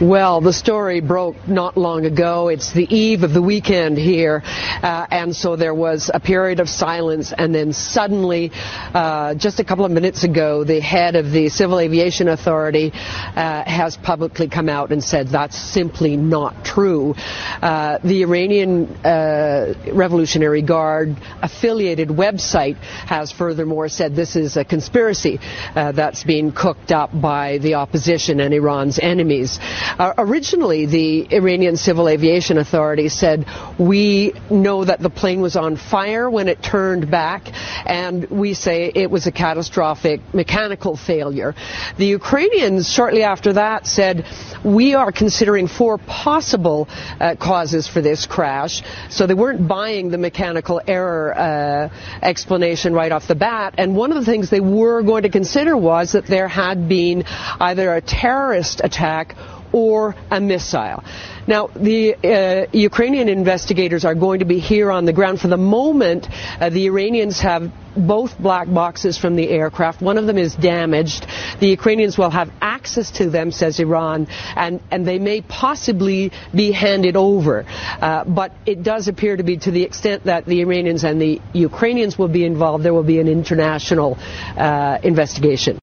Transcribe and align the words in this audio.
Well, 0.00 0.40
the 0.40 0.54
story 0.54 1.02
broke 1.02 1.46
not 1.46 1.76
long 1.76 2.06
ago. 2.06 2.48
It's 2.48 2.72
the 2.72 2.86
eve 2.88 3.22
of 3.22 3.34
the 3.34 3.42
weekend 3.42 3.98
here, 3.98 4.42
uh, 4.46 5.06
and 5.10 5.36
so 5.36 5.56
there 5.56 5.74
was 5.74 6.10
a 6.14 6.18
period 6.18 6.58
of 6.58 6.70
silence, 6.70 7.34
and 7.36 7.54
then 7.54 7.74
suddenly, 7.74 8.50
uh, 8.94 9.34
just 9.34 9.60
a 9.60 9.64
couple 9.64 9.84
of 9.84 9.90
minutes 9.90 10.24
ago, 10.24 10.64
the 10.64 10.80
head 10.80 11.16
of 11.16 11.30
the 11.30 11.50
Civil 11.50 11.78
Aviation 11.78 12.28
Authority 12.28 12.92
uh, 12.94 13.62
has 13.66 13.98
publicly 13.98 14.48
come 14.48 14.70
out 14.70 14.90
and 14.90 15.04
said 15.04 15.28
that's 15.28 15.58
simply 15.58 16.16
not 16.16 16.64
true. 16.64 17.14
Uh, 17.60 17.98
the 18.02 18.22
Iranian 18.22 18.86
uh, 19.04 19.74
Revolutionary 19.92 20.62
Guard 20.62 21.16
affiliated 21.42 22.08
website 22.08 22.76
has 22.76 23.30
furthermore 23.32 23.88
said 23.88 24.16
this 24.16 24.36
is 24.36 24.56
a 24.56 24.64
conspiracy 24.64 25.38
uh, 25.74 25.92
that's 25.92 26.24
being 26.24 26.52
cooked 26.52 26.90
up 26.90 27.10
by 27.20 27.58
the 27.58 27.74
opposition 27.74 28.40
and 28.40 28.54
Iran's 28.54 28.98
enemies. 28.98 29.58
Uh, 29.60 30.14
originally, 30.16 30.86
the 30.86 31.34
Iranian 31.34 31.76
Civil 31.76 32.08
Aviation 32.08 32.58
Authority 32.58 33.08
said, 33.08 33.44
We 33.78 34.32
know 34.50 34.84
that 34.84 35.00
the 35.00 35.10
plane 35.10 35.40
was 35.40 35.56
on 35.56 35.76
fire 35.76 36.30
when 36.30 36.48
it 36.48 36.62
turned 36.62 37.10
back, 37.10 37.42
and 37.86 38.28
we 38.30 38.54
say 38.54 38.90
it 38.94 39.10
was 39.10 39.26
a 39.26 39.32
catastrophic 39.32 40.20
mechanical 40.32 40.96
failure. 40.96 41.54
The 41.98 42.06
Ukrainians, 42.06 42.90
shortly 42.90 43.22
after 43.22 43.54
that, 43.54 43.86
said, 43.86 44.26
We 44.64 44.94
are 44.94 45.12
considering 45.12 45.68
four 45.68 45.98
possible 45.98 46.88
uh, 47.20 47.36
causes 47.50 47.88
for 47.88 48.00
this 48.00 48.26
crash. 48.26 48.80
So 49.08 49.26
they 49.26 49.34
weren't 49.34 49.66
buying 49.66 50.10
the 50.10 50.18
mechanical 50.18 50.80
error 50.86 51.36
uh, 51.36 51.88
explanation 52.22 52.94
right 52.94 53.10
off 53.10 53.26
the 53.26 53.34
bat. 53.34 53.74
And 53.76 53.96
one 53.96 54.12
of 54.12 54.18
the 54.18 54.24
things 54.24 54.50
they 54.50 54.60
were 54.60 55.02
going 55.02 55.24
to 55.24 55.30
consider 55.30 55.76
was 55.76 56.12
that 56.12 56.26
there 56.26 56.46
had 56.46 56.88
been 56.88 57.24
either 57.58 57.92
a 57.92 58.00
terrorist 58.00 58.82
attack 58.84 59.34
or 59.72 60.14
a 60.30 60.40
missile. 60.40 61.02
Now, 61.46 61.68
the 61.68 62.14
uh, 62.14 62.66
Ukrainian 62.72 63.28
investigators 63.28 64.04
are 64.04 64.14
going 64.14 64.40
to 64.40 64.44
be 64.44 64.60
here 64.60 64.90
on 64.90 65.04
the 65.04 65.12
ground. 65.12 65.40
For 65.40 65.48
the 65.48 65.56
moment, 65.56 66.28
uh, 66.30 66.70
the 66.70 66.86
Iranians 66.86 67.40
have 67.40 67.72
both 67.96 68.38
black 68.38 68.72
boxes 68.72 69.18
from 69.18 69.34
the 69.36 69.48
aircraft. 69.48 70.00
One 70.00 70.16
of 70.16 70.26
them 70.26 70.38
is 70.38 70.54
damaged. 70.54 71.26
The 71.58 71.66
Ukrainians 71.66 72.16
will 72.16 72.30
have 72.30 72.50
access 72.60 73.10
to 73.12 73.28
them, 73.28 73.50
says 73.50 73.80
Iran, 73.80 74.28
and, 74.54 74.80
and 74.90 75.06
they 75.06 75.18
may 75.18 75.40
possibly 75.40 76.30
be 76.54 76.70
handed 76.72 77.16
over. 77.16 77.64
Uh, 77.66 78.24
but 78.24 78.52
it 78.66 78.82
does 78.82 79.08
appear 79.08 79.36
to 79.36 79.42
be 79.42 79.56
to 79.58 79.70
the 79.70 79.82
extent 79.82 80.24
that 80.24 80.46
the 80.46 80.60
Iranians 80.60 81.04
and 81.04 81.20
the 81.20 81.40
Ukrainians 81.52 82.16
will 82.16 82.28
be 82.28 82.44
involved, 82.44 82.84
there 82.84 82.94
will 82.94 83.02
be 83.02 83.20
an 83.20 83.28
international 83.28 84.16
uh, 84.56 84.98
investigation. 85.02 85.80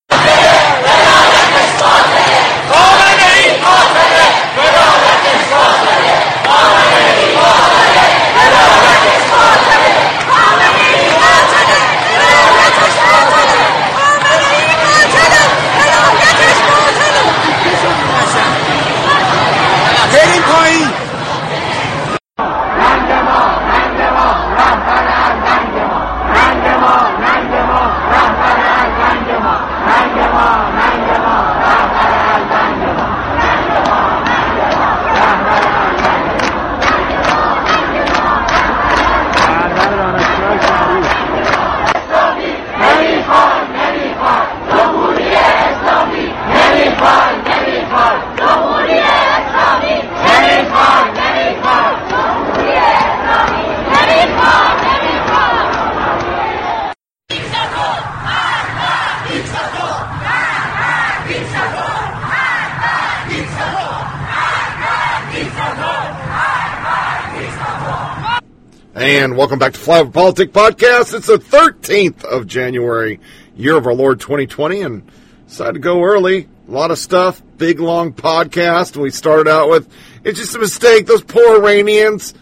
And 68.98 69.38
welcome 69.38 69.60
back 69.60 69.74
to 69.74 69.80
Flyover 69.80 70.12
Politics 70.12 70.52
Podcast. 70.52 71.14
It's 71.14 71.28
the 71.28 71.38
13th 71.38 72.24
of 72.24 72.48
January, 72.48 73.20
year 73.56 73.78
of 73.78 73.86
our 73.86 73.94
Lord 73.94 74.20
2020, 74.20 74.82
and 74.82 75.12
decided 75.48 75.74
to 75.74 75.80
go 75.80 76.02
early. 76.02 76.50
A 76.68 76.72
lot 76.72 76.90
of 76.90 76.98
stuff, 76.98 77.40
big 77.58 77.80
long 77.80 78.12
podcast. 78.12 78.98
We 78.98 79.12
started 79.12 79.48
out 79.48 79.70
with, 79.70 79.88
it's 80.24 80.40
just 80.40 80.56
a 80.56 80.60
mistake. 80.60 81.06
Those 81.06 81.22
poor 81.22 81.58
Iranians, 81.58 82.34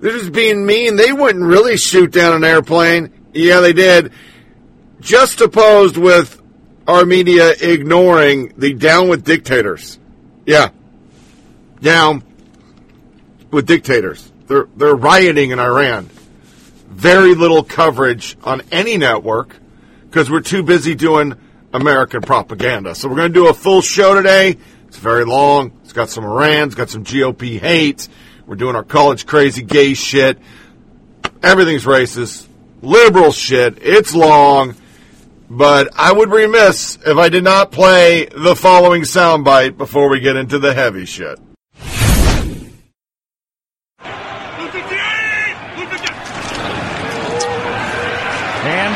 they're 0.00 0.12
just 0.12 0.32
being 0.32 0.64
mean. 0.64 0.96
They 0.96 1.12
wouldn't 1.12 1.44
really 1.44 1.76
shoot 1.76 2.10
down 2.10 2.32
an 2.32 2.42
airplane. 2.42 3.12
Yeah, 3.34 3.60
they 3.60 3.74
did. 3.74 4.10
Just 5.00 5.42
opposed 5.42 5.98
with 5.98 6.40
our 6.86 7.04
media 7.04 7.52
ignoring 7.60 8.54
the 8.56 8.72
down 8.72 9.10
with 9.10 9.26
dictators. 9.26 9.98
Yeah. 10.46 10.70
Down 11.82 12.22
with 13.50 13.66
dictators. 13.66 14.32
They're, 14.48 14.66
they're 14.76 14.96
rioting 14.96 15.50
in 15.50 15.60
Iran. 15.60 16.10
Very 16.88 17.34
little 17.34 17.62
coverage 17.62 18.36
on 18.42 18.62
any 18.72 18.96
network 18.96 19.54
because 20.04 20.30
we're 20.30 20.40
too 20.40 20.62
busy 20.62 20.94
doing 20.94 21.34
American 21.72 22.22
propaganda. 22.22 22.94
So 22.94 23.08
we're 23.08 23.16
going 23.16 23.32
to 23.32 23.38
do 23.38 23.48
a 23.48 23.54
full 23.54 23.82
show 23.82 24.14
today. 24.14 24.56
It's 24.88 24.96
very 24.96 25.26
long. 25.26 25.78
It's 25.84 25.92
got 25.92 26.08
some 26.08 26.24
Iran. 26.24 26.68
It's 26.68 26.74
got 26.74 26.88
some 26.88 27.04
GOP 27.04 27.60
hate. 27.60 28.08
We're 28.46 28.56
doing 28.56 28.74
our 28.74 28.82
college 28.82 29.26
crazy 29.26 29.62
gay 29.62 29.92
shit. 29.92 30.38
Everything's 31.42 31.84
racist. 31.84 32.46
Liberal 32.80 33.32
shit. 33.32 33.78
It's 33.82 34.14
long. 34.14 34.74
But 35.50 35.90
I 35.94 36.12
would 36.12 36.30
remiss 36.30 36.98
if 37.06 37.18
I 37.18 37.28
did 37.28 37.44
not 37.44 37.70
play 37.70 38.26
the 38.26 38.56
following 38.56 39.02
soundbite 39.02 39.76
before 39.76 40.08
we 40.08 40.20
get 40.20 40.36
into 40.36 40.58
the 40.58 40.72
heavy 40.72 41.04
shit. 41.04 41.38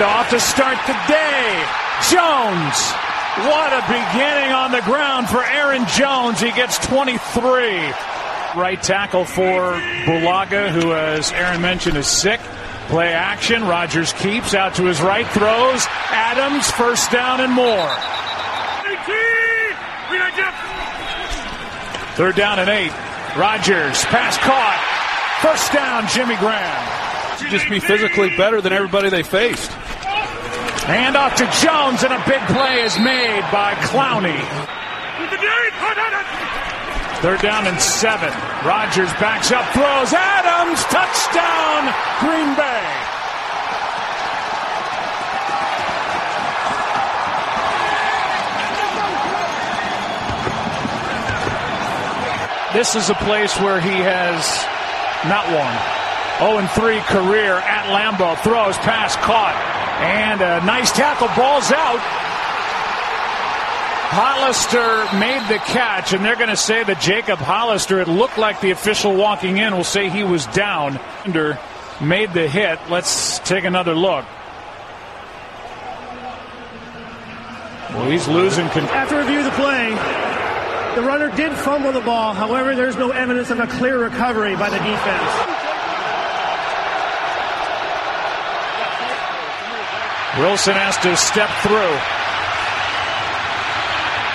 Off 0.03 0.31
to 0.31 0.41
start 0.41 0.79
the 0.87 0.99
day. 1.07 1.65
Jones. 2.11 2.93
What 3.47 3.73
a 3.73 3.83
beginning 3.87 4.53
on 4.53 4.73
the 4.73 4.83
ground 4.83 5.29
for 5.29 5.45
Aaron 5.45 5.87
Jones. 5.97 6.41
He 6.41 6.51
gets 6.51 6.77
23. 6.87 7.21
Right 8.55 8.83
tackle 8.83 9.25
for 9.25 9.73
Bulaga, 10.05 10.71
who, 10.71 10.93
as 10.93 11.31
Aaron 11.33 11.61
mentioned, 11.63 11.97
is 11.97 12.09
sick. 12.09 12.41
Play 12.89 13.13
action. 13.13 13.63
Rodgers 13.63 14.13
keeps 14.15 14.55
out 14.55 14.75
to 14.75 14.85
his 14.85 15.01
right, 15.01 15.27
throws. 15.29 15.87
Adams, 16.11 16.69
first 16.73 17.11
down 17.13 17.41
and 17.41 17.53
more. 17.53 17.95
Third 22.17 22.35
down 22.35 22.59
and 22.59 22.69
eight. 22.69 22.93
Rodgers, 23.39 24.05
pass 24.07 24.37
caught. 24.39 25.39
First 25.41 25.73
down, 25.73 26.09
Jimmy 26.09 26.37
Graham. 26.37 27.51
Just 27.51 27.71
be 27.71 27.81
physically 27.81 28.37
better 28.37 28.61
than 28.61 28.73
everybody 28.73 29.09
they 29.09 29.23
faced. 29.23 29.71
Hand 30.85 31.17
off 31.17 31.37
to 31.37 31.45
Jones, 31.65 32.03
and 32.03 32.13
a 32.13 32.23
big 32.27 32.43
play 32.51 32.83
is 32.83 32.99
made 32.99 33.43
by 33.53 33.75
Clowney. 33.87 34.41
Third 37.23 37.41
down 37.41 37.67
and 37.67 37.81
seven. 37.81 38.31
Rodgers 38.67 39.13
backs 39.23 39.53
up, 39.53 39.65
throws. 39.73 40.13
Adams, 40.13 40.83
touchdown, 40.91 41.95
Green 42.21 42.57
Bay. 42.57 43.03
this 52.73 52.97
is 52.97 53.11
a 53.11 53.15
place 53.15 53.55
where 53.61 53.81
he 53.81 53.99
has 54.01 54.65
not 55.29 55.47
won. 55.53 56.02
0 56.39 56.59
and 56.59 56.71
3 56.71 57.01
career 57.01 57.55
at 57.57 57.85
Lambeau. 57.93 58.37
Throws, 58.43 58.77
pass, 58.79 59.17
caught. 59.17 59.55
And 60.03 60.41
a 60.41 60.65
nice 60.67 60.91
tackle. 60.93 61.29
Ball's 61.37 61.71
out. 61.71 62.01
Hollister 64.13 65.07
made 65.19 65.41
the 65.49 65.59
catch, 65.59 66.13
and 66.13 66.23
they're 66.25 66.37
going 66.37 66.51
to 66.51 66.57
say 66.57 66.85
that 66.85 67.01
Jacob 67.01 67.39
Hollister, 67.39 67.99
it 68.01 68.09
looked 68.09 68.37
like 68.37 68.61
the 68.61 68.71
official 68.71 69.15
walking 69.17 69.57
in 69.57 69.75
will 69.75 69.85
say 69.85 70.11
he 70.11 70.23
was 70.23 70.45
down. 70.49 71.01
Made 72.01 72.33
the 72.35 72.47
hit. 72.49 72.79
Let's 72.91 73.39
take 73.41 73.65
another 73.65 73.95
look. 73.95 74.27
Well, 77.91 78.11
he's 78.11 78.27
losing. 78.29 78.69
Con- 78.71 78.85
After 78.85 79.19
review 79.19 79.39
of 79.39 79.45
the 79.45 79.51
play, 79.53 79.91
the 80.97 81.03
runner 81.07 81.35
did 81.37 81.53
fumble 81.53 81.93
the 81.93 82.01
ball. 82.01 82.35
However, 82.35 82.75
there's 82.75 82.97
no 82.97 83.11
evidence 83.11 83.51
of 83.51 83.61
a 83.61 83.67
clear 83.67 83.99
recovery 83.99 84.57
by 84.57 84.69
the 84.71 84.79
defense. 84.79 85.72
Wilson 90.39 90.75
has 90.75 90.97
to 91.05 91.17
step 91.17 91.51
through. 91.61 91.97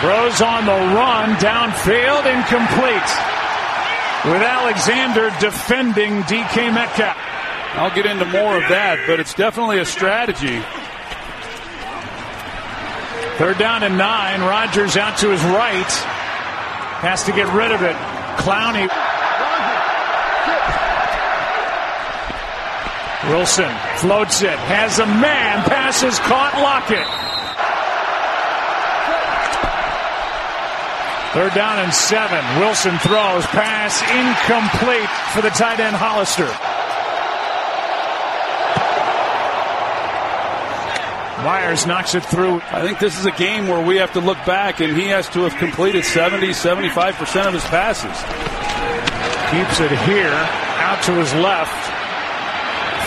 Throws 0.02 0.42
on 0.42 0.66
the 0.66 0.78
run, 0.94 1.34
downfield, 1.42 2.30
incomplete. 2.30 3.10
With 4.26 4.44
Alexander 4.44 5.32
defending 5.40 6.22
DK 6.24 6.72
Metcalf. 6.72 7.18
I'll 7.74 7.94
get 7.96 8.06
into 8.06 8.26
more 8.26 8.58
of 8.58 8.70
that, 8.70 9.06
but 9.08 9.20
it's 9.20 9.34
definitely 9.34 9.80
a 9.80 9.86
strategy. 9.86 10.62
Third 13.38 13.58
down 13.58 13.84
and 13.84 13.98
nine. 13.98 14.42
Rodgers 14.42 14.98
out 14.98 15.18
to 15.20 15.30
his 15.30 15.44
right. 15.44 15.92
Has 17.02 17.24
to 17.26 17.32
get 17.32 17.52
rid 17.54 17.72
of 17.72 17.82
it. 17.82 17.96
Clowney. 18.38 18.90
Wilson 23.30 23.70
floats 23.98 24.42
it. 24.42 24.58
Has 24.58 25.00
a 25.00 25.06
man. 25.06 25.64
Passes 25.88 26.20
caught. 26.20 26.52
Lockett. 26.60 27.08
Third 31.32 31.54
down 31.56 31.80
and 31.80 31.94
seven. 31.94 32.44
Wilson 32.60 32.98
throws. 33.00 33.46
Pass 33.56 34.04
incomplete 34.12 35.08
for 35.32 35.42
the 35.42 35.50
tight 35.56 35.80
end 35.80 35.96
Hollister. 35.96 36.52
Myers 41.46 41.88
knocks 41.88 42.16
it 42.16 42.26
through. 42.26 42.60
I 42.68 42.82
think 42.82 43.00
this 43.00 43.18
is 43.18 43.26
a 43.26 43.32
game 43.32 43.70
where 43.70 43.80
we 43.80 43.96
have 43.96 44.12
to 44.12 44.20
look 44.20 44.44
back, 44.46 44.82
and 44.82 44.94
he 44.94 45.08
has 45.08 45.30
to 45.30 45.48
have 45.48 45.56
completed 45.56 46.04
70, 46.04 46.48
75% 46.50 47.48
of 47.48 47.54
his 47.54 47.64
passes. 47.64 48.12
Keeps 49.56 49.80
it 49.80 49.98
here, 50.04 50.36
out 50.84 51.02
to 51.04 51.14
his 51.14 51.34
left. 51.36 51.80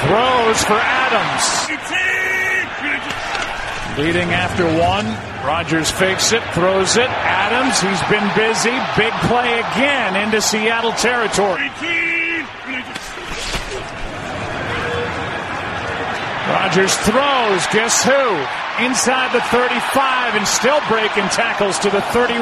Throws 0.09 0.65
for 0.65 0.81
Adams. 0.81 2.00
Leading 4.00 4.32
after 4.32 4.64
one. 4.81 5.05
Rodgers 5.44 5.91
fakes 5.91 6.32
it, 6.32 6.43
throws 6.55 6.97
it. 6.97 7.05
Adams, 7.05 7.76
he's 7.85 8.00
been 8.08 8.25
busy. 8.32 8.73
Big 8.97 9.12
play 9.29 9.61
again 9.61 10.17
into 10.17 10.41
Seattle 10.41 10.93
territory. 10.93 11.69
Rodgers 16.49 16.97
throws. 17.05 17.61
Guess 17.76 18.05
who? 18.08 18.25
Inside 18.88 19.37
the 19.37 19.44
35 19.52 20.35
and 20.35 20.49
still 20.49 20.81
breaking 20.88 21.29
tackles 21.29 21.79
to 21.81 21.91
the 21.91 22.00
31. 22.17 22.41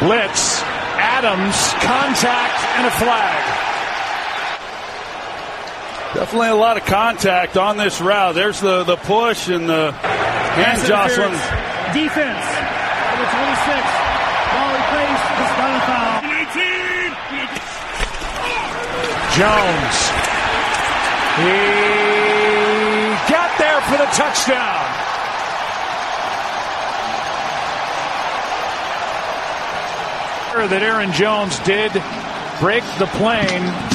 Blitz. 0.00 0.62
Adams. 0.96 1.56
Contact 1.84 2.56
and 2.80 2.86
a 2.86 2.90
flag. 2.96 3.59
Definitely 6.20 6.48
a 6.48 6.54
lot 6.54 6.76
of 6.76 6.84
contact 6.84 7.56
on 7.56 7.78
this 7.78 7.98
route. 7.98 8.34
There's 8.34 8.60
the, 8.60 8.84
the 8.84 8.96
push 8.96 9.48
and 9.48 9.66
the 9.66 9.90
hand 9.90 10.86
jostling. 10.86 11.32
Defense. 11.96 12.44
Number 13.08 13.24
26. 13.24 13.40
Ball 14.52 14.68
replaced. 14.76 15.24
It's 15.40 15.56
not 15.56 15.72
a 15.72 15.88
foul. 15.88 16.20
Jones. 19.32 19.96
He 21.40 21.56
got 23.32 23.56
there 23.56 23.80
for 23.88 23.96
the 23.96 24.04
touchdown. 24.12 25.08
That 30.68 30.82
Aaron 30.82 31.12
Jones 31.12 31.58
did 31.60 31.92
break 32.60 32.84
the 32.98 33.06
plane 33.16 33.89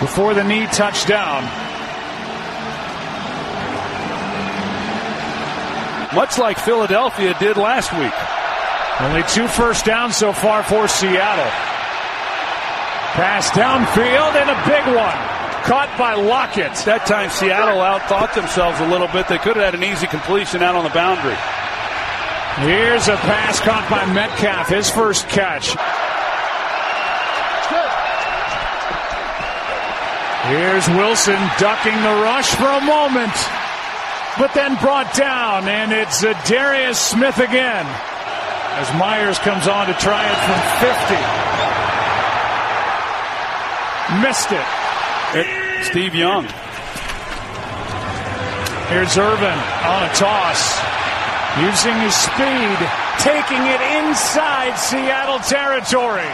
before 0.00 0.34
the 0.34 0.44
knee 0.44 0.66
touchdown. 0.66 1.42
Much 6.14 6.38
like 6.38 6.58
Philadelphia 6.58 7.36
did 7.38 7.56
last 7.56 7.92
week. 7.92 8.14
Only 9.00 9.22
two 9.28 9.46
first 9.48 9.84
downs 9.84 10.16
so 10.16 10.32
far 10.32 10.62
for 10.62 10.88
Seattle. 10.88 11.52
Pass 13.12 13.50
downfield 13.50 14.34
and 14.36 14.50
a 14.50 14.58
big 14.68 14.96
one. 14.96 15.16
Caught 15.64 15.98
by 15.98 16.14
Lockett. 16.14 16.72
That 16.84 17.06
time 17.06 17.28
Seattle 17.28 17.80
outthought 17.80 18.34
themselves 18.34 18.78
a 18.80 18.86
little 18.86 19.08
bit. 19.08 19.28
They 19.28 19.38
could 19.38 19.56
have 19.56 19.64
had 19.64 19.74
an 19.74 19.84
easy 19.84 20.06
completion 20.06 20.62
out 20.62 20.76
on 20.76 20.84
the 20.84 20.90
boundary. 20.90 21.36
Here's 22.64 23.08
a 23.08 23.16
pass 23.16 23.60
caught 23.60 23.84
by 23.90 24.06
Metcalf, 24.14 24.68
his 24.68 24.88
first 24.88 25.28
catch. 25.28 25.76
Here's 30.48 30.88
Wilson 30.88 31.40
ducking 31.58 31.96
the 32.02 32.16
rush 32.22 32.54
for 32.54 32.68
a 32.68 32.80
moment, 32.80 33.34
but 34.38 34.54
then 34.54 34.76
brought 34.76 35.12
down, 35.14 35.66
and 35.68 35.92
it's 35.92 36.20
Darius 36.48 37.00
Smith 37.00 37.38
again 37.38 37.86
as 38.76 38.92
Myers 38.94 39.38
comes 39.38 39.66
on 39.66 39.86
to 39.86 39.94
try 39.94 40.22
it 40.22 40.38
from 40.44 40.60
50. 40.84 41.16
Missed 44.22 44.52
it. 44.52 44.66
it 45.34 45.46
Steve 45.86 46.14
Young. 46.14 46.44
Here's 48.86 49.16
Ervin 49.18 49.58
on 49.82 50.02
a 50.04 50.12
toss. 50.14 50.78
Using 51.58 51.98
his 52.04 52.14
speed, 52.14 52.78
taking 53.18 53.66
it 53.66 53.80
inside 53.98 54.78
Seattle 54.78 55.40
territory. 55.40 56.30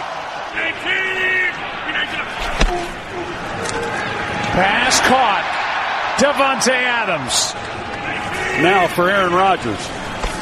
Pass 4.52 5.00
caught. 5.08 5.44
Davante 6.20 6.76
Adams. 6.76 7.54
Now 8.62 8.86
for 8.86 9.08
Aaron 9.08 9.32
Rodgers. 9.32 9.80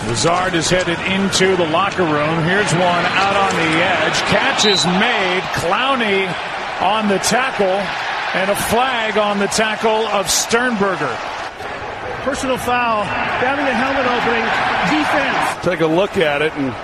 Lazard 0.09 0.55
is 0.55 0.69
headed 0.69 0.99
into 1.07 1.55
the 1.57 1.69
locker 1.71 2.03
room. 2.03 2.43
Here's 2.43 2.73
one 2.73 3.05
out 3.07 3.37
on 3.37 3.55
the 3.55 3.71
edge. 3.79 4.19
Catch 4.35 4.65
is 4.65 4.85
made. 4.99 5.43
Clowney 5.63 6.27
on 6.83 7.09
the 7.09 7.19
tackle. 7.19 7.79
And 8.35 8.51
a 8.51 8.57
flag 8.57 9.17
on 9.17 9.39
the 9.39 9.47
tackle 9.47 10.07
of 10.09 10.29
Sternberger. 10.29 11.17
Personal 12.27 12.59
foul. 12.59 13.05
Down 13.41 13.59
in 13.61 13.65
the 13.65 13.75
helmet 13.75 14.07
opening. 14.07 14.43
Defense. 14.91 15.65
Take 15.65 15.81
a 15.81 15.87
look 15.87 16.17
at 16.17 16.43
it 16.43 16.53
and 16.55 16.75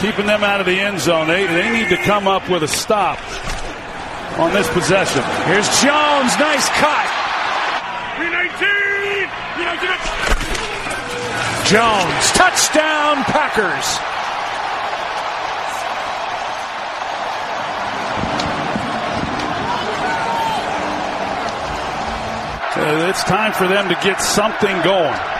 keeping 0.00 0.26
them 0.26 0.42
out 0.42 0.60
of 0.60 0.66
the 0.66 0.80
end 0.80 0.98
zone. 0.98 1.28
They, 1.28 1.46
they 1.46 1.70
need 1.70 1.90
to 1.90 1.96
come 2.04 2.26
up 2.26 2.48
with 2.48 2.62
a 2.62 2.68
stop 2.68 3.20
on 4.38 4.52
this 4.52 4.68
possession. 4.72 5.22
Here's 5.44 5.68
Jones. 5.80 6.32
Nice 6.40 6.68
cut. 6.80 7.20
Jones. 11.70 12.32
Touchdown, 12.32 13.22
Packers. 13.24 13.86
Uh, 22.76 23.08
it's 23.10 23.22
time 23.24 23.52
for 23.52 23.68
them 23.68 23.88
to 23.88 23.94
get 24.02 24.20
something 24.22 24.80
going. 24.82 25.39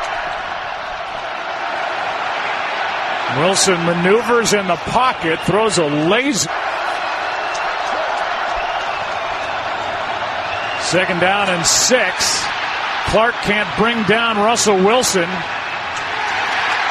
Wilson 3.39 3.85
maneuvers 3.85 4.53
in 4.53 4.67
the 4.67 4.77
pocket, 4.77 5.39
throws 5.41 5.79
a 5.79 5.85
laser. 5.87 6.51
Second 10.83 11.21
down 11.21 11.49
and 11.49 11.65
six. 11.65 12.43
Clark 13.07 13.35
can't 13.43 13.69
bring 13.79 14.03
down 14.05 14.37
Russell 14.37 14.77
Wilson 14.77 15.29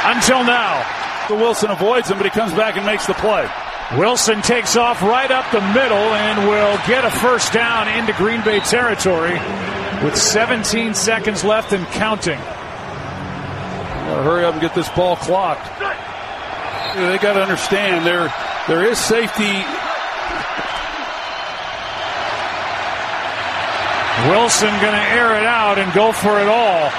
until 0.05 0.43
now. 0.45 0.85
The 1.27 1.35
Wilson 1.35 1.69
avoids 1.69 2.09
him, 2.09 2.17
but 2.17 2.25
he 2.25 2.29
comes 2.31 2.53
back 2.53 2.77
and 2.77 2.85
makes 2.85 3.05
the 3.05 3.13
play. 3.15 3.47
Wilson 3.97 4.41
takes 4.41 4.77
off 4.77 5.01
right 5.01 5.29
up 5.31 5.51
the 5.51 5.61
middle 5.73 5.97
and 5.97 6.47
will 6.47 6.77
get 6.87 7.03
a 7.03 7.11
first 7.11 7.51
down 7.53 7.87
into 7.89 8.13
Green 8.13 8.41
Bay 8.43 8.59
territory. 8.61 9.37
with 10.03 10.15
17 10.15 10.93
seconds 10.93 11.43
left 11.43 11.73
and 11.73 11.85
counting. 11.87 12.39
Gotta 12.39 14.23
hurry 14.23 14.45
up 14.45 14.53
and 14.53 14.61
get 14.61 14.73
this 14.73 14.87
ball 14.89 15.17
clocked. 15.17 15.67
They 16.95 17.17
got 17.17 17.33
to 17.33 17.41
understand 17.41 18.05
there 18.05 18.33
there 18.67 18.83
is 18.83 18.97
safety. 18.97 19.63
Wilson 24.27 24.69
going 24.81 24.93
to 24.93 25.07
air 25.15 25.37
it 25.37 25.45
out 25.45 25.79
and 25.79 25.93
go 25.93 26.11
for 26.11 26.39
it 26.41 26.47
all. 26.47 26.91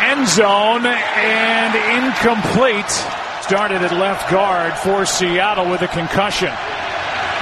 End 0.00 0.26
zone 0.28 0.84
and 0.84 1.72
incomplete. 2.04 2.90
Started 3.42 3.82
at 3.82 3.92
left 3.92 4.30
guard 4.30 4.74
for 4.74 5.06
Seattle 5.06 5.70
with 5.70 5.82
a 5.82 5.88
concussion. 5.88 6.52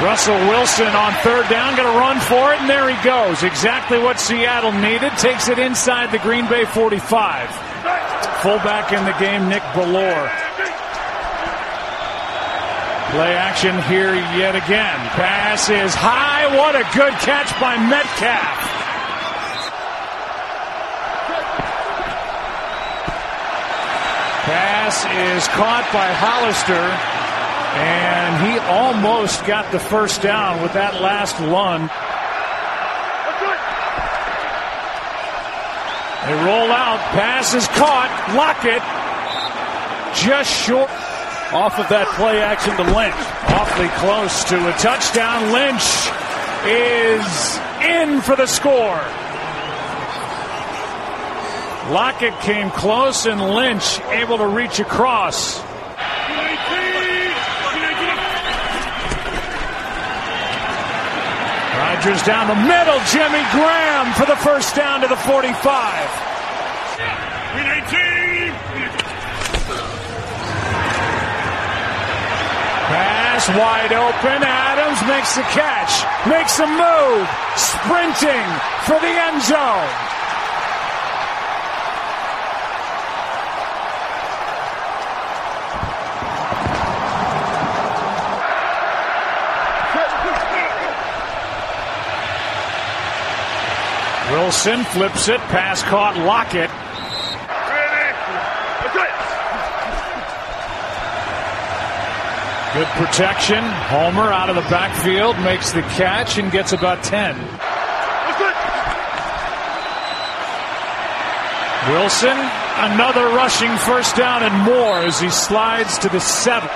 Russell 0.03 0.37
Wilson 0.49 0.89
on 0.89 1.13
third 1.23 1.49
down, 1.49 1.77
going 1.77 1.91
to 1.91 1.99
run 1.99 2.21
for 2.21 2.53
it, 2.53 2.61
and 2.61 2.69
there 2.69 2.91
he 2.91 3.03
goes. 3.03 3.43
Exactly 3.43 3.99
what 3.99 4.19
Seattle 4.19 4.73
needed. 4.73 5.13
Takes 5.19 5.49
it 5.49 5.59
inside 5.59 6.11
the 6.11 6.19
Green 6.19 6.47
Bay 6.49 6.65
45. 6.65 7.49
Fullback 8.43 8.93
in 8.93 9.05
the 9.05 9.17
game, 9.19 9.49
Nick 9.49 9.63
Bellore. 9.73 10.54
Play 13.15 13.37
action 13.37 13.81
here 13.83 14.13
yet 14.13 14.57
again. 14.57 14.99
Pass 15.15 15.71
is 15.71 15.95
high. 15.95 16.51
What 16.57 16.75
a 16.75 16.83
good 16.99 17.13
catch 17.23 17.47
by 17.61 17.79
Metcalf. 17.79 18.59
Pass 24.51 25.05
is 25.05 25.47
caught 25.55 25.87
by 25.95 26.11
Hollister. 26.11 26.75
And 27.79 28.51
he 28.51 28.59
almost 28.67 29.47
got 29.47 29.71
the 29.71 29.79
first 29.79 30.21
down 30.21 30.61
with 30.61 30.73
that 30.73 31.01
last 31.01 31.39
run. 31.39 31.83
They 36.27 36.35
roll 36.51 36.73
out. 36.73 36.99
Pass 37.15 37.55
is 37.55 37.69
caught. 37.69 38.11
Lockett 38.35 38.83
just 40.17 40.51
short. 40.67 40.91
Off 41.55 41.79
of 41.79 41.89
that 41.89 42.11
play 42.19 42.43
action 42.43 42.75
to 42.75 42.83
Lynch. 42.83 43.15
Awfully 43.55 43.87
close 44.03 44.43
to 44.51 44.59
a 44.59 44.75
touchdown. 44.83 45.55
Lynch 45.55 45.87
is 46.67 47.23
in 47.87 48.19
for 48.27 48.35
the 48.35 48.51
score. 48.51 48.99
Lockett 51.95 52.35
came 52.41 52.75
close 52.75 53.27
and 53.27 53.39
Lynch 53.39 54.01
able 54.11 54.39
to 54.39 54.49
reach 54.49 54.81
across. 54.81 55.63
Rodgers 61.79 62.23
down 62.27 62.51
the 62.51 62.59
middle. 62.67 62.99
Jimmy 63.15 63.47
Graham 63.55 64.13
for 64.19 64.27
the 64.27 64.35
first 64.43 64.75
down 64.75 65.03
to 65.03 65.07
the 65.07 65.17
45. 65.23 66.35
Pass 73.35 73.49
wide 73.49 73.93
open. 73.93 74.45
Adams 74.45 75.03
makes 75.09 75.35
the 75.35 75.43
catch. 75.51 76.07
Makes 76.29 76.61
a 76.61 76.69
move. 76.69 77.27
Sprinting 77.57 78.47
for 78.87 78.95
the 79.01 79.11
end 79.11 79.43
zone. 79.43 79.91
Wilson 94.31 94.85
flips 94.85 95.29
it. 95.29 95.41
Pass 95.51 95.83
caught. 95.83 96.17
Lockett. 96.19 96.71
Good 102.75 102.89
protection. 102.89 103.63
Homer 103.63 104.33
out 104.33 104.51
of 104.51 104.57
the 104.57 104.69
backfield 104.69 105.39
makes 105.45 105.71
the 105.71 105.83
catch 105.83 106.39
and 106.39 106.51
gets 106.51 106.73
about 106.73 107.05
10. 107.05 107.37
Wilson, 111.89 112.37
another 112.91 113.27
rushing 113.27 113.71
first 113.77 114.17
down 114.17 114.43
and 114.43 114.65
more 114.65 114.99
as 115.07 115.21
he 115.21 115.31
slides 115.31 115.99
to 115.99 116.09
the 116.09 116.19
seven. 116.19 116.69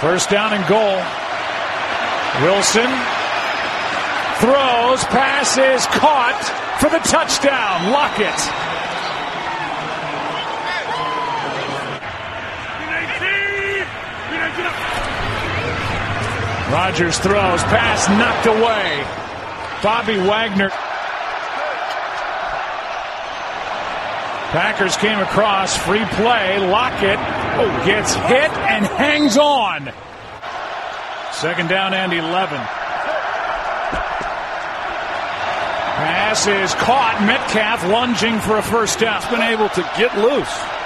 First 0.00 0.28
down 0.28 0.52
and 0.52 0.66
goal. 0.68 1.00
Wilson 2.44 2.90
throws, 4.44 5.04
passes, 5.08 5.86
caught 5.96 6.36
for 6.78 6.90
the 6.90 7.00
touchdown. 7.08 7.92
Lockett. 7.92 8.59
Rodgers 16.70 17.18
throws, 17.18 17.62
pass 17.64 18.08
knocked 18.08 18.46
away. 18.46 19.04
Bobby 19.82 20.16
Wagner. 20.18 20.70
Packers 24.52 24.96
came 24.96 25.18
across, 25.18 25.76
free 25.76 26.04
play. 26.04 26.58
Lockett 26.58 27.18
oh, 27.18 27.82
gets 27.84 28.14
hit 28.14 28.50
and 28.70 28.86
hangs 28.86 29.36
on. 29.36 29.92
Second 31.32 31.68
down 31.68 31.92
and 31.92 32.12
11. 32.12 32.56
Pass 35.96 36.46
is 36.46 36.72
caught. 36.74 37.20
Metcalf 37.26 37.84
lunging 37.88 38.38
for 38.38 38.58
a 38.58 38.62
first 38.62 39.00
down. 39.00 39.20
Been 39.28 39.42
able 39.42 39.68
to 39.70 39.82
get 39.98 40.16
loose. 40.16 40.79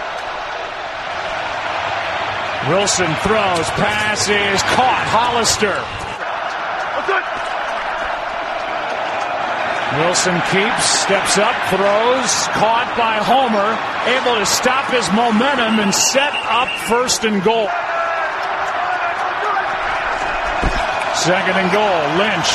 Wilson 2.68 3.12
throws. 3.20 3.68
Pass 3.76 4.28
is 4.28 4.62
caught. 4.72 5.04
Hollister. 5.12 5.76
Wilson 10.00 10.34
keeps, 10.50 10.84
steps 11.04 11.38
up, 11.38 11.54
throws, 11.68 12.32
caught 12.56 12.88
by 12.96 13.20
Homer, 13.22 13.76
able 14.10 14.40
to 14.40 14.46
stop 14.46 14.90
his 14.90 15.06
momentum 15.12 15.78
and 15.78 15.94
set 15.94 16.34
up 16.50 16.66
first 16.88 17.24
and 17.24 17.44
goal. 17.44 17.68
Second 21.14 21.56
and 21.60 21.70
goal. 21.70 22.00
Lynch 22.16 22.50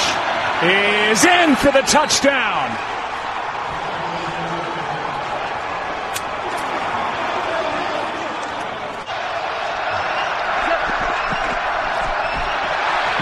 is 0.65 1.23
in 1.23 1.55
for 1.55 1.71
the 1.71 1.85
touchdown. 1.87 2.78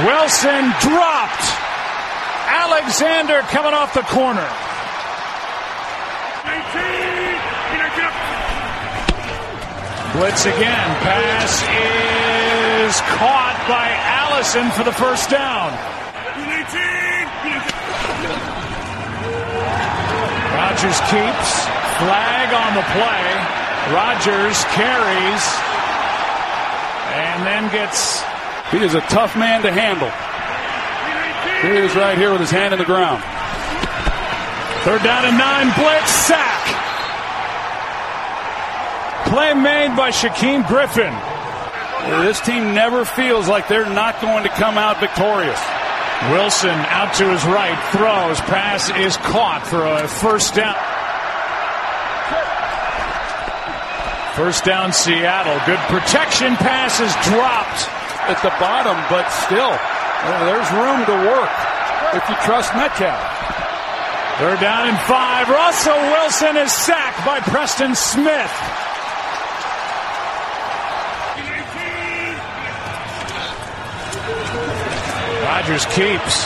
Wilson 0.05 0.69
dropped. 0.81 1.45
Alexander 2.47 3.41
coming 3.49 3.73
off 3.73 3.93
the 3.93 4.03
corner. 4.03 4.45
19. 6.45 7.07
Blitz 10.13 10.45
again. 10.45 10.89
Pass 11.01 11.61
is 11.61 13.01
caught 13.17 13.57
by 13.67 13.89
Allison 14.21 14.69
for 14.71 14.83
the 14.83 14.93
first 14.93 15.29
down. 15.29 15.73
Rodgers 20.53 20.99
keeps. 21.09 21.49
Flag 21.97 22.49
on 22.53 22.71
the 22.77 22.85
play. 22.93 23.25
Rodgers 23.93 24.57
carries. 24.73 25.43
And 27.17 27.45
then 27.45 27.71
gets. 27.71 28.26
He 28.71 28.83
is 28.83 28.95
a 28.95 29.01
tough 29.01 29.37
man 29.37 29.61
to 29.63 29.71
handle. 29.71 30.11
Here 31.61 31.81
he 31.81 31.87
is 31.87 31.95
right 31.95 32.17
here 32.17 32.31
with 32.31 32.41
his 32.41 32.51
hand 32.51 32.73
in 32.73 32.79
the 32.79 32.85
ground. 32.85 33.23
Third 34.83 35.03
down 35.03 35.25
and 35.25 35.37
nine. 35.37 35.71
Blitz 35.75 36.11
sack. 36.11 36.63
Play 39.27 39.53
made 39.53 39.95
by 39.95 40.11
Shaquem 40.11 40.67
Griffin. 40.67 41.13
This 42.23 42.39
team 42.41 42.73
never 42.73 43.05
feels 43.05 43.47
like 43.47 43.67
they're 43.67 43.89
not 43.89 44.19
going 44.21 44.43
to 44.43 44.49
come 44.49 44.77
out 44.77 44.99
victorious. 44.99 45.59
Wilson 46.31 46.69
out 46.69 47.13
to 47.15 47.29
his 47.29 47.43
right, 47.45 47.77
throws, 47.91 48.39
pass 48.49 48.89
is 48.89 49.17
caught 49.17 49.65
for 49.67 49.85
a 49.85 50.07
first 50.07 50.55
down. 50.55 50.75
First 54.35 54.65
down, 54.65 54.93
Seattle. 54.93 55.59
Good 55.65 55.79
protection. 55.87 56.55
Pass 56.55 56.99
is 56.99 57.13
dropped 57.25 57.96
at 58.29 58.41
the 58.43 58.51
bottom, 58.59 58.95
but 59.09 59.27
still, 59.47 59.71
there's 60.47 60.69
room 60.75 61.05
to 61.07 61.15
work 61.31 61.53
if 62.13 62.27
you 62.29 62.35
trust 62.43 62.75
Metcalf. 62.75 63.37
Third 64.39 64.59
down 64.59 64.89
and 64.89 64.99
five. 64.99 65.49
Russell 65.49 65.97
Wilson 65.97 66.57
is 66.57 66.71
sacked 66.71 67.25
by 67.25 67.39
Preston 67.39 67.95
Smith. 67.95 68.51
Rodgers 75.43 75.85
keeps. 75.87 76.45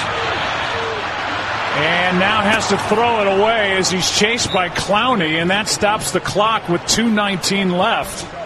And 1.73 2.19
now 2.19 2.41
has 2.41 2.67
to 2.69 2.77
throw 2.77 3.21
it 3.21 3.39
away 3.39 3.77
as 3.77 3.89
he's 3.89 4.09
chased 4.17 4.53
by 4.53 4.69
Clowney, 4.69 5.41
and 5.41 5.49
that 5.49 5.67
stops 5.67 6.11
the 6.11 6.19
clock 6.19 6.69
with 6.69 6.81
2.19 6.81 7.77
left. 7.77 8.40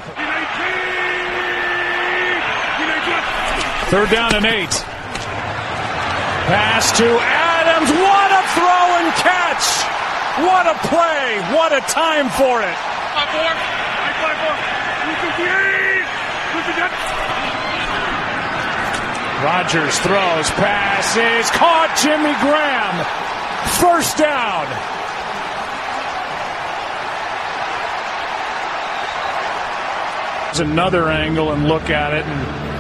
Third 3.90 4.10
down 4.10 4.34
and 4.36 4.46
eight. 4.46 4.72
Pass 6.50 6.98
to 6.98 7.06
Adams. 7.06 7.90
What 7.90 8.30
a 8.34 8.42
throw 8.58 8.86
and 8.98 9.10
catch! 9.22 9.66
What 10.42 10.66
a 10.66 10.76
play! 10.88 11.42
What 11.54 11.72
a 11.72 11.82
time 11.90 12.30
for 12.30 12.62
it! 12.62 12.78
Rodgers 19.46 20.00
throws, 20.00 20.50
passes, 20.58 21.52
caught 21.52 21.94
Jimmy 22.02 22.34
Graham. 22.42 23.06
First 23.80 24.18
down. 24.18 24.66
There's 30.46 30.68
another 30.72 31.10
angle 31.10 31.52
and 31.52 31.68
look 31.68 31.92
at 31.92 32.14
it. 32.14 32.26
And 32.26 32.75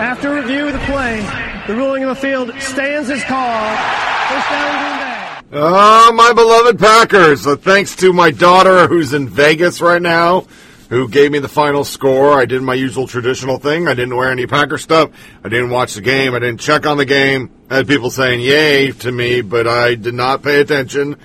After 0.00 0.34
review 0.34 0.66
of 0.66 0.72
the 0.72 0.78
play, 0.80 1.20
the 1.66 1.74
ruling 1.74 2.02
of 2.04 2.08
the 2.08 2.14
field 2.14 2.54
stands 2.58 3.10
as 3.10 3.22
called. 3.22 3.78
First 4.30 4.48
down. 4.48 5.44
Oh, 5.52 6.12
my 6.14 6.32
beloved 6.32 6.78
Packers. 6.78 7.46
Uh, 7.46 7.56
thanks 7.56 7.96
to 7.96 8.10
my 8.10 8.30
daughter 8.30 8.86
who's 8.86 9.12
in 9.12 9.28
Vegas 9.28 9.82
right 9.82 10.00
now, 10.00 10.46
who 10.88 11.06
gave 11.06 11.30
me 11.30 11.38
the 11.38 11.50
final 11.50 11.84
score. 11.84 12.32
I 12.32 12.46
did 12.46 12.62
my 12.62 12.72
usual 12.72 13.08
traditional 13.08 13.58
thing. 13.58 13.88
I 13.88 13.94
didn't 13.94 14.16
wear 14.16 14.30
any 14.30 14.46
Packer 14.46 14.78
stuff. 14.78 15.10
I 15.44 15.50
didn't 15.50 15.68
watch 15.68 15.92
the 15.92 16.00
game. 16.00 16.34
I 16.34 16.38
didn't 16.38 16.60
check 16.60 16.86
on 16.86 16.96
the 16.96 17.04
game. 17.04 17.50
I 17.68 17.76
had 17.76 17.86
people 17.86 18.10
saying 18.10 18.40
yay 18.40 18.92
to 18.92 19.12
me, 19.12 19.42
but 19.42 19.68
I 19.68 19.96
did 19.96 20.14
not 20.14 20.42
pay 20.42 20.62
attention. 20.62 21.16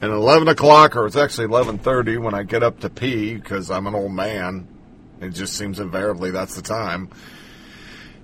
And 0.00 0.12
at 0.12 0.16
11 0.16 0.46
o'clock, 0.46 0.94
or 0.94 1.06
it's 1.06 1.16
actually 1.16 1.48
11.30 1.48 2.22
when 2.22 2.34
I 2.34 2.44
get 2.44 2.62
up 2.62 2.78
to 2.80 2.90
pee, 2.90 3.34
because 3.34 3.72
I'm 3.72 3.88
an 3.88 3.96
old 3.96 4.12
man. 4.12 4.68
It 5.20 5.30
just 5.30 5.54
seems 5.54 5.80
invariably 5.80 6.30
that's 6.30 6.54
the 6.54 6.62
time. 6.62 7.10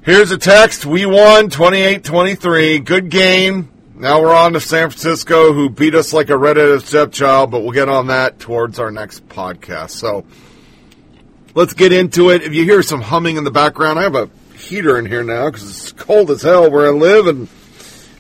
Here's 0.07 0.31
a 0.31 0.39
text. 0.39 0.87
We 0.87 1.05
won 1.05 1.51
28-23. 1.51 2.85
Good 2.85 3.11
game. 3.11 3.69
Now 3.97 4.23
we're 4.23 4.37
on 4.37 4.53
to 4.53 4.61
San 4.61 4.91
Francisco, 4.91 5.53
who 5.53 5.69
beat 5.69 5.97
us 5.97 6.13
like 6.13 6.31
a 6.31 6.39
redheaded 6.39 6.83
stepchild, 6.83 7.51
but 7.51 7.63
we'll 7.63 7.73
get 7.73 7.89
on 7.89 8.07
that 8.07 8.39
towards 8.39 8.79
our 8.79 8.93
next 8.93 9.29
podcast. 9.29 9.91
So 9.91 10.25
let's 11.57 11.73
get 11.73 11.93
into 11.93 12.31
it. 12.31 12.43
If 12.43 12.55
you 12.55 12.63
hear 12.63 12.83
some 12.83 13.01
humming 13.01 13.37
in 13.37 13.43
the 13.43 13.51
background, 13.51 13.99
I 13.99 14.03
have 14.03 14.15
a 14.15 14.31
heater 14.57 14.97
in 14.97 15.07
here 15.07 15.25
now 15.25 15.47
because 15.47 15.69
it's 15.69 15.91
cold 15.91 16.31
as 16.31 16.43
hell 16.43 16.71
where 16.71 16.87
I 16.87 16.91
live, 16.91 17.27
and 17.27 17.49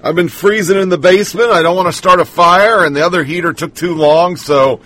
I've 0.02 0.16
been 0.16 0.28
freezing 0.28 0.80
in 0.80 0.88
the 0.88 0.98
basement. 0.98 1.52
I 1.52 1.62
don't 1.62 1.76
want 1.76 1.86
to 1.86 1.92
start 1.92 2.18
a 2.18 2.24
fire, 2.24 2.84
and 2.84 2.96
the 2.96 3.06
other 3.06 3.22
heater 3.22 3.52
took 3.52 3.74
too 3.74 3.94
long, 3.94 4.34
so 4.34 4.80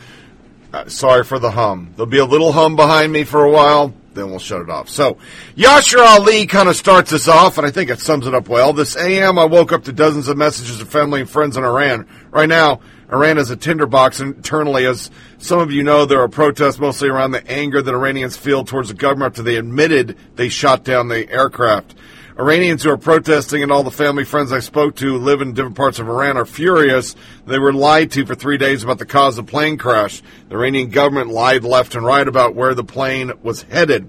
uh, 0.74 0.86
sorry 0.90 1.24
for 1.24 1.38
the 1.38 1.50
hum. 1.50 1.94
There'll 1.96 2.10
be 2.10 2.18
a 2.18 2.26
little 2.26 2.52
hum 2.52 2.76
behind 2.76 3.10
me 3.10 3.24
for 3.24 3.42
a 3.42 3.50
while, 3.50 3.94
then 4.14 4.30
we'll 4.30 4.38
shut 4.38 4.60
it 4.60 4.70
off. 4.70 4.88
So, 4.88 5.18
Yashar 5.56 6.04
Ali 6.04 6.46
kind 6.46 6.68
of 6.68 6.76
starts 6.76 7.12
us 7.12 7.28
off, 7.28 7.58
and 7.58 7.66
I 7.66 7.70
think 7.70 7.90
it 7.90 8.00
sums 8.00 8.26
it 8.26 8.34
up 8.34 8.48
well. 8.48 8.72
This 8.72 8.96
AM, 8.96 9.38
I 9.38 9.44
woke 9.44 9.72
up 9.72 9.84
to 9.84 9.92
dozens 9.92 10.28
of 10.28 10.36
messages 10.36 10.80
of 10.80 10.88
family 10.88 11.20
and 11.20 11.30
friends 11.30 11.56
in 11.56 11.64
Iran. 11.64 12.06
Right 12.30 12.48
now, 12.48 12.80
Iran 13.12 13.38
is 13.38 13.50
a 13.50 13.56
tinderbox 13.56 14.20
internally. 14.20 14.86
As 14.86 15.10
some 15.38 15.58
of 15.58 15.72
you 15.72 15.82
know, 15.82 16.06
there 16.06 16.20
are 16.20 16.28
protests 16.28 16.78
mostly 16.78 17.08
around 17.08 17.32
the 17.32 17.46
anger 17.50 17.82
that 17.82 17.94
Iranians 17.94 18.36
feel 18.36 18.64
towards 18.64 18.88
the 18.88 18.94
government 18.94 19.32
after 19.32 19.42
they 19.42 19.56
admitted 19.56 20.16
they 20.36 20.48
shot 20.48 20.84
down 20.84 21.08
the 21.08 21.28
aircraft. 21.30 21.94
Iranians 22.38 22.82
who 22.84 22.90
are 22.90 22.96
protesting 22.96 23.62
and 23.62 23.72
all 23.72 23.82
the 23.82 23.90
family 23.90 24.24
friends 24.24 24.52
I 24.52 24.60
spoke 24.60 24.96
to 24.96 25.04
who 25.04 25.18
live 25.18 25.40
in 25.40 25.52
different 25.52 25.76
parts 25.76 25.98
of 25.98 26.08
Iran 26.08 26.36
are 26.36 26.46
furious. 26.46 27.16
They 27.46 27.58
were 27.58 27.72
lied 27.72 28.12
to 28.12 28.24
for 28.24 28.34
three 28.34 28.56
days 28.56 28.84
about 28.84 28.98
the 28.98 29.06
cause 29.06 29.36
of 29.36 29.46
the 29.46 29.50
plane 29.50 29.76
crash. 29.76 30.22
The 30.48 30.54
Iranian 30.54 30.90
government 30.90 31.30
lied 31.30 31.64
left 31.64 31.94
and 31.94 32.04
right 32.04 32.26
about 32.26 32.54
where 32.54 32.74
the 32.74 32.84
plane 32.84 33.32
was 33.42 33.62
headed. 33.62 34.08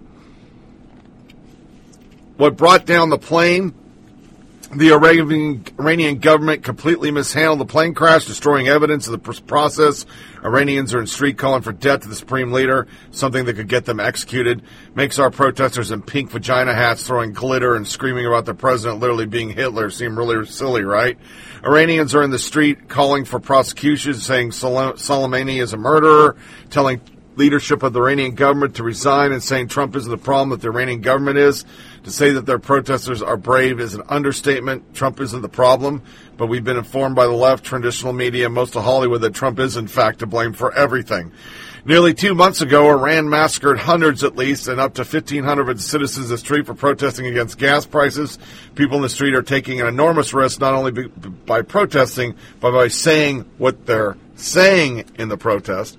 What 2.37 2.57
brought 2.57 2.85
down 2.85 3.09
the 3.09 3.17
plane? 3.17 3.73
The 4.73 4.93
Iranian, 4.93 5.65
Iranian 5.77 6.19
government 6.19 6.63
completely 6.63 7.11
mishandled 7.11 7.59
the 7.59 7.65
plane 7.65 7.93
crash, 7.93 8.25
destroying 8.25 8.69
evidence 8.69 9.05
of 9.05 9.11
the 9.11 9.41
process. 9.41 10.05
Iranians 10.45 10.93
are 10.93 11.01
in 11.01 11.07
street 11.07 11.37
calling 11.37 11.61
for 11.61 11.73
death 11.73 12.03
to 12.03 12.07
the 12.07 12.15
supreme 12.15 12.53
leader, 12.53 12.87
something 13.11 13.43
that 13.45 13.55
could 13.55 13.67
get 13.67 13.83
them 13.83 13.99
executed. 13.99 14.61
Makes 14.95 15.19
our 15.19 15.29
protesters 15.29 15.91
in 15.91 16.01
pink 16.01 16.31
vagina 16.31 16.73
hats 16.73 17.05
throwing 17.05 17.33
glitter 17.33 17.75
and 17.75 17.85
screaming 17.85 18.25
about 18.25 18.45
the 18.45 18.53
president 18.53 19.01
literally 19.01 19.25
being 19.25 19.49
Hitler 19.49 19.89
seem 19.89 20.17
really 20.17 20.45
silly, 20.45 20.85
right? 20.85 21.17
Iranians 21.65 22.15
are 22.15 22.23
in 22.23 22.31
the 22.31 22.39
street 22.39 22.87
calling 22.87 23.25
for 23.25 23.41
prosecution, 23.41 24.13
saying 24.13 24.53
Sol- 24.53 24.93
Soleimani 24.93 25.61
is 25.61 25.73
a 25.73 25.77
murderer, 25.77 26.37
telling 26.69 27.01
leadership 27.35 27.83
of 27.83 27.93
the 27.93 27.99
Iranian 27.99 28.35
government 28.35 28.75
to 28.75 28.83
resign 28.83 29.31
and 29.31 29.41
saying 29.41 29.67
Trump 29.67 29.95
isn't 29.95 30.09
the 30.09 30.17
problem 30.17 30.49
that 30.49 30.61
the 30.61 30.67
Iranian 30.67 31.01
government 31.01 31.37
is. 31.37 31.65
To 32.03 32.11
say 32.11 32.31
that 32.31 32.45
their 32.45 32.59
protesters 32.59 33.21
are 33.21 33.37
brave 33.37 33.79
is 33.79 33.93
an 33.93 34.01
understatement. 34.09 34.95
Trump 34.95 35.19
isn't 35.19 35.41
the 35.41 35.49
problem, 35.49 36.01
but 36.35 36.47
we've 36.47 36.63
been 36.63 36.77
informed 36.77 37.15
by 37.15 37.25
the 37.25 37.31
left, 37.31 37.63
traditional 37.63 38.11
media, 38.11 38.49
most 38.49 38.75
of 38.75 38.83
Hollywood 38.83 39.21
that 39.21 39.35
Trump 39.35 39.59
is 39.59 39.77
in 39.77 39.87
fact 39.87 40.19
to 40.19 40.25
blame 40.25 40.53
for 40.53 40.73
everything. 40.73 41.31
Nearly 41.83 42.13
two 42.13 42.35
months 42.35 42.61
ago, 42.61 42.89
Iran 42.89 43.27
massacred 43.27 43.79
hundreds 43.79 44.23
at 44.23 44.35
least 44.35 44.67
and 44.67 44.79
up 44.79 44.93
to 44.95 45.01
1,500 45.01 45.61
of 45.61 45.69
its 45.69 45.85
citizens 45.85 46.27
in 46.27 46.31
the 46.31 46.37
street 46.37 46.67
for 46.67 46.75
protesting 46.75 47.25
against 47.25 47.57
gas 47.57 47.87
prices. 47.87 48.37
People 48.75 48.97
in 48.97 49.01
the 49.01 49.09
street 49.09 49.33
are 49.33 49.41
taking 49.41 49.81
an 49.81 49.87
enormous 49.87 50.31
risk 50.31 50.59
not 50.59 50.75
only 50.75 50.91
by 51.45 51.63
protesting, 51.63 52.35
but 52.59 52.71
by 52.71 52.87
saying 52.87 53.49
what 53.57 53.87
they're 53.87 54.15
saying 54.35 55.05
in 55.17 55.29
the 55.29 55.37
protest. 55.37 55.97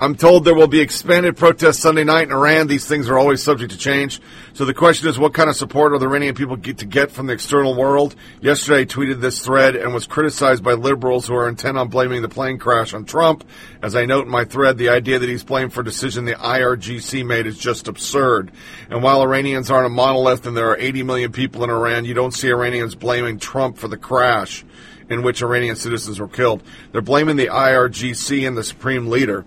I'm 0.00 0.14
told 0.14 0.44
there 0.44 0.54
will 0.54 0.68
be 0.68 0.80
expanded 0.80 1.36
protests 1.36 1.80
Sunday 1.80 2.04
night 2.04 2.28
in 2.28 2.32
Iran. 2.32 2.68
These 2.68 2.86
things 2.86 3.08
are 3.08 3.18
always 3.18 3.42
subject 3.42 3.72
to 3.72 3.78
change. 3.78 4.20
So 4.52 4.64
the 4.64 4.72
question 4.72 5.08
is, 5.08 5.18
what 5.18 5.34
kind 5.34 5.50
of 5.50 5.56
support 5.56 5.92
are 5.92 5.98
the 5.98 6.06
Iranian 6.06 6.36
people 6.36 6.54
get 6.54 6.78
to 6.78 6.86
get 6.86 7.10
from 7.10 7.26
the 7.26 7.32
external 7.32 7.74
world? 7.74 8.14
Yesterday, 8.40 8.82
I 8.82 8.84
tweeted 8.84 9.20
this 9.20 9.44
thread 9.44 9.74
and 9.74 9.92
was 9.92 10.06
criticized 10.06 10.62
by 10.62 10.74
liberals 10.74 11.26
who 11.26 11.34
are 11.34 11.48
intent 11.48 11.78
on 11.78 11.88
blaming 11.88 12.22
the 12.22 12.28
plane 12.28 12.58
crash 12.58 12.94
on 12.94 13.06
Trump. 13.06 13.42
As 13.82 13.96
I 13.96 14.06
note 14.06 14.26
in 14.26 14.30
my 14.30 14.44
thread, 14.44 14.78
the 14.78 14.90
idea 14.90 15.18
that 15.18 15.28
he's 15.28 15.42
blamed 15.42 15.72
for 15.72 15.80
a 15.80 15.84
decision 15.84 16.26
the 16.26 16.34
IRGC 16.34 17.26
made 17.26 17.48
is 17.48 17.58
just 17.58 17.88
absurd. 17.88 18.52
And 18.90 19.02
while 19.02 19.22
Iranians 19.22 19.68
aren't 19.68 19.86
a 19.86 19.90
monolith 19.90 20.46
and 20.46 20.56
there 20.56 20.70
are 20.70 20.78
80 20.78 21.02
million 21.02 21.32
people 21.32 21.64
in 21.64 21.70
Iran, 21.70 22.04
you 22.04 22.14
don't 22.14 22.32
see 22.32 22.50
Iranians 22.50 22.94
blaming 22.94 23.40
Trump 23.40 23.78
for 23.78 23.88
the 23.88 23.96
crash 23.96 24.64
in 25.10 25.24
which 25.24 25.42
Iranian 25.42 25.74
citizens 25.74 26.20
were 26.20 26.28
killed. 26.28 26.62
They're 26.92 27.00
blaming 27.00 27.34
the 27.34 27.48
IRGC 27.48 28.46
and 28.46 28.56
the 28.56 28.62
supreme 28.62 29.08
leader. 29.08 29.44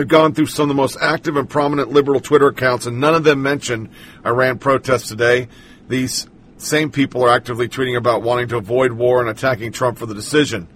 I've 0.00 0.08
gone 0.08 0.32
through 0.32 0.46
some 0.46 0.62
of 0.62 0.68
the 0.68 0.74
most 0.74 0.96
active 0.98 1.36
and 1.36 1.46
prominent 1.46 1.90
liberal 1.90 2.20
Twitter 2.20 2.48
accounts, 2.48 2.86
and 2.86 3.00
none 3.00 3.14
of 3.14 3.22
them 3.22 3.42
mention 3.42 3.90
Iran 4.24 4.58
protests 4.58 5.08
today. 5.08 5.48
These 5.88 6.26
same 6.56 6.90
people 6.90 7.22
are 7.22 7.28
actively 7.28 7.68
tweeting 7.68 7.98
about 7.98 8.22
wanting 8.22 8.48
to 8.48 8.56
avoid 8.56 8.92
war 8.92 9.20
and 9.20 9.28
attacking 9.28 9.72
Trump 9.72 9.98
for 9.98 10.06
the 10.06 10.14
decision. 10.14 10.68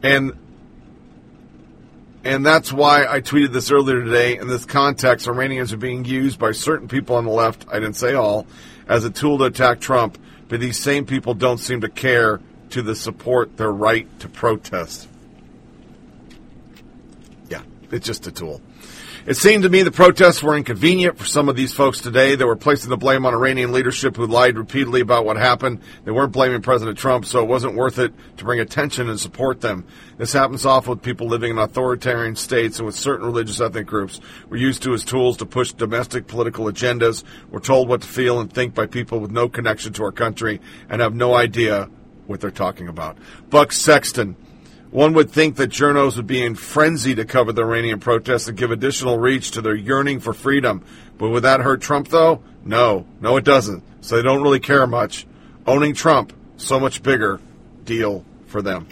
And 0.00 0.38
and 2.22 2.46
that's 2.46 2.72
why 2.72 3.04
I 3.08 3.20
tweeted 3.20 3.52
this 3.52 3.72
earlier 3.72 4.04
today. 4.04 4.38
In 4.38 4.46
this 4.46 4.64
context, 4.64 5.26
Iranians 5.26 5.72
are 5.72 5.76
being 5.76 6.04
used 6.04 6.38
by 6.38 6.52
certain 6.52 6.86
people 6.86 7.16
on 7.16 7.24
the 7.24 7.32
left, 7.32 7.66
I 7.68 7.80
didn't 7.80 7.96
say 7.96 8.14
all, 8.14 8.46
as 8.86 9.04
a 9.04 9.10
tool 9.10 9.38
to 9.38 9.44
attack 9.44 9.80
Trump, 9.80 10.18
but 10.46 10.60
these 10.60 10.78
same 10.78 11.04
people 11.04 11.34
don't 11.34 11.58
seem 11.58 11.80
to 11.80 11.88
care 11.88 12.40
to 12.70 12.82
the 12.82 12.94
support 12.94 13.56
their 13.56 13.72
right 13.72 14.06
to 14.20 14.28
protest. 14.28 15.08
It's 17.90 18.06
just 18.06 18.26
a 18.26 18.32
tool. 18.32 18.60
It 19.26 19.36
seemed 19.36 19.64
to 19.64 19.68
me 19.68 19.82
the 19.82 19.90
protests 19.90 20.42
were 20.42 20.56
inconvenient 20.56 21.18
for 21.18 21.26
some 21.26 21.50
of 21.50 21.56
these 21.56 21.74
folks 21.74 22.00
today. 22.00 22.36
They 22.36 22.44
were 22.46 22.56
placing 22.56 22.88
the 22.88 22.96
blame 22.96 23.26
on 23.26 23.34
Iranian 23.34 23.70
leadership 23.70 24.16
who 24.16 24.26
lied 24.26 24.56
repeatedly 24.56 25.02
about 25.02 25.26
what 25.26 25.36
happened. 25.36 25.80
They 26.04 26.10
weren't 26.10 26.32
blaming 26.32 26.62
President 26.62 26.96
Trump, 26.96 27.26
so 27.26 27.42
it 27.42 27.46
wasn't 27.46 27.74
worth 27.74 27.98
it 27.98 28.14
to 28.38 28.44
bring 28.44 28.60
attention 28.60 29.10
and 29.10 29.20
support 29.20 29.60
them. 29.60 29.84
This 30.16 30.32
happens 30.32 30.64
often 30.64 30.90
with 30.90 31.02
people 31.02 31.26
living 31.26 31.50
in 31.50 31.58
authoritarian 31.58 32.34
states 32.34 32.78
and 32.78 32.86
with 32.86 32.94
certain 32.94 33.26
religious 33.26 33.60
ethnic 33.60 33.86
groups. 33.86 34.20
We're 34.48 34.56
used 34.56 34.82
to 34.84 34.94
as 34.94 35.04
tools 35.04 35.36
to 35.38 35.46
push 35.46 35.72
domestic 35.72 36.26
political 36.26 36.64
agendas. 36.64 37.22
We're 37.50 37.60
told 37.60 37.88
what 37.88 38.00
to 38.00 38.08
feel 38.08 38.40
and 38.40 38.50
think 38.50 38.74
by 38.74 38.86
people 38.86 39.20
with 39.20 39.30
no 39.30 39.50
connection 39.50 39.92
to 39.94 40.04
our 40.04 40.12
country 40.12 40.62
and 40.88 41.02
have 41.02 41.14
no 41.14 41.34
idea 41.34 41.90
what 42.26 42.40
they're 42.40 42.50
talking 42.50 42.88
about. 42.88 43.18
Buck 43.50 43.70
Sexton. 43.70 44.36
One 44.90 45.12
would 45.14 45.30
think 45.30 45.56
that 45.56 45.70
journos 45.70 46.16
would 46.16 46.26
be 46.26 46.42
in 46.42 46.56
frenzy 46.56 47.14
to 47.14 47.24
cover 47.24 47.52
the 47.52 47.62
Iranian 47.62 48.00
protests 48.00 48.48
and 48.48 48.58
give 48.58 48.72
additional 48.72 49.18
reach 49.18 49.52
to 49.52 49.60
their 49.60 49.74
yearning 49.74 50.18
for 50.18 50.32
freedom. 50.32 50.84
But 51.16 51.28
would 51.28 51.44
that 51.44 51.60
hurt 51.60 51.80
Trump, 51.80 52.08
though? 52.08 52.42
No. 52.64 53.06
No, 53.20 53.36
it 53.36 53.44
doesn't. 53.44 53.84
So 54.00 54.16
they 54.16 54.22
don't 54.22 54.42
really 54.42 54.58
care 54.58 54.86
much. 54.86 55.26
Owning 55.66 55.94
Trump, 55.94 56.32
so 56.56 56.80
much 56.80 57.02
bigger 57.02 57.40
deal 57.84 58.24
for 58.46 58.62
them. 58.62 58.88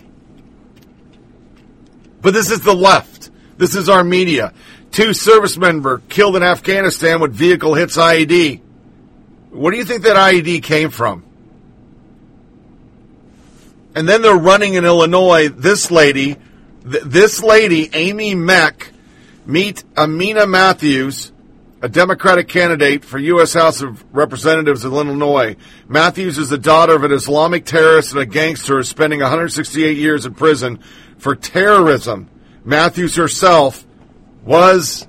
But 2.21 2.33
this 2.33 2.51
is 2.51 2.61
the 2.61 2.75
left. 2.75 3.31
This 3.57 3.75
is 3.75 3.89
our 3.89 4.05
media. 4.05 4.53
Two 4.93 5.13
servicemen 5.13 5.83
were 5.83 5.99
killed 6.09 6.37
in 6.37 6.43
Afghanistan 6.45 7.21
when 7.21 7.33
vehicle 7.33 7.75
hits 7.75 7.97
IED. 7.97 8.61
Where 9.51 9.73
do 9.73 9.79
you 9.79 9.85
think 9.85 10.03
that 10.03 10.17
IED 10.17 10.63
came 10.63 10.91
from? 10.91 11.25
And 13.99 14.09
then 14.09 14.23
they're 14.23 14.37
running 14.37 14.75
in 14.75 14.85
Illinois. 14.85 15.49
This 15.49 15.91
lady, 15.91 16.37
th- 16.89 17.03
this 17.03 17.43
lady, 17.43 17.91
Amy 17.93 18.37
Mek, 18.37 18.93
meet 19.45 19.83
Amina 19.97 20.47
Matthews, 20.47 21.33
a 21.83 21.89
Democratic 21.89 22.47
candidate 22.47 23.05
for 23.05 23.19
U.S. 23.19 23.55
House 23.55 23.83
of 23.83 24.05
Representatives 24.15 24.85
in 24.85 24.93
Illinois. 24.93 25.57
Matthews 25.89 26.39
is 26.39 26.49
the 26.49 26.59
daughter 26.59 26.95
of 26.95 27.03
an 27.03 27.11
Islamic 27.11 27.65
terrorist 27.65 28.13
and 28.13 28.21
a 28.21 28.27
gangster 28.27 28.85
spending 28.85 29.19
168 29.19 29.97
years 29.97 30.27
in 30.27 30.35
prison 30.35 30.79
for 31.19 31.35
terrorism. 31.35 32.31
Matthews 32.65 33.17
herself 33.17 33.85
was 34.45 35.09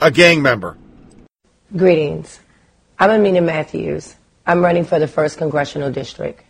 a 0.00 0.10
gang 0.10 0.42
member. 0.42 0.76
Greetings. 1.76 2.40
I'm 2.98 3.10
Amina 3.10 3.40
Matthews. 3.40 4.16
I'm 4.44 4.64
running 4.64 4.84
for 4.84 4.98
the 4.98 5.06
1st 5.06 5.38
Congressional 5.38 5.92
District. 5.92 6.43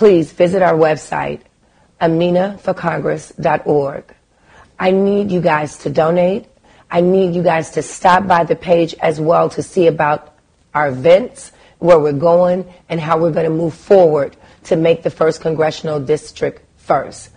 Please 0.00 0.32
visit 0.32 0.62
our 0.62 0.72
website, 0.72 1.42
aminaforcongress.org. 2.00 4.04
I 4.78 4.90
need 4.92 5.30
you 5.30 5.42
guys 5.42 5.76
to 5.76 5.90
donate. 5.90 6.46
I 6.90 7.02
need 7.02 7.34
you 7.34 7.42
guys 7.42 7.72
to 7.72 7.82
stop 7.82 8.26
by 8.26 8.44
the 8.44 8.56
page 8.56 8.94
as 9.00 9.20
well 9.20 9.50
to 9.50 9.62
see 9.62 9.88
about 9.88 10.34
our 10.72 10.88
events, 10.88 11.52
where 11.80 11.98
we're 11.98 12.14
going, 12.14 12.64
and 12.88 12.98
how 12.98 13.18
we're 13.18 13.30
going 13.30 13.44
to 13.44 13.54
move 13.54 13.74
forward 13.74 14.34
to 14.64 14.76
make 14.76 15.02
the 15.02 15.10
1st 15.10 15.42
Congressional 15.42 16.00
District 16.00 16.62
first. 16.78 17.28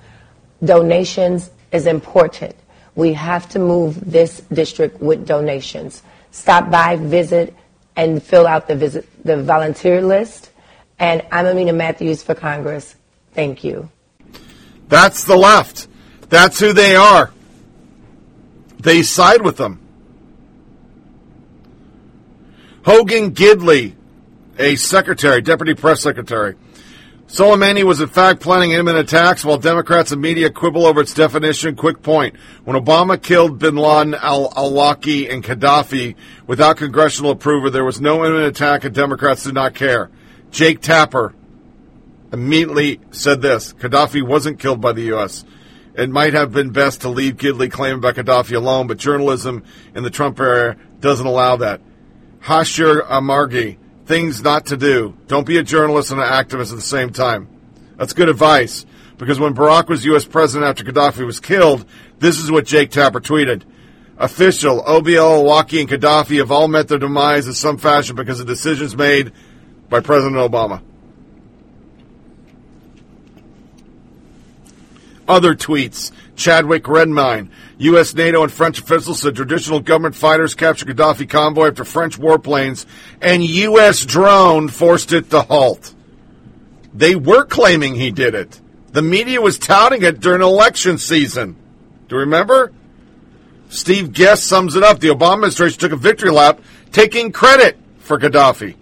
Donations 0.64 1.52
is 1.74 1.86
important. 1.86 2.56
We 2.96 3.12
have 3.12 3.50
to 3.50 3.60
move 3.60 4.10
this 4.10 4.40
district 4.54 5.02
with 5.02 5.28
donations. 5.28 6.02
Stop 6.32 6.72
by, 6.72 6.96
visit, 6.96 7.54
and 7.98 8.24
fill 8.24 8.48
out 8.48 8.70
the 8.70 8.76
visit 8.78 9.06
the 9.26 9.44
volunteer 9.44 10.02
list. 10.02 10.52
And 11.00 11.26
I'm 11.32 11.46
Amina 11.46 11.74
Matthews 11.74 12.24
for 12.24 12.36
Congress. 12.36 12.96
Thank 13.34 13.64
you. 13.64 13.90
That's 14.88 15.26
the 15.26 15.36
left. 15.36 15.88
That's 16.30 16.60
who 16.60 16.74
they 16.74 16.96
are. 16.96 17.32
They 18.80 19.02
side 19.02 19.42
with 19.42 19.58
them. 19.58 19.80
Hogan 22.86 23.34
Gidley, 23.34 23.94
a 24.60 24.76
secretary, 24.76 25.42
deputy 25.42 25.74
press 25.74 26.02
secretary. 26.02 26.56
Soleimani 27.28 27.84
was 27.84 28.02
in 28.02 28.10
fact 28.10 28.42
planning 28.42 28.72
imminent 28.72 29.10
attacks 29.10 29.44
while 29.44 29.58
Democrats 29.58 30.12
and 30.12 30.22
media 30.22 30.52
quibble 30.52 30.86
over 30.86 31.02
its 31.02 31.14
definition. 31.14 31.76
Quick 31.76 32.04
point. 32.04 32.36
When 32.66 32.76
Obama 32.76 33.20
killed 33.20 33.58
bin 33.58 33.76
Laden, 33.76 34.14
al-Awlaki, 34.14 35.32
and 35.34 35.44
Gaddafi 35.44 36.16
without 36.46 36.78
congressional 36.78 37.32
approval, 37.32 37.72
there 37.72 37.86
was 37.86 38.02
no 38.02 38.26
imminent 38.26 38.56
attack 38.56 38.84
and 38.84 38.94
Democrats 38.94 39.46
did 39.46 39.56
not 39.56 39.74
care. 39.74 40.12
Jake 40.54 40.82
Tapper 40.82 41.34
immediately 42.32 43.00
said 43.10 43.42
this. 43.42 43.74
Gaddafi 43.74 44.22
wasn't 44.22 44.60
killed 44.60 44.80
by 44.80 44.94
the 44.94 45.02
U.S. 45.06 45.44
It 45.96 46.12
might 46.12 46.34
have 46.34 46.52
been 46.52 46.70
best 46.70 47.02
to 47.02 47.10
leave 47.10 47.38
Gidley 47.38 47.72
claiming 47.72 47.98
about 47.98 48.16
Gaddafi 48.16 48.56
alone, 48.56 48.86
but 48.86 49.00
journalism 49.00 49.64
in 49.96 50.04
the 50.04 50.12
Trump 50.12 50.40
era 50.40 50.78
doesn't 51.00 51.26
allow 51.26 51.56
that. 51.58 51.82
Hashir 52.42 53.02
Amargi, 53.08 53.78
things 54.06 54.44
not 54.44 54.68
to 54.68 54.78
do. 54.78 55.18
Don't 55.26 55.48
be 55.48 55.58
a 55.58 55.64
journalist 55.64 56.12
and 56.12 56.22
an 56.22 56.28
activist 56.28 56.70
at 56.70 56.76
the 56.76 56.82
same 56.82 57.10
time. 57.10 57.48
That's 57.98 58.14
good 58.14 58.30
advice. 58.30 58.86
Because 59.18 59.40
when 59.40 59.56
Barack 59.56 59.90
was 59.90 60.06
U.S. 60.06 60.26
president 60.26 60.70
after 60.70 60.84
Gaddafi 60.84 61.26
was 61.26 61.40
killed, 61.40 61.84
this 62.20 62.38
is 62.38 62.52
what 62.52 62.68
Jake 62.68 62.92
Tapper 62.92 63.22
tweeted. 63.22 63.64
Official, 64.20 64.84
OBL, 64.84 65.44
Waki, 65.44 65.82
and 65.82 65.90
Gaddafi 65.90 66.38
have 66.38 66.52
all 66.52 66.68
met 66.68 66.90
their 66.90 67.00
demise 67.00 67.48
in 67.48 67.54
some 67.54 67.80
fashion 67.80 68.16
because 68.16 68.40
of 68.40 68.46
decisions 68.46 68.96
made 68.96 69.32
by 69.94 70.00
President 70.00 70.38
Obama. 70.38 70.82
Other 75.28 75.54
tweets. 75.54 76.12
Chadwick 76.36 76.86
Redmine. 76.86 77.52
U.S., 77.78 78.16
NATO, 78.16 78.42
and 78.42 78.52
French 78.52 78.80
officials 78.80 79.22
said 79.22 79.36
traditional 79.36 79.82
government 79.82 80.16
fighters 80.16 80.56
captured 80.56 80.88
Gaddafi 80.88 81.30
convoy 81.30 81.68
after 81.68 81.86
French 81.86 82.18
warplanes 82.18 82.88
and 83.22 83.44
U.S. 83.44 84.04
drone 84.04 84.68
forced 84.68 85.14
it 85.14 85.30
to 85.30 85.44
halt. 85.44 85.94
They 86.92 87.16
were 87.16 87.46
claiming 87.46 87.94
he 87.94 88.10
did 88.10 88.34
it. 88.34 88.60
The 88.94 89.04
media 89.04 89.42
was 89.42 89.60
touting 89.60 90.02
it 90.02 90.20
during 90.20 90.42
election 90.42 90.98
season. 90.98 91.56
Do 92.08 92.16
you 92.16 92.22
remember? 92.22 92.74
Steve 93.70 94.12
Guest 94.12 94.46
sums 94.48 94.76
it 94.76 94.82
up. 94.82 95.00
The 95.00 95.10
Obama 95.10 95.34
administration 95.34 95.80
took 95.80 95.92
a 95.92 95.98
victory 95.98 96.32
lap, 96.32 96.62
taking 96.92 97.32
credit 97.32 97.78
for 98.00 98.18
Gaddafi. 98.18 98.78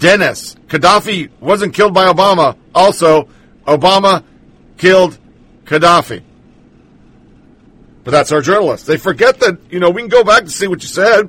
Dennis, 0.00 0.56
Gaddafi 0.66 1.30
wasn't 1.40 1.74
killed 1.74 1.94
by 1.94 2.06
Obama. 2.06 2.56
Also, 2.74 3.28
Obama 3.66 4.24
killed 4.78 5.16
Gaddafi. 5.64 6.22
But 8.02 8.10
that's 8.10 8.32
our 8.32 8.40
journalists. 8.40 8.86
They 8.86 8.96
forget 8.96 9.40
that, 9.40 9.58
you 9.70 9.78
know, 9.78 9.90
we 9.90 10.00
can 10.00 10.08
go 10.08 10.24
back 10.24 10.40
and 10.40 10.50
see 10.50 10.66
what 10.66 10.82
you 10.82 10.88
said. 10.88 11.28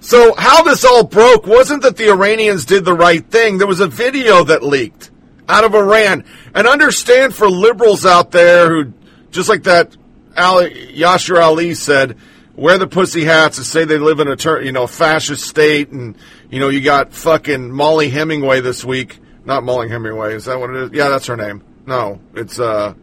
So, 0.00 0.34
how 0.36 0.64
this 0.64 0.84
all 0.84 1.04
broke 1.04 1.46
wasn't 1.46 1.82
that 1.82 1.96
the 1.96 2.10
Iranians 2.10 2.66
did 2.66 2.84
the 2.84 2.92
right 2.92 3.24
thing. 3.24 3.56
There 3.56 3.68
was 3.68 3.80
a 3.80 3.86
video 3.86 4.44
that 4.44 4.62
leaked 4.62 5.10
out 5.48 5.64
of 5.64 5.74
Iran. 5.74 6.24
And 6.54 6.66
understand 6.66 7.34
for 7.34 7.48
liberals 7.48 8.04
out 8.04 8.32
there 8.32 8.68
who, 8.68 8.92
just 9.30 9.48
like 9.48 9.62
that 9.62 9.96
Ali, 10.36 10.92
Yashar 10.94 11.40
Ali 11.40 11.74
said, 11.74 12.18
wear 12.56 12.78
the 12.78 12.86
pussy 12.86 13.24
hats 13.24 13.58
and 13.58 13.66
say 13.66 13.84
they 13.84 13.98
live 13.98 14.20
in 14.20 14.28
a, 14.28 14.62
you 14.62 14.72
know, 14.72 14.86
fascist 14.86 15.46
state 15.46 15.90
and, 15.90 16.16
you 16.54 16.60
know, 16.60 16.68
you 16.68 16.80
got 16.80 17.12
fucking 17.12 17.72
Mollie 17.72 18.10
Hemingway 18.10 18.60
this 18.60 18.84
week. 18.84 19.18
Not 19.44 19.64
Mollie 19.64 19.88
Hemingway. 19.88 20.34
Is 20.34 20.44
that 20.44 20.60
what 20.60 20.70
it 20.70 20.76
is? 20.76 20.90
Yeah, 20.92 21.08
that's 21.08 21.26
her 21.26 21.36
name. 21.36 21.64
No, 21.84 22.20
it's, 22.32 22.60
uh, 22.60 22.94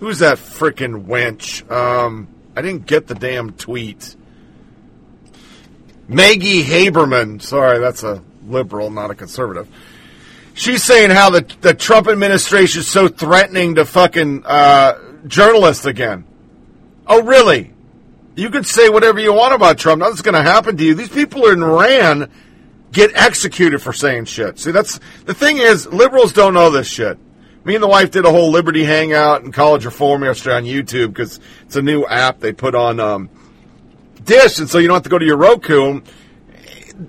who's 0.00 0.20
that 0.20 0.38
freaking 0.38 1.04
wench? 1.04 1.70
Um, 1.70 2.28
I 2.56 2.62
didn't 2.62 2.86
get 2.86 3.08
the 3.08 3.14
damn 3.14 3.52
tweet. 3.52 4.16
Maggie 6.08 6.62
Haberman. 6.62 7.42
Sorry, 7.42 7.78
that's 7.78 8.04
a 8.04 8.24
liberal, 8.46 8.90
not 8.90 9.10
a 9.10 9.14
conservative. 9.14 9.68
She's 10.54 10.82
saying 10.82 11.10
how 11.10 11.28
the, 11.28 11.42
the 11.60 11.74
Trump 11.74 12.08
administration 12.08 12.80
is 12.80 12.88
so 12.88 13.06
threatening 13.06 13.74
to 13.74 13.84
fucking 13.84 14.44
uh, 14.46 14.98
journalists 15.26 15.84
again. 15.84 16.24
Oh, 17.06 17.22
really? 17.22 17.74
You 18.34 18.48
can 18.48 18.64
say 18.64 18.88
whatever 18.88 19.20
you 19.20 19.34
want 19.34 19.52
about 19.52 19.76
Trump. 19.76 20.00
Nothing's 20.00 20.22
going 20.22 20.36
to 20.36 20.42
happen 20.42 20.78
to 20.78 20.82
you. 20.82 20.94
These 20.94 21.10
people 21.10 21.46
are 21.46 21.52
in 21.52 21.62
Iran 21.62 22.30
get 22.92 23.10
executed 23.14 23.80
for 23.80 23.92
saying 23.92 24.26
shit. 24.26 24.58
See, 24.58 24.70
that's 24.70 25.00
the 25.24 25.34
thing 25.34 25.58
is, 25.58 25.86
liberals 25.86 26.32
don't 26.32 26.54
know 26.54 26.70
this 26.70 26.86
shit. 26.86 27.18
Me 27.64 27.74
and 27.74 27.82
the 27.82 27.88
wife 27.88 28.10
did 28.10 28.24
a 28.24 28.30
whole 28.30 28.50
Liberty 28.50 28.84
Hangout 28.84 29.42
and 29.42 29.52
College 29.52 29.84
Reform 29.84 30.24
yesterday 30.24 30.56
on 30.56 30.64
YouTube 30.64 31.08
because 31.08 31.40
it's 31.64 31.76
a 31.76 31.82
new 31.82 32.04
app 32.04 32.40
they 32.40 32.52
put 32.52 32.74
on 32.74 33.00
um, 33.00 33.30
Dish, 34.24 34.58
and 34.58 34.68
so 34.68 34.78
you 34.78 34.88
don't 34.88 34.96
have 34.96 35.04
to 35.04 35.08
go 35.08 35.18
to 35.18 35.24
your 35.24 35.36
Roku. 35.36 36.00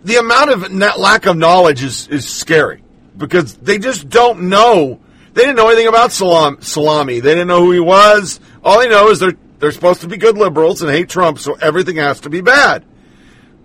The 0.03 0.15
amount 0.15 0.51
of 0.51 0.71
lack 0.97 1.25
of 1.25 1.37
knowledge 1.37 1.83
is, 1.83 2.07
is 2.07 2.27
scary 2.27 2.83
because 3.17 3.57
they 3.57 3.77
just 3.77 4.09
don't 4.09 4.43
know. 4.43 4.99
They 5.33 5.41
didn't 5.41 5.55
know 5.55 5.67
anything 5.67 5.87
about 5.87 6.11
Salam, 6.11 6.61
Salami. 6.61 7.19
They 7.19 7.31
didn't 7.31 7.47
know 7.47 7.61
who 7.61 7.71
he 7.71 7.79
was. 7.79 8.39
All 8.63 8.79
they 8.79 8.87
know 8.87 9.09
is 9.09 9.19
they're 9.19 9.33
they're 9.59 9.71
supposed 9.71 10.01
to 10.01 10.07
be 10.07 10.17
good 10.17 10.37
liberals 10.37 10.81
and 10.81 10.91
hate 10.91 11.09
Trump, 11.09 11.39
so 11.39 11.53
everything 11.53 11.95
has 11.95 12.19
to 12.21 12.29
be 12.29 12.41
bad. 12.41 12.83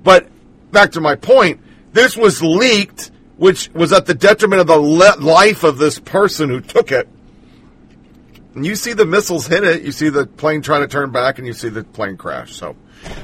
But 0.02 0.28
back 0.70 0.92
to 0.92 1.00
my 1.00 1.16
point, 1.16 1.60
this 1.98 2.16
was 2.16 2.40
leaked, 2.40 3.10
which 3.38 3.70
was 3.74 3.92
at 3.92 4.06
the 4.06 4.14
detriment 4.14 4.60
of 4.60 4.68
the 4.68 4.78
le- 4.78 5.16
life 5.18 5.64
of 5.64 5.78
this 5.78 5.98
person 5.98 6.48
who 6.48 6.60
took 6.60 6.92
it. 6.92 7.08
And 8.54 8.64
you 8.64 8.76
see 8.76 8.92
the 8.92 9.04
missiles 9.04 9.48
hit 9.48 9.64
it, 9.64 9.82
you 9.82 9.90
see 9.90 10.08
the 10.08 10.26
plane 10.26 10.62
try 10.62 10.78
to 10.78 10.86
turn 10.86 11.10
back, 11.10 11.38
and 11.38 11.46
you 11.46 11.52
see 11.52 11.68
the 11.68 11.82
plane 11.82 12.16
crash. 12.16 12.54
So, 12.54 12.76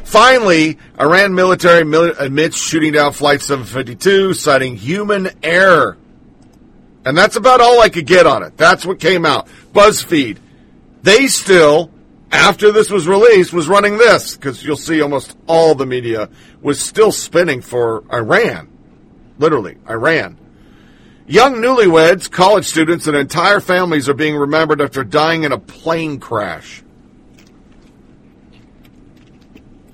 finally, 0.02 0.78
Iran 0.98 1.36
military 1.36 1.84
mil- 1.84 2.14
admits 2.18 2.56
shooting 2.56 2.92
down 2.92 3.12
Flight 3.12 3.42
752, 3.42 4.34
citing 4.34 4.76
human 4.76 5.30
error. 5.44 5.96
And 7.04 7.16
that's 7.16 7.36
about 7.36 7.60
all 7.60 7.80
I 7.80 7.90
could 7.90 8.06
get 8.06 8.26
on 8.26 8.42
it. 8.42 8.56
That's 8.56 8.84
what 8.84 8.98
came 8.98 9.24
out. 9.24 9.46
BuzzFeed. 9.72 10.38
They 11.02 11.28
still, 11.28 11.90
after 12.34 12.72
this 12.72 12.90
was 12.90 13.08
released, 13.08 13.52
was 13.52 13.68
running 13.68 13.96
this, 13.96 14.36
because 14.36 14.64
you'll 14.64 14.76
see 14.76 15.00
almost 15.00 15.36
all 15.46 15.74
the 15.74 15.86
media 15.86 16.28
was 16.60 16.80
still 16.80 17.12
spinning 17.12 17.62
for 17.62 18.04
Iran. 18.12 18.68
Literally, 19.38 19.78
Iran. 19.88 20.36
Young 21.26 21.54
newlyweds, 21.54 22.30
college 22.30 22.66
students, 22.66 23.06
and 23.06 23.16
entire 23.16 23.60
families 23.60 24.08
are 24.08 24.14
being 24.14 24.36
remembered 24.36 24.82
after 24.82 25.02
dying 25.04 25.44
in 25.44 25.52
a 25.52 25.58
plane 25.58 26.20
crash. 26.20 26.83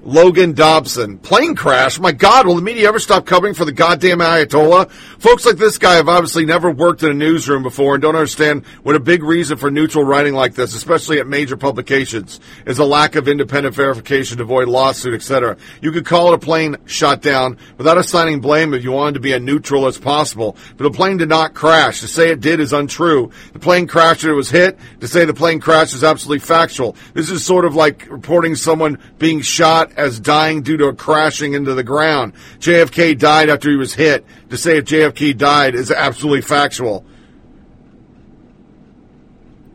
Logan 0.02 0.54
Dobson. 0.54 1.18
Plane 1.18 1.54
crash? 1.54 2.00
My 2.00 2.12
God, 2.12 2.46
will 2.46 2.54
the 2.54 2.62
media 2.62 2.88
ever 2.88 2.98
stop 2.98 3.26
covering 3.26 3.52
for 3.52 3.66
the 3.66 3.72
goddamn 3.72 4.20
Ayatollah? 4.20 4.90
Folks 4.90 5.44
like 5.44 5.56
this 5.56 5.76
guy 5.76 5.94
have 5.94 6.08
obviously 6.08 6.46
never 6.46 6.70
worked 6.70 7.02
in 7.02 7.10
a 7.10 7.14
newsroom 7.14 7.62
before 7.62 7.94
and 7.94 8.02
don't 8.02 8.16
understand 8.16 8.64
what 8.82 8.96
a 8.96 9.00
big 9.00 9.22
reason 9.22 9.58
for 9.58 9.70
neutral 9.70 10.02
writing 10.02 10.32
like 10.32 10.54
this, 10.54 10.74
especially 10.74 11.20
at 11.20 11.26
major 11.26 11.56
publications, 11.56 12.40
is 12.64 12.78
a 12.78 12.84
lack 12.84 13.14
of 13.14 13.28
independent 13.28 13.74
verification 13.74 14.38
to 14.38 14.44
avoid 14.44 14.68
lawsuit, 14.68 15.12
etc. 15.12 15.58
You 15.82 15.92
could 15.92 16.06
call 16.06 16.32
it 16.32 16.34
a 16.34 16.38
plane 16.38 16.76
shot 16.86 17.20
down 17.20 17.58
without 17.76 17.98
assigning 17.98 18.40
blame 18.40 18.72
if 18.72 18.82
you 18.82 18.92
wanted 18.92 19.14
to 19.14 19.20
be 19.20 19.34
as 19.34 19.42
neutral 19.42 19.86
as 19.86 19.98
possible. 19.98 20.56
But 20.78 20.84
the 20.84 20.96
plane 20.96 21.18
did 21.18 21.28
not 21.28 21.52
crash. 21.52 22.00
To 22.00 22.08
say 22.08 22.30
it 22.30 22.40
did 22.40 22.60
is 22.60 22.72
untrue. 22.72 23.30
The 23.52 23.58
plane 23.58 23.86
crashed 23.86 24.22
and 24.22 24.32
it 24.32 24.36
was 24.36 24.50
hit. 24.50 24.78
To 25.00 25.08
say 25.08 25.26
the 25.26 25.34
plane 25.34 25.60
crashed 25.60 25.94
is 25.94 26.04
absolutely 26.04 26.40
factual. 26.40 26.96
This 27.12 27.30
is 27.30 27.44
sort 27.44 27.66
of 27.66 27.74
like 27.74 28.08
reporting 28.10 28.54
someone 28.54 28.98
being 29.18 29.42
shot 29.42 29.89
as 29.96 30.20
dying 30.20 30.62
due 30.62 30.76
to 30.76 30.86
a 30.86 30.94
crashing 30.94 31.54
into 31.54 31.74
the 31.74 31.82
ground. 31.82 32.32
JFK 32.58 33.18
died 33.18 33.48
after 33.48 33.70
he 33.70 33.76
was 33.76 33.94
hit. 33.94 34.24
To 34.50 34.56
say 34.56 34.78
if 34.78 34.84
JFK 34.84 35.36
died 35.36 35.74
is 35.74 35.90
absolutely 35.90 36.42
factual. 36.42 37.04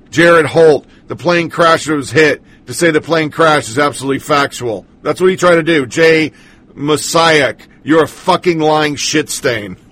Jared 0.10 0.46
Holt, 0.46 0.86
the 1.08 1.16
plane 1.16 1.50
crashed 1.50 1.88
and 1.88 1.98
was 1.98 2.12
hit. 2.12 2.42
To 2.68 2.74
say 2.74 2.92
the 2.92 3.02
plane 3.02 3.30
crashed 3.30 3.70
is 3.70 3.78
absolutely 3.78 4.20
factual. 4.20 4.86
That's 5.02 5.22
what 5.22 5.30
he 5.30 5.36
tried 5.36 5.56
to 5.56 5.64
do. 5.64 5.86
Jay 5.86 6.32
Messiah, 6.74 7.56
you're 7.84 8.04
a 8.04 8.08
fucking 8.08 8.60
lying 8.60 8.96
shit 8.96 9.30
stain. 9.30 9.78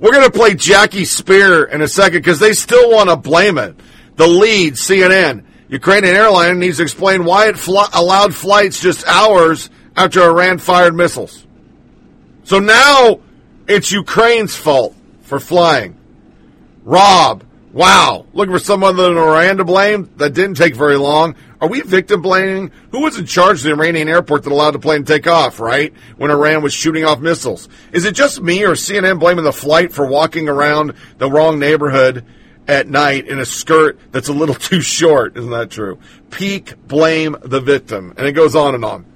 We're 0.00 0.12
going 0.12 0.26
to 0.26 0.30
play 0.30 0.54
Jackie 0.54 1.04
Speier 1.04 1.70
in 1.70 1.80
a 1.80 1.88
second 1.88 2.18
because 2.18 2.38
they 2.38 2.52
still 2.52 2.90
want 2.90 3.08
to 3.08 3.16
blame 3.16 3.56
it 3.56 3.74
the 4.16 4.26
lead, 4.26 4.74
CNN. 4.74 5.44
Ukrainian 5.68 6.14
airline 6.14 6.58
needs 6.58 6.76
to 6.76 6.82
explain 6.82 7.24
why 7.24 7.48
it 7.48 7.58
fl- 7.58 7.78
allowed 7.92 8.34
flights 8.34 8.80
just 8.80 9.06
hours 9.06 9.70
after 9.96 10.22
Iran 10.22 10.58
fired 10.58 10.94
missiles. 10.94 11.46
So 12.44 12.58
now 12.58 13.20
it's 13.66 13.90
Ukraine's 13.90 14.54
fault 14.54 14.94
for 15.22 15.40
flying. 15.40 15.98
Rob, 16.84 17.44
wow, 17.72 18.26
looking 18.34 18.52
for 18.52 18.58
someone 18.58 18.94
other 18.94 19.08
than 19.08 19.16
Iran 19.16 19.56
to 19.56 19.64
blame? 19.64 20.10
That 20.16 20.34
didn't 20.34 20.56
take 20.56 20.76
very 20.76 20.96
long. 20.96 21.34
Are 21.62 21.68
we 21.68 21.80
victim 21.80 22.20
blaming? 22.20 22.70
Who 22.90 23.00
was 23.00 23.18
in 23.18 23.24
charge 23.24 23.58
of 23.58 23.62
the 23.64 23.70
Iranian 23.70 24.06
airport 24.08 24.42
that 24.42 24.52
allowed 24.52 24.72
the 24.72 24.78
plane 24.78 25.04
to 25.04 25.12
take 25.12 25.26
off, 25.26 25.60
right? 25.60 25.94
When 26.18 26.30
Iran 26.30 26.62
was 26.62 26.74
shooting 26.74 27.06
off 27.06 27.20
missiles. 27.20 27.70
Is 27.90 28.04
it 28.04 28.14
just 28.14 28.42
me 28.42 28.64
or 28.64 28.72
CNN 28.72 29.18
blaming 29.18 29.44
the 29.44 29.52
flight 29.52 29.90
for 29.90 30.04
walking 30.04 30.48
around 30.48 30.92
the 31.16 31.30
wrong 31.30 31.58
neighborhood 31.58 32.26
at 32.66 32.88
night 32.88 33.26
in 33.26 33.38
a 33.38 33.46
skirt 33.46 33.98
that's 34.12 34.28
a 34.28 34.32
little 34.32 34.54
too 34.70 34.80
short. 34.80 35.36
Isn't 35.36 35.50
that 35.50 35.70
true? 35.70 35.98
Peak 36.30 36.74
blame 36.86 37.36
the 37.42 37.60
victim. 37.60 38.14
And 38.16 38.26
it 38.26 38.32
goes 38.32 38.54
on 38.54 38.74
and 38.74 38.84
on. 38.84 39.06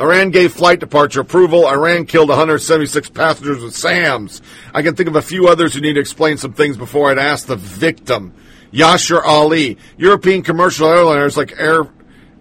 Iran 0.00 0.30
gave 0.30 0.52
flight 0.52 0.80
departure 0.80 1.20
approval. 1.20 1.68
Iran 1.68 2.06
killed 2.06 2.28
176 2.28 3.10
passengers 3.10 3.62
with 3.62 3.76
SAMs. 3.76 4.42
I 4.72 4.82
can 4.82 4.96
think 4.96 5.08
of 5.08 5.14
a 5.14 5.22
few 5.22 5.46
others 5.46 5.72
who 5.72 5.80
need 5.80 5.92
to 5.92 6.00
explain 6.00 6.36
some 6.36 6.52
things 6.52 6.76
before 6.76 7.10
I'd 7.10 7.18
ask 7.18 7.46
the 7.46 7.56
victim. 7.56 8.34
Yashar 8.72 9.22
Ali. 9.24 9.78
European 9.96 10.42
commercial 10.42 10.88
airliners 10.88 11.36
like 11.36 11.54
Air 11.58 11.84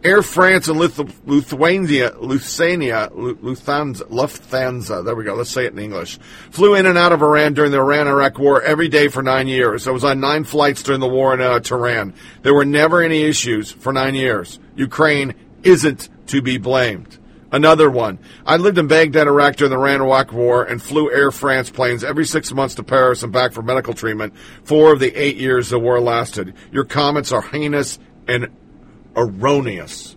Air 0.04 0.22
France 0.22 0.68
and 0.68 0.78
Lithuania, 0.78 2.12
Lufthansa, 2.12 3.10
Lufthansa, 3.10 4.02
Lufthansa, 4.10 5.06
there 5.06 5.16
we 5.16 5.24
go, 5.24 5.34
let's 5.34 5.50
say 5.50 5.66
it 5.66 5.72
in 5.72 5.80
English, 5.80 6.20
flew 6.52 6.76
in 6.76 6.86
and 6.86 6.98
out 6.98 7.14
of 7.14 7.22
Iran 7.22 7.54
during 7.54 7.72
the 7.72 7.78
Iran-Iraq 7.78 8.38
war 8.38 8.62
every 8.62 8.90
day 8.90 9.08
for 9.08 9.24
nine 9.24 9.48
years. 9.48 9.88
I 9.88 9.92
was 9.92 10.04
on 10.04 10.20
nine 10.20 10.44
flights 10.44 10.84
during 10.84 11.00
the 11.00 11.08
war 11.08 11.34
in 11.34 11.40
uh, 11.40 11.62
Tehran. 11.62 12.14
There 12.42 12.54
were 12.54 12.66
never 12.66 13.02
any 13.02 13.24
issues 13.24 13.72
for 13.72 13.94
nine 13.94 14.14
years. 14.14 14.60
Ukraine 14.76 15.36
isn't 15.64 16.10
to 16.28 16.42
be 16.42 16.58
blamed. 16.58 17.18
Another 17.54 17.90
one. 17.90 18.20
I 18.46 18.58
lived 18.58 18.80
in 18.80 18.88
Baghdad, 18.88 19.28
Iraq 19.28 19.56
during 19.56 19.72
the 19.72 19.78
Iran-Iraq 19.78 20.34
war 20.34 20.66
and 20.66 20.82
flew 20.82 21.12
Air 21.12 21.32
France 21.32 21.70
planes 21.70 22.04
every 22.04 22.26
six 22.26 22.52
months 22.52 22.76
to 22.76 22.84
Paris 22.84 23.24
and 23.24 23.32
back 23.32 23.54
for 23.54 23.62
medical 23.62 23.94
treatment 23.94 24.34
four 24.64 24.92
of 24.92 25.00
the 25.00 25.14
eight 25.16 25.38
years 25.38 25.70
the 25.70 25.80
war 25.80 26.02
lasted. 26.02 26.56
Your 26.72 26.84
comments 26.84 27.32
are 27.32 27.44
heinous 27.44 28.00
and 28.28 28.50
erroneous 29.16 30.16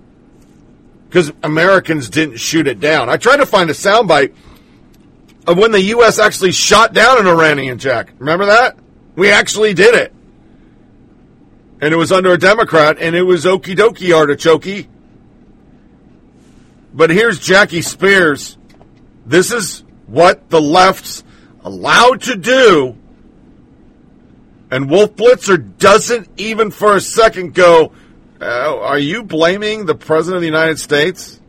because 1.08 1.32
Americans 1.42 2.08
didn't 2.10 2.38
shoot 2.38 2.66
it 2.66 2.80
down. 2.80 3.08
I 3.08 3.16
tried 3.16 3.38
to 3.38 3.46
find 3.46 3.70
a 3.70 3.72
soundbite 3.72 4.34
of 5.46 5.56
when 5.56 5.70
the 5.72 5.80
U.S. 5.82 6.18
actually 6.18 6.52
shot 6.52 6.92
down 6.92 7.18
an 7.18 7.26
Iranian 7.26 7.78
jet. 7.78 8.08
Remember 8.18 8.46
that? 8.46 8.76
We 9.14 9.30
actually 9.30 9.74
did 9.74 9.94
it. 9.94 10.12
And 11.80 11.92
it 11.92 11.96
was 11.96 12.10
under 12.10 12.32
a 12.32 12.38
Democrat, 12.38 12.98
and 12.98 13.14
it 13.14 13.22
was 13.22 13.44
okie 13.44 13.76
dokie 13.76 14.14
artichoke. 14.14 14.86
But 16.92 17.10
here's 17.10 17.38
Jackie 17.38 17.80
Speiers. 17.80 18.56
This 19.24 19.52
is 19.52 19.84
what 20.06 20.48
the 20.50 20.60
left's 20.60 21.22
allowed 21.64 22.22
to 22.22 22.36
do. 22.36 22.96
And 24.70 24.90
Wolf 24.90 25.14
Blitzer 25.14 25.78
doesn't 25.78 26.28
even 26.36 26.70
for 26.70 26.96
a 26.96 27.00
second 27.00 27.54
go, 27.54 27.92
uh, 28.40 28.78
are 28.80 28.98
you 28.98 29.22
blaming 29.22 29.86
the 29.86 29.94
President 29.94 30.36
of 30.36 30.40
the 30.42 30.46
United 30.46 30.78
States? 30.78 31.40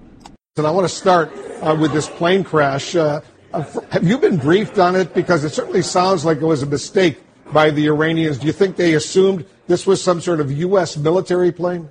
And 0.56 0.66
I 0.66 0.72
want 0.72 0.88
to 0.88 0.94
start 0.94 1.32
uh, 1.62 1.76
with 1.80 1.92
this 1.94 2.10
plane 2.10 2.44
crash. 2.44 2.96
Uh, 2.96 3.22
uh 3.54 3.64
have 3.92 4.04
you 4.04 4.18
been 4.18 4.38
briefed 4.38 4.80
on 4.80 4.96
it? 4.96 5.14
Because 5.14 5.44
it 5.44 5.50
certainly 5.50 5.82
sounds 5.82 6.26
like 6.26 6.38
it 6.38 6.46
was 6.46 6.64
a 6.64 6.66
mistake 6.66 7.20
by 7.54 7.70
the 7.70 7.88
Iranians. 7.88 8.40
Do 8.40 8.48
you 8.48 8.54
think 8.54 8.76
they 8.76 8.94
assumed 8.94 9.46
this 9.68 9.86
was 9.86 10.02
some 10.02 10.22
sort 10.22 10.40
of 10.40 10.52
U.S. 10.52 10.98
military 10.98 11.52
plane? 11.52 11.90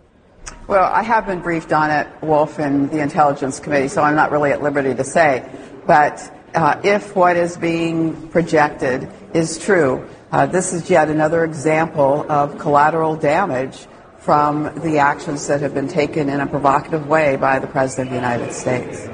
Well, 0.67 0.85
I 0.85 1.03
have 1.03 1.27
been 1.27 1.41
briefed 1.41 1.73
on 1.73 1.91
it, 1.91 2.09
Wolf, 2.23 2.59
in 2.59 2.89
the 2.89 3.01
Intelligence 3.01 3.61
Committee, 3.61 3.89
so 3.89 4.03
I'm 4.03 4.15
not 4.15 4.31
really 4.31 4.53
at 4.53 4.63
liberty 4.63 4.95
to 4.95 5.05
say. 5.05 5.49
But 5.87 6.21
uh, 6.55 6.81
if 6.83 7.15
what 7.15 7.37
is 7.37 7.57
being 7.57 8.29
projected 8.29 9.11
is 9.35 9.59
true, 9.59 10.09
uh, 10.33 10.47
this 10.47 10.73
is 10.73 10.91
yet 10.91 11.09
another 11.09 11.45
example 11.45 12.27
of 12.31 12.59
collateral 12.59 13.17
damage 13.17 13.87
from 14.27 14.65
the 14.81 14.99
actions 14.99 15.47
that 15.47 15.61
have 15.61 15.73
been 15.73 15.87
taken 15.87 16.29
in 16.29 16.41
a 16.41 16.47
provocative 16.49 17.07
way 17.07 17.37
by 17.37 17.61
the 17.61 17.67
President 17.69 18.09
of 18.09 18.11
the 18.11 18.17
United 18.17 18.53
States. 18.53 19.09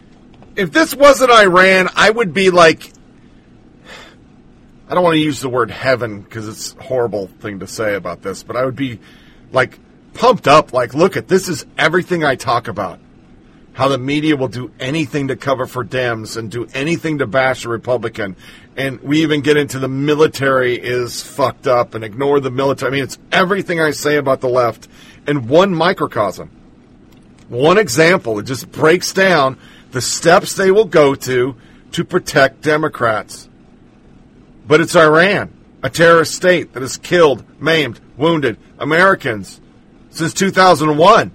If 0.57 0.73
this 0.73 0.95
wasn't 0.95 1.31
Iran, 1.31 1.91
I 1.95 2.09
would 2.09 2.33
be 2.33 2.49
like, 2.49 2.91
I 4.89 4.95
don't 4.95 5.05
want 5.05 5.17
to 5.17 5.21
use 5.21 5.41
the 5.43 5.51
word 5.51 5.71
heaven 5.71 6.23
because 6.23 6.49
it's 6.49 6.75
a 6.75 6.83
horrible 6.83 7.27
thing 7.27 7.61
to 7.61 7.67
say 7.67 7.95
about 7.95 8.23
this, 8.23 8.43
but 8.43 8.57
I 8.57 8.65
would 8.65 8.75
be 8.75 9.01
like 9.53 9.79
pumped 10.15 10.49
up, 10.49 10.73
like, 10.73 10.95
look 10.95 11.19
at 11.19 11.29
this 11.29 11.47
is 11.47 11.67
everything 11.77 12.25
I 12.25 12.35
talk 12.35 12.67
about. 12.67 12.99
How 13.75 13.89
the 13.89 13.99
media 13.99 14.35
will 14.35 14.49
do 14.49 14.71
anything 14.81 15.29
to 15.29 15.37
cover 15.37 15.67
for 15.67 15.85
Dems 15.85 16.39
and 16.39 16.51
do 16.51 16.67
anything 16.73 17.19
to 17.19 17.27
bash 17.27 17.67
a 17.67 17.69
Republican 17.69 18.35
and 18.77 19.01
we 19.01 19.23
even 19.23 19.43
get 19.43 19.57
into 19.57 19.79
the 19.79 19.89
military 19.89 20.77
is 20.77 21.23
fucked 21.23 21.67
up 21.67 21.95
and 21.95 22.05
ignore 22.05 22.41
the 22.41 22.51
military. 22.51 22.91
I 22.91 22.93
mean, 22.93 23.05
it's 23.05 23.19
everything 23.31 23.81
I 23.81 23.91
say 23.91 24.17
about 24.17 24.41
the 24.41 24.49
left 24.49 24.89
in 25.27 25.49
one 25.49 25.75
microcosm. 25.75 26.51
One 27.49 27.77
example. 27.77 28.39
It 28.39 28.45
just 28.45 28.73
breaks 28.73 29.13
down 29.13 29.59
the 29.91 30.01
steps 30.01 30.55
they 30.55 30.71
will 30.71 30.87
go 30.87 31.15
to 31.15 31.55
to 31.93 32.05
protect 32.05 32.63
Democrats. 32.63 33.49
But 34.67 34.81
it's 34.81 34.97
Iran, 34.97 35.53
a 35.83 35.91
terrorist 35.91 36.35
state 36.35 36.73
that 36.73 36.81
has 36.81 36.97
killed, 36.97 37.45
maimed, 37.61 38.01
wounded 38.17 38.57
Americans 38.79 39.61
since 40.11 40.33
2001, 40.33 41.31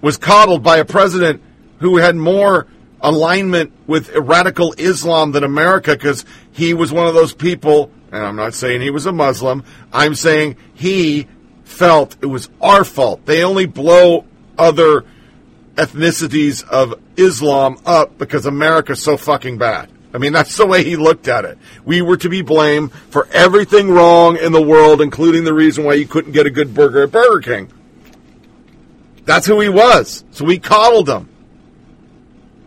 was 0.00 0.16
coddled 0.16 0.62
by 0.62 0.76
a 0.76 0.84
president 0.84 1.42
who 1.80 1.96
had 1.96 2.14
more 2.14 2.68
alignment 3.00 3.72
with 3.86 4.14
radical 4.14 4.74
Islam 4.76 5.32
than 5.32 5.44
America 5.44 5.92
because 5.92 6.24
he 6.52 6.74
was 6.74 6.92
one 6.92 7.06
of 7.06 7.14
those 7.14 7.34
people, 7.34 7.90
and 8.12 8.24
I'm 8.24 8.36
not 8.36 8.54
saying 8.54 8.80
he 8.80 8.90
was 8.90 9.06
a 9.06 9.12
Muslim, 9.12 9.64
I'm 9.92 10.14
saying 10.14 10.56
he 10.74 11.26
felt 11.64 12.16
it 12.20 12.26
was 12.26 12.48
our 12.60 12.84
fault. 12.84 13.24
They 13.26 13.44
only 13.44 13.66
blow 13.66 14.24
other 14.56 15.04
ethnicities 15.76 16.68
of 16.68 17.00
Islam 17.16 17.78
up 17.86 18.18
because 18.18 18.46
America's 18.46 19.02
so 19.02 19.16
fucking 19.16 19.58
bad. 19.58 19.90
I 20.12 20.18
mean, 20.18 20.32
that's 20.34 20.56
the 20.56 20.66
way 20.66 20.82
he 20.82 20.96
looked 20.96 21.28
at 21.28 21.44
it. 21.44 21.58
We 21.84 22.02
were 22.02 22.16
to 22.18 22.28
be 22.28 22.42
blamed 22.42 22.92
for 22.92 23.28
everything 23.32 23.90
wrong 23.90 24.36
in 24.36 24.52
the 24.52 24.62
world, 24.62 25.00
including 25.00 25.44
the 25.44 25.54
reason 25.54 25.84
why 25.84 25.94
you 25.94 26.06
couldn't 26.06 26.32
get 26.32 26.46
a 26.46 26.50
good 26.50 26.74
burger 26.74 27.04
at 27.04 27.12
Burger 27.12 27.40
King. 27.40 27.72
That's 29.24 29.46
who 29.46 29.60
he 29.60 29.68
was. 29.68 30.24
So 30.30 30.44
we 30.44 30.58
coddled 30.58 31.08
him 31.08 31.28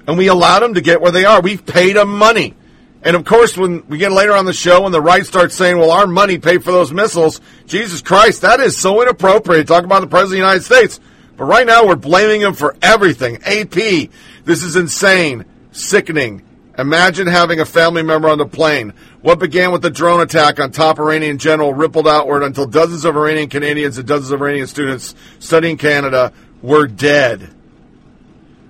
and 0.07 0.17
we 0.17 0.27
allowed 0.27 0.59
them 0.59 0.73
to 0.75 0.81
get 0.81 1.01
where 1.01 1.11
they 1.11 1.25
are. 1.25 1.41
We 1.41 1.57
paid 1.57 1.95
them 1.95 2.17
money. 2.17 2.55
And 3.03 3.15
of 3.15 3.25
course, 3.25 3.57
when 3.57 3.87
we 3.87 3.97
get 3.97 4.11
later 4.11 4.33
on 4.33 4.45
the 4.45 4.53
show 4.53 4.85
and 4.85 4.93
the 4.93 5.01
right 5.01 5.25
starts 5.25 5.55
saying, 5.55 5.77
well, 5.77 5.91
our 5.91 6.05
money 6.05 6.37
paid 6.37 6.63
for 6.63 6.71
those 6.71 6.91
missiles, 6.91 7.41
Jesus 7.65 8.01
Christ, 8.01 8.41
that 8.41 8.59
is 8.59 8.77
so 8.77 9.01
inappropriate. 9.01 9.67
Talk 9.67 9.83
about 9.83 10.01
the 10.01 10.07
President 10.07 10.25
of 10.25 10.31
the 10.31 10.37
United 10.37 10.63
States. 10.63 10.99
But 11.35 11.45
right 11.45 11.65
now, 11.65 11.87
we're 11.87 11.95
blaming 11.95 12.41
him 12.41 12.53
for 12.53 12.75
everything. 12.81 13.37
AP, 13.43 14.09
this 14.43 14.63
is 14.63 14.75
insane, 14.75 15.45
sickening, 15.71 16.43
Imagine 16.77 17.27
having 17.27 17.59
a 17.59 17.65
family 17.65 18.01
member 18.01 18.29
on 18.29 18.37
the 18.37 18.45
plane. 18.45 18.93
What 19.21 19.39
began 19.39 19.71
with 19.71 19.81
the 19.81 19.89
drone 19.89 20.21
attack 20.21 20.59
on 20.59 20.71
top 20.71 20.99
Iranian 20.99 21.37
general 21.37 21.73
rippled 21.73 22.07
outward 22.07 22.43
until 22.43 22.65
dozens 22.65 23.03
of 23.03 23.15
Iranian 23.15 23.49
Canadians 23.49 23.97
and 23.97 24.07
dozens 24.07 24.31
of 24.31 24.41
Iranian 24.41 24.67
students 24.67 25.13
studying 25.39 25.77
Canada 25.77 26.31
were 26.61 26.87
dead. 26.87 27.53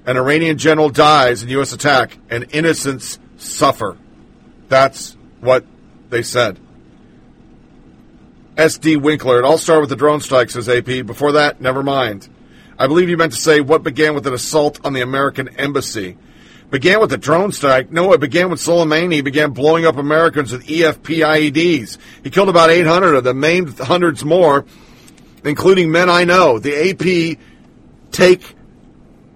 An 0.06 0.18
Iranian 0.18 0.58
general 0.58 0.90
dies 0.90 1.44
in 1.44 1.50
U.S. 1.50 1.74
attack, 1.74 2.18
and 2.30 2.48
innocents 2.52 3.20
suffer. 3.38 3.98
That's 4.68 5.16
what 5.42 5.66
they 6.10 6.24
said. 6.24 6.60
S.D. 8.58 8.98
Winkler. 8.98 9.40
It 9.40 9.46
all 9.46 9.58
started 9.58 9.82
with 9.82 9.90
the 9.90 9.96
drone 9.96 10.22
strike, 10.22 10.50
says 10.50 10.68
AP. 10.68 11.06
Before 11.06 11.34
that, 11.34 11.62
never 11.62 11.84
mind. 11.84 12.30
I 12.78 12.88
believe 12.88 13.10
you 13.10 13.18
meant 13.18 13.34
to 13.34 13.40
say 13.40 13.62
what 13.62 13.84
began 13.84 14.16
with 14.16 14.26
an 14.26 14.34
assault 14.34 14.84
on 14.84 14.94
the 14.94 15.02
American 15.02 15.50
embassy. 15.50 16.18
Began 16.72 17.00
with 17.00 17.12
a 17.14 17.18
drone 17.18 17.52
strike. 17.52 17.92
No, 17.92 18.14
it 18.14 18.20
began 18.20 18.50
with 18.50 18.60
Soleimani. 18.60 19.16
He 19.16 19.22
began 19.22 19.52
blowing 19.52 19.86
up 19.86 19.98
Americans 19.98 20.52
with 20.52 20.66
EFP 20.66 21.18
IEDs. 21.52 21.98
He 22.24 22.30
killed 22.30 22.50
about 22.50 22.70
800 22.70 23.16
of 23.16 23.24
them, 23.24 23.40
maimed 23.40 23.78
hundreds 23.78 24.24
more, 24.24 24.66
including 25.44 25.92
men 25.92 26.10
I 26.10 26.24
know. 26.24 26.60
The 26.60 26.92
AP 26.92 27.38
take 28.12 28.56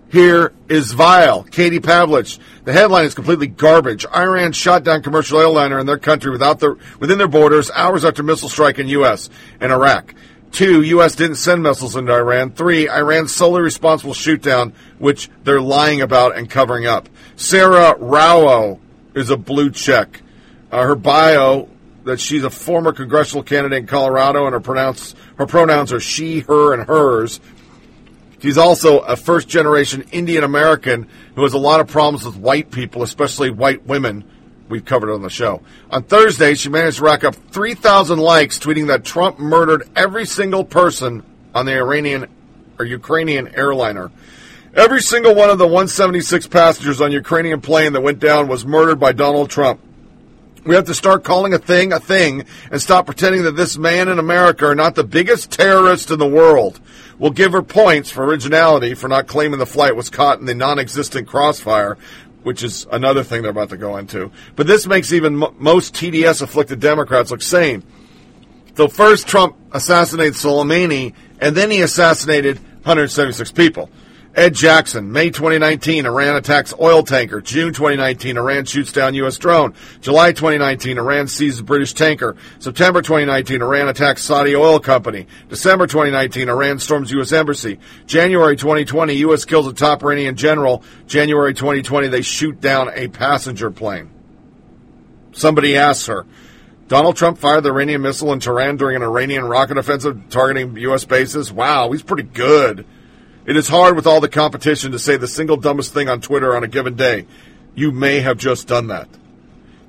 here 0.09 0.53
is 0.69 0.91
vile. 0.91 1.43
Katie 1.43 1.79
Pavlich. 1.79 2.39
The 2.63 2.73
headline 2.73 3.05
is 3.05 3.13
completely 3.13 3.47
garbage. 3.47 4.05
Iran 4.07 4.51
shot 4.53 4.83
down 4.83 5.03
commercial 5.03 5.39
airliner 5.39 5.79
in 5.79 5.85
their 5.85 5.97
country 5.97 6.31
without 6.31 6.59
their, 6.59 6.77
within 6.99 7.17
their 7.17 7.27
borders 7.27 7.69
hours 7.71 8.05
after 8.05 8.23
missile 8.23 8.49
strike 8.49 8.79
in 8.79 8.87
U.S. 8.87 9.29
and 9.59 9.71
Iraq. 9.71 10.15
Two, 10.51 10.81
U.S. 10.83 11.15
didn't 11.15 11.35
send 11.35 11.63
missiles 11.63 11.95
into 11.95 12.13
Iran. 12.13 12.51
Three, 12.51 12.87
Iran's 12.87 13.35
solely 13.35 13.61
responsible 13.61 14.13
shoot 14.13 14.41
down, 14.41 14.73
which 14.99 15.29
they're 15.43 15.59
lying 15.59 16.01
about 16.01 16.37
and 16.37 16.49
covering 16.49 16.85
up. 16.85 17.09
Saira 17.35 17.97
Rao 17.99 18.79
is 19.13 19.29
a 19.29 19.37
blue 19.37 19.69
check. 19.69 20.21
Uh, 20.71 20.83
her 20.83 20.95
bio 20.95 21.69
that 22.05 22.19
she's 22.19 22.43
a 22.43 22.49
former 22.49 22.93
congressional 22.93 23.43
candidate 23.43 23.79
in 23.79 23.87
Colorado, 23.87 24.45
and 24.45 24.53
her 24.53 24.59
pronouns 24.59 25.15
her 25.37 25.45
pronouns 25.45 25.91
are 25.91 25.99
she, 25.99 26.39
her, 26.41 26.73
and 26.73 26.87
hers. 26.87 27.41
She's 28.45 28.59
also 28.59 28.99
a 28.99 29.15
first 29.15 29.47
generation 29.47 30.05
Indian 30.11 30.43
American 30.43 31.07
who 31.33 31.41
has 31.41 31.53
a 31.53 31.57
lot 31.57 31.79
of 31.79 31.87
problems 31.87 32.23
with 32.23 32.37
white 32.37 32.69
people, 32.69 33.01
especially 33.01 33.49
white 33.49 33.87
women. 33.87 34.23
We've 34.69 34.85
covered 34.85 35.11
on 35.11 35.23
the 35.23 35.31
show. 35.31 35.63
On 35.89 36.03
Thursday, 36.03 36.53
she 36.53 36.69
managed 36.69 36.97
to 36.97 37.05
rack 37.05 37.23
up 37.23 37.33
3,000 37.33 38.19
likes 38.19 38.59
tweeting 38.59 38.85
that 38.89 39.03
Trump 39.03 39.39
murdered 39.39 39.89
every 39.95 40.27
single 40.27 40.63
person 40.63 41.23
on 41.55 41.65
the 41.65 41.73
Iranian 41.73 42.27
or 42.77 42.85
Ukrainian 42.85 43.47
airliner. 43.55 44.11
Every 44.75 45.01
single 45.01 45.33
one 45.33 45.49
of 45.49 45.57
the 45.57 45.65
176 45.65 46.45
passengers 46.45 47.01
on 47.01 47.11
Ukrainian 47.11 47.61
plane 47.61 47.93
that 47.93 48.01
went 48.01 48.19
down 48.19 48.47
was 48.47 48.63
murdered 48.63 48.99
by 48.99 49.11
Donald 49.11 49.49
Trump. 49.49 49.81
We 50.65 50.75
have 50.75 50.85
to 50.85 50.93
start 50.93 51.23
calling 51.23 51.55
a 51.55 51.59
thing 51.59 51.93
a 51.93 51.99
thing 51.99 52.45
and 52.69 52.79
stop 52.79 53.07
pretending 53.07 53.41
that 53.43 53.55
this 53.55 53.75
man 53.75 54.07
in 54.07 54.19
America 54.19 54.67
are 54.67 54.75
not 54.75 54.93
the 54.93 55.03
biggest 55.03 55.51
terrorist 55.51 56.11
in 56.11 56.19
the 56.19 56.27
world. 56.27 56.79
We'll 57.17 57.31
give 57.31 57.53
her 57.53 57.61
points 57.61 58.11
for 58.11 58.25
originality 58.25 58.93
for 58.93 59.07
not 59.07 59.27
claiming 59.27 59.59
the 59.59 59.65
flight 59.65 59.95
was 59.95 60.09
caught 60.09 60.39
in 60.39 60.45
the 60.45 60.55
non-existent 60.55 61.27
crossfire, 61.27 61.97
which 62.43 62.61
is 62.63 62.85
another 62.91 63.23
thing 63.23 63.41
they're 63.41 63.51
about 63.51 63.69
to 63.69 63.77
go 63.77 63.97
into. 63.97 64.31
But 64.55 64.67
this 64.67 64.85
makes 64.85 65.13
even 65.13 65.41
m- 65.41 65.55
most 65.57 65.93
TDS 65.95 66.41
afflicted 66.41 66.79
Democrats 66.79 67.31
look 67.31 67.41
sane. 67.41 67.83
So 68.75 68.87
first 68.89 69.27
Trump 69.27 69.55
assassinated 69.71 70.33
Soleimani, 70.33 71.13
and 71.39 71.55
then 71.55 71.71
he 71.71 71.81
assassinated 71.81 72.59
176 72.59 73.51
people. 73.53 73.89
Ed 74.35 74.53
Jackson, 74.53 75.13
May 75.13 75.29
2019, 75.29 76.05
Iran 76.05 76.35
attacks 76.35 76.73
oil 76.77 77.03
tanker. 77.03 77.39
June 77.39 77.71
2019, 77.71 78.35
Iran 78.35 78.65
shoots 78.65 78.91
down 78.91 79.13
U.S. 79.13 79.37
drone. 79.37 79.73
July 80.01 80.33
2019, 80.33 80.97
Iran 80.97 81.29
seizes 81.29 81.61
British 81.61 81.93
tanker. 81.93 82.35
September 82.59 83.01
2019, 83.01 83.61
Iran 83.61 83.87
attacks 83.87 84.23
Saudi 84.23 84.53
oil 84.53 84.81
company. 84.81 85.25
December 85.47 85.87
2019, 85.87 86.49
Iran 86.49 86.79
storms 86.79 87.11
U.S. 87.11 87.31
embassy. 87.31 87.79
January 88.07 88.57
2020, 88.57 89.13
U.S. 89.13 89.45
kills 89.45 89.67
a 89.67 89.73
top 89.73 90.03
Iranian 90.03 90.35
general. 90.35 90.83
January 91.07 91.53
2020, 91.53 92.09
they 92.09 92.21
shoot 92.21 92.59
down 92.59 92.89
a 92.93 93.07
passenger 93.07 93.71
plane. 93.71 94.11
Somebody 95.31 95.77
asks 95.77 96.07
her, 96.07 96.25
Donald 96.89 97.15
Trump 97.15 97.37
fired 97.37 97.63
the 97.63 97.69
Iranian 97.69 98.01
missile 98.01 98.33
in 98.33 98.41
Tehran 98.41 98.75
during 98.75 98.97
an 98.97 99.01
Iranian 99.01 99.45
rocket 99.45 99.77
offensive 99.77 100.29
targeting 100.29 100.75
U.S. 100.75 101.05
bases. 101.05 101.53
Wow, 101.53 101.91
he's 101.91 102.03
pretty 102.03 102.23
good. 102.23 102.85
It 103.45 103.57
is 103.57 103.67
hard 103.67 103.95
with 103.95 104.07
all 104.07 104.21
the 104.21 104.29
competition 104.29 104.91
to 104.91 104.99
say 104.99 105.17
the 105.17 105.27
single 105.27 105.57
dumbest 105.57 105.93
thing 105.93 106.09
on 106.09 106.19
Twitter 106.19 106.55
on 106.55 106.63
a 106.63 106.67
given 106.67 106.95
day. 106.95 107.27
You 107.75 107.91
may 107.91 108.21
have 108.21 108.37
just 108.37 108.67
done 108.67 108.87
that. 108.87 109.07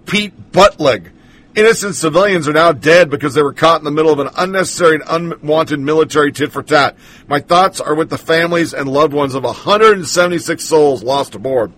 Pete 0.04 0.52
Buttigieg. 0.52 1.10
Innocent 1.54 1.94
civilians 1.94 2.46
are 2.48 2.52
now 2.52 2.72
dead 2.72 3.08
because 3.08 3.32
they 3.32 3.42
were 3.42 3.54
caught 3.54 3.80
in 3.80 3.86
the 3.86 3.90
middle 3.90 4.12
of 4.12 4.18
an 4.18 4.28
unnecessary 4.36 4.96
and 4.96 5.04
unwanted 5.08 5.80
military 5.80 6.30
tit 6.30 6.52
for 6.52 6.62
tat. 6.62 6.96
My 7.28 7.40
thoughts 7.40 7.80
are 7.80 7.94
with 7.94 8.10
the 8.10 8.18
families 8.18 8.74
and 8.74 8.90
loved 8.90 9.14
ones 9.14 9.34
of 9.34 9.42
176 9.42 10.62
souls 10.62 11.02
lost 11.02 11.34
aboard. 11.34 11.72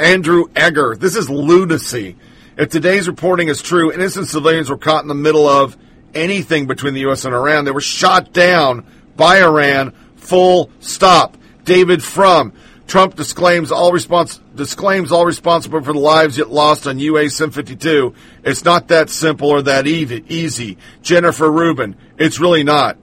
Andrew 0.00 0.46
Egger. 0.56 0.96
This 0.96 1.14
is 1.14 1.30
lunacy. 1.30 2.16
If 2.56 2.70
today's 2.70 3.06
reporting 3.06 3.46
is 3.46 3.62
true, 3.62 3.92
innocent 3.92 4.26
civilians 4.26 4.68
were 4.68 4.78
caught 4.78 5.02
in 5.02 5.08
the 5.08 5.14
middle 5.14 5.46
of 5.46 5.76
anything 6.12 6.66
between 6.66 6.94
the 6.94 7.00
U.S. 7.02 7.24
and 7.24 7.34
Iran. 7.34 7.64
They 7.64 7.70
were 7.70 7.80
shot 7.80 8.32
down 8.32 8.84
by 9.16 9.42
Iran 9.42 9.92
Full 10.24 10.70
stop. 10.80 11.36
David 11.64 12.02
Frum. 12.02 12.54
Trump 12.86 13.14
disclaims 13.14 13.70
all 13.70 13.92
respons- 13.92 14.40
disclaims 14.54 15.12
all 15.12 15.24
responsibility 15.24 15.86
for 15.86 15.92
the 15.92 15.98
lives 15.98 16.36
yet 16.36 16.50
lost 16.50 16.86
on 16.86 16.98
UA 16.98 17.30
Sim 17.30 17.50
52. 17.50 18.14
It's 18.42 18.64
not 18.64 18.88
that 18.88 19.10
simple 19.10 19.48
or 19.48 19.62
that 19.62 19.86
easy. 19.86 20.78
Jennifer 21.02 21.50
Rubin. 21.50 21.96
It's 22.18 22.40
really 22.40 22.62
not. 22.62 22.98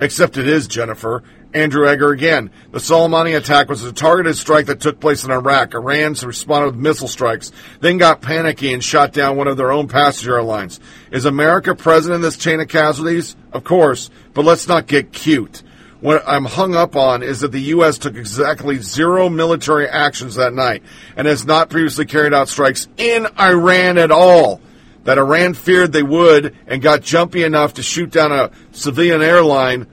Except 0.00 0.36
it 0.36 0.48
is, 0.48 0.66
Jennifer. 0.66 1.22
Andrew 1.54 1.86
Egger 1.86 2.10
again. 2.10 2.50
The 2.70 2.78
Soleimani 2.78 3.36
attack 3.36 3.68
was 3.68 3.84
a 3.84 3.92
targeted 3.92 4.36
strike 4.36 4.66
that 4.66 4.80
took 4.80 5.00
place 5.00 5.24
in 5.24 5.30
Iraq. 5.30 5.74
Iran 5.74 6.14
responded 6.22 6.66
with 6.66 6.76
missile 6.76 7.08
strikes, 7.08 7.52
then 7.80 7.98
got 7.98 8.22
panicky 8.22 8.72
and 8.72 8.82
shot 8.82 9.12
down 9.12 9.36
one 9.36 9.48
of 9.48 9.56
their 9.56 9.72
own 9.72 9.88
passenger 9.88 10.36
airlines. 10.36 10.80
Is 11.10 11.24
America 11.24 11.74
present 11.74 12.14
in 12.14 12.22
this 12.22 12.36
chain 12.36 12.60
of 12.60 12.68
casualties? 12.68 13.36
Of 13.52 13.64
course, 13.64 14.10
but 14.34 14.44
let's 14.44 14.68
not 14.68 14.86
get 14.86 15.12
cute. 15.12 15.62
What 16.00 16.24
I'm 16.26 16.46
hung 16.46 16.74
up 16.74 16.96
on 16.96 17.22
is 17.22 17.40
that 17.40 17.52
the 17.52 17.60
U.S. 17.60 17.96
took 17.96 18.16
exactly 18.16 18.78
zero 18.78 19.28
military 19.28 19.86
actions 19.86 20.34
that 20.34 20.52
night 20.52 20.82
and 21.16 21.28
has 21.28 21.46
not 21.46 21.70
previously 21.70 22.06
carried 22.06 22.34
out 22.34 22.48
strikes 22.48 22.88
in 22.96 23.28
Iran 23.38 23.98
at 23.98 24.10
all. 24.10 24.60
That 25.04 25.18
Iran 25.18 25.54
feared 25.54 25.92
they 25.92 26.02
would 26.02 26.56
and 26.66 26.82
got 26.82 27.02
jumpy 27.02 27.44
enough 27.44 27.74
to 27.74 27.84
shoot 27.84 28.10
down 28.10 28.32
a 28.32 28.50
civilian 28.72 29.22
airline 29.22 29.86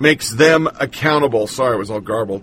makes 0.00 0.30
them 0.30 0.66
accountable. 0.80 1.46
Sorry, 1.46 1.76
it 1.76 1.78
was 1.78 1.90
all 1.90 2.00
garbled. 2.00 2.42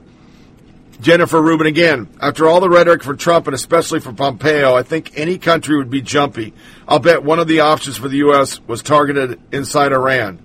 Jennifer 1.02 1.42
Rubin 1.42 1.68
again. 1.68 2.08
After 2.22 2.48
all 2.48 2.60
the 2.60 2.70
rhetoric 2.70 3.04
for 3.04 3.16
Trump 3.16 3.48
and 3.48 3.54
especially 3.54 4.00
for 4.00 4.14
Pompeo, 4.14 4.74
I 4.76 4.84
think 4.84 5.12
any 5.16 5.38
country 5.38 5.78
would 5.78 5.90
be 5.90 6.02
jumpy. 6.02 6.54
I'll 6.88 7.00
bet 7.00 7.24
one 7.24 7.40
of 7.40 7.48
the 7.48 7.60
options 7.60 7.98
for 7.98 8.08
the 8.08 8.18
U.S. 8.18 8.60
was 8.62 8.82
targeted 8.82 9.40
inside 9.52 9.92
Iran. 9.92 10.40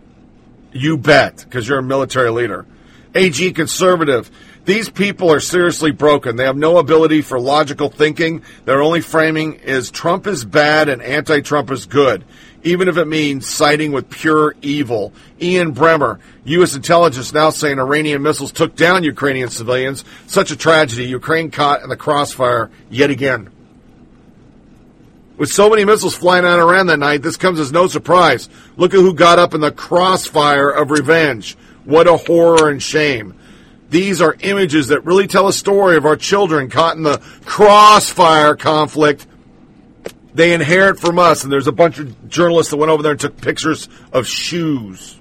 You 0.72 0.98
bet, 0.98 1.38
because 1.38 1.68
you're 1.68 1.79
a 1.79 1.83
military 1.83 2.31
leader. 2.31 2.66
AG 3.14 3.53
conservative. 3.53 4.31
These 4.64 4.90
people 4.90 5.31
are 5.33 5.40
seriously 5.40 5.90
broken. 5.90 6.37
They 6.37 6.44
have 6.44 6.57
no 6.57 6.79
ability 6.79 7.22
for 7.22 7.40
logical 7.40 7.88
thinking. 7.88 8.42
Their 8.64 8.81
only 8.81 9.01
framing 9.01 9.55
is 9.55 9.90
Trump 9.90 10.27
is 10.27 10.44
bad 10.44 10.88
and 10.88 11.03
anti 11.03 11.40
Trump 11.40 11.70
is 11.70 11.87
good 11.87 12.25
even 12.64 12.88
if 12.88 12.96
it 12.96 13.07
means 13.07 13.46
siding 13.46 13.92
with 13.92 14.11
pure 14.11 14.55
evil. 14.62 15.12
Ian 15.40 15.75
Bremmer, 15.75 16.20
U.S. 16.44 16.75
intelligence 16.75 17.33
now 17.33 17.51
saying 17.51 17.79
Iranian 17.79 18.22
missiles 18.22 18.53
took 18.53 18.77
down 18.77 19.05
Ukrainian 19.05 19.48
civilians. 19.48 20.04
Such 20.27 20.50
a 20.50 20.56
tragedy. 20.56 21.04
Ukraine 21.04 21.50
caught 21.50 21.83
in 21.83 21.88
the 21.88 21.96
crossfire 21.96 22.71
yet 22.90 23.10
again. 23.10 23.50
With 25.37 25.50
so 25.50 25.69
many 25.69 25.85
missiles 25.85 26.15
flying 26.15 26.44
of 26.44 26.52
Iran 26.52 26.87
that 26.87 26.98
night, 26.98 27.23
this 27.23 27.37
comes 27.37 27.58
as 27.58 27.73
no 27.73 27.88
surprise. 27.88 28.48
Look 28.77 28.94
at 28.94 29.00
who 29.00 29.15
got 29.15 29.38
up 29.38 29.54
in 29.54 29.60
the 29.60 29.73
crossfire 29.73 30.71
of 30.71 30.90
revenge. 30.90 31.56
What 31.85 32.06
a 32.06 32.17
horror 32.17 32.71
and 32.71 32.83
shame. 32.83 33.35
These 33.90 34.23
are 34.23 34.37
images 34.40 34.88
that 34.88 35.04
really 35.04 35.27
tell 35.27 35.48
a 35.48 35.52
story 35.52 35.96
of 35.96 36.06
our 36.06 36.17
children 36.17 36.71
caught 36.71 36.96
in 36.96 37.02
the 37.02 37.21
crossfire 37.44 38.54
conflict 38.54 39.27
they 40.35 40.54
inherit 40.54 40.98
from 40.98 41.18
us, 41.18 41.44
and 41.44 41.52
there's 41.52 41.66
a 41.66 41.72
bunch 41.72 41.98
of 41.98 42.28
journalists 42.28 42.70
that 42.70 42.76
went 42.76 42.90
over 42.90 43.02
there 43.02 43.12
and 43.12 43.20
took 43.20 43.40
pictures 43.40 43.88
of 44.12 44.26
shoes. 44.26 45.18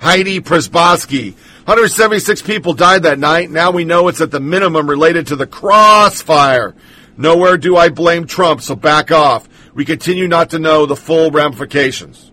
Heidi 0.00 0.40
Przybylski. 0.40 1.34
176 1.64 2.42
people 2.42 2.74
died 2.74 3.04
that 3.04 3.18
night. 3.18 3.50
Now 3.50 3.70
we 3.70 3.84
know 3.84 4.08
it's 4.08 4.20
at 4.20 4.30
the 4.30 4.40
minimum 4.40 4.88
related 4.88 5.28
to 5.28 5.36
the 5.36 5.46
crossfire. 5.46 6.74
Nowhere 7.16 7.56
do 7.56 7.76
I 7.76 7.88
blame 7.88 8.26
Trump, 8.26 8.60
so 8.60 8.76
back 8.76 9.10
off. 9.10 9.48
We 9.72 9.86
continue 9.86 10.28
not 10.28 10.50
to 10.50 10.58
know 10.58 10.84
the 10.84 10.96
full 10.96 11.30
ramifications. 11.30 12.30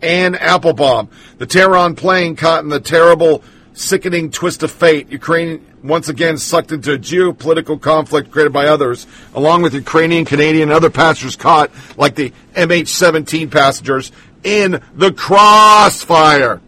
Anne 0.00 0.36
Applebaum. 0.36 1.08
The 1.38 1.46
Tehran 1.46 1.96
plane 1.96 2.36
caught 2.36 2.62
in 2.62 2.68
the 2.68 2.78
terrible 2.78 3.42
sickening 3.78 4.30
twist 4.30 4.62
of 4.62 4.70
fate. 4.70 5.10
Ukraine 5.10 5.64
once 5.82 6.08
again 6.08 6.36
sucked 6.36 6.72
into 6.72 6.92
a 6.92 6.98
geopolitical 6.98 7.80
conflict 7.80 8.30
created 8.30 8.52
by 8.52 8.66
others, 8.66 9.06
along 9.34 9.62
with 9.62 9.74
Ukrainian, 9.74 10.24
Canadian, 10.24 10.68
and 10.68 10.72
other 10.72 10.90
passengers 10.90 11.36
caught, 11.36 11.70
like 11.96 12.14
the 12.14 12.32
MH17 12.54 13.50
passengers, 13.50 14.12
in 14.42 14.82
the 14.94 15.12
crossfire. 15.12 16.60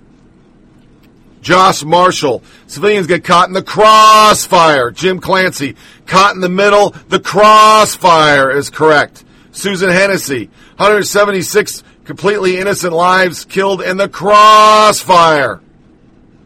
Josh 1.42 1.82
Marshall. 1.82 2.42
Civilians 2.66 3.06
get 3.06 3.24
caught 3.24 3.48
in 3.48 3.54
the 3.54 3.62
crossfire. 3.62 4.90
Jim 4.90 5.20
Clancy. 5.20 5.74
Caught 6.06 6.34
in 6.34 6.40
the 6.40 6.50
middle. 6.50 6.90
The 7.08 7.20
crossfire 7.20 8.50
is 8.50 8.68
correct. 8.68 9.24
Susan 9.52 9.88
Hennessey. 9.90 10.46
176 10.76 11.82
completely 12.04 12.58
innocent 12.58 12.92
lives 12.92 13.44
killed 13.46 13.80
in 13.80 13.96
the 13.96 14.08
crossfire. 14.08 15.60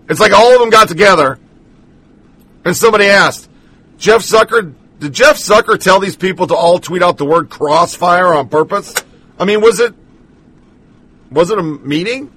It's 0.08 0.20
like 0.20 0.32
all 0.32 0.52
of 0.54 0.60
them 0.60 0.70
got 0.70 0.88
together. 0.88 1.38
And 2.64 2.76
somebody 2.76 3.06
asked, 3.06 3.48
Jeff 3.98 4.22
Zucker, 4.22 4.74
did 4.98 5.12
Jeff 5.12 5.36
Zucker 5.36 5.78
tell 5.78 6.00
these 6.00 6.16
people 6.16 6.46
to 6.46 6.54
all 6.54 6.78
tweet 6.78 7.02
out 7.02 7.18
the 7.18 7.24
word 7.24 7.50
crossfire 7.50 8.32
on 8.34 8.48
purpose? 8.48 8.94
I 9.38 9.44
mean, 9.44 9.60
was 9.60 9.80
it, 9.80 9.94
was 11.30 11.50
it 11.50 11.58
a 11.58 11.62
meeting? 11.62 12.32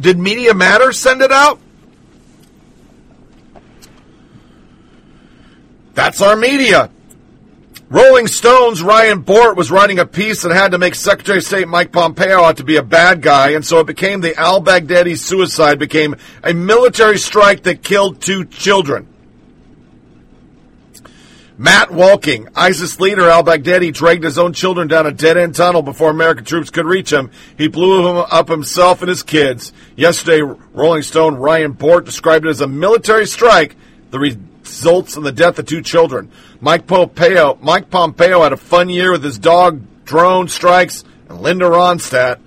Did 0.00 0.18
Media 0.18 0.54
Matter 0.54 0.92
send 0.92 1.22
it 1.22 1.32
out? 1.32 1.58
That's 5.94 6.20
our 6.20 6.36
media. 6.36 6.90
Rolling 7.88 8.26
Stone's 8.26 8.82
Ryan 8.82 9.20
Bort 9.20 9.56
was 9.56 9.70
writing 9.70 10.00
a 10.00 10.06
piece 10.06 10.42
that 10.42 10.50
had 10.50 10.72
to 10.72 10.78
make 10.78 10.96
Secretary 10.96 11.38
of 11.38 11.44
State 11.44 11.68
Mike 11.68 11.92
Pompeo 11.92 12.42
out 12.42 12.56
to 12.56 12.64
be 12.64 12.76
a 12.76 12.82
bad 12.82 13.22
guy, 13.22 13.50
and 13.50 13.64
so 13.64 13.78
it 13.78 13.86
became 13.86 14.20
the 14.20 14.34
al 14.36 14.60
Baghdadi 14.60 15.16
suicide 15.16 15.78
became 15.78 16.16
a 16.42 16.52
military 16.52 17.16
strike 17.16 17.62
that 17.62 17.84
killed 17.84 18.20
two 18.20 18.44
children. 18.44 19.06
Matt 21.56 21.92
Walking, 21.92 22.48
ISIS 22.56 22.98
leader 22.98 23.30
al 23.30 23.44
Baghdadi, 23.44 23.92
dragged 23.92 24.24
his 24.24 24.36
own 24.36 24.52
children 24.52 24.88
down 24.88 25.06
a 25.06 25.12
dead 25.12 25.36
end 25.36 25.54
tunnel 25.54 25.82
before 25.82 26.10
American 26.10 26.44
troops 26.44 26.70
could 26.70 26.86
reach 26.86 27.12
him. 27.12 27.30
He 27.56 27.68
blew 27.68 28.02
them 28.02 28.16
up 28.16 28.48
himself 28.48 29.00
and 29.00 29.08
his 29.08 29.22
kids. 29.22 29.72
Yesterday, 29.94 30.42
Rolling 30.72 31.02
Stone 31.02 31.36
Ryan 31.36 31.70
Bort 31.70 32.04
described 32.04 32.46
it 32.46 32.50
as 32.50 32.60
a 32.60 32.66
military 32.66 33.26
strike 33.26 33.76
the 34.10 34.18
results 34.18 35.16
in 35.16 35.22
the 35.22 35.32
death 35.32 35.60
of 35.60 35.66
two 35.66 35.82
children. 35.82 36.32
Mike 36.60 36.86
Pompeo, 36.86 37.58
Mike 37.60 37.90
Pompeo 37.90 38.42
had 38.42 38.52
a 38.52 38.56
fun 38.56 38.88
year 38.88 39.12
with 39.12 39.22
his 39.22 39.38
dog 39.38 39.82
drone 40.04 40.48
strikes 40.48 41.04
and 41.28 41.40
Linda 41.40 41.66
Ronstadt. 41.66 42.40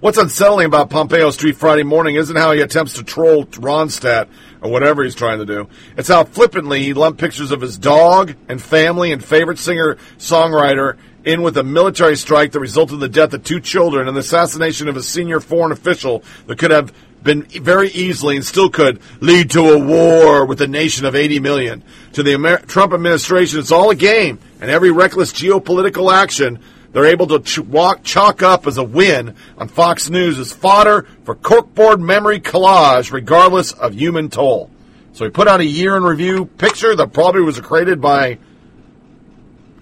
What's 0.00 0.18
unsettling 0.18 0.66
about 0.66 0.90
Pompeo's 0.90 1.36
tweet 1.36 1.56
Friday 1.56 1.82
morning 1.82 2.14
isn't 2.14 2.36
how 2.36 2.52
he 2.52 2.60
attempts 2.60 2.94
to 2.94 3.02
troll 3.02 3.46
Ronstadt 3.46 4.28
or 4.60 4.70
whatever 4.70 5.02
he's 5.02 5.16
trying 5.16 5.38
to 5.38 5.46
do. 5.46 5.68
It's 5.96 6.08
how 6.08 6.22
flippantly 6.22 6.84
he 6.84 6.94
lumped 6.94 7.20
pictures 7.20 7.50
of 7.50 7.60
his 7.60 7.78
dog 7.78 8.34
and 8.48 8.62
family 8.62 9.10
and 9.10 9.24
favorite 9.24 9.58
singer 9.58 9.96
songwriter 10.18 10.98
in 11.24 11.42
with 11.42 11.56
a 11.56 11.64
military 11.64 12.16
strike 12.16 12.52
that 12.52 12.60
resulted 12.60 12.94
in 12.94 13.00
the 13.00 13.08
death 13.08 13.34
of 13.34 13.42
two 13.42 13.60
children 13.60 14.06
and 14.06 14.16
the 14.16 14.20
assassination 14.20 14.86
of 14.86 14.96
a 14.96 15.02
senior 15.02 15.40
foreign 15.40 15.72
official 15.72 16.22
that 16.46 16.58
could 16.58 16.70
have 16.70 16.92
been 17.22 17.42
very 17.42 17.88
easily 17.90 18.36
and 18.36 18.44
still 18.44 18.70
could 18.70 19.00
lead 19.20 19.50
to 19.50 19.60
a 19.60 19.78
war 19.78 20.44
with 20.44 20.60
a 20.60 20.66
nation 20.66 21.04
of 21.04 21.14
80 21.14 21.40
million. 21.40 21.82
To 22.14 22.22
the 22.22 22.32
Amer- 22.32 22.58
Trump 22.58 22.92
administration, 22.92 23.58
it's 23.58 23.72
all 23.72 23.90
a 23.90 23.94
game, 23.94 24.38
and 24.60 24.70
every 24.70 24.90
reckless 24.90 25.32
geopolitical 25.32 26.12
action 26.12 26.60
they're 26.92 27.06
able 27.06 27.26
to 27.28 27.40
ch- 27.40 27.58
walk, 27.58 28.02
chalk 28.02 28.42
up 28.42 28.66
as 28.66 28.78
a 28.78 28.82
win 28.82 29.34
on 29.58 29.68
Fox 29.68 30.08
News 30.08 30.38
is 30.38 30.52
fodder 30.52 31.06
for 31.24 31.34
corkboard 31.34 32.00
memory 32.00 32.40
collage, 32.40 33.12
regardless 33.12 33.72
of 33.72 33.94
human 33.94 34.30
toll. 34.30 34.70
So 35.12 35.24
he 35.24 35.30
put 35.30 35.48
out 35.48 35.60
a 35.60 35.66
year 35.66 35.96
in 35.96 36.02
review 36.02 36.46
picture 36.46 36.96
that 36.96 37.12
probably 37.12 37.42
was 37.42 37.60
created 37.60 38.00
by 38.00 38.38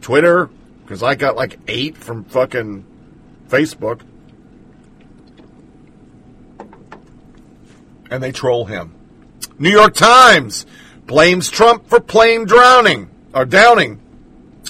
Twitter, 0.00 0.50
because 0.82 1.02
I 1.02 1.14
got 1.14 1.36
like 1.36 1.58
eight 1.68 1.96
from 1.96 2.24
fucking 2.24 2.84
Facebook. 3.48 4.00
And 8.10 8.22
they 8.22 8.32
troll 8.32 8.64
him. 8.64 8.94
New 9.58 9.70
York 9.70 9.94
Times 9.94 10.66
blames 11.06 11.50
Trump 11.50 11.88
for 11.88 12.00
plane 12.00 12.44
drowning 12.44 13.10
or 13.34 13.44
downing. 13.44 14.00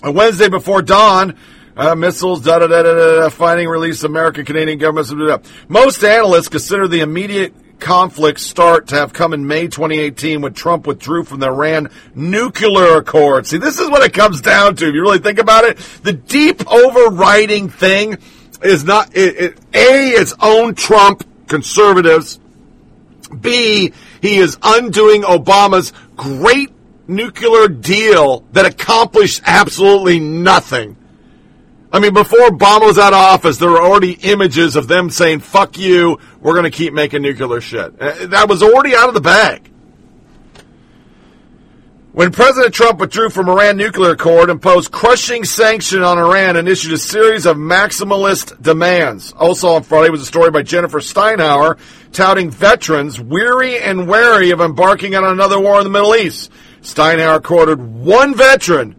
A 0.02 0.12
Wednesday 0.12 0.48
before 0.48 0.82
dawn, 0.82 1.36
uh, 1.76 1.94
missiles, 1.94 2.42
da 2.42 2.58
da 2.58 2.66
da 2.66 2.82
da 2.82 2.94
da, 2.94 3.28
fighting 3.28 3.68
release 3.68 4.02
American 4.04 4.44
Canadian 4.44 4.78
governments. 4.78 5.12
Most 5.68 6.02
analysts 6.04 6.48
consider 6.48 6.86
the 6.86 7.00
immediate 7.00 7.54
conflict 7.78 8.40
start 8.40 8.88
to 8.88 8.94
have 8.94 9.12
come 9.12 9.32
in 9.32 9.46
May 9.46 9.68
2018 9.68 10.40
when 10.40 10.54
Trump 10.54 10.86
withdrew 10.86 11.24
from 11.24 11.40
the 11.40 11.46
Iran 11.46 11.90
nuclear 12.14 12.98
accord. 12.98 13.46
See, 13.46 13.58
this 13.58 13.78
is 13.78 13.90
what 13.90 14.02
it 14.02 14.14
comes 14.14 14.40
down 14.40 14.76
to. 14.76 14.88
If 14.88 14.94
you 14.94 15.02
really 15.02 15.18
think 15.18 15.38
about 15.38 15.64
it, 15.64 15.78
the 16.02 16.12
deep 16.12 16.66
overriding 16.70 17.68
thing 17.68 18.18
is 18.62 18.84
not 18.84 19.14
it, 19.14 19.36
it, 19.36 19.58
a 19.74 20.08
its 20.10 20.34
own 20.40 20.74
Trump 20.74 21.24
conservatives. 21.48 22.40
B 23.28 23.92
he 24.20 24.36
is 24.36 24.56
undoing 24.62 25.22
Obama's 25.22 25.92
great 26.16 26.70
nuclear 27.08 27.68
deal 27.68 28.44
that 28.52 28.66
accomplished 28.66 29.42
absolutely 29.44 30.18
nothing. 30.20 30.96
I 31.92 32.00
mean, 32.00 32.12
before 32.12 32.40
Obama 32.40 32.82
was 32.82 32.98
out 32.98 33.12
of 33.12 33.18
office, 33.18 33.58
there 33.58 33.70
were 33.70 33.80
already 33.80 34.12
images 34.12 34.76
of 34.76 34.88
them 34.88 35.08
saying, 35.08 35.40
fuck 35.40 35.78
you, 35.78 36.18
we're 36.40 36.52
going 36.54 36.64
to 36.64 36.70
keep 36.70 36.92
making 36.92 37.22
nuclear 37.22 37.60
shit. 37.60 38.00
Uh, 38.00 38.26
That 38.26 38.48
was 38.48 38.62
already 38.62 38.94
out 38.94 39.08
of 39.08 39.14
the 39.14 39.20
bag. 39.20 39.70
When 42.16 42.32
President 42.32 42.72
Trump 42.72 42.98
withdrew 42.98 43.28
from 43.28 43.50
Iran 43.50 43.76
nuclear 43.76 44.12
accord, 44.12 44.48
imposed 44.48 44.90
crushing 44.90 45.44
sanction 45.44 46.02
on 46.02 46.16
Iran, 46.16 46.56
and 46.56 46.66
issued 46.66 46.94
a 46.94 46.98
series 46.98 47.44
of 47.44 47.58
maximalist 47.58 48.62
demands. 48.62 49.32
Also 49.32 49.68
on 49.74 49.82
Friday 49.82 50.08
was 50.08 50.22
a 50.22 50.24
story 50.24 50.50
by 50.50 50.62
Jennifer 50.62 51.00
Steinhauer 51.00 51.78
touting 52.12 52.48
veterans 52.50 53.20
weary 53.20 53.78
and 53.78 54.08
wary 54.08 54.50
of 54.50 54.62
embarking 54.62 55.14
on 55.14 55.24
another 55.24 55.60
war 55.60 55.76
in 55.76 55.84
the 55.84 55.90
Middle 55.90 56.16
East. 56.16 56.50
Steinhauer 56.80 57.42
quoted 57.42 57.82
one 57.82 58.34
veteran 58.34 58.96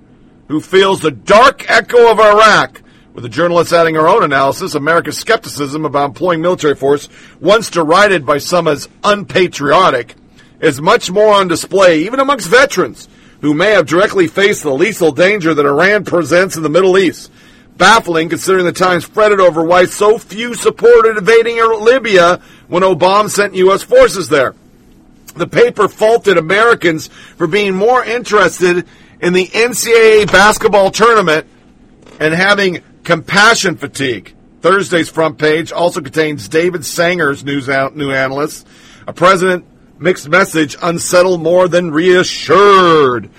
who 0.48 0.62
feels 0.62 1.02
the 1.02 1.10
dark 1.10 1.68
echo 1.72 2.12
of 2.12 2.20
Iraq, 2.20 2.84
with 3.16 3.24
the 3.24 3.30
journalist 3.30 3.74
adding 3.74 3.96
her 3.96 4.08
own 4.08 4.24
analysis, 4.24 4.76
America's 4.76 5.18
skepticism 5.18 5.86
about 5.86 6.06
employing 6.06 6.44
military 6.44 6.76
force, 6.76 7.10
once 7.40 7.72
derided 7.72 8.28
by 8.28 8.38
some 8.38 8.68
as 8.68 8.88
unpatriotic, 9.04 10.14
is 10.60 10.82
much 10.82 11.12
more 11.12 11.34
on 11.34 11.48
display, 11.48 12.00
even 12.04 12.20
amongst 12.20 12.48
veterans 12.48 13.08
who 13.42 13.54
may 13.54 13.72
have 13.72 13.86
directly 13.86 14.28
faced 14.28 14.64
the 14.64 14.74
lethal 14.74 15.12
danger 15.12 15.54
that 15.54 15.66
Iran 15.66 16.04
presents 16.04 16.56
in 16.58 16.64
the 16.64 16.70
Middle 16.70 16.98
East. 16.98 17.32
Baffling 17.78 18.30
considering 18.30 18.66
the 18.66 18.72
Times 18.72 19.06
fretted 19.06 19.40
over 19.40 19.64
why 19.64 19.86
so 19.86 20.18
few 20.18 20.56
supported 20.56 21.18
invading 21.18 21.60
er- 21.60 21.76
Libya 21.76 22.42
when 22.68 22.82
Obama 22.82 23.30
sent 23.30 23.54
U.S. 23.56 23.84
forces 23.84 24.30
there. 24.30 24.56
The 25.36 25.48
paper 25.48 25.88
faulted 25.88 26.38
Americans 26.38 27.08
for 27.08 27.46
being 27.46 27.76
more 27.76 28.04
interested 28.04 28.88
in 29.22 29.34
the 29.34 29.46
NCAA 29.46 30.32
basketball 30.32 30.90
tournament 30.90 31.46
and 32.20 32.34
having 32.34 32.82
compassion 33.04 33.78
fatigue. 33.78 34.34
Thursday's 34.62 35.10
front 35.10 35.38
page 35.38 35.72
also 35.72 36.02
contains 36.02 36.50
David 36.50 36.84
Sanger's 36.84 37.44
news 37.44 37.70
out, 37.70 37.96
new 37.96 38.12
analyst. 38.12 38.68
A 39.06 39.14
president 39.14 39.66
mixed 40.00 40.30
message 40.30 40.76
unsettled 40.82 41.42
more 41.42 41.68
than 41.68 41.92
reassured. 41.92 43.30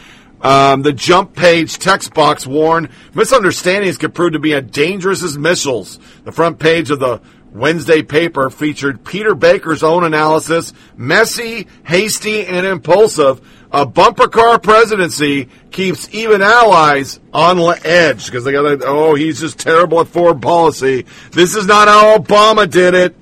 Um, 0.41 0.83
the 0.83 0.93
jump 0.93 1.35
page 1.35 1.79
text 1.79 2.15
box 2.15 2.47
warned 2.47 2.91
misunderstandings 3.13 3.99
could 3.99 4.15
prove 4.15 4.35
to 4.35 4.39
be 4.39 4.55
as 4.55 4.65
dangerous 4.65 5.23
as 5.23 5.37
missiles. 5.37 5.99
The 6.25 6.33
front 6.33 6.61
page 6.61 6.91
of 6.91 7.01
the 7.01 7.21
Wednesday 7.53 8.03
paper 8.03 8.51
featured 8.51 9.05
Peter 9.05 9.35
Baker's 9.35 9.83
own 9.83 10.05
analysis, 10.05 10.73
messy, 10.97 11.67
hasty, 11.85 12.47
and 12.47 12.67
impulsive. 12.67 13.41
A 13.73 13.85
bumper 13.85 14.29
car 14.29 14.59
presidency 14.59 15.49
keeps 15.71 16.09
even 16.15 16.41
allies 16.41 17.21
on 17.33 17.59
edge 17.85 18.27
because 18.27 18.45
they 18.45 18.53
got, 18.53 18.83
oh, 18.83 19.15
he's 19.15 19.41
just 19.41 19.59
terrible 19.59 20.01
at 20.01 20.09
foreign 20.09 20.41
policy. 20.41 21.05
This 21.33 21.55
is 21.55 21.67
not 21.67 21.89
how 21.89 22.17
Obama 22.17 22.71
did 22.71 22.95
it. 22.95 23.17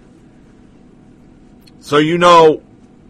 So 1.80 1.98
you 1.98 2.18
know, 2.18 2.62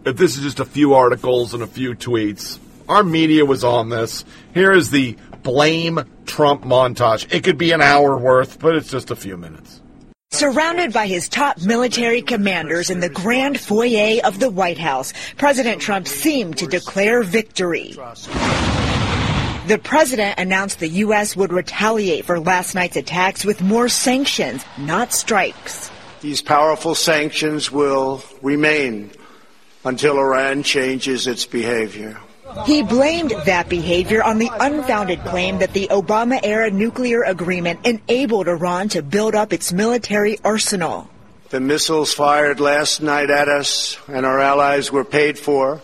if 0.07 0.17
this 0.17 0.37
is 0.37 0.45
just 0.45 0.61
a 0.61 0.65
few 0.65 0.95
articles 0.95 1.53
and 1.53 1.63
a 1.65 1.67
few 1.67 1.93
tweets, 1.93 2.61
our 2.89 3.03
media 3.03 3.45
was 3.45 3.65
on 3.65 3.89
this. 3.89 4.25
Here 4.55 4.73
is 4.73 4.91
the 4.91 5.17
blame 5.43 6.01
Trump 6.27 6.63
montage. 6.63 7.31
It 7.35 7.43
could 7.43 7.59
be 7.59 7.73
an 7.73 7.83
hour 7.83 8.17
worth, 8.17 8.61
but 8.61 8.77
it's 8.77 8.89
just 8.89 9.11
a 9.11 9.17
few 9.17 9.37
minutes. 9.37 9.83
Surrounded 10.31 10.93
by 10.93 11.09
his 11.09 11.29
top 11.29 11.61
military 11.61 12.23
commanders 12.23 12.89
in 12.89 13.01
the 13.01 13.09
grand 13.09 13.59
foyer 13.59 14.21
of 14.25 14.39
the 14.39 14.51
White 14.51 14.79
House, 14.79 15.13
President 15.39 15.83
Trump 15.83 16.07
seemed 16.07 16.59
to 16.59 16.67
declare 16.69 17.25
victory. 17.25 17.93
The 19.67 19.81
president 19.83 20.39
announced 20.39 20.79
the 20.79 20.89
U.S. 20.89 21.35
would 21.35 21.53
retaliate 21.53 22.25
for 22.25 22.39
last 22.39 22.77
night's 22.77 22.97
attacks 22.97 23.45
with 23.45 23.61
more 23.61 23.89
sanctions, 23.89 24.65
not 24.79 25.13
strikes. 25.13 25.91
These 26.21 26.43
powerful 26.43 26.95
sanctions 26.95 27.73
will 27.73 28.23
remain 28.43 29.11
until 29.87 30.19
Iran 30.19 30.63
changes 30.63 31.27
its 31.27 31.47
behavior. 31.47 32.19
He 32.65 32.83
blamed 32.83 33.31
that 33.45 33.69
behavior 33.69 34.23
on 34.23 34.39
the 34.39 34.51
unfounded 34.61 35.21
claim 35.25 35.59
that 35.59 35.73
the 35.73 35.89
Obama 35.89 36.41
era 36.43 36.71
nuclear 36.71 37.23
agreement 37.23 37.87
enabled 37.87 38.49
Iran 38.49 38.89
to 38.91 39.03
build 39.03 39.35
up 39.35 39.53
its 39.53 39.73
military 39.73 40.39
arsenal. 40.43 41.09
The 41.51 41.61
missiles 41.61 42.13
fired 42.13 42.59
last 42.59 43.01
night 43.01 43.31
at 43.31 43.49
us 43.49 43.99
and 44.09 44.27
our 44.27 44.41
allies 44.41 44.91
were 44.91 45.05
paid 45.05 45.39
for 45.39 45.81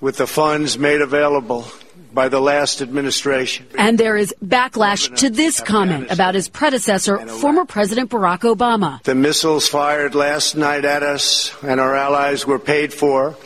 with 0.00 0.16
the 0.16 0.26
funds 0.26 0.78
made 0.78 1.00
available 1.00 1.66
by 2.12 2.28
the 2.28 2.40
last 2.40 2.82
administration. 2.82 3.66
And 3.78 3.98
there 3.98 4.16
is 4.16 4.34
backlash 4.44 5.14
to 5.18 5.30
this 5.30 5.60
comment 5.60 6.10
about 6.10 6.34
his 6.34 6.48
predecessor, 6.48 7.18
former 7.26 7.64
President 7.64 8.10
Barack 8.10 8.40
Obama. 8.40 9.02
The 9.02 9.14
missiles 9.14 9.68
fired 9.68 10.14
last 10.14 10.56
night 10.56 10.84
at 10.84 11.02
us 11.02 11.54
and 11.62 11.80
our 11.80 11.94
allies 11.94 12.46
were 12.46 12.58
paid 12.58 12.92
for 12.92 13.36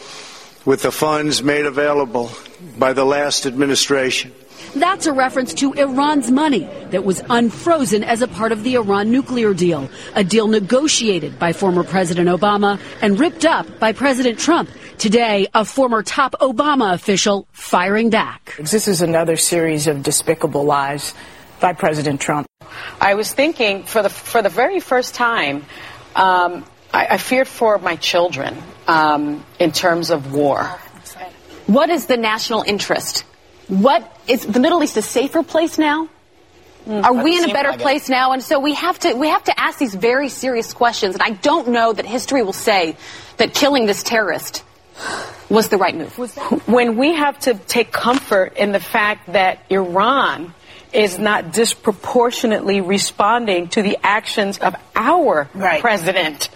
with 0.64 0.82
the 0.82 0.92
funds 0.92 1.42
made 1.42 1.66
available 1.66 2.30
by 2.78 2.92
the 2.92 3.04
last 3.04 3.46
administration. 3.46 4.32
That's 4.74 5.06
a 5.06 5.12
reference 5.12 5.54
to 5.54 5.72
Iran's 5.74 6.32
money 6.32 6.68
that 6.90 7.04
was 7.04 7.22
unfrozen 7.30 8.02
as 8.02 8.22
a 8.22 8.28
part 8.28 8.50
of 8.50 8.64
the 8.64 8.74
Iran 8.74 9.10
nuclear 9.10 9.54
deal, 9.54 9.88
a 10.16 10.24
deal 10.24 10.48
negotiated 10.48 11.38
by 11.38 11.52
former 11.52 11.84
President 11.84 12.28
Obama 12.28 12.80
and 13.00 13.20
ripped 13.20 13.44
up 13.44 13.78
by 13.78 13.92
President 13.92 14.36
Trump. 14.36 14.68
Today, 14.98 15.48
a 15.52 15.64
former 15.64 16.02
top 16.02 16.34
Obama 16.40 16.94
official 16.94 17.46
firing 17.52 18.10
back. 18.10 18.54
This 18.58 18.88
is 18.88 19.02
another 19.02 19.36
series 19.36 19.86
of 19.86 20.02
despicable 20.02 20.64
lies 20.64 21.14
by 21.60 21.72
President 21.72 22.20
Trump. 22.20 22.46
I 23.00 23.14
was 23.14 23.32
thinking 23.32 23.84
for 23.84 24.02
the 24.02 24.08
for 24.08 24.40
the 24.40 24.48
very 24.48 24.80
first 24.80 25.14
time, 25.14 25.64
um, 26.14 26.64
I, 26.92 27.06
I, 27.10 27.18
feared 27.18 27.48
for 27.48 27.78
my 27.78 27.96
children 27.96 28.56
um, 28.86 29.44
in 29.58 29.72
terms 29.72 30.10
of 30.10 30.32
war. 30.32 30.64
What 31.66 31.90
is 31.90 32.06
the 32.06 32.16
national 32.16 32.62
interest? 32.62 33.24
What 33.68 34.10
is 34.26 34.46
the 34.46 34.60
Middle 34.60 34.82
East 34.82 34.96
a 34.96 35.02
safer 35.02 35.42
place 35.42 35.78
now? 35.78 36.08
Mm, 36.86 37.02
Are 37.02 37.14
we 37.14 37.38
in 37.38 37.48
a 37.48 37.52
better 37.52 37.70
like 37.70 37.80
place 37.80 38.08
it. 38.08 38.12
now? 38.12 38.32
And 38.32 38.42
so 38.42 38.60
we 38.60 38.74
have 38.74 38.98
to 39.00 39.14
we 39.14 39.28
have 39.28 39.44
to 39.44 39.60
ask 39.60 39.78
these 39.78 39.94
very 39.94 40.28
serious 40.28 40.72
questions. 40.72 41.14
And 41.14 41.22
I 41.22 41.30
don't 41.30 41.68
know 41.68 41.92
that 41.92 42.06
history 42.06 42.42
will 42.42 42.52
say 42.52 42.96
that 43.38 43.54
killing 43.54 43.86
this 43.86 44.02
terrorist 44.02 44.62
was 45.48 45.68
the 45.68 45.76
right 45.76 45.94
move. 45.94 46.16
When 46.66 46.96
we 46.96 47.14
have 47.14 47.38
to 47.40 47.54
take 47.54 47.92
comfort 47.92 48.56
in 48.56 48.72
the 48.72 48.80
fact 48.80 49.32
that 49.32 49.60
Iran 49.70 50.54
is 50.94 51.18
not 51.18 51.52
disproportionately 51.52 52.80
responding 52.80 53.68
to 53.68 53.82
the 53.82 53.98
actions 54.02 54.58
of 54.58 54.76
our 54.94 55.48
right. 55.52 55.80
president. 55.80 56.48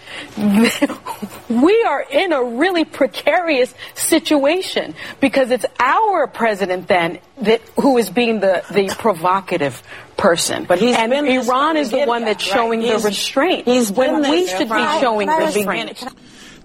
we 1.49 1.83
are 1.83 2.05
in 2.09 2.31
a 2.31 2.41
really 2.41 2.85
precarious 2.85 3.75
situation 3.95 4.95
because 5.19 5.51
it's 5.51 5.65
our 5.77 6.25
president 6.27 6.87
then 6.87 7.19
that 7.41 7.61
who 7.81 7.97
is 7.97 8.09
being 8.09 8.39
the, 8.39 8.63
the 8.71 8.95
provocative 8.97 9.83
person. 10.15 10.63
But 10.63 10.79
he's 10.79 10.95
and 10.95 11.11
Iran 11.13 11.75
is 11.75 11.91
the 11.91 12.05
one 12.05 12.23
that's 12.23 12.43
showing 12.43 12.81
right. 12.81 12.97
the 12.97 13.07
restraint. 13.07 13.65
He's 13.65 13.91
when 13.91 14.21
we 14.21 14.47
should 14.47 14.69
be 14.69 14.99
showing 15.01 15.27
the 15.27 15.35
restraint. 15.35 16.01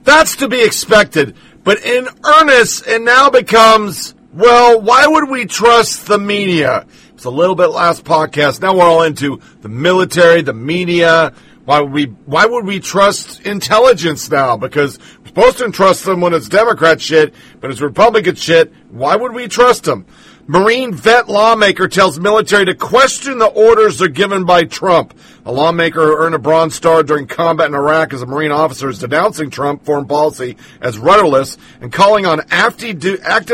That's 0.05 0.37
to 0.37 0.49
be 0.49 0.63
expected. 0.63 1.35
But 1.65 1.83
in 1.83 2.07
earnest, 2.25 2.87
it 2.87 3.01
now 3.01 3.31
becomes, 3.31 4.15
well, 4.35 4.81
why 4.81 5.07
would 5.07 5.31
we 5.31 5.47
trust 5.47 6.07
the 6.07 6.19
media? 6.19 6.87
It's 7.15 7.25
a 7.25 7.31
little 7.31 7.55
bit 7.55 7.69
last 7.69 8.05
podcast. 8.05 8.61
Now 8.61 8.77
we're 8.77 8.85
all 8.85 9.03
into 9.03 9.41
the 9.63 9.71
military, 9.71 10.43
the 10.43 10.53
media. 10.53 11.33
Why 11.65 11.81
would 11.81 11.93
we, 11.93 12.05
why 12.27 12.45
would 12.45 12.67
we 12.67 12.81
trust 12.81 13.41
intelligence 13.47 14.31
now? 14.31 14.59
Because 14.59 14.99
we're 15.21 15.29
supposed 15.29 15.59
to 15.59 15.71
trust 15.71 16.05
them 16.05 16.21
when 16.21 16.35
it's 16.35 16.51
Democrat 16.51 17.01
shit, 17.01 17.33
but 17.63 17.71
it's 17.71 17.81
Republican 17.81 18.35
shit. 18.35 18.71
Why 18.91 19.17
would 19.17 19.33
we 19.33 19.49
trust 19.49 19.85
them? 19.85 20.05
Marine 20.47 20.93
vet 20.93 21.27
lawmaker 21.27 21.89
tells 21.89 22.21
military 22.21 22.67
to 22.67 22.75
question 22.75 23.39
the 23.39 23.47
orders 23.47 23.99
they're 23.99 24.09
given 24.09 24.45
by 24.45 24.65
Trump. 24.65 25.15
A 25.47 25.53
lawmaker 25.53 26.07
who 26.07 26.17
earned 26.19 26.35
a 26.35 26.39
Bronze 26.39 26.75
Star 26.75 27.03
during 27.03 27.27
combat 27.27 27.69
in 27.69 27.75
Iraq 27.75 28.13
as 28.13 28.21
a 28.21 28.27
Marine 28.27 28.51
officer 28.51 28.91
is 28.91 28.99
denouncing 28.99 29.49
Trump 29.49 29.87
foreign 29.87 30.07
policy 30.07 30.59
as 30.83 30.99
rudderless 30.99 31.57
and 31.81 31.91
calling 31.91 32.27
on 32.27 32.43
active 32.51 32.99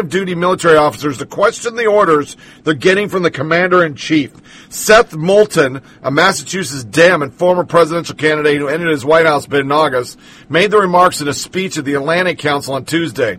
duty 0.08 0.34
military 0.34 0.76
officers 0.76 1.18
to 1.18 1.26
question 1.26 1.76
the 1.76 1.86
orders 1.86 2.36
they're 2.64 2.74
getting 2.74 3.08
from 3.08 3.22
the 3.22 3.30
commander 3.30 3.84
in 3.84 3.94
chief. 3.94 4.32
Seth 4.68 5.14
Moulton, 5.14 5.82
a 6.02 6.10
Massachusetts 6.10 6.82
Dem 6.82 7.22
and 7.22 7.32
former 7.32 7.62
presidential 7.62 8.16
candidate 8.16 8.58
who 8.58 8.66
ended 8.66 8.88
his 8.88 9.04
White 9.04 9.26
House 9.26 9.46
bid 9.46 9.60
in 9.60 9.70
August, 9.70 10.18
made 10.48 10.72
the 10.72 10.80
remarks 10.80 11.20
in 11.20 11.28
a 11.28 11.34
speech 11.34 11.78
at 11.78 11.84
the 11.84 11.94
Atlantic 11.94 12.38
Council 12.38 12.74
on 12.74 12.84
Tuesday. 12.84 13.38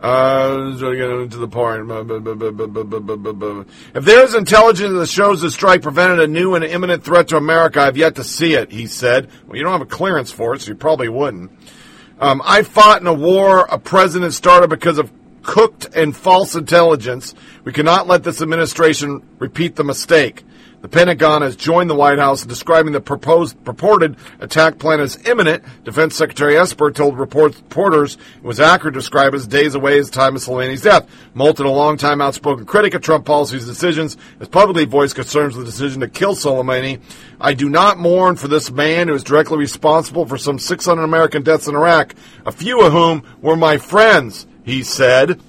Uh, 0.00 0.78
to 0.78 0.96
get 0.96 1.10
into 1.10 1.38
the 1.38 1.48
point. 1.48 1.90
If 3.94 4.04
there 4.04 4.22
is 4.22 4.34
intelligence 4.34 4.92
that 4.94 5.08
shows 5.08 5.40
the 5.40 5.50
strike 5.50 5.82
prevented 5.82 6.20
a 6.20 6.28
new 6.28 6.54
and 6.54 6.64
imminent 6.64 7.02
threat 7.02 7.28
to 7.28 7.36
America, 7.36 7.80
I've 7.80 7.96
yet 7.96 8.14
to 8.16 8.24
see 8.24 8.54
it, 8.54 8.70
he 8.70 8.86
said. 8.86 9.28
Well, 9.46 9.56
you 9.56 9.64
don't 9.64 9.72
have 9.72 9.82
a 9.82 9.86
clearance 9.86 10.30
for 10.30 10.54
it, 10.54 10.60
so 10.60 10.68
you 10.68 10.76
probably 10.76 11.08
wouldn't. 11.08 11.50
Um, 12.20 12.40
I 12.44 12.62
fought 12.62 13.00
in 13.00 13.08
a 13.08 13.12
war 13.12 13.66
a 13.68 13.78
president 13.78 14.34
started 14.34 14.70
because 14.70 14.98
of 14.98 15.10
cooked 15.42 15.88
and 15.96 16.16
false 16.16 16.54
intelligence. 16.54 17.34
We 17.64 17.72
cannot 17.72 18.06
let 18.06 18.22
this 18.22 18.40
administration 18.40 19.26
repeat 19.38 19.76
the 19.76 19.84
mistake. 19.84 20.44
The 20.80 20.88
Pentagon 20.88 21.42
has 21.42 21.56
joined 21.56 21.90
the 21.90 21.96
White 21.96 22.20
House 22.20 22.42
in 22.42 22.48
describing 22.48 22.92
the 22.92 23.00
proposed 23.00 23.64
purported 23.64 24.16
attack 24.38 24.78
plan 24.78 25.00
as 25.00 25.18
imminent. 25.26 25.64
Defense 25.82 26.14
Secretary 26.14 26.56
Esper 26.56 26.92
told 26.92 27.18
reporters 27.18 28.16
it 28.36 28.44
was 28.44 28.60
accurate 28.60 28.94
to 28.94 29.00
describe 29.00 29.34
as 29.34 29.48
days 29.48 29.74
away 29.74 29.98
as 29.98 30.08
time 30.08 30.36
of 30.36 30.42
Soleimani's 30.42 30.82
death. 30.82 31.08
Moulton, 31.34 31.66
a 31.66 31.72
longtime 31.72 32.20
outspoken 32.20 32.64
critic 32.64 32.94
of 32.94 33.02
Trump 33.02 33.24
policies 33.24 33.64
and 33.64 33.72
decisions, 33.72 34.16
has 34.38 34.46
publicly 34.46 34.84
voiced 34.84 35.16
concerns 35.16 35.56
with 35.56 35.66
the 35.66 35.72
decision 35.72 36.00
to 36.00 36.08
kill 36.08 36.36
Soleimani. 36.36 37.00
I 37.40 37.54
do 37.54 37.68
not 37.68 37.98
mourn 37.98 38.36
for 38.36 38.46
this 38.46 38.70
man 38.70 39.08
who 39.08 39.14
is 39.14 39.24
directly 39.24 39.58
responsible 39.58 40.26
for 40.26 40.38
some 40.38 40.60
600 40.60 41.02
American 41.02 41.42
deaths 41.42 41.66
in 41.66 41.74
Iraq, 41.74 42.14
a 42.46 42.52
few 42.52 42.82
of 42.82 42.92
whom 42.92 43.24
were 43.42 43.56
my 43.56 43.78
friends, 43.78 44.46
he 44.62 44.84
said. 44.84 45.40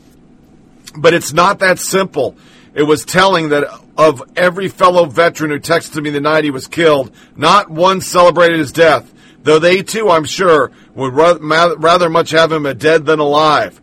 But 0.98 1.14
it's 1.14 1.34
not 1.34 1.60
that 1.60 1.78
simple. 1.78 2.36
It 2.74 2.84
was 2.84 3.06
telling 3.06 3.50
that 3.50 3.68
of 4.00 4.24
every 4.38 4.70
fellow 4.70 5.06
veteran 5.06 5.52
who 5.52 5.60
texted 5.60 6.02
me 6.02 6.10
the 6.10 6.22
night 6.22 6.46
he 6.46 6.52
was 6.52 6.68
killed, 6.68 7.14
not 7.36 7.70
one 7.70 8.00
celebrated 8.00 8.58
his 8.58 8.72
death, 8.72 9.14
though 9.44 9.60
they 9.60 9.84
too, 9.84 10.10
I'm 10.10 10.24
sure, 10.24 10.72
would 10.96 11.14
rather 11.14 12.10
much 12.10 12.32
have 12.32 12.50
him 12.50 12.64
dead 12.78 13.06
than 13.06 13.20
alive. 13.20 13.80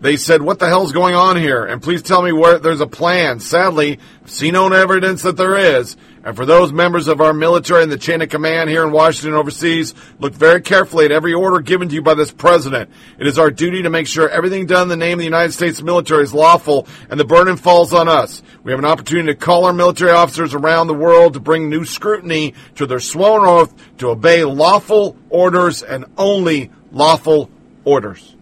They 0.00 0.16
said, 0.16 0.40
What 0.40 0.60
the 0.60 0.68
hell's 0.68 0.92
going 0.92 1.14
on 1.14 1.36
here? 1.36 1.66
And 1.66 1.82
please 1.82 2.00
tell 2.00 2.22
me 2.22 2.32
where 2.32 2.58
there's 2.58 2.80
a 2.80 2.86
plan. 2.86 3.38
Sadly, 3.38 3.98
I've 4.22 4.30
seen 4.30 4.54
no 4.54 4.72
evidence 4.72 5.20
that 5.22 5.36
there 5.36 5.58
is. 5.58 5.98
And 6.22 6.36
for 6.36 6.44
those 6.44 6.70
members 6.70 7.08
of 7.08 7.22
our 7.22 7.32
military 7.32 7.82
and 7.82 7.90
the 7.90 7.96
chain 7.96 8.20
of 8.20 8.28
command 8.28 8.68
here 8.68 8.84
in 8.84 8.92
Washington 8.92 9.32
overseas, 9.32 9.94
look 10.18 10.34
very 10.34 10.60
carefully 10.60 11.06
at 11.06 11.12
every 11.12 11.32
order 11.32 11.60
given 11.60 11.88
to 11.88 11.94
you 11.94 12.02
by 12.02 12.12
this 12.12 12.30
president. 12.30 12.90
It 13.18 13.26
is 13.26 13.38
our 13.38 13.50
duty 13.50 13.82
to 13.82 13.90
make 13.90 14.06
sure 14.06 14.28
everything 14.28 14.66
done 14.66 14.82
in 14.82 14.88
the 14.88 14.96
name 14.96 15.14
of 15.14 15.20
the 15.20 15.24
United 15.24 15.52
States 15.52 15.80
military 15.80 16.22
is 16.22 16.34
lawful 16.34 16.86
and 17.08 17.18
the 17.18 17.24
burden 17.24 17.56
falls 17.56 17.94
on 17.94 18.06
us. 18.06 18.42
We 18.62 18.72
have 18.72 18.78
an 18.78 18.84
opportunity 18.84 19.28
to 19.28 19.34
call 19.34 19.64
our 19.64 19.72
military 19.72 20.10
officers 20.10 20.52
around 20.52 20.88
the 20.88 20.94
world 20.94 21.32
to 21.34 21.40
bring 21.40 21.70
new 21.70 21.86
scrutiny 21.86 22.52
to 22.74 22.84
their 22.84 23.00
sworn 23.00 23.46
oath 23.46 23.74
to 23.98 24.10
obey 24.10 24.44
lawful 24.44 25.16
orders 25.30 25.82
and 25.82 26.04
only 26.18 26.70
lawful 26.92 27.50
orders. 27.84 28.36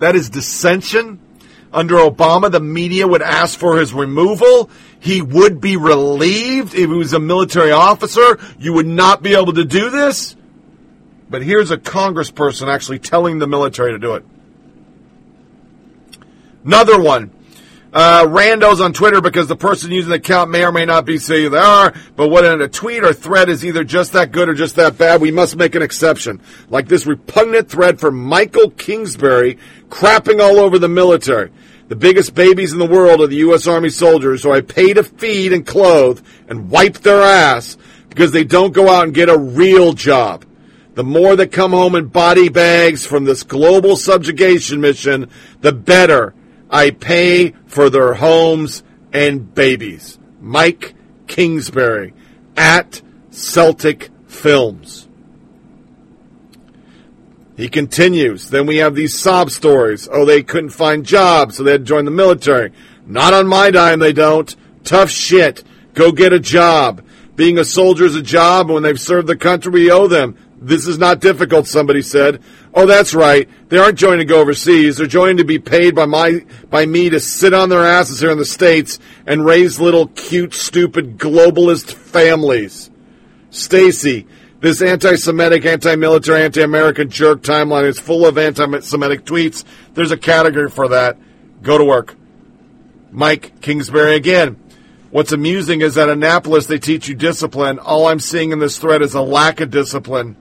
That 0.00 0.16
is 0.16 0.28
dissension. 0.28 1.20
Under 1.74 1.96
Obama, 1.96 2.52
the 2.52 2.60
media 2.60 3.06
would 3.06 3.20
ask 3.20 3.58
for 3.58 3.78
his 3.78 3.92
removal. 3.92 4.70
He 5.00 5.20
would 5.20 5.60
be 5.60 5.76
relieved 5.76 6.72
if 6.72 6.78
he 6.78 6.86
was 6.86 7.12
a 7.12 7.18
military 7.18 7.72
officer. 7.72 8.38
You 8.60 8.74
would 8.74 8.86
not 8.86 9.22
be 9.24 9.34
able 9.34 9.52
to 9.54 9.64
do 9.64 9.90
this. 9.90 10.36
But 11.28 11.42
here's 11.42 11.72
a 11.72 11.76
congressperson 11.76 12.68
actually 12.68 13.00
telling 13.00 13.40
the 13.40 13.48
military 13.48 13.90
to 13.90 13.98
do 13.98 14.14
it. 14.14 14.24
Another 16.64 17.00
one. 17.00 17.32
Uh, 17.92 18.24
randos 18.26 18.84
on 18.84 18.92
Twitter 18.92 19.20
because 19.20 19.46
the 19.48 19.56
person 19.56 19.90
using 19.90 20.10
the 20.10 20.16
account 20.16 20.50
may 20.50 20.64
or 20.64 20.72
may 20.72 20.84
not 20.84 21.04
be 21.04 21.16
saying 21.16 21.50
they 21.52 21.58
are, 21.58 21.94
but 22.16 22.28
what 22.28 22.44
in 22.44 22.60
a 22.60 22.66
tweet 22.66 23.04
or 23.04 23.12
thread 23.12 23.48
is 23.48 23.64
either 23.64 23.84
just 23.84 24.12
that 24.12 24.32
good 24.32 24.48
or 24.48 24.54
just 24.54 24.74
that 24.74 24.98
bad, 24.98 25.20
we 25.20 25.30
must 25.30 25.54
make 25.54 25.76
an 25.76 25.82
exception. 25.82 26.40
Like 26.68 26.88
this 26.88 27.06
repugnant 27.06 27.68
thread 27.68 28.00
from 28.00 28.16
Michael 28.16 28.70
Kingsbury 28.70 29.58
crapping 29.88 30.40
all 30.40 30.58
over 30.58 30.78
the 30.78 30.88
military. 30.88 31.52
The 31.88 31.96
biggest 31.96 32.34
babies 32.34 32.72
in 32.72 32.78
the 32.78 32.86
world 32.86 33.20
are 33.20 33.26
the 33.26 33.36
U.S. 33.36 33.66
Army 33.66 33.90
soldiers 33.90 34.42
who 34.42 34.52
I 34.52 34.62
pay 34.62 34.94
to 34.94 35.02
feed 35.02 35.52
and 35.52 35.66
clothe 35.66 36.24
and 36.48 36.70
wipe 36.70 36.98
their 36.98 37.22
ass 37.22 37.76
because 38.08 38.32
they 38.32 38.44
don't 38.44 38.72
go 38.72 38.88
out 38.88 39.04
and 39.04 39.14
get 39.14 39.28
a 39.28 39.36
real 39.36 39.92
job. 39.92 40.46
The 40.94 41.04
more 41.04 41.36
that 41.36 41.52
come 41.52 41.72
home 41.72 41.94
in 41.94 42.06
body 42.06 42.48
bags 42.48 43.04
from 43.04 43.24
this 43.24 43.42
global 43.42 43.96
subjugation 43.96 44.80
mission, 44.80 45.28
the 45.60 45.72
better. 45.72 46.34
I 46.70 46.90
pay 46.90 47.50
for 47.66 47.90
their 47.90 48.14
homes 48.14 48.82
and 49.12 49.52
babies. 49.54 50.18
Mike 50.40 50.94
Kingsbury 51.26 52.14
at 52.56 53.02
Celtic 53.30 54.10
Films. 54.26 55.08
He 57.56 57.68
continues. 57.68 58.50
Then 58.50 58.66
we 58.66 58.78
have 58.78 58.94
these 58.94 59.18
sob 59.18 59.50
stories. 59.50 60.08
Oh, 60.10 60.24
they 60.24 60.42
couldn't 60.42 60.70
find 60.70 61.06
jobs, 61.06 61.56
so 61.56 61.62
they 61.62 61.72
had 61.72 61.82
to 61.82 61.86
join 61.86 62.04
the 62.04 62.10
military. 62.10 62.72
Not 63.06 63.32
on 63.32 63.46
my 63.46 63.70
dime, 63.70 64.00
they 64.00 64.12
don't. 64.12 64.54
Tough 64.82 65.10
shit. 65.10 65.62
Go 65.94 66.10
get 66.10 66.32
a 66.32 66.40
job. 66.40 67.04
Being 67.36 67.58
a 67.58 67.64
soldier 67.64 68.04
is 68.04 68.16
a 68.16 68.22
job, 68.22 68.66
and 68.66 68.74
when 68.74 68.82
they've 68.82 69.00
served 69.00 69.28
the 69.28 69.36
country, 69.36 69.70
we 69.72 69.90
owe 69.90 70.08
them. 70.08 70.36
This 70.60 70.86
is 70.86 70.98
not 70.98 71.20
difficult, 71.20 71.66
somebody 71.66 72.00
said. 72.00 72.42
Oh, 72.72 72.86
that's 72.86 73.14
right. 73.14 73.48
They 73.68 73.76
aren't 73.76 73.98
joining 73.98 74.26
to 74.26 74.32
go 74.32 74.40
overseas. 74.40 74.96
They're 74.96 75.06
joining 75.06 75.36
to 75.36 75.44
be 75.44 75.58
paid 75.58 75.94
by 75.94 76.06
my 76.06 76.44
by 76.70 76.86
me 76.86 77.10
to 77.10 77.20
sit 77.20 77.52
on 77.52 77.68
their 77.68 77.84
asses 77.84 78.20
here 78.20 78.30
in 78.30 78.38
the 78.38 78.44
States 78.44 78.98
and 79.26 79.44
raise 79.44 79.78
little 79.78 80.08
cute, 80.08 80.54
stupid 80.54 81.18
globalist 81.18 81.92
families. 81.92 82.90
Stacy, 83.50 84.26
this 84.64 84.80
anti-Semitic, 84.80 85.66
anti-military, 85.66 86.42
anti-American 86.42 87.10
jerk 87.10 87.42
timeline 87.42 87.84
is 87.84 87.98
full 87.98 88.24
of 88.24 88.38
anti-Semitic 88.38 89.26
tweets. 89.26 89.62
There's 89.92 90.10
a 90.10 90.16
category 90.16 90.70
for 90.70 90.88
that. 90.88 91.18
Go 91.60 91.76
to 91.76 91.84
work. 91.84 92.16
Mike 93.10 93.60
Kingsbury 93.60 94.16
again. 94.16 94.58
What's 95.10 95.32
amusing 95.32 95.82
is 95.82 95.98
at 95.98 96.08
Annapolis 96.08 96.64
they 96.64 96.78
teach 96.78 97.08
you 97.08 97.14
discipline. 97.14 97.78
All 97.78 98.06
I'm 98.06 98.18
seeing 98.18 98.52
in 98.52 98.58
this 98.58 98.78
thread 98.78 99.02
is 99.02 99.12
a 99.12 99.20
lack 99.20 99.60
of 99.60 99.70
discipline. 99.70 100.34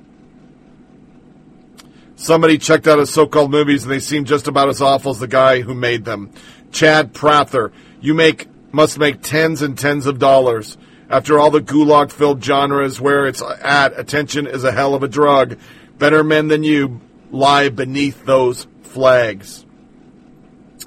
Somebody 2.15 2.57
checked 2.57 2.87
out 2.87 2.99
his 2.99 3.13
so-called 3.13 3.51
movies 3.51 3.83
and 3.83 3.91
they 3.91 3.99
seem 3.99 4.23
just 4.23 4.47
about 4.47 4.69
as 4.69 4.81
awful 4.81 5.11
as 5.11 5.19
the 5.19 5.27
guy 5.27 5.59
who 5.59 5.73
made 5.73 6.05
them. 6.05 6.31
Chad 6.71 7.13
Prather, 7.13 7.73
you 7.99 8.13
make 8.13 8.47
must 8.71 8.97
make 8.97 9.21
tens 9.21 9.61
and 9.61 9.77
tens 9.77 10.05
of 10.05 10.17
dollars. 10.17 10.77
After 11.13 11.39
all 11.39 11.51
the 11.51 11.61
gulag-filled 11.61 12.43
genres 12.43 12.99
where 12.99 13.27
it's 13.27 13.39
at, 13.39 13.99
attention 13.99 14.47
is 14.47 14.63
a 14.63 14.71
hell 14.71 14.95
of 14.95 15.03
a 15.03 15.07
drug. 15.07 15.59
Better 15.99 16.23
men 16.23 16.47
than 16.47 16.63
you 16.63 17.01
lie 17.29 17.69
beneath 17.69 18.25
those 18.25 18.65
flags. 18.81 19.63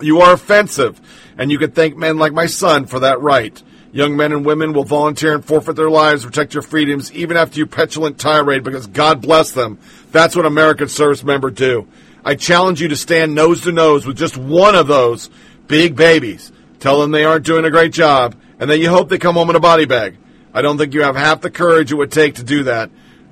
You 0.01 0.23
are 0.23 0.33
offensive, 0.33 1.01
and 1.39 1.53
you 1.53 1.59
can 1.59 1.71
thank 1.71 1.97
men 1.97 2.19
like 2.19 2.33
my 2.33 2.47
son 2.47 2.87
for 2.87 2.99
that 2.99 3.21
right. 3.21 3.63
Young 3.93 4.17
men 4.17 4.33
and 4.33 4.45
women 4.45 4.73
will 4.73 4.83
volunteer 4.83 5.33
and 5.33 5.45
forfeit 5.45 5.77
their 5.77 5.91
lives 5.91 6.23
to 6.23 6.29
protect 6.29 6.55
your 6.55 6.65
freedoms 6.65 7.13
even 7.13 7.37
after 7.37 7.61
you 7.61 7.67
petulant 7.67 8.19
tirade 8.19 8.65
because 8.65 8.89
God 8.89 9.23
bless 9.23 9.53
them. 9.53 9.79
That's 10.11 10.35
what 10.35 10.45
American 10.45 10.89
service 10.89 11.23
members 11.23 11.55
do. 11.55 11.87
I 12.25 12.35
challenge 12.35 12.81
you 12.81 12.89
to 12.89 12.97
stand 12.97 13.37
nose 13.37 13.61
to 13.61 13.71
nose 13.71 14.05
with 14.05 14.19
just 14.19 14.37
one 14.37 14.75
of 14.75 14.89
those 14.89 15.31
big 15.69 15.95
babies. 15.95 16.51
Tell 16.81 17.01
them 17.01 17.13
they 17.13 17.25
aren't 17.25 17.47
doing 17.47 17.65
a 17.65 17.71
great 17.71 17.93
job 17.93 18.35
and 18.59 18.71
then 18.71 18.81
you 18.81 18.89
hope 18.89 19.09
they 19.09 19.19
come 19.19 19.35
home 19.35 19.51
in 19.51 19.57
a 19.57 19.61
body 19.61 19.85
bag. 19.85 20.17
I 20.53 20.63
don't 20.63 20.79
think 20.79 20.95
you 20.95 21.03
have 21.03 21.17
half 21.17 21.43
the 21.43 21.51
courage 21.51 21.93
it 21.93 21.97
would 21.97 22.13
take 22.13 22.37
to 22.37 22.43
do 22.43 22.65
that, 22.65 22.91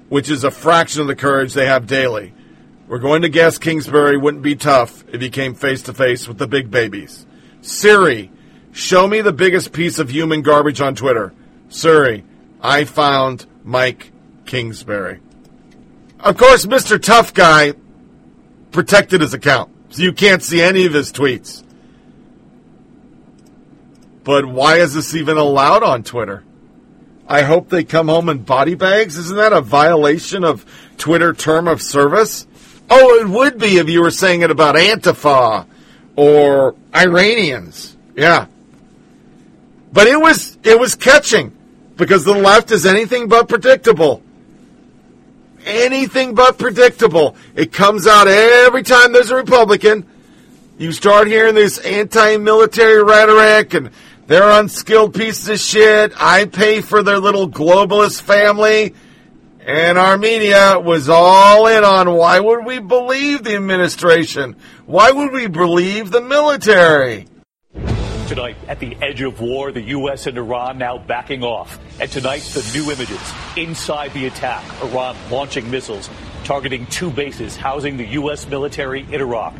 which 0.08 0.30
is 0.30 0.44
a 0.44 0.50
fraction 0.50 1.00
of 1.00 1.06
the 1.06 1.16
courage 1.16 1.54
they 1.54 1.66
have 1.66 1.86
daily. 1.86 2.34
We're 2.86 2.98
going 2.98 3.22
to 3.22 3.30
guess 3.30 3.56
Kingsbury 3.56 4.18
wouldn't 4.18 4.42
be 4.42 4.56
tough 4.56 5.04
if 5.08 5.22
he 5.22 5.30
came 5.30 5.54
face 5.54 5.82
to 5.82 5.94
face 5.94 6.28
with 6.28 6.36
the 6.36 6.46
big 6.46 6.70
babies. 6.70 7.24
Siri, 7.62 8.30
show 8.72 9.08
me 9.08 9.22
the 9.22 9.32
biggest 9.32 9.72
piece 9.72 9.98
of 9.98 10.10
human 10.10 10.42
garbage 10.42 10.82
on 10.82 10.94
Twitter. 10.94 11.32
Siri, 11.70 12.24
I 12.60 12.84
found 12.84 13.46
Mike 13.64 14.12
Kingsbury. 14.44 15.20
Of 16.20 16.36
course, 16.36 16.66
Mr. 16.66 17.00
Tough 17.00 17.32
Guy 17.32 17.72
protected 18.70 19.22
his 19.22 19.32
account, 19.32 19.70
so 19.88 20.02
you 20.02 20.12
can't 20.12 20.42
see 20.42 20.60
any 20.60 20.84
of 20.84 20.92
his 20.92 21.10
tweets. 21.10 21.63
But 24.24 24.46
why 24.46 24.78
is 24.78 24.94
this 24.94 25.14
even 25.14 25.36
allowed 25.36 25.82
on 25.82 26.02
Twitter? 26.02 26.42
I 27.28 27.42
hope 27.42 27.68
they 27.68 27.84
come 27.84 28.08
home 28.08 28.28
in 28.28 28.38
body 28.38 28.74
bags. 28.74 29.16
Isn't 29.16 29.36
that 29.36 29.52
a 29.52 29.60
violation 29.60 30.44
of 30.44 30.64
Twitter 30.98 31.32
term 31.32 31.68
of 31.68 31.80
service? 31.80 32.46
Oh, 32.90 33.20
it 33.20 33.28
would 33.28 33.58
be 33.58 33.78
if 33.78 33.88
you 33.88 34.02
were 34.02 34.10
saying 34.10 34.42
it 34.42 34.50
about 34.50 34.76
Antifa 34.76 35.66
or 36.16 36.74
Iranians. 36.94 37.96
Yeah. 38.14 38.46
But 39.92 40.06
it 40.06 40.20
was 40.20 40.58
it 40.64 40.78
was 40.78 40.94
catching 40.94 41.56
because 41.96 42.24
the 42.24 42.34
left 42.34 42.70
is 42.72 42.84
anything 42.84 43.28
but 43.28 43.48
predictable. 43.48 44.22
Anything 45.64 46.34
but 46.34 46.58
predictable. 46.58 47.36
It 47.54 47.72
comes 47.72 48.06
out 48.06 48.28
every 48.28 48.82
time 48.82 49.12
there's 49.12 49.30
a 49.30 49.36
Republican. 49.36 50.06
You 50.76 50.92
start 50.92 51.28
hearing 51.28 51.54
this 51.54 51.78
anti-military 51.78 53.02
rhetoric 53.02 53.74
and 53.74 53.90
they're 54.26 54.50
unskilled 54.60 55.14
pieces 55.14 55.48
of 55.48 55.58
shit. 55.58 56.12
I 56.16 56.46
pay 56.46 56.80
for 56.80 57.02
their 57.02 57.18
little 57.18 57.48
globalist 57.48 58.22
family. 58.22 58.94
And 59.60 59.96
Armenia 59.96 60.78
was 60.78 61.08
all 61.08 61.66
in 61.66 61.84
on 61.84 62.12
why 62.12 62.38
would 62.38 62.66
we 62.66 62.80
believe 62.80 63.44
the 63.44 63.56
administration? 63.56 64.56
Why 64.84 65.10
would 65.10 65.32
we 65.32 65.46
believe 65.46 66.10
the 66.10 66.20
military? 66.20 67.26
Tonight, 68.28 68.56
at 68.68 68.78
the 68.80 68.96
edge 69.02 69.22
of 69.22 69.40
war, 69.40 69.72
the 69.72 69.80
U.S. 69.82 70.26
and 70.26 70.36
Iran 70.36 70.78
now 70.78 70.98
backing 70.98 71.42
off. 71.42 71.78
And 72.00 72.10
tonight, 72.10 72.40
the 72.40 72.70
new 72.74 72.90
images 72.90 73.20
inside 73.56 74.12
the 74.12 74.26
attack. 74.26 74.64
Iran 74.82 75.16
launching 75.30 75.70
missiles 75.70 76.10
targeting 76.44 76.86
two 76.86 77.10
bases 77.10 77.56
housing 77.56 77.96
the 77.96 78.06
U.S. 78.08 78.46
military 78.46 79.00
in 79.00 79.20
Iraq. 79.20 79.54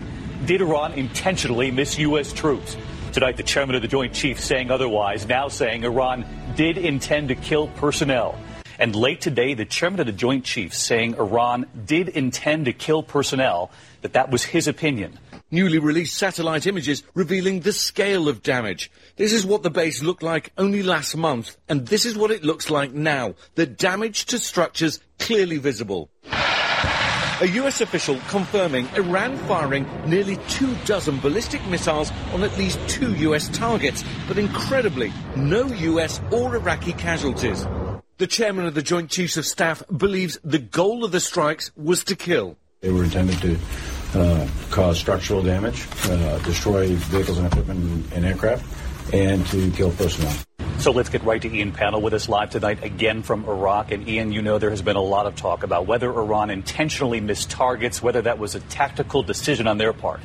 Did 0.45 0.61
Iran 0.61 0.93
intentionally 0.93 1.71
miss 1.71 1.99
U.S. 1.99 2.33
troops? 2.33 2.77
Tonight, 3.15 3.37
the 3.37 3.45
chairman 3.45 3.77
of 3.77 3.83
the 3.83 3.87
Joint 3.87 4.13
Chiefs 4.13 4.43
saying 4.43 4.73
otherwise, 4.73 5.25
now 5.29 5.47
saying 5.47 5.85
Iran 5.85 6.27
did 6.57 6.77
intend 6.77 7.29
to 7.29 7.37
kill 7.37 7.69
personnel. 7.69 8.37
And 8.77 8.97
late 8.97 9.21
today, 9.21 9.55
the 9.55 9.65
chairman 9.65 10.01
of 10.01 10.07
the 10.07 10.13
Joint 10.13 10.45
Chiefs 10.45 10.79
saying 10.79 11.15
Iran 11.15 11.67
did 11.87 12.09
intend 12.09 12.65
to 12.65 12.73
kill 12.73 13.05
personnel, 13.05 13.71
that 14.01 14.15
that 14.15 14.33
was 14.33 14.43
his 14.43 14.67
opinion. 14.67 15.17
Newly 15.53 15.79
released 15.79 16.19
satellite 16.19 16.67
images 16.67 17.05
revealing 17.15 17.61
the 17.61 17.73
scale 17.73 18.29
of 18.29 18.43
damage. 18.43 18.91
This 19.15 19.33
is 19.33 19.47
what 19.47 19.63
the 19.63 19.71
base 19.71 20.03
looked 20.03 20.25
like 20.25 20.51
only 20.59 20.83
last 20.83 21.17
month, 21.17 21.57
and 21.69 21.87
this 21.87 22.05
is 22.05 22.19
what 22.19 22.33
it 22.33 22.43
looks 22.43 22.69
like 22.69 22.93
now. 22.93 23.37
The 23.55 23.65
damage 23.65 24.25
to 24.25 24.41
structures 24.41 24.99
clearly 25.21 25.59
visible. 25.59 26.11
A 27.45 27.59
US 27.61 27.83
official 27.83 28.19
confirming 28.29 28.89
Iran 28.97 29.37
firing 29.37 29.87
nearly 30.07 30.39
two 30.49 30.75
dozen 30.87 31.21
ballistic 31.21 31.61
missiles 31.67 32.11
on 32.33 32.43
at 32.43 32.57
least 32.57 32.79
two 32.89 33.15
US 33.29 33.51
targets, 33.51 34.03
but 34.27 34.39
incredibly, 34.39 35.13
no 35.37 35.67
US 35.67 36.23
or 36.33 36.57
Iraqi 36.57 36.95
casualties. 36.95 37.67
The 38.17 38.27
chairman 38.27 38.65
of 38.65 38.73
the 38.73 38.81
Joint 38.81 39.11
Chiefs 39.11 39.37
of 39.37 39.45
Staff 39.45 39.83
believes 39.95 40.39
the 40.43 40.59
goal 40.59 41.05
of 41.05 41.13
the 41.13 41.21
strikes 41.21 41.71
was 41.77 42.03
to 42.05 42.17
kill. 42.17 42.57
They 42.81 42.91
were 42.91 43.05
intended 43.05 43.39
to 43.43 43.59
uh, 44.15 44.49
cause 44.71 44.99
structural 44.99 45.43
damage, 45.43 45.87
uh, 46.05 46.39
destroy 46.39 46.95
vehicles 46.95 47.37
and 47.37 47.47
equipment 47.47 48.11
and 48.15 48.25
aircraft, 48.25 48.65
and 49.13 49.47
to 49.49 49.71
kill 49.73 49.91
personnel. 49.91 50.35
So 50.79 50.91
let's 50.91 51.09
get 51.09 51.23
right 51.25 51.41
to 51.41 51.49
Ian 51.49 51.73
Pannell 51.73 52.03
with 52.03 52.13
us 52.13 52.29
live 52.29 52.51
tonight 52.51 52.85
again 52.85 53.23
from 53.23 53.47
Iraq. 53.47 53.91
And 53.91 54.07
Ian, 54.07 54.33
you 54.33 54.43
know 54.43 54.59
there 54.59 54.69
has 54.69 54.83
been 54.83 54.97
a 54.97 55.03
lot 55.03 55.27
of 55.27 55.35
talk 55.35 55.63
about 55.63 55.87
whether 55.87 56.11
Iran 56.11 56.51
intentionally 56.51 57.21
missed 57.21 57.51
targets, 57.51 58.03
whether 58.03 58.21
that 58.23 58.39
was 58.39 58.55
a 58.55 58.61
tactical 58.61 59.23
decision 59.23 59.67
on 59.67 59.79
their 59.79 59.95
part. 59.95 60.21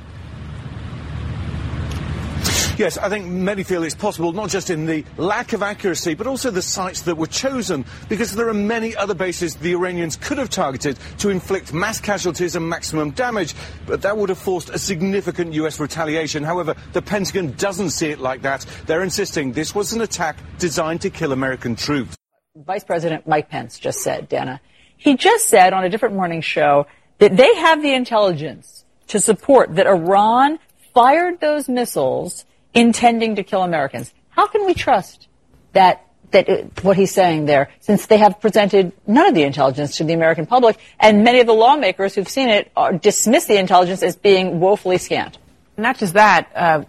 Yes, 2.80 2.98
I 2.98 3.10
think 3.10 3.26
many 3.26 3.64
feel 3.64 3.84
it's 3.84 3.94
possible, 3.94 4.32
not 4.32 4.50
just 4.50 4.70
in 4.70 4.86
the 4.86 5.04
lack 5.18 5.52
of 5.52 5.62
accuracy, 5.62 6.14
but 6.14 6.28
also 6.28 6.50
the 6.50 6.62
sites 6.62 7.02
that 7.02 7.18
were 7.18 7.28
chosen, 7.28 7.84
because 8.08 8.34
there 8.34 8.48
are 8.48 8.54
many 8.54 8.96
other 8.96 9.14
bases 9.14 9.58
the 9.58 9.74
Iranians 9.74 10.16
could 10.16 10.38
have 10.38 10.50
targeted 10.50 10.98
to 11.18 11.28
inflict 11.28 11.74
mass 11.74 12.00
casualties 12.00 12.56
and 12.56 12.70
maximum 12.70 13.10
damage, 13.12 13.54
but 13.86 14.02
that 14.04 14.16
would 14.16 14.30
have 14.30 14.38
forced 14.38 14.70
a 14.70 14.80
significant 14.80 15.52
US 15.56 15.78
retaliation. 15.78 16.42
However, 16.42 16.74
the 16.94 17.02
Pentagon 17.02 17.52
doesn't 17.58 17.90
see 17.90 18.12
it 18.12 18.20
like 18.20 18.44
that. 18.44 18.66
They're 18.86 19.04
insisting 19.04 19.52
this 19.52 19.76
was 19.76 19.92
an 19.92 20.00
attack 20.00 20.38
designed 20.58 21.02
to 21.02 21.10
kill 21.10 21.34
American 21.34 21.76
troops. 21.76 22.16
Vice 22.56 22.86
President 22.86 23.28
Mike 23.28 23.50
Pence 23.50 23.78
just 23.78 24.00
said, 24.00 24.30
Dana, 24.30 24.62
he 24.96 25.18
just 25.18 25.50
said 25.50 25.74
on 25.74 25.84
a 25.84 25.90
different 25.90 26.16
morning 26.16 26.40
show 26.40 26.88
that 27.18 27.36
they 27.36 27.54
have 27.56 27.82
the 27.82 27.94
intelligence 27.94 28.86
to 29.08 29.20
support 29.20 29.76
that 29.76 29.86
Iran 29.86 30.60
fired 30.94 31.42
those 31.42 31.68
missiles 31.68 32.46
intending 32.74 33.36
to 33.36 33.44
kill 33.44 33.64
Americans. 33.64 34.14
How 34.30 34.48
can 34.48 34.66
we 34.66 34.74
trust 34.74 35.28
that 35.74 36.06
that 36.32 36.84
what 36.84 36.96
he's 36.96 37.12
saying 37.12 37.46
there, 37.46 37.70
since 37.80 38.06
they 38.06 38.18
have 38.18 38.40
presented 38.40 38.92
none 39.08 39.28
of 39.28 39.36
the 39.36 39.44
intelligence 39.44 39.98
to 39.98 40.04
the 40.04 40.14
American 40.14 40.46
public, 40.46 40.78
and 41.00 41.24
many 41.24 41.40
of 41.40 41.48
the 41.48 41.54
lawmakers 41.54 42.14
who've 42.16 42.30
seen 42.30 42.50
it 42.50 42.72
are, 42.76 42.94
dismiss 42.94 43.46
the 43.46 43.58
intelligence 43.58 44.04
as 44.04 44.16
being 44.16 44.60
woefully 44.60 44.98
scant. 44.98 45.38
Not 45.78 45.98
just 45.98 46.14
that. 46.14 46.52
Uh, 46.56 46.84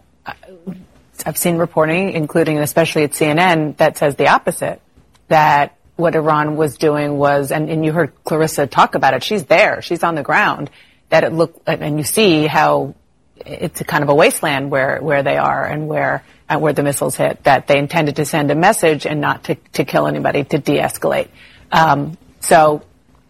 I've 1.24 1.38
seen 1.38 1.56
reporting, 1.56 2.12
including 2.12 2.56
and 2.56 2.64
especially 2.64 3.04
at 3.04 3.12
CNN, 3.12 3.76
that 3.76 3.96
says 3.96 4.16
the 4.16 4.28
opposite. 4.28 4.80
That 5.28 5.76
what 5.96 6.14
Iran 6.14 6.56
was 6.56 6.76
doing 6.76 7.18
was, 7.18 7.52
and, 7.52 7.70
and 7.70 7.84
you 7.84 7.92
heard 7.92 8.12
Clarissa 8.24 8.66
talk 8.66 8.94
about 8.94 9.14
it. 9.14 9.22
She's 9.22 9.44
there. 9.44 9.80
She's 9.82 10.02
on 10.02 10.14
the 10.14 10.22
ground. 10.22 10.70
That 11.10 11.24
it 11.24 11.32
looked, 11.32 11.68
and 11.68 11.98
you 11.98 12.04
see 12.04 12.46
how 12.46 12.94
it's 13.46 13.82
kind 13.82 14.02
of 14.02 14.08
a 14.08 14.14
wasteland 14.14 14.70
where, 14.70 15.00
where 15.00 15.22
they 15.22 15.36
are 15.36 15.64
and 15.64 15.88
where 15.88 16.22
uh, 16.48 16.58
where 16.58 16.72
the 16.72 16.82
missiles 16.82 17.16
hit. 17.16 17.44
That 17.44 17.66
they 17.66 17.78
intended 17.78 18.16
to 18.16 18.24
send 18.24 18.50
a 18.50 18.54
message 18.54 19.06
and 19.06 19.20
not 19.20 19.44
to, 19.44 19.54
to 19.74 19.84
kill 19.84 20.06
anybody 20.06 20.44
to 20.44 20.58
de-escalate. 20.58 21.28
Um, 21.70 22.18
so 22.40 22.82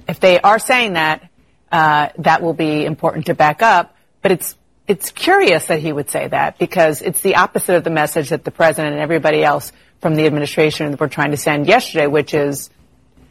if 0.09 0.21
they 0.21 0.41
are 0.41 0.59
saying 0.59 0.95
that, 0.95 1.29
uh, 1.71 2.09
that 2.19 2.43
will 2.43 2.55
be 2.55 2.85
important 2.85 3.27
to 3.27 3.35
back 3.35 3.63
up. 3.63 3.95
But 4.23 4.33
it's 4.33 4.57
it's 4.89 5.13
curious 5.13 5.67
that 5.67 5.79
he 5.79 5.93
would 5.93 6.11
say 6.11 6.27
that 6.27 6.59
because 6.59 7.01
it's 7.01 7.21
the 7.21 7.37
opposite 7.37 7.77
of 7.77 7.85
the 7.85 7.91
message 7.91 8.31
that 8.31 8.45
the 8.45 8.51
president 8.51 8.95
and 8.95 9.01
everybody 9.01 9.45
else 9.45 9.73
from 10.01 10.17
the 10.17 10.27
administration 10.27 10.97
were 10.97 11.09
trying 11.09 11.31
to 11.31 11.37
send 11.37 11.67
yesterday, 11.67 12.07
which 12.07 12.35
is 12.35 12.71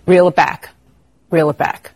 reel 0.05 0.29
it 0.29 0.35
back, 0.35 0.69
reel 1.29 1.49
it 1.49 1.57
back. 1.57 1.91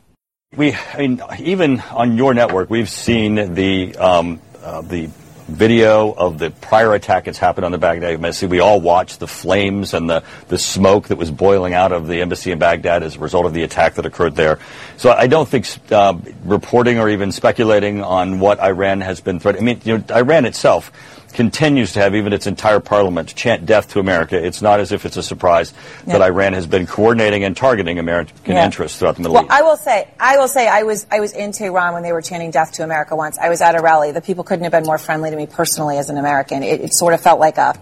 We, 0.56 0.74
I 0.74 0.98
mean, 0.98 1.22
even 1.40 1.80
on 1.80 2.18
your 2.18 2.34
network, 2.34 2.70
we've 2.70 2.90
seen 2.90 3.54
the 3.54 3.96
um, 3.96 4.42
uh, 4.64 4.82
the 4.82 5.10
video 5.48 6.12
of 6.14 6.40
the 6.40 6.50
prior 6.50 6.94
attack 6.94 7.26
that's 7.26 7.38
happened 7.38 7.66
on 7.66 7.72
the 7.72 7.78
Baghdad 7.78 8.14
embassy. 8.14 8.48
We 8.48 8.60
all 8.60 8.80
watched 8.80 9.20
the 9.20 9.28
flames 9.28 9.94
and 9.94 10.10
the, 10.10 10.24
the 10.48 10.58
smoke 10.58 11.10
that 11.10 11.18
was 11.18 11.32
boiling 11.32 11.74
out 11.74 11.92
of 11.92 12.08
the 12.08 12.22
embassy 12.22 12.52
in 12.52 12.60
Baghdad 12.60 13.04
as 13.04 13.16
a 13.16 13.20
result 13.20 13.46
of 13.46 13.54
the 13.54 13.64
attack 13.64 13.96
that 13.96 14.06
occurred 14.06 14.36
there. 14.36 14.60
So 14.98 15.12
I 15.12 15.28
don't 15.28 15.48
think 15.48 15.68
uh, 15.92 16.18
reporting 16.46 16.98
or 16.98 17.10
even 17.10 17.32
speculating 17.32 18.02
on 18.02 18.40
what 18.40 18.60
Iran 18.60 19.02
has 19.02 19.20
been 19.20 19.40
threatening. 19.40 19.64
I 19.64 19.74
mean, 19.74 19.82
you 19.84 19.98
know, 19.98 20.16
Iran 20.16 20.46
itself 20.46 20.92
continues 21.34 21.94
to 21.94 22.00
have 22.00 22.16
even 22.16 22.34
its 22.34 22.48
entire 22.48 22.80
parliament 22.80 23.34
chant 23.36 23.66
death 23.66 23.90
to 23.90 24.00
America. 24.00 24.44
It's 24.44 24.62
not 24.62 24.80
as 24.80 24.92
if 24.92 25.06
it's 25.06 25.18
a 25.18 25.24
surprise 25.24 25.74
yeah. 26.06 26.18
that 26.18 26.22
Iran 26.22 26.54
has 26.54 26.68
been 26.68 26.86
coordinating 26.86 27.44
and 27.44 27.56
targeting 27.56 28.00
American 28.00 28.36
yeah. 28.46 28.66
interests 28.66 29.00
throughout 29.00 29.16
the 29.16 29.22
Middle 29.22 29.36
well, 29.36 29.44
East. 29.44 29.52
I 29.52 29.62
will 29.62 29.78
say, 29.78 30.08
I 30.20 30.38
will 30.38 30.48
say, 30.48 30.68
I 30.68 30.84
was 30.84 31.06
I 31.12 31.20
was 31.20 31.34
in 31.34 31.52
Tehran 31.52 31.94
when 31.94 32.04
they 32.04 32.12
were 32.12 32.22
chanting 32.22 32.52
death 32.52 32.74
to 32.74 32.84
America 32.84 33.16
once. 33.16 33.38
I 33.38 33.50
was 33.50 33.62
at 33.62 33.76
a 33.76 33.82
rally. 33.82 34.12
The 34.12 34.22
people 34.22 34.44
couldn't 34.44 34.64
have 34.64 34.72
been 34.72 34.86
more 34.86 34.98
friendly 34.98 35.30
to 35.30 35.36
me 35.36 35.46
personally 35.48 35.98
as 35.98 36.10
an 36.10 36.18
American. 36.18 36.64
It, 36.64 36.82
it 36.82 36.94
sort 36.94 37.14
of 37.14 37.22
felt 37.22 37.40
like 37.40 37.58
a 37.58 37.76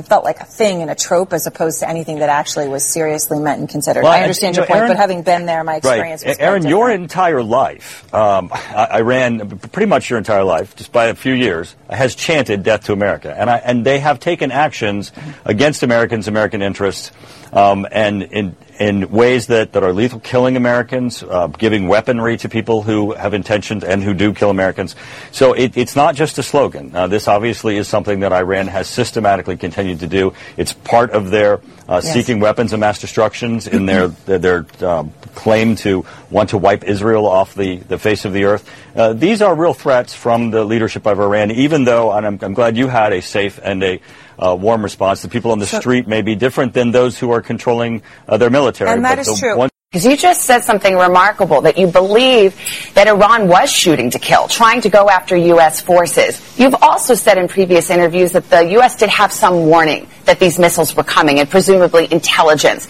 it 0.00 0.06
felt 0.06 0.24
like 0.24 0.40
a 0.40 0.44
thing 0.44 0.82
and 0.82 0.90
a 0.90 0.94
trope 0.94 1.32
as 1.32 1.46
opposed 1.46 1.80
to 1.80 1.88
anything 1.88 2.18
that 2.20 2.30
actually 2.30 2.68
was 2.68 2.84
seriously 2.84 3.38
meant 3.38 3.60
and 3.60 3.68
considered. 3.68 4.02
Well, 4.02 4.12
I 4.12 4.22
understand 4.22 4.56
your 4.56 4.64
know, 4.64 4.68
point, 4.68 4.78
Aaron, 4.78 4.90
but 4.90 4.96
having 4.96 5.22
been 5.22 5.46
there, 5.46 5.62
my 5.62 5.76
experience 5.76 6.24
right. 6.24 6.36
Aaron, 6.40 6.66
your 6.66 6.90
entire 6.90 7.42
life, 7.42 8.12
um, 8.14 8.50
Iran, 8.74 9.58
pretty 9.58 9.86
much 9.86 10.08
your 10.08 10.18
entire 10.18 10.42
life, 10.42 10.74
just 10.74 10.90
by 10.90 11.06
a 11.06 11.14
few 11.14 11.34
years, 11.34 11.76
has 11.90 12.14
chanted 12.14 12.62
death 12.62 12.84
to 12.84 12.92
America. 12.92 13.34
And, 13.36 13.50
I, 13.50 13.58
and 13.58 13.84
they 13.84 14.00
have 14.00 14.18
taken 14.20 14.50
actions 14.50 15.12
against 15.44 15.82
Americans, 15.82 16.26
American 16.28 16.62
interests, 16.62 17.12
um, 17.52 17.86
and 17.92 18.22
in, 18.22 18.56
in 18.80 19.10
ways 19.10 19.48
that, 19.48 19.72
that 19.74 19.84
are 19.84 19.92
lethal, 19.92 20.18
killing 20.20 20.56
Americans, 20.56 21.22
uh, 21.22 21.48
giving 21.48 21.86
weaponry 21.86 22.38
to 22.38 22.48
people 22.48 22.80
who 22.80 23.12
have 23.12 23.34
intentions 23.34 23.84
and 23.84 24.02
who 24.02 24.14
do 24.14 24.32
kill 24.32 24.48
Americans. 24.48 24.96
So 25.32 25.52
it, 25.52 25.76
it's 25.76 25.94
not 25.94 26.14
just 26.14 26.38
a 26.38 26.42
slogan. 26.42 26.96
Uh, 26.96 27.06
this 27.06 27.28
obviously 27.28 27.76
is 27.76 27.88
something 27.88 28.20
that 28.20 28.32
Iran 28.32 28.68
has 28.68 28.88
systematically 28.88 29.58
continued 29.58 30.00
to 30.00 30.06
do. 30.06 30.32
It's 30.56 30.72
part 30.72 31.10
of 31.10 31.30
their 31.30 31.60
uh, 31.90 32.00
yes. 32.02 32.10
seeking 32.10 32.40
weapons 32.40 32.72
of 32.72 32.80
mass 32.80 32.98
destructions 32.98 33.66
in 33.66 33.84
their 33.84 34.08
their, 34.26 34.38
their 34.38 34.66
um, 34.80 35.12
claim 35.34 35.76
to 35.76 36.06
want 36.30 36.50
to 36.50 36.58
wipe 36.58 36.84
Israel 36.84 37.26
off 37.26 37.54
the, 37.54 37.76
the 37.76 37.98
face 37.98 38.24
of 38.24 38.32
the 38.32 38.44
earth. 38.44 38.68
Uh, 38.96 39.12
these 39.12 39.42
are 39.42 39.54
real 39.54 39.74
threats 39.74 40.14
from 40.14 40.50
the 40.50 40.64
leadership 40.64 41.06
of 41.06 41.20
Iran, 41.20 41.50
even 41.50 41.84
though, 41.84 42.12
and 42.12 42.26
I'm, 42.26 42.38
I'm 42.40 42.54
glad 42.54 42.78
you 42.78 42.88
had 42.88 43.12
a 43.12 43.20
safe 43.20 43.60
and 43.62 43.82
a 43.82 44.00
uh, 44.40 44.56
warm 44.56 44.82
response. 44.82 45.22
The 45.22 45.28
people 45.28 45.52
on 45.52 45.58
the 45.58 45.66
so, 45.66 45.78
street 45.80 46.08
may 46.08 46.22
be 46.22 46.34
different 46.34 46.72
than 46.74 46.90
those 46.90 47.18
who 47.18 47.30
are 47.30 47.42
controlling 47.42 48.02
uh, 48.28 48.36
their 48.36 48.50
military. 48.50 48.90
And 48.90 49.04
that 49.04 49.18
is 49.18 49.38
true. 49.38 49.56
One- 49.56 49.70
because 49.92 50.06
you 50.06 50.16
just 50.16 50.42
said 50.42 50.60
something 50.60 50.94
remarkable 50.94 51.62
that 51.62 51.76
you 51.76 51.88
believe 51.88 52.54
that 52.94 53.08
Iran 53.08 53.48
was 53.48 53.72
shooting 53.72 54.10
to 54.10 54.20
kill, 54.20 54.46
trying 54.46 54.82
to 54.82 54.88
go 54.88 55.10
after 55.10 55.34
U.S. 55.36 55.80
forces. 55.80 56.40
You've 56.56 56.76
also 56.80 57.14
said 57.14 57.38
in 57.38 57.48
previous 57.48 57.90
interviews 57.90 58.30
that 58.32 58.48
the 58.50 58.70
U.S. 58.74 58.94
did 58.94 59.08
have 59.08 59.32
some 59.32 59.66
warning 59.66 60.06
that 60.26 60.38
these 60.38 60.60
missiles 60.60 60.94
were 60.94 61.02
coming 61.02 61.40
and 61.40 61.50
presumably 61.50 62.06
intelligence 62.12 62.86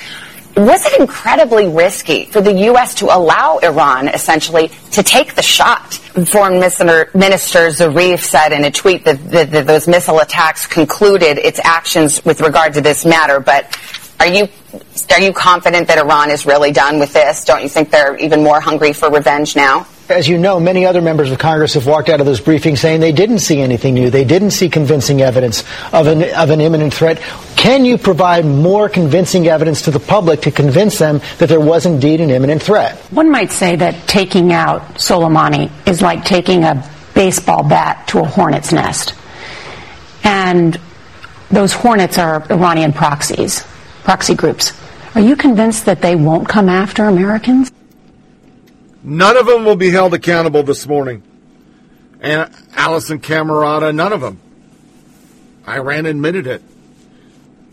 was 0.56 0.84
it 0.84 1.00
incredibly 1.00 1.68
risky 1.68 2.24
for 2.24 2.40
the 2.40 2.52
U.S. 2.52 2.96
to 2.96 3.06
allow 3.06 3.58
Iran 3.58 4.08
essentially 4.08 4.68
to 4.92 5.02
take 5.02 5.34
the 5.34 5.42
shot? 5.42 5.99
Foreign 6.26 6.54
Minister, 6.54 7.10
Minister 7.14 7.68
Zarif 7.68 8.20
said 8.20 8.52
in 8.52 8.64
a 8.64 8.70
tweet 8.70 9.04
that, 9.04 9.30
that, 9.30 9.50
that 9.52 9.66
those 9.66 9.86
missile 9.86 10.18
attacks 10.18 10.66
concluded 10.66 11.38
its 11.38 11.60
actions 11.62 12.24
with 12.24 12.40
regard 12.40 12.74
to 12.74 12.80
this 12.80 13.04
matter. 13.04 13.38
But 13.40 13.78
are 14.18 14.26
you 14.26 14.48
are 15.10 15.20
you 15.20 15.32
confident 15.32 15.88
that 15.88 15.98
Iran 15.98 16.30
is 16.30 16.46
really 16.46 16.72
done 16.72 16.98
with 16.98 17.12
this? 17.12 17.44
Don't 17.44 17.62
you 17.62 17.68
think 17.68 17.90
they're 17.90 18.16
even 18.16 18.42
more 18.42 18.60
hungry 18.60 18.92
for 18.92 19.10
revenge 19.10 19.56
now? 19.56 19.86
As 20.10 20.26
you 20.26 20.38
know, 20.38 20.58
many 20.58 20.86
other 20.86 21.00
members 21.00 21.30
of 21.30 21.38
Congress 21.38 21.74
have 21.74 21.86
walked 21.86 22.08
out 22.08 22.18
of 22.18 22.26
those 22.26 22.40
briefings 22.40 22.78
saying 22.78 22.98
they 22.98 23.12
didn't 23.12 23.38
see 23.38 23.60
anything 23.60 23.94
new. 23.94 24.10
They 24.10 24.24
didn't 24.24 24.50
see 24.50 24.68
convincing 24.68 25.20
evidence 25.20 25.62
of 25.92 26.08
an, 26.08 26.24
of 26.34 26.50
an 26.50 26.60
imminent 26.60 26.92
threat. 26.92 27.20
Can 27.54 27.84
you 27.84 27.96
provide 27.96 28.44
more 28.44 28.88
convincing 28.88 29.46
evidence 29.46 29.82
to 29.82 29.92
the 29.92 30.00
public 30.00 30.40
to 30.42 30.50
convince 30.50 30.98
them 30.98 31.20
that 31.38 31.48
there 31.48 31.60
was 31.60 31.86
indeed 31.86 32.20
an 32.20 32.30
imminent 32.30 32.60
threat? 32.60 32.96
One 33.12 33.30
might 33.30 33.52
say 33.52 33.76
that 33.76 34.08
taking 34.08 34.52
out 34.52 34.82
Soleimani 34.94 35.70
is 35.86 36.02
like 36.02 36.24
taking 36.24 36.64
a 36.64 36.84
baseball 37.14 37.62
bat 37.62 38.08
to 38.08 38.18
a 38.18 38.24
hornet's 38.24 38.72
nest. 38.72 39.14
And 40.24 40.76
those 41.52 41.72
hornets 41.72 42.18
are 42.18 42.44
Iranian 42.50 42.92
proxies, 42.92 43.62
proxy 44.02 44.34
groups. 44.34 44.72
Are 45.14 45.20
you 45.20 45.36
convinced 45.36 45.86
that 45.86 46.02
they 46.02 46.16
won't 46.16 46.48
come 46.48 46.68
after 46.68 47.04
Americans? 47.04 47.70
None 49.02 49.36
of 49.36 49.46
them 49.46 49.64
will 49.64 49.76
be 49.76 49.90
held 49.90 50.14
accountable 50.14 50.62
this 50.62 50.86
morning. 50.86 51.22
And 52.20 52.52
Alisyn 52.72 53.20
Camerota, 53.20 53.94
none 53.94 54.12
of 54.12 54.20
them. 54.20 54.40
Iran 55.66 56.06
admitted 56.06 56.46
it. 56.46 56.62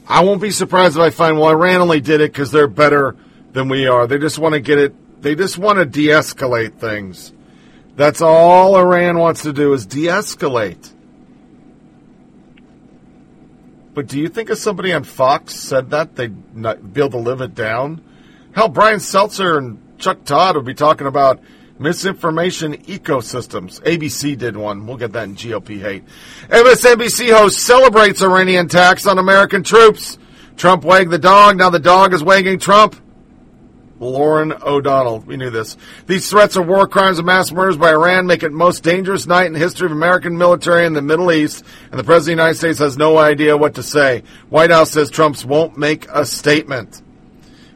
I 0.08 0.24
won't 0.24 0.42
be 0.42 0.52
surprised 0.52 0.96
if 0.96 1.02
I 1.02 1.10
find, 1.10 1.38
well, 1.38 1.50
Iran 1.50 1.82
only 1.82 2.00
did 2.00 2.22
it 2.22 2.32
because 2.32 2.52
they're 2.52 2.68
better 2.68 3.16
than 3.52 3.68
we 3.68 3.88
are. 3.88 4.08
They 4.08 4.18
just 4.18 4.40
want 4.40 4.54
to 4.54 4.62
get 4.62 4.78
it, 4.78 5.22
they 5.22 5.36
just 5.36 5.58
want 5.58 5.80
to 5.80 5.86
de 5.86 6.08
escalate 6.08 6.80
things. 6.80 7.34
That's 7.98 8.22
all 8.22 8.78
Iran 8.78 9.18
wants 9.18 9.42
to 9.42 9.52
do 9.52 9.74
is 9.74 9.86
de 9.86 10.06
escalate. 10.06 10.94
But 13.94 14.08
do 14.08 14.20
you 14.20 14.30
think 14.30 14.52
if 14.52 14.60
somebody 14.60 14.94
on 14.94 15.04
Fox 15.04 15.56
said 15.56 15.90
that, 15.90 16.16
they'd 16.16 16.54
be 16.54 17.02
able 17.02 17.10
to 17.10 17.18
live 17.18 17.42
it 17.42 17.56
down? 17.56 18.02
Hell, 18.54 18.70
Brian 18.70 19.00
Stelter 19.00 19.58
and 19.58 19.82
Chuck 19.98 20.24
Todd 20.24 20.56
will 20.56 20.64
be 20.64 20.74
talking 20.74 21.08
about 21.08 21.40
misinformation 21.80 22.76
ecosystems. 22.86 23.82
ABC 23.82 24.38
did 24.38 24.58
one. 24.58 24.88
We'll 24.88 24.98
get 24.98 25.14
that 25.14 25.26
in 25.26 25.36
GOP 25.36 25.80
hate. 25.80 26.04
MSNBC 26.50 27.36
host 27.36 27.60
celebrates 27.60 28.22
Iranian 28.22 28.66
attacks 28.66 29.08
on 29.08 29.18
American 29.18 29.64
troops. 29.64 30.18
Trump 30.56 30.84
wagged 30.84 31.12
the 31.12 31.20
dog. 31.20 31.58
Now 31.58 31.70
the 31.70 31.80
dog 31.80 32.14
is 32.14 32.24
wagging 32.24 32.60
Trump. 32.60 32.96
Lawrence 34.00 34.54
O'Donnell. 34.64 35.20
We 35.22 35.38
knew 35.38 35.50
this. 35.50 35.76
These 36.06 36.30
threats 36.30 36.56
of 36.56 36.68
war 36.68 36.88
crimes 36.88 37.18
and 37.18 37.26
mass 37.26 37.52
murders 37.52 37.78
by 37.78 37.90
Iran 37.90 38.28
make 38.28 38.44
it 38.44 38.52
most 38.52 38.84
dangerous 38.84 39.26
night 39.26 39.48
in 39.48 39.54
the 39.54 39.60
history 39.60 39.88
of 39.88 39.92
American 39.92 40.38
military 40.38 40.86
in 40.86 40.94
the 40.94 41.02
Middle 41.02 41.32
East, 41.32 41.64
and 41.92 42.00
the 42.00 42.04
President 42.04 42.34
of 42.34 42.38
the 42.38 42.44
United 42.44 42.58
States 42.60 42.80
has 42.80 42.98
no 42.98 43.18
idea 43.18 43.58
what 43.58 43.76
to 43.76 43.84
say. 43.84 44.24
White 44.50 44.70
House 44.70 44.92
says 44.92 45.10
Trump's 45.10 45.44
won't 45.44 45.78
make 45.78 46.08
a 46.10 46.26
statement. 46.26 47.02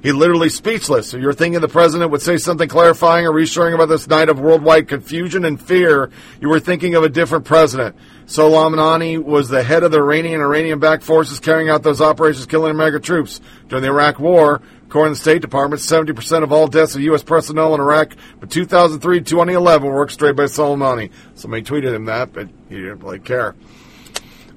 He 0.01 0.11
literally 0.11 0.49
speechless. 0.49 1.09
So 1.09 1.17
you're 1.17 1.33
thinking 1.33 1.61
the 1.61 1.67
president 1.67 2.09
would 2.11 2.23
say 2.23 2.37
something 2.37 2.67
clarifying 2.67 3.25
or 3.27 3.31
reassuring 3.31 3.75
about 3.75 3.87
this 3.87 4.07
night 4.07 4.29
of 4.29 4.39
worldwide 4.39 4.87
confusion 4.87 5.45
and 5.45 5.61
fear. 5.61 6.09
You 6.39 6.49
were 6.49 6.59
thinking 6.59 6.95
of 6.95 7.03
a 7.03 7.09
different 7.09 7.45
president. 7.45 7.95
Soleimani 8.25 9.23
was 9.23 9.49
the 9.49 9.61
head 9.61 9.83
of 9.83 9.91
the 9.91 9.99
Iranian 9.99 10.41
Iranian-backed 10.41 11.03
forces 11.03 11.39
carrying 11.39 11.69
out 11.69 11.83
those 11.83 12.01
operations 12.01 12.47
killing 12.47 12.71
American 12.71 13.01
troops 13.01 13.41
during 13.67 13.83
the 13.83 13.89
Iraq 13.89 14.19
War. 14.19 14.61
According 14.87 15.13
to 15.13 15.19
the 15.19 15.21
State 15.21 15.41
Department, 15.41 15.81
70% 15.81 16.43
of 16.43 16.51
all 16.51 16.67
deaths 16.67 16.95
of 16.95 17.01
U.S. 17.01 17.23
personnel 17.23 17.73
in 17.75 17.79
Iraq 17.79 18.15
from 18.39 18.49
2003 18.49 19.19
to 19.19 19.23
2011 19.23 19.87
were 19.87 19.95
orchestrated 19.95 20.35
by 20.35 20.43
Soleimani. 20.45 21.11
Somebody 21.35 21.63
tweeted 21.63 21.93
him 21.93 22.05
that, 22.05 22.33
but 22.33 22.49
he 22.69 22.75
didn't 22.75 22.99
really 22.99 23.19
care. 23.19 23.55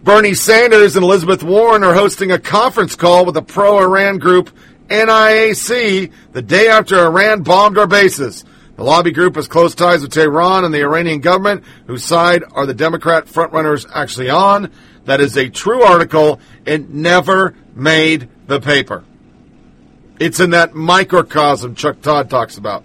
Bernie 0.02 0.34
Sanders 0.34 0.96
and 0.96 1.04
Elizabeth 1.04 1.42
Warren 1.42 1.82
are 1.82 1.94
hosting 1.94 2.30
a 2.30 2.38
conference 2.38 2.94
call 2.94 3.24
with 3.24 3.36
a 3.36 3.42
pro-Iran 3.42 4.18
group 4.18 4.50
NIAC 4.88 6.12
the 6.32 6.42
day 6.42 6.68
after 6.68 6.98
Iran 6.98 7.42
bombed 7.42 7.78
our 7.78 7.86
bases. 7.86 8.44
The 8.76 8.82
lobby 8.82 9.12
group 9.12 9.36
has 9.36 9.46
close 9.46 9.74
ties 9.74 10.02
with 10.02 10.12
Tehran 10.12 10.64
and 10.64 10.74
the 10.74 10.82
Iranian 10.82 11.20
government, 11.20 11.62
whose 11.86 12.04
side 12.04 12.42
are 12.52 12.66
the 12.66 12.74
Democrat 12.74 13.26
frontrunners 13.26 13.86
actually 13.92 14.30
on. 14.30 14.72
That 15.04 15.20
is 15.20 15.36
a 15.36 15.48
true 15.48 15.82
article. 15.82 16.40
It 16.64 16.90
never 16.90 17.54
made 17.74 18.28
the 18.46 18.60
paper. 18.60 19.04
It's 20.18 20.40
in 20.40 20.50
that 20.50 20.74
microcosm 20.74 21.74
Chuck 21.74 22.00
Todd 22.00 22.30
talks 22.30 22.56
about. 22.56 22.84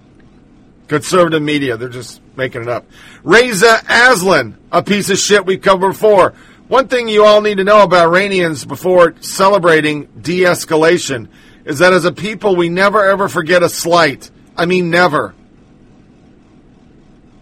Conservative 0.88 1.42
media, 1.42 1.78
they're 1.78 1.90
just 1.90 2.22
making 2.36 2.64
it 2.64 2.68
up. 2.68 2.86
Reza 3.24 3.82
Aslan, 3.88 4.58
a 4.72 4.84
piece 4.84 5.10
of 5.10 5.18
shit 5.18 5.46
we've 5.46 5.62
covered 5.62 5.90
before. 5.90 6.34
One 6.68 6.88
thing 6.88 7.08
you 7.08 7.26
all 7.26 7.42
need 7.42 7.58
to 7.58 7.64
know 7.64 7.84
about 7.84 8.10
Iranians 8.10 8.64
before 8.64 9.16
celebrating 9.22 10.06
de 10.22 10.42
escalation 10.42 11.30
is 11.66 11.80
that 11.80 11.94
as 11.94 12.06
a 12.06 12.12
people, 12.12 12.56
we 12.56 12.70
never 12.70 13.04
ever 13.04 13.28
forget 13.30 13.64
a 13.64 13.70
slight. 13.70 14.30
I 14.56 14.66
mean, 14.66 14.90
never. 14.90 15.34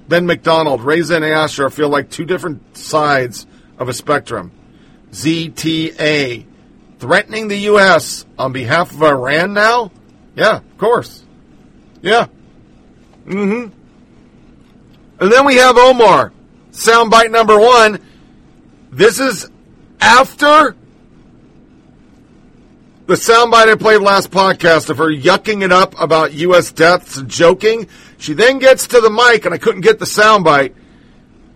Ben 0.08 0.26
McDonald, 0.26 0.82
Reza 0.82 1.16
and 1.16 1.26
Asher 1.26 1.70
feel 1.70 1.90
like 1.90 2.10
two 2.10 2.26
different 2.26 2.78
sides 2.78 3.46
of 3.78 3.90
a 3.90 3.94
spectrum. 3.94 4.52
ZTA, 5.12 6.46
threatening 7.00 7.48
the 7.48 7.58
U.S. 7.58 8.26
on 8.38 8.54
behalf 8.54 8.92
of 8.92 9.02
Iran 9.04 9.54
now? 9.54 9.92
Yeah, 10.36 10.58
of 10.58 10.78
course. 10.78 11.26
Yeah. 12.02 12.28
Mm-hmm. 13.26 13.74
And 15.20 15.32
then 15.32 15.46
we 15.46 15.56
have 15.56 15.78
Omar, 15.78 16.32
soundbite 16.72 17.32
number 17.32 17.60
one. 17.60 18.00
This 18.92 19.20
is 19.20 19.50
after 20.00 20.76
the 23.08 23.14
soundbite 23.14 23.70
I 23.72 23.76
played 23.76 24.02
last 24.02 24.32
podcast 24.32 24.90
of 24.90 24.98
her 24.98 25.08
yucking 25.08 25.64
it 25.64 25.72
up 25.72 25.98
about 25.98 26.34
U.S. 26.34 26.74
deaths 26.74 27.16
and 27.16 27.30
joking. 27.30 27.88
She 28.18 28.34
then 28.34 28.60
gets 28.60 28.88
to 28.88 29.00
the 29.00 29.10
mic, 29.10 29.46
and 29.46 29.54
I 29.54 29.58
couldn't 29.58 29.82
get 29.82 29.98
the 29.98 30.06
soundbite, 30.06 30.74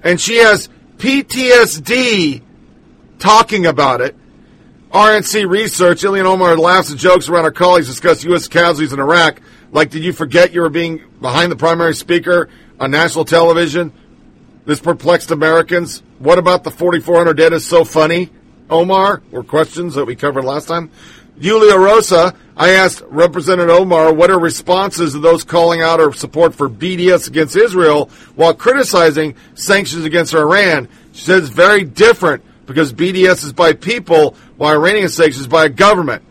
and 0.01 0.19
she 0.19 0.37
has 0.37 0.69
PTSD 0.95 2.41
talking 3.19 3.65
about 3.65 3.99
it. 3.99 4.15
RNC 4.91 5.49
research, 5.49 6.03
Ilhan 6.03 6.23
Omar 6.23 6.55
laughs 6.55 6.89
and 6.89 6.99
jokes 6.99 7.27
around 7.27 7.43
her 7.43 7.51
colleagues 7.51 7.87
discuss 7.87 8.23
U.S. 8.23 8.47
casualties 8.47 8.93
in 8.93 8.99
Iraq. 8.99 9.41
Like, 9.73 9.89
did 9.89 10.03
you 10.03 10.13
forget 10.13 10.53
you 10.53 10.61
were 10.61 10.69
being 10.69 11.01
behind 11.19 11.51
the 11.51 11.57
primary 11.57 11.95
speaker 11.95 12.49
on 12.79 12.91
national 12.91 13.25
television? 13.25 13.91
This 14.65 14.79
perplexed 14.79 15.31
Americans. 15.31 16.01
What 16.19 16.37
about 16.37 16.63
the 16.63 16.71
4,400 16.71 17.33
dead 17.33 17.51
is 17.51 17.67
so 17.67 17.83
funny? 17.83 18.29
Omar, 18.69 19.21
were 19.31 19.43
questions 19.43 19.95
that 19.95 20.05
we 20.05 20.15
covered 20.15 20.45
last 20.45 20.67
time. 20.67 20.91
Julio 21.41 21.75
Rosas, 21.77 22.33
I 22.55 22.69
asked 22.71 23.01
Representative 23.07 23.75
Omar 23.75 24.13
what 24.13 24.29
her 24.29 24.37
responses 24.37 25.13
to 25.13 25.19
those 25.19 25.43
calling 25.43 25.81
out 25.81 25.99
her 25.99 26.13
support 26.13 26.53
for 26.53 26.69
BDS 26.69 27.27
against 27.27 27.55
Israel 27.55 28.11
while 28.35 28.53
criticizing 28.53 29.35
sanctions 29.55 30.05
against 30.05 30.35
Iran. 30.35 30.87
She 31.13 31.25
says 31.25 31.45
it's 31.45 31.49
very 31.49 31.83
different 31.83 32.43
because 32.67 32.93
BDS 32.93 33.43
is 33.43 33.53
by 33.53 33.73
people 33.73 34.35
while 34.57 34.73
Iranian 34.73 35.09
sanctions 35.09 35.41
is 35.41 35.47
by 35.47 35.65
a 35.65 35.69
government. 35.69 36.23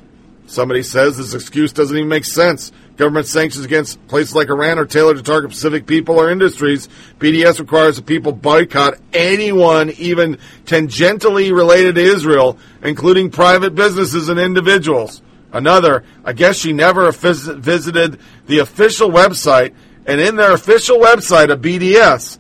Somebody 0.47 0.85
says 0.85 1.17
this 1.17 1.35
excuse 1.35 1.73
doesn't 1.73 1.97
even 1.97 2.09
make 2.09 2.25
sense. 2.25 2.71
Government 3.01 3.27
sanctions 3.27 3.65
against 3.65 4.07
places 4.09 4.35
like 4.35 4.51
Iran 4.51 4.79
are 4.79 4.85
tailored 4.85 5.17
to 5.17 5.23
target 5.23 5.53
specific 5.53 5.87
people 5.87 6.21
or 6.21 6.31
industries. 6.31 6.87
BDS 7.19 7.59
requires 7.59 7.97
that 7.97 8.05
people 8.05 8.31
boycott 8.33 8.99
anyone 9.15 9.89
even 9.93 10.37
tangentially 10.67 11.51
related 11.51 11.95
to 11.95 12.03
Israel, 12.03 12.59
including 12.83 13.31
private 13.31 13.75
businesses 13.75 14.29
and 14.29 14.39
individuals. 14.39 15.23
Another, 15.51 16.05
I 16.27 16.35
guess 16.35 16.59
she 16.59 16.75
never 16.75 17.11
visited 17.11 18.21
the 18.47 18.59
official 18.59 19.09
website, 19.09 19.73
and 20.05 20.21
in 20.21 20.37
their 20.37 20.53
official 20.53 20.99
website 20.99 21.51
of 21.51 21.63
BDS, 21.63 22.37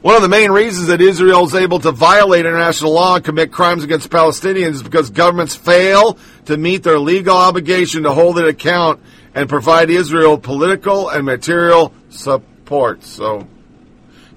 one 0.00 0.14
of 0.14 0.22
the 0.22 0.28
main 0.28 0.52
reasons 0.52 0.86
that 0.88 1.00
Israel 1.00 1.44
is 1.44 1.54
able 1.54 1.80
to 1.80 1.90
violate 1.90 2.46
international 2.46 2.92
law 2.92 3.16
and 3.16 3.24
commit 3.24 3.50
crimes 3.50 3.82
against 3.82 4.10
Palestinians 4.10 4.74
is 4.74 4.82
because 4.82 5.10
governments 5.10 5.56
fail 5.56 6.18
to 6.44 6.56
meet 6.56 6.84
their 6.84 7.00
legal 7.00 7.36
obligation 7.36 8.04
to 8.04 8.12
hold 8.12 8.38
it 8.38 8.46
account 8.46 9.00
and 9.34 9.48
provide 9.48 9.90
Israel 9.90 10.38
political 10.38 11.08
and 11.08 11.24
material 11.24 11.92
support. 12.10 13.02
So 13.02 13.48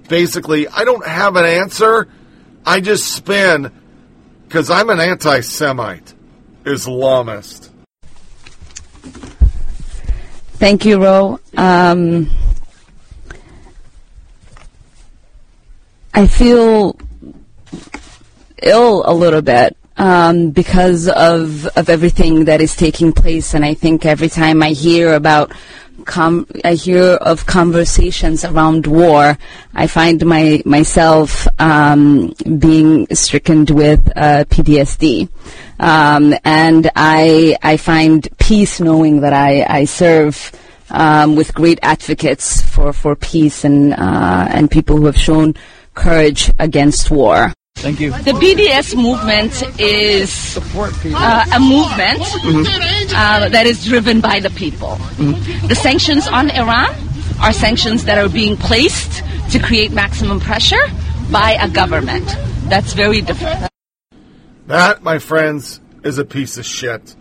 basically, 0.09 0.67
I 0.67 0.83
don't 0.83 1.05
have 1.05 1.35
an 1.35 1.45
answer. 1.45 2.07
I 2.65 2.81
just 2.81 3.13
spin 3.13 3.71
because 4.47 4.71
I'm 4.71 4.89
an 4.89 4.99
anti 4.99 5.41
Semite, 5.41 6.13
Islamist. 6.63 7.69
Thank 10.53 10.85
you, 10.85 11.03
Ro. 11.03 11.39
Um, 11.57 12.29
I 16.13 16.27
feel 16.27 16.97
ill 18.61 19.03
a 19.05 19.13
little 19.13 19.41
bit 19.41 19.77
um, 19.97 20.51
because 20.51 21.07
of 21.07 21.67
of 21.67 21.89
everything 21.89 22.45
that 22.45 22.61
is 22.61 22.75
taking 22.75 23.13
place, 23.13 23.53
and 23.53 23.63
I 23.63 23.73
think 23.73 24.05
every 24.05 24.29
time 24.29 24.61
I 24.63 24.71
hear 24.71 25.13
about 25.13 25.53
Com- 26.05 26.47
I 26.65 26.73
hear 26.73 27.13
of 27.13 27.45
conversations 27.45 28.43
around 28.43 28.87
war, 28.87 29.37
I 29.75 29.85
find 29.85 30.25
my 30.25 30.63
myself 30.65 31.47
um, 31.59 32.33
being 32.57 33.05
stricken 33.13 33.65
with 33.65 34.11
uh, 34.15 34.45
PTSD, 34.45 35.29
um, 35.79 36.33
and 36.43 36.89
I 36.95 37.55
I 37.61 37.77
find 37.77 38.27
peace 38.39 38.79
knowing 38.79 39.21
that 39.21 39.33
I 39.33 39.63
I 39.67 39.85
serve. 39.85 40.51
Um, 40.93 41.37
with 41.37 41.53
great 41.53 41.79
advocates 41.83 42.61
for, 42.61 42.91
for 42.91 43.15
peace 43.15 43.63
and 43.63 43.93
uh, 43.93 44.47
and 44.49 44.69
people 44.69 44.97
who 44.97 45.05
have 45.05 45.15
shown 45.15 45.55
courage 45.93 46.51
against 46.59 47.11
war. 47.11 47.53
Thank 47.75 47.99
you. 47.99 48.11
The 48.11 48.33
BDS 48.33 48.95
movement 48.95 49.63
is 49.79 50.57
uh, 50.57 51.45
a 51.53 51.59
movement 51.59 52.21
mm-hmm. 52.21 53.15
uh, 53.15 53.49
that 53.49 53.65
is 53.65 53.83
driven 53.85 54.21
by 54.21 54.39
the 54.39 54.51
people. 54.51 54.97
Mm-hmm. 55.17 55.67
The 55.67 55.75
sanctions 55.75 56.27
on 56.27 56.51
Iran 56.51 56.93
are 57.41 57.51
sanctions 57.51 58.05
that 58.05 58.19
are 58.19 58.29
being 58.29 58.55
placed 58.55 59.23
to 59.51 59.59
create 59.59 59.91
maximum 59.91 60.39
pressure 60.39 60.83
by 61.31 61.57
a 61.59 61.67
government. 61.67 62.25
That's 62.65 62.93
very 62.93 63.21
different. 63.21 63.67
That, 64.67 65.01
my 65.01 65.17
friends, 65.17 65.81
is 66.03 66.19
a 66.19 66.25
piece 66.25 66.57
of 66.57 66.65
shit. 66.65 67.15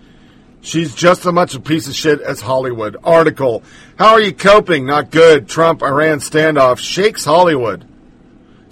She's 0.60 0.94
just 0.94 1.24
as 1.24 1.32
much 1.32 1.54
a 1.54 1.60
piece 1.60 1.88
of 1.88 1.94
shit 1.94 2.20
as 2.20 2.42
Hollywood. 2.42 2.96
Article 3.02 3.62
How 3.98 4.12
are 4.12 4.20
you 4.20 4.34
coping? 4.34 4.84
Not 4.84 5.10
good. 5.10 5.48
Trump 5.48 5.82
Iran 5.82 6.18
standoff 6.18 6.78
shakes 6.78 7.24
Hollywood. 7.24 7.86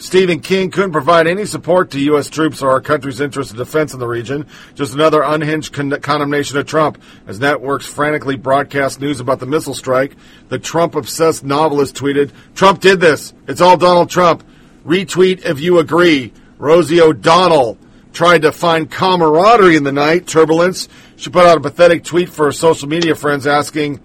Stephen 0.00 0.38
King 0.38 0.70
couldn't 0.70 0.92
provide 0.92 1.26
any 1.26 1.44
support 1.44 1.90
to 1.90 2.00
U.S. 2.00 2.30
troops 2.30 2.62
or 2.62 2.70
our 2.70 2.80
country's 2.80 3.20
interest 3.20 3.50
in 3.50 3.56
defense 3.56 3.92
in 3.92 3.98
the 3.98 4.06
region. 4.06 4.46
Just 4.76 4.94
another 4.94 5.22
unhinged 5.22 5.72
con- 5.72 6.00
condemnation 6.00 6.56
of 6.56 6.66
Trump. 6.66 7.02
As 7.26 7.40
networks 7.40 7.84
frantically 7.84 8.36
broadcast 8.36 9.00
news 9.00 9.18
about 9.18 9.40
the 9.40 9.46
missile 9.46 9.74
strike, 9.74 10.14
the 10.50 10.58
Trump 10.60 10.94
obsessed 10.94 11.42
novelist 11.42 11.96
tweeted, 11.96 12.30
Trump 12.54 12.80
did 12.80 13.00
this. 13.00 13.34
It's 13.48 13.60
all 13.60 13.76
Donald 13.76 14.08
Trump. 14.08 14.44
Retweet 14.86 15.44
if 15.44 15.58
you 15.58 15.80
agree. 15.80 16.32
Rosie 16.58 17.00
O'Donnell 17.00 17.76
tried 18.12 18.42
to 18.42 18.52
find 18.52 18.88
camaraderie 18.88 19.76
in 19.76 19.82
the 19.82 19.92
night, 19.92 20.28
turbulence. 20.28 20.88
She 21.16 21.30
put 21.30 21.44
out 21.44 21.58
a 21.58 21.60
pathetic 21.60 22.04
tweet 22.04 22.28
for 22.28 22.46
her 22.46 22.52
social 22.52 22.88
media 22.88 23.16
friends 23.16 23.48
asking, 23.48 24.00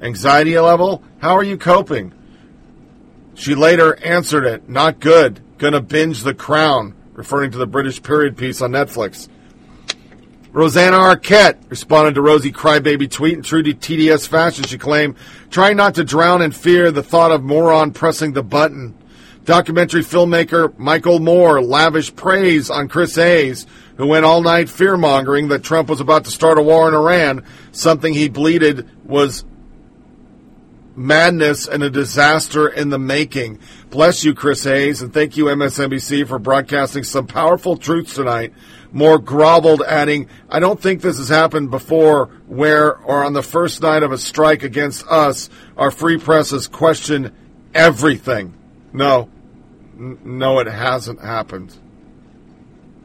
Anxiety 0.00 0.56
level? 0.58 1.02
How 1.18 1.36
are 1.36 1.44
you 1.44 1.56
coping? 1.56 2.12
She 3.42 3.56
later 3.56 3.96
answered 4.04 4.44
it, 4.44 4.68
not 4.68 5.00
good, 5.00 5.40
gonna 5.58 5.80
binge 5.80 6.22
The 6.22 6.32
Crown, 6.32 6.94
referring 7.12 7.50
to 7.50 7.58
the 7.58 7.66
British 7.66 8.00
period 8.00 8.36
piece 8.36 8.62
on 8.62 8.70
Netflix. 8.70 9.28
Rosanna 10.52 10.96
Arquette 10.96 11.68
responded 11.68 12.14
to 12.14 12.22
Rosie 12.22 12.52
Crybaby 12.52 13.10
tweet 13.10 13.34
in 13.34 13.42
true 13.42 13.64
to 13.64 13.74
TDS 13.74 14.28
fashion. 14.28 14.62
She 14.62 14.78
claimed, 14.78 15.16
trying 15.50 15.76
not 15.76 15.96
to 15.96 16.04
drown 16.04 16.40
in 16.40 16.52
fear 16.52 16.92
the 16.92 17.02
thought 17.02 17.32
of 17.32 17.42
moron 17.42 17.90
pressing 17.90 18.32
the 18.32 18.44
button. 18.44 18.94
Documentary 19.44 20.02
filmmaker 20.02 20.78
Michael 20.78 21.18
Moore 21.18 21.60
lavished 21.60 22.14
praise 22.14 22.70
on 22.70 22.86
Chris 22.86 23.16
Hayes, 23.16 23.66
who 23.96 24.06
went 24.06 24.24
all 24.24 24.40
night 24.40 24.68
fear 24.68 24.96
mongering 24.96 25.48
that 25.48 25.64
Trump 25.64 25.88
was 25.88 25.98
about 25.98 26.26
to 26.26 26.30
start 26.30 26.58
a 26.58 26.62
war 26.62 26.86
in 26.86 26.94
Iran, 26.94 27.44
something 27.72 28.14
he 28.14 28.28
bleated 28.28 28.88
was 29.04 29.44
madness 30.96 31.66
and 31.66 31.82
a 31.82 31.90
disaster 31.90 32.68
in 32.68 32.90
the 32.90 32.98
making. 32.98 33.58
Bless 33.90 34.24
you, 34.24 34.34
Chris 34.34 34.64
Hayes, 34.64 35.02
and 35.02 35.12
thank 35.12 35.36
you, 35.36 35.46
MSNBC, 35.46 36.26
for 36.26 36.38
broadcasting 36.38 37.04
some 37.04 37.26
powerful 37.26 37.76
truths 37.76 38.14
tonight. 38.14 38.52
Moore 38.92 39.18
groveled, 39.18 39.82
adding, 39.86 40.28
I 40.50 40.60
don't 40.60 40.80
think 40.80 41.00
this 41.00 41.16
has 41.16 41.28
happened 41.28 41.70
before 41.70 42.26
where, 42.46 42.96
or 42.98 43.24
on 43.24 43.32
the 43.32 43.42
first 43.42 43.80
night 43.80 44.02
of 44.02 44.12
a 44.12 44.18
strike 44.18 44.62
against 44.62 45.06
us, 45.06 45.48
our 45.76 45.90
free 45.90 46.18
press 46.18 46.50
has 46.50 46.68
questioned 46.68 47.32
everything. 47.74 48.54
No. 48.92 49.30
N- 49.98 50.18
no, 50.24 50.58
it 50.58 50.66
hasn't 50.66 51.20
happened. 51.20 51.74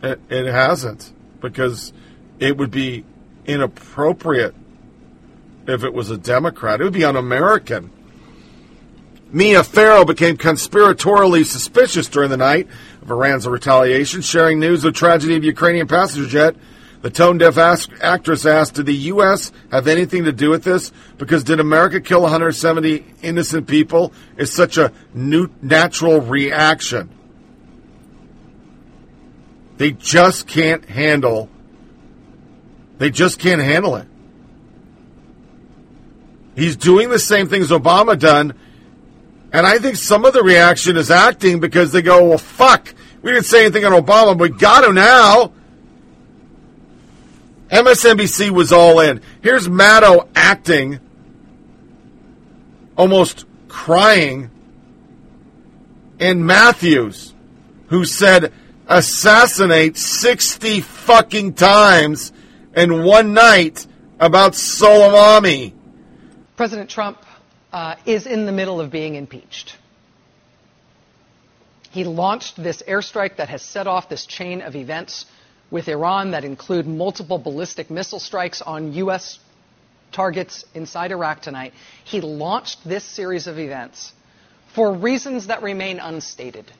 It, 0.03 0.19
it 0.29 0.45
hasn't, 0.45 1.13
because 1.39 1.93
it 2.39 2.57
would 2.57 2.71
be 2.71 3.05
inappropriate 3.45 4.55
if 5.68 5.84
it 5.84 5.93
was 5.93 6.09
a 6.09 6.18
Democrat. 6.18 6.82
It 6.82 6.86
would 6.86 6.93
be 6.93 7.05
un 7.05 7.15
American. 7.15 7.91
Mia 9.32 9.63
Farrow 9.63 10.05
became 10.05 10.38
conspiratorially 10.38 11.45
suspicious 11.45 12.07
during 12.07 12.30
the 12.30 12.38
night 12.38 12.68
of 13.01 13.11
Iran's 13.11 13.45
retaliation, 13.45 14.22
sharing 14.22 14.59
news 14.59 14.86
of 14.86 14.93
the 14.93 14.97
tragedy 14.97 15.36
of 15.36 15.43
Ukrainian 15.43 15.88
passenger 15.88 16.30
jet. 16.30 16.55
The 17.01 17.09
tone 17.09 17.38
deaf 17.38 17.57
actress 17.57 18.45
asked, 18.45 18.76
Did 18.76 18.86
the 18.86 18.95
U.S. 18.95 19.51
have 19.70 19.88
anything 19.88 20.24
to 20.24 20.32
do 20.32 20.49
with 20.49 20.63
this? 20.63 20.91
Because 21.18 21.43
did 21.43 21.59
America 21.59 21.99
kill 21.99 22.22
170 22.22 23.05
innocent 23.22 23.68
people? 23.68 24.13
Is 24.38 24.51
such 24.51 24.78
a 24.78 24.91
new, 25.13 25.49
natural 25.61 26.22
reaction. 26.22 27.09
They 29.78 29.91
just 29.91 30.47
can't 30.47 30.86
handle. 30.86 31.49
They 32.97 33.11
just 33.11 33.38
can't 33.38 33.61
handle 33.61 33.95
it. 33.97 34.07
He's 36.57 36.75
doing 36.75 37.09
the 37.09 37.19
same 37.19 37.47
things 37.47 37.69
Obama 37.69 38.17
done 38.17 38.55
And 39.53 39.65
I 39.65 39.77
think 39.77 39.95
some 39.95 40.25
of 40.25 40.33
the 40.33 40.41
reaction 40.43 40.97
is 40.97 41.11
acting 41.11 41.59
because 41.59 41.91
they 41.91 42.01
go, 42.01 42.29
well, 42.29 42.37
fuck, 42.39 42.93
we 43.21 43.31
didn't 43.31 43.45
say 43.45 43.61
anything 43.61 43.85
on 43.85 43.93
Obama, 43.93 44.37
but 44.37 44.51
we 44.51 44.57
got 44.57 44.83
him 44.83 44.95
now. 44.95 45.53
MSNBC 47.69 48.49
was 48.49 48.71
all 48.71 48.99
in. 48.99 49.21
Here's 49.41 49.67
Maddow 49.67 50.27
acting, 50.35 50.99
almost 52.97 53.45
crying, 53.67 54.49
and 56.19 56.45
Matthews, 56.45 57.33
who 57.87 58.03
said, 58.03 58.51
assassinate 58.87 59.95
60 59.95 60.81
fucking 60.81 61.53
times 61.53 62.31
in 62.75 63.03
one 63.03 63.33
night 63.33 63.85
about 64.19 64.53
Soleimani. 64.53 65.76
President 66.57 66.89
Trump 66.89 67.19
uh, 67.71 67.95
is 68.05 68.25
in 68.25 68.47
the 68.47 68.51
middle 68.51 68.81
of 68.81 68.91
being 68.91 69.13
impeached. 69.13 69.77
He 71.91 72.03
launched 72.03 72.61
this 72.61 72.81
airstrike 72.81 73.37
that 73.37 73.49
has 73.49 73.61
set 73.61 73.85
off 73.85 74.09
this 74.09 74.25
chain 74.25 74.61
of 74.61 74.75
events 74.75 75.25
with 75.69 75.87
Iran 75.87 76.31
that 76.31 76.43
include 76.43 76.87
multiple 76.87 77.37
ballistic 77.37 77.91
missile 77.91 78.19
strikes 78.19 78.61
on 78.61 78.93
U.S. 78.93 79.39
targets 80.11 80.65
inside 80.73 81.11
Iraq 81.11 81.41
tonight. 81.41 81.73
He 82.03 82.21
launched 82.21 82.79
this 82.83 83.03
series 83.03 83.45
of 83.45 83.59
events 83.59 84.11
for 84.73 84.93
reasons 84.93 85.47
that 85.47 85.61
remain 85.61 85.99
unstated. 85.99 86.71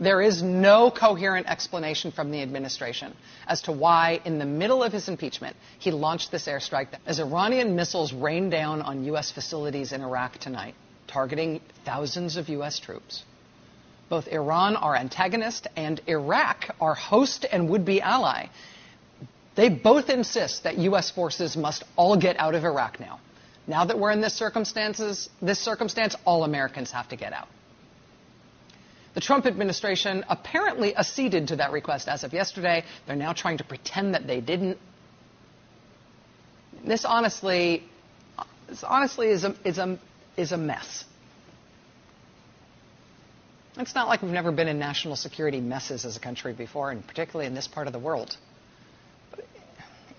There 0.00 0.22
is 0.22 0.42
no 0.42 0.92
coherent 0.92 1.48
explanation 1.48 2.12
from 2.12 2.30
the 2.30 2.40
administration 2.40 3.16
as 3.48 3.62
to 3.62 3.72
why, 3.72 4.20
in 4.24 4.38
the 4.38 4.46
middle 4.46 4.84
of 4.84 4.92
his 4.92 5.08
impeachment, 5.08 5.56
he 5.80 5.90
launched 5.90 6.30
this 6.30 6.46
airstrike 6.46 6.88
as 7.04 7.18
Iranian 7.18 7.74
missiles 7.74 8.12
rained 8.12 8.52
down 8.52 8.80
on 8.80 9.04
U.S. 9.06 9.32
facilities 9.32 9.92
in 9.92 10.00
Iraq 10.00 10.38
tonight, 10.38 10.76
targeting 11.08 11.60
thousands 11.84 12.36
of 12.36 12.48
U.S. 12.48 12.78
troops. 12.78 13.24
Both 14.08 14.28
Iran, 14.28 14.76
our 14.76 14.94
antagonist, 14.94 15.66
and 15.74 16.00
Iraq, 16.06 16.76
our 16.80 16.94
host 16.94 17.44
and 17.50 17.68
would 17.70 17.84
be 17.84 18.00
ally, 18.00 18.46
they 19.56 19.68
both 19.68 20.10
insist 20.10 20.62
that 20.62 20.78
U.S. 20.78 21.10
forces 21.10 21.56
must 21.56 21.82
all 21.96 22.16
get 22.16 22.38
out 22.38 22.54
of 22.54 22.64
Iraq 22.64 23.00
now. 23.00 23.18
Now 23.66 23.84
that 23.84 23.98
we're 23.98 24.12
in 24.12 24.20
this 24.20 24.34
circumstances, 24.34 25.28
this 25.42 25.58
circumstance, 25.58 26.14
all 26.24 26.44
Americans 26.44 26.92
have 26.92 27.08
to 27.08 27.16
get 27.16 27.32
out. 27.32 27.48
The 29.14 29.20
Trump 29.20 29.46
administration 29.46 30.24
apparently 30.28 30.96
acceded 30.96 31.48
to 31.48 31.56
that 31.56 31.72
request 31.72 32.08
as 32.08 32.24
of 32.24 32.32
yesterday. 32.32 32.84
They're 33.06 33.16
now 33.16 33.32
trying 33.32 33.58
to 33.58 33.64
pretend 33.64 34.14
that 34.14 34.26
they 34.26 34.40
didn't. 34.40 34.78
This 36.84 37.04
honestly, 37.04 37.84
this 38.68 38.84
honestly 38.84 39.28
is 39.28 39.44
a, 39.44 39.54
is 39.64 39.78
a, 39.78 39.98
is 40.36 40.52
a 40.52 40.56
mess. 40.56 41.04
It's 43.78 43.94
not 43.94 44.08
like 44.08 44.22
we've 44.22 44.32
never 44.32 44.52
been 44.52 44.68
in 44.68 44.78
national 44.78 45.16
security 45.16 45.60
messes 45.60 46.04
as 46.04 46.16
a 46.16 46.20
country 46.20 46.52
before, 46.52 46.90
and 46.90 47.06
particularly 47.06 47.46
in 47.46 47.54
this 47.54 47.68
part 47.68 47.86
of 47.86 47.92
the 47.92 47.98
world. 47.98 48.36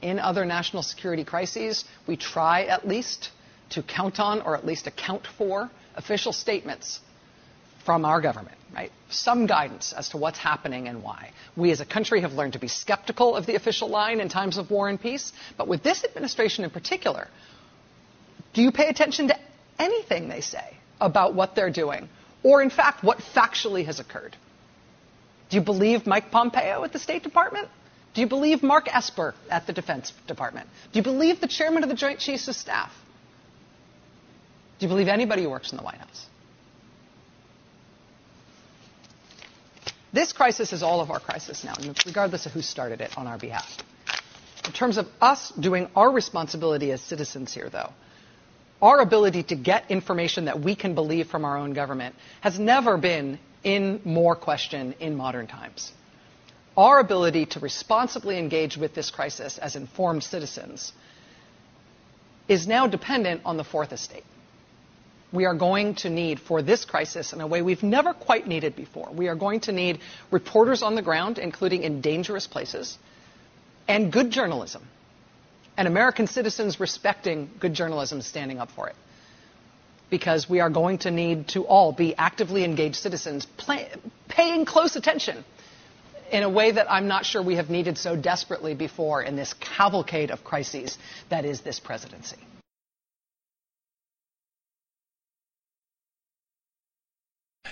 In 0.02 0.18
other 0.18 0.46
national 0.46 0.82
security 0.82 1.26
crises, 1.26 1.84
we 2.08 2.16
try 2.16 2.64
at 2.64 2.88
least 2.88 3.32
to 3.72 3.84
count 3.84 4.20
on 4.20 4.42
or 4.42 4.56
at 4.56 4.66
least 4.66 4.88
account 4.88 5.28
for 5.38 5.70
official 5.96 6.32
statements 6.32 7.02
from 7.86 8.06
our 8.06 8.22
government, 8.22 8.58
right? 8.76 8.92
Some 9.10 9.46
guidance 9.46 9.94
as 9.94 10.10
to 10.10 10.18
what's 10.18 10.38
happening 10.38 10.88
and 10.88 11.04
why. 11.04 11.32
We 11.56 11.72
as 11.72 11.82
a 11.82 11.86
country 11.86 12.22
have 12.22 12.34
learned 12.34 12.54
to 12.54 12.60
be 12.60 12.68
skeptical 12.68 13.36
of 13.36 13.46
the 13.46 13.56
official 13.56 13.90
line 13.90 14.20
in 14.20 14.30
times 14.30 14.58
of 14.58 14.70
war 14.70 14.90
and 14.90 15.02
peace, 15.02 15.32
but 15.58 15.68
with 15.68 15.84
this 15.84 16.04
administration 16.04 16.64
in 16.64 16.70
particular, 16.70 17.28
do 18.54 18.62
you 18.62 18.72
pay 18.72 18.88
attention 18.88 19.28
to 19.30 19.38
anything 19.78 20.28
they 20.28 20.42
say 20.42 20.78
about 21.00 21.34
what 21.34 21.56
they're 21.56 21.72
doing? 21.72 22.10
or 22.44 22.62
in 22.62 22.70
fact 22.70 23.04
what 23.04 23.20
factually 23.20 23.86
has 23.86 24.00
occurred. 24.00 24.36
Do 25.50 25.58
you 25.58 25.64
believe 25.64 26.06
Mike 26.06 26.32
Pompeo 26.32 26.84
at 26.84 26.94
the 26.94 27.00
State 27.00 27.24
Department? 27.24 27.68
Do 28.14 28.22
you 28.22 28.28
believe 28.28 28.64
Mark 28.64 28.88
Esper 28.94 29.34
at 29.50 29.68
the 29.68 29.74
Defense 29.74 30.14
Department? 30.28 30.68
Do 30.92 31.00
you 31.00 31.04
believe 31.04 31.42
the 31.42 31.48
chairman 31.48 31.84
of 31.84 31.90
the 31.90 31.96
Joint 31.96 32.20
Chiefs 32.20 32.48
of 32.48 32.56
Staff? 32.56 32.92
Do 34.80 34.86
you 34.86 34.90
believe 34.90 35.08
anybody 35.08 35.44
who 35.44 35.50
works 35.50 35.72
in 35.72 35.78
the 35.78 35.84
White 35.84 35.98
House? 35.98 36.26
This 40.12 40.34
crisis 40.34 40.74
is 40.74 40.82
all 40.82 41.02
of 41.02 41.12
our 41.12 41.20
crisis 41.20 41.64
now, 41.64 41.76
regardless 42.06 42.46
of 42.46 42.52
who 42.52 42.62
started 42.62 43.02
it 43.02 43.16
on 43.18 43.28
our 43.28 43.38
behalf. 43.38 43.78
In 44.66 44.72
terms 44.72 44.98
of 44.98 45.08
us 45.22 45.52
doing 45.52 45.90
our 45.96 46.12
responsibility 46.12 46.92
as 46.92 47.02
citizens 47.02 47.54
here, 47.54 47.70
though, 47.70 47.92
our 48.82 49.00
ability 49.00 49.44
to 49.44 49.56
get 49.56 49.92
information 49.92 50.46
that 50.46 50.62
we 50.62 50.76
can 50.76 50.96
believe 50.96 51.28
from 51.28 51.46
our 51.46 51.58
own 51.58 51.74
government 51.74 52.16
has 52.42 52.58
never 52.58 52.98
been 52.98 53.40
in 53.64 54.02
more 54.06 54.36
question 54.36 54.96
in 55.00 55.16
modern 55.16 55.48
times. 55.48 55.92
Our 56.78 57.00
ability 57.00 57.48
to 57.48 57.60
responsibly 57.60 58.38
engage 58.38 58.78
with 58.78 58.96
this 58.96 59.12
crisis 59.12 59.58
as 59.58 59.76
informed 59.76 60.24
citizens 60.24 60.94
is 62.48 62.68
now 62.68 62.88
dependent 62.88 63.42
on 63.46 63.58
the 63.58 63.64
fourth 63.64 63.92
estate. 63.92 64.24
We 65.32 65.46
are 65.46 65.54
going 65.54 65.96
to 65.96 66.10
need 66.10 66.40
for 66.40 66.62
this 66.62 66.86
crisis 66.86 67.34
in 67.34 67.42
a 67.42 67.48
way 67.48 67.62
we've 67.62 67.84
never 67.84 68.14
quite 68.14 68.48
needed 68.48 68.76
before. 68.76 69.10
We 69.12 69.28
are 69.28 69.36
going 69.36 69.60
to 69.62 69.72
need 69.72 70.00
reporters 70.32 70.82
on 70.82 70.96
the 70.96 71.02
ground, 71.02 71.38
including 71.38 71.84
in 71.84 72.02
dangerous 72.02 72.48
places, 72.48 72.98
and 73.88 74.12
good 74.12 74.32
journalism 74.32 74.84
and 75.80 75.88
American 75.88 76.28
citizens 76.28 76.78
respecting 76.78 77.50
good 77.58 77.74
journalism 77.74 78.22
standing 78.22 78.60
up 78.60 78.70
for 78.72 78.90
it. 78.90 78.96
Because 80.10 80.50
we 80.50 80.60
are 80.60 80.70
going 80.70 80.98
to 81.00 81.12
need 81.12 81.48
to 81.50 81.64
all 81.64 81.94
be 81.94 82.14
actively 82.18 82.66
engaged 82.66 82.98
citizens, 82.98 83.46
play, 83.46 83.88
paying 84.28 84.66
close 84.66 84.98
attention 84.98 85.46
in 86.34 86.44
a 86.44 86.50
way 86.50 86.72
that 86.72 86.92
I'm 86.92 87.08
not 87.08 87.26
sure 87.26 87.42
we 87.42 87.56
have 87.56 87.70
needed 87.70 87.98
so 87.98 88.18
desperately 88.18 88.74
before 88.74 89.24
in 89.24 89.38
this 89.38 89.54
cavalcade 89.54 90.32
of 90.32 90.44
crises 90.44 90.98
that 91.30 91.46
is 91.46 91.62
this 91.62 91.80
presidency. 91.80 92.38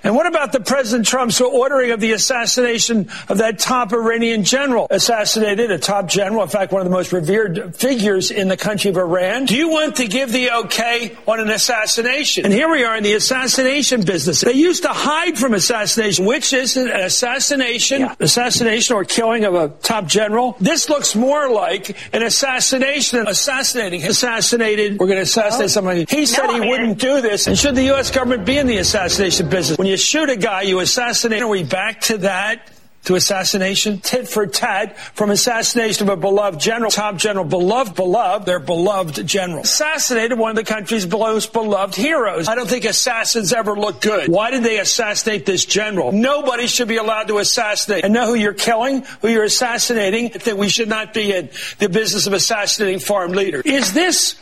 And 0.04 0.16
what 0.16 0.28
about 0.28 0.52
the 0.52 0.60
President 0.60 1.06
Trump's 1.06 1.39
ordering 1.41 1.91
of 1.91 2.00
the 2.00 2.12
assassination 2.14 3.10
of 3.30 3.39
that 3.39 3.60
top 3.60 3.93
Iranian 3.93 4.43
general 4.43 4.88
assassinated, 4.89 5.72
a 5.72 5.78
top 5.78 6.08
general, 6.08 6.43
in 6.43 6.50
fact, 6.50 6.72
one 6.72 6.82
of 6.82 6.86
the 6.86 6.95
most 6.95 7.12
revered 7.12 7.76
figures 7.76 8.32
in 8.32 8.48
the 8.48 8.58
country 8.58 8.89
of 8.89 8.98
Iran? 8.98 9.45
Do 9.45 9.56
you 9.56 9.70
want 9.70 9.98
to 9.98 10.08
give 10.08 10.32
the 10.32 10.52
okay 10.64 11.18
on 11.28 11.39
an 11.39 11.50
assassination? 11.50 12.45
And 12.45 12.54
here 12.54 12.70
we 12.70 12.84
are 12.84 12.98
in 12.98 13.04
the 13.04 13.14
assassination 13.14 14.04
business. 14.04 14.41
They 14.41 14.54
used 14.54 14.84
to 14.84 14.89
hide 14.89 15.38
from 15.38 15.54
assassination, 15.54 16.26
which 16.26 16.54
is 16.54 16.78
an 16.78 16.89
assassination, 16.89 18.02
yeah. 18.02 18.16
assassination 18.20 18.95
or 18.95 19.04
killing 19.06 19.45
of 19.45 19.56
a 19.56 19.70
top 19.70 20.06
general. 20.06 20.56
This 20.60 20.89
looks 20.89 21.16
more 21.16 21.50
like 21.50 21.98
an 22.14 22.24
assassination, 22.24 23.28
assassinating, 23.28 24.04
assassinated. 24.04 25.00
We're 25.00 25.08
going 25.08 25.18
to 25.18 25.24
assassinate 25.24 25.66
oh. 25.66 25.68
somebody. 25.68 26.06
He 26.10 26.26
said 26.26 26.48
no, 26.48 26.62
he 26.62 26.70
wouldn't 26.70 27.00
do 27.00 27.22
this. 27.22 27.48
And 27.48 27.58
should 27.58 27.76
the 27.76 27.84
U.S. 27.86 28.12
government 28.12 28.45
be 28.45 28.58
in 28.58 28.68
the 28.68 28.78
assassination 28.78 29.50
business? 29.50 29.78
When 29.78 29.86
you 29.88 29.97
shoot 29.97 30.29
a 30.29 30.35
guy, 30.35 30.63
you 30.63 30.79
assassinate. 30.79 31.41
Are 31.41 31.47
we 31.47 31.63
back 31.63 32.01
to 32.01 32.19
that? 32.19 32.71
To 33.03 33.15
assassination, 33.15 33.99
tit 34.01 34.27
for 34.27 34.47
tat, 34.47 34.97
from 34.97 35.29
assassination 35.29 36.09
of 36.09 36.17
a 36.17 36.19
beloved 36.19 36.59
general, 36.59 36.91
top 36.91 37.15
general, 37.15 37.45
beloved, 37.45 37.95
beloved, 37.95 38.45
their 38.45 38.59
beloved 38.59 39.25
general. 39.25 39.61
Assassinated 39.61 40.38
one 40.38 40.49
of 40.49 40.57
the 40.57 40.65
country's 40.65 41.07
most 41.07 41.53
beloved 41.53 41.95
heroes. 41.95 42.49
I 42.49 42.55
don't 42.55 42.67
think 42.67 42.83
assassins 42.83 43.53
ever 43.53 43.79
look 43.79 44.01
good. 44.01 44.27
Why 44.29 44.51
did 44.51 44.63
they 44.63 44.77
assassinate 44.79 45.45
this 45.45 45.63
general? 45.63 46.11
Nobody 46.11 46.67
should 46.67 46.89
be 46.89 46.97
allowed 46.97 47.29
to 47.29 47.38
assassinate. 47.38 48.03
And 48.03 48.13
know 48.13 48.27
who 48.27 48.35
you're 48.35 48.53
killing, 48.53 49.05
who 49.21 49.29
you're 49.29 49.45
assassinating, 49.45 50.31
that 50.43 50.57
we 50.57 50.67
should 50.67 50.89
not 50.89 51.13
be 51.13 51.31
in 51.31 51.49
the 51.79 51.88
business 51.88 52.27
of 52.27 52.33
assassinating 52.33 52.99
foreign 52.99 53.31
leaders. 53.31 53.61
Is 53.65 53.93
this 53.93 54.35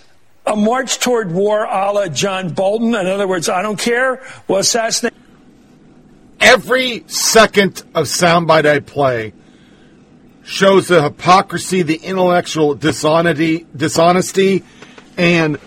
a 0.48 0.56
march 0.56 0.98
toward 1.00 1.32
war 1.32 1.66
a 1.66 1.92
la 1.92 2.08
John 2.08 2.52
Bolton? 2.54 2.96
In 2.96 3.06
other 3.06 3.28
words, 3.28 3.48
I 3.48 3.62
don't 3.62 3.80
care, 3.80 4.24
we'll 4.48 4.60
assassinate 4.60 5.14
every 6.46 7.04
second 7.08 7.82
of 7.96 8.06
soundbite 8.06 8.68
I 8.68 8.80
play 8.80 9.34
shows 10.44 10.88
the 10.88 11.02
hypocrisy, 11.02 11.82
the 11.82 11.96
intellectual 11.96 12.76
dishonesty, 12.76 13.66
dishonesty, 13.76 14.64
and 15.18 15.58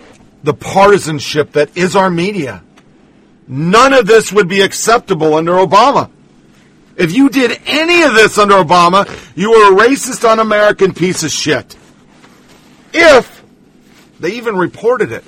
the 0.43 0.53
partisanship 0.53 1.51
that 1.51 1.75
is 1.75 1.97
our 1.97 2.09
media. 2.09 2.63
None 3.45 3.93
of 3.93 4.07
this 4.07 4.31
would 4.31 4.47
be 4.47 4.61
acceptable 4.61 5.33
under 5.33 5.53
Obama. 5.53 6.09
If 6.95 7.11
you 7.11 7.29
did 7.29 7.59
any 7.65 8.03
of 8.03 8.13
this 8.13 8.37
under 8.37 8.55
Obama, 8.55 9.05
you 9.35 9.51
were 9.51 9.73
a 9.73 9.87
racist, 9.87 10.23
un 10.23 10.39
American 10.39 10.93
piece 10.93 11.23
of 11.23 11.31
shit. 11.31 11.75
If 12.93 13.43
they 14.19 14.31
even 14.33 14.55
reported 14.55 15.11
it. 15.11 15.25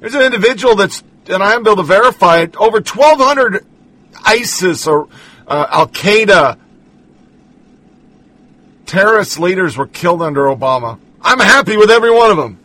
There's 0.00 0.14
an 0.14 0.22
individual 0.22 0.76
that's 0.76 1.02
and 1.28 1.42
I 1.42 1.54
am 1.54 1.66
able 1.66 1.76
to 1.76 1.82
verify 1.82 2.40
it, 2.40 2.56
over 2.56 2.78
1,200 2.78 3.64
ISIS 4.24 4.86
or 4.86 5.08
uh, 5.46 5.66
Al 5.70 5.88
Qaeda 5.88 6.58
terrorist 8.86 9.38
leaders 9.38 9.76
were 9.76 9.86
killed 9.86 10.22
under 10.22 10.44
Obama. 10.44 10.98
I'm 11.20 11.38
happy 11.38 11.76
with 11.76 11.90
every 11.90 12.10
one 12.10 12.30
of 12.30 12.36
them. 12.36 12.58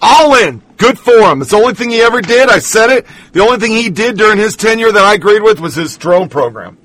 All 0.00 0.34
in. 0.36 0.62
Good 0.76 0.98
for 0.98 1.18
him. 1.18 1.42
It's 1.42 1.50
the 1.50 1.56
only 1.56 1.74
thing 1.74 1.90
he 1.90 2.00
ever 2.00 2.20
did. 2.20 2.48
I 2.48 2.60
said 2.60 2.90
it. 2.90 3.06
The 3.32 3.40
only 3.40 3.58
thing 3.58 3.72
he 3.72 3.90
did 3.90 4.16
during 4.16 4.38
his 4.38 4.54
tenure 4.54 4.92
that 4.92 5.04
I 5.04 5.14
agreed 5.14 5.42
with 5.42 5.58
was 5.58 5.74
his 5.74 5.96
drone 5.96 6.28
program. 6.28 6.78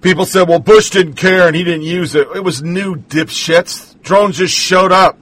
People 0.00 0.24
said, 0.24 0.48
well, 0.48 0.58
Bush 0.58 0.90
didn't 0.90 1.14
care 1.14 1.46
and 1.46 1.56
he 1.56 1.64
didn't 1.64 1.82
use 1.82 2.14
it. 2.14 2.28
It 2.34 2.44
was 2.44 2.62
new 2.62 2.96
dipshits. 2.96 4.00
Drones 4.02 4.38
just 4.38 4.54
showed 4.54 4.92
up 4.92 5.16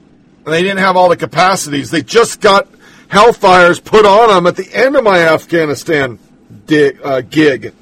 and 0.45 0.53
they 0.53 0.61
didn't 0.61 0.79
have 0.79 0.97
all 0.97 1.09
the 1.09 1.17
capacities. 1.17 1.89
They 1.89 2.01
just 2.01 2.41
got 2.41 2.67
hellfires 3.11 3.83
put 3.83 4.05
on 4.05 4.29
them 4.29 4.47
at 4.47 4.55
the 4.55 4.73
end 4.73 4.95
of 4.95 5.03
my 5.03 5.19
Afghanistan 5.19 6.17
dig, 6.65 6.99
uh, 7.03 7.21
gig. 7.21 7.73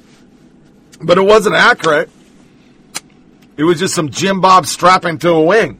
But 1.00 1.18
it 1.18 1.22
wasn't 1.22 1.54
accurate. 1.54 2.10
It 3.56 3.64
was 3.64 3.78
just 3.78 3.94
some 3.94 4.10
Jim 4.10 4.40
Bob 4.40 4.66
strapping 4.66 5.18
to 5.18 5.30
a 5.30 5.42
wing. 5.42 5.78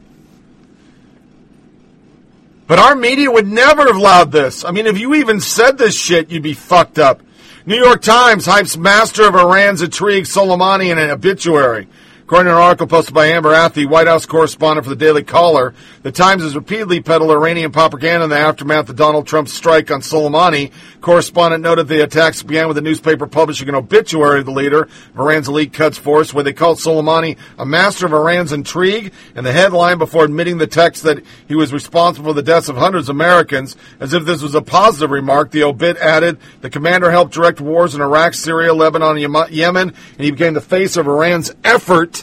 But 2.67 2.79
our 2.79 2.95
media 2.95 3.29
would 3.29 3.47
never 3.47 3.85
have 3.85 3.97
allowed 3.97 4.31
this. 4.31 4.63
I 4.63 4.71
mean, 4.71 4.87
if 4.87 4.97
you 4.97 5.15
even 5.15 5.41
said 5.41 5.77
this 5.77 5.95
shit, 5.95 6.31
you'd 6.31 6.43
be 6.43 6.53
fucked 6.53 6.97
up. 6.97 7.21
New 7.65 7.75
York 7.75 8.01
Times 8.01 8.47
hypes 8.47 8.77
master 8.77 9.27
of 9.27 9.35
Iran's 9.35 9.81
intrigue 9.81 10.23
Soleimani 10.23 10.89
in 10.89 10.97
an 10.97 11.09
obituary. 11.09 11.87
According 12.31 12.49
to 12.49 12.55
an 12.55 12.63
article 12.63 12.87
posted 12.87 13.13
by 13.13 13.25
Amber 13.25 13.49
Athey, 13.49 13.85
White 13.85 14.07
House 14.07 14.25
correspondent 14.25 14.85
for 14.85 14.89
the 14.89 14.95
Daily 14.95 15.21
Caller, 15.21 15.73
the 16.01 16.13
Times 16.13 16.43
has 16.43 16.55
repeatedly 16.55 17.01
peddled 17.01 17.29
Iranian 17.29 17.73
propaganda 17.73 18.23
in 18.23 18.29
the 18.29 18.37
aftermath 18.37 18.87
of 18.87 18.95
Donald 18.95 19.27
Trump's 19.27 19.51
strike 19.51 19.91
on 19.91 19.99
Soleimani. 19.99 20.71
Correspondent 21.01 21.61
noted 21.61 21.89
the 21.89 22.01
attacks 22.01 22.41
began 22.41 22.69
with 22.69 22.75
the 22.75 22.81
newspaper 22.81 23.27
publishing 23.27 23.67
an 23.67 23.75
obituary 23.75 24.39
of 24.39 24.45
the 24.45 24.53
leader 24.53 24.83
of 24.83 25.19
Iran's 25.19 25.49
elite 25.49 25.73
Quds 25.73 25.97
Force, 25.97 26.33
where 26.33 26.45
they 26.45 26.53
called 26.53 26.77
Soleimani 26.77 27.37
a 27.59 27.65
master 27.65 28.05
of 28.05 28.13
Iran's 28.13 28.53
intrigue, 28.53 29.11
and 29.35 29.45
the 29.45 29.51
headline 29.51 29.97
before 29.97 30.23
admitting 30.23 30.57
the 30.57 30.67
text 30.67 31.03
that 31.03 31.21
he 31.49 31.55
was 31.55 31.73
responsible 31.73 32.29
for 32.29 32.33
the 32.33 32.41
deaths 32.41 32.69
of 32.69 32.77
hundreds 32.77 33.09
of 33.09 33.17
Americans, 33.17 33.75
as 33.99 34.13
if 34.13 34.23
this 34.23 34.41
was 34.41 34.55
a 34.55 34.61
positive 34.61 35.11
remark. 35.11 35.51
The 35.51 35.63
obit 35.63 35.97
added, 35.97 36.37
the 36.61 36.69
commander 36.69 37.11
helped 37.11 37.33
direct 37.33 37.59
wars 37.59 37.93
in 37.93 37.99
Iraq, 37.99 38.35
Syria, 38.35 38.73
Lebanon, 38.73 39.17
and 39.17 39.51
Yemen, 39.51 39.89
and 39.89 40.23
he 40.23 40.31
became 40.31 40.53
the 40.53 40.61
face 40.61 40.95
of 40.95 41.07
Iran's 41.07 41.53
effort 41.65 42.20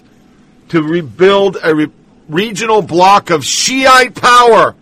to 0.69 0.83
rebuild 0.83 1.57
a 1.62 1.75
re- 1.75 1.93
regional 2.29 2.83
bloc 2.83 3.31
of 3.31 3.45
Shiite 3.45 4.14
power. 4.14 4.75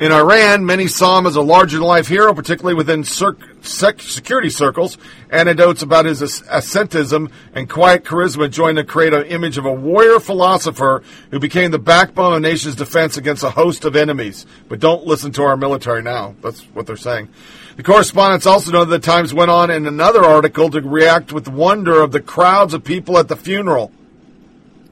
In 0.00 0.12
Iran, 0.12 0.64
many 0.64 0.86
saw 0.86 1.18
him 1.18 1.26
as 1.26 1.36
a 1.36 1.42
larger 1.42 1.76
than 1.76 1.86
life 1.86 2.08
hero, 2.08 2.32
particularly 2.32 2.74
within 2.74 3.04
cir- 3.04 3.36
sec- 3.60 4.00
security 4.00 4.48
circles. 4.48 4.96
Anecdotes 5.28 5.82
about 5.82 6.06
his 6.06 6.22
ascetism 6.22 7.30
and 7.54 7.68
quiet 7.68 8.02
charisma 8.02 8.50
joined 8.50 8.78
to 8.78 8.84
create 8.84 9.12
an 9.12 9.26
image 9.26 9.58
of 9.58 9.66
a 9.66 9.72
warrior 9.72 10.18
philosopher 10.18 11.02
who 11.30 11.38
became 11.38 11.70
the 11.70 11.78
backbone 11.78 12.32
of 12.32 12.40
the 12.40 12.48
nation's 12.48 12.76
defense 12.76 13.18
against 13.18 13.42
a 13.42 13.50
host 13.50 13.84
of 13.84 13.94
enemies. 13.94 14.46
But 14.70 14.80
don't 14.80 15.04
listen 15.04 15.32
to 15.32 15.42
our 15.42 15.58
military 15.58 16.00
now. 16.00 16.34
That's 16.40 16.62
what 16.72 16.86
they're 16.86 16.96
saying. 16.96 17.28
The 17.80 17.84
correspondents 17.84 18.44
also 18.44 18.72
know 18.72 18.84
that 18.84 19.00
the 19.00 19.10
Times 19.10 19.32
went 19.32 19.50
on 19.50 19.70
in 19.70 19.86
another 19.86 20.22
article 20.22 20.68
to 20.68 20.82
react 20.82 21.32
with 21.32 21.48
wonder 21.48 22.02
of 22.02 22.12
the 22.12 22.20
crowds 22.20 22.74
of 22.74 22.84
people 22.84 23.16
at 23.16 23.28
the 23.28 23.36
funeral. 23.36 23.90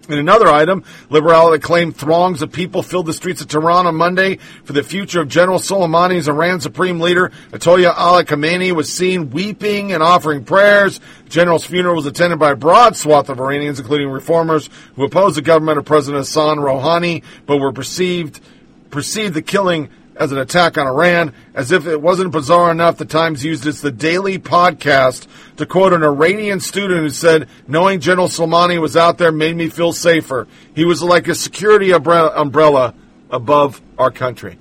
In 0.08 0.18
another 0.18 0.48
item, 0.48 0.82
liberality 1.10 1.60
claimed 1.60 1.98
throngs 1.98 2.40
of 2.40 2.50
people 2.50 2.82
filled 2.82 3.04
the 3.04 3.12
streets 3.12 3.42
of 3.42 3.48
Tehran 3.48 3.86
on 3.86 3.94
Monday 3.94 4.38
for 4.64 4.72
the 4.72 4.82
future 4.82 5.20
of 5.20 5.28
General 5.28 5.58
Soleimani's 5.58 6.28
Iran 6.28 6.62
Supreme 6.62 6.98
Leader 6.98 7.30
Ayatollah 7.50 7.92
Ali 7.94 8.24
Khamenei 8.24 8.72
was 8.72 8.90
seen 8.90 9.28
weeping 9.28 9.92
and 9.92 10.02
offering 10.02 10.46
prayers. 10.46 10.98
The 11.24 11.28
general's 11.28 11.66
funeral 11.66 11.94
was 11.94 12.06
attended 12.06 12.38
by 12.38 12.52
a 12.52 12.56
broad 12.56 12.96
swath 12.96 13.28
of 13.28 13.38
Iranians, 13.38 13.78
including 13.78 14.08
reformers 14.08 14.70
who 14.96 15.04
opposed 15.04 15.36
the 15.36 15.42
government 15.42 15.76
of 15.76 15.84
President 15.84 16.22
Hassan 16.22 16.56
Rouhani, 16.56 17.22
but 17.44 17.58
were 17.58 17.70
perceived 17.70 18.40
perceived 18.88 19.34
the 19.34 19.42
killing 19.42 19.90
as 20.18 20.32
an 20.32 20.38
attack 20.38 20.76
on 20.76 20.86
Iran. 20.86 21.32
As 21.54 21.72
if 21.72 21.86
it 21.86 22.02
wasn't 22.02 22.32
bizarre 22.32 22.70
enough, 22.70 22.98
the 22.98 23.04
Times 23.04 23.44
used 23.44 23.66
its 23.66 23.80
The 23.80 23.92
Daily 23.92 24.38
podcast 24.38 25.26
to 25.56 25.64
quote 25.64 25.92
an 25.92 26.02
Iranian 26.02 26.60
student 26.60 27.00
who 27.00 27.10
said, 27.10 27.48
knowing 27.66 28.00
General 28.00 28.28
Soleimani 28.28 28.80
was 28.80 28.96
out 28.96 29.18
there 29.18 29.32
made 29.32 29.56
me 29.56 29.68
feel 29.68 29.92
safer. 29.92 30.46
He 30.74 30.84
was 30.84 31.02
like 31.02 31.28
a 31.28 31.34
security 31.34 31.92
umbrella 31.92 32.94
above 33.30 33.80
our 33.96 34.10
country. 34.10 34.58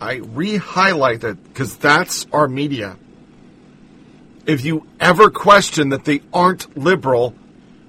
I 0.00 0.16
re-highlight 0.16 1.22
that 1.22 1.42
because 1.42 1.76
that's 1.76 2.26
our 2.32 2.48
media. 2.48 2.96
If 4.44 4.64
you 4.64 4.86
ever 5.00 5.30
question 5.30 5.88
that 5.88 6.04
they 6.04 6.20
aren't 6.32 6.76
liberal, 6.76 7.34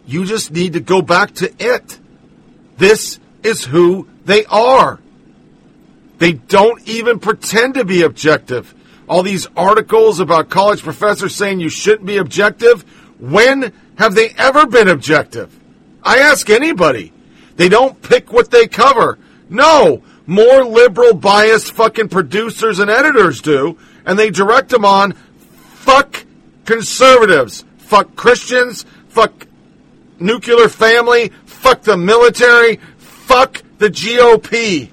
you 0.06 0.26
just 0.26 0.52
need 0.52 0.74
to 0.74 0.80
go 0.80 1.02
back 1.02 1.34
to 1.36 1.54
it. 1.60 2.00
This 2.78 3.20
is 3.48 3.64
who 3.64 4.08
they 4.26 4.46
are. 4.46 5.00
They 6.18 6.34
don't 6.34 6.86
even 6.88 7.20
pretend 7.20 7.76
to 7.76 7.86
be 7.86 8.02
objective. 8.02 8.74
All 9.08 9.24
these 9.24 9.48
articles 9.56 10.20
about 10.20 10.50
college 10.50 10.84
professors 10.84 11.34
saying 11.34 11.60
you 11.60 11.70
shouldn't 11.70 12.06
be 12.06 12.18
objective. 12.18 12.84
When 13.20 13.72
have 13.98 14.16
they 14.16 14.30
ever 14.32 14.68
been 14.68 14.90
objective? 14.90 15.58
I 16.04 16.20
ask 16.20 16.50
anybody. 16.50 17.14
They 17.56 17.70
don't 17.70 18.02
pick 18.02 18.32
what 18.34 18.52
they 18.52 18.68
cover. 18.68 19.18
No, 19.50 20.04
more 20.26 20.66
liberal 20.66 21.14
biased 21.14 21.72
fucking 21.72 22.10
producers 22.10 22.80
and 22.80 22.90
editors 22.90 23.42
do, 23.42 23.78
and 24.06 24.20
they 24.20 24.30
direct 24.30 24.70
them 24.70 24.84
on 24.84 25.14
fuck 25.14 26.26
conservatives, 26.66 27.64
fuck 27.78 28.16
Christians, 28.18 28.86
fuck 29.08 29.48
nuclear 30.20 30.68
family, 30.68 31.32
fuck 31.46 31.84
the 31.84 31.98
military, 31.98 32.80
Fuck 33.28 33.62
the 33.78 33.90
GOP. 33.90 34.90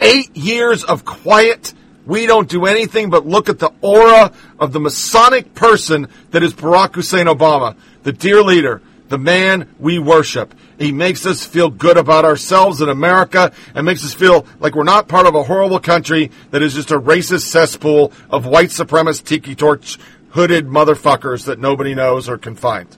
Eight 0.00 0.36
years 0.36 0.82
of 0.82 1.04
quiet. 1.04 1.72
We 2.04 2.26
don't 2.26 2.48
do 2.48 2.66
anything 2.66 3.08
but 3.08 3.24
look 3.24 3.48
at 3.48 3.60
the 3.60 3.70
aura 3.80 4.32
of 4.58 4.72
the 4.72 4.80
Masonic 4.80 5.54
person 5.54 6.08
that 6.32 6.42
is 6.42 6.52
Barack 6.52 6.96
Hussein 6.96 7.26
Obama, 7.26 7.76
the 8.02 8.12
dear 8.12 8.42
leader, 8.42 8.82
the 9.08 9.18
man 9.18 9.72
we 9.78 10.00
worship. 10.00 10.52
He 10.80 10.90
makes 10.90 11.26
us 11.26 11.46
feel 11.46 11.70
good 11.70 11.96
about 11.96 12.24
ourselves 12.24 12.80
in 12.80 12.88
America 12.88 13.52
and 13.72 13.86
makes 13.86 14.04
us 14.04 14.14
feel 14.14 14.46
like 14.58 14.74
we're 14.74 14.82
not 14.82 15.06
part 15.06 15.26
of 15.26 15.36
a 15.36 15.44
horrible 15.44 15.78
country 15.78 16.32
that 16.50 16.60
is 16.60 16.74
just 16.74 16.90
a 16.90 17.00
racist 17.00 17.42
cesspool 17.42 18.12
of 18.30 18.46
white 18.46 18.70
supremacist 18.70 19.26
tiki 19.26 19.54
torch 19.54 19.96
hooded 20.30 20.66
motherfuckers 20.66 21.44
that 21.44 21.60
nobody 21.60 21.94
knows 21.94 22.28
or 22.28 22.36
can 22.36 22.56
find. 22.56 22.96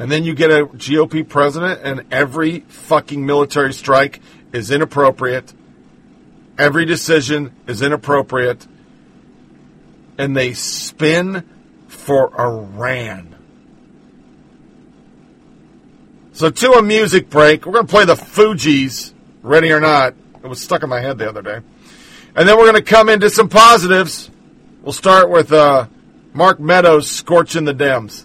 And 0.00 0.10
then 0.10 0.24
you 0.24 0.34
get 0.34 0.50
a 0.50 0.64
GOP 0.64 1.28
president, 1.28 1.82
and 1.84 2.06
every 2.10 2.60
fucking 2.60 3.26
military 3.26 3.74
strike 3.74 4.22
is 4.50 4.70
inappropriate. 4.70 5.52
Every 6.56 6.86
decision 6.86 7.54
is 7.66 7.82
inappropriate. 7.82 8.66
And 10.16 10.34
they 10.34 10.54
spin 10.54 11.46
for 11.88 12.34
Iran. 12.40 13.36
So, 16.32 16.48
to 16.48 16.72
a 16.72 16.82
music 16.82 17.28
break, 17.28 17.66
we're 17.66 17.74
going 17.74 17.86
to 17.86 17.90
play 17.90 18.06
the 18.06 18.14
Fugees, 18.14 19.12
ready 19.42 19.70
or 19.70 19.80
not. 19.80 20.14
It 20.42 20.46
was 20.46 20.62
stuck 20.62 20.82
in 20.82 20.88
my 20.88 21.00
head 21.00 21.18
the 21.18 21.28
other 21.28 21.42
day. 21.42 21.60
And 22.34 22.48
then 22.48 22.56
we're 22.56 22.72
going 22.72 22.82
to 22.82 22.90
come 22.90 23.10
into 23.10 23.28
some 23.28 23.50
positives. 23.50 24.30
We'll 24.80 24.94
start 24.94 25.28
with 25.28 25.52
uh, 25.52 25.88
Mark 26.32 26.58
Meadows 26.58 27.10
scorching 27.10 27.66
the 27.66 27.74
Dems. 27.74 28.24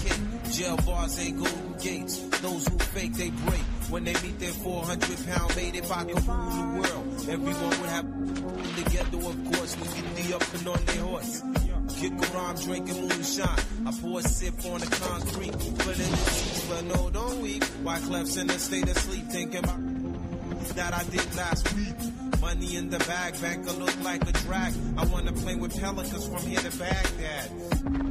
Jail 0.51 0.75
bars 0.85 1.19
ain't 1.19 1.37
golden 1.37 1.73
gates. 1.79 2.19
Those 2.41 2.67
who 2.67 2.77
fake, 2.77 3.13
they 3.13 3.29
break. 3.29 3.61
When 3.89 4.03
they 4.03 4.13
meet 4.13 4.39
their 4.39 4.51
400 4.51 5.27
pound 5.27 5.55
mate, 5.55 5.75
if 5.75 5.91
I 5.91 6.03
could 6.03 6.27
rule 6.27 6.49
the 6.49 6.79
world, 6.81 7.29
everyone 7.29 7.69
would 7.81 7.89
have 7.89 8.05
together, 8.75 9.17
of 9.17 9.53
course, 9.53 9.77
We 9.77 10.01
get 10.01 10.15
the 10.15 10.35
up 10.35 10.53
and 10.53 10.67
on 10.67 10.85
their 10.85 11.03
horse. 11.03 11.43
Kick 11.99 12.13
around, 12.33 12.61
drinking 12.63 13.01
moonshine. 13.01 13.59
I 13.85 13.91
pour 14.01 14.19
a 14.19 14.23
sip 14.23 14.65
on 14.65 14.79
the 14.79 14.87
concrete, 14.87 15.51
put 15.51 15.99
in 15.99 16.11
the 16.11 16.17
seats, 16.17 16.65
but 16.67 16.83
no, 16.85 17.09
don't 17.09 17.41
weep. 17.41 17.63
Why 17.83 17.99
Clef's 17.99 18.37
in 18.37 18.49
a 18.49 18.59
state 18.59 18.89
of 18.89 18.97
sleep, 18.97 19.25
thinking 19.27 19.63
about 19.63 19.79
that 20.75 20.93
I 20.93 21.03
did 21.03 21.35
last 21.35 21.73
week. 21.75 21.95
Money 22.41 22.75
in 22.75 22.89
the 22.89 22.99
bag, 22.99 23.39
banker 23.39 23.71
look 23.73 24.03
like 24.03 24.27
a 24.27 24.33
drag. 24.33 24.73
I 24.97 25.05
wanna 25.05 25.31
play 25.31 25.55
with 25.55 25.79
pelicans 25.79 26.27
from 26.27 26.41
here 26.41 26.59
to 26.59 26.77
Baghdad. 26.77 28.10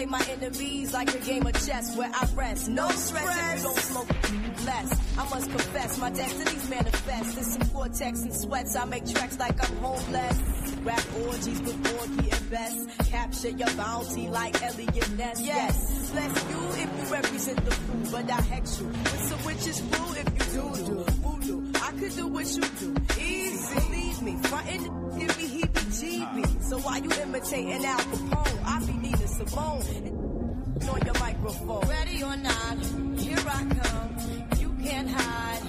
play 0.00 0.06
my 0.06 0.24
enemies 0.30 0.92
like 0.92 1.14
a 1.14 1.18
game 1.18 1.46
of 1.46 1.52
chess 1.66 1.96
where 1.96 2.10
I 2.12 2.26
rest. 2.34 2.68
No 2.68 2.88
stress 2.88 3.36
if 3.36 3.56
you 3.56 3.62
don't 3.64 3.78
smoke 3.78 4.08
less. 4.64 5.18
I 5.18 5.28
must 5.28 5.50
confess, 5.50 5.98
my 5.98 6.10
destinies 6.10 6.70
manifest. 6.70 7.38
In 7.38 7.44
some 7.44 7.68
cortex 7.70 8.22
and 8.22 8.34
sweats, 8.34 8.76
I 8.76 8.84
make 8.86 9.06
tracks 9.06 9.38
like 9.38 9.62
I'm 9.62 9.76
homeless. 9.76 10.38
Rap 10.82 11.02
orgies 11.26 11.60
with 11.60 11.84
Porgy 11.84 12.30
and. 12.30 12.40
Capture 13.10 13.50
your 13.50 13.70
bounty 13.76 14.28
like 14.28 14.62
Eliot 14.62 15.10
Ness. 15.16 15.40
Yes, 15.40 16.10
bless 16.10 16.50
you 16.50 16.82
if 16.82 17.08
you 17.08 17.14
represent 17.14 17.64
the 17.64 17.70
fool, 17.70 18.12
but 18.12 18.30
I 18.30 18.40
hex 18.40 18.80
you 18.80 18.86
with 18.86 19.22
some 19.28 19.44
witches 19.44 19.80
brew 19.80 20.14
if 20.14 20.54
you 20.54 20.60
do 20.60 20.84
do 20.86 21.04
voodoo. 21.22 21.72
I 21.82 21.92
could 21.92 22.16
do 22.16 22.26
what 22.28 22.46
you 22.46 22.62
do, 22.62 22.94
easy. 23.20 23.80
leave 23.90 24.22
me, 24.22 24.36
frontin' 24.48 25.18
give 25.18 25.38
me 25.38 25.49
heebie-jeebie. 26.20 26.62
So 26.62 26.78
why 26.78 26.98
you 26.98 27.10
imitating 27.22 27.84
Al 27.84 27.98
Capone? 27.98 28.64
I 28.64 28.78
be 28.86 28.92
Nina 28.92 29.28
Simone 29.28 29.82
on 30.88 31.00
your 31.04 31.18
microphone. 31.18 31.88
Ready 31.88 32.22
or 32.22 32.36
not, 32.36 32.78
here 33.18 33.38
I 33.38 33.64
come. 33.80 34.58
You 34.58 34.76
can't 34.82 35.08
hide. 35.08 35.62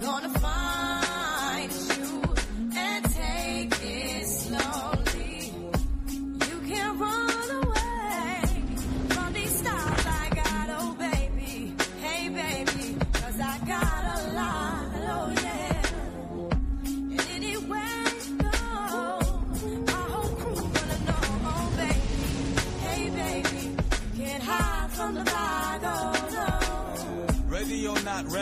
Gonna 0.00 0.38
find 0.38 0.93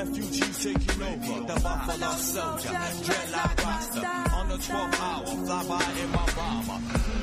refugees 0.04 0.62
taking 0.62 1.02
over. 1.02 1.46
The 1.46 1.60
Buffalo 1.60 2.10
Soldier, 2.16 2.82
dreadlock 3.06 3.64
Rasta. 3.64 4.34
On 4.36 4.48
the 4.48 4.56
12th 4.56 5.00
hour, 5.00 5.26
fly 5.26 5.62
by 5.68 6.00
in 6.02 6.10
my 6.10 6.26
bomber. 6.36 6.78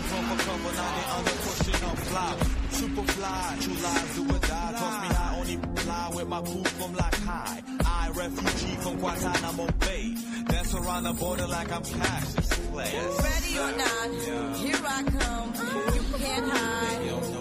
From 0.09 0.25
a 0.25 0.37
cover, 0.45 0.73
now 0.79 0.91
they 0.95 1.07
under 1.17 1.37
pushing 1.45 1.83
up 1.89 1.97
flower. 2.09 2.45
Super 2.71 3.05
fly, 3.13 3.57
true 3.61 3.73
lies 3.83 4.15
do 4.15 4.21
or 4.23 4.39
die. 4.39 4.71
Toss 4.79 5.01
me 5.01 5.15
high, 5.15 5.39
only 5.39 5.57
fly 5.75 6.11
with 6.15 6.27
my 6.27 6.41
poop 6.41 6.67
from 6.67 6.93
like 6.95 7.15
high. 7.15 7.61
I, 7.85 8.09
refugee 8.15 8.75
from 8.83 8.97
Guantanamo 8.97 9.67
Bay. 9.79 10.15
Dance 10.47 10.73
around 10.73 11.03
the 11.03 11.13
border 11.13 11.47
like 11.47 11.71
I'm 11.71 11.83
Cassius 11.83 12.53
Clay. 12.71 12.93
Ready 13.27 13.53
or 13.59 13.71
not, 13.81 14.57
here 14.57 14.81
I 14.85 15.03
come. 15.03 15.53
You 15.95 16.17
can't 16.17 16.49
hide. 16.49 17.38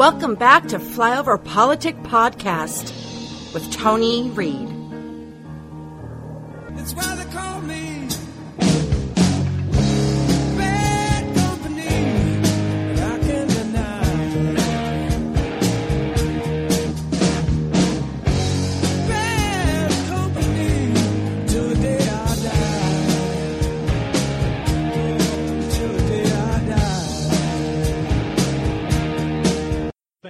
Welcome 0.00 0.34
back 0.34 0.66
to 0.68 0.78
Flyover 0.78 1.36
Politic 1.44 1.94
Podcast 2.04 2.84
with 3.52 3.70
Tony 3.70 4.30
Reed. 4.30 4.66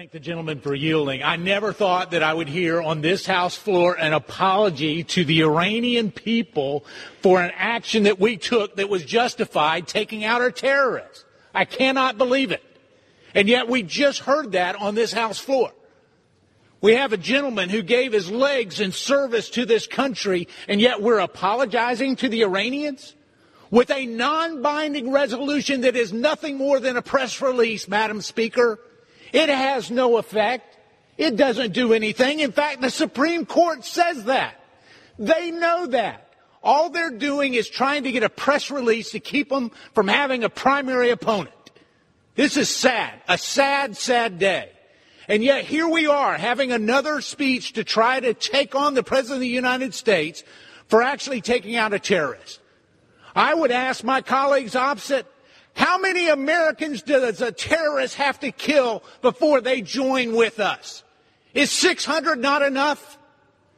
Thank 0.00 0.12
the 0.12 0.18
gentleman 0.18 0.62
for 0.62 0.74
yielding. 0.74 1.22
I 1.22 1.36
never 1.36 1.74
thought 1.74 2.12
that 2.12 2.22
I 2.22 2.32
would 2.32 2.48
hear 2.48 2.80
on 2.80 3.02
this 3.02 3.26
House 3.26 3.54
floor 3.54 3.94
an 3.98 4.14
apology 4.14 5.04
to 5.04 5.26
the 5.26 5.42
Iranian 5.42 6.10
people 6.10 6.86
for 7.20 7.42
an 7.42 7.52
action 7.54 8.04
that 8.04 8.18
we 8.18 8.38
took 8.38 8.76
that 8.76 8.88
was 8.88 9.04
justified 9.04 9.86
taking 9.86 10.24
out 10.24 10.40
our 10.40 10.50
terrorists. 10.50 11.26
I 11.54 11.66
cannot 11.66 12.16
believe 12.16 12.50
it. 12.50 12.62
And 13.34 13.46
yet 13.46 13.68
we 13.68 13.82
just 13.82 14.20
heard 14.20 14.52
that 14.52 14.74
on 14.74 14.94
this 14.94 15.12
House 15.12 15.38
floor. 15.38 15.70
We 16.80 16.94
have 16.94 17.12
a 17.12 17.18
gentleman 17.18 17.68
who 17.68 17.82
gave 17.82 18.14
his 18.14 18.30
legs 18.30 18.80
in 18.80 18.92
service 18.92 19.50
to 19.50 19.66
this 19.66 19.86
country, 19.86 20.48
and 20.66 20.80
yet 20.80 21.02
we're 21.02 21.18
apologizing 21.18 22.16
to 22.16 22.30
the 22.30 22.40
Iranians? 22.40 23.14
With 23.70 23.90
a 23.90 24.06
non-binding 24.06 25.12
resolution 25.12 25.82
that 25.82 25.94
is 25.94 26.10
nothing 26.10 26.56
more 26.56 26.80
than 26.80 26.96
a 26.96 27.02
press 27.02 27.42
release, 27.42 27.86
Madam 27.86 28.22
Speaker. 28.22 28.80
It 29.32 29.48
has 29.48 29.90
no 29.90 30.16
effect. 30.16 30.78
It 31.16 31.36
doesn't 31.36 31.72
do 31.72 31.92
anything. 31.92 32.40
In 32.40 32.52
fact, 32.52 32.80
the 32.80 32.90
Supreme 32.90 33.46
Court 33.46 33.84
says 33.84 34.24
that. 34.24 34.54
They 35.18 35.50
know 35.50 35.86
that. 35.86 36.32
All 36.62 36.90
they're 36.90 37.10
doing 37.10 37.54
is 37.54 37.68
trying 37.68 38.04
to 38.04 38.12
get 38.12 38.22
a 38.22 38.28
press 38.28 38.70
release 38.70 39.12
to 39.12 39.20
keep 39.20 39.48
them 39.48 39.70
from 39.94 40.08
having 40.08 40.44
a 40.44 40.50
primary 40.50 41.10
opponent. 41.10 41.54
This 42.34 42.56
is 42.56 42.68
sad. 42.68 43.20
A 43.28 43.38
sad, 43.38 43.96
sad 43.96 44.38
day. 44.38 44.70
And 45.28 45.44
yet 45.44 45.64
here 45.64 45.88
we 45.88 46.06
are 46.06 46.36
having 46.36 46.72
another 46.72 47.20
speech 47.20 47.74
to 47.74 47.84
try 47.84 48.18
to 48.18 48.34
take 48.34 48.74
on 48.74 48.94
the 48.94 49.02
President 49.02 49.36
of 49.36 49.40
the 49.40 49.48
United 49.48 49.94
States 49.94 50.42
for 50.88 51.02
actually 51.02 51.40
taking 51.40 51.76
out 51.76 51.92
a 51.92 51.98
terrorist. 51.98 52.60
I 53.34 53.54
would 53.54 53.70
ask 53.70 54.02
my 54.02 54.22
colleagues 54.22 54.74
opposite, 54.74 55.26
how 55.80 55.96
many 55.96 56.28
Americans 56.28 57.00
does 57.00 57.40
a 57.40 57.50
terrorist 57.50 58.16
have 58.16 58.38
to 58.40 58.52
kill 58.52 59.02
before 59.22 59.62
they 59.62 59.80
join 59.80 60.36
with 60.36 60.60
us? 60.60 61.02
Is 61.54 61.70
600 61.70 62.38
not 62.38 62.60
enough? 62.60 63.16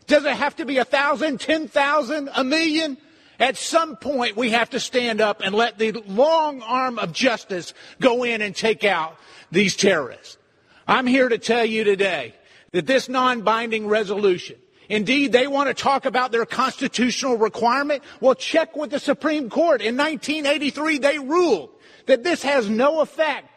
Does 0.09 0.25
it 0.25 0.33
have 0.33 0.57
to 0.57 0.65
be 0.65 0.79
a 0.79 0.85
thousand, 0.85 1.39
ten 1.39 1.69
thousand, 1.69 2.29
a 2.35 2.43
million? 2.43 2.99
At 3.39 3.57
some 3.57 3.95
point, 3.95 4.37
we 4.37 4.51
have 4.51 4.71
to 4.71 4.81
stand 4.81 5.21
up 5.21 5.43
and 5.45 5.55
let 5.55 5.79
the 5.79 5.93
long 5.93 6.61
arm 6.63 6.99
of 6.99 7.13
justice 7.13 7.73
go 8.01 8.25
in 8.25 8.43
and 8.43 8.55
take 8.55 8.83
out 8.83 9.17
these 9.53 9.77
terrorists. 9.77 10.39
I'm 10.89 11.07
here 11.07 11.29
to 11.29 11.39
tell 11.39 11.65
you 11.65 11.85
today 11.85 12.35
that 12.73 12.85
this 12.85 13.09
non-binding 13.09 13.87
resolution, 13.87 14.57
indeed, 14.89 15.31
they 15.31 15.47
want 15.47 15.69
to 15.69 15.75
talk 15.75 16.05
about 16.05 16.33
their 16.33 16.47
constitutional 16.47 17.39
requirement. 17.39 18.03
Well, 18.21 18.35
check 18.35 18.77
with 18.77 18.91
the 18.91 18.99
Supreme 18.99 19.49
Court. 19.49 19.81
In 19.81 19.97
1983, 19.97 20.99
they 20.99 21.21
ruled 21.21 21.71
that 22.07 22.23
this 22.23 22.43
has 22.43 22.69
no 22.69 23.01
effect. 23.01 23.49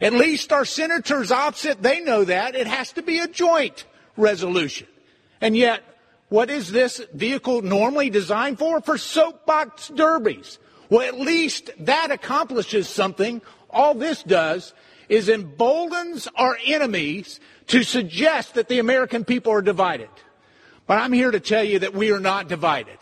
At 0.00 0.12
least 0.12 0.52
our 0.52 0.64
senators 0.64 1.30
opposite, 1.30 1.82
they 1.82 2.00
know 2.00 2.24
that. 2.24 2.54
It 2.54 2.66
has 2.66 2.92
to 2.92 3.02
be 3.02 3.18
a 3.18 3.28
joint 3.28 3.84
resolution. 4.16 4.86
And 5.40 5.56
yet, 5.56 5.82
what 6.28 6.48
is 6.48 6.70
this 6.70 7.02
vehicle 7.12 7.62
normally 7.62 8.08
designed 8.08 8.58
for? 8.58 8.80
For 8.80 8.96
soapbox 8.96 9.88
derbies. 9.88 10.58
Well, 10.88 11.06
at 11.06 11.18
least 11.18 11.70
that 11.80 12.10
accomplishes 12.10 12.88
something. 12.88 13.42
All 13.68 13.94
this 13.94 14.22
does 14.22 14.74
is 15.08 15.28
emboldens 15.28 16.28
our 16.36 16.56
enemies 16.64 17.40
to 17.66 17.82
suggest 17.82 18.54
that 18.54 18.68
the 18.68 18.78
American 18.78 19.24
people 19.24 19.52
are 19.52 19.62
divided. 19.62 20.08
But 20.86 20.98
I'm 20.98 21.12
here 21.12 21.30
to 21.30 21.40
tell 21.40 21.62
you 21.62 21.80
that 21.80 21.94
we 21.94 22.10
are 22.10 22.20
not 22.20 22.48
divided. 22.48 22.98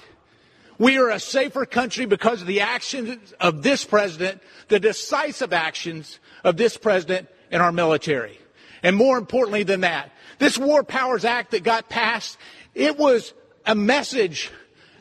We 0.78 0.98
are 0.98 1.10
a 1.10 1.18
safer 1.18 1.66
country 1.66 2.06
because 2.06 2.40
of 2.40 2.46
the 2.46 2.60
actions 2.60 3.34
of 3.40 3.62
this 3.62 3.84
president, 3.84 4.40
the 4.68 4.78
decisive 4.78 5.52
actions 5.52 6.20
of 6.44 6.56
this 6.56 6.76
president 6.76 7.28
and 7.50 7.60
our 7.60 7.72
military. 7.72 8.38
And 8.82 8.94
more 8.94 9.18
importantly 9.18 9.64
than 9.64 9.80
that, 9.80 10.12
this 10.38 10.56
War 10.56 10.84
Powers 10.84 11.24
Act 11.24 11.50
that 11.50 11.64
got 11.64 11.88
passed, 11.88 12.38
it 12.74 12.96
was 12.96 13.34
a 13.66 13.74
message 13.74 14.52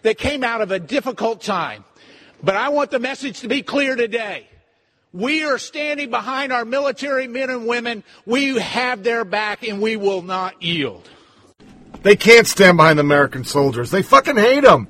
that 0.01 0.17
came 0.17 0.43
out 0.43 0.61
of 0.61 0.71
a 0.71 0.79
difficult 0.79 1.41
time. 1.41 1.85
But 2.41 2.55
I 2.55 2.69
want 2.69 2.91
the 2.91 2.99
message 2.99 3.41
to 3.41 3.47
be 3.47 3.61
clear 3.61 3.95
today. 3.95 4.47
We 5.13 5.45
are 5.45 5.57
standing 5.57 6.09
behind 6.09 6.51
our 6.51 6.65
military 6.65 7.27
men 7.27 7.49
and 7.49 7.67
women. 7.67 8.03
We 8.25 8.57
have 8.57 9.03
their 9.03 9.23
back 9.25 9.67
and 9.67 9.81
we 9.81 9.95
will 9.95 10.21
not 10.21 10.61
yield. 10.61 11.09
They 12.03 12.15
can't 12.15 12.47
stand 12.47 12.77
behind 12.77 12.99
the 12.99 13.03
American 13.03 13.43
soldiers. 13.43 13.91
They 13.91 14.01
fucking 14.01 14.37
hate 14.37 14.63
them. 14.63 14.87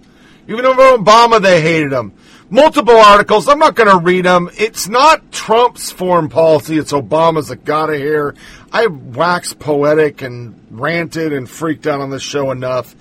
Even 0.48 0.66
over 0.66 0.82
Obama, 0.82 1.42
they 1.42 1.62
hated 1.62 1.92
him. 1.92 2.14
Multiple 2.50 2.96
articles. 2.96 3.50
I'm 3.50 3.60
not 3.60 3.76
going 3.76 3.90
to 3.90 3.98
read 3.98 4.24
them. 4.24 4.50
It's 4.58 4.88
not 4.88 5.32
Trump's 5.32 5.92
foreign 5.92 6.30
policy. 6.30 6.78
It's 6.78 6.94
Obama's 6.94 7.50
that 7.50 7.66
got 7.66 7.90
it 7.90 8.00
here. 8.00 8.36
I 8.72 8.88
waxed 8.88 9.60
poetic 9.60 10.22
and 10.22 10.66
ranted 10.72 11.34
and 11.34 11.50
freaked 11.50 11.86
out 11.86 12.00
on 12.00 12.10
this 12.10 12.24
show 12.24 12.52
enough. 12.52 12.96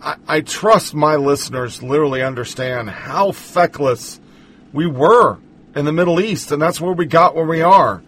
I, 0.00 0.16
I 0.28 0.40
trust 0.42 0.94
my 0.94 1.16
listeners 1.16 1.82
literally 1.82 2.22
understand 2.22 2.90
how 2.90 3.32
feckless 3.32 4.20
we 4.72 4.86
were 4.86 5.38
in 5.74 5.84
the 5.84 5.92
Middle 5.92 6.20
East, 6.20 6.52
and 6.52 6.62
that's 6.62 6.80
where 6.80 6.92
we 6.92 7.06
got 7.06 7.34
where 7.34 7.46
we 7.46 7.62
are. 7.62 8.02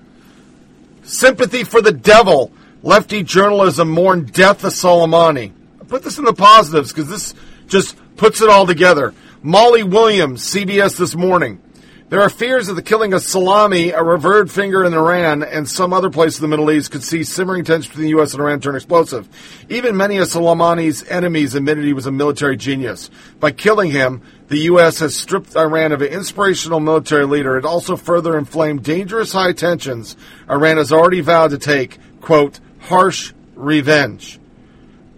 Sympathy 1.03 1.65
for 1.65 1.81
the 1.81 1.93
devil. 1.93 2.53
Lefty 2.83 3.25
journalism 3.25 3.91
mourned 3.91 4.33
death 4.33 4.63
of 4.63 4.73
Soleimani. 4.73 5.53
I 5.81 5.85
put 5.85 6.05
this 6.05 6.19
in 6.19 6.25
the 6.25 6.33
positives 6.33 6.93
because 6.93 7.09
this 7.09 7.35
just 7.67 7.97
puts 8.17 8.41
it 8.41 8.49
all 8.49 8.67
together. 8.67 9.15
Molly 9.43 9.83
Williams, 9.83 10.43
CBS 10.43 10.97
this 10.97 11.15
morning. 11.15 11.61
There 12.09 12.21
are 12.21 12.31
fears 12.31 12.69
that 12.69 12.75
the 12.75 12.83
killing 12.83 13.13
of 13.15 13.23
Salami, 13.23 13.91
a 13.91 14.01
revered 14.01 14.49
figure 14.49 14.85
in 14.85 14.95
Iran, 14.95 15.43
and 15.43 15.69
some 15.69 15.93
other 15.93 16.09
place 16.09 16.39
in 16.39 16.43
the 16.43 16.49
Middle 16.49 16.71
East 16.71 16.93
could 16.93 17.03
see 17.03 17.25
simmering 17.25 17.65
tensions 17.65 17.89
between 17.89 18.05
the 18.05 18.11
U.S. 18.11 18.33
and 18.33 18.41
Iran 18.41 18.61
turn 18.61 18.77
explosive. 18.77 19.29
Even 19.69 19.97
many 19.97 20.19
of 20.19 20.29
Soleimani's 20.29 21.03
enemies 21.09 21.57
admitted 21.57 21.85
he 21.85 21.93
was 21.93 22.07
a 22.07 22.13
military 22.13 22.57
genius. 22.57 23.11
By 23.41 23.51
killing 23.51 23.91
him, 23.91 24.23
the 24.47 24.59
U.S. 24.71 25.01
has 25.01 25.17
stripped 25.17 25.57
Iran 25.57 25.91
of 25.91 26.01
an 26.01 26.13
inspirational 26.13 26.79
military 26.79 27.27
leader. 27.27 27.57
It 27.57 27.65
also 27.65 27.97
further 27.97 28.39
inflamed 28.39 28.85
dangerous 28.85 29.33
high 29.33 29.53
tensions 29.53 30.17
Iran 30.49 30.77
has 30.77 30.93
already 30.93 31.23
vowed 31.23 31.51
to 31.51 31.59
take, 31.59 31.99
quote, 32.21 32.61
harsh 32.83 33.33
revenge. 33.57 34.39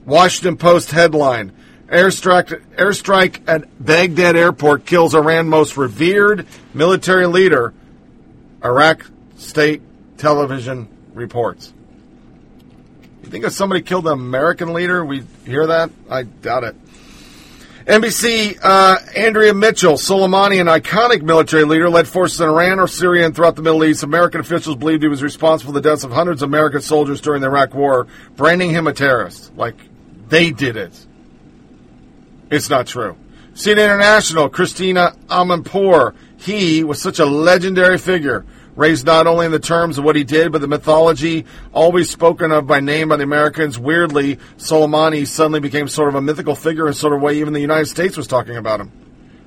Washington 0.07 0.57
Post 0.57 0.91
headline 0.91 1.53
Airstrike, 1.89 2.61
airstrike 2.77 3.41
at 3.49 3.85
Baghdad 3.85 4.37
airport 4.37 4.85
kills 4.85 5.15
Iran's 5.15 5.49
most 5.49 5.77
revered 5.79 6.47
military 6.75 7.27
leader, 7.27 7.73
Iraq 8.63 9.07
state 9.37 9.81
television 10.19 10.89
reports. 11.15 11.73
You 13.23 13.31
think 13.31 13.45
if 13.45 13.53
somebody 13.53 13.81
killed 13.81 14.07
an 14.07 14.13
American 14.13 14.75
leader, 14.75 15.03
we 15.03 15.23
hear 15.47 15.67
that? 15.69 15.91
I 16.11 16.25
doubt 16.25 16.65
it. 16.65 16.77
NBC, 17.87 18.59
uh, 18.63 18.99
Andrea 19.17 19.55
Mitchell, 19.55 19.95
Soleimani, 19.95 20.61
an 20.61 20.67
iconic 20.67 21.23
military 21.23 21.65
leader, 21.65 21.89
led 21.89 22.07
forces 22.07 22.39
in 22.39 22.47
Iran 22.47 22.81
or 22.81 22.87
Syria 22.87 23.25
and 23.25 23.35
throughout 23.35 23.57
the 23.57 23.63
Middle 23.63 23.83
East. 23.83 24.03
American 24.03 24.43
officials 24.43 24.77
believed 24.77 25.03
he 25.03 25.09
was 25.09 25.23
responsible 25.23 25.73
for 25.73 25.81
the 25.81 25.89
deaths 25.89 26.05
of 26.05 26.11
hundreds 26.11 26.43
of 26.43 26.51
American 26.51 26.83
soldiers 26.83 27.23
during 27.23 27.41
the 27.41 27.47
Iraq 27.47 27.73
War, 27.73 28.07
branding 28.37 28.69
him 28.71 28.87
a 28.87 28.93
terrorist. 28.93 29.57
Like, 29.57 29.77
they 30.29 30.51
did 30.51 30.77
it. 30.77 31.07
It's 32.51 32.71
not 32.71 32.87
true. 32.87 33.17
CNN 33.55 33.85
International, 33.85 34.49
Christina 34.49 35.17
Amanpour. 35.29 36.15
He 36.37 36.85
was 36.85 37.03
such 37.03 37.19
a 37.19 37.25
legendary 37.25 37.99
figure, 37.99 38.47
raised 38.77 39.05
not 39.05 39.27
only 39.27 39.47
in 39.47 39.53
the 39.53 39.59
terms 39.59 39.99
of 39.99 40.05
what 40.05 40.15
he 40.15 40.23
did, 40.23 40.53
but 40.53 40.61
the 40.61 40.69
mythology 40.69 41.45
always 41.73 42.09
spoken 42.09 42.53
of 42.53 42.67
by 42.67 42.79
name 42.79 43.09
by 43.09 43.17
the 43.17 43.25
Americans. 43.25 43.79
Weirdly, 43.79 44.37
Soleimani 44.57 45.27
suddenly 45.27 45.61
became 45.61 45.89
sort 45.89 46.09
of 46.09 46.15
a 46.15 46.23
mythical 46.23 46.55
figure 46.55 46.87
in 46.87 46.95
sort 46.95 47.13
of 47.13 47.21
way 47.21 47.39
even 47.39 47.53
the 47.53 47.61
United 47.61 47.87
States 47.87 48.17
was 48.17 48.29
talking 48.29 48.57
about 48.57 48.81
him. 48.81 48.93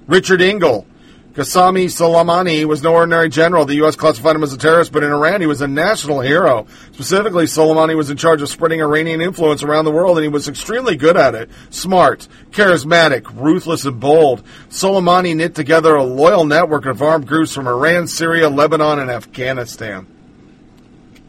Richard 0.08 0.42
Engel. 0.42 0.86
Qasem 1.34 1.86
Soleimani 1.86 2.66
was 2.66 2.84
no 2.84 2.94
ordinary 2.94 3.30
general. 3.30 3.64
The 3.64 3.76
U.S. 3.76 3.96
classified 3.96 4.36
him 4.36 4.44
as 4.44 4.52
a 4.52 4.58
terrorist, 4.58 4.92
but 4.92 5.02
in 5.02 5.12
Iran 5.12 5.40
he 5.40 5.48
was 5.48 5.62
a 5.62 5.68
national 5.68 6.20
hero. 6.20 6.68
Specifically, 6.92 7.46
Soleimani 7.46 7.96
was 7.96 8.10
in 8.10 8.18
charge 8.18 8.42
of 8.42 8.50
spreading 8.50 8.82
Iranian 8.82 9.22
influence 9.22 9.64
around 9.64 9.86
the 9.86 9.92
world, 9.92 10.18
and 10.18 10.26
he 10.26 10.30
was 10.30 10.50
extremely 10.50 10.98
good 10.98 11.16
at 11.16 11.34
it. 11.34 11.50
Smart, 11.70 12.28
charismatic, 12.50 13.34
ruthless, 13.34 13.86
and 13.86 13.98
bold. 13.98 14.44
Soleimani 14.70 15.34
knit 15.34 15.56
together 15.56 15.96
a 15.96 16.04
loyal 16.04 16.44
network 16.44 16.86
of 16.86 17.02
armed 17.02 17.28
groups 17.28 17.54
from 17.54 17.66
Iran, 17.66 18.08
Syria, 18.08 18.50
Lebanon, 18.50 19.00
and 19.00 19.10
Afghanistan. 19.10 20.08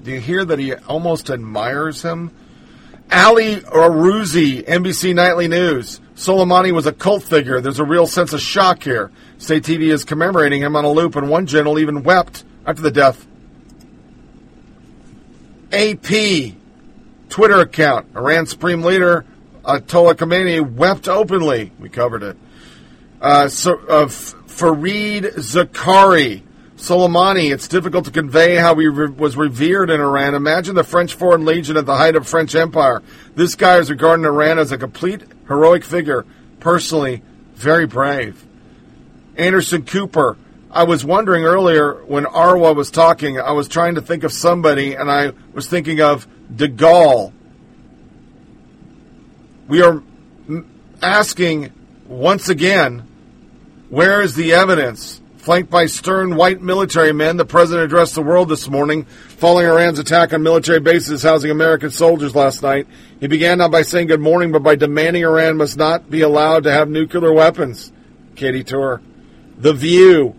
Do 0.03 0.11
you 0.11 0.21
hear 0.21 0.45
that 0.45 0.59
he 0.59 0.75
almost 0.75 1.31
admires 1.31 2.03
him? 2.03 2.33
Ali 3.13 3.57
Arouzi, 3.57 4.67
NBC 4.67 5.15
Nightly 5.15 5.47
News. 5.47 6.01
Soleimani 6.15 6.73
was 6.73 6.87
a 6.87 6.93
cult 6.93 7.23
figure. 7.23 7.61
There's 7.61 7.79
a 7.79 7.85
real 7.85 8.07
sense 8.07 8.33
of 8.33 8.41
shock 8.41 8.83
here. 8.83 9.11
State 9.43 9.65
TV 9.65 9.93
is 9.93 10.05
commemorating 10.05 10.63
him 10.63 10.77
on 10.77 10.85
a 10.85 10.91
loop, 10.93 11.17
and 11.17 11.29
one 11.29 11.47
general 11.47 11.81
even 11.81 12.05
wept 12.05 12.45
after 12.65 12.81
the 12.81 12.93
death. 12.93 13.27
AP 15.73 16.55
Twitter 17.29 17.61
account. 17.61 18.07
Iran 18.15 18.47
Supreme 18.47 18.83
Leader 18.83 19.25
Ayatollah 19.65 20.15
Khamenei 20.15 20.61
wept 20.61 21.09
openly. 21.09 21.73
We 21.81 21.89
covered 21.89 22.23
it. 22.23 22.37
Uh, 23.21 23.49
so, 23.49 23.81
uh, 23.89 24.07
Fareed 24.07 25.35
Zakaria. 25.35 26.43
Soleimani, 26.77 27.53
it's 27.53 27.67
difficult 27.67 28.05
to 28.05 28.13
convey 28.13 28.55
how 28.55 28.77
he 28.77 28.87
re- 28.87 29.09
was 29.09 29.37
revered 29.37 29.91
in 29.91 30.01
Iran. 30.01 30.37
Imagine 30.37 30.77
the 30.77 30.85
French 30.85 31.15
Foreign 31.15 31.45
Legion 31.45 31.77
at 31.77 31.87
the 31.87 31.97
height 31.97 32.15
of 32.15 32.29
French 32.29 32.55
Empire. 32.55 33.03
This 33.35 33.57
guy 33.57 33.79
is 33.79 33.91
regarded 33.91 34.23
in 34.23 34.29
Iran 34.29 34.61
as 34.61 34.71
a 34.71 34.79
complete 34.79 35.23
heroic 35.49 35.83
figure. 35.83 36.25
Personally, 36.61 37.23
very 37.55 37.87
brave. 37.87 38.45
Anderson 39.37 39.85
Cooper. 39.85 40.37
I 40.71 40.85
was 40.85 41.05
wondering 41.05 41.45
earlier 41.45 42.03
when 42.05 42.25
Arwa 42.25 42.75
was 42.75 42.91
talking, 42.91 43.39
I 43.39 43.53
was 43.53 43.69
trying 43.69 43.97
to 43.97 44.01
think 44.01 44.25
of 44.25 44.33
somebody, 44.33 44.95
and 44.95 45.11
I 45.11 45.33
was 45.53 45.69
thinking 45.69 46.01
of 46.01 46.27
De 46.55 46.69
Gaulle. 46.69 47.33
We 49.69 49.83
are 49.83 50.03
asking 51.03 51.73
once 52.07 52.49
again, 52.49 53.07
where 53.91 54.23
is 54.23 54.35
the 54.35 54.55
evidence? 54.55 55.21
Flanked 55.39 55.71
by 55.71 55.87
stern 55.87 56.37
white 56.37 56.63
military 56.63 57.13
men, 57.13 57.37
the 57.37 57.45
president 57.45 57.85
addressed 57.85 58.15
the 58.15 58.23
world 58.23 58.49
this 58.49 58.69
morning, 58.69 59.05
following 59.05 59.67
Iran's 59.67 59.99
attack 59.99 60.33
on 60.33 60.43
military 60.43 60.79
bases 60.79 61.23
housing 61.23 61.51
American 61.51 61.91
soldiers 61.91 62.35
last 62.35 62.63
night. 62.63 62.87
He 63.19 63.27
began 63.27 63.59
not 63.59 63.73
by 63.73 63.83
saying 63.83 64.07
good 64.07 64.21
morning, 64.21 64.53
but 64.53 64.63
by 64.63 64.77
demanding 64.77 65.25
Iran 65.25 65.57
must 65.57 65.77
not 65.77 66.09
be 66.09 66.21
allowed 66.21 66.65
to 66.65 66.73
have 66.73 66.89
nuclear 66.89 67.33
weapons. 67.33 67.93
Katy 68.37 68.65
Tur. 68.65 69.01
The 69.63 69.73
View. 69.73 70.35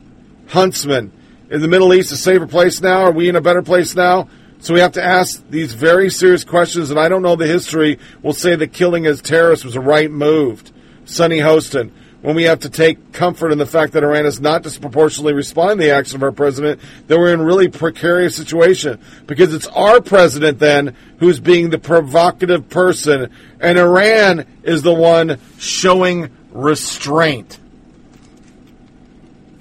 Huntsman. 0.50 1.12
In 1.50 1.62
the 1.62 1.70
Middle 1.70 1.94
East 1.94 2.12
a 2.12 2.18
safer 2.18 2.46
place 2.46 2.82
now? 2.82 3.04
Are 3.04 3.12
we 3.12 3.30
in 3.30 3.38
a 3.38 3.42
better 3.42 3.62
place 3.62 3.96
now? 3.96 4.28
So 4.60 4.74
we 4.74 4.82
have 4.82 4.92
to 4.94 5.04
ask 5.04 5.42
these 5.50 5.74
very 5.74 6.10
serious 6.10 6.44
questions, 6.44 6.92
and 6.92 7.00
I 7.00 7.08
don't 7.08 7.22
know 7.22 7.38
the 7.38 7.48
history. 7.48 8.00
We'll 8.22 8.34
say 8.34 8.56
that 8.58 8.74
killing 8.74 9.06
as 9.06 9.22
terrorists 9.22 9.64
was 9.64 9.78
a 9.78 9.82
right 9.82 10.12
move. 10.12 10.62
Sunny 11.06 11.40
Hostin 11.40 11.92
when 12.24 12.36
we 12.38 12.44
have 12.44 12.62
to 12.62 12.70
take 12.70 13.12
comfort 13.12 13.52
in 13.52 13.58
the 13.58 13.66
fact 13.66 13.94
that 13.94 14.04
Iran 14.04 14.26
is 14.26 14.40
not 14.40 14.64
disproportionately 14.64 15.34
responding 15.34 15.80
to 15.80 15.84
the 15.84 15.92
action 15.92 16.16
of 16.16 16.24
our 16.24 16.32
president, 16.32 16.80
then 17.08 17.20
we're 17.20 17.34
in 17.34 17.42
a 17.42 17.44
really 17.44 17.68
precarious 17.68 18.34
situation 18.34 18.98
because 19.28 19.54
it's 19.54 19.68
our 19.68 20.00
president 20.00 20.58
then 20.58 20.96
who's 21.20 21.42
being 21.42 21.70
the 21.70 21.78
provocative 21.78 22.70
person, 22.70 23.30
and 23.60 23.78
Iran 23.78 24.46
is 24.64 24.84
the 24.84 24.94
one 24.94 25.38
showing 25.60 26.30
restraint. 26.52 27.60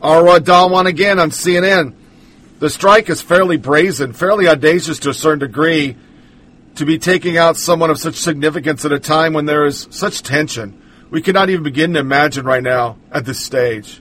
Arwa 0.03 0.43
Damon 0.43 0.87
again 0.87 1.19
on 1.19 1.31
CNN. 1.31 1.95
The 2.59 2.71
strike 2.71 3.09
is 3.09 3.23
fairly 3.23 3.57
brazen, 3.57 4.13
fairly 4.13 4.49
audacious 4.49 4.99
to 5.01 5.11
a 5.11 5.15
certain 5.15 5.41
degree 5.41 5.97
to 6.75 6.85
be 6.85 6.99
taking 6.99 7.37
out 7.37 7.57
someone 7.57 7.91
of 7.91 7.99
such 7.99 8.17
significance 8.17 8.85
at 8.85 8.93
a 8.93 9.01
time 9.01 9.33
when 9.33 9.47
there 9.47 9.67
is 9.67 9.87
such 9.91 10.23
tension 10.23 10.83
we 11.13 11.21
cannot 11.21 11.51
even 11.51 11.63
begin 11.63 11.93
to 11.93 12.01
imagine 12.01 12.47
right 12.47 12.63
now 12.63 12.97
at 13.11 13.27
this 13.27 13.39
stage. 13.39 14.01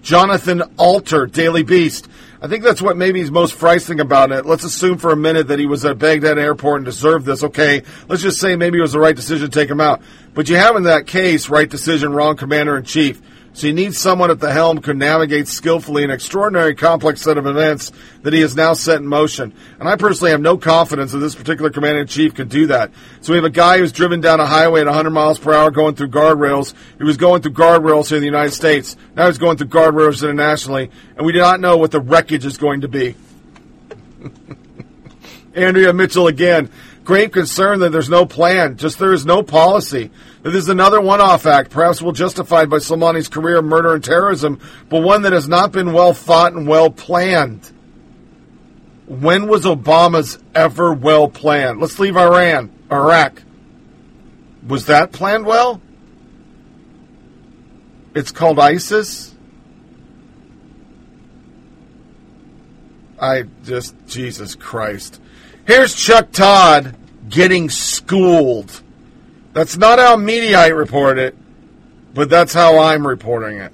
Jonathan 0.00 0.62
Alter, 0.78 1.26
Daily 1.26 1.62
Beast. 1.62 2.08
I 2.40 2.48
think 2.48 2.64
that's 2.64 2.80
what 2.80 2.96
maybe 2.96 3.20
is 3.20 3.30
most 3.30 3.52
frightening 3.52 4.00
about 4.00 4.32
it. 4.32 4.46
Let's 4.46 4.64
assume 4.64 4.96
for 4.96 5.12
a 5.12 5.16
minute 5.16 5.48
that 5.48 5.58
he 5.58 5.66
was 5.66 5.84
at 5.84 5.98
Baghdad 5.98 6.38
airport 6.38 6.78
and 6.78 6.86
deserved 6.86 7.26
this. 7.26 7.44
Okay, 7.44 7.82
let's 8.08 8.22
just 8.22 8.40
say 8.40 8.56
maybe 8.56 8.78
it 8.78 8.80
was 8.80 8.92
the 8.92 8.98
right 8.98 9.14
decision 9.14 9.50
to 9.50 9.54
take 9.54 9.68
him 9.68 9.82
out. 9.82 10.00
But 10.32 10.48
you 10.48 10.56
have 10.56 10.76
in 10.76 10.84
that 10.84 11.06
case, 11.06 11.50
right 11.50 11.68
decision, 11.68 12.14
wrong 12.14 12.38
commander 12.38 12.78
in 12.78 12.84
chief. 12.84 13.20
So 13.52 13.66
you 13.66 13.72
need 13.72 13.94
someone 13.94 14.30
at 14.30 14.38
the 14.38 14.52
helm 14.52 14.76
who 14.76 14.82
can 14.82 14.98
navigate 14.98 15.48
skillfully 15.48 16.04
an 16.04 16.10
extraordinary 16.10 16.74
complex 16.74 17.20
set 17.20 17.36
of 17.36 17.46
events 17.46 17.90
that 18.22 18.32
he 18.32 18.40
has 18.42 18.54
now 18.54 18.74
set 18.74 19.00
in 19.00 19.06
motion. 19.06 19.52
And 19.80 19.88
I 19.88 19.96
personally 19.96 20.30
have 20.30 20.40
no 20.40 20.56
confidence 20.56 21.12
that 21.12 21.18
this 21.18 21.34
particular 21.34 21.68
commander 21.68 22.00
in 22.00 22.06
chief 22.06 22.34
can 22.34 22.46
do 22.46 22.68
that. 22.68 22.92
So 23.20 23.32
we 23.32 23.38
have 23.38 23.44
a 23.44 23.50
guy 23.50 23.78
who's 23.78 23.90
driven 23.92 24.20
down 24.20 24.38
a 24.38 24.46
highway 24.46 24.82
at 24.82 24.86
100 24.86 25.10
miles 25.10 25.38
per 25.38 25.52
hour 25.52 25.72
going 25.72 25.96
through 25.96 26.08
guardrails. 26.08 26.74
He 26.96 27.04
was 27.04 27.16
going 27.16 27.42
through 27.42 27.54
guardrails 27.54 28.08
here 28.08 28.18
in 28.18 28.22
the 28.22 28.26
United 28.26 28.52
States. 28.52 28.96
Now 29.16 29.26
he's 29.26 29.38
going 29.38 29.56
through 29.56 29.68
guardrails 29.68 30.22
internationally. 30.22 30.90
And 31.16 31.26
we 31.26 31.32
do 31.32 31.40
not 31.40 31.60
know 31.60 31.76
what 31.76 31.90
the 31.90 32.00
wreckage 32.00 32.44
is 32.44 32.56
going 32.56 32.82
to 32.82 32.88
be. 32.88 33.16
Andrea 35.54 35.92
Mitchell 35.92 36.28
again. 36.28 36.70
Great 37.04 37.32
concern 37.32 37.80
that 37.80 37.90
there's 37.90 38.10
no 38.10 38.24
plan, 38.24 38.76
just 38.76 38.98
there 38.98 39.12
is 39.12 39.26
no 39.26 39.42
policy. 39.42 40.10
This 40.42 40.54
is 40.54 40.68
another 40.70 41.00
one-off 41.00 41.44
act, 41.44 41.70
perhaps 41.70 42.00
well 42.00 42.12
justified 42.12 42.70
by 42.70 42.78
Soleimani's 42.78 43.28
career 43.28 43.60
murder 43.60 43.94
and 43.94 44.02
terrorism, 44.02 44.58
but 44.88 45.02
one 45.02 45.22
that 45.22 45.34
has 45.34 45.46
not 45.46 45.70
been 45.70 45.92
well 45.92 46.14
thought 46.14 46.54
and 46.54 46.66
well 46.66 46.88
planned. 46.90 47.70
When 49.06 49.48
was 49.48 49.64
Obama's 49.64 50.38
ever 50.54 50.94
well 50.94 51.28
planned? 51.28 51.80
Let's 51.80 51.98
leave 51.98 52.16
Iran, 52.16 52.72
Iraq. 52.90 53.42
Was 54.66 54.86
that 54.86 55.12
planned 55.12 55.44
well? 55.44 55.82
It's 58.14 58.32
called 58.32 58.58
ISIS. 58.58 59.34
I 63.20 63.44
just, 63.64 63.94
Jesus 64.06 64.54
Christ. 64.54 65.20
Here's 65.66 65.94
Chuck 65.94 66.32
Todd 66.32 66.96
getting 67.28 67.68
schooled. 67.68 68.82
That's 69.52 69.76
not 69.76 69.98
how 69.98 70.16
Mediaite 70.16 70.76
report 70.76 71.18
it, 71.18 71.36
but 72.14 72.30
that's 72.30 72.52
how 72.54 72.78
I'm 72.78 73.06
reporting 73.06 73.58
it. 73.58 73.72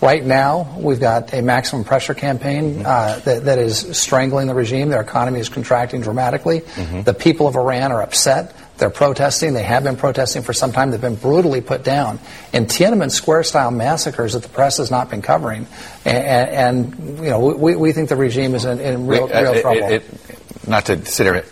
Right 0.00 0.24
now, 0.24 0.76
we've 0.78 1.00
got 1.00 1.34
a 1.34 1.42
maximum 1.42 1.82
pressure 1.82 2.14
campaign 2.14 2.86
uh, 2.86 3.18
that, 3.24 3.46
that 3.46 3.58
is 3.58 3.98
strangling 3.98 4.46
the 4.46 4.54
regime. 4.54 4.90
Their 4.90 5.00
economy 5.00 5.40
is 5.40 5.48
contracting 5.48 6.02
dramatically. 6.02 6.60
Mm-hmm. 6.60 7.02
The 7.02 7.14
people 7.14 7.48
of 7.48 7.56
Iran 7.56 7.90
are 7.90 8.02
upset. 8.02 8.54
They're 8.76 8.90
protesting. 8.90 9.54
They 9.54 9.64
have 9.64 9.82
been 9.82 9.96
protesting 9.96 10.42
for 10.42 10.52
some 10.52 10.70
time. 10.70 10.92
They've 10.92 11.00
been 11.00 11.16
brutally 11.16 11.60
put 11.62 11.82
down. 11.82 12.20
in 12.52 12.66
Tiananmen 12.66 13.10
Square 13.10 13.42
style 13.42 13.72
massacres 13.72 14.34
that 14.34 14.44
the 14.44 14.48
press 14.48 14.76
has 14.76 14.88
not 14.88 15.10
been 15.10 15.20
covering. 15.20 15.66
And, 16.04 16.94
and 16.94 17.18
you 17.18 17.30
know, 17.30 17.40
we, 17.56 17.74
we 17.74 17.90
think 17.92 18.08
the 18.08 18.14
regime 18.14 18.54
is 18.54 18.64
in, 18.66 18.78
in 18.78 19.08
real, 19.08 19.26
Wait, 19.26 19.34
uh, 19.34 19.42
real 19.42 19.52
it- 19.54 19.60
trouble. 19.62 19.82
it- 19.82 20.02
it- 20.28 20.68
not 20.68 20.84
to 20.86 21.04
sit 21.06 21.24
here. 21.26 21.44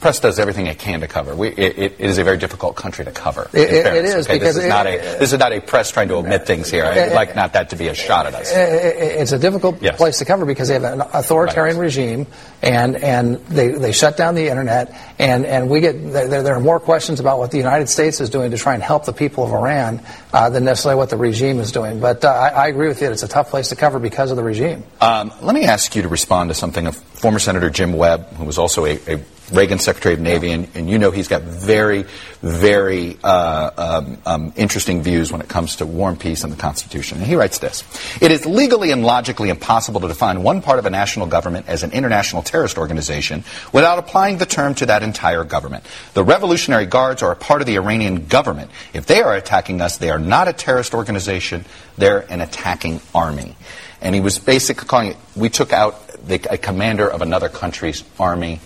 Press 0.00 0.18
does 0.18 0.38
everything 0.38 0.66
it 0.66 0.78
can 0.78 1.00
to 1.00 1.08
cover. 1.08 1.36
We, 1.36 1.48
it, 1.48 1.78
it 1.78 2.00
is 2.00 2.16
a 2.16 2.24
very 2.24 2.38
difficult 2.38 2.74
country 2.74 3.04
to 3.04 3.10
cover. 3.10 3.50
It- 3.52 3.70
it- 3.70 3.86
it 3.86 4.04
okay? 4.26 4.38
because 4.38 4.54
this 4.56 4.64
is 4.64 4.68
not 4.68 4.86
a 4.86 4.96
this 5.18 5.32
is 5.34 5.38
not 5.38 5.52
a 5.52 5.60
press 5.60 5.90
trying 5.90 6.08
to 6.08 6.14
omit 6.14 6.46
things 6.46 6.70
here. 6.70 6.84
I'd 6.86 7.12
like 7.12 7.36
not 7.36 7.52
that 7.52 7.70
to 7.70 7.76
be 7.76 7.88
a 7.88 7.94
shot 7.94 8.24
at 8.26 8.34
us. 8.34 8.50
It's 8.54 9.32
a 9.32 9.38
difficult 9.38 9.82
Yes. 9.82 9.96
place 9.96 10.18
to 10.18 10.24
cover 10.24 10.46
because 10.46 10.68
they 10.68 10.74
have 10.74 10.84
an 10.84 11.02
authoritarian 11.02 11.76
regime, 11.76 12.26
and 12.62 12.96
and 12.96 13.36
they, 13.46 13.68
they 13.68 13.92
shut 13.92 14.16
down 14.16 14.34
the 14.34 14.48
internet, 14.48 14.94
and, 15.18 15.44
and 15.44 15.68
we 15.68 15.80
get 15.80 15.92
there, 16.12 16.42
there 16.42 16.54
are 16.54 16.60
more 16.60 16.80
questions 16.80 17.20
about 17.20 17.38
what 17.38 17.50
the 17.50 17.58
United 17.58 17.88
States 17.88 18.20
is 18.20 18.30
doing 18.30 18.50
to 18.52 18.56
try 18.58 18.74
and 18.74 18.82
help 18.82 19.04
the 19.04 19.12
people 19.12 19.44
of 19.44 19.52
Iran 19.52 20.00
uh, 20.32 20.48
than 20.50 20.64
necessarily 20.64 20.96
what 20.98 21.10
the 21.10 21.16
regime 21.18 21.60
is 21.60 21.72
doing. 21.72 22.00
But 22.00 22.24
uh, 22.24 22.28
I, 22.28 22.48
I 22.48 22.66
agree 22.68 22.88
with 22.88 23.00
you; 23.02 23.06
that 23.08 23.12
it's 23.12 23.22
a 23.22 23.28
tough 23.28 23.50
place 23.50 23.68
to 23.68 23.76
cover 23.76 23.98
because 23.98 24.30
of 24.30 24.36
the 24.38 24.42
regime. 24.44 24.82
Um, 25.00 25.30
let 25.42 25.54
me 25.54 25.64
ask 25.64 25.94
you 25.94 26.02
to 26.02 26.08
respond 26.08 26.48
to 26.50 26.54
something 26.54 26.86
of 26.86 26.96
former 26.96 27.38
Senator 27.38 27.68
Jim 27.68 27.92
Webb, 27.92 28.28
who 28.36 28.44
was 28.44 28.56
also 28.58 28.86
a, 28.86 28.98
a 29.06 29.18
Reagan 29.52 29.78
Secretary 29.78 30.14
of 30.14 30.20
Navy, 30.20 30.50
and, 30.50 30.68
and 30.74 30.88
you 30.88 30.98
know 30.98 31.10
he's 31.10 31.28
got 31.28 31.42
very, 31.42 32.04
very 32.40 33.18
uh, 33.22 33.70
um, 33.76 34.18
um, 34.26 34.52
interesting 34.56 35.02
views 35.02 35.32
when 35.32 35.40
it 35.40 35.48
comes 35.48 35.76
to 35.76 35.86
war 35.86 36.08
and 36.08 36.18
peace 36.18 36.44
and 36.44 36.52
the 36.52 36.56
Constitution. 36.56 37.18
And 37.18 37.26
he 37.26 37.34
writes 37.34 37.58
this 37.58 37.84
It 38.20 38.30
is 38.30 38.46
legally 38.46 38.90
and 38.90 39.04
logically 39.04 39.48
impossible 39.48 40.00
to 40.00 40.08
define 40.08 40.42
one 40.42 40.62
part 40.62 40.78
of 40.78 40.86
a 40.86 40.90
national 40.90 41.26
government 41.26 41.68
as 41.68 41.82
an 41.82 41.92
international 41.92 42.42
terrorist 42.42 42.78
organization 42.78 43.44
without 43.72 43.98
applying 43.98 44.38
the 44.38 44.46
term 44.46 44.74
to 44.76 44.86
that 44.86 45.02
entire 45.02 45.44
government. 45.44 45.84
The 46.14 46.24
Revolutionary 46.24 46.86
Guards 46.86 47.22
are 47.22 47.32
a 47.32 47.36
part 47.36 47.60
of 47.60 47.66
the 47.66 47.76
Iranian 47.76 48.26
government. 48.26 48.70
If 48.94 49.06
they 49.06 49.20
are 49.20 49.34
attacking 49.34 49.80
us, 49.80 49.98
they 49.98 50.10
are 50.10 50.18
not 50.18 50.48
a 50.48 50.52
terrorist 50.52 50.94
organization, 50.94 51.64
they're 51.96 52.30
an 52.32 52.40
attacking 52.40 53.00
army. 53.14 53.56
And 54.00 54.14
he 54.14 54.20
was 54.20 54.38
basically 54.38 54.86
calling 54.86 55.08
it, 55.08 55.16
we 55.36 55.50
took 55.50 55.72
out 55.72 56.08
the, 56.26 56.40
a 56.50 56.58
commander 56.58 57.08
of 57.08 57.22
another 57.22 57.48
country's 57.48 58.04
army, 58.18 58.60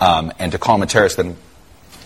um, 0.00 0.32
and 0.38 0.52
to 0.52 0.58
call 0.58 0.76
him 0.76 0.82
a 0.82 0.86
terrorist, 0.86 1.16
then, 1.16 1.36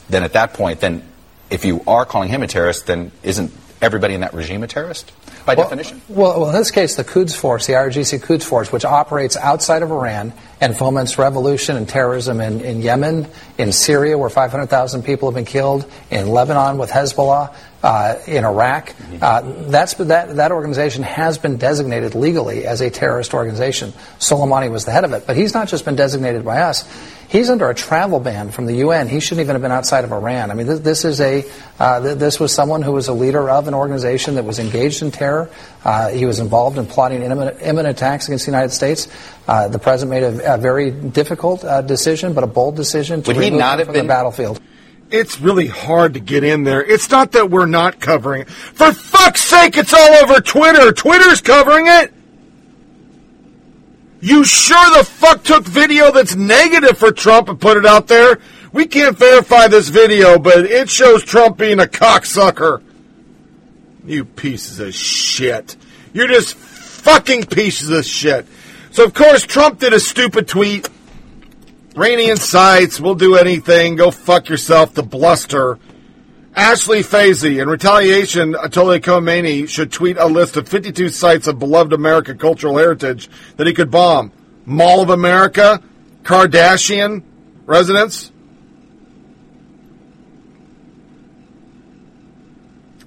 then 0.08 0.22
at 0.22 0.32
that 0.32 0.54
point, 0.54 0.80
then 0.80 1.06
if 1.50 1.64
you 1.64 1.82
are 1.86 2.04
calling 2.04 2.28
him 2.28 2.42
a 2.42 2.46
terrorist, 2.46 2.86
then 2.86 3.12
isn't 3.22 3.52
everybody 3.80 4.14
in 4.14 4.22
that 4.22 4.32
regime 4.32 4.62
a 4.62 4.66
terrorist 4.66 5.12
by 5.44 5.54
Well- 5.54 5.66
definition? 5.66 6.00
Well, 6.08 6.40
well, 6.40 6.50
in 6.50 6.56
this 6.56 6.70
case, 6.70 6.96
the 6.96 7.04
Quds 7.04 7.34
Force, 7.34 7.66
the 7.66 7.74
IRGC 7.74 8.18
Quds 8.18 8.44
Force, 8.44 8.72
which 8.72 8.84
operates 8.84 9.36
outside 9.36 9.82
of 9.82 9.90
Iran 9.90 10.32
and 10.60 10.76
foments 10.76 11.18
revolution 11.18 11.76
and 11.76 11.88
terrorism 11.88 12.40
in, 12.40 12.60
in 12.62 12.80
Yemen, 12.80 13.26
in 13.58 13.72
Syria, 13.72 14.16
where 14.16 14.30
500,000 14.30 15.02
people 15.02 15.28
have 15.28 15.34
been 15.34 15.44
killed, 15.44 15.84
in 16.10 16.28
Lebanon 16.28 16.78
with 16.78 16.90
Hezbollah, 16.90 17.52
uh, 17.82 18.14
in 18.26 18.44
Iraq. 18.44 18.94
Uh, 19.20 19.42
that's, 19.68 19.94
that, 19.94 20.36
that 20.36 20.52
organization 20.52 21.02
has 21.02 21.36
been 21.36 21.58
designated 21.58 22.14
legally 22.14 22.66
as 22.66 22.80
a 22.80 22.88
terrorist 22.88 23.34
organization. 23.34 23.92
Soleimani 24.18 24.70
was 24.70 24.86
the 24.86 24.90
head 24.90 25.04
of 25.04 25.12
it. 25.12 25.26
But 25.26 25.36
he's 25.36 25.52
not 25.52 25.68
just 25.68 25.84
been 25.84 25.96
designated 25.96 26.46
by 26.46 26.62
us. 26.62 26.88
He's 27.34 27.50
under 27.50 27.68
a 27.68 27.74
travel 27.74 28.20
ban 28.20 28.52
from 28.52 28.66
the 28.66 28.76
UN. 28.76 29.08
He 29.08 29.18
shouldn't 29.18 29.40
even 29.44 29.56
have 29.56 29.60
been 29.62 29.72
outside 29.72 30.04
of 30.04 30.12
Iran. 30.12 30.52
I 30.52 30.54
mean, 30.54 30.68
this, 30.68 30.78
this 30.78 31.04
is 31.04 31.20
a 31.20 31.44
uh, 31.80 32.00
th- 32.00 32.16
this 32.16 32.38
was 32.38 32.54
someone 32.54 32.80
who 32.80 32.92
was 32.92 33.08
a 33.08 33.12
leader 33.12 33.50
of 33.50 33.66
an 33.66 33.74
organization 33.74 34.36
that 34.36 34.44
was 34.44 34.60
engaged 34.60 35.02
in 35.02 35.10
terror. 35.10 35.50
Uh, 35.84 36.10
he 36.10 36.26
was 36.26 36.38
involved 36.38 36.78
in 36.78 36.86
plotting 36.86 37.22
imminent, 37.22 37.60
imminent 37.60 37.96
attacks 37.98 38.28
against 38.28 38.46
the 38.46 38.52
United 38.52 38.70
States. 38.70 39.08
Uh, 39.48 39.66
the 39.66 39.80
president 39.80 40.10
made 40.10 40.22
a, 40.44 40.54
a 40.54 40.58
very 40.58 40.92
difficult 40.92 41.64
uh, 41.64 41.82
decision, 41.82 42.34
but 42.34 42.44
a 42.44 42.46
bold 42.46 42.76
decision 42.76 43.20
to 43.24 43.32
Would 43.34 43.42
he 43.42 43.50
not 43.50 43.72
him 43.74 43.78
have 43.78 43.86
from 43.88 43.92
been- 43.94 44.06
the 44.06 44.08
battlefield. 44.12 44.60
It's 45.10 45.40
really 45.40 45.66
hard 45.66 46.14
to 46.14 46.20
get 46.20 46.44
in 46.44 46.62
there. 46.62 46.84
It's 46.84 47.10
not 47.10 47.32
that 47.32 47.50
we're 47.50 47.66
not 47.66 47.98
covering 47.98 48.42
it. 48.42 48.48
For 48.50 48.92
fuck's 48.92 49.42
sake, 49.42 49.76
it's 49.76 49.92
all 49.92 50.14
over 50.22 50.40
Twitter. 50.40 50.92
Twitter's 50.92 51.40
covering 51.40 51.86
it. 51.88 52.12
You 54.24 54.42
sure 54.42 54.96
the 54.96 55.04
fuck 55.04 55.44
took 55.44 55.66
video 55.66 56.10
that's 56.10 56.34
negative 56.34 56.96
for 56.96 57.12
Trump 57.12 57.50
and 57.50 57.60
put 57.60 57.76
it 57.76 57.84
out 57.84 58.06
there? 58.06 58.38
We 58.72 58.86
can't 58.86 59.18
verify 59.18 59.68
this 59.68 59.90
video, 59.90 60.38
but 60.38 60.64
it 60.64 60.88
shows 60.88 61.22
Trump 61.22 61.58
being 61.58 61.78
a 61.78 61.84
cocksucker. 61.84 62.82
You 64.06 64.24
pieces 64.24 64.80
of 64.80 64.94
shit. 64.94 65.76
You're 66.14 66.28
just 66.28 66.54
fucking 66.54 67.44
pieces 67.44 67.90
of 67.90 68.06
shit. 68.06 68.46
So, 68.92 69.04
of 69.04 69.12
course, 69.12 69.42
Trump 69.42 69.80
did 69.80 69.92
a 69.92 70.00
stupid 70.00 70.48
tweet. 70.48 70.88
Rainy 71.94 72.34
sites, 72.36 72.98
we'll 72.98 73.16
do 73.16 73.36
anything. 73.36 73.96
Go 73.96 74.10
fuck 74.10 74.48
yourself. 74.48 74.94
The 74.94 75.02
bluster. 75.02 75.78
Asheen 76.54 77.02
Phansey, 77.02 77.60
in 77.60 77.68
retaliation, 77.68 78.54
Ayatollah 78.54 79.00
Khomeini 79.00 79.68
should 79.68 79.90
tweet 79.90 80.16
a 80.18 80.26
list 80.26 80.56
of 80.56 80.68
52 80.68 81.08
sites 81.08 81.48
of 81.48 81.58
beloved 81.58 81.92
American 81.92 82.38
cultural 82.38 82.78
heritage 82.78 83.28
that 83.56 83.66
he 83.66 83.74
could 83.74 83.90
bomb. 83.90 84.30
Mall 84.64 85.02
of 85.02 85.10
America, 85.10 85.82
Kardashian 86.22 87.22
residence. 87.66 88.30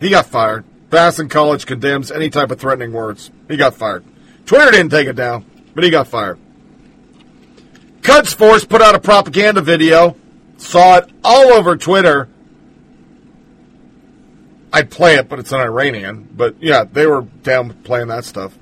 He 0.01 0.09
got 0.09 0.25
fired. 0.25 0.65
Babson 0.89 1.29
College 1.29 1.65
condemns 1.65 2.11
any 2.11 2.29
type 2.29 2.51
of 2.51 2.59
threatening 2.59 2.91
words. 2.91 3.31
He 3.47 3.55
got 3.55 3.75
fired. 3.75 4.03
Twitter 4.45 4.71
didn't 4.71 4.89
take 4.89 5.07
it 5.07 5.15
down, 5.15 5.45
but 5.73 5.83
he 5.85 5.89
got 5.89 6.07
fired. 6.07 6.37
Quds 8.01 8.33
Force 8.33 8.65
put 8.65 8.81
out 8.81 8.95
a 8.95 8.99
propaganda 8.99 9.61
video. 9.61 10.17
Saw 10.57 10.97
it 10.97 11.09
all 11.23 11.53
over 11.53 11.77
Twitter. 11.77 12.27
I'd 14.77 14.91
play 14.91 15.15
it, 15.15 15.27
but 15.27 15.39
it's 15.39 15.51
an 15.51 15.59
Iranian. 15.59 16.27
But 16.35 16.61
yeah, 16.61 16.83
they 16.83 17.07
were 17.07 17.21
down 17.21 17.73
playing 17.83 18.09
that 18.09 18.25
stuff. 18.25 18.55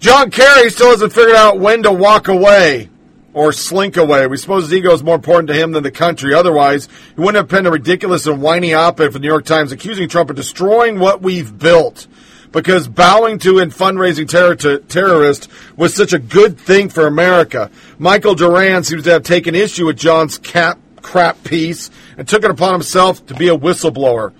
John 0.00 0.30
Kerry 0.30 0.70
still 0.70 0.90
hasn't 0.90 1.12
figured 1.12 1.36
out 1.36 1.58
when 1.60 1.82
to 1.82 1.92
walk 1.92 2.28
away 2.28 2.88
or 3.34 3.52
slink 3.52 3.98
away. 3.98 4.26
We 4.26 4.38
suppose 4.38 4.64
his 4.64 4.72
ego 4.72 4.92
is 4.94 5.02
more 5.02 5.16
important 5.16 5.48
to 5.48 5.54
him 5.54 5.72
than 5.72 5.82
the 5.82 5.90
country. 5.90 6.32
Otherwise, 6.32 6.88
he 7.14 7.20
wouldn't 7.20 7.36
have 7.36 7.48
penned 7.50 7.66
a 7.66 7.70
ridiculous 7.70 8.26
and 8.26 8.40
whiny 8.40 8.72
op-ed 8.72 9.08
for 9.08 9.12
the 9.12 9.18
New 9.18 9.28
York 9.28 9.44
Times 9.44 9.70
accusing 9.70 10.08
Trump 10.08 10.30
of 10.30 10.36
destroying 10.36 10.98
what 10.98 11.20
we've 11.20 11.58
built. 11.58 12.06
Because 12.50 12.88
bowing 12.88 13.38
to 13.40 13.58
and 13.58 13.70
fundraising 13.70 14.28
terror 14.28 14.54
to 14.56 14.78
terrorists 14.78 15.48
was 15.76 15.94
such 15.94 16.14
a 16.14 16.18
good 16.18 16.58
thing 16.58 16.88
for 16.88 17.06
America. 17.06 17.70
Michael 17.98 18.34
Doran 18.34 18.82
seems 18.84 19.02
to 19.04 19.10
have 19.10 19.24
taken 19.24 19.54
issue 19.54 19.84
with 19.84 19.98
John's 19.98 20.38
cap 20.38 20.78
crap 21.02 21.44
piece 21.44 21.90
and 22.16 22.26
took 22.26 22.44
it 22.44 22.50
upon 22.50 22.72
himself 22.72 23.26
to 23.26 23.34
be 23.34 23.48
a 23.48 23.58
whistleblower. 23.58 24.32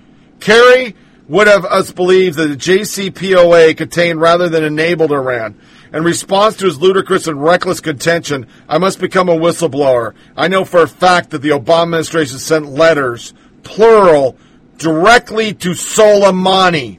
Kerry 0.44 0.94
would 1.26 1.46
have 1.46 1.64
us 1.64 1.90
believe 1.90 2.34
that 2.34 2.48
the 2.48 2.54
JCPOA 2.54 3.74
contained 3.78 4.20
rather 4.20 4.50
than 4.50 4.62
enabled 4.62 5.10
Iran. 5.10 5.58
In 5.90 6.04
response 6.04 6.56
to 6.56 6.66
his 6.66 6.78
ludicrous 6.78 7.26
and 7.26 7.42
reckless 7.42 7.80
contention, 7.80 8.46
I 8.68 8.76
must 8.76 9.00
become 9.00 9.30
a 9.30 9.34
whistleblower. 9.34 10.12
I 10.36 10.48
know 10.48 10.66
for 10.66 10.82
a 10.82 10.88
fact 10.88 11.30
that 11.30 11.40
the 11.40 11.48
Obama 11.50 11.84
administration 11.84 12.38
sent 12.38 12.66
letters, 12.66 13.32
plural, 13.62 14.36
directly 14.76 15.54
to 15.54 15.70
Soleimani. 15.70 16.98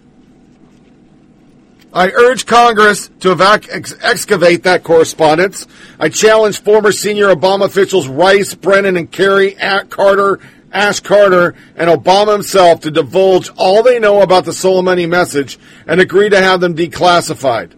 I 1.94 2.10
urge 2.10 2.48
Congress 2.48 3.12
to 3.20 3.36
evac- 3.36 3.70
ex- 3.70 3.96
excavate 4.02 4.64
that 4.64 4.84
correspondence. 4.84 5.68
I 6.00 6.10
challenge 6.10 6.62
former 6.62 6.92
senior 6.92 7.28
Obama 7.28 7.66
officials 7.66 8.08
Rice, 8.08 8.56
Brennan, 8.56 8.98
and 8.98 9.12
Kerry, 9.12 9.56
at 9.56 9.92
Carter, 9.92 10.40
Ash 10.76 11.00
Carter, 11.00 11.56
and 11.78 11.90
Obama 11.90 12.34
himself 12.34 12.82
to 12.82 12.92
divulge 12.92 13.50
all 13.56 13.82
they 13.82 13.98
know 13.98 14.22
about 14.22 14.44
the 14.44 14.52
Soleimani 14.52 15.08
message 15.08 15.58
and 15.88 16.02
agree 16.02 16.30
to 16.30 16.42
have 16.42 16.60
them 16.60 16.76
declassified. 16.76 17.72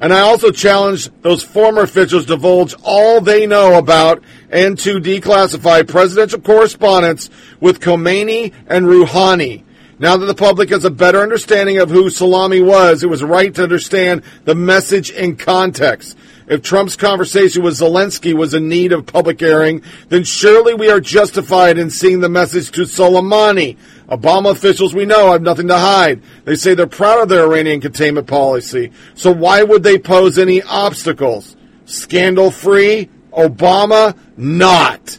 And 0.00 0.12
I 0.12 0.20
also 0.20 0.52
challenge 0.52 1.10
those 1.22 1.42
former 1.42 1.82
officials 1.82 2.26
to 2.26 2.36
divulge 2.36 2.74
all 2.84 3.20
they 3.20 3.46
know 3.46 3.76
about 3.76 4.22
and 4.48 4.78
to 4.80 5.00
declassify 5.00 5.88
presidential 5.88 6.40
correspondence 6.40 7.30
with 7.60 7.80
Khomeini 7.80 8.52
and 8.68 8.86
Rouhani. 8.86 9.64
Now 9.98 10.18
that 10.18 10.26
the 10.26 10.34
public 10.34 10.68
has 10.68 10.84
a 10.84 10.90
better 10.90 11.22
understanding 11.22 11.78
of 11.78 11.88
who 11.88 12.10
Salami 12.10 12.60
was, 12.60 13.02
it 13.02 13.08
was 13.08 13.24
right 13.24 13.52
to 13.54 13.62
understand 13.62 14.22
the 14.44 14.54
message 14.54 15.10
in 15.10 15.36
context. 15.36 16.16
If 16.48 16.62
Trump's 16.62 16.94
conversation 16.94 17.64
with 17.64 17.74
Zelensky 17.74 18.32
was 18.32 18.54
in 18.54 18.68
need 18.68 18.92
of 18.92 19.04
public 19.04 19.42
airing, 19.42 19.82
then 20.10 20.22
surely 20.22 20.74
we 20.74 20.88
are 20.90 21.00
justified 21.00 21.76
in 21.76 21.90
seeing 21.90 22.20
the 22.20 22.28
message 22.28 22.70
to 22.72 22.82
Soleimani. 22.82 23.76
Obama 24.08 24.52
officials 24.52 24.94
we 24.94 25.06
know 25.06 25.32
have 25.32 25.42
nothing 25.42 25.66
to 25.68 25.78
hide. 25.78 26.22
They 26.44 26.54
say 26.54 26.74
they're 26.74 26.86
proud 26.86 27.22
of 27.22 27.28
their 27.28 27.44
Iranian 27.44 27.80
containment 27.80 28.28
policy. 28.28 28.92
So 29.14 29.32
why 29.32 29.64
would 29.64 29.82
they 29.82 29.98
pose 29.98 30.38
any 30.38 30.62
obstacles? 30.62 31.56
Scandal 31.84 32.52
free? 32.52 33.10
Obama? 33.32 34.16
Not. 34.36 35.18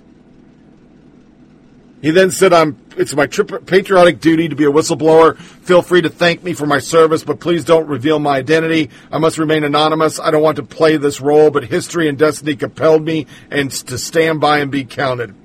He 2.02 2.12
then 2.12 2.32
said, 2.32 2.54
I'm, 2.54 2.78
it's 2.98 3.16
my 3.16 3.28
tri- 3.28 3.60
patriotic 3.60 4.20
duty 4.20 4.50
to 4.50 4.56
be 4.56 4.66
a 4.66 4.72
whistleblower. 4.72 5.38
Feel 5.38 5.82
free 5.82 6.02
to 6.02 6.10
thank 6.10 6.44
me 6.44 6.54
for 6.54 6.66
my 6.66 6.80
service, 6.80 7.24
but 7.24 7.40
please 7.40 7.64
don't 7.64 7.88
reveal 7.88 8.20
my 8.20 8.38
identity. 8.38 8.90
I 9.12 9.20
must 9.20 9.38
remain 9.38 9.64
anonymous. 9.64 10.20
I 10.20 10.32
don't 10.32 10.42
want 10.42 10.58
to 10.58 10.64
play 10.64 10.98
this 10.98 11.22
role, 11.22 11.52
but 11.52 11.64
history 11.64 12.08
and 12.10 12.18
destiny 12.18 12.56
compelled 12.56 13.04
me 13.04 13.28
and 13.52 13.72
to 13.72 13.98
stand 13.98 14.42
by 14.42 14.60
and 14.60 14.72
be 14.72 14.84
counted. 14.84 15.36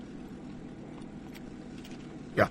Yeah. 2.37 2.49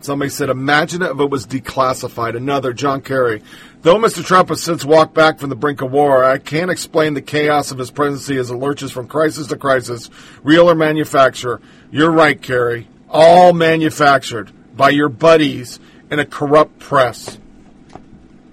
Somebody 0.00 0.30
said, 0.30 0.48
imagine 0.48 1.02
if 1.02 1.18
it 1.18 1.30
was 1.30 1.46
declassified. 1.46 2.36
Another, 2.36 2.72
John 2.72 3.00
Kerry. 3.02 3.42
Though 3.82 3.96
Mr. 3.96 4.22
Trump 4.22 4.50
has 4.50 4.62
since 4.62 4.84
walked 4.84 5.14
back 5.14 5.38
from 5.38 5.48
the 5.48 5.56
brink 5.56 5.80
of 5.80 5.90
war, 5.90 6.22
I 6.22 6.36
can't 6.36 6.70
explain 6.70 7.14
the 7.14 7.22
chaos 7.22 7.70
of 7.70 7.78
his 7.78 7.90
presidency 7.90 8.36
as 8.36 8.50
it 8.50 8.56
lurches 8.56 8.92
from 8.92 9.08
crisis 9.08 9.46
to 9.46 9.56
crisis, 9.56 10.10
real 10.42 10.68
or 10.68 10.74
manufacture. 10.74 11.62
You're 11.90 12.10
right, 12.10 12.40
Kerry. 12.40 12.88
All 13.10 13.52
manufactured 13.52 14.52
by 14.76 14.90
your 14.90 15.08
buddies 15.08 15.80
in 16.10 16.18
a 16.18 16.24
corrupt 16.24 16.78
press. 16.78 17.38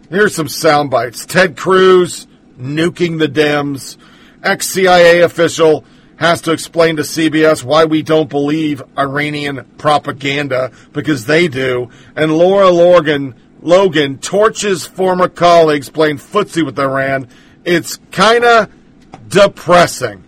Here's 0.10 0.36
some 0.36 0.48
sound 0.48 0.90
bites. 0.90 1.26
Ted 1.26 1.56
Cruz 1.56 2.28
nuking 2.58 3.20
the 3.20 3.28
Dems. 3.28 3.98
Ex 4.44 4.68
CIA 4.68 5.22
official 5.22 5.86
has 6.18 6.42
to 6.42 6.52
explain 6.52 6.96
to 6.96 7.04
CBS 7.04 7.64
why 7.64 7.86
we 7.86 8.02
don't 8.02 8.30
believe 8.30 8.82
Iranian 8.98 9.64
propaganda 9.78 10.72
because 10.92 11.26
they 11.26 11.48
do. 11.48 11.90
And 12.16 12.36
Lara 12.36 12.70
Logan, 12.70 13.36
Logan 13.62 14.18
torches 14.18 14.86
former 14.86 15.30
colleagues 15.30 15.90
playing 15.90 16.18
footsie 16.18 16.66
with 16.66 16.80
Iran. 16.80 17.28
It's 17.64 17.98
kind 18.12 18.44
of 18.44 18.72
depressing. 19.28 20.24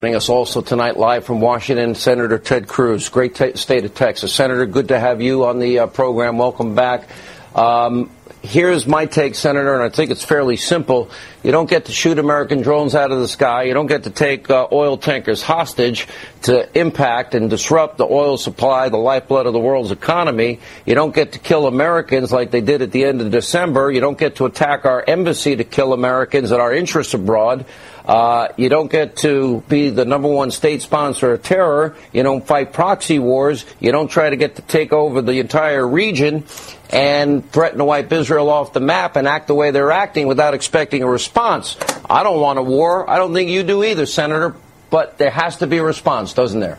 Joining 0.00 0.14
us 0.14 0.28
also 0.28 0.60
tonight 0.60 0.96
live 0.96 1.24
from 1.24 1.40
Washington, 1.40 1.96
Senator 1.96 2.38
Ted 2.38 2.68
Cruz, 2.68 3.08
great 3.08 3.34
t- 3.34 3.56
state 3.56 3.84
of 3.84 3.96
Texas. 3.96 4.32
Senator, 4.32 4.64
good 4.64 4.86
to 4.86 5.00
have 5.00 5.20
you 5.20 5.44
on 5.44 5.58
the 5.58 5.80
uh, 5.80 5.86
program. 5.88 6.38
Welcome 6.38 6.76
back. 6.76 7.08
Um, 7.52 8.08
here's 8.40 8.86
my 8.86 9.06
take, 9.06 9.34
Senator, 9.34 9.74
and 9.74 9.82
I 9.82 9.88
think 9.88 10.12
it's 10.12 10.24
fairly 10.24 10.56
simple. 10.56 11.10
You 11.42 11.50
don't 11.50 11.68
get 11.68 11.86
to 11.86 11.92
shoot 11.92 12.20
American 12.20 12.62
drones 12.62 12.94
out 12.94 13.10
of 13.10 13.18
the 13.18 13.26
sky. 13.26 13.64
You 13.64 13.74
don't 13.74 13.88
get 13.88 14.04
to 14.04 14.10
take 14.10 14.48
uh, 14.48 14.68
oil 14.70 14.98
tankers 14.98 15.42
hostage 15.42 16.06
to 16.42 16.78
impact 16.78 17.34
and 17.34 17.50
disrupt 17.50 17.98
the 17.98 18.06
oil 18.06 18.36
supply, 18.36 18.90
the 18.90 18.98
lifeblood 18.98 19.46
of 19.46 19.52
the 19.52 19.58
world's 19.58 19.90
economy. 19.90 20.60
You 20.86 20.94
don't 20.94 21.12
get 21.12 21.32
to 21.32 21.40
kill 21.40 21.66
Americans 21.66 22.30
like 22.30 22.52
they 22.52 22.60
did 22.60 22.82
at 22.82 22.92
the 22.92 23.04
end 23.04 23.20
of 23.20 23.32
December. 23.32 23.90
You 23.90 24.00
don't 24.00 24.16
get 24.16 24.36
to 24.36 24.44
attack 24.44 24.84
our 24.84 25.02
embassy 25.04 25.56
to 25.56 25.64
kill 25.64 25.92
Americans 25.92 26.52
and 26.52 26.60
our 26.62 26.72
interests 26.72 27.14
abroad. 27.14 27.66
Uh, 28.08 28.48
you 28.56 28.70
don't 28.70 28.90
get 28.90 29.16
to 29.16 29.62
be 29.68 29.90
the 29.90 30.06
number 30.06 30.28
one 30.28 30.50
state 30.50 30.80
sponsor 30.80 31.34
of 31.34 31.42
terror. 31.42 31.94
You 32.10 32.22
don't 32.22 32.46
fight 32.46 32.72
proxy 32.72 33.18
wars. 33.18 33.66
You 33.80 33.92
don't 33.92 34.08
try 34.08 34.30
to 34.30 34.36
get 34.36 34.56
to 34.56 34.62
take 34.62 34.94
over 34.94 35.20
the 35.20 35.40
entire 35.40 35.86
region 35.86 36.44
and 36.88 37.48
threaten 37.52 37.78
to 37.78 37.84
wipe 37.84 38.10
Israel 38.10 38.48
off 38.48 38.72
the 38.72 38.80
map 38.80 39.16
and 39.16 39.28
act 39.28 39.46
the 39.46 39.54
way 39.54 39.72
they're 39.72 39.92
acting 39.92 40.26
without 40.26 40.54
expecting 40.54 41.02
a 41.02 41.06
response. 41.06 41.76
I 42.08 42.22
don't 42.22 42.40
want 42.40 42.58
a 42.58 42.62
war. 42.62 43.08
I 43.08 43.18
don't 43.18 43.34
think 43.34 43.50
you 43.50 43.62
do 43.62 43.84
either, 43.84 44.06
Senator. 44.06 44.56
But 44.88 45.18
there 45.18 45.30
has 45.30 45.58
to 45.58 45.66
be 45.66 45.76
a 45.76 45.84
response, 45.84 46.32
doesn't 46.32 46.60
there? 46.60 46.78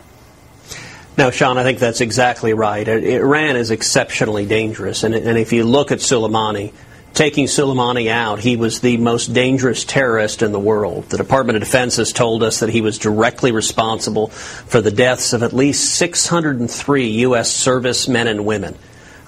No, 1.16 1.30
Sean, 1.30 1.58
I 1.58 1.62
think 1.62 1.78
that's 1.78 2.00
exactly 2.00 2.54
right. 2.54 2.88
Iran 2.88 3.54
is 3.54 3.70
exceptionally 3.70 4.46
dangerous. 4.46 5.04
And, 5.04 5.14
and 5.14 5.38
if 5.38 5.52
you 5.52 5.62
look 5.62 5.92
at 5.92 5.98
Soleimani, 5.98 6.72
taking 7.14 7.46
Soleimani 7.46 8.08
out, 8.08 8.40
he 8.40 8.56
was 8.56 8.80
the 8.80 8.96
most 8.96 9.32
dangerous 9.32 9.84
terrorist 9.84 10.42
in 10.42 10.52
the 10.52 10.58
world. 10.58 11.04
The 11.04 11.16
Department 11.16 11.56
of 11.56 11.62
Defense 11.62 11.96
has 11.96 12.12
told 12.12 12.42
us 12.42 12.60
that 12.60 12.70
he 12.70 12.80
was 12.80 12.98
directly 12.98 13.52
responsible 13.52 14.28
for 14.28 14.80
the 14.80 14.90
deaths 14.90 15.32
of 15.32 15.42
at 15.42 15.52
least 15.52 15.94
603 15.96 17.08
U.S. 17.08 17.50
servicemen 17.50 18.26
and 18.26 18.44
women. 18.44 18.76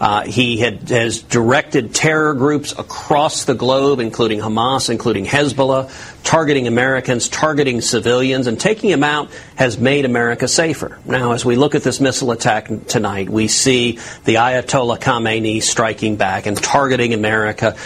Uh, 0.02 0.24
he 0.24 0.56
had, 0.56 0.88
has 0.88 1.22
directed 1.22 1.94
terror 1.94 2.34
groups 2.34 2.72
across 2.76 3.44
the 3.44 3.54
globe, 3.54 4.00
including 4.00 4.40
Hamas, 4.40 4.90
including 4.90 5.24
Hezbollah, 5.24 5.88
targeting 6.24 6.66
Americans, 6.66 7.28
targeting 7.28 7.80
civilians, 7.80 8.48
and 8.48 8.58
taking 8.58 8.90
him 8.90 9.04
out 9.04 9.30
has 9.54 9.78
made 9.78 10.04
America 10.04 10.48
safer. 10.48 10.98
Now, 11.04 11.34
as 11.34 11.44
we 11.44 11.54
look 11.54 11.76
at 11.76 11.84
this 11.84 12.00
missile 12.00 12.32
attack 12.32 12.68
tonight, 12.88 13.30
we 13.30 13.46
see 13.46 14.00
the 14.24 14.34
Ayatollah 14.34 14.98
Khamenei 14.98 15.62
striking 15.62 16.16
back 16.16 16.46
and 16.46 16.60
targeting 16.60 17.14
America, 17.14 17.76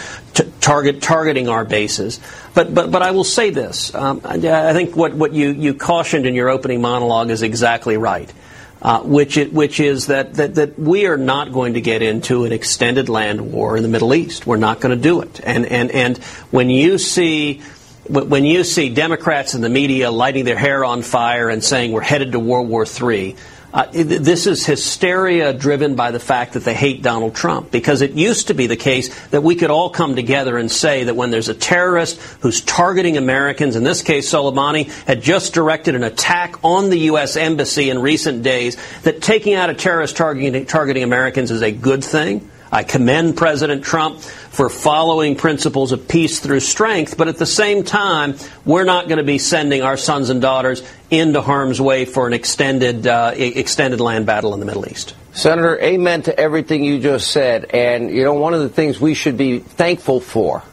target, 0.59 1.03
targeting 1.03 1.49
our 1.49 1.65
bases. 1.65 2.19
But, 2.55 2.73
but, 2.73 2.89
but 2.89 3.03
I 3.03 3.11
will 3.11 3.25
say 3.25 3.51
this. 3.51 3.93
Um, 3.93 4.21
I, 4.25 4.37
I 4.69 4.73
think 4.73 4.95
what, 4.95 5.13
what 5.13 5.33
you, 5.33 5.51
you 5.51 5.75
cautioned 5.75 6.25
in 6.25 6.33
your 6.33 6.49
opening 6.49 6.81
monologue 6.81 7.29
is 7.29 7.43
exactly 7.43 7.95
right 7.95 8.33
uh, 8.81 9.01
which, 9.01 9.37
it, 9.37 9.53
which 9.53 9.79
is 9.79 10.07
that, 10.07 10.35
that, 10.35 10.55
that 10.55 10.79
we 10.79 11.07
are 11.07 11.17
not 11.17 11.51
going 11.51 11.73
to 11.73 11.81
get 11.81 12.01
into 12.01 12.45
an 12.45 12.51
extended 12.51 13.09
land 13.09 13.51
war 13.51 13.77
in 13.77 13.83
the 13.83 13.89
Middle 13.89 14.13
East. 14.13 14.45
We're 14.45 14.57
not 14.57 14.79
going 14.79 14.95
to 14.95 15.01
do 15.01 15.21
it. 15.21 15.39
And, 15.43 15.65
and, 15.65 15.91
and 15.91 16.17
when 16.51 16.69
you 16.69 16.97
see 16.97 17.61
when 18.09 18.45
you 18.45 18.63
see 18.63 18.87
Democrats 18.87 19.53
in 19.53 19.59
the 19.59 19.67
media 19.67 20.11
lighting 20.11 20.45
their 20.45 20.57
hair 20.57 20.85
on 20.85 21.01
fire 21.01 21.49
and 21.49 21.61
saying 21.61 21.91
we're 21.91 21.99
headed 21.99 22.31
to 22.31 22.39
World 22.39 22.69
War 22.69 22.85
III, 22.85 23.35
uh, 23.77 23.85
this 23.93 24.47
is 24.47 24.65
hysteria 24.65 25.53
driven 25.53 25.93
by 25.93 26.09
the 26.09 26.19
fact 26.19 26.53
that 26.53 26.63
they 26.63 26.73
hate 26.73 27.03
Donald 27.03 27.35
Trump. 27.35 27.69
Because 27.69 28.01
it 28.01 28.13
used 28.13 28.47
to 28.47 28.55
be 28.55 28.65
the 28.65 28.75
case 28.75 29.27
that 29.27 29.43
we 29.43 29.55
could 29.55 29.69
all 29.69 29.91
come 29.91 30.15
together 30.15 30.57
and 30.57 30.71
say 30.71 31.03
that 31.03 31.15
when 31.15 31.29
there's 31.29 31.47
a 31.47 31.53
terrorist 31.53 32.19
who's 32.41 32.61
targeting 32.61 33.17
Americans, 33.17 33.75
in 33.75 33.83
this 33.83 34.01
case 34.01 34.33
Soleimani 34.33 34.89
had 35.05 35.21
just 35.21 35.53
directed 35.53 35.93
an 35.93 36.03
attack 36.03 36.55
on 36.63 36.89
the 36.89 36.97
U.S. 37.01 37.37
Embassy 37.37 37.91
in 37.91 38.01
recent 38.01 38.41
days, 38.41 38.77
that 39.03 39.21
taking 39.21 39.53
out 39.53 39.69
a 39.69 39.75
terrorist 39.75 40.17
targeting, 40.17 40.65
targeting 40.65 41.03
Americans 41.03 41.51
is 41.51 41.61
a 41.61 41.71
good 41.71 42.03
thing. 42.03 42.49
I 42.71 42.83
commend 42.83 43.37
President 43.37 43.83
Trump 43.83 44.19
for 44.19 44.69
following 44.69 45.35
principles 45.35 45.91
of 45.91 46.07
peace 46.07 46.39
through 46.39 46.59
strength, 46.59 47.17
but 47.17 47.27
at 47.27 47.37
the 47.37 47.45
same 47.45 47.83
time, 47.83 48.35
we're 48.65 48.83
not 48.83 49.07
going 49.07 49.19
to 49.19 49.23
be 49.23 49.37
sending 49.37 49.81
our 49.81 49.97
sons 49.97 50.29
and 50.29 50.41
daughters 50.41 50.83
into 51.09 51.41
harm's 51.41 51.79
way 51.79 52.05
for 52.05 52.27
an 52.27 52.33
extended, 52.33 53.07
uh, 53.07 53.31
extended 53.35 54.01
land 54.01 54.25
battle 54.25 54.53
in 54.53 54.59
the 54.59 54.65
Middle 54.65 54.87
East. 54.89 55.15
Senator, 55.31 55.79
amen 55.79 56.23
to 56.23 56.37
everything 56.37 56.83
you 56.83 56.99
just 56.99 57.31
said. 57.31 57.65
And, 57.65 58.09
you 58.09 58.23
know, 58.23 58.33
one 58.33 58.53
of 58.53 58.61
the 58.61 58.69
things 58.69 58.99
we 58.99 59.13
should 59.13 59.37
be 59.37 59.59
thankful 59.59 60.19
for, 60.19 60.63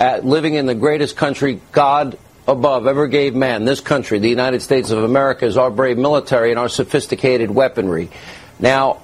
uh, 0.00 0.20
living 0.22 0.54
in 0.54 0.66
the 0.66 0.74
greatest 0.74 1.16
country 1.16 1.60
God 1.72 2.16
above 2.48 2.86
ever 2.86 3.08
gave 3.08 3.34
man, 3.34 3.64
this 3.64 3.80
country, 3.80 4.18
the 4.20 4.28
United 4.28 4.62
States 4.62 4.90
of 4.90 5.02
America, 5.02 5.44
is 5.44 5.56
our 5.56 5.70
brave 5.70 5.98
military 5.98 6.50
and 6.50 6.58
our 6.58 6.68
sophisticated 6.68 7.50
weaponry. 7.50 8.08
Now, 8.60 8.98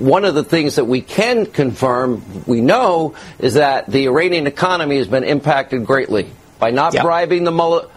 one 0.00 0.24
of 0.24 0.34
the 0.34 0.44
things 0.44 0.76
that 0.76 0.86
we 0.86 1.00
can 1.00 1.46
confirm, 1.46 2.22
we 2.46 2.60
know, 2.60 3.14
is 3.38 3.54
that 3.54 3.86
the 3.86 4.06
Iranian 4.06 4.46
economy 4.46 4.96
has 4.96 5.08
been 5.08 5.24
impacted 5.24 5.86
greatly 5.86 6.30
by 6.58 6.70
not 6.70 6.94
yep. 6.94 7.02
bribing 7.02 7.44
the 7.44 7.52
mullah. 7.52 7.88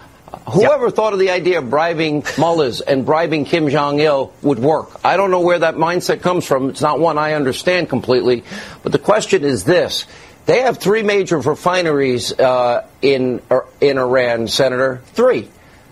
Whoever 0.51 0.85
yep. 0.85 0.95
thought 0.95 1.13
of 1.13 1.19
the 1.19 1.30
idea 1.30 1.59
of 1.59 1.69
bribing 1.69 2.23
mullahs 2.38 2.81
and 2.81 3.05
bribing 3.05 3.45
Kim 3.45 3.69
Jong 3.69 3.99
il 3.99 4.34
would 4.41 4.59
work? 4.59 4.99
I 5.05 5.15
don't 5.15 5.31
know 5.31 5.41
where 5.41 5.59
that 5.59 5.75
mindset 5.75 6.21
comes 6.21 6.45
from. 6.45 6.69
It's 6.69 6.81
not 6.81 6.99
one 6.99 7.17
I 7.17 7.34
understand 7.34 7.89
completely. 7.89 8.43
But 8.81 8.91
the 8.91 8.99
question 8.99 9.43
is 9.43 9.63
this. 9.63 10.05
They 10.45 10.61
have 10.61 10.80
three 10.80 11.03
major 11.03 11.39
refineries 11.39 12.38
uh, 12.38 12.85
in, 13.01 13.41
er, 13.49 13.65
in 13.80 13.97
Iran, 13.97 14.47
Senator. 14.47 15.01
Three. 15.13 15.49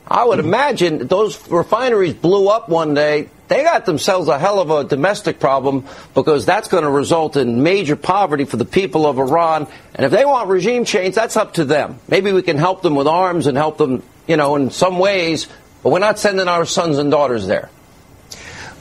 I 0.07 0.25
would 0.25 0.39
mm-hmm. 0.39 0.47
imagine 0.47 1.07
those 1.07 1.49
refineries 1.49 2.15
blew 2.15 2.49
up 2.49 2.67
one 2.67 2.93
day 2.93 3.29
they 3.51 3.63
got 3.63 3.85
themselves 3.85 4.29
a 4.29 4.39
hell 4.39 4.59
of 4.59 4.71
a 4.71 4.83
domestic 4.83 5.39
problem 5.39 5.85
because 6.13 6.45
that's 6.45 6.67
going 6.69 6.83
to 6.83 6.89
result 6.89 7.35
in 7.35 7.63
major 7.63 7.95
poverty 7.95 8.45
for 8.45 8.57
the 8.57 8.65
people 8.65 9.05
of 9.05 9.19
Iran. 9.19 9.67
And 9.93 10.05
if 10.05 10.11
they 10.11 10.23
want 10.23 10.47
regime 10.47 10.85
change, 10.85 11.15
that's 11.15 11.35
up 11.35 11.55
to 11.55 11.65
them. 11.65 11.99
Maybe 12.07 12.31
we 12.31 12.43
can 12.43 12.57
help 12.57 12.81
them 12.81 12.95
with 12.95 13.07
arms 13.07 13.47
and 13.47 13.57
help 13.57 13.77
them, 13.77 14.03
you 14.27 14.37
know, 14.37 14.55
in 14.55 14.71
some 14.71 14.99
ways, 14.99 15.47
but 15.83 15.89
we're 15.89 15.99
not 15.99 16.17
sending 16.17 16.47
our 16.47 16.65
sons 16.65 16.97
and 16.97 17.11
daughters 17.11 17.45
there. 17.45 17.69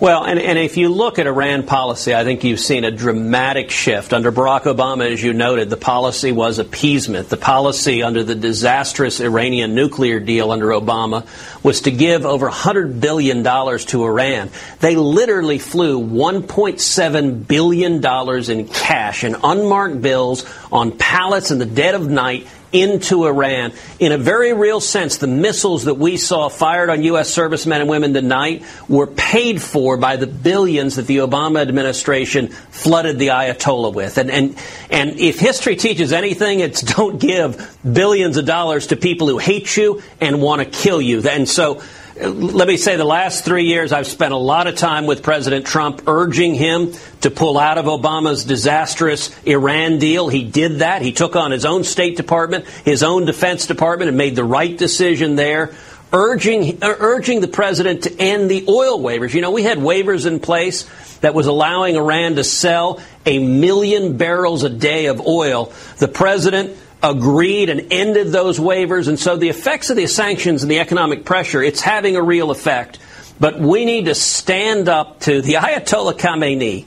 Well, 0.01 0.25
and, 0.25 0.41
and 0.41 0.59
if 0.59 0.79
you 0.79 0.89
look 0.89 1.19
at 1.19 1.27
Iran 1.27 1.65
policy, 1.65 2.15
I 2.15 2.25
think 2.25 2.43
you've 2.43 2.59
seen 2.59 2.85
a 2.85 2.91
dramatic 2.91 3.71
shift. 3.71 4.15
Under 4.15 4.33
Barack 4.33 4.63
Obama, 4.63 5.13
as 5.13 5.23
you 5.23 5.35
noted, 5.35 5.69
the 5.69 5.77
policy 5.77 6.33
was 6.33 6.59
appeasement. 6.59 7.29
The 7.29 7.37
policy 7.37 8.03
under 8.03 8.25
the 8.25 8.35
disastrous 8.35 9.21
Iranian 9.21 9.75
nuclear 9.75 10.19
deal 10.19 10.53
under 10.53 10.69
Obama 10.69 11.27
was 11.63 11.83
to 11.83 11.91
give 11.91 12.25
over 12.25 12.49
$100 12.49 12.99
billion 12.99 13.45
to 13.45 14.05
Iran. 14.05 14.49
They 14.79 14.97
literally 14.97 15.59
flew 15.59 16.01
$1.7 16.01 17.47
billion 17.47 18.51
in 18.51 18.69
cash 18.69 19.23
in 19.23 19.37
unmarked 19.45 20.01
bills 20.01 20.47
on 20.73 20.97
pallets 20.97 21.51
in 21.51 21.59
the 21.59 21.67
dead 21.67 21.95
of 21.95 22.09
night 22.09 22.47
into 22.73 23.27
Iran. 23.27 23.73
In 23.99 24.13
a 24.13 24.19
very 24.19 24.53
real 24.53 24.81
sense, 24.81 25.17
the 25.17 25.27
missiles 25.27 25.85
that 25.85 25.95
we 25.95 26.17
saw 26.17 26.49
fired 26.49 26.91
on 26.91 27.03
U.S. 27.03 27.31
servicemen 27.31 27.81
and 27.81 27.91
women 27.91 28.15
tonight 28.15 28.65
were 28.89 29.07
paid 29.07 29.61
for 29.61 29.97
by 29.97 30.17
the 30.17 30.27
billions 30.27 30.97
that 30.97 31.07
the 31.07 31.19
Obama 31.19 31.61
administration 31.61 32.49
flooded 32.49 33.19
the 33.19 33.29
Ayatollah 33.29 33.93
with. 33.93 34.19
And, 34.19 34.31
and, 34.31 34.57
and 34.91 35.19
if 35.19 35.39
history 35.39 35.77
teaches 35.77 36.13
anything, 36.13 36.61
it's 36.61 36.83
don't 36.83 37.21
give 37.21 37.79
billions 37.91 38.37
of 38.37 38.47
dollars 38.47 38.89
to 38.89 38.97
people 38.97 39.29
who 39.29 39.39
hate 39.39 39.77
you 39.77 40.03
and 40.21 40.41
want 40.41 40.63
to 40.63 40.67
kill 40.67 41.01
you. 41.01 41.23
And 41.29 41.49
so, 41.49 41.83
let 42.21 42.69
me 42.69 42.77
say 42.77 42.97
the 42.97 43.05
last 43.05 43.45
three 43.45 43.65
years 43.65 43.93
I've 43.93 44.07
spent 44.07 44.35
a 44.35 44.37
lot 44.37 44.67
of 44.67 44.77
time 44.77 45.07
with 45.07 45.23
President 45.23 45.67
Trump 45.67 46.03
urging 46.07 46.55
him 46.55 46.93
to 47.23 47.31
pull 47.31 47.59
out 47.59 47.79
of 47.79 47.87
Obama's 47.87 48.45
disastrous 48.45 49.35
Iran 49.45 49.99
deal. 49.99 50.29
He 50.29 50.45
did 50.45 50.81
that. 50.81 51.01
He 51.01 51.13
took 51.13 51.35
on 51.35 51.51
his 51.51 51.65
own 51.65 51.83
State 51.83 52.19
Department, 52.19 52.67
his 52.85 53.03
own 53.03 53.25
Defense 53.25 53.67
Department, 53.67 54.09
and 54.09 54.19
made 54.19 54.37
the 54.37 54.45
right 54.45 54.77
decision 54.77 55.37
there. 55.37 55.73
Urging, 56.13 56.83
uh, 56.83 56.95
urging 56.99 57.41
the 57.41 57.49
president 57.49 58.03
to 58.03 58.21
end 58.21 58.51
the 58.51 58.67
oil 58.69 59.01
waivers. 59.01 59.33
You 59.33 59.41
know, 59.41 59.53
we 59.53 59.63
had 59.63 59.79
waivers 59.79 60.27
in 60.27 60.41
place 60.41 60.83
that 61.21 61.35
was 61.35 61.47
allowing 61.47 61.97
Iran 61.97 62.35
to 62.35 62.45
sell 62.45 63.01
a 63.25 63.39
million 63.39 64.17
barrels 64.17 64.65
a 64.65 64.69
day 64.69 65.07
of 65.07 65.25
oil. 65.27 65.73
The 65.99 66.09
president 66.09 66.77
agreed 67.03 67.71
and 67.71 67.93
ended 67.93 68.29
those 68.29 68.59
waivers. 68.59 69.09
And 69.09 69.19
so 69.19 69.37
the 69.37 69.49
effects 69.49 69.91
of 69.91 69.97
the 69.97 70.07
sanctions 70.07 70.63
and 70.63 70.71
the 70.71 70.81
economic 70.81 71.25
pressure, 71.25 71.63
it's 71.63 71.81
having 71.81 72.17
a 72.17 72.23
real 72.23 72.51
effect. 72.51 72.99
But 73.39 73.59
we 73.59 73.85
need 73.85 74.05
to 74.05 74.15
stand 74.15 74.89
up 74.89 75.21
to 75.21 75.41
the 75.41 75.55
Ayatollah 75.55 76.19
Khamenei 76.19 76.85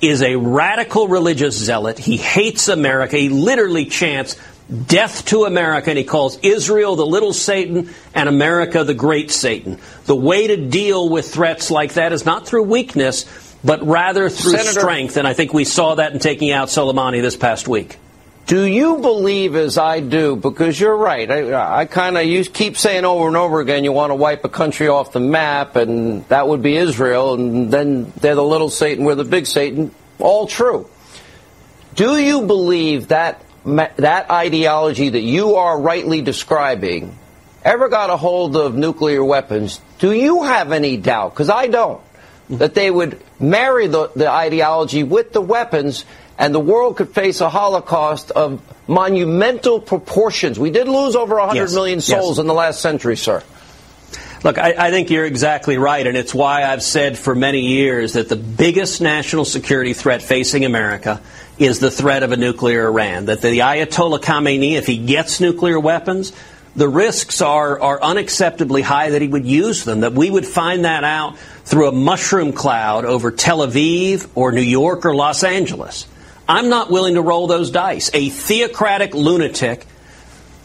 is 0.00 0.20
a 0.20 0.34
radical 0.34 1.06
religious 1.06 1.56
zealot. 1.56 1.98
He 1.98 2.16
hates 2.16 2.66
America. 2.66 3.16
He 3.16 3.28
literally 3.28 3.84
chants 3.84 4.36
death 4.86 5.26
to 5.26 5.44
America, 5.44 5.90
and 5.90 5.98
he 5.98 6.04
calls 6.04 6.38
Israel 6.42 6.96
the 6.96 7.06
little 7.06 7.32
Satan 7.32 7.90
and 8.14 8.28
America 8.28 8.82
the 8.82 8.94
great 8.94 9.30
Satan. 9.30 9.78
The 10.06 10.16
way 10.16 10.48
to 10.48 10.56
deal 10.56 11.08
with 11.08 11.32
threats 11.32 11.70
like 11.70 11.94
that 11.94 12.12
is 12.12 12.24
not 12.24 12.46
through 12.46 12.64
weakness, 12.64 13.26
but 13.62 13.86
rather 13.86 14.28
through 14.28 14.52
Senator- 14.52 14.80
strength. 14.80 15.16
And 15.16 15.28
I 15.28 15.34
think 15.34 15.54
we 15.54 15.64
saw 15.64 15.94
that 15.96 16.12
in 16.12 16.18
taking 16.18 16.50
out 16.50 16.68
Soleimani 16.68 17.22
this 17.22 17.36
past 17.36 17.68
week. 17.68 17.98
Do 18.46 18.64
you 18.64 18.98
believe, 18.98 19.54
as 19.54 19.78
I 19.78 20.00
do, 20.00 20.34
because 20.34 20.78
you're 20.78 20.96
right, 20.96 21.30
I, 21.30 21.80
I 21.80 21.84
kind 21.84 22.18
of 22.18 22.24
you 22.24 22.44
keep 22.44 22.76
saying 22.76 23.04
over 23.04 23.28
and 23.28 23.36
over 23.36 23.60
again 23.60 23.84
you 23.84 23.92
want 23.92 24.10
to 24.10 24.16
wipe 24.16 24.44
a 24.44 24.48
country 24.48 24.88
off 24.88 25.12
the 25.12 25.20
map, 25.20 25.76
and 25.76 26.26
that 26.28 26.48
would 26.48 26.60
be 26.60 26.76
Israel, 26.76 27.34
and 27.34 27.72
then 27.72 28.12
they're 28.20 28.34
the 28.34 28.42
little 28.42 28.68
Satan, 28.68 29.04
we're 29.04 29.14
the 29.14 29.24
big 29.24 29.46
Satan. 29.46 29.94
All 30.18 30.46
true. 30.46 30.88
Do 31.94 32.18
you 32.18 32.42
believe 32.42 33.08
that 33.08 33.44
that 33.64 34.30
ideology 34.30 35.10
that 35.10 35.20
you 35.20 35.56
are 35.56 35.80
rightly 35.80 36.20
describing 36.20 37.16
ever 37.64 37.88
got 37.88 38.10
a 38.10 38.16
hold 38.16 38.56
of 38.56 38.74
nuclear 38.74 39.24
weapons? 39.24 39.80
Do 39.98 40.12
you 40.12 40.42
have 40.42 40.72
any 40.72 40.96
doubt? 40.96 41.32
Because 41.32 41.50
I 41.50 41.68
don't. 41.68 42.00
Hmm. 42.48 42.56
That 42.56 42.74
they 42.74 42.90
would 42.90 43.22
marry 43.38 43.86
the, 43.86 44.10
the 44.16 44.28
ideology 44.28 45.04
with 45.04 45.32
the 45.32 45.40
weapons 45.40 46.04
and 46.42 46.52
the 46.52 46.60
world 46.60 46.96
could 46.96 47.14
face 47.14 47.40
a 47.40 47.48
holocaust 47.48 48.32
of 48.32 48.60
monumental 48.88 49.80
proportions. 49.80 50.58
We 50.58 50.70
did 50.70 50.88
lose 50.88 51.14
over 51.14 51.36
100 51.36 51.54
Yes, 51.54 51.72
million 51.72 51.98
yes. 51.98 52.06
souls 52.06 52.40
in 52.40 52.48
the 52.48 52.52
last 52.52 52.80
century, 52.80 53.16
sir. 53.16 53.44
Look, 54.42 54.58
I, 54.58 54.74
I 54.76 54.90
think 54.90 55.08
you're 55.10 55.24
exactly 55.24 55.78
right, 55.78 56.04
and 56.04 56.16
it's 56.16 56.34
why 56.34 56.64
I've 56.64 56.82
said 56.82 57.16
for 57.16 57.36
many 57.36 57.60
years 57.60 58.14
that 58.14 58.28
the 58.28 58.34
biggest 58.34 59.00
national 59.00 59.44
security 59.44 59.92
threat 59.94 60.20
facing 60.20 60.64
America 60.64 61.20
is 61.60 61.78
the 61.78 61.92
threat 61.92 62.24
of 62.24 62.32
a 62.32 62.36
nuclear 62.36 62.88
Iran. 62.88 63.26
That 63.26 63.40
the 63.40 63.60
Ayatollah 63.60 64.18
Khamenei, 64.18 64.72
if 64.72 64.88
he 64.88 64.98
gets 64.98 65.40
nuclear 65.40 65.78
weapons, 65.78 66.32
the 66.74 66.88
risks 66.88 67.40
are, 67.40 67.80
are 67.80 68.00
unacceptably 68.00 68.82
high 68.82 69.10
that 69.10 69.22
he 69.22 69.28
would 69.28 69.46
use 69.46 69.84
them, 69.84 70.00
that 70.00 70.14
we 70.14 70.28
would 70.28 70.46
find 70.46 70.86
that 70.86 71.04
out 71.04 71.38
through 71.64 71.86
a 71.86 71.92
mushroom 71.92 72.52
cloud 72.52 73.04
over 73.04 73.30
Tel 73.30 73.58
Aviv 73.58 74.28
or 74.34 74.50
New 74.50 74.60
York 74.60 75.06
or 75.06 75.14
Los 75.14 75.44
Angeles. 75.44 76.08
I'm 76.48 76.68
not 76.68 76.90
willing 76.90 77.14
to 77.14 77.22
roll 77.22 77.46
those 77.46 77.70
dice. 77.70 78.10
A 78.12 78.28
theocratic 78.28 79.14
lunatic 79.14 79.86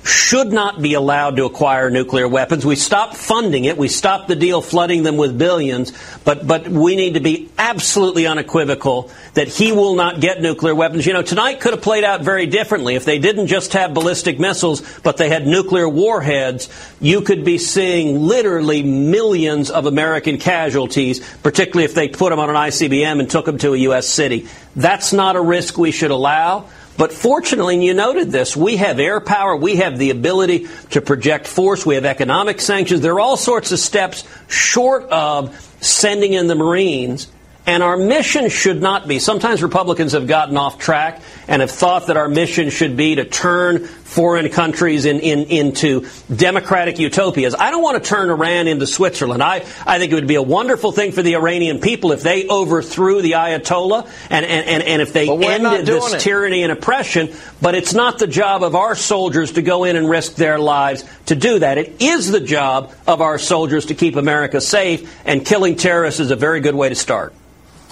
should 0.08 0.54
not 0.54 0.82
be 0.82 0.94
allowed 0.94 1.36
to 1.36 1.46
acquire 1.46 1.90
nuclear 1.90 2.28
weapons. 2.28 2.66
We 2.66 2.76
stopped 2.76 3.18
funding 3.18 3.66
it. 3.66 3.78
We 3.78 3.90
stopped 3.90 4.28
the 4.28 4.36
deal 4.36 4.62
flooding 4.62 5.04
them 5.04 5.18
with 5.18 5.38
billions. 5.38 5.92
But, 6.24 6.48
but 6.48 6.68
we 6.68 6.96
need 6.96 7.16
to 7.16 7.20
be 7.20 7.50
absolutely 7.58 8.26
unequivocal 8.26 9.12
that 9.34 9.48
he 9.48 9.72
will 9.72 9.96
not 9.96 10.22
get 10.22 10.42
nuclear 10.42 10.74
weapons. 10.74 11.06
You 11.06 11.14
know, 11.14 11.22
tonight 11.22 11.60
could 11.60 11.74
have 11.74 11.82
played 11.82 12.04
out 12.04 12.22
very 12.22 12.46
differently. 12.46 12.96
If 12.96 13.06
they 13.06 13.20
didn't 13.20 13.48
just 13.48 13.74
have 13.74 13.94
ballistic 13.94 14.40
missiles, 14.40 14.82
but 15.00 15.18
they 15.18 15.30
had 15.30 15.46
nuclear 15.46 15.90
warheads, 15.90 16.70
you 17.02 17.22
could 17.22 17.44
be 17.44 17.58
seeing 17.58 18.22
literally 18.22 18.84
millions 18.84 19.70
of 19.70 19.86
American 19.86 20.38
casualties, 20.38 21.20
particularly 21.44 21.86
if 21.86 21.94
they 21.94 22.08
put 22.08 22.30
them 22.30 22.40
on 22.40 22.50
an 22.50 22.56
ICBM 22.56 23.20
and 23.20 23.30
took 23.30 23.46
them 23.46 23.58
to 23.58 23.74
a 23.74 23.78
U.S. 23.78 24.08
city. 24.08 24.48
That's 24.76 25.12
not 25.12 25.36
a 25.36 25.42
risk 25.42 25.78
we 25.78 25.92
should 25.92 26.12
allow. 26.12 26.70
But 26.98 27.14
fortunately, 27.14 27.76
and 27.76 27.84
you 27.84 27.94
noted 27.94 28.32
this, 28.32 28.58
we 28.58 28.78
have 28.78 29.00
air 29.00 29.20
power, 29.20 29.56
we 29.56 29.78
have 29.78 30.00
the 30.00 30.10
ability 30.10 30.68
to 30.92 31.02
project 31.02 31.48
force, 31.48 31.86
we 31.86 31.96
have 31.96 32.06
economic 32.06 32.60
sanctions. 32.60 33.02
There 33.02 33.14
are 33.14 33.20
all 33.20 33.38
sorts 33.38 33.72
of 33.72 33.80
steps 33.80 34.28
short 34.48 35.04
of 35.10 35.56
sending 35.80 36.34
in 36.34 36.48
the 36.48 36.56
Marines. 36.56 37.28
And 37.68 37.84
our 37.84 37.98
mission 37.98 38.48
should 38.48 38.82
not 38.82 39.10
be. 39.10 39.20
Sometimes 39.20 39.62
Republicans 39.62 40.14
have 40.14 40.26
gotten 40.26 40.56
off 40.56 40.80
track 40.80 41.22
and 41.50 41.62
have 41.62 41.70
thought 41.70 42.08
that 42.08 42.16
our 42.16 42.30
mission 42.30 42.70
should 42.70 42.96
be 42.96 43.16
to 43.16 43.26
turn 43.26 43.80
foreign 43.86 44.48
countries 44.48 45.04
in, 45.04 45.20
in, 45.20 45.44
into 45.50 46.08
democratic 46.34 46.98
utopias. 46.98 47.54
I 47.54 47.72
don't 47.72 47.84
want 47.84 48.02
to 48.02 48.10
turn 48.10 48.30
Iran 48.30 48.70
into 48.70 48.88
Switzerland. 48.88 49.44
I, 49.44 49.66
I 49.86 50.00
think 50.00 50.14
it 50.14 50.16
would 50.16 50.28
be 50.28 50.36
a 50.36 50.42
wonderful 50.42 50.94
thing 50.94 51.12
for 51.12 51.22
the 51.22 51.36
Iranian 51.36 51.82
people 51.82 52.14
if 52.14 52.24
they 52.24 52.48
overthrew 52.48 53.22
the 53.22 53.34
Ayatollah 53.34 54.10
and, 54.30 54.46
and, 54.46 54.68
and, 54.70 54.84
and 54.84 55.02
if 55.02 55.12
they 55.12 55.28
But 55.28 55.40
we're 55.40 55.60
not 55.60 55.80
ended 55.80 55.94
this 55.94 56.14
it. 56.14 56.22
tyranny 56.22 56.64
and 56.64 56.72
oppression. 56.72 57.34
But 57.62 57.76
it's 57.76 57.94
not 57.94 58.18
the 58.18 58.28
job 58.28 58.64
of 58.64 58.76
our 58.76 58.96
soldiers 58.96 59.52
to 59.54 59.62
go 59.62 59.84
in 59.84 59.98
and 59.98 60.10
risk 60.10 60.36
their 60.36 60.58
lives 60.58 61.04
to 61.26 61.36
do 61.36 61.60
that. 61.60 61.78
It 61.78 62.02
is 62.02 62.32
the 62.32 62.40
job 62.40 62.94
of 63.06 63.20
our 63.20 63.38
soldiers 63.38 63.88
to 63.88 63.94
keep 63.94 64.16
America 64.16 64.62
safe, 64.62 65.14
and 65.26 65.46
killing 65.46 65.76
terrorists 65.76 66.22
is 66.22 66.32
a 66.32 66.38
very 66.38 66.62
good 66.62 66.74
way 66.74 66.88
to 66.88 66.96
start. 66.96 67.34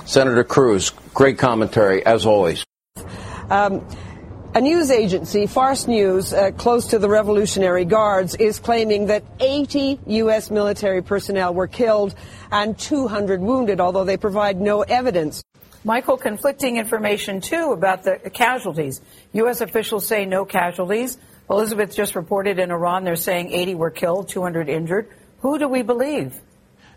Senator 0.05 0.43
Cruz, 0.43 0.91
great 1.13 1.37
commentary, 1.37 2.05
as 2.05 2.25
always. 2.25 2.63
Um, 3.49 3.85
a 4.53 4.61
news 4.61 4.89
agency, 4.89 5.47
Fars 5.47 5.87
News, 5.87 6.33
uh, 6.33 6.51
close 6.51 6.87
to 6.87 6.99
the 6.99 7.09
Revolutionary 7.09 7.83
Guards, 7.83 8.35
is 8.35 8.59
claiming 8.59 9.07
that 9.07 9.23
80 9.39 9.99
U.S. 10.07 10.49
military 10.49 11.01
personnel 11.01 11.53
were 11.53 11.67
killed 11.67 12.15
and 12.51 12.77
200 12.77 13.41
wounded, 13.41 13.81
although 13.81 14.05
they 14.05 14.15
provide 14.15 14.61
no 14.61 14.83
evidence. 14.83 15.43
Michael, 15.83 16.17
conflicting 16.17 16.77
information 16.77 17.41
too 17.41 17.71
about 17.73 18.03
the 18.03 18.17
casualties. 18.33 19.01
U.S. 19.33 19.59
officials 19.61 20.07
say 20.07 20.25
no 20.25 20.45
casualties. 20.45 21.17
Elizabeth 21.49 21.95
just 21.95 22.15
reported 22.15 22.57
in 22.57 22.71
Iran 22.71 23.03
they're 23.03 23.15
saying 23.15 23.51
80 23.51 23.75
were 23.75 23.91
killed, 23.91 24.29
200 24.29 24.69
injured. 24.69 25.09
Who 25.39 25.59
do 25.59 25.67
we 25.67 25.81
believe? 25.81 26.39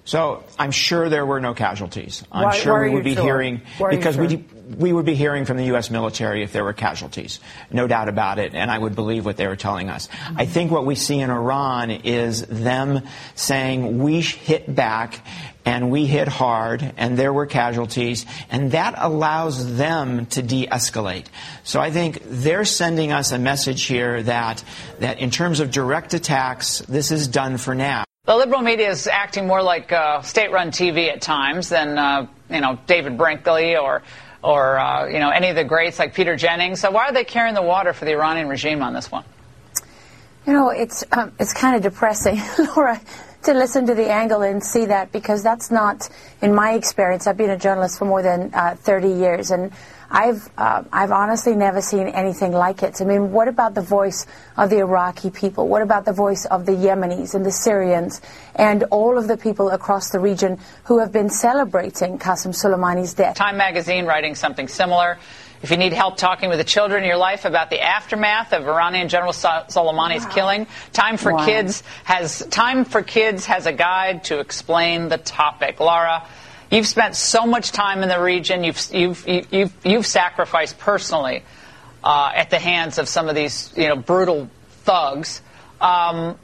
So 0.08 0.42
I'm 0.58 0.70
sure 0.70 1.10
there 1.10 1.26
were 1.26 1.38
no 1.38 1.52
casualties. 1.52 2.24
I'm 2.32 2.44
Why- 2.44 2.56
sure 2.56 2.72
why 2.72 2.88
we 2.88 2.94
would 2.94 3.04
be 3.04 3.14
sure? 3.14 3.24
hearing 3.24 3.60
Why 3.76 3.90
because 3.90 4.14
sure? 4.14 4.26
we 4.26 4.42
we 4.78 4.90
would 4.90 5.04
be 5.04 5.14
hearing 5.14 5.44
from 5.44 5.58
the 5.58 5.64
U.S. 5.66 5.90
military 5.90 6.42
if 6.42 6.52
there 6.52 6.64
were 6.64 6.72
casualties, 6.72 7.40
no 7.70 7.86
doubt 7.86 8.08
about 8.08 8.38
it, 8.38 8.54
and 8.54 8.70
I 8.70 8.78
would 8.78 8.94
believe 8.94 9.26
what 9.26 9.36
they 9.36 9.46
were 9.46 9.56
telling 9.56 9.90
us. 9.90 10.08
I 10.10 10.14
mm-hmm. 10.16 10.52
think 10.52 10.70
what 10.70 10.86
we 10.86 10.94
see 10.94 11.20
in 11.20 11.28
Iran 11.28 11.90
is 11.90 12.40
them 12.46 13.02
saying 13.34 13.98
we 13.98 14.22
hit 14.22 14.74
back 14.74 15.20
and 15.66 15.90
we 15.90 16.06
hit 16.06 16.26
hard 16.26 16.94
and 16.96 17.18
there 17.18 17.32
were 17.32 17.44
casualties 17.44 18.24
and 18.48 18.72
that 18.72 18.94
allows 18.96 19.76
them 19.76 20.24
to 20.26 20.40
de-escalate. 20.40 21.26
So 21.64 21.80
I 21.80 21.90
think 21.90 22.22
they're 22.24 22.64
sending 22.64 23.12
us 23.12 23.32
a 23.32 23.38
message 23.38 23.82
here 23.82 24.22
that 24.22 24.64
that 25.00 25.18
in 25.18 25.30
terms 25.30 25.60
of 25.60 25.70
direct 25.70 26.14
attacks, 26.14 26.78
this 26.88 27.10
is 27.10 27.28
done 27.28 27.58
for 27.58 27.74
now. 27.74 28.07
The 28.28 28.36
liberal 28.36 28.60
media 28.60 28.90
is 28.90 29.06
acting 29.06 29.46
more 29.46 29.62
like 29.62 29.90
uh, 29.90 30.20
state-run 30.20 30.70
TV 30.70 31.10
at 31.10 31.22
times 31.22 31.70
than 31.70 31.96
uh, 31.96 32.26
you 32.50 32.60
know 32.60 32.78
David 32.86 33.16
Brinkley 33.16 33.78
or 33.78 34.02
or 34.44 34.78
uh, 34.78 35.06
you 35.06 35.18
know 35.18 35.30
any 35.30 35.48
of 35.48 35.56
the 35.56 35.64
greats 35.64 35.98
like 35.98 36.12
Peter 36.12 36.36
Jennings. 36.36 36.78
So 36.78 36.90
why 36.90 37.06
are 37.06 37.12
they 37.14 37.24
carrying 37.24 37.54
the 37.54 37.62
water 37.62 37.94
for 37.94 38.04
the 38.04 38.10
Iranian 38.10 38.46
regime 38.46 38.82
on 38.82 38.92
this 38.92 39.10
one? 39.10 39.24
You 40.46 40.52
know, 40.52 40.68
it's 40.68 41.04
um, 41.10 41.32
it's 41.40 41.54
kind 41.54 41.74
of 41.74 41.80
depressing, 41.80 42.38
Laura. 42.76 43.00
to 43.44 43.54
listen 43.54 43.86
to 43.86 43.94
the 43.94 44.12
angle 44.12 44.42
and 44.42 44.62
see 44.62 44.84
that 44.84 45.10
because 45.10 45.42
that's 45.42 45.70
not, 45.70 46.10
in 46.42 46.54
my 46.54 46.72
experience, 46.72 47.26
I've 47.26 47.38
been 47.38 47.48
a 47.48 47.56
journalist 47.56 47.98
for 47.98 48.04
more 48.04 48.20
than 48.20 48.50
uh, 48.52 48.76
30 48.78 49.08
years, 49.08 49.50
and 49.52 49.72
I've 50.10 50.48
uh, 50.56 50.84
I've 50.90 51.12
honestly 51.12 51.54
never 51.54 51.82
seen 51.82 52.08
anything 52.08 52.52
like 52.52 52.82
it. 52.82 53.00
I 53.00 53.04
mean, 53.04 53.30
what 53.32 53.46
about 53.46 53.74
the 53.74 53.82
voice 53.82 54.26
of 54.56 54.70
the 54.70 54.78
Iraqi 54.78 55.30
people? 55.30 55.68
What 55.68 55.82
about 55.82 56.04
the 56.06 56.12
voice 56.12 56.46
of 56.46 56.64
the 56.64 56.72
Yemenis 56.72 57.34
and 57.34 57.44
the 57.44 57.52
Syrians 57.52 58.22
and 58.54 58.84
all 58.84 59.18
of 59.18 59.28
the 59.28 59.36
people 59.36 59.70
across 59.70 60.10
the 60.10 60.18
region 60.18 60.58
who 60.84 60.98
have 60.98 61.12
been 61.12 61.28
celebrating 61.28 62.18
Qasem 62.18 62.54
Soleimani's 62.54 63.12
death? 63.14 63.36
Time 63.36 63.58
magazine 63.58 64.06
writing 64.06 64.34
something 64.34 64.66
similar. 64.68 65.18
If 65.60 65.72
you 65.72 65.76
need 65.76 65.92
help 65.92 66.16
talking 66.16 66.50
with 66.50 66.58
the 66.58 66.64
children 66.64 67.02
in 67.02 67.08
your 67.08 67.18
life 67.18 67.44
about 67.44 67.68
the 67.68 67.80
aftermath 67.80 68.52
of 68.52 68.66
Iranian 68.66 69.08
General 69.08 69.32
Soleimani's 69.32 70.24
wow. 70.24 70.30
killing, 70.30 70.66
Time 70.92 71.16
for 71.16 71.34
wow. 71.34 71.44
Kids 71.44 71.82
has 72.04 72.46
Time 72.46 72.84
for 72.84 73.02
Kids 73.02 73.44
has 73.46 73.66
a 73.66 73.72
guide 73.72 74.24
to 74.24 74.38
explain 74.38 75.08
the 75.08 75.18
topic. 75.18 75.80
Laura, 75.80 76.24
You've 76.70 76.86
spent 76.86 77.16
so 77.16 77.46
much 77.46 77.72
time 77.72 78.02
in 78.02 78.08
the 78.08 78.20
region. 78.20 78.62
You've 78.62 78.92
you've 78.92 79.26
you've 79.26 79.72
you've 79.84 80.06
sacrificed 80.06 80.78
personally 80.78 81.42
uh, 82.04 82.30
at 82.34 82.50
the 82.50 82.58
hands 82.58 82.98
of 82.98 83.08
some 83.08 83.28
of 83.28 83.34
these 83.34 83.72
you 83.76 83.88
know 83.88 83.96
brutal 83.96 84.50
thugs. 84.82 85.40
Um, 85.80 86.38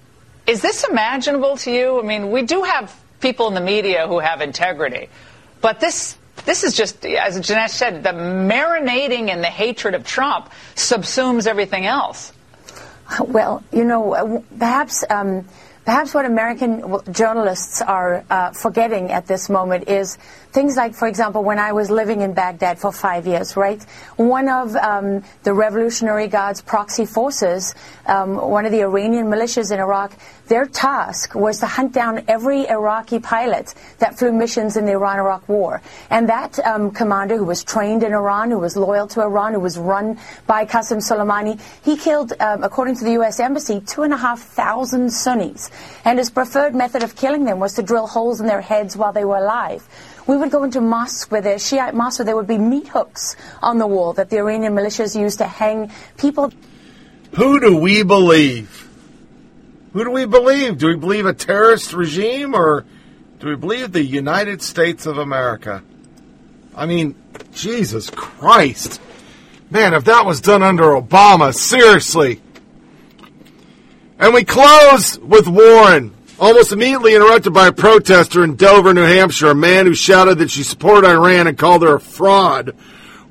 is 0.46 0.62
this 0.62 0.84
imaginable 0.84 1.56
to 1.58 1.70
you? 1.70 2.00
I 2.00 2.02
mean, 2.02 2.30
we 2.30 2.42
do 2.42 2.62
have 2.62 2.94
people 3.20 3.48
in 3.48 3.54
the 3.54 3.60
media 3.60 4.06
who 4.06 4.18
have 4.18 4.40
integrity, 4.40 5.08
but 5.60 5.80
this 5.80 6.16
this 6.44 6.64
is 6.64 6.74
just, 6.74 7.04
as 7.04 7.38
Dinesh 7.40 7.70
said, 7.70 8.02
the 8.02 8.10
marinating 8.10 9.30
in 9.30 9.40
the 9.40 9.48
hatred 9.48 9.94
of 9.94 10.06
Trump 10.06 10.50
subsumes 10.74 11.46
everything 11.46 11.86
else. 11.86 12.32
Well, 13.20 13.62
you 13.72 13.84
know, 13.84 14.44
perhaps. 14.58 15.04
Um, 15.08 15.46
Perhaps 15.84 16.14
what 16.14 16.24
American 16.24 16.82
journalists 17.12 17.82
are 17.82 18.24
uh, 18.30 18.52
forgetting 18.52 19.12
at 19.12 19.26
this 19.26 19.50
moment 19.50 19.86
is 19.88 20.16
things 20.54 20.76
like, 20.76 20.94
for 20.94 21.08
example, 21.08 21.42
when 21.42 21.58
I 21.58 21.72
was 21.72 21.90
living 21.90 22.20
in 22.20 22.32
Baghdad 22.32 22.78
for 22.78 22.92
five 22.92 23.26
years, 23.26 23.56
right? 23.56 23.82
One 24.16 24.48
of 24.48 24.76
um, 24.76 25.24
the 25.42 25.52
Revolutionary 25.52 26.28
Guard's 26.28 26.62
proxy 26.62 27.06
forces, 27.06 27.74
um, 28.06 28.36
one 28.36 28.64
of 28.64 28.70
the 28.70 28.82
Iranian 28.82 29.26
militias 29.26 29.72
in 29.72 29.80
Iraq, 29.80 30.16
their 30.46 30.66
task 30.66 31.34
was 31.34 31.58
to 31.58 31.66
hunt 31.66 31.92
down 31.92 32.24
every 32.28 32.68
Iraqi 32.68 33.18
pilot 33.18 33.74
that 33.98 34.16
flew 34.16 34.30
missions 34.30 34.76
in 34.76 34.84
the 34.86 34.92
Iran-Iraq 34.92 35.48
war. 35.48 35.82
And 36.08 36.28
that 36.28 36.58
um, 36.60 36.92
commander, 36.92 37.36
who 37.36 37.44
was 37.44 37.64
trained 37.64 38.04
in 38.04 38.12
Iran, 38.12 38.50
who 38.50 38.58
was 38.60 38.76
loyal 38.76 39.08
to 39.08 39.22
Iran, 39.22 39.54
who 39.54 39.60
was 39.60 39.76
run 39.76 40.20
by 40.46 40.66
Qasem 40.66 40.98
Soleimani, 40.98 41.60
he 41.82 41.96
killed, 41.96 42.32
um, 42.38 42.62
according 42.62 42.96
to 42.96 43.04
the 43.04 43.12
U.S. 43.12 43.40
Embassy, 43.40 43.80
two 43.80 44.02
and 44.02 44.12
a 44.12 44.18
half 44.18 44.40
thousand 44.40 45.10
Sunnis. 45.10 45.70
And 46.04 46.18
his 46.18 46.30
preferred 46.30 46.76
method 46.76 47.02
of 47.02 47.16
killing 47.16 47.44
them 47.44 47.58
was 47.58 47.74
to 47.74 47.82
drill 47.82 48.06
holes 48.06 48.40
in 48.40 48.46
their 48.46 48.60
heads 48.60 48.96
while 48.96 49.12
they 49.12 49.24
were 49.24 49.38
alive. 49.38 49.82
We 50.26 50.36
would 50.36 50.50
go 50.50 50.64
into 50.64 50.80
mosques 50.80 51.30
where 51.30 51.40
there, 51.40 51.58
Shiite 51.58 51.94
mosques 51.94 52.18
where 52.18 52.26
there 52.26 52.36
would 52.36 52.46
be 52.46 52.58
meat 52.58 52.88
hooks 52.88 53.36
on 53.62 53.78
the 53.78 53.86
wall 53.86 54.14
that 54.14 54.30
the 54.30 54.38
Iranian 54.38 54.74
militias 54.74 55.18
used 55.18 55.38
to 55.38 55.46
hang 55.46 55.90
people. 56.16 56.52
Who 57.34 57.60
do 57.60 57.76
we 57.76 58.02
believe? 58.02 58.88
Who 59.92 60.04
do 60.04 60.10
we 60.10 60.24
believe? 60.24 60.78
Do 60.78 60.88
we 60.88 60.96
believe 60.96 61.26
a 61.26 61.32
terrorist 61.32 61.92
regime 61.92 62.54
or 62.54 62.84
do 63.38 63.48
we 63.48 63.56
believe 63.56 63.92
the 63.92 64.02
United 64.02 64.62
States 64.62 65.06
of 65.06 65.18
America? 65.18 65.82
I 66.74 66.86
mean, 66.86 67.14
Jesus 67.52 68.10
Christ. 68.10 69.00
Man, 69.70 69.94
if 69.94 70.04
that 70.04 70.24
was 70.24 70.40
done 70.40 70.62
under 70.62 70.84
Obama, 70.84 71.54
seriously. 71.54 72.40
And 74.18 74.32
we 74.32 74.44
close 74.44 75.18
with 75.18 75.48
Warren, 75.48 76.14
almost 76.44 76.72
immediately 76.72 77.14
interrupted 77.14 77.54
by 77.54 77.68
a 77.68 77.72
protester 77.72 78.44
in 78.44 78.54
Dover, 78.56 78.92
New 78.92 79.00
Hampshire, 79.00 79.52
a 79.52 79.54
man 79.54 79.86
who 79.86 79.94
shouted 79.94 80.38
that 80.38 80.50
she 80.50 80.62
supported 80.62 81.08
Iran 81.08 81.46
and 81.46 81.56
called 81.56 81.82
her 81.82 81.94
a 81.94 82.00
fraud. 82.00 82.76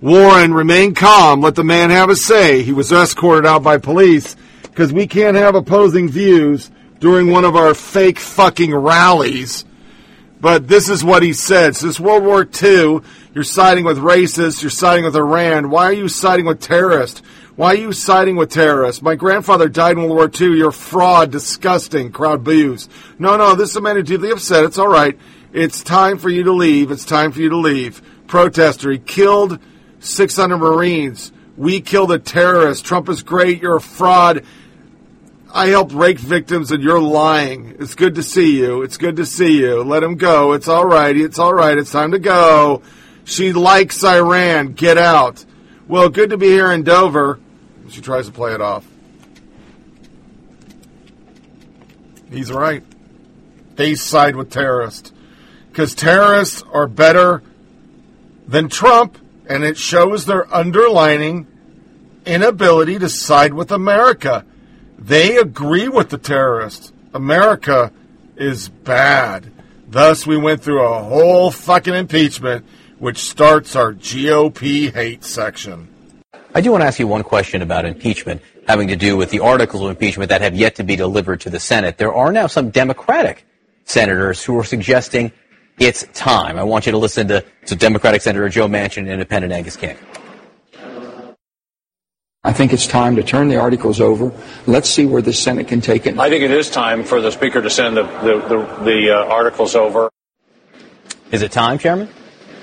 Warren 0.01 0.51
remained 0.51 0.95
calm, 0.95 1.39
let 1.39 1.53
the 1.53 1.63
man 1.63 1.91
have 1.91 2.09
his 2.09 2.25
say. 2.25 2.63
He 2.63 2.73
was 2.73 2.91
escorted 2.91 3.45
out 3.45 3.61
by 3.61 3.77
police 3.77 4.35
because 4.63 4.91
we 4.91 5.05
can't 5.05 5.37
have 5.37 5.53
opposing 5.53 6.09
views 6.09 6.71
during 6.99 7.29
one 7.29 7.45
of 7.45 7.55
our 7.55 7.75
fake 7.75 8.17
fucking 8.17 8.73
rallies. 8.73 9.63
But 10.41 10.67
this 10.67 10.89
is 10.89 11.03
what 11.03 11.21
he 11.21 11.33
said. 11.33 11.75
Since 11.75 11.99
World 11.99 12.23
War 12.23 12.41
II, 12.41 13.01
you're 13.35 13.43
siding 13.43 13.85
with 13.85 13.99
racists, 13.99 14.63
you're 14.63 14.71
siding 14.71 15.05
with 15.05 15.15
Iran. 15.15 15.69
Why 15.69 15.85
are 15.85 15.93
you 15.93 16.07
siding 16.07 16.47
with 16.47 16.61
terrorists? 16.61 17.21
Why 17.55 17.73
are 17.73 17.77
you 17.77 17.91
siding 17.91 18.35
with 18.35 18.49
terrorists? 18.49 19.03
My 19.03 19.13
grandfather 19.13 19.69
died 19.69 19.91
in 19.91 20.09
World 20.09 20.15
War 20.15 20.31
II. 20.49 20.57
You're 20.57 20.71
fraud, 20.71 21.31
disgusting. 21.31 22.11
Crowd 22.11 22.43
boos. 22.43 22.89
No, 23.19 23.37
no, 23.37 23.53
this 23.53 23.69
is 23.69 23.75
a 23.75 23.81
man 23.81 23.95
who's 23.95 24.07
deeply 24.07 24.31
upset. 24.31 24.63
It's 24.63 24.79
all 24.79 24.87
right. 24.87 25.19
It's 25.51 25.83
time 25.83 26.17
for 26.17 26.29
you 26.29 26.43
to 26.43 26.51
leave. 26.51 26.89
It's 26.89 27.05
time 27.05 27.31
for 27.31 27.41
you 27.41 27.49
to 27.49 27.57
leave. 27.57 28.01
Protester. 28.25 28.89
He 28.91 28.97
killed 28.97 29.59
600 29.99 30.57
Marines. 30.57 31.31
We 31.55 31.79
killed 31.81 32.11
a 32.11 32.17
terrorist. 32.17 32.85
Trump 32.85 33.07
is 33.07 33.21
great. 33.21 33.61
You're 33.61 33.75
a 33.75 33.81
fraud. 33.81 34.43
I 35.53 35.67
helped 35.67 35.93
rape 35.93 36.17
victims 36.17 36.71
and 36.71 36.81
you're 36.81 36.99
lying. 36.99 37.75
It's 37.79 37.93
good 37.93 38.15
to 38.15 38.23
see 38.23 38.57
you. 38.57 38.81
It's 38.81 38.97
good 38.97 39.17
to 39.17 39.27
see 39.27 39.59
you. 39.59 39.83
Let 39.83 40.01
him 40.01 40.15
go. 40.15 40.53
It's 40.53 40.67
all 40.67 40.85
right. 40.85 41.15
It's 41.15 41.37
all 41.37 41.53
right. 41.53 41.77
It's 41.77 41.91
time 41.91 42.13
to 42.13 42.19
go. 42.19 42.81
She 43.25 43.53
likes 43.53 44.03
Iran. 44.03 44.73
Get 44.73 44.97
out. 44.97 45.45
Well, 45.93 46.09
good 46.09 46.31
to 46.31 46.37
be 46.37 46.47
here 46.47 46.71
in 46.71 46.81
Dover. 46.81 47.39
She 47.89 48.01
tries 48.01 48.25
to 48.25 48.31
play 48.31 48.55
it 48.55 48.61
off. 48.61 48.83
He's 52.31 52.51
right. 52.51 52.83
They 53.75 53.93
side 53.93 54.35
with 54.35 54.49
terrorists. 54.49 55.11
Because 55.69 55.93
terrorists 55.93 56.63
are 56.73 56.87
better 56.87 57.43
than 58.47 58.69
Trump, 58.69 59.19
and 59.47 59.63
it 59.63 59.77
shows 59.77 60.25
their 60.25 60.51
underlining 60.51 61.45
inability 62.25 62.97
to 62.97 63.07
side 63.07 63.53
with 63.53 63.71
America. 63.71 64.47
They 64.97 65.37
agree 65.37 65.89
with 65.89 66.09
the 66.09 66.17
terrorists. 66.17 66.91
America 67.13 67.93
is 68.35 68.67
bad. 68.67 69.51
Thus, 69.87 70.25
we 70.25 70.37
went 70.37 70.63
through 70.63 70.81
a 70.81 71.03
whole 71.03 71.51
fucking 71.51 71.93
impeachment, 71.93 72.65
which 73.03 73.17
starts 73.17 73.75
our 73.75 73.91
GOP 73.91 74.89
hate 74.93 75.25
section. 75.25 75.89
I 76.55 76.61
do 76.61 76.71
want 76.71 76.83
to 76.83 76.85
ask 76.85 76.99
you 76.99 77.05
one 77.05 77.23
question 77.23 77.61
about 77.61 77.83
impeachment 77.83 78.41
having 78.65 78.87
to 78.87 78.95
do 78.95 79.17
with 79.17 79.29
the 79.29 79.41
articles 79.41 79.83
of 79.83 79.89
impeachment 79.89 80.29
that 80.29 80.39
have 80.39 80.55
yet 80.55 80.75
to 80.75 80.85
be 80.85 80.95
delivered 80.95 81.41
to 81.41 81.49
the 81.49 81.59
Senate. 81.59 81.97
There 81.97 82.13
are 82.13 82.31
now 82.31 82.47
some 82.47 82.69
Democratic 82.69 83.45
senators 83.83 84.41
who 84.41 84.57
are 84.57 84.63
suggesting 84.63 85.33
it's 85.77 86.07
time. 86.13 86.57
I 86.57 86.63
want 86.63 86.85
you 86.85 86.93
to 86.93 86.97
listen 86.97 87.27
to, 87.27 87.43
to 87.65 87.75
Democratic 87.75 88.21
Senator 88.21 88.47
Joe 88.47 88.69
Manchin 88.69 88.99
and 88.99 89.09
Independent 89.09 89.51
Angus 89.51 89.75
King. 89.75 89.97
I 92.45 92.53
think 92.53 92.71
it's 92.71 92.87
time 92.87 93.17
to 93.17 93.23
turn 93.23 93.49
the 93.49 93.57
articles 93.57 93.99
over. 93.99 94.31
Let's 94.65 94.89
see 94.89 95.05
where 95.05 95.21
the 95.21 95.33
Senate 95.33 95.67
can 95.67 95.81
take 95.81 96.05
it. 96.07 96.17
I 96.17 96.29
think 96.29 96.41
it 96.41 96.51
is 96.51 96.69
time 96.69 97.03
for 97.03 97.19
the 97.19 97.33
Speaker 97.33 97.61
to 97.61 97.69
send 97.69 97.97
the, 97.97 98.03
the, 98.03 98.47
the, 98.47 98.83
the 98.85 99.11
uh, 99.11 99.25
articles 99.25 99.75
over. 99.75 100.09
Is 101.33 101.41
it 101.41 101.51
time, 101.51 101.77
Chairman? 101.79 102.07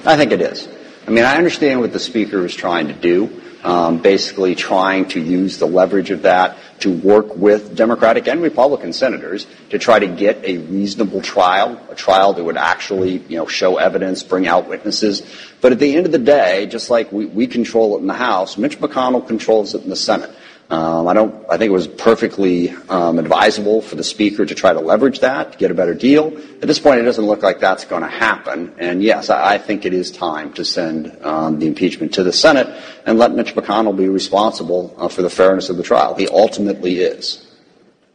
I 0.05 0.17
think 0.17 0.33
it 0.33 0.41
is. 0.41 0.69
I 1.07 1.11
mean, 1.11 1.25
I 1.25 1.37
understand 1.37 1.81
what 1.81 1.93
the 1.93 1.99
Speaker 1.99 2.45
is 2.45 2.55
trying 2.55 2.89
to 2.89 2.95
do 2.95 3.41
um, 3.63 3.99
basically 3.99 4.55
trying 4.55 5.07
to 5.09 5.21
use 5.21 5.59
the 5.59 5.67
leverage 5.67 6.11
of 6.11 6.23
that 6.23 6.57
to 6.81 6.91
work 6.91 7.37
with 7.37 7.77
Democratic 7.77 8.27
and 8.27 8.43
Republican 8.43 8.93
senators 8.93 9.47
to 9.69 9.79
try 9.79 9.99
to 9.99 10.07
get 10.07 10.43
a 10.45 10.59
reasonable 10.59 11.21
trial, 11.21 11.81
a 11.91 11.95
trial 11.95 12.33
that 12.33 12.43
would 12.43 12.57
actually, 12.57 13.19
you 13.29 13.37
know, 13.37 13.47
show 13.47 13.77
evidence, 13.77 14.23
bring 14.23 14.47
out 14.47 14.69
witnesses. 14.69 15.23
But 15.61 15.73
at 15.73 15.79
the 15.79 15.95
end 15.95 16.07
of 16.07 16.13
the 16.13 16.19
day, 16.19 16.67
just 16.67 16.89
like 16.89 17.13
we, 17.13 17.27
we 17.27 17.47
control 17.47 17.97
it 17.97 18.01
in 18.01 18.07
the 18.07 18.15
House, 18.15 18.57
Mitch 18.57 18.79
McConnell 18.79 19.27
controls 19.27 19.75
it 19.75 19.83
in 19.83 19.91
the 19.91 19.97
Senate. 19.97 20.31
Um, 20.71 21.09
I 21.09 21.15
don't. 21.15 21.35
I 21.51 21.57
think 21.57 21.71
it 21.71 21.73
was 21.73 21.89
perfectly 21.89 22.71
um, 22.89 23.19
advisable 23.19 23.83
for 23.83 23.97
the 23.97 24.05
speaker 24.05 24.47
to 24.47 24.55
try 24.55 24.73
to 24.73 24.79
leverage 24.79 25.19
that 25.21 25.53
to 25.53 25.59
get 25.59 25.73
a 25.73 25.75
better 25.75 25.95
deal. 25.95 26.29
At 26.63 26.69
this 26.69 26.79
point, 26.79 27.01
it 27.01 27.03
doesn't 27.03 27.25
look 27.25 27.43
like 27.43 27.59
that's 27.59 27.85
going 27.85 28.03
to 28.03 28.09
happen. 28.09 28.73
And 28.79 29.03
yes, 29.03 29.31
I, 29.31 29.55
I, 29.55 29.59
think 29.59 29.85
it 29.85 29.93
is 29.93 30.13
time 30.13 30.53
to 30.53 30.65
send 30.65 31.17
um, 31.25 31.59
the 31.59 31.67
impeachment 31.67 32.15
to 32.15 32.23
the 32.23 32.33
Senate 32.33 32.69
and 33.05 33.19
let 33.19 33.33
Mitch 33.33 33.57
McConnell 33.57 33.97
be 33.97 34.09
responsible 34.09 34.95
uh, 34.97 35.09
for 35.09 35.23
the 35.23 35.31
fairness 35.31 35.71
of 35.71 35.77
the 35.77 35.83
trial. 35.83 36.15
He 36.15 36.29
ultimately 36.29 37.01
is. 37.01 37.47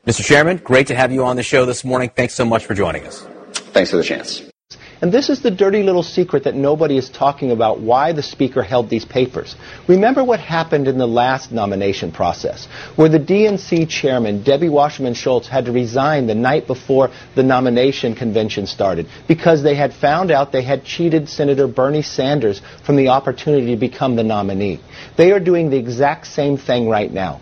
Mr. 0.07 0.23
Chairman, 0.23 0.57
great 0.57 0.87
to 0.87 0.95
have 0.95 1.11
you 1.11 1.25
on 1.25 1.35
the 1.35 1.43
show 1.43 1.65
this 1.65 1.83
morning. 1.83 2.09
Thanks 2.15 2.35
so 2.35 2.45
much 2.45 2.65
for 2.65 2.73
joining 2.73 3.05
us. 3.05 3.27
Thanks 3.73 3.89
for 3.91 3.97
the 3.97 4.03
chance. 4.03 4.43
And 5.05 5.13
this 5.13 5.29
is 5.29 5.43
the 5.43 5.51
dirty 5.51 5.83
little 5.83 6.01
secret 6.01 6.45
that 6.45 6.55
nobody 6.55 6.97
is 6.97 7.11
talking 7.11 7.51
about 7.51 7.79
why 7.79 8.11
the 8.11 8.23
Speaker 8.23 8.63
held 8.63 8.89
these 8.89 9.05
papers. 9.05 9.55
Remember 9.87 10.23
what 10.23 10.39
happened 10.39 10.87
in 10.87 10.97
the 10.97 11.05
last 11.05 11.51
nomination 11.51 12.11
process, 12.11 12.65
where 12.95 13.07
the 13.07 13.19
DNC 13.19 13.87
chairman, 13.87 14.41
Debbie 14.41 14.67
Wasserman 14.67 15.13
Schultz, 15.13 15.47
had 15.47 15.65
to 15.65 15.71
resign 15.71 16.25
the 16.25 16.33
night 16.33 16.65
before 16.65 17.11
the 17.35 17.43
nomination 17.43 18.15
convention 18.15 18.65
started 18.65 19.05
because 19.27 19.61
they 19.61 19.75
had 19.75 19.93
found 19.93 20.31
out 20.31 20.51
they 20.51 20.63
had 20.63 20.83
cheated 20.83 21.29
Senator 21.29 21.67
Bernie 21.67 22.01
Sanders 22.01 22.59
from 22.83 22.95
the 22.95 23.09
opportunity 23.09 23.75
to 23.75 23.79
become 23.79 24.15
the 24.15 24.23
nominee. 24.23 24.79
They 25.19 25.31
are 25.33 25.39
doing 25.39 25.69
the 25.69 25.77
exact 25.77 26.25
same 26.25 26.57
thing 26.57 26.89
right 26.89 27.13
now 27.13 27.41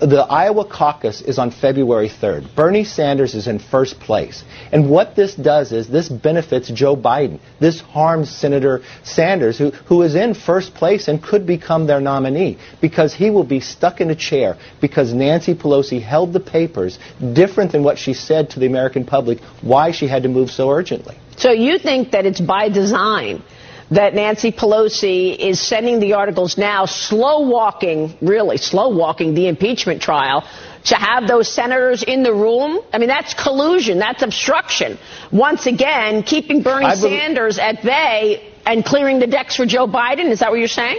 the 0.00 0.22
Iowa 0.22 0.64
caucus 0.64 1.22
is 1.22 1.38
on 1.38 1.50
February 1.50 2.08
3rd. 2.08 2.54
Bernie 2.56 2.84
Sanders 2.84 3.34
is 3.34 3.46
in 3.46 3.58
first 3.58 4.00
place. 4.00 4.42
And 4.72 4.90
what 4.90 5.14
this 5.14 5.34
does 5.34 5.72
is 5.72 5.88
this 5.88 6.08
benefits 6.08 6.68
Joe 6.68 6.96
Biden. 6.96 7.38
This 7.60 7.80
harms 7.80 8.28
Senator 8.28 8.82
Sanders, 9.04 9.56
who, 9.56 9.70
who 9.70 10.02
is 10.02 10.14
in 10.14 10.34
first 10.34 10.74
place 10.74 11.06
and 11.06 11.22
could 11.22 11.46
become 11.46 11.86
their 11.86 12.00
nominee, 12.00 12.58
because 12.80 13.14
he 13.14 13.30
will 13.30 13.44
be 13.44 13.60
stuck 13.60 14.00
in 14.00 14.10
a 14.10 14.16
chair 14.16 14.58
because 14.80 15.12
Nancy 15.12 15.54
Pelosi 15.54 16.02
held 16.02 16.32
the 16.32 16.40
papers 16.40 16.98
different 17.32 17.72
than 17.72 17.84
what 17.84 17.98
she 17.98 18.14
said 18.14 18.50
to 18.50 18.60
the 18.60 18.66
American 18.66 19.04
public 19.04 19.40
why 19.62 19.92
she 19.92 20.08
had 20.08 20.24
to 20.24 20.28
move 20.28 20.50
so 20.50 20.70
urgently. 20.70 21.16
So 21.36 21.50
you 21.50 21.78
think 21.78 22.12
that 22.12 22.26
it's 22.26 22.40
by 22.40 22.68
design 22.68 23.42
that 23.90 24.14
Nancy 24.14 24.50
Pelosi 24.52 25.36
is 25.36 25.60
sending 25.60 26.00
the 26.00 26.14
articles 26.14 26.56
now, 26.56 26.86
slow 26.86 27.40
walking, 27.40 28.16
really 28.20 28.56
slow 28.56 28.88
walking 28.88 29.34
the 29.34 29.48
impeachment 29.48 30.02
trial 30.02 30.46
to 30.84 30.94
have 30.96 31.26
those 31.26 31.48
senators 31.48 32.02
in 32.02 32.22
the 32.22 32.32
room? 32.32 32.80
I 32.92 32.98
mean, 32.98 33.08
that's 33.08 33.34
collusion. 33.34 33.98
That's 33.98 34.22
obstruction. 34.22 34.98
Once 35.32 35.66
again, 35.66 36.22
keeping 36.22 36.62
Bernie 36.62 36.94
Sanders 36.96 37.58
at 37.58 37.82
bay 37.82 38.52
and 38.66 38.84
clearing 38.84 39.18
the 39.18 39.26
decks 39.26 39.56
for 39.56 39.66
Joe 39.66 39.86
Biden. 39.86 40.30
Is 40.30 40.40
that 40.40 40.50
what 40.50 40.58
you're 40.58 40.68
saying? 40.68 40.98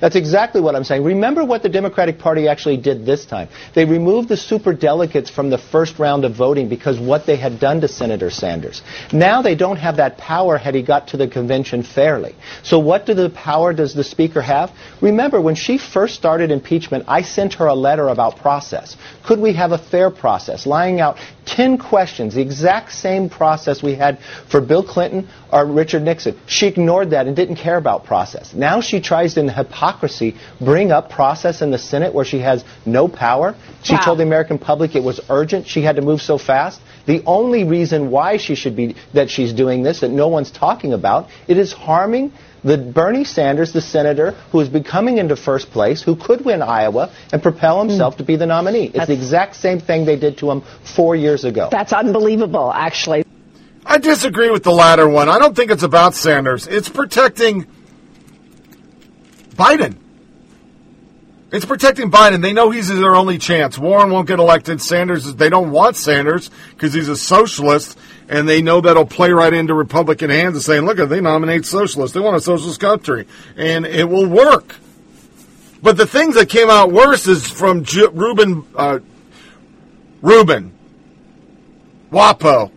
That's 0.00 0.16
exactly 0.16 0.60
what 0.60 0.74
I'm 0.74 0.84
saying. 0.84 1.04
Remember 1.04 1.44
what 1.44 1.62
the 1.62 1.68
Democratic 1.68 2.18
Party 2.18 2.48
actually 2.48 2.76
did 2.76 3.04
this 3.06 3.26
time. 3.26 3.48
They 3.74 3.84
removed 3.84 4.28
the 4.28 4.36
super 4.36 4.72
delegates 4.72 5.30
from 5.30 5.50
the 5.50 5.58
first 5.58 5.98
round 5.98 6.24
of 6.24 6.34
voting 6.34 6.68
because 6.68 6.98
what 6.98 7.26
they 7.26 7.36
had 7.36 7.60
done 7.60 7.80
to 7.80 7.88
Senator 7.88 8.30
Sanders. 8.30 8.82
Now 9.12 9.42
they 9.42 9.54
don't 9.54 9.76
have 9.76 9.96
that 9.96 10.18
power 10.18 10.58
had 10.58 10.74
he 10.74 10.82
got 10.82 11.08
to 11.08 11.16
the 11.16 11.28
convention 11.28 11.82
fairly. 11.82 12.34
So 12.62 12.78
what 12.78 13.06
do 13.06 13.14
the 13.14 13.30
power 13.30 13.72
does 13.72 13.94
the 13.94 14.04
speaker 14.04 14.42
have? 14.42 14.70
Remember 15.00 15.40
when 15.40 15.54
she 15.54 15.78
first 15.78 16.14
started 16.14 16.50
impeachment, 16.50 17.04
I 17.08 17.22
sent 17.22 17.54
her 17.54 17.66
a 17.66 17.74
letter 17.74 18.08
about 18.08 18.36
process. 18.36 18.96
Could 19.24 19.40
we 19.40 19.54
have 19.54 19.72
a 19.72 19.78
fair 19.78 20.10
process, 20.10 20.66
Lying 20.66 21.00
out 21.00 21.18
10 21.50 21.78
questions, 21.78 22.34
the 22.34 22.40
exact 22.40 22.92
same 22.92 23.28
process 23.28 23.82
we 23.82 23.94
had 23.94 24.18
for 24.48 24.60
Bill 24.60 24.84
Clinton 24.84 25.28
or 25.52 25.66
Richard 25.66 26.02
Nixon. 26.02 26.38
She 26.46 26.68
ignored 26.68 27.10
that 27.10 27.26
and 27.26 27.34
didn't 27.34 27.56
care 27.56 27.76
about 27.76 28.04
process. 28.04 28.54
Now 28.54 28.80
she 28.80 29.00
tries 29.00 29.36
in 29.36 29.48
hypocrisy 29.48 30.36
bring 30.60 30.92
up 30.92 31.10
process 31.10 31.60
in 31.60 31.72
the 31.72 31.78
Senate 31.78 32.14
where 32.14 32.24
she 32.24 32.38
has 32.38 32.64
no 32.86 33.08
power. 33.08 33.56
She 33.82 33.94
Wow. 33.94 34.00
told 34.04 34.18
the 34.18 34.22
American 34.22 34.58
public 34.58 34.94
it 34.94 35.02
was 35.02 35.20
urgent. 35.28 35.66
She 35.66 35.82
had 35.82 35.96
to 35.96 36.02
move 36.02 36.22
so 36.22 36.38
fast. 36.38 36.80
The 37.06 37.22
only 37.26 37.64
reason 37.64 38.10
why 38.10 38.36
she 38.36 38.54
should 38.54 38.76
be 38.76 38.94
that 39.14 39.28
she's 39.28 39.52
doing 39.52 39.82
this 39.82 40.00
that 40.00 40.10
no 40.10 40.28
one's 40.28 40.50
talking 40.52 40.92
about, 40.92 41.28
it 41.48 41.58
is 41.58 41.72
harming 41.72 42.32
the 42.62 42.78
Bernie 42.78 43.24
Sanders, 43.24 43.72
the 43.72 43.80
senator 43.80 44.32
who 44.52 44.60
is 44.60 44.68
becoming 44.68 45.18
into 45.18 45.36
first 45.36 45.70
place, 45.70 46.02
who 46.02 46.16
could 46.16 46.44
win 46.44 46.62
Iowa 46.62 47.10
and 47.32 47.42
propel 47.42 47.80
himself 47.80 48.14
hmm. 48.14 48.18
to 48.18 48.24
be 48.24 48.36
the 48.36 48.46
nominee. 48.46 48.90
It's 48.92 49.06
the 49.06 49.12
exact 49.12 49.56
same 49.56 49.80
thing 49.80 50.04
they 50.04 50.16
did 50.16 50.38
to 50.38 50.50
him 50.50 50.62
four 50.82 51.16
years 51.16 51.44
ago. 51.44 51.68
That's 51.70 51.92
unbelievable, 51.92 52.72
actually. 52.72 53.24
I 53.84 53.98
disagree 53.98 54.50
with 54.50 54.62
the 54.62 54.72
latter 54.72 55.08
one. 55.08 55.28
I 55.28 55.38
don't 55.38 55.56
think 55.56 55.70
it's 55.70 55.82
about 55.82 56.14
Sanders. 56.14 56.66
It's 56.66 56.88
protecting 56.88 57.66
Biden. 59.54 59.96
It's 61.52 61.64
protecting 61.64 62.10
Biden. 62.10 62.42
They 62.42 62.52
know 62.52 62.70
he's 62.70 62.88
their 62.88 63.16
only 63.16 63.38
chance. 63.38 63.76
Warren 63.76 64.10
won't 64.10 64.28
get 64.28 64.38
elected. 64.38 64.80
Sanders, 64.80 65.34
they 65.34 65.48
don't 65.48 65.72
want 65.72 65.96
Sanders 65.96 66.50
because 66.70 66.94
he's 66.94 67.08
a 67.08 67.16
socialist, 67.16 67.98
and 68.30 68.48
they 68.48 68.62
know 68.62 68.80
that'll 68.80 69.04
play 69.04 69.32
right 69.32 69.52
into 69.52 69.74
Republican 69.74 70.30
hands 70.30 70.56
of 70.56 70.62
saying, 70.62 70.86
look, 70.86 70.96
they 71.08 71.20
nominate 71.20 71.66
socialists. 71.66 72.14
They 72.14 72.20
want 72.20 72.36
a 72.36 72.40
socialist 72.40 72.78
country, 72.78 73.26
and 73.56 73.84
it 73.84 74.08
will 74.08 74.26
work. 74.26 74.76
But 75.82 75.96
the 75.96 76.06
things 76.06 76.36
that 76.36 76.48
came 76.48 76.70
out 76.70 76.92
worse 76.92 77.26
is 77.26 77.50
from 77.50 77.82
Ju- 77.82 78.10
Rubin, 78.10 78.64
uh, 78.76 79.00
Rubin, 80.22 80.72
WAPO, 82.12 82.70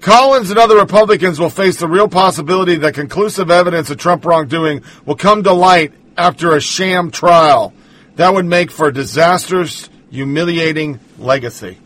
Collins 0.00 0.50
and 0.50 0.58
other 0.58 0.76
Republicans 0.76 1.38
will 1.38 1.48
face 1.48 1.78
the 1.78 1.88
real 1.88 2.08
possibility 2.08 2.76
that 2.76 2.94
conclusive 2.94 3.48
evidence 3.48 3.90
of 3.90 3.96
Trump 3.96 4.24
wrongdoing 4.24 4.82
will 5.06 5.14
come 5.14 5.44
to 5.44 5.52
light 5.52 5.92
after 6.18 6.56
a 6.56 6.60
sham 6.60 7.12
trial. 7.12 7.72
That 8.16 8.34
would 8.34 8.44
make 8.44 8.72
for 8.72 8.88
a 8.88 8.92
disastrous, 8.92 9.88
humiliating 10.10 10.98
legacy. 11.16 11.78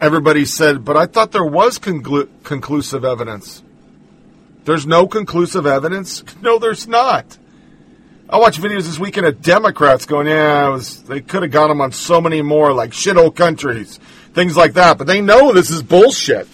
Everybody 0.00 0.44
said, 0.44 0.84
but 0.84 0.96
I 0.96 1.06
thought 1.06 1.32
there 1.32 1.44
was 1.44 1.78
conclu- 1.78 2.28
conclusive 2.44 3.04
evidence. 3.04 3.62
There's 4.64 4.86
no 4.86 5.06
conclusive 5.06 5.66
evidence? 5.66 6.22
No, 6.42 6.58
there's 6.58 6.86
not. 6.86 7.36
I 8.30 8.38
watched 8.38 8.60
videos 8.60 8.82
this 8.82 8.98
weekend 8.98 9.26
of 9.26 9.40
Democrats 9.40 10.04
going, 10.04 10.26
yeah, 10.26 10.68
was, 10.68 11.02
they 11.04 11.20
could 11.20 11.42
have 11.42 11.50
got 11.50 11.68
them 11.68 11.80
on 11.80 11.92
so 11.92 12.20
many 12.20 12.42
more, 12.42 12.72
like 12.72 12.90
shithole 12.90 13.34
countries, 13.34 13.98
things 14.34 14.56
like 14.56 14.74
that. 14.74 14.98
But 14.98 15.06
they 15.06 15.20
know 15.20 15.52
this 15.52 15.70
is 15.70 15.82
bullshit. 15.82 16.46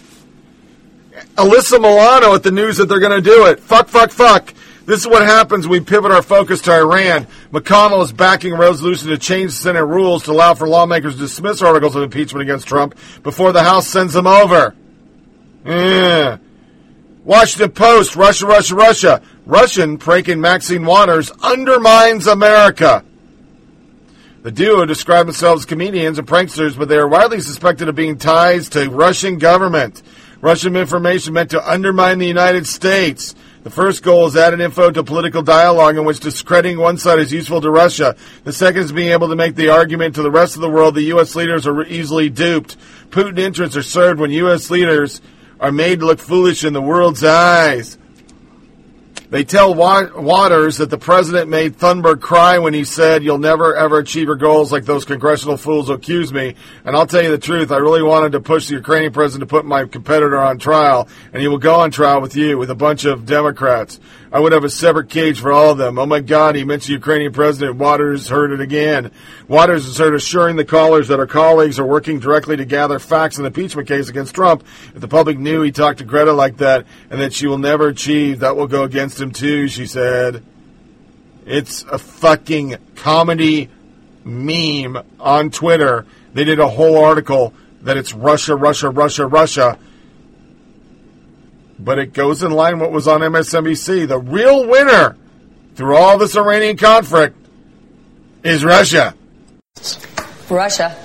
Alyssa 1.34 1.80
Milano 1.80 2.34
at 2.34 2.44
the 2.44 2.52
news 2.52 2.76
that 2.76 2.86
they're 2.86 3.00
going 3.00 3.22
to 3.22 3.28
do 3.28 3.46
it. 3.46 3.60
Fuck, 3.60 3.88
fuck, 3.88 4.10
fuck. 4.10 4.54
This 4.86 5.01
is 5.01 5.06
what 5.06 5.23
happens 5.23 5.66
when 5.66 5.81
we 5.81 5.85
pivot 5.85 6.11
our 6.11 6.23
focus 6.23 6.61
to 6.62 6.73
Iran. 6.73 7.27
McConnell 7.51 8.05
is 8.05 8.12
backing 8.12 8.52
a 8.52 8.56
resolution 8.59 9.09
to 9.09 9.19
change 9.19 9.52
Senate 9.52 9.85
rules 9.85 10.24
to 10.24 10.32
allow 10.32 10.52
for 10.55 10.69
lawmakers 10.69 11.15
to 11.15 11.20
dismiss 11.20 11.62
articles 11.62 11.97
of 11.97 12.02
impeachment 12.02 12.43
against 12.43 12.66
Trump 12.66 12.94
before 13.23 13.52
the 13.52 13.62
House 13.62 13.89
sends 13.89 14.12
them 14.12 14.27
over. 14.27 14.74
Yeah. 15.65 16.36
Washington 17.24 17.73
Post, 17.73 18.16
Russia, 18.16 18.47
Russia, 18.47 18.74
Russia. 18.74 19.23
Russian 19.47 19.97
pranking 19.97 20.40
Maxine 20.40 20.85
Waters 20.85 21.31
undermines 21.43 22.27
America. 22.27 23.05
The 24.43 24.52
duo 24.52 24.85
describe 24.85 25.24
themselves 25.24 25.62
as 25.62 25.66
comedians 25.66 26.19
and 26.19 26.28
pranksters, 26.28 26.77
but 26.77 26.89
they 26.89 26.97
are 26.97 27.09
widely 27.09 27.40
suspected 27.40 27.89
of 27.89 27.94
being 27.94 28.19
ties 28.19 28.69
to 28.70 28.90
Russian 28.90 29.39
government. 29.39 30.02
Russian 30.43 30.77
information 30.77 31.32
meant 31.32 31.51
to 31.52 31.70
undermine 31.70 32.19
the 32.19 32.27
United 32.27 32.66
States. 32.66 33.35
The 33.64 33.70
first 33.70 34.02
goal 34.02 34.26
is 34.26 34.36
added 34.36 34.60
info 34.60 34.90
to 34.90 35.02
political 35.02 35.40
dialogue 35.40 35.96
in 35.96 36.04
which 36.04 36.20
discrediting 36.20 36.76
one 36.76 36.98
side 36.98 37.18
is 37.18 37.32
useful 37.32 37.62
to 37.62 37.70
Russia. 37.70 38.14
The 38.44 38.52
second 38.52 38.82
is 38.82 38.92
being 38.92 39.12
able 39.12 39.28
to 39.28 39.36
make 39.36 39.54
the 39.54 39.70
argument 39.70 40.16
to 40.16 40.22
the 40.22 40.30
rest 40.30 40.54
of 40.54 40.60
the 40.60 40.68
world 40.68 40.96
that 40.96 41.02
U.S. 41.04 41.34
leaders 41.34 41.66
are 41.66 41.82
easily 41.86 42.28
duped. 42.28 42.76
Putin 43.08 43.38
interests 43.38 43.74
are 43.74 43.82
served 43.82 44.20
when 44.20 44.30
U.S. 44.32 44.70
leaders 44.70 45.22
are 45.60 45.72
made 45.72 46.00
to 46.00 46.06
look 46.06 46.18
foolish 46.18 46.62
in 46.62 46.74
the 46.74 46.82
world's 46.82 47.24
eyes. 47.24 47.96
They 49.35 49.43
tell 49.43 49.74
Wa- 49.74 50.11
Waters 50.15 50.77
that 50.77 50.90
the 50.90 50.97
president 50.97 51.51
made 51.51 51.77
Thunberg 51.77 52.20
cry 52.20 52.59
when 52.59 52.73
he 52.73 52.85
said, 52.85 53.24
You'll 53.24 53.39
never 53.39 53.74
ever 53.74 53.98
achieve 53.98 54.27
your 54.27 54.36
goals 54.36 54.70
like 54.70 54.85
those 54.85 55.05
congressional 55.05 55.56
fools 55.56 55.90
accuse 55.90 56.32
me. 56.32 56.55
And 56.85 56.94
I'll 56.94 57.09
tell 57.09 57.20
you 57.20 57.32
the 57.32 57.39
truth, 57.39 57.73
I 57.73 57.78
really 57.78 58.05
wanted 58.05 58.31
to 58.31 58.40
push 58.40 58.69
the 58.69 58.77
Ukrainian 58.77 59.12
president 59.12 59.48
to 59.48 59.52
put 59.52 59.65
my 59.65 59.86
competitor 59.86 60.39
on 60.39 60.61
trial, 60.61 61.09
and 61.32 61.43
he 61.43 61.48
will 61.48 61.59
go 61.59 61.81
on 61.81 61.90
trial 61.90 62.20
with 62.20 62.36
you, 62.36 62.59
with 62.59 62.70
a 62.70 62.77
bunch 62.77 63.06
of 63.06 63.27
Democrats. 63.27 63.98
I 64.35 64.40
would 64.40 64.51
have 64.51 64.65
a 64.65 64.69
separate 64.69 65.11
cage 65.11 65.39
for 65.39 65.52
all 65.52 65.70
of 65.70 65.78
them. 65.78 65.97
Oh 65.97 66.06
my 66.06 66.19
God, 66.19 66.56
he 66.56 66.65
mentioned 66.65 66.94
Ukrainian 66.94 67.32
President. 67.32 67.77
Waters 67.77 68.27
heard 68.27 68.51
it 68.51 68.61
again. 68.61 69.12
Waters 69.47 69.86
is 69.86 69.97
heard 69.97 70.12
assuring 70.12 70.56
the 70.56 70.65
callers 70.65 71.06
that 71.06 71.20
our 71.20 71.27
colleagues 71.28 71.78
are 71.78 71.86
working 71.86 72.19
directly 72.19 72.56
to 72.56 72.65
gather 72.65 72.98
facts 72.98 73.36
in 73.36 73.44
the 73.44 73.47
impeachment 73.47 73.86
case 73.86 74.09
against 74.09 74.35
Trump. 74.35 74.65
If 74.93 75.01
the 75.01 75.06
public 75.06 75.39
knew 75.39 75.62
he 75.62 75.70
talked 75.70 75.98
to 75.98 76.05
Greta 76.05 76.32
like 76.32 76.56
that 76.56 76.85
and 77.11 77.20
that 77.20 77.32
she 77.32 77.47
will 77.47 77.59
never 77.59 77.86
achieve, 77.86 78.40
that 78.40 78.56
will 78.56 78.66
go 78.66 78.82
against 78.82 79.20
him 79.20 79.31
too, 79.31 79.69
she 79.69 79.86
said. 79.86 80.43
It's 81.47 81.85
a 81.85 81.98
fucking 81.98 82.78
comedy 82.97 83.70
meme 84.24 84.98
on 85.20 85.52
Twitter. 85.52 86.06
They 86.32 86.43
did 86.43 86.59
a 86.59 86.69
whole 86.69 87.05
article 87.05 87.55
that 87.82 87.97
it's 87.97 88.12
Russia, 88.12 88.56
Russia, 88.56 88.90
Russia, 88.90 89.28
Russia. 89.28 89.78
But 91.85 91.98
it 91.98 92.15
goes 92.15 92.43
in 92.43 92.51
line 92.51 92.78
what 92.78 92.90
was 92.90 93.06
on 93.06 93.20
MSNBC. 93.20 94.09
The 94.09 94.19
real 94.19 94.66
winner 94.66 95.16
through 95.74 95.97
all 95.97 96.16
this 96.16 96.35
Iranian 96.35 96.78
conflict 96.78 97.36
is 98.43 98.65
Russia. 98.65 99.15
Russia. 100.48 100.97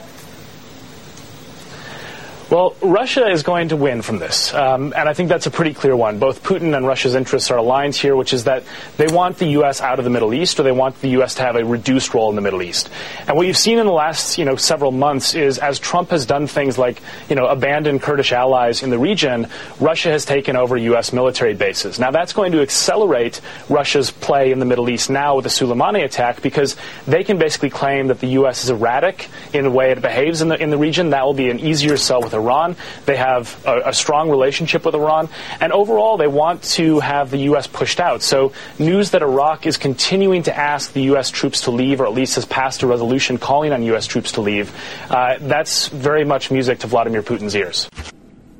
Well, 2.49 2.75
Russia 2.81 3.27
is 3.27 3.43
going 3.43 3.69
to 3.69 3.75
win 3.75 4.01
from 4.01 4.17
this, 4.17 4.51
um, 4.55 4.91
and 4.97 5.07
I 5.07 5.13
think 5.13 5.29
that's 5.29 5.45
a 5.45 5.51
pretty 5.51 5.75
clear 5.75 5.95
one. 5.95 6.17
Both 6.17 6.41
Putin 6.41 6.75
and 6.75 6.87
Russia's 6.87 7.13
interests 7.13 7.51
are 7.51 7.57
aligned 7.57 7.95
here, 7.95 8.15
which 8.15 8.33
is 8.33 8.45
that 8.45 8.63
they 8.97 9.05
want 9.05 9.37
the 9.37 9.49
U.S. 9.49 9.81
out 9.81 9.99
of 9.99 10.03
the 10.03 10.09
Middle 10.09 10.33
East, 10.33 10.59
or 10.59 10.63
they 10.63 10.71
want 10.71 10.99
the 10.99 11.09
U.S. 11.09 11.35
to 11.35 11.43
have 11.43 11.55
a 11.55 11.63
reduced 11.63 12.15
role 12.15 12.31
in 12.31 12.35
the 12.35 12.41
Middle 12.41 12.63
East. 12.63 12.89
And 13.27 13.37
what 13.37 13.45
you've 13.45 13.55
seen 13.55 13.77
in 13.77 13.85
the 13.85 13.91
last, 13.91 14.39
you 14.39 14.45
know, 14.45 14.55
several 14.55 14.91
months 14.91 15.35
is 15.35 15.59
as 15.59 15.77
Trump 15.77 16.09
has 16.09 16.25
done 16.25 16.47
things 16.47 16.75
like, 16.75 17.03
you 17.29 17.35
know, 17.35 17.45
abandon 17.45 17.99
Kurdish 17.99 18.31
allies 18.31 18.81
in 18.81 18.89
the 18.89 18.97
region, 18.97 19.45
Russia 19.79 20.09
has 20.09 20.25
taken 20.25 20.55
over 20.55 20.75
U.S. 20.75 21.13
military 21.13 21.53
bases. 21.53 21.99
Now 21.99 22.09
that's 22.09 22.33
going 22.33 22.53
to 22.53 22.61
accelerate 22.61 23.41
Russia's 23.69 24.09
play 24.09 24.51
in 24.51 24.57
the 24.57 24.65
Middle 24.65 24.89
East 24.89 25.11
now 25.11 25.35
with 25.35 25.43
the 25.43 25.49
Soleimani 25.49 26.03
attack 26.03 26.41
because 26.41 26.75
they 27.05 27.23
can 27.23 27.37
basically 27.37 27.69
claim 27.69 28.07
that 28.07 28.21
the 28.21 28.29
U.S. 28.29 28.63
is 28.63 28.71
erratic 28.71 29.29
in 29.53 29.65
the 29.65 29.71
way 29.71 29.91
it 29.91 30.01
behaves 30.01 30.41
in 30.41 30.47
the 30.47 30.59
in 30.59 30.71
the 30.71 30.79
region. 30.79 31.11
That 31.11 31.27
will 31.27 31.35
be 31.35 31.51
an 31.51 31.59
easier 31.59 31.95
sell 31.95 32.23
with 32.23 32.38
Iran. 32.39 32.75
They 33.05 33.17
have 33.17 33.63
a, 33.65 33.89
a 33.89 33.93
strong 33.93 34.29
relationship 34.29 34.85
with 34.85 34.95
Iran, 34.95 35.29
and 35.59 35.71
overall, 35.71 36.17
they 36.17 36.27
want 36.27 36.63
to 36.63 36.99
have 36.99 37.31
the 37.31 37.37
U.S. 37.51 37.67
pushed 37.67 37.99
out. 37.99 38.21
So, 38.21 38.53
news 38.79 39.11
that 39.11 39.21
Iraq 39.21 39.67
is 39.67 39.77
continuing 39.77 40.43
to 40.43 40.57
ask 40.57 40.93
the 40.93 41.03
U.S. 41.13 41.29
troops 41.29 41.61
to 41.61 41.71
leave, 41.71 42.01
or 42.01 42.05
at 42.05 42.13
least 42.13 42.35
has 42.35 42.45
passed 42.45 42.83
a 42.83 42.87
resolution 42.87 43.37
calling 43.37 43.71
on 43.71 43.83
U.S. 43.83 44.07
troops 44.07 44.31
to 44.33 44.41
leave, 44.41 44.73
uh, 45.09 45.37
that's 45.41 45.87
very 45.87 46.23
much 46.23 46.51
music 46.51 46.79
to 46.79 46.87
Vladimir 46.87 47.21
Putin's 47.21 47.55
ears. 47.55 47.89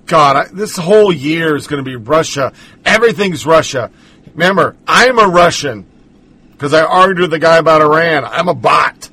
God, 0.06 0.35
I, 0.35 0.45
this 0.51 0.76
whole 0.76 1.14
year 1.14 1.56
is 1.56 1.68
going 1.68 1.84
to 1.84 1.88
be 1.89 1.95
Russia. 1.95 2.51
Everything's 2.84 3.45
Russia. 3.45 3.91
Remember, 4.34 4.76
I'm 4.88 5.19
a 5.19 5.27
Russian 5.27 5.85
because 6.51 6.73
I 6.73 6.84
argued 6.84 7.19
with 7.19 7.31
the 7.31 7.39
guy 7.39 7.57
about 7.57 7.81
Iran. 7.81 8.26
I'm 8.26 8.47
a 8.47 8.53
bot. 8.53 9.10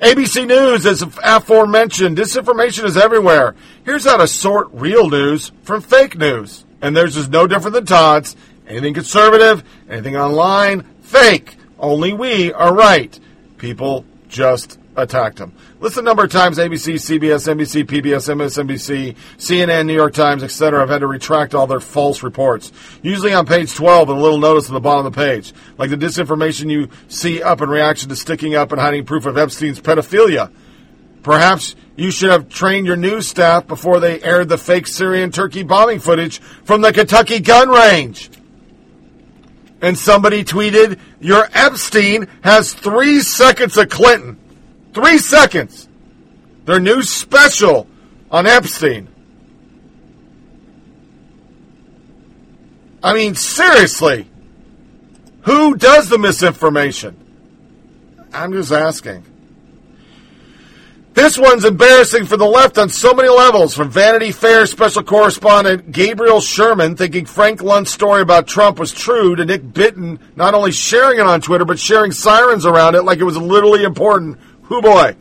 ABC 0.00 0.46
News, 0.46 0.86
as 0.86 1.02
aforementioned, 1.02 2.16
disinformation 2.16 2.84
is 2.84 2.96
everywhere. 2.96 3.56
Here's 3.84 4.04
how 4.04 4.18
to 4.18 4.28
sort 4.28 4.68
real 4.72 5.10
news 5.10 5.50
from 5.64 5.80
fake 5.80 6.16
news. 6.16 6.64
And 6.80 6.96
theirs 6.96 7.16
is 7.16 7.28
no 7.28 7.48
different 7.48 7.74
than 7.74 7.84
Todd's. 7.84 8.36
Anything 8.68 8.94
conservative, 8.94 9.64
anything 9.90 10.16
online, 10.16 10.82
fake. 11.00 11.56
Only 11.80 12.12
we 12.12 12.52
are 12.52 12.72
right. 12.72 13.18
People 13.56 14.04
just 14.28 14.77
attacked 14.98 15.38
him. 15.38 15.52
Listen, 15.80 16.04
number 16.04 16.24
of 16.24 16.30
times 16.30 16.58
ABC, 16.58 16.94
CBS, 16.94 17.46
NBC, 17.46 17.84
PBS, 17.84 18.28
MSNBC, 18.28 19.16
CNN, 19.36 19.86
New 19.86 19.94
York 19.94 20.14
Times, 20.14 20.42
etc. 20.42 20.80
have 20.80 20.88
had 20.88 21.00
to 21.00 21.06
retract 21.06 21.54
all 21.54 21.66
their 21.66 21.80
false 21.80 22.22
reports. 22.22 22.72
Usually 23.02 23.32
on 23.32 23.46
page 23.46 23.74
12 23.74 24.10
and 24.10 24.18
a 24.18 24.20
little 24.20 24.38
notice 24.38 24.68
at 24.68 24.72
the 24.72 24.80
bottom 24.80 25.06
of 25.06 25.12
the 25.12 25.16
page. 25.16 25.52
Like 25.76 25.90
the 25.90 25.96
disinformation 25.96 26.70
you 26.70 26.88
see 27.08 27.42
up 27.42 27.60
in 27.60 27.68
reaction 27.68 28.08
to 28.08 28.16
sticking 28.16 28.54
up 28.54 28.72
and 28.72 28.80
hiding 28.80 29.04
proof 29.04 29.26
of 29.26 29.38
Epstein's 29.38 29.80
pedophilia. 29.80 30.50
Perhaps 31.22 31.74
you 31.96 32.10
should 32.10 32.30
have 32.30 32.48
trained 32.48 32.86
your 32.86 32.96
news 32.96 33.26
staff 33.26 33.66
before 33.66 34.00
they 34.00 34.22
aired 34.22 34.48
the 34.48 34.58
fake 34.58 34.86
Syrian 34.86 35.30
Turkey 35.30 35.62
bombing 35.62 35.98
footage 35.98 36.38
from 36.38 36.80
the 36.80 36.92
Kentucky 36.92 37.40
gun 37.40 37.68
range. 37.68 38.30
And 39.80 39.96
somebody 39.96 40.44
tweeted, 40.44 40.98
Your 41.20 41.48
Epstein 41.52 42.28
has 42.42 42.72
three 42.72 43.20
seconds 43.20 43.76
of 43.76 43.88
Clinton. 43.88 44.38
Three 44.98 45.18
seconds. 45.18 45.88
Their 46.64 46.80
new 46.80 47.02
special 47.02 47.86
on 48.32 48.48
Epstein. 48.48 49.06
I 53.00 53.14
mean, 53.14 53.36
seriously. 53.36 54.28
Who 55.42 55.76
does 55.76 56.08
the 56.08 56.18
misinformation? 56.18 57.16
I'm 58.34 58.52
just 58.52 58.72
asking. 58.72 59.24
This 61.14 61.38
one's 61.38 61.64
embarrassing 61.64 62.26
for 62.26 62.36
the 62.36 62.44
left 62.44 62.76
on 62.76 62.88
so 62.88 63.14
many 63.14 63.28
levels. 63.28 63.76
From 63.76 63.90
Vanity 63.90 64.32
Fair 64.32 64.66
special 64.66 65.04
correspondent 65.04 65.92
Gabriel 65.92 66.40
Sherman 66.40 66.96
thinking 66.96 67.24
Frank 67.24 67.62
Lunt's 67.62 67.92
story 67.92 68.22
about 68.22 68.48
Trump 68.48 68.80
was 68.80 68.90
true 68.90 69.36
to 69.36 69.44
Nick 69.44 69.72
Bilton 69.72 70.18
not 70.34 70.54
only 70.54 70.72
sharing 70.72 71.20
it 71.20 71.26
on 71.26 71.40
Twitter, 71.40 71.64
but 71.64 71.78
sharing 71.78 72.10
sirens 72.10 72.66
around 72.66 72.96
it 72.96 73.02
like 73.02 73.18
it 73.18 73.24
was 73.24 73.36
literally 73.36 73.84
important 73.84 74.38
Hoo 74.68 74.82
boy. 74.82 75.16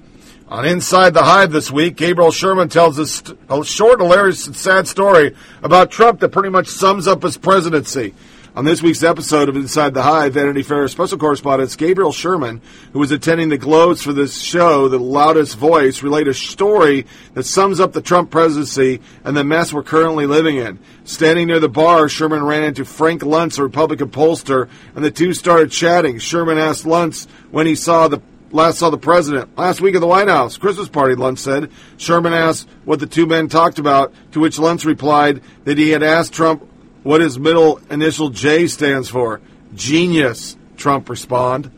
On 0.50 0.66
Inside 0.66 1.14
the 1.14 1.24
Hive 1.24 1.54
this 1.54 1.72
week, 1.72 1.96
Gabriel 1.96 2.32
Sherman 2.32 2.68
tells 2.68 3.00
us 3.00 3.24
a 3.50 3.64
short, 3.64 4.02
hilarious, 4.02 4.46
and 4.46 4.54
sad 4.54 4.90
story 4.90 5.38
about 5.64 5.90
Trump 5.90 6.20
that 6.20 6.34
pretty 6.34 6.50
much 6.50 6.68
sums 6.68 7.08
up 7.08 7.24
his 7.24 7.38
presidency. 7.38 8.14
On 8.58 8.66
this 8.66 8.82
week's 8.82 9.04
episode 9.04 9.48
of 9.48 9.56
Inside 9.56 9.94
the 9.94 10.04
Hive, 10.04 10.34
Vanity 10.34 10.64
Fair 10.64 10.86
special 10.90 11.18
correspondent 11.18 11.78
Gabriel 11.78 12.12
Sherman, 12.12 12.62
who 12.92 13.00
was 13.00 13.12
attending 13.12 13.48
the 13.48 13.58
Globes 13.58 14.04
for 14.04 14.12
this 14.12 14.38
show, 14.38 14.90
The 14.90 15.00
Loudest 15.00 15.56
Voice, 15.56 16.04
relate 16.04 16.28
a 16.28 16.34
story 16.34 17.06
that 17.34 17.44
sums 17.44 17.80
up 17.80 17.94
the 17.94 18.02
Trump 18.02 18.30
presidency 18.30 19.00
and 19.24 19.38
the 19.38 19.46
mess 19.46 19.72
we're 19.72 19.82
currently 19.82 20.26
living 20.26 20.58
in. 20.58 20.78
Standing 21.06 21.48
near 21.48 21.62
the 21.62 21.70
bar, 21.70 22.10
Sherman 22.10 22.44
ran 22.44 22.64
into 22.64 22.84
Frank 22.84 23.22
Luntz, 23.22 23.60
a 23.60 23.64
Republican 23.64 24.10
pollster, 24.10 24.68
and 24.94 25.06
the 25.06 25.12
two 25.12 25.32
started 25.32 25.72
chatting. 25.72 26.20
Sherman 26.20 26.58
asked 26.58 26.84
Luntz 26.84 27.30
when 27.50 27.66
he 27.66 27.76
saw 27.76 28.10
the 28.10 28.22
last 28.52 28.80
saw 28.80 28.90
the 28.90 28.98
president 28.98 29.58
last 29.58 29.82
week 29.82 29.96
at 29.96 30.02
the 30.02 30.08
White 30.08 30.28
House. 30.28 30.58
Christmas 30.58 30.90
party, 30.90 31.16
Luntz 31.16 31.40
said. 31.40 31.72
Sherman 31.98 32.34
asked 32.34 32.68
what 32.86 33.00
the 33.00 33.08
two 33.08 33.26
men 33.26 33.48
talked 33.48 33.80
about, 33.80 34.14
to 34.32 34.40
which 34.40 34.58
Luntz 34.58 34.86
replied 34.86 35.42
that 35.66 35.78
he 35.78 35.90
had 35.90 36.04
asked 36.04 36.34
Trump 36.34 36.68
what 37.04 37.22
his 37.22 37.40
middle 37.40 37.80
initial 37.90 38.30
J 38.30 38.68
stands 38.68 39.10
for. 39.10 39.42
Genius, 39.74 40.58
Trump 40.76 41.10
responded. 41.10 41.72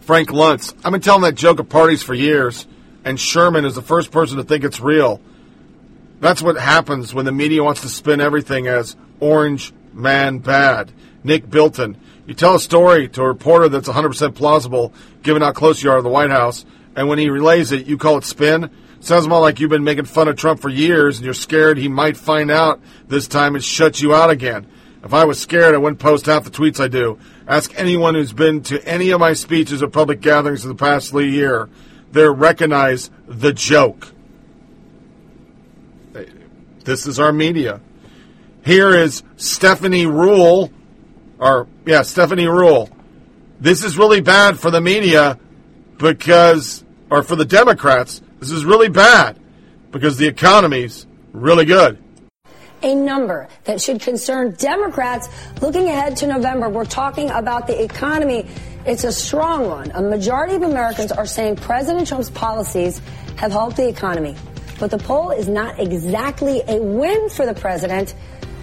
Frank 0.00 0.30
Luntz. 0.30 0.74
I've 0.84 0.92
been 0.92 1.02
telling 1.02 1.22
that 1.22 1.34
joke 1.34 1.60
at 1.60 1.68
parties 1.68 2.02
for 2.02 2.14
years, 2.14 2.66
and 3.04 3.20
Sherman 3.20 3.64
is 3.64 3.74
the 3.74 3.82
first 3.82 4.10
person 4.10 4.38
to 4.38 4.42
think 4.42 4.64
it's 4.64 4.80
real. 4.80 5.20
That's 6.20 6.42
what 6.42 6.56
happens 6.56 7.12
when 7.12 7.26
the 7.26 7.32
media 7.32 7.62
wants 7.62 7.82
to 7.82 7.88
spin 7.88 8.20
everything 8.20 8.66
as 8.66 8.96
orange 9.20 9.72
man 9.92 10.38
bad. 10.38 10.92
Nick 11.24 11.48
Bilton. 11.48 11.96
You 12.28 12.34
tell 12.34 12.56
a 12.56 12.60
story 12.60 13.08
to 13.08 13.22
a 13.22 13.26
reporter 13.26 13.70
that's 13.70 13.88
100% 13.88 14.34
plausible, 14.34 14.92
given 15.22 15.40
how 15.40 15.52
close 15.52 15.82
you 15.82 15.90
are 15.90 15.96
to 15.96 16.02
the 16.02 16.10
White 16.10 16.28
House, 16.28 16.66
and 16.94 17.08
when 17.08 17.18
he 17.18 17.30
relays 17.30 17.72
it, 17.72 17.86
you 17.86 17.96
call 17.96 18.18
it 18.18 18.24
spin. 18.24 18.70
Sounds 19.00 19.26
more 19.26 19.40
like 19.40 19.60
you've 19.60 19.70
been 19.70 19.82
making 19.82 20.04
fun 20.04 20.28
of 20.28 20.36
Trump 20.36 20.60
for 20.60 20.68
years, 20.68 21.16
and 21.16 21.24
you're 21.24 21.32
scared 21.32 21.78
he 21.78 21.88
might 21.88 22.18
find 22.18 22.50
out 22.50 22.82
this 23.06 23.28
time 23.28 23.54
and 23.54 23.64
shut 23.64 24.02
you 24.02 24.14
out 24.14 24.28
again. 24.28 24.66
If 25.02 25.14
I 25.14 25.24
was 25.24 25.40
scared, 25.40 25.74
I 25.74 25.78
wouldn't 25.78 26.00
post 26.00 26.26
half 26.26 26.44
the 26.44 26.50
tweets 26.50 26.78
I 26.78 26.88
do. 26.88 27.18
Ask 27.46 27.72
anyone 27.78 28.14
who's 28.14 28.34
been 28.34 28.62
to 28.64 28.86
any 28.86 29.08
of 29.08 29.20
my 29.20 29.32
speeches 29.32 29.82
or 29.82 29.88
public 29.88 30.20
gatherings 30.20 30.64
in 30.64 30.68
the 30.68 30.74
past 30.74 31.14
year. 31.14 31.70
They 32.12 32.28
recognize 32.28 33.10
the 33.26 33.54
joke. 33.54 34.12
This 36.84 37.06
is 37.06 37.18
our 37.18 37.32
media. 37.32 37.80
Here 38.66 38.90
is 38.90 39.22
Stephanie 39.36 40.04
Ruhle 40.04 40.70
or 41.38 41.66
yeah, 41.86 42.02
Stephanie 42.02 42.46
Ruhle. 42.46 42.90
This 43.60 43.84
is 43.84 43.98
really 43.98 44.20
bad 44.20 44.58
for 44.58 44.70
the 44.70 44.80
media 44.80 45.38
because, 45.98 46.84
or 47.10 47.22
for 47.22 47.36
the 47.36 47.44
Democrats, 47.44 48.22
this 48.38 48.50
is 48.50 48.64
really 48.64 48.88
bad 48.88 49.38
because 49.90 50.16
the 50.16 50.26
economy's 50.26 51.06
really 51.32 51.64
good. 51.64 51.98
A 52.82 52.94
number 52.94 53.48
that 53.64 53.80
should 53.80 54.00
concern 54.00 54.52
Democrats 54.52 55.28
looking 55.60 55.88
ahead 55.88 56.16
to 56.18 56.28
November. 56.28 56.68
We're 56.68 56.84
talking 56.84 57.28
about 57.30 57.66
the 57.66 57.82
economy. 57.82 58.46
It's 58.86 59.02
a 59.02 59.10
strong 59.10 59.66
one. 59.66 59.90
A 59.90 60.00
majority 60.00 60.54
of 60.54 60.62
Americans 60.62 61.10
are 61.10 61.26
saying 61.26 61.56
President 61.56 62.06
Trump's 62.06 62.30
policies 62.30 63.00
have 63.36 63.50
helped 63.50 63.76
the 63.76 63.88
economy. 63.88 64.36
But 64.78 64.92
the 64.92 64.98
poll 64.98 65.30
is 65.30 65.48
not 65.48 65.80
exactly 65.80 66.62
a 66.68 66.80
win 66.80 67.28
for 67.30 67.44
the 67.44 67.54
president. 67.54 68.14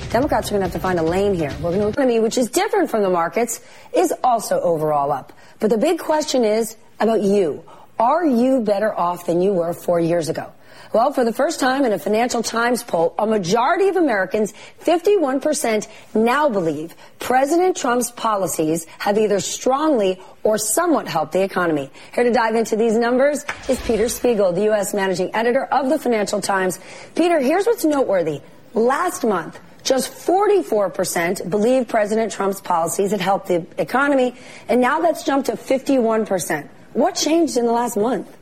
Democrats 0.09 0.47
are 0.47 0.51
going 0.51 0.61
to 0.61 0.67
have 0.67 0.73
to 0.73 0.79
find 0.79 0.99
a 0.99 1.03
lane 1.03 1.33
here. 1.33 1.51
To 1.51 1.87
economy, 1.87 2.19
which 2.19 2.37
is 2.37 2.49
different 2.49 2.89
from 2.89 3.03
the 3.03 3.09
markets, 3.09 3.61
is 3.93 4.13
also 4.23 4.59
overall 4.61 5.11
up. 5.11 5.33
But 5.59 5.69
the 5.69 5.77
big 5.77 5.99
question 5.99 6.43
is 6.43 6.77
about 6.99 7.21
you. 7.21 7.63
Are 7.99 8.25
you 8.25 8.61
better 8.61 8.93
off 8.93 9.25
than 9.25 9.41
you 9.41 9.53
were 9.53 9.73
four 9.73 9.99
years 9.99 10.29
ago? 10.29 10.51
Well, 10.93 11.11
for 11.11 11.25
the 11.25 11.33
first 11.33 11.59
time 11.59 11.83
in 11.83 11.91
a 11.91 11.99
Financial 11.99 12.41
Times 12.41 12.83
poll, 12.83 13.15
a 13.19 13.25
majority 13.25 13.89
of 13.89 13.97
Americans, 13.97 14.53
51%, 14.81 15.87
now 16.13 16.47
believe 16.47 16.95
President 17.19 17.75
Trump's 17.75 18.11
policies 18.11 18.85
have 18.99 19.17
either 19.17 19.41
strongly 19.41 20.21
or 20.43 20.57
somewhat 20.57 21.07
helped 21.07 21.33
the 21.33 21.43
economy. 21.43 21.91
Here 22.13 22.23
to 22.23 22.31
dive 22.31 22.55
into 22.55 22.77
these 22.77 22.95
numbers 22.95 23.45
is 23.67 23.81
Peter 23.81 24.07
Spiegel, 24.07 24.53
the 24.53 24.63
U.S. 24.65 24.93
managing 24.93 25.35
editor 25.35 25.65
of 25.65 25.89
the 25.89 25.99
Financial 25.99 26.39
Times. 26.39 26.79
Peter, 27.15 27.39
here's 27.39 27.65
what's 27.65 27.83
noteworthy. 27.83 28.41
Last 28.73 29.25
month, 29.25 29.59
just 29.85 30.11
44% 30.11 31.49
believe 31.49 31.87
President 31.87 32.31
Trump's 32.31 32.59
policies 32.59 33.11
had 33.11 33.21
helped 33.21 33.47
the 33.47 33.65
economy, 33.77 34.35
and 34.67 34.81
now 34.81 34.99
that's 34.99 35.23
jumped 35.23 35.45
to 35.45 35.53
51%. 35.53 36.67
What 36.93 37.15
changed 37.15 37.55
in 37.55 37.65
the 37.65 37.71
last 37.71 37.95
month? 37.95 38.35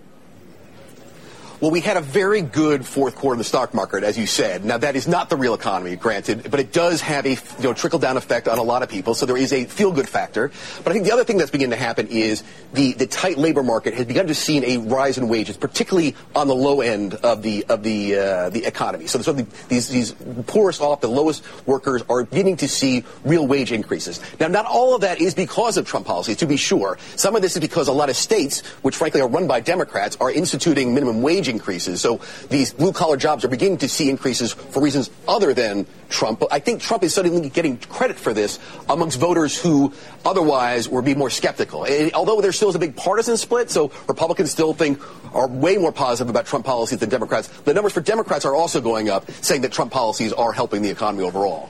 Well, 1.64 1.72
we 1.72 1.80
had 1.80 1.96
a 1.96 2.02
very 2.02 2.42
good 2.42 2.86
fourth 2.86 3.16
quarter 3.16 3.36
in 3.36 3.38
the 3.38 3.46
stock 3.46 3.74
market, 3.74 4.04
as 4.04 4.18
you 4.18 4.28
said. 4.28 4.66
Now, 4.66 4.78
that 4.80 4.98
is 4.98 5.08
not 5.08 5.30
the 5.30 5.38
real 5.38 5.54
economy, 5.54 5.96
granted, 5.96 6.52
but 6.52 6.60
it 6.60 6.74
does 6.74 7.00
have 7.00 7.26
a 7.26 7.30
you 7.30 7.38
know, 7.60 7.74
trickle 7.74 8.00
down 8.00 8.18
effect 8.18 8.50
on 8.50 8.58
a 8.58 8.62
lot 8.62 8.84
of 8.84 8.90
people. 8.90 9.14
So 9.14 9.26
there 9.26 9.38
is 9.38 9.54
a 9.54 9.64
feel 9.64 9.94
good 9.94 10.10
factor. 10.10 10.52
But 10.84 10.90
I 10.90 10.92
think 10.94 11.06
the 11.06 11.14
other 11.14 11.24
thing 11.24 11.38
that's 11.38 11.52
beginning 11.52 11.72
to 11.72 11.78
happen 11.78 12.08
is 12.08 12.44
the, 12.74 12.92
the 12.92 13.08
tight 13.08 13.38
labor 13.38 13.64
market 13.64 13.94
has 13.94 14.06
begun 14.06 14.28
to 14.28 14.36
see 14.36 14.76
a 14.76 14.80
rise 14.80 15.18
in 15.18 15.30
wages, 15.30 15.56
particularly 15.56 16.18
on 16.36 16.50
the 16.50 16.54
low 16.54 16.82
end 16.82 17.14
of 17.14 17.44
the 17.44 17.66
of 17.70 17.82
the 17.82 18.18
uh, 18.18 18.50
the 18.50 18.66
economy. 18.66 19.08
So 19.08 19.22
sort 19.22 19.40
of 19.40 19.70
these 19.70 19.88
these 19.88 20.12
poorest 20.48 20.82
off, 20.82 21.00
the 21.00 21.08
lowest 21.08 21.46
workers 21.66 22.04
are 22.10 22.26
beginning 22.26 22.58
to 22.58 22.68
see 22.68 23.06
real 23.24 23.48
wage 23.48 23.72
increases. 23.72 24.20
Now, 24.38 24.50
not 24.50 24.66
all 24.66 24.96
of 24.96 25.02
that 25.02 25.22
is 25.22 25.34
because 25.34 25.78
of 25.78 25.88
Trump 25.88 26.08
policies, 26.08 26.36
to 26.38 26.46
be 26.46 26.58
sure. 26.58 26.98
Some 27.16 27.38
of 27.38 27.42
this 27.42 27.56
is 27.56 27.62
because 27.62 27.88
a 27.88 27.94
lot 27.94 28.10
of 28.10 28.18
states, 28.18 28.60
which 28.82 28.98
frankly 28.98 29.22
are 29.22 29.30
run 29.30 29.48
by 29.48 29.62
Democrats, 29.62 30.18
are 30.20 30.30
instituting 30.30 30.94
minimum 30.94 31.22
wage 31.22 31.53
increases. 31.54 32.02
So 32.02 32.20
these 32.50 32.74
blue 32.74 32.92
collar 32.92 33.16
jobs 33.16 33.46
are 33.46 33.48
beginning 33.48 33.78
to 33.80 33.88
see 33.88 34.10
increases 34.10 34.52
for 34.52 34.82
reasons 34.82 35.10
other 35.28 35.54
than 35.54 35.86
Trump. 36.10 36.40
But 36.40 36.50
I 36.52 36.60
think 36.60 36.82
Trump 36.82 37.04
is 37.04 37.14
suddenly 37.14 37.50
getting 37.50 37.78
credit 37.78 38.18
for 38.18 38.34
this 38.34 38.60
amongst 38.90 39.20
voters 39.20 39.58
who 39.58 39.94
otherwise 40.26 40.90
would 40.90 41.06
be 41.06 41.16
more 41.16 41.30
skeptical. 41.30 41.86
And 41.86 42.14
although 42.14 42.42
there 42.42 42.52
still 42.52 42.70
is 42.70 42.76
a 42.76 42.80
big 42.80 42.96
partisan 42.96 43.38
split, 43.38 43.72
so 43.72 43.92
Republicans 44.08 44.52
still 44.52 44.74
think 44.74 45.00
are 45.34 45.48
way 45.48 45.78
more 45.78 45.92
positive 45.92 46.30
about 46.30 46.46
Trump 46.46 46.66
policies 46.66 47.00
than 47.00 47.10
Democrats. 47.10 47.48
The 47.48 47.74
numbers 47.74 47.94
for 47.94 48.02
Democrats 48.02 48.46
are 48.46 48.56
also 48.56 48.82
going 48.82 49.10
up, 49.10 49.30
saying 49.42 49.62
that 49.62 49.72
Trump 49.72 49.92
policies 49.92 50.34
are 50.34 50.52
helping 50.52 50.82
the 50.82 50.90
economy 50.90 51.24
overall. 51.24 51.70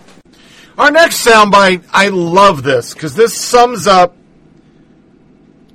Our 0.77 0.89
next 0.89 1.25
soundbite, 1.25 1.83
I 1.91 2.09
love 2.09 2.63
this 2.63 2.93
because 2.93 3.13
this 3.13 3.35
sums 3.35 3.85
up 3.85 4.17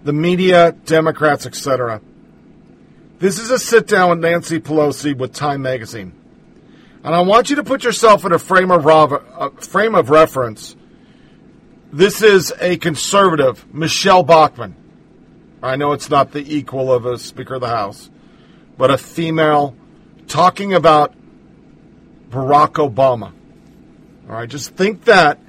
the 0.02 0.12
media, 0.12 0.72
Democrats, 0.86 1.47
etc. 1.47 2.01
This 3.19 3.40
is 3.40 3.51
a 3.51 3.59
sit 3.59 3.89
down 3.89 4.11
with 4.11 4.20
Nancy 4.20 4.61
Pelosi 4.61 5.16
with 5.16 5.32
Time 5.32 5.61
Magazine. 5.62 6.12
And 7.03 7.15
I 7.15 7.20
want 7.23 7.51
you 7.51 7.57
to 7.57 7.65
put 7.65 7.82
yourself 7.82 8.24
in 8.24 8.31
a 8.31 8.39
frame 8.39 8.70
of, 8.70 9.65
frame 9.65 9.97
of 9.97 10.09
reference. 10.09 10.77
This 11.93 12.23
is 12.23 12.53
a 12.61 12.77
conservative, 12.77 13.74
Michelle 13.74 14.23
Bachmann. 14.23 14.77
I 15.61 15.74
know 15.74 15.93
it's 15.93 16.11
not 16.11 16.31
the 16.31 16.57
equal 16.57 16.93
of 16.93 17.07
a 17.07 17.19
Speaker 17.19 17.55
of 17.55 17.62
the 17.62 17.69
House, 17.69 18.09
but 18.77 18.93
a 18.93 18.99
female 18.99 19.74
talking 20.28 20.73
about 20.73 21.12
Barack 22.31 22.74
Obama. 22.74 23.32
All 24.28 24.36
right, 24.36 24.49
just 24.49 24.77
think 24.77 25.05
that 25.07 25.40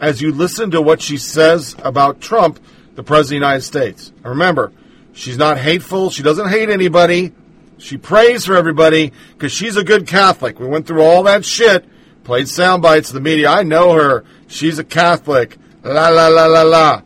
as 0.00 0.22
you 0.22 0.30
listen 0.30 0.70
to 0.70 0.80
what 0.80 1.02
she 1.02 1.16
says 1.16 1.74
about 1.82 2.20
Trump, 2.20 2.60
the 2.94 3.02
President 3.02 3.22
of 3.22 3.28
the 3.28 3.46
United 3.46 3.62
States. 3.62 4.12
Remember, 4.22 4.70
she's 5.16 5.36
not 5.36 5.58
hateful. 5.58 6.10
She 6.10 6.22
doesn't 6.22 6.48
hate 6.48 6.68
anybody. 6.68 7.32
She 7.78 7.96
prays 7.96 8.46
for 8.46 8.56
everybody 8.56 9.12
because 9.32 9.52
she's 9.52 9.76
a 9.76 9.84
good 9.84 10.06
Catholic. 10.06 10.60
We 10.60 10.66
went 10.66 10.86
through 10.86 11.02
all 11.02 11.24
that 11.24 11.44
shit, 11.44 11.84
played 12.24 12.48
sound 12.48 12.82
bites 12.82 13.08
to 13.08 13.14
the 13.14 13.20
media. 13.20 13.48
I 13.48 13.64
know 13.64 13.92
her. 13.94 14.24
She's 14.46 14.78
a 14.78 14.84
Catholic. 14.84 15.58
La 15.82 16.08
la 16.08 16.28
la 16.28 16.46
la 16.46 16.62
la. 16.62 17.02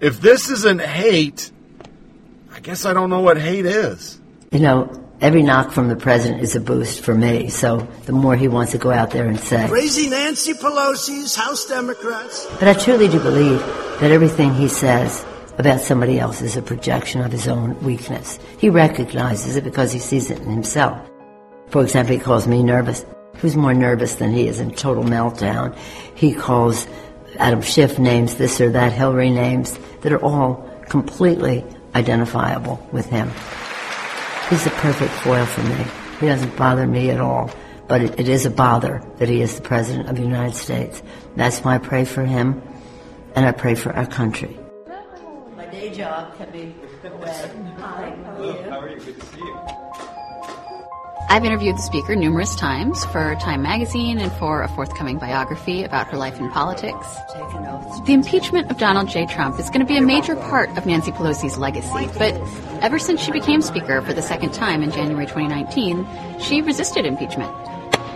If 0.00 0.20
this 0.20 0.50
isn't 0.50 0.80
hate, 0.80 1.50
I 2.52 2.60
guess 2.60 2.84
I 2.84 2.92
don't 2.92 3.10
know 3.10 3.20
what 3.20 3.40
hate 3.40 3.66
is. 3.66 4.20
You 4.50 4.60
know, 4.60 5.08
every 5.20 5.42
knock 5.42 5.70
from 5.70 5.88
the 5.88 5.96
president 5.96 6.42
is 6.42 6.56
a 6.56 6.60
boost 6.60 7.00
for 7.00 7.14
me. 7.14 7.48
So 7.48 7.78
the 8.06 8.12
more 8.12 8.36
he 8.36 8.48
wants 8.48 8.72
to 8.72 8.78
go 8.78 8.90
out 8.90 9.10
there 9.10 9.28
and 9.28 9.38
say. 9.38 9.68
Crazy 9.68 10.08
Nancy 10.08 10.54
Pelosi's 10.54 11.36
House 11.36 11.66
Democrats. 11.66 12.46
But 12.58 12.68
I 12.68 12.74
truly 12.74 13.08
do 13.08 13.20
believe 13.20 13.60
that 14.00 14.10
everything 14.10 14.54
he 14.54 14.66
says 14.66 15.24
about 15.62 15.80
somebody 15.80 16.18
else 16.18 16.42
is 16.42 16.56
a 16.56 16.62
projection 16.62 17.20
of 17.20 17.30
his 17.30 17.46
own 17.46 17.80
weakness. 17.84 18.40
He 18.58 18.68
recognizes 18.68 19.54
it 19.54 19.62
because 19.62 19.92
he 19.92 20.00
sees 20.00 20.28
it 20.28 20.40
in 20.40 20.50
himself. 20.50 20.98
For 21.68 21.82
example, 21.82 22.16
he 22.16 22.20
calls 22.20 22.48
me 22.48 22.64
nervous. 22.64 23.04
Who's 23.36 23.54
more 23.54 23.72
nervous 23.72 24.16
than 24.16 24.32
he 24.32 24.48
is 24.48 24.58
in 24.58 24.72
total 24.72 25.04
meltdown? 25.04 25.76
He 26.16 26.34
calls 26.34 26.88
Adam 27.38 27.62
Schiff 27.62 28.00
names, 28.00 28.34
this 28.34 28.60
or 28.60 28.70
that, 28.70 28.92
Hillary 28.92 29.30
names 29.30 29.78
that 30.00 30.12
are 30.12 30.22
all 30.22 30.68
completely 30.88 31.64
identifiable 31.94 32.84
with 32.90 33.06
him. 33.06 33.30
He's 34.50 34.64
the 34.64 34.70
perfect 34.70 35.12
foil 35.12 35.46
for 35.46 35.62
me. 35.62 35.86
He 36.18 36.26
doesn't 36.26 36.56
bother 36.56 36.88
me 36.88 37.10
at 37.10 37.20
all. 37.20 37.52
But 37.86 38.02
it, 38.02 38.18
it 38.18 38.28
is 38.28 38.46
a 38.46 38.50
bother 38.50 39.00
that 39.18 39.28
he 39.28 39.42
is 39.42 39.54
the 39.54 39.62
President 39.62 40.08
of 40.08 40.16
the 40.16 40.22
United 40.22 40.56
States. 40.56 41.02
That's 41.36 41.60
why 41.60 41.76
I 41.76 41.78
pray 41.78 42.04
for 42.04 42.24
him, 42.24 42.62
and 43.36 43.46
I 43.46 43.52
pray 43.52 43.76
for 43.76 43.92
our 43.92 44.06
country. 44.06 44.58
My 45.82 45.88
day 45.88 45.94
job 45.96 46.36
can 46.36 46.50
be 46.52 46.74
away. 47.04 47.50
Hi, 47.78 48.16
how 48.24 48.36
are 48.36 48.44
you? 48.44 48.70
How 48.70 48.78
are 48.78 48.88
you? 48.88 49.00
Good 49.00 49.18
to 49.18 49.26
see 49.26 49.38
you. 49.38 49.60
I've 51.28 51.44
interviewed 51.44 51.76
the 51.76 51.82
speaker 51.82 52.14
numerous 52.14 52.54
times 52.54 53.04
for 53.06 53.34
Time 53.40 53.62
magazine 53.62 54.20
and 54.20 54.30
for 54.34 54.62
a 54.62 54.68
forthcoming 54.68 55.18
biography 55.18 55.82
about 55.82 56.06
her 56.06 56.16
life 56.16 56.38
in 56.38 56.48
politics. 56.50 57.08
The 58.06 58.12
impeachment 58.12 58.70
of 58.70 58.78
Donald 58.78 59.08
J. 59.08 59.26
Trump 59.26 59.58
is 59.58 59.70
going 59.70 59.80
to 59.80 59.86
be 59.86 59.96
a 59.96 60.02
major 60.02 60.36
part 60.36 60.68
of 60.78 60.86
Nancy 60.86 61.10
Pelosi's 61.10 61.58
legacy, 61.58 62.08
but 62.16 62.32
ever 62.80 63.00
since 63.00 63.20
she 63.20 63.32
became 63.32 63.60
speaker 63.60 64.02
for 64.02 64.12
the 64.12 64.22
second 64.22 64.54
time 64.54 64.84
in 64.84 64.92
January 64.92 65.26
2019, 65.26 66.06
she 66.38 66.62
resisted 66.62 67.04
impeachment 67.04 67.50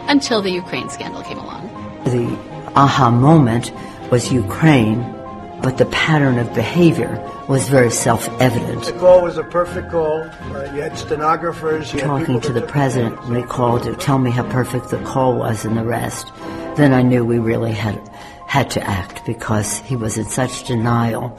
until 0.07 0.41
the 0.41 0.51
Ukraine 0.51 0.89
scandal 0.89 1.23
came 1.25 1.39
along. 1.39 1.67
The 2.05 2.29
aha 2.77 3.11
moment 3.11 3.73
was 4.13 4.33
Ukraine 4.33 5.16
but 5.63 5.79
the 5.79 5.87
pattern 5.87 6.39
of 6.39 6.53
behavior 6.55 7.23
was 7.49 7.69
very 7.69 7.91
self-evident. 7.91 8.85
The 8.85 8.93
call 8.95 9.23
was 9.23 9.39
a 9.39 9.45
perfect 9.45 9.91
call. 9.91 10.23
Uh, 10.23 10.73
you 10.75 10.83
had 10.83 10.99
stenographers. 10.99 11.93
You 11.93 12.01
Talking 12.01 12.41
to 12.41 12.53
the 12.53 12.63
president 12.63 13.21
when 13.29 13.37
he 13.37 13.43
called 13.43 13.85
to 13.85 13.95
tell 13.97 14.19
me 14.19 14.31
how 14.31 14.49
perfect 14.51 14.91
the 14.91 15.03
call 15.05 15.37
was 15.37 15.65
and 15.65 15.77
the 15.77 15.85
rest, 15.85 16.33
then 16.77 16.93
I 16.93 17.03
knew 17.03 17.25
we 17.25 17.39
really 17.39 17.73
had 17.73 17.99
had 18.47 18.71
to 18.71 18.83
act 18.83 19.25
because 19.27 19.79
he 19.81 19.97
was 19.97 20.17
in 20.17 20.25
such 20.25 20.67
denial 20.67 21.37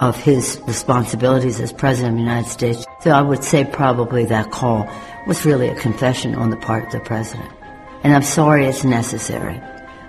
of 0.00 0.16
his 0.16 0.60
responsibilities 0.66 1.60
as 1.60 1.72
president 1.72 2.14
of 2.14 2.16
the 2.16 2.22
United 2.22 2.50
States. 2.50 2.84
So 3.00 3.12
I 3.12 3.22
would 3.22 3.44
say 3.44 3.64
probably 3.64 4.24
that 4.26 4.50
call 4.50 4.88
was 5.26 5.44
really 5.44 5.68
a 5.68 5.76
confession 5.76 6.34
on 6.34 6.50
the 6.50 6.56
part 6.56 6.86
of 6.86 6.92
the 6.92 7.00
president. 7.00 7.48
And 8.02 8.12
I'm 8.12 8.24
sorry 8.24 8.66
it's 8.66 8.82
necessary. 8.82 9.60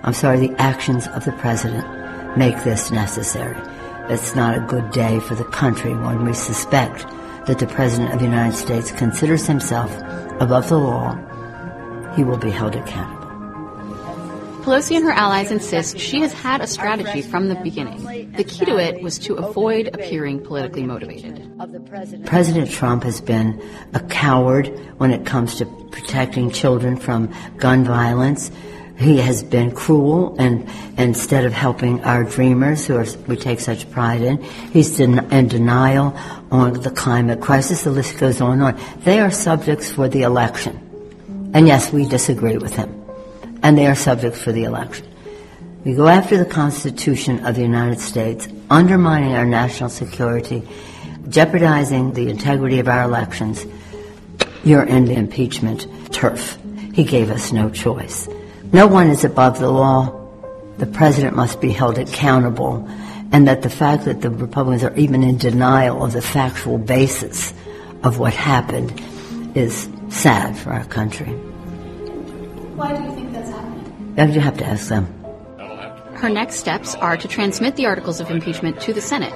I'm 0.02 0.12
sorry 0.12 0.48
the 0.48 0.60
actions 0.60 1.06
of 1.06 1.24
the 1.24 1.32
president 1.32 2.03
make 2.36 2.62
this 2.64 2.90
necessary. 2.90 3.56
It's 4.08 4.34
not 4.34 4.56
a 4.56 4.60
good 4.60 4.90
day 4.90 5.20
for 5.20 5.34
the 5.34 5.44
country 5.44 5.94
when 5.94 6.24
we 6.24 6.34
suspect 6.34 7.06
that 7.46 7.58
the 7.58 7.66
President 7.66 8.12
of 8.12 8.18
the 8.18 8.26
United 8.26 8.56
States 8.56 8.90
considers 8.92 9.46
himself 9.46 9.90
above 10.40 10.68
the 10.68 10.78
law. 10.78 11.14
He 12.14 12.24
will 12.24 12.38
be 12.38 12.50
held 12.50 12.74
accountable. 12.74 13.24
Pelosi 14.64 14.96
and 14.96 15.04
her 15.04 15.12
allies 15.12 15.50
insist 15.50 15.98
she 15.98 16.20
has 16.22 16.32
had 16.32 16.62
a 16.62 16.66
strategy 16.66 17.20
from 17.20 17.48
the 17.48 17.54
beginning. 17.56 18.32
The 18.32 18.44
key 18.44 18.64
to 18.64 18.78
it 18.78 19.02
was 19.02 19.18
to 19.18 19.34
avoid 19.34 19.88
appearing 19.88 20.40
politically 20.42 20.84
motivated. 20.84 21.50
President 22.24 22.70
Trump 22.70 23.04
has 23.04 23.20
been 23.20 23.62
a 23.92 24.00
coward 24.00 24.68
when 24.96 25.10
it 25.10 25.26
comes 25.26 25.56
to 25.56 25.66
protecting 25.92 26.50
children 26.50 26.96
from 26.96 27.30
gun 27.58 27.84
violence. 27.84 28.50
He 28.96 29.18
has 29.18 29.42
been 29.42 29.72
cruel, 29.72 30.36
and 30.38 30.68
instead 30.96 31.44
of 31.44 31.52
helping 31.52 32.02
our 32.04 32.22
dreamers, 32.22 32.86
who 32.86 32.96
are, 32.96 33.06
we 33.26 33.36
take 33.36 33.58
such 33.58 33.90
pride 33.90 34.22
in, 34.22 34.40
he's 34.42 34.96
den- 34.96 35.30
in 35.32 35.48
denial 35.48 36.16
on 36.50 36.74
the 36.74 36.90
climate 36.90 37.40
crisis. 37.40 37.82
The 37.82 37.90
list 37.90 38.18
goes 38.18 38.40
on 38.40 38.52
and 38.52 38.62
on. 38.62 38.80
They 39.00 39.18
are 39.18 39.32
subjects 39.32 39.90
for 39.90 40.08
the 40.08 40.22
election, 40.22 40.78
and 41.54 41.66
yes, 41.66 41.92
we 41.92 42.06
disagree 42.06 42.56
with 42.56 42.76
him, 42.76 43.04
and 43.62 43.76
they 43.76 43.86
are 43.86 43.96
subjects 43.96 44.40
for 44.40 44.52
the 44.52 44.62
election. 44.62 45.06
We 45.84 45.94
go 45.94 46.06
after 46.06 46.38
the 46.38 46.46
Constitution 46.46 47.44
of 47.44 47.56
the 47.56 47.62
United 47.62 47.98
States, 47.98 48.48
undermining 48.70 49.34
our 49.34 49.44
national 49.44 49.90
security, 49.90 50.62
jeopardizing 51.28 52.12
the 52.12 52.30
integrity 52.30 52.78
of 52.78 52.88
our 52.88 53.02
elections. 53.02 53.66
You're 54.62 54.84
in 54.84 55.04
the 55.06 55.14
impeachment 55.14 55.88
turf. 56.12 56.58
He 56.94 57.02
gave 57.04 57.30
us 57.30 57.52
no 57.52 57.68
choice. 57.70 58.28
No 58.72 58.86
one 58.86 59.08
is 59.08 59.24
above 59.24 59.58
the 59.58 59.70
law. 59.70 60.20
The 60.78 60.86
president 60.86 61.36
must 61.36 61.60
be 61.60 61.70
held 61.70 61.98
accountable. 61.98 62.88
And 63.32 63.48
that 63.48 63.62
the 63.62 63.70
fact 63.70 64.04
that 64.04 64.20
the 64.20 64.30
Republicans 64.30 64.84
are 64.84 64.94
even 64.96 65.22
in 65.22 65.38
denial 65.38 66.04
of 66.04 66.12
the 66.12 66.22
factual 66.22 66.78
basis 66.78 67.52
of 68.02 68.18
what 68.18 68.32
happened 68.32 69.00
is 69.54 69.88
sad 70.08 70.56
for 70.56 70.72
our 70.72 70.84
country. 70.84 71.32
Why 72.76 72.92
do 72.96 73.02
you 73.02 73.14
think 73.14 73.32
that's 73.32 73.50
happening? 73.50 74.34
You 74.34 74.40
have 74.40 74.58
to 74.58 74.66
ask 74.66 74.88
them. 74.88 75.06
Her 76.14 76.28
next 76.28 76.56
steps 76.56 76.94
are 76.96 77.16
to 77.16 77.28
transmit 77.28 77.76
the 77.76 77.86
articles 77.86 78.20
of 78.20 78.30
impeachment 78.30 78.80
to 78.82 78.92
the 78.92 79.00
Senate. 79.00 79.34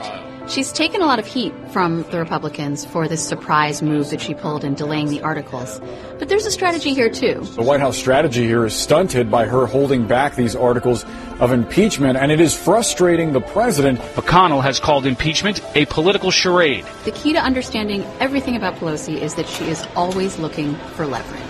She's 0.48 0.72
taken 0.72 1.02
a 1.02 1.06
lot 1.06 1.18
of 1.18 1.26
heat 1.26 1.52
from 1.72 2.04
the 2.04 2.18
Republicans 2.18 2.86
for 2.86 3.06
this 3.06 3.22
surprise 3.22 3.82
move 3.82 4.08
that 4.08 4.22
she 4.22 4.32
pulled 4.32 4.64
in 4.64 4.72
delaying 4.72 5.08
the 5.08 5.20
articles. 5.20 5.78
But 6.18 6.30
there's 6.30 6.46
a 6.46 6.50
strategy 6.50 6.94
here, 6.94 7.10
too. 7.10 7.40
The 7.54 7.62
White 7.62 7.80
House 7.80 7.98
strategy 7.98 8.46
here 8.46 8.64
is 8.64 8.74
stunted 8.74 9.30
by 9.30 9.44
her 9.44 9.66
holding 9.66 10.06
back 10.06 10.36
these 10.36 10.56
articles 10.56 11.04
of 11.38 11.52
impeachment, 11.52 12.16
and 12.16 12.32
it 12.32 12.40
is 12.40 12.56
frustrating 12.56 13.34
the 13.34 13.42
president. 13.42 14.00
McConnell 14.14 14.62
has 14.62 14.80
called 14.80 15.04
impeachment 15.04 15.60
a 15.74 15.84
political 15.84 16.30
charade. 16.30 16.86
The 17.04 17.12
key 17.12 17.34
to 17.34 17.40
understanding 17.40 18.02
everything 18.18 18.56
about 18.56 18.76
Pelosi 18.76 19.20
is 19.20 19.34
that 19.34 19.46
she 19.46 19.66
is 19.66 19.86
always 19.94 20.38
looking 20.38 20.74
for 20.96 21.06
leverage. 21.06 21.42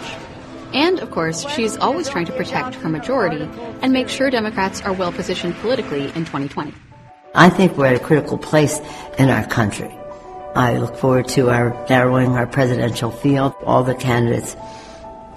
And, 0.75 0.99
of 0.99 1.13
course, 1.13 1.49
she's 1.51 1.77
always 1.77 2.09
trying 2.09 2.27
to 2.27 2.33
protect 2.33 2.75
her 2.75 2.89
majority 2.89 3.49
and 3.81 3.93
make 3.93 4.09
sure 4.09 4.29
Democrats 4.29 4.83
are 4.83 4.93
well 4.93 5.13
positioned 5.13 5.55
politically 5.57 6.07
in 6.07 6.25
2020. 6.25 6.75
I 7.39 7.51
think 7.51 7.77
we're 7.77 7.87
at 7.87 7.95
a 7.95 8.01
critical 8.01 8.37
place 8.37 8.81
in 9.17 9.31
our 9.31 9.47
country. 9.47 9.97
I 10.57 10.79
look 10.79 10.97
forward 10.97 11.29
to 11.29 11.51
our 11.51 11.71
narrowing 11.89 12.33
our 12.33 12.49
presidential 12.49 13.13
field. 13.13 13.55
All 13.65 13.85
the 13.85 13.95
candidates 13.95 14.57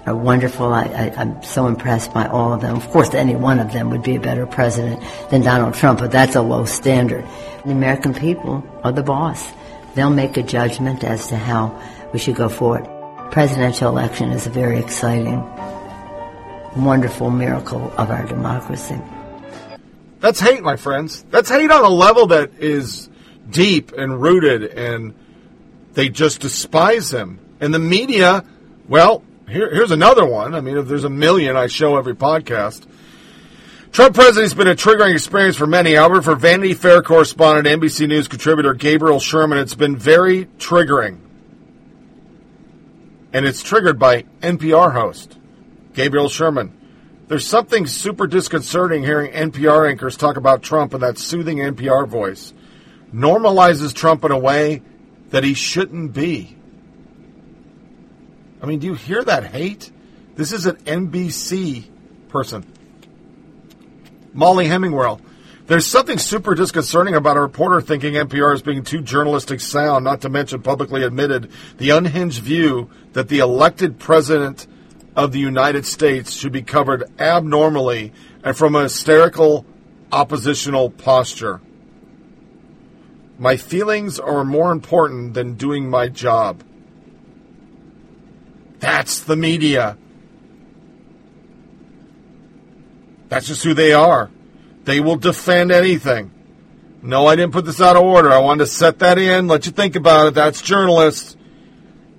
are 0.04 0.16
wonderful. 0.16 0.72
I, 0.72 1.12
am 1.14 1.40
so 1.44 1.68
impressed 1.68 2.12
by 2.12 2.26
all 2.26 2.54
of 2.54 2.60
them. 2.60 2.74
Of 2.74 2.90
course, 2.90 3.14
any 3.14 3.36
one 3.36 3.60
of 3.60 3.72
them 3.72 3.90
would 3.90 4.02
be 4.02 4.16
a 4.16 4.20
better 4.20 4.46
president 4.46 5.00
than 5.30 5.42
Donald 5.42 5.74
Trump, 5.74 6.00
but 6.00 6.10
that's 6.10 6.34
a 6.34 6.42
low 6.42 6.64
standard. 6.64 7.24
The 7.64 7.70
American 7.70 8.14
people 8.14 8.66
are 8.82 8.90
the 8.90 9.04
boss. 9.04 9.52
They'll 9.94 10.10
make 10.10 10.36
a 10.36 10.42
judgment 10.42 11.04
as 11.04 11.28
to 11.28 11.36
how 11.36 11.80
we 12.12 12.18
should 12.18 12.34
go 12.34 12.48
forward. 12.48 12.84
presidential 13.30 13.88
election 13.88 14.32
is 14.32 14.48
a 14.48 14.50
very 14.50 14.80
exciting, 14.80 15.40
wonderful 16.74 17.30
miracle 17.30 17.92
of 17.96 18.10
our 18.10 18.26
democracy. 18.26 19.00
That's 20.22 20.38
hate, 20.38 20.62
my 20.62 20.76
friends. 20.76 21.24
That's 21.30 21.50
hate 21.50 21.72
on 21.72 21.84
a 21.84 21.88
level 21.88 22.28
that 22.28 22.52
is 22.60 23.10
deep 23.50 23.90
and 23.90 24.22
rooted, 24.22 24.62
and 24.62 25.14
they 25.94 26.10
just 26.10 26.40
despise 26.40 27.12
him. 27.12 27.40
And 27.60 27.74
the 27.74 27.80
media, 27.80 28.44
well, 28.88 29.24
here, 29.48 29.68
here's 29.74 29.90
another 29.90 30.24
one. 30.24 30.54
I 30.54 30.60
mean, 30.60 30.78
if 30.78 30.86
there's 30.86 31.02
a 31.02 31.10
million, 31.10 31.56
I 31.56 31.66
show 31.66 31.96
every 31.96 32.14
podcast. 32.14 32.86
Trump 33.90 34.14
presidency 34.14 34.42
has 34.42 34.54
been 34.54 34.68
a 34.68 34.76
triggering 34.76 35.12
experience 35.12 35.56
for 35.56 35.66
many. 35.66 35.94
However, 35.94 36.22
for 36.22 36.36
Vanity 36.36 36.74
Fair 36.74 37.02
correspondent, 37.02 37.66
NBC 37.82 38.06
News 38.06 38.28
contributor 38.28 38.74
Gabriel 38.74 39.18
Sherman, 39.18 39.58
it's 39.58 39.74
been 39.74 39.96
very 39.96 40.44
triggering. 40.58 41.18
And 43.32 43.44
it's 43.44 43.60
triggered 43.60 43.98
by 43.98 44.22
NPR 44.40 44.92
host 44.92 45.36
Gabriel 45.94 46.28
Sherman. 46.28 46.78
There's 47.28 47.46
something 47.46 47.86
super 47.86 48.26
disconcerting 48.26 49.02
hearing 49.02 49.32
NPR 49.32 49.88
anchors 49.88 50.16
talk 50.16 50.36
about 50.36 50.62
Trump 50.62 50.92
in 50.94 51.00
that 51.00 51.18
soothing 51.18 51.58
NPR 51.58 52.06
voice. 52.06 52.52
Normalizes 53.14 53.94
Trump 53.94 54.24
in 54.24 54.32
a 54.32 54.38
way 54.38 54.82
that 55.30 55.44
he 55.44 55.54
shouldn't 55.54 56.12
be. 56.12 56.56
I 58.62 58.66
mean, 58.66 58.78
do 58.78 58.86
you 58.86 58.94
hear 58.94 59.22
that 59.24 59.44
hate? 59.44 59.90
This 60.34 60.52
is 60.52 60.66
an 60.66 60.76
NBC 60.76 61.84
person. 62.28 62.64
Mollie 64.32 64.66
Hemingway. 64.66 65.16
There's 65.66 65.86
something 65.86 66.18
super 66.18 66.54
disconcerting 66.54 67.14
about 67.14 67.36
a 67.36 67.40
reporter 67.40 67.80
thinking 67.80 68.14
NPR 68.14 68.54
is 68.54 68.62
being 68.62 68.82
too 68.82 69.00
journalistic 69.00 69.60
sound, 69.60 70.04
not 70.04 70.22
to 70.22 70.28
mention 70.28 70.60
publicly 70.60 71.02
admitted 71.02 71.50
the 71.78 71.90
unhinged 71.90 72.42
view 72.42 72.90
that 73.12 73.28
the 73.28 73.38
elected 73.38 73.98
president 73.98 74.66
of 75.14 75.32
the 75.32 75.38
United 75.38 75.86
States 75.86 76.32
should 76.32 76.52
be 76.52 76.62
covered 76.62 77.04
abnormally 77.20 78.12
and 78.42 78.56
from 78.56 78.74
a 78.74 78.82
hysterical 78.82 79.66
oppositional 80.10 80.90
posture. 80.90 81.60
My 83.38 83.56
feelings 83.56 84.20
are 84.20 84.44
more 84.44 84.72
important 84.72 85.34
than 85.34 85.54
doing 85.54 85.88
my 85.90 86.08
job. 86.08 86.62
That's 88.78 89.20
the 89.20 89.36
media. 89.36 89.96
That's 93.28 93.46
just 93.46 93.64
who 93.64 93.74
they 93.74 93.92
are. 93.92 94.30
They 94.84 95.00
will 95.00 95.16
defend 95.16 95.72
anything. 95.72 96.30
No, 97.02 97.26
I 97.26 97.34
didn't 97.34 97.52
put 97.52 97.64
this 97.64 97.80
out 97.80 97.96
of 97.96 98.02
order. 98.02 98.30
I 98.30 98.38
wanted 98.38 98.64
to 98.64 98.70
set 98.70 99.00
that 99.00 99.18
in, 99.18 99.48
let 99.48 99.66
you 99.66 99.72
think 99.72 99.96
about 99.96 100.28
it. 100.28 100.34
That's 100.34 100.62
journalists. 100.62 101.36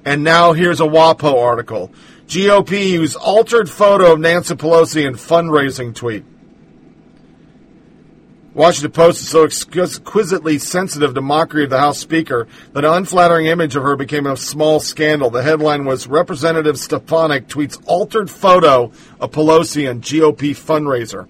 And 0.03 0.23
now 0.23 0.53
here's 0.53 0.81
a 0.81 0.85
WAPO 0.85 1.41
article. 1.41 1.91
GOP 2.33 2.89
used 2.89 3.15
altered 3.17 3.69
photo 3.69 4.13
of 4.13 4.19
Nancy 4.19 4.55
Pelosi 4.55 5.05
in 5.05 5.13
fundraising 5.13 5.93
tweet. 5.93 6.25
Washington 8.55 8.91
Post 8.91 9.21
is 9.21 9.27
so 9.27 9.43
exquisitely 9.43 10.57
sensitive 10.57 11.13
to 11.13 11.21
mockery 11.21 11.65
of 11.65 11.69
the 11.69 11.77
House 11.77 11.99
Speaker 11.99 12.47
that 12.71 12.85
an 12.85 12.91
unflattering 12.91 13.45
image 13.45 13.75
of 13.75 13.83
her 13.83 13.95
became 13.95 14.25
a 14.25 14.35
small 14.35 14.79
scandal. 14.79 15.29
The 15.29 15.43
headline 15.43 15.85
was 15.85 16.07
Representative 16.07 16.79
Stefanik 16.79 17.47
tweets 17.47 17.79
altered 17.85 18.31
photo 18.31 18.91
of 19.19 19.29
Pelosi 19.29 19.87
and 19.87 20.01
GOP 20.01 20.55
fundraiser. 20.55 21.27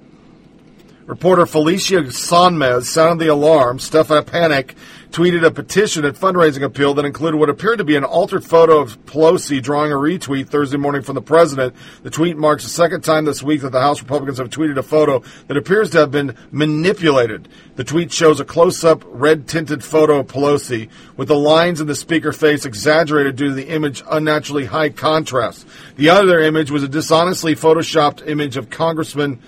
Reporter 1.06 1.46
Felicia 1.46 2.04
Sonmez 2.04 2.86
sounded 2.86 3.26
the 3.26 3.34
alarm. 3.34 3.78
Stefanik 3.78 4.74
tweeted 5.14 5.46
a 5.46 5.52
petition 5.52 6.04
and 6.06 6.18
fundraising 6.18 6.64
appeal 6.64 6.96
that 6.96 7.06
included 7.06 7.38
what 7.38 7.48
appeared 7.48 7.78
to 7.78 7.84
be 7.84 7.96
an 7.96 8.04
altered 8.04 8.44
photo 8.44 8.80
of 8.80 9.00
Pelosi 9.06 9.62
drawing 9.62 9.92
a 9.92 9.96
retweet 9.96 10.50
Thursday 10.50 10.78
morning 10.78 11.04
from 11.04 11.14
the 11.14 11.22
president. 11.22 11.76
The 12.02 12.10
tweet 12.10 12.36
marks 12.36 12.64
the 12.64 12.72
second 12.72 13.02
time 13.02 13.24
this 13.24 13.44
week 13.44 13.62
that 13.62 13.72
the 13.72 13.80
House 13.80 14.02
Republicans 14.02 14.40
have 14.40 14.50
tweeted 14.50 14.76
a 14.78 14.82
photo 14.82 15.22
that 15.48 15.56
appears 15.56 15.92
to 15.92 16.00
have 16.00 16.10
been 16.10 16.36
manipulated. 16.50 17.48
The 17.76 17.84
tweet 17.84 18.12
shows 18.12 18.40
a 18.40 18.46
close-up 18.46 19.04
red-tinted 19.06 19.84
photo 19.84 20.22
of 20.22 20.28
Pelosi 20.28 20.90
with 21.16 21.28
the 21.28 21.38
lines 21.38 21.80
in 21.80 21.86
the 21.86 21.94
speaker 21.94 22.34
face 22.34 22.66
exaggerated 22.66 23.36
due 23.36 23.50
to 23.50 23.54
the 23.54 23.68
image 23.68 24.02
unnaturally 24.10 24.66
high 24.66 24.90
contrast. 24.90 25.68
The 25.96 26.10
other 26.10 26.40
image 26.40 26.72
was 26.72 26.82
a 26.82 26.88
dishonestly 26.88 27.56
photoshopped 27.56 28.28
image 28.28 28.58
of 28.58 28.72
Congressman 28.72 29.40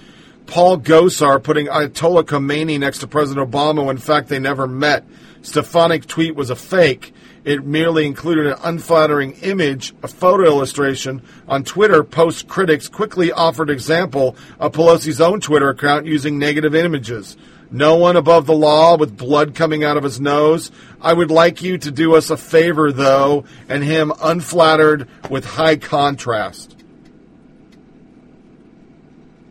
Paul 0.45 0.77
Gosar 0.77 1.41
putting 1.41 1.65
Ayatollah 1.65 2.23
Khomeini 2.23 2.79
next 2.79 2.99
to 2.99 3.07
President 3.07 3.49
Obama 3.49 3.83
when 3.83 3.95
in 3.95 4.01
fact 4.01 4.29
they 4.29 4.37
never 4.37 4.67
met. 4.67 5.03
Stefanik 5.45 6.07
tweet 6.07 6.35
was 6.35 6.49
a 6.49 6.55
fake. 6.55 7.13
It 7.43 7.63
merely 7.63 8.07
included 8.07 8.47
an 8.47 8.57
unflattering 8.63 9.33
image, 9.43 9.93
a 10.01 10.07
photo 10.07 10.45
illustration. 10.45 11.21
On 11.47 11.63
Twitter, 11.63 12.03
post 12.03 12.47
critics 12.47 12.87
quickly 12.89 13.31
offered 13.31 13.69
example 13.69 14.35
of 14.59 14.71
Pelosi's 14.71 15.21
own 15.21 15.41
Twitter 15.41 15.69
account 15.69 16.07
using 16.07 16.39
negative 16.39 16.73
images. 16.73 17.37
No 17.69 17.95
one 17.95 18.15
above 18.15 18.47
the 18.47 18.55
law 18.55 18.97
with 18.97 19.17
blood 19.17 19.53
coming 19.53 19.83
out 19.83 19.97
of 19.97 20.03
his 20.03 20.19
nose. 20.19 20.71
I 20.99 21.13
would 21.13 21.29
like 21.29 21.61
you 21.61 21.77
to 21.77 21.91
do 21.91 22.15
us 22.15 22.31
a 22.31 22.37
favor, 22.37 22.91
though, 22.91 23.45
and 23.69 23.83
him 23.83 24.11
unflattered 24.19 25.07
with 25.29 25.45
high 25.45 25.75
contrast. 25.75 26.75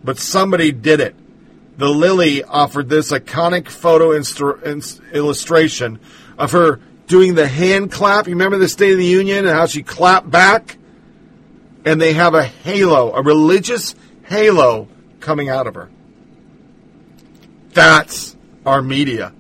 But 0.03 0.19
somebody 0.19 0.73
did 0.73 0.99
it. 0.99 1.15
The 1.77 1.89
Lily 1.89 2.45
offered 2.45 2.89
this 2.89 3.11
iconic 3.11 3.69
photo 3.69 4.13
illustration 5.13 5.99
of 6.39 6.53
her 6.53 6.81
doing 7.07 7.35
the 7.35 7.49
hand 7.49 7.91
clap. 7.91 8.27
You 8.27 8.35
remember 8.35 8.59
the 8.59 8.69
State 8.69 8.93
of 8.93 8.99
the 8.99 9.05
Union 9.05 9.45
and 9.45 9.55
how 9.55 9.67
she 9.67 9.83
clapped 9.83 10.31
back? 10.31 10.79
And 11.85 12.01
they 12.01 12.15
have 12.15 12.35
a 12.35 12.45
halo, 12.45 13.13
a 13.13 13.23
religious 13.23 13.95
halo 14.25 14.89
coming 15.21 15.49
out 15.49 15.67
of 15.67 15.75
her. 15.75 15.91
That's 17.73 18.37
our 18.65 18.81
media. 18.81 19.33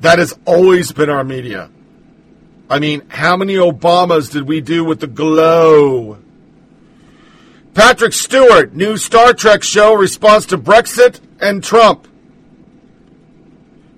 That 0.00 0.18
has 0.20 0.38
always 0.44 0.92
been 0.92 1.10
our 1.10 1.24
media. 1.24 1.68
I 2.70 2.78
mean, 2.78 3.02
how 3.08 3.36
many 3.36 3.56
Obamas 3.56 4.30
did 4.30 4.48
we 4.48 4.60
do 4.60 4.84
with 4.84 5.00
the 5.00 5.06
glow? 5.06 6.18
Patrick 7.74 8.12
Stewart, 8.12 8.72
new 8.72 8.96
Star 8.96 9.34
Trek 9.34 9.64
show 9.64 9.94
response 9.94 10.46
to 10.46 10.58
Brexit 10.58 11.20
and 11.40 11.62
Trump. 11.62 12.06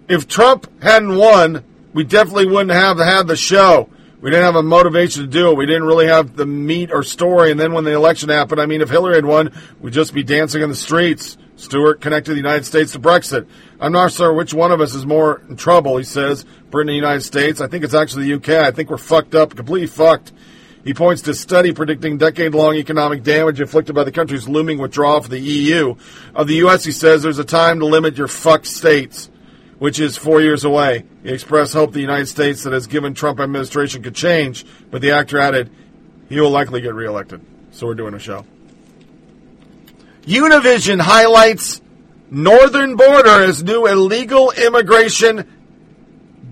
If 0.09 0.27
Trump 0.27 0.83
hadn't 0.83 1.15
won, 1.15 1.63
we 1.93 2.03
definitely 2.03 2.47
wouldn't 2.47 2.71
have 2.71 2.97
had 2.97 3.27
the 3.27 3.37
show. 3.37 3.91
We 4.23 4.31
didn't 4.31 4.47
have 4.47 4.57
a 4.57 4.63
motivation 4.63 5.23
to 5.23 5.29
do 5.29 5.51
it. 5.51 5.59
We 5.59 5.67
didn't 5.67 5.85
really 5.85 6.07
have 6.07 6.37
the 6.37 6.47
meat 6.47 6.91
or 6.91 7.03
story. 7.03 7.51
And 7.51 7.61
then 7.61 7.75
when 7.75 7.85
the 7.85 7.93
election 7.93 8.31
happened, 8.31 8.63
I 8.63 8.67
mean, 8.67 8.81
if 8.81 8.89
Hillary 8.89 9.17
had 9.17 9.27
won, 9.27 9.53
we'd 9.81 9.93
just 9.93 10.15
be 10.15 10.23
dancing 10.23 10.63
in 10.63 10.71
the 10.71 10.75
streets. 10.75 11.37
Stewart 11.57 12.01
connected 12.01 12.33
the 12.33 12.39
United 12.39 12.65
States 12.65 12.93
to 12.93 12.99
Brexit. 12.99 13.47
I'm 13.79 13.93
not 13.93 14.11
sure 14.11 14.33
which 14.33 14.55
one 14.55 14.73
of 14.73 14.81
us 14.81 14.95
is 14.95 15.05
more 15.05 15.43
in 15.51 15.57
trouble, 15.57 15.99
he 15.99 16.05
says. 16.05 16.45
Britain 16.71 16.89
and 16.89 16.95
the 16.95 16.95
United 16.95 17.23
States. 17.23 17.61
I 17.61 17.67
think 17.67 17.85
it's 17.85 17.95
actually 17.95 18.25
the 18.25 18.35
UK. 18.37 18.65
I 18.67 18.71
think 18.71 18.89
we're 18.89 18.97
fucked 18.97 19.35
up, 19.35 19.55
completely 19.55 19.87
fucked. 19.87 20.33
He 20.87 20.95
points 20.95 21.23
to 21.23 21.35
study 21.35 21.73
predicting 21.73 22.17
decade-long 22.17 22.77
economic 22.77 23.25
damage 23.25 23.61
inflicted 23.61 23.97
by 23.97 24.05
the 24.05 24.13
country's 24.13 24.47
looming 24.47 24.79
withdrawal 24.79 25.21
from 25.21 25.33
the 25.33 25.41
EU. 25.41 25.97
Of 26.33 26.47
the 26.47 26.55
U.S., 26.59 26.85
he 26.85 26.93
says 26.93 27.25
there's 27.25 27.41
a 27.41 27.45
time 27.45 27.81
to 27.81 27.87
limit 27.87 28.17
your 28.17 28.29
fucked 28.29 28.69
states, 28.69 29.29
which 29.81 29.99
is 29.99 30.17
four 30.17 30.41
years 30.41 30.63
away. 30.63 31.03
He 31.25 31.31
expressed 31.31 31.73
hope 31.73 31.93
the 31.93 32.01
United 32.01 32.27
States 32.27 32.63
that 32.63 32.73
has 32.73 32.87
given 32.87 33.15
Trump 33.15 33.41
administration 33.41 34.05
could 34.05 34.15
change, 34.15 34.65
but 34.93 35.03
the 35.03 35.11
actor 35.11 35.41
added, 35.41 35.73
he 36.29 36.39
will 36.41 36.51
likely 36.51 36.81
get 36.83 36.95
reelected. 36.95 37.45
So 37.73 37.89
we're 37.89 37.95
doing 37.95 38.15
a 38.15 38.21
show. 38.21 38.47
Univision 40.23 41.01
highlights 41.01 41.81
northern 42.31 42.95
border 42.95 43.43
as 43.43 43.65
new 43.65 43.87
illegal 43.87 44.53
immigration 44.53 45.51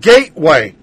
gateway. 0.01 0.75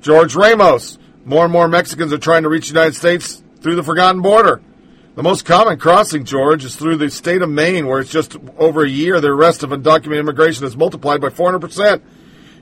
George 0.00 0.36
Ramos, 0.36 0.96
more 1.28 1.44
and 1.44 1.52
more 1.52 1.68
Mexicans 1.68 2.12
are 2.12 2.18
trying 2.18 2.42
to 2.42 2.48
reach 2.48 2.68
the 2.68 2.74
United 2.74 2.94
States 2.94 3.42
through 3.60 3.76
the 3.76 3.82
forgotten 3.82 4.22
border. 4.22 4.62
The 5.14 5.22
most 5.22 5.44
common 5.44 5.78
crossing, 5.78 6.24
George, 6.24 6.64
is 6.64 6.76
through 6.76 6.96
the 6.96 7.10
state 7.10 7.42
of 7.42 7.50
Maine, 7.50 7.86
where 7.86 8.00
it's 8.00 8.10
just 8.10 8.36
over 8.56 8.82
a 8.82 8.88
year 8.88 9.20
the 9.20 9.28
arrest 9.28 9.62
of 9.62 9.70
undocumented 9.70 10.20
immigration 10.20 10.62
has 10.62 10.76
multiplied 10.76 11.20
by 11.20 11.28
400%. 11.28 12.00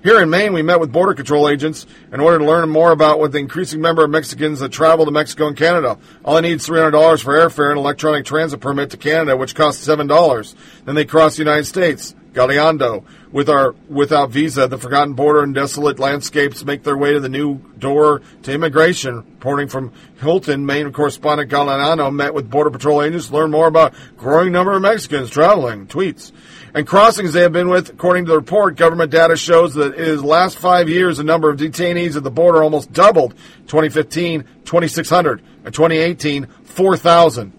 Here 0.02 0.20
in 0.20 0.30
Maine, 0.30 0.52
we 0.52 0.62
met 0.62 0.80
with 0.80 0.90
Border 0.90 1.14
Control 1.14 1.48
agents 1.48 1.86
in 2.12 2.18
order 2.18 2.38
to 2.38 2.44
learn 2.44 2.68
more 2.68 2.92
about 2.92 3.18
what 3.18 3.32
the 3.32 3.38
increasing 3.38 3.80
number 3.80 4.04
of 4.04 4.10
Mexicans 4.10 4.60
that 4.60 4.72
travel 4.72 5.04
to 5.04 5.10
Mexico 5.10 5.48
and 5.48 5.56
Canada. 5.56 5.98
All 6.24 6.36
I 6.36 6.40
need 6.40 6.52
is 6.52 6.66
$300 6.66 7.22
for 7.22 7.34
airfare 7.34 7.70
and 7.70 7.78
electronic 7.78 8.24
transit 8.24 8.60
permit 8.60 8.90
to 8.90 8.96
Canada, 8.96 9.36
which 9.36 9.54
costs 9.54 9.86
$7. 9.86 10.54
Then 10.84 10.94
they 10.94 11.04
cross 11.04 11.36
the 11.36 11.42
United 11.42 11.66
States. 11.66 12.14
Galeando. 12.36 13.02
With 13.32 13.48
our 13.48 13.74
without 13.88 14.30
visa, 14.30 14.68
the 14.68 14.78
forgotten 14.78 15.14
border 15.14 15.42
and 15.42 15.54
desolate 15.54 15.98
landscapes 15.98 16.64
make 16.64 16.84
their 16.84 16.96
way 16.96 17.14
to 17.14 17.20
the 17.20 17.28
new 17.28 17.56
door 17.78 18.20
to 18.42 18.52
immigration. 18.52 19.16
Reporting 19.16 19.68
from 19.68 19.92
Houlton, 20.20 20.64
Maine 20.64 20.92
correspondent 20.92 21.50
Galeano 21.50 22.14
met 22.14 22.34
with 22.34 22.50
Border 22.50 22.70
Patrol 22.70 23.02
agents 23.02 23.28
to 23.28 23.34
learn 23.34 23.50
more 23.50 23.66
about 23.66 23.94
growing 24.16 24.52
number 24.52 24.72
of 24.72 24.82
Mexicans 24.82 25.30
traveling. 25.30 25.86
Tweets. 25.86 26.30
And 26.74 26.86
crossings 26.86 27.32
they 27.32 27.40
have 27.40 27.52
been 27.52 27.70
with, 27.70 27.88
according 27.88 28.26
to 28.26 28.32
the 28.32 28.36
report, 28.36 28.76
government 28.76 29.10
data 29.10 29.36
shows 29.36 29.72
that 29.74 29.94
in 29.94 30.16
the 30.16 30.26
last 30.26 30.58
five 30.58 30.90
years, 30.90 31.16
the 31.16 31.24
number 31.24 31.48
of 31.48 31.58
detainees 31.58 32.16
at 32.16 32.22
the 32.22 32.30
border 32.30 32.62
almost 32.62 32.92
doubled. 32.92 33.34
2015, 33.66 34.44
2,600. 34.66 35.42
And 35.64 35.74
2018, 35.74 36.46
4,000. 36.64 37.52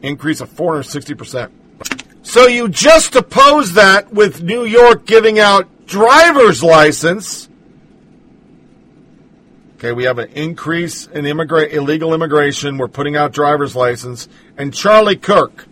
Increase 0.00 0.40
of 0.40 0.48
460%. 0.50 1.50
So 2.22 2.46
you 2.46 2.68
just 2.68 3.16
oppose 3.16 3.74
that 3.74 4.12
with 4.12 4.42
New 4.42 4.64
York 4.64 5.06
giving 5.06 5.38
out 5.38 5.86
driver's 5.86 6.62
license. 6.62 7.48
Okay, 9.76 9.92
we 9.92 10.04
have 10.04 10.18
an 10.18 10.30
increase 10.30 11.08
in 11.08 11.24
immigra- 11.24 11.72
illegal 11.72 12.14
immigration. 12.14 12.78
We're 12.78 12.86
putting 12.86 13.16
out 13.16 13.32
driver's 13.32 13.74
license. 13.74 14.28
And 14.56 14.72
Charlie 14.72 15.16
Kirk, 15.16 15.66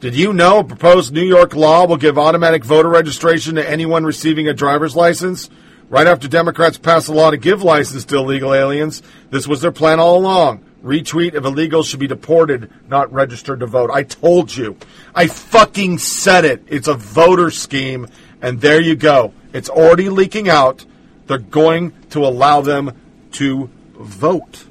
did 0.00 0.16
you 0.16 0.32
know 0.32 0.58
a 0.58 0.64
proposed 0.64 1.12
New 1.12 1.22
York 1.22 1.54
law 1.54 1.86
will 1.86 1.96
give 1.96 2.18
automatic 2.18 2.64
voter 2.64 2.88
registration 2.88 3.54
to 3.54 3.68
anyone 3.68 4.04
receiving 4.04 4.48
a 4.48 4.54
driver's 4.54 4.96
license? 4.96 5.48
Right 5.88 6.08
after 6.08 6.26
Democrats 6.26 6.78
passed 6.78 7.06
a 7.06 7.12
law 7.12 7.30
to 7.30 7.36
give 7.36 7.62
license 7.62 8.04
to 8.06 8.16
illegal 8.16 8.52
aliens, 8.52 9.00
this 9.30 9.46
was 9.46 9.60
their 9.60 9.70
plan 9.70 10.00
all 10.00 10.18
along. 10.18 10.65
Retweet 10.86 11.34
if 11.34 11.42
illegals 11.42 11.90
should 11.90 11.98
be 11.98 12.06
deported, 12.06 12.70
not 12.88 13.12
registered 13.12 13.60
to 13.60 13.66
vote. 13.66 13.90
I 13.90 14.04
told 14.04 14.56
you. 14.56 14.76
I 15.14 15.26
fucking 15.26 15.98
said 15.98 16.44
it. 16.44 16.62
It's 16.68 16.86
a 16.86 16.94
voter 16.94 17.50
scheme, 17.50 18.06
and 18.40 18.60
there 18.60 18.80
you 18.80 18.94
go. 18.94 19.34
It's 19.52 19.68
already 19.68 20.08
leaking 20.08 20.48
out. 20.48 20.84
They're 21.26 21.38
going 21.38 21.92
to 22.10 22.24
allow 22.24 22.60
them 22.60 22.92
to 23.32 23.68
vote. 23.94 24.64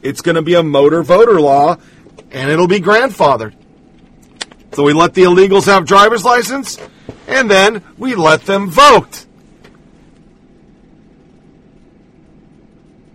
It's 0.00 0.20
going 0.20 0.36
to 0.36 0.42
be 0.42 0.54
a 0.54 0.62
motor 0.62 1.02
voter 1.02 1.40
law, 1.40 1.76
and 2.30 2.50
it'll 2.50 2.68
be 2.68 2.80
grandfathered. 2.80 3.54
So 4.72 4.84
we 4.84 4.92
let 4.92 5.14
the 5.14 5.22
illegals 5.22 5.66
have 5.66 5.84
driver's 5.86 6.24
license, 6.24 6.78
and 7.26 7.50
then 7.50 7.82
we 7.98 8.14
let 8.14 8.42
them 8.42 8.70
vote. 8.70 9.26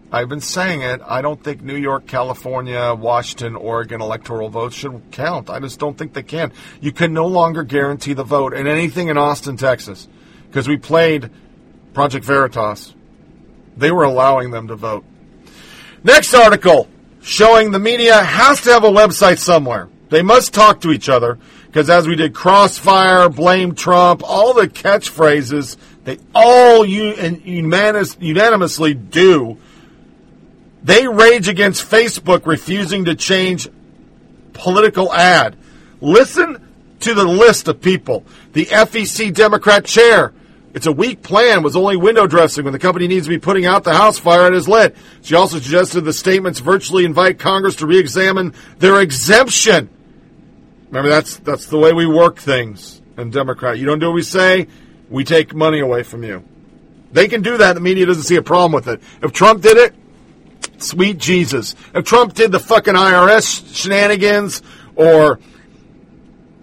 I've 0.10 0.30
been 0.30 0.42
saying 0.42 0.82
it. 0.84 1.02
I 1.06 1.22
don't 1.22 1.44
think 1.44 1.62
New 1.62 1.76
York, 1.76 2.08
California, 2.08 2.94
Washington, 2.94 3.56
Oregon 3.58 4.02
electoral 4.02 4.50
votes 4.50 4.76
should 4.76 5.02
count. 5.12 5.50
I 5.50 5.60
just 5.60 5.80
don't 5.80 5.98
think 5.98 6.14
they 6.14 6.24
can. 6.24 6.54
You 6.80 6.94
can 6.94 7.14
no 7.14 7.28
longer 7.28 7.64
guarantee 7.64 8.14
the 8.14 8.24
vote 8.24 8.54
in 8.54 8.68
anything 8.68 9.10
in 9.10 9.18
Austin, 9.18 9.58
Texas, 9.58 10.08
because 10.48 10.66
we 10.66 10.78
played 10.78 11.30
Project 11.94 12.24
Veritas. 12.24 12.96
They 13.76 13.92
were 13.92 14.06
allowing 14.06 14.52
them 14.52 14.70
to 14.70 14.76
vote. 14.76 15.04
Next 16.06 16.34
article 16.34 16.88
showing 17.22 17.72
the 17.72 17.80
media 17.80 18.24
has 18.24 18.62
to 18.62 18.72
have 18.72 18.86
a 18.86 18.90
website 18.90 19.40
somewhere. 19.40 19.90
They 20.10 20.22
must 20.22 20.54
talk 20.54 20.80
to 20.82 20.92
each 20.92 21.10
other 21.10 21.38
because 21.66 21.90
as 21.90 22.08
we 22.08 22.16
did 22.16 22.34
Crossfire, 22.34 23.28
Blame 23.28 23.76
Trump, 23.76 24.22
all 24.24 24.54
the 24.54 24.70
catchphrases 24.70 25.76
they 26.06 26.18
all 26.34 26.86
unus 26.86 28.16
unanimously 28.22 28.94
do 28.94 29.58
they 30.88 31.06
rage 31.06 31.50
against 31.50 31.92
Facebook 31.92 32.46
refusing 32.46 33.04
to 33.06 33.16
change 33.16 33.68
political 34.54 35.14
ad. 35.14 35.58
Listen 36.00 36.66
to 37.02 37.14
the 37.14 37.26
list 37.26 37.68
of 37.68 37.82
people. 37.82 38.24
The 38.54 38.68
FEC 38.68 39.34
Democrat 39.34 39.84
chair. 39.84 40.34
It's 40.74 40.86
a 40.86 40.92
weak 40.94 41.24
plan, 41.24 41.62
was 41.62 41.76
only 41.76 41.98
window 41.98 42.26
dressing 42.26 42.64
when 42.64 42.72
the 42.72 42.80
company 42.80 43.06
needs 43.06 43.26
to 43.26 43.30
be 43.30 43.38
putting 43.38 43.66
out 43.66 43.84
the 43.84 43.96
house 43.96 44.18
fire 44.18 44.48
it 44.48 44.54
is 44.54 44.70
lit. 44.70 44.96
She 45.24 45.36
also 45.36 45.58
suggested 45.58 46.02
the 46.06 46.14
statements 46.14 46.60
virtually 46.60 47.04
invite 47.04 47.38
Congress 47.38 47.76
to 47.78 47.86
re-examine 47.86 48.54
their 48.78 49.02
exemption. 49.02 49.90
Remember, 50.86 51.10
that's, 51.10 51.36
that's 51.38 51.66
the 51.66 51.78
way 51.78 51.92
we 51.92 52.06
work 52.06 52.38
things 52.38 53.02
in 53.18 53.30
Democrat. 53.30 53.78
You 53.78 53.88
don't 53.88 54.00
do 54.00 54.06
what 54.06 54.16
we 54.16 54.24
say, 54.24 54.68
we 55.10 55.26
take 55.26 55.54
money 55.54 55.82
away 55.82 56.04
from 56.04 56.24
you. 56.24 56.46
They 57.12 57.28
can 57.28 57.42
do 57.42 57.58
that, 57.58 57.74
the 57.74 57.82
media 57.82 58.06
doesn't 58.06 58.24
see 58.24 58.38
a 58.38 58.42
problem 58.42 58.72
with 58.72 58.88
it. 58.88 59.02
If 59.22 59.34
Trump 59.34 59.62
did 59.62 59.76
it, 59.76 59.94
Sweet 60.80 61.18
Jesus. 61.18 61.76
If 61.94 62.06
Trump 62.06 62.34
did 62.34 62.52
the 62.52 62.60
fucking 62.60 62.94
IRS 62.94 63.76
shenanigans 63.76 64.62
or 64.96 65.40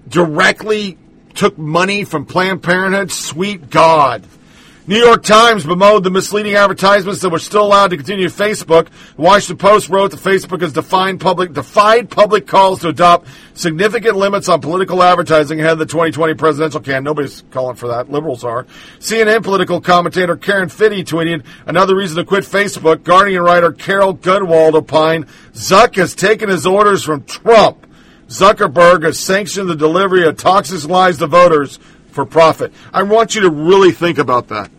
directly 0.08 0.98
took 1.34 1.58
money 1.58 2.04
from 2.04 2.26
Planned 2.26 2.62
Parenthood, 2.62 3.10
sweet 3.10 3.70
God. 3.70 4.24
New 4.86 4.98
York 4.98 5.22
Times 5.22 5.64
bemoaned 5.64 6.04
the 6.04 6.10
misleading 6.10 6.56
advertisements 6.56 7.22
that 7.22 7.30
were 7.30 7.38
still 7.38 7.64
allowed 7.64 7.88
to 7.88 7.96
continue 7.96 8.28
Facebook. 8.28 8.88
The 9.16 9.22
Washington 9.22 9.56
Post 9.56 9.88
wrote 9.88 10.10
that 10.10 10.20
Facebook 10.20 10.60
has 10.60 10.74
defined 10.74 11.22
public, 11.22 11.54
defied 11.54 12.10
public 12.10 12.46
calls 12.46 12.82
to 12.82 12.88
adopt 12.88 13.26
significant 13.54 14.14
limits 14.16 14.46
on 14.46 14.60
political 14.60 15.02
advertising 15.02 15.58
ahead 15.58 15.72
of 15.72 15.78
the 15.78 15.86
2020 15.86 16.34
presidential 16.34 16.80
campaign. 16.80 17.04
Nobody's 17.04 17.44
calling 17.50 17.76
for 17.76 17.88
that. 17.88 18.10
Liberals 18.10 18.44
are. 18.44 18.64
CNN 18.98 19.42
political 19.42 19.80
commentator 19.80 20.36
Karen 20.36 20.68
Finney 20.68 21.02
tweeted, 21.02 21.46
another 21.64 21.96
reason 21.96 22.18
to 22.18 22.24
quit 22.26 22.44
Facebook. 22.44 23.04
Guardian 23.04 23.42
writer 23.42 23.72
Carol 23.72 24.14
Gunwald 24.14 24.74
opined, 24.74 25.28
Zuck 25.54 25.96
has 25.96 26.14
taken 26.14 26.50
his 26.50 26.66
orders 26.66 27.02
from 27.02 27.24
Trump. 27.24 27.86
Zuckerberg 28.28 29.02
has 29.04 29.18
sanctioned 29.18 29.70
the 29.70 29.76
delivery 29.76 30.26
of 30.26 30.36
toxic 30.36 30.86
lies 30.86 31.16
to 31.18 31.26
voters 31.26 31.78
for 32.10 32.26
profit. 32.26 32.72
I 32.92 33.02
want 33.02 33.34
you 33.34 33.40
to 33.40 33.50
really 33.50 33.90
think 33.90 34.18
about 34.18 34.48
that. 34.48 34.70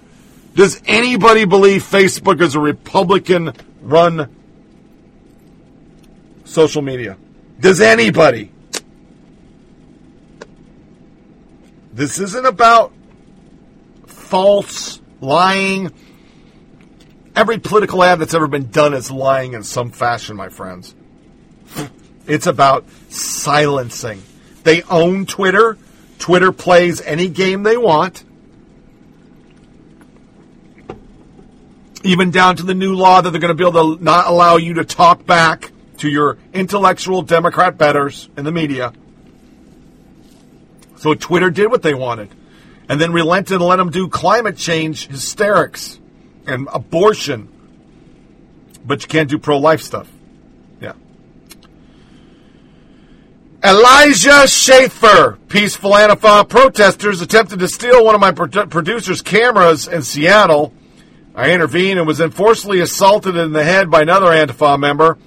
Does 0.56 0.82
anybody 0.86 1.44
believe 1.44 1.84
Facebook 1.84 2.41
is 2.41 2.56
a 2.56 2.60
Republican 2.60 3.53
run 3.82 4.34
social 6.45 6.82
media? 6.82 7.18
Does 7.60 7.82
anybody? 7.82 8.52
This 11.94 12.19
isn't 12.19 12.45
about 12.45 12.94
false, 14.06 15.02
lying. 15.19 15.91
Every 17.36 17.57
political 17.57 18.02
ad 18.02 18.19
that's 18.19 18.34
ever 18.34 18.48
been 18.48 18.69
done 18.69 18.94
is 18.94 19.11
lying 19.11 19.53
in 19.53 19.64
some 19.64 19.91
fashion, 19.91 20.38
my 20.38 20.49
friends. 20.49 20.95
It's 22.27 22.48
about 22.48 22.86
silencing. 23.10 24.22
They 24.64 24.84
own 24.84 25.26
Twitter. 25.26 25.77
Twitter 26.18 26.52
plays 26.53 27.02
any 27.02 27.27
game 27.27 27.64
they 27.64 27.77
want. 27.77 28.23
Even 32.06 32.30
down 32.30 32.56
to 32.57 32.64
the 32.64 32.76
new 32.76 32.94
law 32.94 33.19
that 33.19 33.32
they're 33.32 33.41
going 33.41 33.49
to 33.49 33.56
be 33.56 33.68
able 33.68 33.98
to 33.98 34.03
not 34.03 34.27
allow 34.27 34.57
you 34.57 34.76
to 34.76 34.86
talk 34.86 35.26
back 35.26 35.72
to 35.98 36.07
your 36.07 36.38
intellectual 36.53 37.23
Democrat 37.23 37.77
betters 37.77 38.30
in 38.38 38.45
the 38.45 38.52
media. 38.52 38.94
So 40.98 41.15
Twitter 41.15 41.49
did 41.49 41.72
what 41.72 41.82
they 41.82 41.94
wanted 41.94 42.30
and 42.88 43.02
then 43.02 43.11
relented 43.11 43.56
and 43.56 43.65
let 43.65 43.77
them 43.77 43.90
do 43.90 44.07
climate 44.07 44.56
change 44.57 45.07
hysterics 45.07 45.99
and 46.45 46.68
abortion. 46.72 47.49
But 48.86 49.02
you 49.02 49.07
can't 49.07 49.30
do 49.30 49.40
pro 49.40 49.57
life 49.57 49.82
stuff. 49.82 50.07
Yeah. 50.80 50.94
Elijah 53.64 54.48
Schaffer, 54.48 55.40
peaceful 55.48 55.91
Antifa 55.91 56.48
protesters 56.48 57.22
attempted 57.22 57.60
to 57.60 57.68
steal 57.68 58.06
one 58.06 58.14
of 58.14 58.22
my 58.22 58.32
pro- 58.32 58.68
producer's 58.68 59.23
cameras 59.23 59.88
in 59.88 60.03
Seattle. 60.03 60.72
I 61.36 61.52
intervened 61.52 61.99
and 61.99 62.07
was 62.07 62.20
then 62.20 62.32
forcibly 62.32 62.80
assaulted 62.80 63.36
in 63.36 63.52
the 63.52 63.64
head 63.64 63.91
by 63.91 64.02
another 64.02 64.28
Antifa 64.28 64.80
member. 64.80 65.18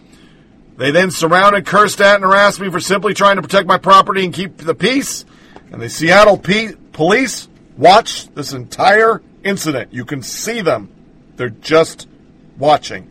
They 0.77 0.91
then 0.91 1.11
surrounded, 1.11 1.67
cursed 1.67 2.01
at, 2.01 2.15
and 2.15 2.25
harassed 2.25 2.61
me 2.61 2.71
for 2.71 2.81
simply 2.81 3.13
trying 3.13 3.37
to 3.37 3.43
protect 3.43 3.67
my 3.67 3.79
property 3.79 4.25
and 4.25 4.33
keep 4.33 4.57
the 4.57 4.75
peace. 4.75 5.25
And 5.71 5.83
the 5.83 5.91
Seattle 5.91 6.39
P- 6.39 6.75
police 6.93 7.49
watched 7.77 8.35
this 8.35 8.53
entire 8.53 9.21
incident. 9.45 9.93
You 9.93 10.05
can 10.05 10.23
see 10.23 10.63
them. 10.63 10.89
They're 11.37 11.51
just 11.51 12.09
watching. 12.57 13.11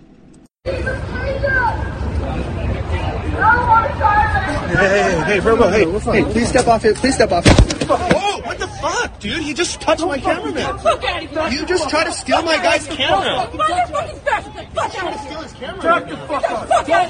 Hey, 4.68 4.74
hey, 4.74 5.24
hey, 5.26 5.40
bro, 5.40 5.56
hey, 5.70 5.86
hey, 5.86 6.24
please 6.32 6.50
step 6.50 6.68
off 6.68 6.84
it. 6.86 6.96
Please 6.98 7.16
step 7.16 7.32
off 7.32 7.46
it. 7.48 8.27
Whoa, 8.88 8.94
what 8.94 9.04
the 9.04 9.10
fuck, 9.10 9.20
dude? 9.20 9.44
You 9.44 9.54
just 9.54 9.82
touched 9.82 10.06
my 10.06 10.18
cameraman. 10.18 11.52
You 11.52 11.66
just 11.66 11.90
tried 11.90 12.06
to 12.06 12.12
steal 12.14 12.42
my 12.44 12.58
guy's 12.58 12.88
camera. 12.88 13.48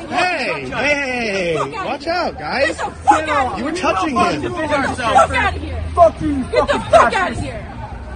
Hey, 0.07 0.67
hey, 0.67 0.69
hey, 0.69 1.55
watch 1.85 2.07
out, 2.07 2.37
guys. 2.37 2.79
You 3.57 3.65
were 3.65 3.71
touching 3.73 4.15
him. 4.15 4.41
Get 4.41 4.49
the 4.49 4.49
fuck 4.49 5.31
out 5.31 5.55
of 5.55 5.61
here. 5.61 5.91
Fuck 5.93 6.21
you. 6.21 6.43
Get 6.43 6.67
the 6.67 6.79
fuck 6.79 7.13
out 7.13 7.31
of 7.31 7.39
here. 7.39 7.73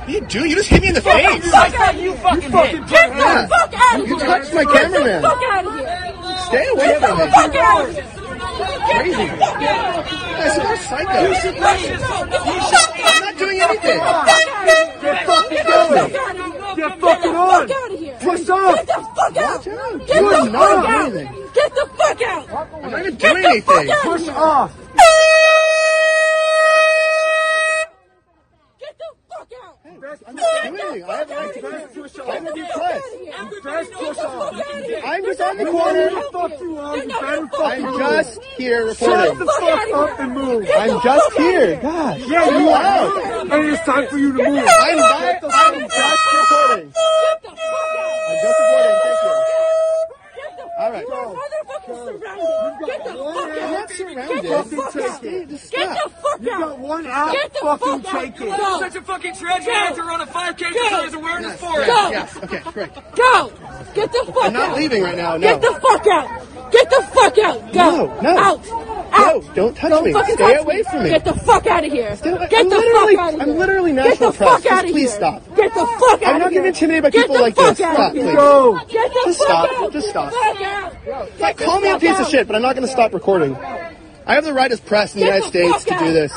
You 0.07 0.21
do? 0.21 0.47
You 0.47 0.55
just 0.55 0.69
hit 0.69 0.81
me 0.81 0.87
in 0.89 0.95
the 0.95 1.01
face. 1.01 1.51
Fuck 1.51 1.73
out 1.75 1.99
you 1.99 2.13
fucking 2.15 2.51
hit. 2.51 2.87
Get 2.87 3.13
the 3.13 3.47
fuck 3.49 3.73
out 3.73 3.99
of 3.99 4.05
here. 4.05 4.15
You 4.15 4.19
touched 4.19 4.53
my 4.53 4.65
cameraman. 4.65 5.03
Get 5.03 5.21
the 5.21 5.27
fuck 5.29 5.43
out 5.43 5.65
of 5.65 5.73
here. 5.77 6.37
Stay 6.45 6.67
away 6.69 6.99
from 6.99 7.17
Get 7.17 7.25
the 7.25 7.31
fuck 7.31 7.55
out 7.55 7.89
of 7.89 7.95
here. 7.95 8.20
Crazy. 8.41 9.27
Guys, 9.27 10.57
you're 10.57 10.77
psycho. 10.77 11.19
You 11.21 11.35
should 11.41 11.57
I'm 11.57 13.21
not 13.21 13.37
doing 13.37 13.59
anything. 13.61 13.99
Get 15.01 15.17
fucking 15.25 15.65
going. 15.65 16.11
Get 16.75 16.99
fucking 16.99 17.35
on. 17.35 17.67
Push 18.19 18.49
off. 18.49 18.75
Get 18.75 18.87
the 18.87 18.93
fuck 19.15 19.37
out. 19.37 19.63
Get 19.63 20.21
the 20.21 20.41
fuck 20.51 20.85
out. 20.89 21.13
Get 21.53 21.69
the 21.75 21.85
fuck 21.97 22.21
out. 22.21 22.45
I'm 22.83 22.91
not 22.91 22.99
even 23.01 23.15
Get 23.15 23.33
doing 23.33 23.45
anything. 23.45 23.87
fuck 23.87 24.71
out. 29.63 29.77
I'm 29.83 30.75
doing. 30.75 31.03
I 31.03 31.15
have 31.17 31.27
the 31.27 31.35
right 31.35 31.53
to 31.53 31.59
press. 31.59 32.19
I 32.19 32.35
have 32.35 32.43
the 32.43 32.51
press. 32.73 33.03
Fast 33.63 33.91
push. 33.93 34.17
I'm 35.03 35.23
just 35.23 35.41
on 35.41 35.57
the 35.57 35.65
corner. 35.65 36.09
Fuck 36.31 36.59
you 36.61 36.77
on. 36.77 36.97
You 36.99 37.07
better 37.07 37.47
fucking 37.47 37.85
I'm 37.85 37.97
just 37.99 38.43
here 38.57 38.93
Shut 38.95 39.37
the 39.37 39.45
fuck 39.45 39.93
up 39.93 40.19
and 40.19 40.33
move. 40.33 40.69
I'm 40.75 41.01
just 41.01 41.33
here. 41.33 41.79
Gosh. 41.81 42.21
Yeah, 42.27 42.59
you 42.59 42.69
are. 42.69 43.41
And 43.41 43.69
it's 43.69 43.83
time 43.83 44.07
for 44.07 44.17
you 44.17 44.37
to 44.37 44.43
move. 44.49 44.67
I'm 44.67 44.97
just 44.97 46.33
reporting. 46.33 46.93
I'm 46.93 48.37
just 48.41 48.59
reporting. 48.59 48.97
Thank 49.03 49.23
you. 49.23 49.80
All 50.79 50.91
right. 50.91 51.05
Get 51.05 53.03
the 53.03 53.13
fuck 53.13 53.35
I'm 53.35 53.51
out. 53.51 53.71
not 53.71 53.91
surrounded. 53.91 54.41
Get 54.41 54.69
the 54.69 54.75
fuck 54.77 54.95
out. 54.95 55.21
Get 55.21 55.49
the 55.49 55.57
fuck 55.57 56.33
out. 56.33 56.41
You 56.41 56.49
got 56.49 56.79
one 56.79 57.07
out. 57.07 57.31
Get 57.33 57.53
the 57.53 57.59
fucking 57.59 58.01
fuck 58.01 58.13
out. 58.15 58.21
take 58.21 58.41
it. 58.41 58.57
Go. 58.57 58.79
Such 58.79 58.95
a 58.95 59.01
fucking 59.01 59.35
tragedy. 59.35 59.71
I 59.71 59.73
had 59.85 59.95
to 59.95 60.03
run 60.03 60.21
a 60.21 60.25
5K 60.25 60.57
because 60.57 60.93
I 60.93 61.05
was 61.05 61.13
awareness 61.13 61.59
for 61.59 61.81
it. 61.81 61.87
Yes, 61.87 62.33
Go. 62.33 62.39
yes. 62.41 62.43
Okay, 62.43 62.71
great. 62.71 62.93
Go. 63.15 63.51
Get 63.93 64.11
the 64.11 64.23
fuck 64.33 64.43
I'm 64.45 64.53
not 64.53 64.69
out. 64.69 64.77
leaving 64.77 65.03
right 65.03 65.17
now. 65.17 65.37
No. 65.37 65.47
Get 65.47 65.61
the 65.61 65.79
fuck 65.81 66.07
out. 66.07 66.71
Get 66.71 66.89
the 66.89 67.01
fuck 67.13 67.37
out. 67.37 67.73
Go. 67.73 68.05
No, 68.05 68.21
no. 68.21 68.37
Out. 68.37 69.00
No, 69.11 69.41
don't 69.53 69.75
touch 69.75 69.89
Don't 69.89 70.05
me. 70.05 70.13
fucking 70.13 70.35
Stay 70.35 70.53
touch 70.53 70.61
away 70.63 70.75
me. 70.77 70.83
from 70.83 71.03
me. 71.03 71.09
Get 71.09 71.25
the 71.25 71.33
fuck 71.33 71.67
out 71.67 71.83
of 71.85 71.91
here. 71.91 72.15
Stay 72.15 72.31
Get 72.49 72.53
I'm 72.61 72.69
the 72.69 72.75
fuck 72.75 72.85
out 72.95 73.03
of 73.33 73.39
here. 73.39 73.41
I'm 73.51 73.57
literally 73.57 73.91
Get 73.93 74.05
national 74.05 74.31
the 74.31 74.37
press. 74.37 74.63
fuck 74.63 74.71
out 74.71 74.85
of 74.85 74.91
please 74.91 75.13
stop. 75.13 75.55
Get 75.55 75.73
the 75.73 75.85
fuck 75.85 76.21
out 76.23 76.23
I'm 76.23 76.39
not 76.39 76.51
here. 76.51 76.61
getting 76.61 76.65
intimidated 76.67 77.03
by 77.03 77.09
Get 77.09 77.21
people 77.27 77.41
like 77.41 77.55
this. 77.55 77.77
Stop, 77.77 78.11
please. 78.13 78.35
Go. 78.35 78.75
Get 78.87 79.11
the 79.11 79.21
Just 79.25 79.39
fuck 79.39 79.47
stop. 79.47 79.69
out. 79.81 79.93
Just 79.93 80.09
stop. 80.09 80.33
Fuck 80.33 80.61
out. 80.61 81.39
Like, 81.39 81.57
call 81.57 81.79
me 81.81 81.89
a 81.89 81.91
fuck 81.93 82.01
piece 82.01 82.19
of 82.19 82.27
shit, 82.29 82.47
but 82.47 82.55
I'm 82.55 82.61
not 82.61 82.75
going 82.75 82.85
to 82.87 82.91
stop 82.91 83.13
recording. 83.13 83.55
I 83.57 84.35
have 84.35 84.43
the 84.45 84.53
right 84.53 84.71
as 84.71 84.79
press 84.79 85.13
in 85.13 85.19
the 85.21 85.25
Get 85.25 85.35
United 85.51 85.53
the 85.53 85.71
States 85.71 85.83
fuck 85.85 85.99
to 85.99 86.05
do 86.05 86.13
this. 86.13 86.31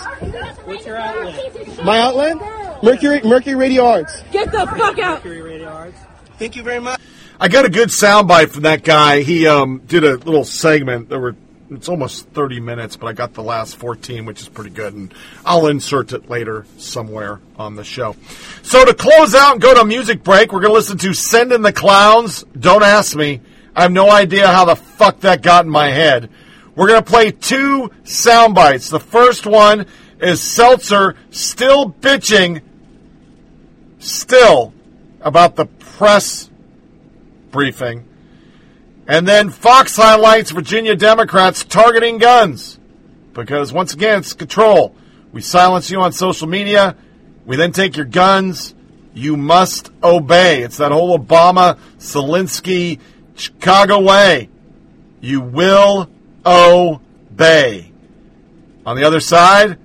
What's 0.64 0.86
your 0.86 0.96
outlet? 0.96 1.84
My 1.84 1.98
outlet? 2.00 2.82
Mercury 2.82 3.20
Mercury 3.22 3.54
Radio 3.54 3.84
Arts. 3.86 4.22
Get 4.32 4.50
the 4.50 4.66
fuck 4.66 4.98
out. 4.98 5.24
Mercury 5.24 5.42
Radio 5.42 5.68
Arts. 5.68 5.98
Thank 6.38 6.56
you 6.56 6.62
very 6.62 6.80
much. 6.80 7.00
I 7.38 7.48
got 7.48 7.64
a 7.64 7.68
good 7.70 7.88
soundbite 7.90 8.50
from 8.50 8.62
that 8.62 8.82
guy. 8.84 9.20
He 9.22 9.46
um, 9.46 9.82
did 9.86 10.04
a 10.04 10.16
little 10.16 10.44
segment. 10.44 11.08
There 11.08 11.20
were 11.20 11.36
it's 11.70 11.88
almost 11.88 12.28
30 12.30 12.60
minutes, 12.60 12.96
but 12.96 13.06
I 13.06 13.12
got 13.12 13.34
the 13.34 13.42
last 13.42 13.76
14, 13.76 14.26
which 14.26 14.40
is 14.40 14.48
pretty 14.48 14.70
good, 14.70 14.94
and 14.94 15.14
I'll 15.44 15.66
insert 15.68 16.12
it 16.12 16.28
later 16.28 16.66
somewhere 16.78 17.40
on 17.56 17.76
the 17.76 17.84
show. 17.84 18.16
So 18.62 18.84
to 18.84 18.94
close 18.94 19.34
out 19.34 19.52
and 19.52 19.62
go 19.62 19.74
to 19.74 19.84
music 19.84 20.22
break, 20.22 20.52
we're 20.52 20.60
going 20.60 20.72
to 20.72 20.76
listen 20.76 20.98
to 20.98 21.14
"Send 21.14 21.52
in 21.52 21.62
the 21.62 21.72
Clowns." 21.72 22.44
Don't 22.58 22.82
ask 22.82 23.16
me. 23.16 23.40
I 23.74 23.82
have 23.82 23.92
no 23.92 24.10
idea 24.10 24.46
how 24.46 24.66
the 24.66 24.76
fuck 24.76 25.20
that 25.20 25.42
got 25.42 25.64
in 25.64 25.70
my 25.70 25.88
head. 25.88 26.30
We're 26.76 26.88
going 26.88 27.02
to 27.02 27.10
play 27.10 27.30
two 27.30 27.90
sound 28.04 28.54
bites. 28.54 28.88
The 28.90 29.00
first 29.00 29.46
one 29.46 29.86
is 30.20 30.40
Stelter 30.40 31.16
still 31.30 31.90
bitching, 31.90 32.62
still 33.98 34.72
about 35.20 35.56
the 35.56 35.66
press 35.66 36.50
briefing. 37.50 38.08
And 39.06 39.28
then 39.28 39.50
Fox 39.50 39.96
highlights 39.96 40.50
Virginia 40.50 40.96
Democrats 40.96 41.64
targeting 41.64 42.18
guns. 42.18 42.78
Because 43.34 43.72
once 43.72 43.92
again, 43.92 44.20
it's 44.20 44.32
control. 44.32 44.94
We 45.32 45.42
silence 45.42 45.90
you 45.90 46.00
on 46.00 46.12
social 46.12 46.48
media. 46.48 46.96
We 47.44 47.56
then 47.56 47.72
take 47.72 47.96
your 47.96 48.06
guns. 48.06 48.74
You 49.12 49.36
must 49.36 49.90
obey. 50.02 50.62
It's 50.62 50.78
that 50.78 50.92
whole 50.92 51.18
Obama, 51.18 51.78
Alinsky, 51.98 53.00
Chicago 53.34 54.00
way. 54.00 54.48
You 55.20 55.40
will 55.40 56.08
obey. 56.46 57.92
On 58.86 58.96
the 58.96 59.04
other 59.04 59.20
side, 59.20 59.78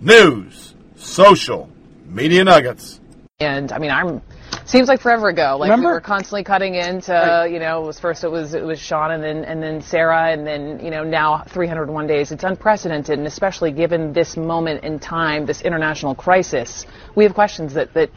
news, 0.00 0.74
social, 0.96 1.70
media 2.06 2.44
nuggets. 2.44 3.00
And 3.40 3.72
I 3.72 3.78
mean, 3.78 3.90
I'm. 3.90 4.20
Seems 4.68 4.86
like 4.86 5.00
forever 5.00 5.28
ago. 5.28 5.56
Like 5.58 5.70
Remember? 5.70 5.88
we 5.88 5.94
were 5.94 6.00
constantly 6.02 6.44
cutting 6.44 6.74
into, 6.74 7.48
you 7.50 7.58
know, 7.58 7.82
it 7.82 7.86
was 7.86 7.98
first 7.98 8.22
it 8.22 8.30
was 8.30 8.52
it 8.52 8.62
was 8.62 8.78
Sean 8.78 9.12
and 9.12 9.24
then 9.24 9.42
and 9.44 9.62
then 9.62 9.80
Sarah 9.80 10.30
and 10.30 10.46
then 10.46 10.78
you 10.84 10.90
know 10.90 11.02
now 11.02 11.42
301 11.48 12.06
days. 12.06 12.32
It's 12.32 12.44
unprecedented, 12.44 13.18
and 13.18 13.26
especially 13.26 13.72
given 13.72 14.12
this 14.12 14.36
moment 14.36 14.84
in 14.84 14.98
time, 14.98 15.46
this 15.46 15.62
international 15.62 16.14
crisis, 16.14 16.84
we 17.14 17.24
have 17.24 17.32
questions 17.32 17.72
that 17.74 17.94
that 17.94 18.10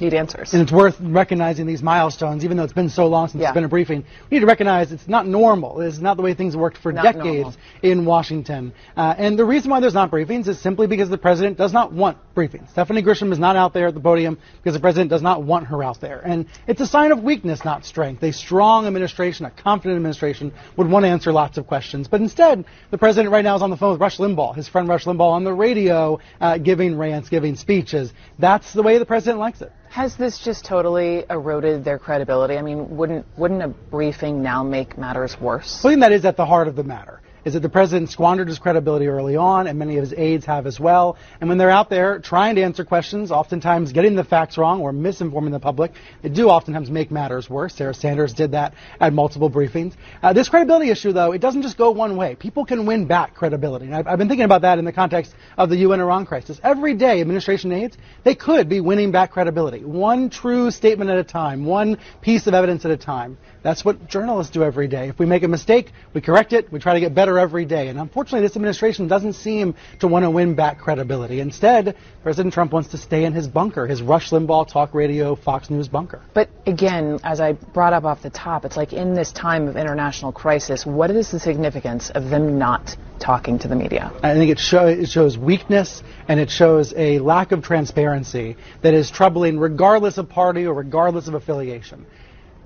need 0.00 0.14
answers. 0.14 0.52
And 0.52 0.62
it's 0.62 0.72
worth 0.72 0.96
recognizing 1.00 1.66
these 1.66 1.82
milestones, 1.82 2.44
even 2.44 2.56
though 2.56 2.64
it's 2.64 2.72
been 2.72 2.88
so 2.88 3.06
long 3.06 3.28
since 3.28 3.40
Yeah. 3.42 3.48
it's 3.48 3.54
been 3.54 3.64
a 3.64 3.68
briefing. 3.68 4.04
We 4.30 4.36
need 4.36 4.40
to 4.40 4.46
recognize 4.46 4.92
it's 4.92 5.08
not 5.08 5.26
normal. 5.26 5.80
It's 5.80 5.98
not 5.98 6.16
the 6.16 6.22
way 6.22 6.34
things 6.34 6.56
worked 6.56 6.78
for 6.78 6.92
Not 6.92 7.04
decades 7.04 7.40
normal. 7.42 7.54
in 7.82 8.04
Washington. 8.04 8.72
Uh, 8.96 9.14
and 9.18 9.38
the 9.38 9.44
reason 9.44 9.70
why 9.70 9.80
there's 9.80 9.94
not 9.94 10.10
briefings 10.10 10.48
is 10.48 10.58
simply 10.60 10.86
because 10.86 11.08
the 11.08 11.18
president 11.18 11.58
does 11.58 11.72
not 11.72 11.92
want 11.92 12.18
briefings. 12.34 12.70
Stephanie 12.70 13.02
Grisham 13.02 13.32
is 13.32 13.38
not 13.38 13.56
out 13.56 13.72
there 13.74 13.88
at 13.88 13.94
the 13.94 14.00
podium 14.00 14.38
because 14.62 14.74
the 14.74 14.80
president 14.80 15.10
does 15.10 15.22
not 15.22 15.42
want 15.42 15.66
her 15.66 15.82
out 15.82 16.00
there. 16.00 16.20
And 16.24 16.46
it's 16.66 16.80
a 16.80 16.86
sign 16.86 17.12
of 17.12 17.22
weakness, 17.22 17.64
not 17.64 17.84
strength. 17.84 18.22
A 18.22 18.32
strong 18.32 18.86
administration, 18.86 19.46
a 19.46 19.50
confident 19.50 19.96
administration 19.96 20.52
would 20.76 20.88
want 20.90 21.04
to 21.04 21.08
answer 21.08 21.32
lots 21.32 21.58
of 21.58 21.66
questions. 21.66 22.08
But 22.08 22.20
instead, 22.20 22.64
the 22.90 22.98
president 22.98 23.32
right 23.32 23.44
now 23.44 23.56
is 23.56 23.62
on 23.62 23.70
the 23.70 23.76
phone 23.76 23.92
with 23.92 24.00
Rush 24.00 24.18
Limbaugh, 24.18 24.54
his 24.56 24.68
friend 24.68 24.88
Rush 24.88 25.04
Limbaugh 25.04 25.32
on 25.32 25.44
the 25.44 25.52
radio, 25.52 26.18
uh, 26.40 26.58
giving 26.58 26.96
rants, 26.96 27.28
giving 27.28 27.56
speeches. 27.56 28.12
That's 28.38 28.72
the 28.72 28.82
way 28.82 28.98
the 28.98 29.06
president 29.06 29.38
likes 29.38 29.60
it. 29.60 29.72
Has 29.90 30.14
this 30.14 30.38
just 30.38 30.64
totally 30.64 31.24
eroded 31.28 31.84
their 31.84 31.98
credibility? 31.98 32.56
I 32.56 32.62
mean, 32.62 32.96
wouldn't 32.96 33.26
wouldn't 33.36 33.60
a 33.60 33.68
briefing 33.68 34.40
now 34.40 34.62
make 34.62 34.96
matters 34.96 35.38
worse? 35.40 35.84
I 35.84 35.90
think 35.90 36.00
that 36.02 36.12
is 36.12 36.24
at 36.24 36.36
the 36.36 36.46
heart 36.46 36.68
of 36.68 36.76
the 36.76 36.84
matter. 36.84 37.20
Is 37.44 37.54
that 37.54 37.60
the 37.60 37.68
president 37.68 38.10
squandered 38.10 38.48
his 38.48 38.58
credibility 38.58 39.06
early 39.06 39.36
on, 39.36 39.66
and 39.66 39.78
many 39.78 39.96
of 39.96 40.02
his 40.02 40.12
aides 40.16 40.44
have 40.46 40.66
as 40.66 40.78
well. 40.78 41.16
And 41.40 41.48
when 41.48 41.58
they're 41.58 41.70
out 41.70 41.90
there 41.90 42.18
trying 42.18 42.56
to 42.56 42.62
answer 42.62 42.84
questions, 42.84 43.30
oftentimes 43.30 43.92
getting 43.92 44.14
the 44.14 44.24
facts 44.24 44.58
wrong 44.58 44.80
or 44.80 44.92
misinforming 44.92 45.52
the 45.52 45.60
public, 45.60 45.92
they 46.22 46.28
do 46.28 46.48
oftentimes 46.48 46.90
make 46.90 47.10
matters 47.10 47.48
worse. 47.48 47.74
Sarah 47.74 47.94
Sanders 47.94 48.34
did 48.34 48.52
that 48.52 48.74
at 49.00 49.12
multiple 49.12 49.50
briefings. 49.50 49.94
Uh, 50.22 50.32
this 50.32 50.48
credibility 50.48 50.90
issue, 50.90 51.12
though, 51.12 51.32
it 51.32 51.40
doesn't 51.40 51.62
just 51.62 51.76
go 51.76 51.90
one 51.90 52.16
way. 52.16 52.34
People 52.34 52.64
can 52.64 52.86
win 52.86 53.06
back 53.06 53.34
credibility. 53.34 53.86
And 53.86 53.94
I've, 53.94 54.06
I've 54.06 54.18
been 54.18 54.28
thinking 54.28 54.44
about 54.44 54.62
that 54.62 54.78
in 54.78 54.84
the 54.84 54.92
context 54.92 55.34
of 55.56 55.70
the 55.70 55.76
UN 55.78 56.00
Iran 56.00 56.26
crisis. 56.26 56.60
Every 56.62 56.94
day, 56.94 57.20
administration 57.20 57.72
aides, 57.72 57.96
they 58.24 58.34
could 58.34 58.68
be 58.68 58.80
winning 58.80 59.10
back 59.10 59.32
credibility. 59.32 59.84
One 59.84 60.30
true 60.30 60.70
statement 60.70 61.10
at 61.10 61.18
a 61.18 61.24
time, 61.24 61.64
one 61.64 61.98
piece 62.20 62.46
of 62.46 62.54
evidence 62.54 62.84
at 62.84 62.90
a 62.90 62.96
time. 62.96 63.38
That's 63.62 63.84
what 63.84 64.08
journalists 64.08 64.52
do 64.52 64.62
every 64.64 64.88
day. 64.88 65.08
If 65.08 65.18
we 65.18 65.26
make 65.26 65.42
a 65.42 65.48
mistake, 65.48 65.92
we 66.14 66.20
correct 66.20 66.52
it, 66.52 66.72
we 66.72 66.78
try 66.78 66.94
to 66.94 67.00
get 67.00 67.14
better 67.14 67.38
every 67.38 67.64
day. 67.66 67.88
And 67.88 67.98
unfortunately, 67.98 68.40
this 68.40 68.56
administration 68.56 69.06
doesn't 69.06 69.34
seem 69.34 69.74
to 70.00 70.08
want 70.08 70.24
to 70.24 70.30
win 70.30 70.54
back 70.54 70.78
credibility. 70.78 71.40
Instead, 71.40 71.96
President 72.22 72.54
Trump 72.54 72.72
wants 72.72 72.90
to 72.90 72.98
stay 72.98 73.24
in 73.24 73.32
his 73.32 73.46
bunker, 73.48 73.86
his 73.86 74.00
Rush 74.00 74.30
Limbaugh 74.30 74.68
talk 74.68 74.94
radio, 74.94 75.34
Fox 75.34 75.68
News 75.68 75.88
bunker. 75.88 76.22
But 76.32 76.48
again, 76.66 77.20
as 77.22 77.40
I 77.40 77.52
brought 77.52 77.92
up 77.92 78.04
off 78.04 78.22
the 78.22 78.30
top, 78.30 78.64
it's 78.64 78.76
like 78.76 78.92
in 78.92 79.14
this 79.14 79.32
time 79.32 79.68
of 79.68 79.76
international 79.76 80.32
crisis, 80.32 80.86
what 80.86 81.10
is 81.10 81.30
the 81.30 81.40
significance 81.40 82.10
of 82.10 82.30
them 82.30 82.58
not 82.58 82.96
talking 83.18 83.58
to 83.58 83.68
the 83.68 83.76
media? 83.76 84.10
I 84.22 84.34
think 84.34 84.50
it, 84.50 84.58
show, 84.58 84.86
it 84.86 85.08
shows 85.08 85.36
weakness 85.36 86.02
and 86.28 86.40
it 86.40 86.50
shows 86.50 86.94
a 86.96 87.18
lack 87.18 87.52
of 87.52 87.62
transparency 87.62 88.56
that 88.80 88.94
is 88.94 89.10
troubling 89.10 89.58
regardless 89.58 90.16
of 90.16 90.28
party 90.28 90.66
or 90.66 90.72
regardless 90.74 91.28
of 91.28 91.34
affiliation. 91.34 92.06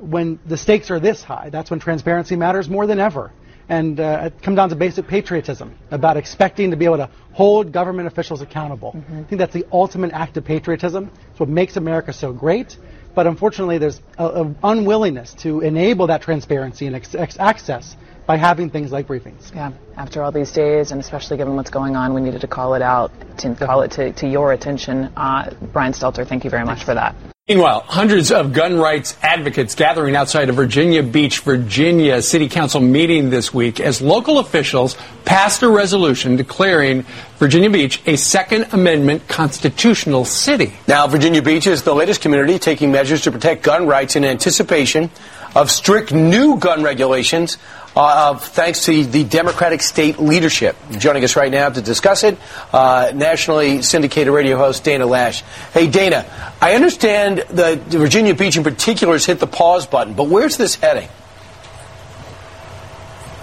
When 0.04 0.38
the 0.46 0.56
stakes 0.56 0.90
are 0.90 1.00
this 1.00 1.22
high, 1.22 1.50
that's 1.50 1.70
when 1.70 1.80
transparency 1.80 2.36
matters 2.36 2.68
more 2.68 2.86
than 2.86 3.00
ever. 3.00 3.32
And 3.68 3.98
uh, 3.98 4.24
it 4.26 4.42
comes 4.42 4.56
down 4.56 4.68
to 4.68 4.76
basic 4.76 5.06
patriotism 5.08 5.78
about 5.90 6.16
expecting 6.18 6.70
to 6.70 6.76
be 6.76 6.84
able 6.84 6.98
to 6.98 7.10
hold 7.32 7.72
government 7.72 8.06
officials 8.06 8.42
accountable. 8.42 8.94
I 8.94 9.22
think 9.24 9.38
that's 9.38 9.54
the 9.54 9.66
ultimate 9.72 10.12
act 10.12 10.36
of 10.36 10.44
patriotism. 10.44 11.10
It's 11.30 11.40
what 11.40 11.48
makes 11.48 11.76
America 11.76 12.12
so 12.12 12.32
great. 12.32 12.76
But 13.14 13.26
unfortunately, 13.26 13.78
there's 13.78 14.00
an 14.18 14.56
unwillingness 14.62 15.34
to 15.34 15.60
enable 15.60 16.08
that 16.08 16.20
transparency 16.20 16.86
and 16.86 16.96
ex- 16.96 17.14
ex- 17.14 17.38
access 17.38 17.96
by 18.26 18.36
having 18.36 18.70
things 18.70 18.90
like 18.90 19.06
briefings. 19.06 19.54
Yeah, 19.54 19.72
after 19.96 20.22
all 20.22 20.32
these 20.32 20.50
days, 20.50 20.90
and 20.90 21.00
especially 21.00 21.36
given 21.36 21.54
what's 21.56 21.70
going 21.70 21.94
on, 21.94 22.14
we 22.14 22.20
needed 22.22 22.40
to 22.40 22.48
call 22.48 22.74
it 22.74 22.82
out, 22.82 23.12
to 23.38 23.54
call 23.54 23.82
it 23.82 23.92
to, 23.92 24.12
to 24.14 24.26
your 24.26 24.52
attention. 24.52 25.12
Uh, 25.16 25.54
Brian 25.72 25.92
Stelter, 25.92 26.26
thank 26.26 26.44
you 26.44 26.50
very 26.50 26.64
much 26.64 26.84
for 26.84 26.94
that. 26.94 27.14
Meanwhile, 27.46 27.80
hundreds 27.80 28.32
of 28.32 28.54
gun 28.54 28.78
rights 28.78 29.18
advocates 29.22 29.74
gathering 29.74 30.16
outside 30.16 30.48
a 30.48 30.52
Virginia 30.54 31.02
Beach, 31.02 31.40
Virginia 31.40 32.22
City 32.22 32.48
Council 32.48 32.80
meeting 32.80 33.28
this 33.28 33.52
week 33.52 33.80
as 33.80 34.00
local 34.00 34.38
officials 34.38 34.96
passed 35.26 35.62
a 35.62 35.68
resolution 35.68 36.36
declaring 36.36 37.04
Virginia 37.36 37.68
Beach 37.68 38.00
a 38.06 38.16
Second 38.16 38.68
Amendment 38.72 39.28
constitutional 39.28 40.24
city. 40.24 40.72
Now, 40.88 41.06
Virginia 41.06 41.42
Beach 41.42 41.66
is 41.66 41.82
the 41.82 41.94
latest 41.94 42.22
community 42.22 42.58
taking 42.58 42.90
measures 42.90 43.20
to 43.24 43.30
protect 43.30 43.62
gun 43.62 43.86
rights 43.86 44.16
in 44.16 44.24
anticipation 44.24 45.10
of 45.54 45.70
strict 45.70 46.12
new 46.12 46.58
gun 46.58 46.82
regulations 46.82 47.58
uh, 47.96 48.36
thanks 48.36 48.84
to 48.84 49.04
the 49.04 49.24
Democratic 49.24 49.80
state 49.80 50.18
leadership. 50.18 50.76
Joining 50.98 51.24
us 51.24 51.36
right 51.36 51.50
now 51.50 51.68
to 51.68 51.80
discuss 51.80 52.24
it, 52.24 52.38
uh, 52.72 53.12
nationally 53.14 53.82
syndicated 53.82 54.32
radio 54.32 54.56
host 54.56 54.84
Dana 54.84 55.06
Loesch. 55.06 55.42
Hey, 55.72 55.86
Dana, 55.86 56.26
I 56.60 56.74
understand 56.74 57.38
that 57.50 57.78
Virginia 57.82 58.34
Beach 58.34 58.56
in 58.56 58.64
particular 58.64 59.14
has 59.14 59.26
hit 59.26 59.38
the 59.38 59.46
pause 59.46 59.86
button, 59.86 60.14
but 60.14 60.28
where's 60.28 60.56
this 60.56 60.74
heading? 60.74 61.08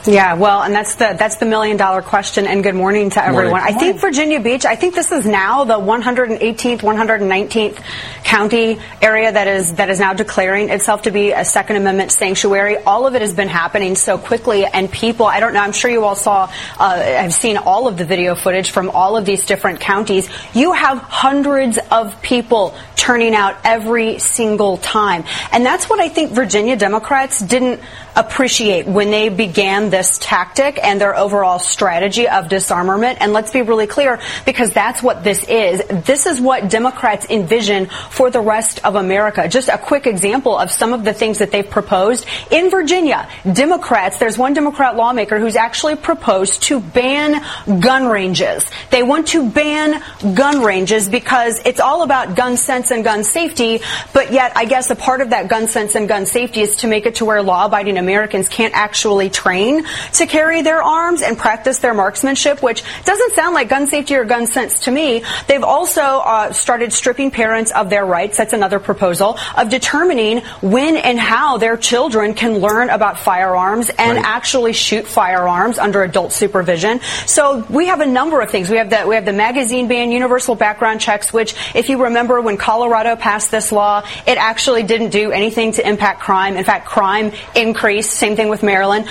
Yeah, 0.06 0.34
well, 0.34 0.64
and 0.64 0.74
that's 0.74 0.96
the 0.96 1.16
that's 1.18 1.36
the 1.36 1.46
million 1.46 1.78
dollar 1.78 2.02
question. 2.02 2.48
And 2.48 2.64
good 2.64 2.74
morning 2.74 3.12
to 3.12 3.24
everyone. 3.24 3.60
Morning. 3.60 3.76
I 3.76 3.78
think 3.78 4.02
Virginia 4.02 4.40
Beach. 4.40 4.66
I 4.66 4.76
think 4.76 4.96
this 4.96 5.12
is 5.12 5.28
now 5.28 5.64
the 5.64 5.76
118th, 5.76 6.80
119th 6.80 7.84
county 8.24 8.80
area 9.00 9.32
that 9.32 9.48
is 9.48 9.76
that 9.76 9.90
is 9.90 10.00
now 10.00 10.14
declaring 10.14 10.70
itself 10.70 11.04
to 11.04 11.12
be 11.12 11.34
a 11.34 11.46
Second 11.46 11.76
Amendment 11.76 12.12
sanctuary. 12.12 12.78
All 12.78 13.06
of 13.06 13.14
it 13.14 13.22
has 13.22 13.36
been 13.36 13.48
happening 13.48 13.96
so 13.96 14.18
quickly, 14.18 14.66
and 14.66 14.92
people. 14.92 15.28
I 15.28 15.40
don't 15.40 15.54
know. 15.54 15.60
I'm 15.60 15.72
sure 15.72 15.92
you 15.92 16.04
all 16.04 16.16
saw. 16.16 16.52
Uh, 16.80 16.96
have 17.00 17.34
seen 17.34 17.58
all 17.58 17.88
of 17.88 17.98
the 17.98 18.06
video 18.06 18.34
footage 18.34 18.72
from 18.72 18.90
all 18.90 19.18
of 19.18 19.26
these 19.26 19.46
different 19.46 19.82
counties. 19.82 20.28
You 20.56 20.74
have 20.74 20.98
hundreds 20.98 21.78
of 21.92 22.20
people 22.24 22.74
turning 22.96 23.36
out 23.36 23.56
every 23.64 24.18
single 24.18 24.78
time, 24.78 25.26
and 25.52 25.64
that's 25.64 25.88
what 25.88 26.00
I 26.00 26.10
think 26.10 26.32
Virginia 26.32 26.76
Democrats 26.76 27.40
didn't 27.40 27.82
appreciate 28.16 28.88
when 28.88 29.12
they 29.12 29.30
began 29.30 29.91
this 29.92 30.18
tactic 30.18 30.80
and 30.84 31.00
their 31.00 31.16
overall 31.16 31.60
strategy 31.60 32.28
of 32.28 32.50
disarmament. 32.50 33.20
And 33.22 33.34
let's 33.34 33.52
be 33.52 33.62
really 33.62 33.88
clear, 33.88 34.20
because 34.46 34.72
that's 34.72 35.04
what 35.04 35.24
this 35.24 35.44
is. 35.44 35.84
This 36.06 36.26
is 36.26 36.42
what 36.42 36.70
Democrats 36.70 37.28
envision 37.30 37.88
for 38.10 38.32
the 38.32 38.42
rest 38.42 38.84
of 38.86 38.96
America. 38.96 39.48
Just 39.48 39.70
a 39.70 39.78
quick 39.78 40.08
example 40.08 40.58
of 40.58 40.72
some 40.72 40.94
of 40.94 41.04
the 41.04 41.14
things 41.14 41.40
that 41.40 41.52
they've 41.52 41.70
proposed. 41.70 42.26
In 42.50 42.70
Virginia, 42.70 43.30
Democrats, 43.52 44.18
there's 44.18 44.38
one 44.38 44.54
Democrat 44.54 44.96
lawmaker 44.96 45.40
who's 45.40 45.56
actually 45.56 45.96
proposed 45.96 46.64
to 46.64 46.80
ban 46.80 47.44
gun 47.80 48.08
ranges. 48.08 48.70
They 48.90 49.04
want 49.04 49.28
to 49.28 49.50
ban 49.50 50.02
gun 50.34 50.64
ranges 50.64 51.10
because 51.10 51.62
it's 51.66 51.80
all 51.80 52.04
about 52.04 52.36
gun 52.36 52.58
sense 52.58 52.92
and 52.92 53.04
gun 53.04 53.24
safety, 53.24 53.82
but 54.14 54.32
yet 54.32 54.54
I 54.56 54.66
guess 54.66 54.90
a 54.90 54.96
part 54.96 55.22
of 55.22 55.32
that 55.32 55.50
gun 55.50 55.68
sense 55.68 55.96
and 55.96 56.08
gun 56.08 56.26
safety 56.26 56.62
is 56.62 56.78
to 56.78 56.88
make 56.88 57.06
it 57.06 57.16
to 57.16 57.26
where 57.26 57.44
law-abiding 57.44 57.98
Americans 57.98 58.48
can't 58.48 58.74
actually 58.74 59.30
train 59.30 59.81
to 60.14 60.26
carry 60.26 60.62
their 60.62 60.82
arms 60.82 61.22
and 61.22 61.38
practice 61.38 61.80
their 61.80 61.94
marksmanship, 61.94 62.62
which 62.62 62.84
doesn't 63.06 63.34
sound 63.36 63.54
like 63.54 63.70
gun 63.70 63.88
safety 63.88 64.16
or 64.16 64.26
gun 64.26 64.48
sense 64.48 64.82
to 64.82 64.92
me. 64.92 65.24
They've 65.48 65.64
also 65.64 66.02
uh, 66.02 66.52
started 66.54 66.94
stripping 66.94 67.32
parents 67.32 67.72
of 67.72 67.90
their 67.90 68.06
rights. 68.06 68.38
That's 68.38 68.54
another 68.54 68.80
proposal 68.80 69.38
of 69.58 69.70
determining 69.70 70.40
when 70.62 70.98
and 70.98 71.20
how 71.20 71.58
their 71.58 71.78
children 71.78 72.34
can 72.34 72.60
learn 72.60 72.90
about 72.90 73.20
firearms 73.20 73.90
and 73.90 74.18
Right. 74.18 74.26
actually 74.26 74.74
shoot 74.74 75.08
firearms 75.08 75.80
under 75.80 76.04
adult 76.04 76.34
supervision. 76.34 77.00
So 77.26 77.66
we 77.70 77.88
have 77.88 78.02
a 78.02 78.06
number 78.06 78.42
of 78.42 78.50
things. 78.50 78.70
We 78.70 78.78
have 78.78 78.90
the 78.90 79.06
we 79.08 79.16
have 79.16 79.26
the 79.26 79.34
magazine 79.34 79.88
ban, 79.88 80.12
universal 80.12 80.56
background 80.56 81.00
checks, 81.02 81.32
which, 81.34 81.56
if 81.74 81.90
you 81.90 82.04
remember, 82.04 82.42
when 82.42 82.58
Colorado 82.58 83.16
passed 83.16 83.52
this 83.52 83.72
law, 83.72 84.04
it 84.28 84.38
actually 84.38 84.84
didn't 84.84 85.10
do 85.10 85.32
anything 85.32 85.72
to 85.74 85.88
impact 85.88 86.20
crime. 86.22 86.58
In 86.58 86.64
fact, 86.66 86.88
crime 86.88 87.32
increased. 87.56 88.12
Same 88.12 88.36
thing 88.36 88.50
with 88.50 88.64
Maryland. 88.64 89.08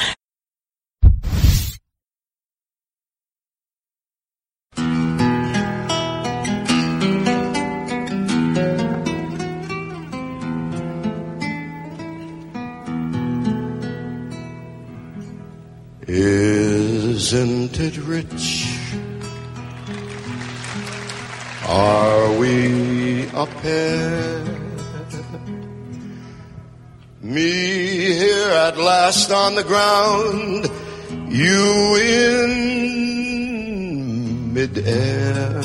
Isn't 17.23 17.77
it 17.79 17.97
rich? 17.99 18.49
Are 21.69 22.33
we 22.39 23.29
a 23.35 23.47
pair? 23.61 24.45
Me 27.21 27.51
here 28.23 28.53
at 28.67 28.79
last 28.79 29.31
on 29.31 29.55
the 29.55 29.65
ground, 29.65 30.71
you 31.29 31.97
in 31.97 32.55
midair. 34.55 35.63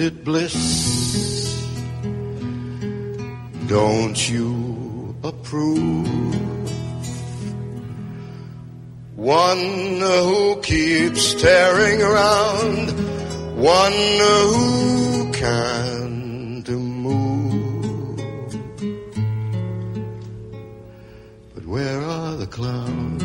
it 0.00 0.24
bliss? 0.24 1.51
Don't 3.72 4.28
you 4.28 5.16
approve? 5.24 6.06
One 9.16 9.98
who 9.98 10.60
keeps 10.60 11.22
staring 11.22 12.02
around, 12.02 12.90
one 13.56 13.92
who 14.26 15.32
can't 15.32 16.68
move. 16.68 18.18
But 21.54 21.64
where 21.64 22.02
are 22.02 22.36
the 22.36 22.48
clowns? 22.48 23.24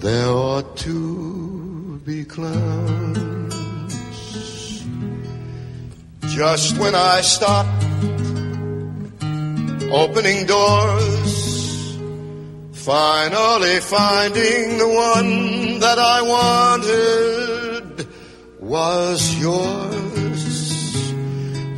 There 0.00 0.28
ought 0.28 0.76
to 0.78 2.00
be 2.04 2.24
clowns. 2.24 3.35
Just 6.36 6.76
when 6.76 6.94
I 6.94 7.22
stop 7.22 7.64
opening 9.90 10.44
doors, 10.44 11.96
finally 12.72 13.80
finding 13.80 14.76
the 14.76 14.86
one 14.86 15.78
that 15.80 15.98
I 15.98 16.20
wanted 16.36 18.06
was 18.60 19.34
yours. 19.40 21.14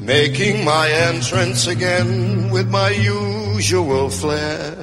Making 0.02 0.64
my 0.64 0.90
entrance 0.90 1.68
again 1.68 2.50
with 2.50 2.68
my 2.68 2.90
usual 2.90 4.10
flair. 4.10 4.74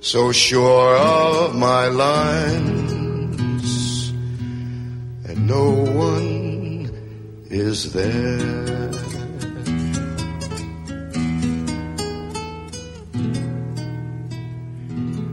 So 0.00 0.32
sure 0.32 0.96
of 0.96 1.54
my 1.54 1.86
lines, 1.86 3.62
and 5.28 5.46
no 5.46 5.70
one 5.70 6.29
is 7.50 7.92
there. 7.92 8.90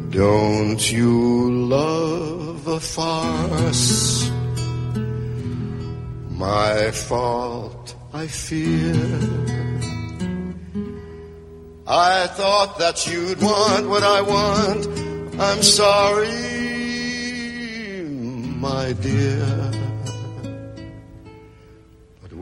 Don't 0.10 0.92
you 0.92 1.68
love 1.68 2.68
a 2.68 2.80
farce? 2.80 4.32
My 6.32 6.92
fault, 6.92 7.96
I 8.14 8.26
fear. 8.26 8.96
I 11.86 12.28
thought 12.28 12.80
that 12.80 13.06
you'd 13.06 13.42
want 13.42 13.88
what 13.88 14.02
I 14.04 14.22
want. 14.22 14.88
I'm 15.40 15.62
sorry, 15.62 16.28
my 18.60 18.94
dear. 18.94 19.57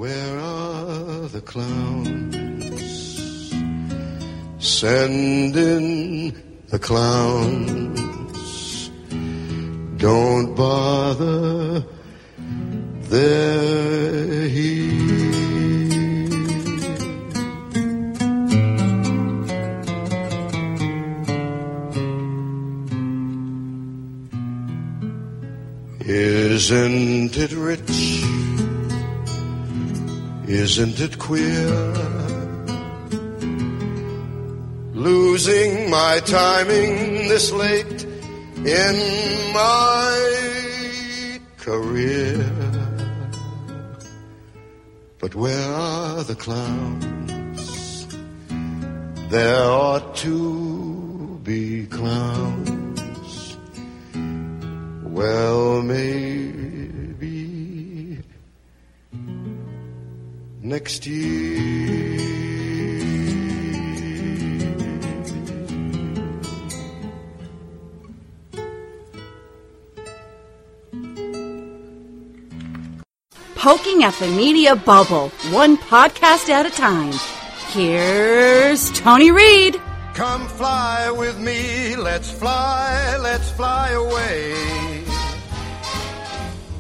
Where 0.06 0.40
are 0.40 1.28
the 1.30 1.42
clowns? 1.42 2.36
Send 4.60 5.58
in 5.58 6.32
the 6.68 6.78
clowns. 6.78 8.92
Don't 9.98 10.54
bother, 10.54 11.84
they're 13.10 14.48
here. 14.48 15.32
Isn't 26.06 27.38
it 27.38 27.52
rich? 27.54 28.45
Isn't 30.48 31.00
it 31.00 31.18
queer? 31.18 31.72
Losing 34.94 35.90
my 35.90 36.20
timing 36.24 37.28
this 37.28 37.52
late 37.52 38.04
in 38.58 38.96
my 39.54 41.40
career. 41.58 42.46
But 45.20 45.34
where 45.34 45.74
are 45.74 46.24
the 46.24 46.36
clowns? 46.36 48.06
There 49.32 49.64
ought 49.64 50.16
to 50.18 51.40
be 51.44 51.88
clowns. 51.88 53.58
Well, 55.04 55.82
maybe 55.82 56.85
next 60.66 61.06
year. 61.06 62.18
Poking 73.56 74.04
at 74.04 74.14
the 74.20 74.28
media 74.28 74.76
bubble, 74.76 75.30
one 75.52 75.78
podcast 75.78 76.50
at 76.50 76.66
a 76.66 76.70
time. 76.70 77.14
Here's 77.70 78.92
Tony 78.92 79.32
Reed. 79.32 79.80
Come 80.14 80.48
fly 80.48 81.12
with 81.12 81.38
me, 81.40 81.96
let's 81.96 82.32
fly, 82.32 83.18
let's 83.22 83.50
fly 83.52 83.90
away. 83.92 84.95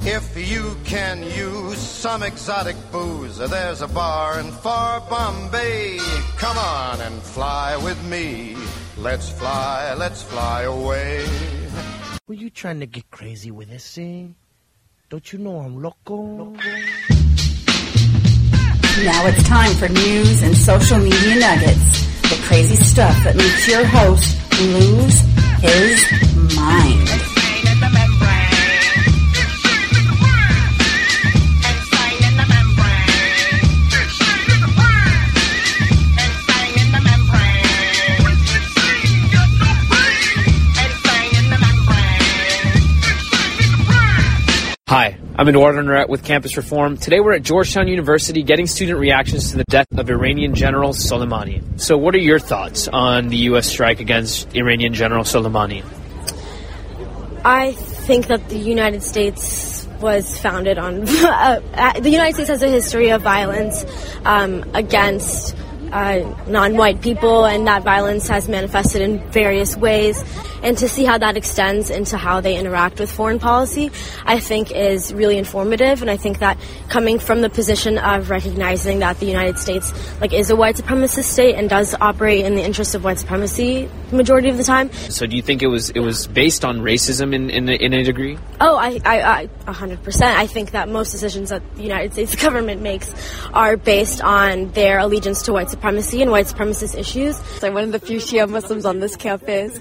If 0.07 0.37
you 0.37 0.77
can 0.85 1.23
use 1.23 1.79
some 1.79 2.21
exotic 2.21 2.75
booze, 2.91 3.39
there's 3.39 3.81
a 3.81 3.87
bar 3.87 4.39
in 4.39 4.51
far 4.51 5.01
Bombay. 5.09 5.97
Come 6.37 6.57
on 6.59 7.01
and 7.01 7.23
fly 7.23 7.75
with 7.77 7.99
me. 8.05 8.55
Let's 8.97 9.29
fly, 9.31 9.95
let's 9.95 10.21
fly 10.21 10.61
away. 10.61 11.25
Were 12.27 12.35
you 12.35 12.51
trying 12.51 12.81
to 12.81 12.85
get 12.85 13.09
crazy 13.09 13.49
with 13.49 13.67
this 13.69 13.95
thing? 13.95 14.35
Don't 15.09 15.33
you 15.33 15.39
know 15.39 15.57
I'm 15.57 15.81
loco? 15.81 16.51
Now 19.01 19.25
it's 19.25 19.43
time 19.49 19.73
for 19.73 19.89
news 19.89 20.43
and 20.43 20.55
social 20.55 20.99
media 20.99 21.39
nuggets. 21.39 22.05
The 22.29 22.39
crazy 22.45 22.75
stuff 22.75 23.23
that 23.23 23.35
makes 23.35 23.67
your 23.67 23.83
host 23.85 24.37
lose 24.61 25.19
his 25.61 26.55
mind. 26.55 27.34
Hi, 44.87 45.17
I'm 45.35 45.49
Eduardo 45.49 45.81
Neret 45.81 46.09
with 46.09 46.23
Campus 46.23 46.57
Reform. 46.57 46.97
Today 46.97 47.19
we're 47.19 47.33
at 47.33 47.41
Georgetown 47.41 47.87
University 47.87 48.43
getting 48.43 48.67
student 48.67 48.99
reactions 48.99 49.49
to 49.49 49.57
the 49.57 49.63
death 49.63 49.87
of 49.97 50.11
Iranian 50.11 50.53
General 50.53 50.91
Soleimani. 50.91 51.81
So, 51.81 51.97
what 51.97 52.13
are 52.13 52.19
your 52.19 52.37
thoughts 52.37 52.87
on 52.87 53.29
the 53.29 53.37
U.S. 53.49 53.67
strike 53.67 53.99
against 53.99 54.55
Iranian 54.55 54.93
General 54.93 55.23
Soleimani? 55.23 55.83
I 57.43 57.71
think 57.71 58.27
that 58.27 58.47
the 58.49 58.59
United 58.59 59.01
States 59.01 59.87
was 59.99 60.39
founded 60.39 60.77
on. 60.77 61.01
uh, 61.09 61.99
the 61.99 62.11
United 62.11 62.35
States 62.35 62.49
has 62.49 62.61
a 62.61 62.69
history 62.69 63.09
of 63.09 63.23
violence 63.23 63.83
um, 64.23 64.63
against 64.75 65.55
uh, 65.95 66.35
non-white 66.47 67.01
people, 67.01 67.45
and 67.45 67.67
that 67.67 67.83
violence 67.83 68.27
has 68.27 68.49
manifested 68.49 69.01
in 69.01 69.19
various 69.31 69.77
ways. 69.77 70.21
And 70.61 70.77
to 70.79 70.89
see 70.89 71.05
how 71.05 71.17
that 71.19 71.37
extends 71.37 71.89
into 71.89 72.17
how 72.17 72.41
they 72.41 72.57
interact 72.57 72.99
with 72.99 73.09
foreign 73.09 73.39
policy, 73.39 73.91
I 74.25 74.39
think 74.39 74.71
is 74.71 75.13
really 75.13 75.37
informative. 75.37 76.01
And 76.01 76.11
I 76.11 76.17
think 76.17 76.39
that 76.39 76.57
coming 76.89 77.19
from 77.19 77.41
the 77.41 77.49
position 77.49 77.97
of 77.97 78.29
recognizing 78.29 78.99
that 78.99 79.19
the 79.19 79.27
United 79.27 79.57
States 79.57 79.93
like 80.19 80.33
is 80.33 80.49
a 80.49 80.55
white 80.55 80.75
supremacist 80.75 81.25
state 81.25 81.55
and 81.55 81.69
does 81.69 81.95
operate 82.01 82.43
in 82.43 82.55
the 82.55 82.63
interests 82.63 82.95
of 82.95 83.03
white 83.03 83.19
supremacy 83.19 83.87
the 84.09 84.15
majority 84.17 84.49
of 84.49 84.57
the 84.57 84.63
time. 84.63 84.91
So, 85.09 85.25
do 85.25 85.35
you 85.35 85.41
think 85.41 85.61
it 85.61 85.67
was 85.67 85.91
it 85.91 85.99
was 85.99 86.27
based 86.27 86.65
on 86.65 86.79
racism 86.79 87.33
in 87.33 87.49
in, 87.49 87.69
in 87.69 87.93
a 87.93 88.03
degree? 88.03 88.37
Oh, 88.59 88.75
I, 88.75 88.99
I, 89.05 89.21
I, 89.21 89.47
100%. 89.71 90.21
I 90.23 90.47
think 90.47 90.71
that 90.71 90.87
most 90.87 91.11
decisions 91.11 91.49
that 91.49 91.61
the 91.75 91.83
United 91.83 92.13
States 92.13 92.35
government 92.45 92.81
makes 92.81 93.13
are 93.53 93.77
based 93.77 94.21
on 94.21 94.71
their 94.71 94.99
allegiance 94.99 95.43
to 95.43 95.53
white 95.53 95.69
supremacy 95.69 95.84
and 95.87 96.31
white 96.31 96.47
supremacist 96.47 96.97
issues. 96.97 97.39
I'm 97.63 97.73
one 97.73 97.83
of 97.83 97.91
the 97.91 97.99
few 97.99 98.17
Shia 98.17 98.49
Muslims 98.49 98.85
on 98.85 98.99
this 98.99 99.15
campus. 99.15 99.79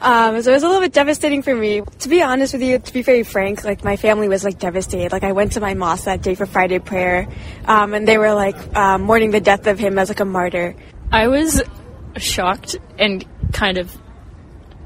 Um, 0.00 0.42
so 0.42 0.50
it 0.50 0.54
was 0.54 0.62
a 0.62 0.66
little 0.66 0.82
bit 0.82 0.92
devastating 0.92 1.42
for 1.42 1.54
me. 1.54 1.82
To 2.00 2.08
be 2.08 2.22
honest 2.22 2.52
with 2.52 2.62
you, 2.62 2.78
to 2.78 2.92
be 2.92 3.02
very 3.02 3.22
frank, 3.22 3.64
like 3.64 3.82
my 3.82 3.96
family 3.96 4.28
was 4.28 4.44
like 4.44 4.58
devastated. 4.58 5.12
Like 5.12 5.24
I 5.24 5.32
went 5.32 5.52
to 5.52 5.60
my 5.60 5.74
mosque 5.74 6.04
that 6.04 6.22
day 6.22 6.34
for 6.34 6.44
Friday 6.44 6.78
prayer, 6.78 7.28
um, 7.64 7.94
and 7.94 8.06
they 8.06 8.18
were 8.18 8.34
like 8.34 8.56
um, 8.76 9.02
mourning 9.02 9.30
the 9.30 9.40
death 9.40 9.66
of 9.66 9.78
him 9.78 9.98
as 9.98 10.08
like 10.08 10.20
a 10.20 10.24
martyr. 10.24 10.76
I 11.10 11.28
was 11.28 11.62
shocked 12.18 12.76
and 12.98 13.24
kind 13.52 13.78
of 13.78 13.96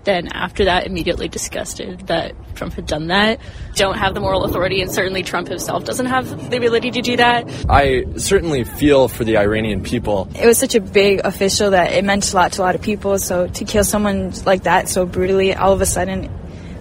then 0.05 0.28
after 0.28 0.64
that 0.64 0.86
immediately 0.86 1.28
disgusted 1.28 2.06
that 2.06 2.35
Trump 2.55 2.74
had 2.74 2.86
done 2.86 3.09
that. 3.09 3.40
Don't 3.74 3.97
have 3.97 4.14
the 4.14 4.20
moral 4.20 4.44
authority, 4.44 4.81
and 4.81 4.90
certainly 4.90 5.22
Trump 5.22 5.48
himself 5.48 5.85
doesn't 5.85 6.06
have 6.06 6.51
the 6.51 6.56
ability 6.56 6.90
to 6.93 7.02
do 7.02 7.16
that. 7.16 7.48
I 7.68 8.05
certainly 8.16 8.64
feel 8.64 9.09
for 9.09 9.24
the 9.24 9.36
Iranian 9.36 9.82
people. 9.82 10.28
It 10.35 10.47
was 10.47 10.59
such 10.59 10.74
a 10.74 10.81
big 10.81 11.20
official 11.24 11.70
that 11.70 11.93
it 11.93 12.05
meant 12.05 12.32
a 12.32 12.36
lot 12.36 12.52
to 12.52 12.62
a 12.62 12.64
lot 12.64 12.74
of 12.74 12.82
people. 12.82 13.18
So 13.18 13.47
to 13.47 13.64
kill 13.64 13.85
someone 13.85 14.32
like 14.44 14.64
that 14.64 14.89
so 14.89 15.06
brutally, 15.06 15.55
all 15.55 15.72
of 15.72 15.81
a 15.81 15.86
sudden, 15.86 16.31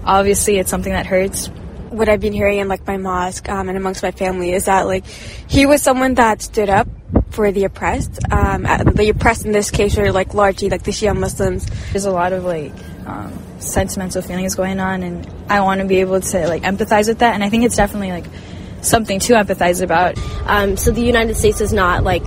obviously 0.05 0.57
it's 0.57 0.69
something 0.69 0.93
that 0.93 1.05
hurts. 1.05 1.49
What 1.89 2.09
I've 2.09 2.21
been 2.21 2.33
hearing 2.33 2.59
in 2.59 2.67
like 2.67 2.85
my 2.85 2.97
mosque 2.97 3.49
um, 3.49 3.69
and 3.69 3.77
amongst 3.77 4.03
my 4.03 4.11
family 4.11 4.51
is 4.51 4.65
that 4.65 4.85
like 4.85 5.05
he 5.05 5.65
was 5.65 5.81
someone 5.81 6.15
that 6.15 6.41
stood 6.41 6.69
up 6.69 6.87
for 7.31 7.51
the 7.51 7.65
oppressed. 7.65 8.19
Um, 8.31 8.63
the 8.63 9.09
oppressed 9.09 9.45
in 9.45 9.51
this 9.51 9.71
case 9.71 9.97
are 9.97 10.11
like 10.11 10.33
largely 10.33 10.69
like 10.69 10.83
the 10.83 10.91
Shia 10.91 11.17
Muslims. 11.17 11.67
There's 11.91 12.05
a 12.05 12.11
lot 12.11 12.33
of 12.33 12.43
like 12.43 12.73
um, 13.05 13.33
sentimental 13.59 14.21
feelings 14.21 14.55
going 14.55 14.79
on, 14.79 15.03
and 15.03 15.27
I 15.49 15.61
want 15.61 15.81
to 15.81 15.87
be 15.87 15.97
able 15.97 16.21
to 16.21 16.47
like 16.47 16.63
empathize 16.63 17.07
with 17.07 17.19
that. 17.19 17.33
And 17.33 17.43
I 17.43 17.49
think 17.49 17.63
it's 17.63 17.75
definitely 17.75 18.11
like 18.11 18.25
something 18.81 19.19
to 19.19 19.33
empathize 19.33 19.81
about. 19.81 20.17
Um, 20.45 20.77
so 20.77 20.91
the 20.91 21.01
United 21.01 21.35
States 21.35 21.61
is 21.61 21.73
not 21.73 22.03
like 22.03 22.23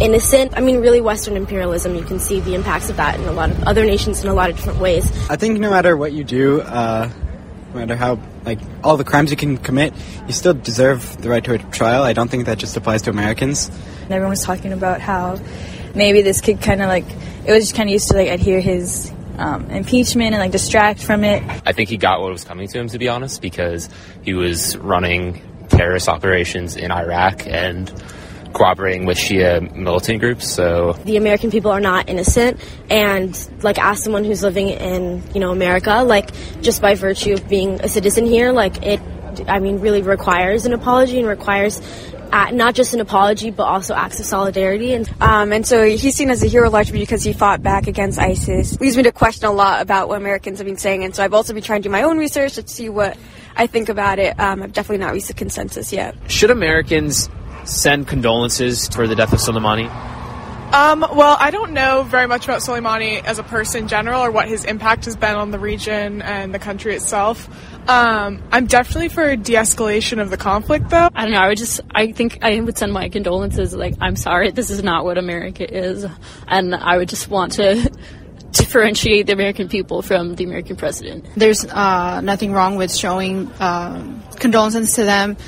innocent. 0.00 0.56
I 0.56 0.60
mean, 0.60 0.80
really, 0.80 1.00
Western 1.00 1.36
imperialism. 1.36 1.94
You 1.94 2.04
can 2.04 2.18
see 2.18 2.40
the 2.40 2.54
impacts 2.54 2.90
of 2.90 2.96
that 2.96 3.18
in 3.18 3.26
a 3.26 3.32
lot 3.32 3.50
of 3.50 3.62
other 3.64 3.84
nations 3.84 4.22
in 4.22 4.28
a 4.28 4.34
lot 4.34 4.50
of 4.50 4.56
different 4.56 4.80
ways. 4.80 5.04
I 5.30 5.36
think 5.36 5.58
no 5.60 5.70
matter 5.70 5.96
what 5.96 6.12
you 6.12 6.24
do. 6.24 6.60
Uh, 6.60 7.10
no 7.68 7.80
matter 7.80 7.96
how 7.96 8.18
like 8.44 8.58
all 8.82 8.96
the 8.96 9.04
crimes 9.04 9.30
you 9.30 9.36
can 9.36 9.58
commit, 9.58 9.92
you 10.26 10.32
still 10.32 10.54
deserve 10.54 11.20
the 11.20 11.28
right 11.28 11.44
to 11.44 11.54
a 11.54 11.58
trial. 11.58 12.02
I 12.02 12.12
don't 12.12 12.30
think 12.30 12.46
that 12.46 12.58
just 12.58 12.76
applies 12.76 13.02
to 13.02 13.10
Americans. 13.10 13.68
And 14.02 14.12
everyone 14.12 14.30
was 14.30 14.42
talking 14.42 14.72
about 14.72 15.00
how 15.00 15.38
maybe 15.94 16.22
this 16.22 16.40
kid 16.40 16.60
kind 16.62 16.80
of 16.80 16.88
like 16.88 17.04
it 17.46 17.52
was 17.52 17.64
just 17.64 17.74
kind 17.74 17.88
of 17.88 17.92
used 17.92 18.08
to 18.08 18.14
like 18.14 18.28
adhere 18.28 18.60
his 18.60 19.12
um, 19.38 19.70
impeachment 19.70 20.34
and 20.34 20.40
like 20.40 20.52
distract 20.52 21.02
from 21.02 21.24
it. 21.24 21.42
I 21.64 21.72
think 21.72 21.88
he 21.88 21.96
got 21.96 22.20
what 22.20 22.30
was 22.30 22.44
coming 22.44 22.68
to 22.68 22.78
him, 22.78 22.88
to 22.88 22.98
be 22.98 23.08
honest, 23.08 23.40
because 23.40 23.88
he 24.22 24.34
was 24.34 24.76
running 24.76 25.42
terrorist 25.68 26.08
operations 26.08 26.76
in 26.76 26.90
Iraq 26.90 27.46
and 27.46 27.92
cooperating 28.52 29.06
with 29.06 29.18
Shia 29.18 29.74
militant 29.74 30.20
groups. 30.20 30.48
So 30.48 30.94
the 31.04 31.16
American 31.16 31.50
people 31.50 31.70
are 31.70 31.80
not 31.80 32.08
innocent, 32.08 32.60
and 32.90 33.48
like 33.62 33.78
as 33.78 34.02
someone 34.02 34.24
who's 34.24 34.42
living 34.42 34.68
in 34.68 35.22
you 35.34 35.40
know 35.40 35.52
America, 35.52 36.02
like 36.02 36.30
just 36.62 36.82
by 36.82 36.94
virtue 36.94 37.34
of 37.34 37.48
being 37.48 37.80
a 37.80 37.88
citizen 37.88 38.26
here, 38.26 38.52
like 38.52 38.82
it, 38.82 39.00
I 39.46 39.60
mean, 39.60 39.80
really 39.80 40.02
requires 40.02 40.66
an 40.66 40.72
apology 40.72 41.18
and 41.18 41.26
requires 41.26 41.80
uh, 42.32 42.50
not 42.50 42.74
just 42.74 42.94
an 42.94 43.00
apology, 43.00 43.50
but 43.50 43.64
also 43.64 43.94
acts 43.94 44.20
of 44.20 44.26
solidarity. 44.26 44.92
And 44.92 45.10
um, 45.20 45.52
and 45.52 45.66
so 45.66 45.84
he's 45.84 46.14
seen 46.14 46.30
as 46.30 46.42
a 46.42 46.46
hero 46.46 46.70
largely 46.70 46.98
because 46.98 47.22
he 47.22 47.32
fought 47.32 47.62
back 47.62 47.86
against 47.86 48.18
ISIS. 48.18 48.80
Leads 48.80 48.96
me 48.96 49.04
to 49.04 49.12
question 49.12 49.48
a 49.48 49.52
lot 49.52 49.82
about 49.82 50.08
what 50.08 50.18
Americans 50.18 50.58
have 50.58 50.66
been 50.66 50.76
saying, 50.76 51.04
and 51.04 51.14
so 51.14 51.24
I've 51.24 51.34
also 51.34 51.54
been 51.54 51.62
trying 51.62 51.82
to 51.82 51.88
do 51.88 51.92
my 51.92 52.02
own 52.02 52.18
research 52.18 52.54
to 52.54 52.66
see 52.66 52.88
what 52.88 53.16
I 53.56 53.66
think 53.66 53.88
about 53.88 54.18
it. 54.18 54.38
Um, 54.38 54.62
I've 54.62 54.72
definitely 54.72 55.04
not 55.04 55.12
reached 55.12 55.30
a 55.30 55.34
consensus 55.34 55.92
yet. 55.92 56.16
Should 56.28 56.50
Americans 56.50 57.28
send 57.68 58.08
condolences 58.08 58.88
for 58.88 59.06
the 59.06 59.14
death 59.14 59.32
of 59.32 59.40
Soleimani? 59.40 59.88
Um, 60.72 61.00
well, 61.00 61.34
I 61.40 61.50
don't 61.50 61.72
know 61.72 62.02
very 62.02 62.26
much 62.26 62.44
about 62.44 62.60
Soleimani 62.60 63.24
as 63.24 63.38
a 63.38 63.42
person 63.42 63.84
in 63.84 63.88
general 63.88 64.22
or 64.22 64.30
what 64.30 64.48
his 64.48 64.66
impact 64.66 65.06
has 65.06 65.16
been 65.16 65.34
on 65.34 65.50
the 65.50 65.58
region 65.58 66.20
and 66.20 66.54
the 66.54 66.58
country 66.58 66.94
itself. 66.94 67.48
Um, 67.88 68.42
I'm 68.52 68.66
definitely 68.66 69.08
for 69.08 69.34
de-escalation 69.34 70.20
of 70.20 70.28
the 70.28 70.36
conflict, 70.36 70.90
though. 70.90 71.08
I 71.14 71.24
don't 71.24 71.32
know. 71.32 71.40
I 71.40 71.48
would 71.48 71.56
just, 71.56 71.80
I 71.94 72.12
think 72.12 72.44
I 72.44 72.60
would 72.60 72.76
send 72.76 72.92
my 72.92 73.08
condolences. 73.08 73.74
Like, 73.74 73.94
I'm 73.98 74.14
sorry, 74.14 74.50
this 74.50 74.68
is 74.68 74.82
not 74.82 75.06
what 75.06 75.16
America 75.16 75.64
is, 75.66 76.04
and 76.46 76.74
I 76.74 76.98
would 76.98 77.08
just 77.08 77.30
want 77.30 77.52
to 77.52 77.90
differentiate 78.52 79.26
the 79.26 79.32
American 79.32 79.68
people 79.68 80.02
from 80.02 80.34
the 80.34 80.44
American 80.44 80.76
president. 80.76 81.24
There's 81.34 81.64
uh, 81.64 82.20
nothing 82.20 82.52
wrong 82.52 82.76
with 82.76 82.94
showing 82.94 83.50
um, 83.58 84.22
condolences 84.36 84.94
to 84.94 85.04
them 85.04 85.38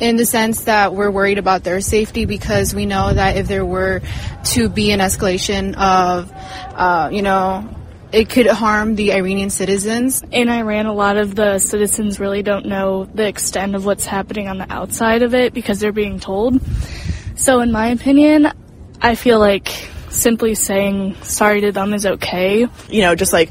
in 0.00 0.16
the 0.16 0.26
sense 0.26 0.64
that 0.64 0.94
we're 0.94 1.10
worried 1.10 1.38
about 1.38 1.62
their 1.62 1.80
safety 1.80 2.24
because 2.24 2.74
we 2.74 2.86
know 2.86 3.12
that 3.12 3.36
if 3.36 3.46
there 3.46 3.64
were 3.64 4.00
to 4.44 4.68
be 4.68 4.92
an 4.92 5.00
escalation 5.00 5.76
of, 5.76 6.32
uh, 6.74 7.10
you 7.12 7.22
know, 7.22 7.76
it 8.12 8.28
could 8.28 8.46
harm 8.46 8.96
the 8.96 9.12
Iranian 9.12 9.50
citizens. 9.50 10.22
In 10.32 10.48
Iran, 10.48 10.86
a 10.86 10.92
lot 10.92 11.16
of 11.16 11.34
the 11.34 11.58
citizens 11.58 12.18
really 12.18 12.42
don't 12.42 12.66
know 12.66 13.04
the 13.04 13.26
extent 13.26 13.74
of 13.74 13.84
what's 13.84 14.04
happening 14.04 14.48
on 14.48 14.58
the 14.58 14.72
outside 14.72 15.22
of 15.22 15.34
it 15.34 15.52
because 15.52 15.78
they're 15.78 15.92
being 15.92 16.18
told. 16.18 16.60
So, 17.36 17.60
in 17.60 17.70
my 17.70 17.88
opinion, 17.88 18.50
I 19.00 19.14
feel 19.14 19.38
like 19.38 19.68
simply 20.08 20.54
saying 20.56 21.14
sorry 21.22 21.60
to 21.60 21.72
them 21.72 21.94
is 21.94 22.04
okay. 22.04 22.66
You 22.88 23.02
know, 23.02 23.14
just 23.14 23.32
like 23.32 23.50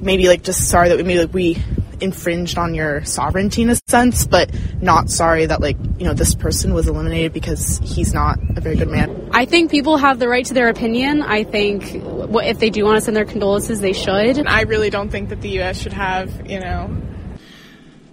maybe 0.00 0.28
like 0.28 0.42
just 0.42 0.68
sorry 0.68 0.88
that 0.88 0.96
we 0.96 1.04
maybe 1.04 1.20
like 1.20 1.34
we 1.34 1.62
infringed 2.04 2.58
on 2.58 2.74
your 2.74 3.04
sovereignty 3.04 3.62
in 3.62 3.70
a 3.70 3.76
sense, 3.88 4.26
but 4.26 4.50
not 4.80 5.10
sorry 5.10 5.46
that 5.46 5.60
like 5.60 5.76
you 5.98 6.04
know 6.04 6.14
this 6.14 6.34
person 6.34 6.74
was 6.74 6.86
eliminated 6.86 7.32
because 7.32 7.78
he's 7.82 8.14
not 8.14 8.38
a 8.56 8.60
very 8.60 8.76
good 8.76 8.88
man. 8.88 9.30
I 9.32 9.44
think 9.46 9.70
people 9.70 9.96
have 9.96 10.18
the 10.18 10.28
right 10.28 10.44
to 10.46 10.54
their 10.54 10.68
opinion. 10.68 11.22
I 11.22 11.44
think 11.44 11.94
if 11.94 12.58
they 12.58 12.70
do 12.70 12.84
want 12.84 12.98
to 12.98 13.00
send 13.00 13.16
their 13.16 13.24
condolences, 13.24 13.80
they 13.80 13.92
should. 13.92 14.38
And 14.38 14.48
I 14.48 14.62
really 14.62 14.90
don't 14.90 15.10
think 15.10 15.30
that 15.30 15.40
the 15.40 15.48
U.S. 15.60 15.80
should 15.80 15.94
have 15.94 16.48
you 16.48 16.60
know 16.60 16.96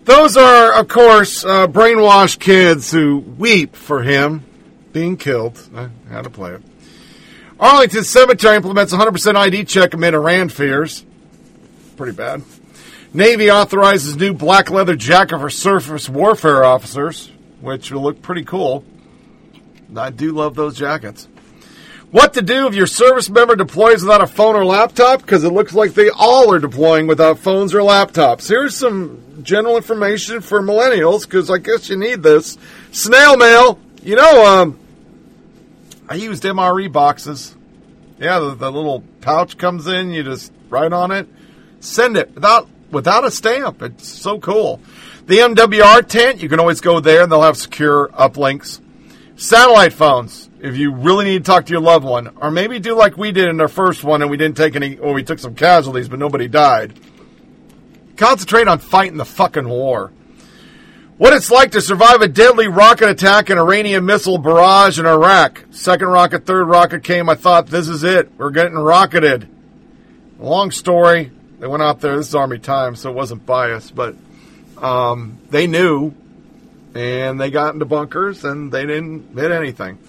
Those 0.06 0.36
are, 0.38 0.74
of 0.74 0.88
course, 0.88 1.46
uh, 1.46 1.68
brainwashed 1.68 2.40
kids 2.40 2.92
who 2.92 3.20
weep 3.20 3.76
for 3.76 4.02
him 4.02 4.44
being 4.94 5.16
killed. 5.18 5.60
I 5.76 5.90
had 6.10 6.24
to 6.24 6.30
play 6.30 6.54
it. 6.54 6.62
Arlington 7.60 8.04
Cemetery 8.04 8.56
implements 8.56 8.92
100% 8.92 9.36
ID 9.36 9.66
check 9.66 9.94
amid 9.94 10.16
Iran 10.16 10.50
fears. 10.50 11.06
Pretty 11.96 12.14
bad. 12.18 12.42
Navy 13.14 13.52
authorizes 13.52 14.16
new 14.16 14.34
black 14.34 14.70
leather 14.70 14.96
jacket 14.96 15.38
for 15.38 15.50
surface 15.50 16.08
warfare 16.08 16.64
officers, 16.64 17.30
which 17.60 17.92
will 17.92 18.04
look 18.04 18.22
pretty 18.22 18.46
cool. 18.46 18.86
I 19.96 20.10
do 20.12 20.32
love 20.32 20.56
those 20.56 20.78
jackets. 20.78 21.28
What 22.12 22.34
to 22.34 22.42
do 22.42 22.68
if 22.68 22.74
your 22.74 22.88
service 22.88 23.30
member 23.30 23.56
deploys 23.56 24.02
without 24.02 24.22
a 24.22 24.28
phone 24.28 24.56
or 24.56 24.66
laptop? 24.66 25.22
Because 25.22 25.44
it 25.44 25.52
looks 25.52 25.74
like 25.74 25.94
they 25.94 26.10
all 26.10 26.54
are 26.54 26.60
deploying 26.60 27.08
without 27.08 27.40
phones 27.40 27.74
or 27.74 27.80
laptops. 27.80 28.48
Here's 28.48 28.76
some 28.76 29.44
general 29.44 29.78
information 29.78 30.42
for 30.42 30.62
millennials, 30.62 31.24
because 31.24 31.50
I 31.50 31.58
guess 31.58 31.90
you 31.90 31.98
need 31.98 32.24
this. 32.24 32.58
Snail 32.92 33.38
mail. 33.38 33.80
You 34.04 34.16
know, 34.16 34.46
um, 34.46 34.80
I 36.10 36.16
used 36.16 36.44
MRE 36.44 36.92
boxes. 36.92 37.56
Yeah, 38.20 38.40
the, 38.40 38.56
the 38.56 38.72
little 38.72 39.04
pouch 39.22 39.58
comes 39.58 39.88
in, 39.88 40.12
you 40.12 40.24
just 40.24 40.52
write 40.70 40.94
on 40.94 41.12
it, 41.12 41.28
send 41.80 42.18
it 42.18 42.36
without 42.36 42.68
without 42.92 43.24
a 43.24 43.32
stamp. 43.32 43.82
It's 43.82 44.08
so 44.08 44.40
cool. 44.40 44.82
The 45.28 45.38
MWR 45.38 46.08
tent, 46.08 46.42
you 46.42 46.50
can 46.50 46.60
always 46.60 46.82
go 46.82 47.00
there 47.00 47.24
and 47.24 47.32
they'll 47.32 47.44
have 47.44 47.58
secure 47.58 48.10
uplinks. 48.10 48.82
Satellite 49.36 49.94
phones, 49.94 50.50
if 50.60 50.78
you 50.78 50.94
really 50.94 51.26
need 51.26 51.46
to 51.46 51.52
talk 51.52 51.66
to 51.66 51.72
your 51.72 51.82
loved 51.82 52.06
one, 52.06 52.36
or 52.38 52.52
maybe 52.52 52.80
do 52.80 52.96
like 52.96 53.18
we 53.18 53.32
did 53.32 53.48
in 53.48 53.60
our 53.62 53.68
first 53.68 54.04
one 54.04 54.22
and 54.22 54.30
we 54.30 54.38
didn't 54.38 54.58
take 54.58 54.76
any, 54.76 54.98
or 54.98 55.14
we 55.14 55.24
took 55.24 55.40
some 55.40 55.56
casualties, 55.56 56.10
but 56.10 56.20
nobody 56.20 56.48
died. 56.48 57.00
Concentrate 58.18 58.68
on 58.68 58.80
fighting 58.80 59.18
the 59.18 59.26
fucking 59.26 59.68
war. 59.68 60.12
What 61.18 61.34
it's 61.34 61.52
like 61.52 61.72
to 61.74 61.82
survive 61.82 62.22
a 62.22 62.28
deadly 62.28 62.68
rocket 62.68 63.10
attack 63.10 63.50
and 63.50 63.60
Iranian 63.60 64.06
missile 64.06 64.40
barrage 64.40 65.00
in 65.00 65.06
Iraq. 65.06 65.64
Second 65.70 66.08
rocket, 66.08 66.46
third 66.46 66.66
rocket 66.66 67.04
came. 67.04 67.30
I 67.30 67.36
thought, 67.36 67.68
this 67.68 67.88
is 67.88 68.04
it. 68.04 68.32
We're 68.38 68.50
getting 68.50 68.74
rocketed. 68.74 69.48
Long 70.40 70.72
story. 70.72 71.32
They 71.62 71.68
went 71.68 71.84
out 71.84 72.02
there. 72.02 72.18
This 72.18 72.30
is 72.30 72.34
Army 72.34 72.58
time, 72.58 72.96
so 72.96 73.12
it 73.12 73.16
wasn't 73.16 73.46
biased, 73.46 73.94
but 73.94 74.16
um, 74.80 75.38
they 75.52 75.68
knew, 75.68 76.12
and 76.96 77.40
they 77.40 77.52
got 77.52 77.76
into 77.76 77.86
bunkers, 77.86 78.44
and 78.44 78.72
they 78.72 78.84
didn't 78.88 79.38
hit 79.38 79.52
anything. 79.52 80.00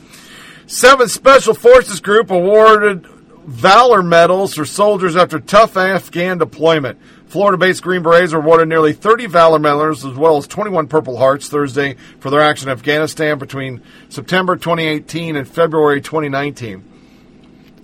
Seventh 0.66 1.10
Special 1.10 1.52
Forces 1.52 2.00
Group 2.00 2.30
awarded 2.30 3.06
Valor 3.44 4.02
Medals 4.02 4.54
for 4.54 4.64
soldiers 4.64 5.14
after 5.14 5.40
tough 5.40 5.76
Afghan 5.76 6.38
deployment. 6.38 6.98
Florida 7.26 7.58
based 7.58 7.82
Green 7.82 8.02
Berets 8.02 8.32
were 8.32 8.38
awarded 8.38 8.68
nearly 8.68 8.94
30 8.94 9.26
Valor 9.26 9.58
Medals 9.58 10.06
as 10.06 10.14
well 10.14 10.38
as 10.38 10.46
21 10.46 10.88
Purple 10.88 11.18
Hearts 11.18 11.50
Thursday 11.50 11.96
for 12.20 12.30
their 12.30 12.40
action 12.40 12.70
in 12.70 12.72
Afghanistan 12.72 13.38
between 13.38 13.82
September 14.08 14.56
2018 14.56 15.36
and 15.36 15.46
February 15.46 16.00
2019. 16.00 16.88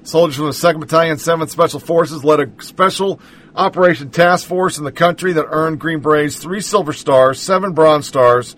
Soldiers 0.04 0.36
from 0.36 0.46
the 0.46 0.52
2nd 0.52 0.80
Battalion, 0.80 1.18
7th 1.18 1.50
Special 1.50 1.80
Forces 1.80 2.24
led 2.24 2.40
a 2.40 2.62
special 2.62 3.20
operation 3.58 4.08
task 4.10 4.46
force 4.46 4.78
in 4.78 4.84
the 4.84 4.92
country 4.92 5.32
that 5.32 5.46
earned 5.50 5.80
Green 5.80 5.98
Berets 5.98 6.38
three 6.38 6.60
Silver 6.60 6.92
Stars, 6.92 7.40
seven 7.40 7.72
Bronze 7.72 8.06
Stars 8.06 8.54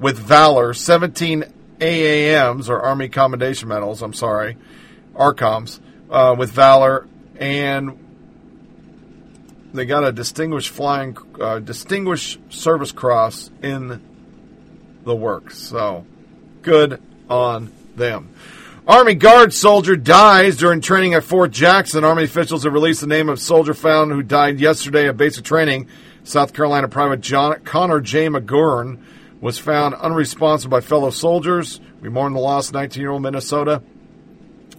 with 0.00 0.18
Valor, 0.18 0.74
17 0.74 1.44
AAMs, 1.78 2.68
or 2.68 2.80
Army 2.80 3.08
Commendation 3.08 3.68
Medals, 3.68 4.02
I'm 4.02 4.12
sorry, 4.12 4.56
ARCOMs, 5.14 5.78
uh, 6.10 6.34
with 6.36 6.50
Valor, 6.50 7.06
and 7.36 7.96
they 9.72 9.84
got 9.84 10.02
a 10.02 10.10
Distinguished 10.10 10.70
Flying, 10.70 11.16
uh, 11.40 11.60
Distinguished 11.60 12.40
Service 12.52 12.90
Cross 12.90 13.52
in 13.62 14.02
the 15.04 15.14
works. 15.14 15.58
So, 15.58 16.04
good 16.62 17.00
on 17.28 17.72
them. 17.94 18.34
Army 18.90 19.14
Guard 19.14 19.54
soldier 19.54 19.94
dies 19.94 20.56
during 20.56 20.80
training 20.80 21.14
at 21.14 21.22
Fort 21.22 21.52
Jackson. 21.52 22.02
Army 22.02 22.24
officials 22.24 22.64
have 22.64 22.72
released 22.72 23.00
the 23.00 23.06
name 23.06 23.28
of 23.28 23.38
soldier 23.38 23.72
found 23.72 24.10
who 24.10 24.20
died 24.20 24.58
yesterday 24.58 25.08
at 25.08 25.16
basic 25.16 25.44
training. 25.44 25.86
South 26.24 26.52
Carolina 26.52 26.88
Private 26.88 27.20
John, 27.20 27.60
Connor 27.60 28.00
J. 28.00 28.26
McGurn 28.26 29.00
was 29.40 29.60
found 29.60 29.94
unresponsive 29.94 30.72
by 30.72 30.80
fellow 30.80 31.10
soldiers. 31.10 31.80
We 32.00 32.08
mourn 32.08 32.32
the 32.32 32.40
loss 32.40 32.70
of 32.70 32.74
19 32.74 33.00
year 33.00 33.12
old 33.12 33.22
Minnesota 33.22 33.80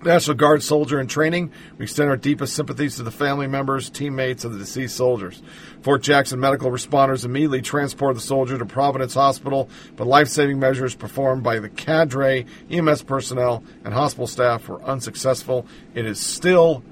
National 0.04 0.36
Guard 0.36 0.64
soldier 0.64 1.00
in 1.00 1.08
training. 1.08 1.52
We 1.78 1.84
extend 1.84 2.10
our 2.10 2.18
deepest 2.18 2.56
sympathies 2.56 2.96
to 2.96 3.04
the 3.04 3.12
family 3.12 3.48
members, 3.48 3.90
teammates 3.90 4.44
of 4.44 4.54
the 4.54 4.60
deceased 4.60 4.96
soldiers. 4.96 5.42
Fort 5.84 6.02
Jackson 6.02 6.40
medical 6.40 6.72
responders 6.72 7.24
immediately 7.24 7.62
transported 7.62 8.18
the 8.18 8.26
soldier 8.26 8.58
to 8.58 8.66
Providence 8.66 9.14
Hospital, 9.14 9.70
but 9.96 10.08
life 10.08 10.28
saving 10.28 10.60
measures 10.60 10.96
performed 10.96 11.44
by 11.44 11.60
the 11.60 11.70
cadre, 11.70 12.46
EMS 12.70 13.04
personnel, 13.04 13.64
and 13.84 13.94
hospital 13.94 14.28
staff 14.28 14.68
were 14.68 14.82
unsuccessful. 14.84 15.68
It 15.94 16.06
is 16.06 16.20
still 16.20 16.84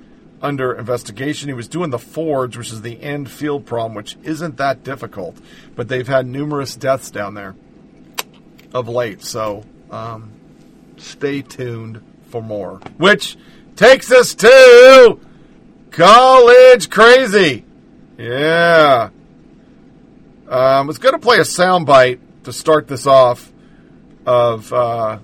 under 0.41 0.73
investigation. 0.73 1.49
He 1.49 1.53
was 1.53 1.67
doing 1.67 1.89
the 1.89 1.99
forge, 1.99 2.57
which 2.57 2.71
is 2.71 2.81
the 2.81 3.01
end 3.01 3.29
field 3.31 3.65
problem, 3.65 3.95
which 3.95 4.17
isn't 4.23 4.57
that 4.57 4.83
difficult, 4.83 5.37
but 5.75 5.87
they've 5.87 6.07
had 6.07 6.27
numerous 6.27 6.75
deaths 6.75 7.09
down 7.09 7.33
there 7.33 7.55
of 8.73 8.87
late. 8.87 9.23
So 9.23 9.63
um, 9.89 10.31
stay 10.97 11.41
tuned 11.41 12.03
for 12.29 12.41
more. 12.41 12.77
Which 12.97 13.37
takes 13.75 14.11
us 14.11 14.33
to 14.35 15.19
College 15.91 16.89
Crazy. 16.89 17.65
Yeah. 18.17 19.09
Um, 20.47 20.51
I 20.51 20.81
was 20.81 20.97
going 20.97 21.13
to 21.13 21.19
play 21.19 21.37
a 21.37 21.41
soundbite 21.41 22.19
to 22.43 22.53
start 22.53 22.87
this 22.87 23.05
off 23.05 23.51
of. 24.25 24.71
Uh, 24.73 25.19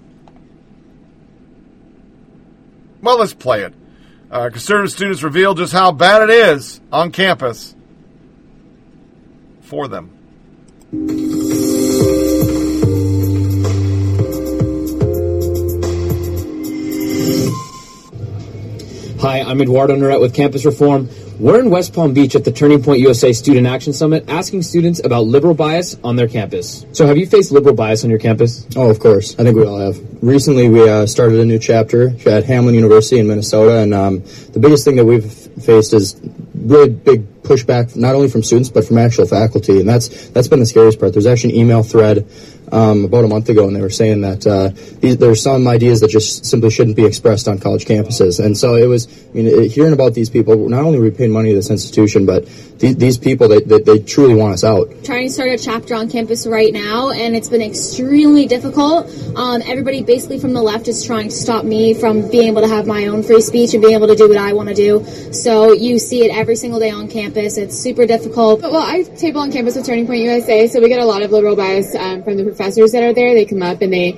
well, 3.02 3.20
let's 3.20 3.34
play 3.34 3.64
it. 3.64 3.74
Uh, 4.32 4.50
conservative 4.50 4.92
students 4.92 5.24
reveal 5.24 5.54
just 5.54 5.72
how 5.72 5.92
bad 5.92 6.24
it 6.24 6.30
is 6.30 6.82
on 6.92 7.12
campus 7.12 7.76
for 9.62 9.88
them. 9.88 10.12
Hi, 19.20 19.42
I'm 19.42 19.60
Eduardo 19.60 19.96
Neret 19.96 20.22
with 20.22 20.36
Campus 20.36 20.64
Reform. 20.64 21.10
We're 21.40 21.60
in 21.60 21.72
West 21.72 21.96
Palm 21.96 22.14
Beach 22.14 22.36
at 22.36 22.46
the 22.46 22.52
Turning 22.52 22.84
Point 22.84 23.00
USA 23.00 23.34
Student 23.34 23.66
Action 23.66 23.94
Summit 23.94 24.30
asking 24.30 24.62
students 24.62 25.04
about 25.04 25.26
liberal 25.26 25.56
bias 25.56 25.98
on 26.04 26.18
their 26.18 26.28
campus. 26.28 26.86
So, 26.92 27.08
have 27.08 27.18
you 27.18 27.26
faced 27.26 27.52
liberal 27.52 27.74
bias 27.74 28.04
on 28.04 28.12
your 28.12 28.20
campus? 28.20 28.68
Oh, 28.76 28.92
of 28.92 29.00
course. 29.00 29.34
I 29.40 29.44
think 29.44 29.58
we 29.58 29.66
all 29.66 29.80
have. 29.80 30.00
Recently, 30.22 30.70
we 30.70 30.88
uh, 30.88 31.08
started 31.08 31.40
a 31.40 31.46
new 31.46 31.58
chapter 31.58 32.10
at 32.10 32.44
Hamline 32.44 32.76
University 32.76 33.18
in 33.18 33.28
Minnesota, 33.28 33.80
and 33.80 33.96
um, 33.96 34.20
the 34.52 34.60
biggest 34.60 34.86
thing 34.86 34.98
that 34.98 35.06
we've 35.06 35.26
faced 35.26 35.96
is 35.96 36.16
really 36.54 36.90
big 36.90 37.42
pushback, 37.42 37.96
not 37.96 38.14
only 38.14 38.28
from 38.28 38.44
students 38.44 38.70
but 38.70 38.86
from 38.86 39.00
actual 39.00 39.26
faculty, 39.26 39.80
and 39.80 39.90
that's 39.90 40.30
that's 40.30 40.48
been 40.48 40.60
the 40.60 40.66
scariest 40.66 41.00
part. 41.00 41.14
There's 41.14 41.26
actually 41.26 41.54
an 41.54 41.60
email 41.62 41.82
thread 41.82 42.28
um, 42.72 43.06
about 43.06 43.26
a 43.26 43.28
month 43.28 43.50
ago, 43.50 43.68
and 43.68 43.76
they 43.76 43.82
were 43.82 43.90
saying 43.90 44.22
that 44.22 44.46
uh, 44.46 44.70
these, 45.00 45.18
there's 45.18 45.42
some 45.42 45.68
ideas 45.68 46.02
that 46.02 46.10
just 46.10 46.46
simply 46.46 46.70
shouldn't 46.70 46.96
be 46.96 47.06
expressed 47.06 47.48
on 47.48 47.60
college 47.60 47.86
campuses. 47.86 48.44
And 48.44 48.58
so 48.58 48.76
it 48.76 48.88
was, 48.88 49.08
I 49.08 49.34
mean, 49.34 49.70
hearing 49.70 49.94
about 49.94 50.14
these 50.14 50.30
people, 50.30 50.70
not 50.70 50.84
only 50.84 51.00
are 51.00 51.02
we 51.02 51.12
paying 51.12 51.32
money 51.32 51.50
to 51.50 51.56
this 51.56 51.70
institution, 51.70 52.26
but 52.26 52.46
these, 52.80 52.96
these 52.98 53.18
people, 53.18 53.48
they, 53.48 53.62
they, 53.62 53.80
they 53.80 54.00
truly 54.00 54.36
want 54.36 54.54
us 54.54 54.64
out. 54.64 54.90
Trying 55.04 55.28
to 55.28 55.34
start 55.34 55.50
a 55.50 55.58
chapter 55.58 55.96
on 55.96 56.10
campus 56.10 56.46
right 56.46 56.74
now, 56.74 57.12
and 57.12 57.36
it's 57.36 57.50
been 57.50 57.62
extremely 57.62 58.48
difficult. 58.48 59.08
Um, 59.36 59.62
everybody 59.66 60.04
basically 60.04 60.40
from 60.40 60.54
the 60.54 60.62
left 60.62 60.88
is 60.88 61.04
trying 61.04 61.30
to 61.30 61.36
stop 61.36 61.64
me 61.64 61.94
from 61.94 62.30
being 62.30 62.50
able 62.50 62.62
to 62.62 62.68
have 62.68 62.88
my 62.88 63.08
own 63.08 63.24
free 63.24 63.42
speech 63.42 63.74
and 63.74 63.82
being 63.82 63.96
able 63.96 64.08
to 64.08 64.16
do 64.16 64.28
what 64.28 64.38
I 64.38 64.54
want 64.54 64.70
to 64.70 64.76
do. 64.76 65.06
So 65.32 65.72
you 65.72 66.00
see 66.00 66.26
it 66.26 66.36
every 66.36 66.56
single 66.56 66.80
day 66.80 66.90
on 66.90 67.08
campus. 67.08 67.58
It's 67.58 67.78
super 67.78 68.06
difficult. 68.06 68.62
Well, 68.62 68.76
I 68.76 69.04
table 69.04 69.42
on 69.42 69.52
campus 69.52 69.76
with 69.76 69.86
Turning 69.86 70.08
Point 70.08 70.22
USA, 70.22 70.68
so 70.68 70.82
we 70.82 70.90
get 70.90 71.00
a 71.00 71.06
lot 71.06 71.22
of 71.22 71.32
liberal 71.32 71.56
bias 71.56 71.96
um, 71.96 72.24
from 72.24 72.38
the 72.38 72.44
professors 72.56 72.92
that 72.94 73.04
are 73.04 73.14
there. 73.14 73.34
They 73.34 73.46
come 73.46 73.62
up 73.62 73.82
and 73.82 73.92
they 73.92 74.12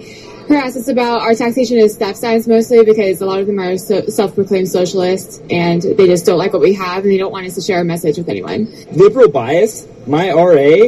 harass 0.48 0.77
us 0.77 0.88
about 0.88 1.22
our 1.22 1.35
taxation 1.35 1.77
is 1.77 1.98
theft 1.98 2.17
signs 2.17 2.48
mostly 2.48 2.83
because 2.85 3.19
a 3.19 3.25
lot 3.25 3.40
of 3.40 3.48
them 3.48 3.59
are 3.59 3.77
so 3.77 4.06
self-proclaimed 4.06 4.69
socialists 4.69 5.41
and 5.49 5.82
they 5.82 6.07
just 6.07 6.25
don't 6.25 6.38
like 6.38 6.53
what 6.53 6.61
we 6.61 6.74
have 6.74 7.03
and 7.03 7.11
they 7.11 7.17
don't 7.17 7.32
want 7.32 7.45
us 7.45 7.56
to 7.56 7.61
share 7.61 7.80
our 7.80 7.83
message 7.83 8.17
with 8.17 8.30
anyone. 8.30 8.72
Liberal 8.91 9.30
bias. 9.30 9.85
My 10.06 10.32
RA 10.32 10.88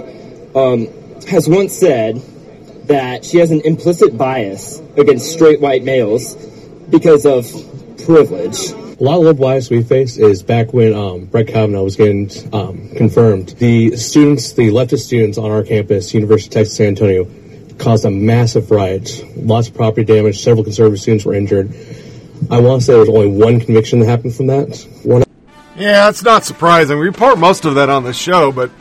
um, 0.55 0.87
has 1.27 1.49
once 1.49 1.77
said 1.77 2.21
that 2.85 3.25
she 3.25 3.37
has 3.37 3.51
an 3.51 3.61
implicit 3.61 4.17
bias 4.17 4.79
against 4.97 5.31
straight 5.31 5.59
white 5.59 5.83
males 5.83 6.35
because 6.89 7.25
of 7.25 7.45
privilege. 8.05 8.71
A 8.71 9.03
lot 9.03 9.17
of 9.17 9.23
liberal 9.25 9.49
bias 9.49 9.69
we 9.69 9.83
face 9.83 10.17
is 10.17 10.41
back 10.41 10.73
when 10.73 10.93
um, 10.93 11.25
Brett 11.25 11.47
Kavanaugh 11.47 11.83
was 11.83 11.95
getting 11.95 12.29
um, 12.53 12.89
confirmed. 12.95 13.49
The 13.49 13.95
students, 13.97 14.53
the 14.53 14.69
leftist 14.69 15.05
students 15.05 15.37
on 15.37 15.51
our 15.51 15.63
campus, 15.63 16.13
University 16.13 16.47
of 16.47 16.53
Texas 16.53 16.77
San 16.77 16.87
Antonio, 16.87 17.27
caused 17.79 18.05
a 18.05 18.11
massive 18.11 18.69
riot. 18.69 19.23
Lots 19.35 19.69
of 19.69 19.73
property 19.73 20.03
damage. 20.03 20.41
Several 20.43 20.63
conservative 20.63 20.99
students 20.99 21.25
were 21.25 21.33
injured. 21.33 21.73
I 22.51 22.59
want 22.59 22.81
to 22.81 22.85
say 22.85 22.93
there 22.93 22.99
was 22.99 23.09
only 23.09 23.27
one 23.27 23.59
conviction 23.59 23.99
that 23.99 24.05
happened 24.05 24.35
from 24.35 24.47
that. 24.47 24.87
One 25.03 25.23
Yeah, 25.75 26.09
it's 26.09 26.23
not 26.23 26.45
surprising. 26.45 26.99
We 26.99 27.05
report 27.05 27.37
most 27.37 27.65
of 27.65 27.75
that 27.75 27.89
on 27.89 28.03
the 28.03 28.13
show, 28.13 28.51
but 28.51 28.71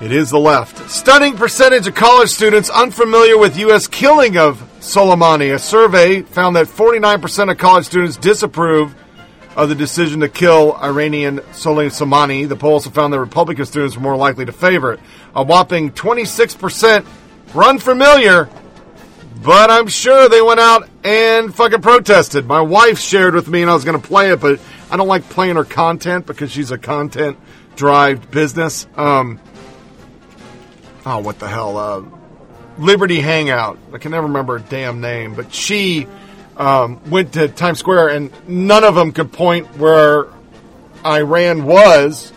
it 0.00 0.12
is 0.12 0.30
the 0.30 0.38
left. 0.38 0.90
Stunning 0.90 1.36
percentage 1.36 1.86
of 1.86 1.94
college 1.94 2.30
students 2.30 2.68
unfamiliar 2.70 3.38
with 3.38 3.58
U.S. 3.58 3.88
killing 3.88 4.36
of 4.36 4.62
Soleimani. 4.80 5.54
A 5.54 5.58
survey 5.58 6.22
found 6.22 6.56
that 6.56 6.66
49% 6.66 7.50
of 7.50 7.58
college 7.58 7.86
students 7.86 8.16
disapprove 8.16 8.94
of 9.56 9.70
the 9.70 9.74
decision 9.74 10.20
to 10.20 10.28
kill 10.28 10.76
Iranian 10.76 11.38
Soleimani. 11.52 12.46
The 12.46 12.56
poll 12.56 12.74
also 12.74 12.90
found 12.90 13.12
that 13.14 13.20
Republican 13.20 13.64
students 13.64 13.96
were 13.96 14.02
more 14.02 14.16
likely 14.16 14.44
to 14.44 14.52
favor 14.52 14.92
it. 14.92 15.00
A 15.34 15.42
whopping 15.42 15.92
26% 15.92 17.06
were 17.56 17.64
unfamiliar, 17.64 18.48
but 19.42 19.70
I'm 19.70 19.88
sure 19.88 20.28
they 20.28 20.42
went 20.42 20.60
out 20.60 20.88
and 21.02 21.54
fucking 21.54 21.82
protested. 21.82 22.46
My 22.46 22.60
wife 22.60 22.98
shared 22.98 23.34
with 23.34 23.48
me, 23.48 23.62
and 23.62 23.70
I 23.70 23.74
was 23.74 23.84
going 23.84 24.00
to 24.00 24.06
play 24.06 24.30
it, 24.30 24.40
but 24.40 24.60
I 24.90 24.96
don't 24.96 25.08
like 25.08 25.28
playing 25.30 25.56
her 25.56 25.64
content 25.64 26.26
because 26.26 26.52
she's 26.52 26.70
a 26.70 26.78
content 26.78 27.38
driven 27.74 28.24
business. 28.30 28.86
Um, 28.96 29.40
oh, 31.04 31.18
what 31.18 31.38
the 31.38 31.48
hell? 31.48 31.76
Uh, 31.76 32.04
Liberty 32.78 33.20
Hangout. 33.20 33.78
I 33.92 33.98
can 33.98 34.10
never 34.10 34.26
remember 34.26 34.58
her 34.58 34.64
damn 34.68 35.00
name, 35.00 35.34
but 35.34 35.52
she 35.52 36.06
um, 36.56 37.00
went 37.10 37.32
to 37.34 37.48
Times 37.48 37.78
Square 37.78 38.10
and 38.10 38.48
none 38.48 38.84
of 38.84 38.94
them 38.94 39.12
could 39.12 39.32
point 39.32 39.76
where 39.78 40.26
Iran 41.04 41.64
was. 41.64 42.32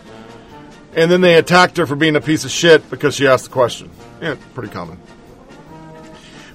And 0.94 1.10
then 1.10 1.20
they 1.20 1.36
attacked 1.36 1.76
her 1.76 1.86
for 1.86 1.94
being 1.94 2.16
a 2.16 2.20
piece 2.20 2.44
of 2.44 2.50
shit 2.50 2.88
because 2.90 3.14
she 3.14 3.28
asked 3.28 3.44
the 3.44 3.50
question. 3.50 3.90
Yeah, 4.20 4.36
pretty 4.54 4.70
common. 4.70 4.98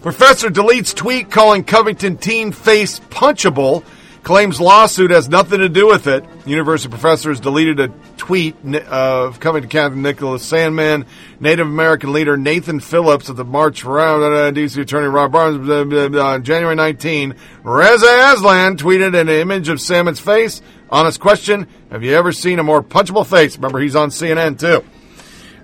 Professor 0.05 0.51
deletes 0.51 0.93
tweet 0.93 1.31
calling 1.31 1.63
Covington 1.63 2.17
teen 2.17 2.51
face 2.51 2.99
punchable. 2.99 3.83
Claims 4.21 4.61
lawsuit 4.61 5.09
has 5.09 5.29
nothing 5.29 5.57
to 5.57 5.67
do 5.67 5.87
with 5.87 6.05
it. 6.05 6.23
University 6.45 6.91
professors 6.91 7.39
deleted 7.39 7.79
a 7.79 7.87
tweet 8.15 8.55
of 8.87 9.39
Covington 9.39 9.67
Captain 9.67 10.03
Nicholas 10.03 10.47
Sandmann, 10.47 11.07
Native 11.39 11.65
American 11.65 12.13
leader 12.13 12.37
Nathan 12.37 12.79
Phillips 12.81 13.29
of 13.29 13.35
the 13.35 13.43
March 13.43 13.83
around 13.83 14.21
uh, 14.21 14.51
D.C. 14.51 14.79
Attorney 14.79 15.07
Rob 15.07 15.31
Barnes 15.31 15.67
on 15.67 16.43
January 16.43 16.75
19. 16.75 17.33
Reza 17.63 18.05
Aslan 18.05 18.77
tweeted 18.77 19.19
an 19.19 19.27
image 19.27 19.69
of 19.69 19.81
Sandmann's 19.81 20.19
face. 20.19 20.61
Honest 20.91 21.19
question: 21.19 21.67
Have 21.89 22.03
you 22.03 22.13
ever 22.13 22.31
seen 22.31 22.59
a 22.59 22.63
more 22.63 22.83
punchable 22.83 23.25
face? 23.25 23.55
Remember, 23.55 23.79
he's 23.79 23.95
on 23.95 24.11
CNN 24.11 24.59
too. 24.59 24.85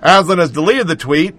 Aslan 0.02 0.40
has 0.40 0.50
deleted 0.50 0.88
the 0.88 0.96
tweet. 0.96 1.36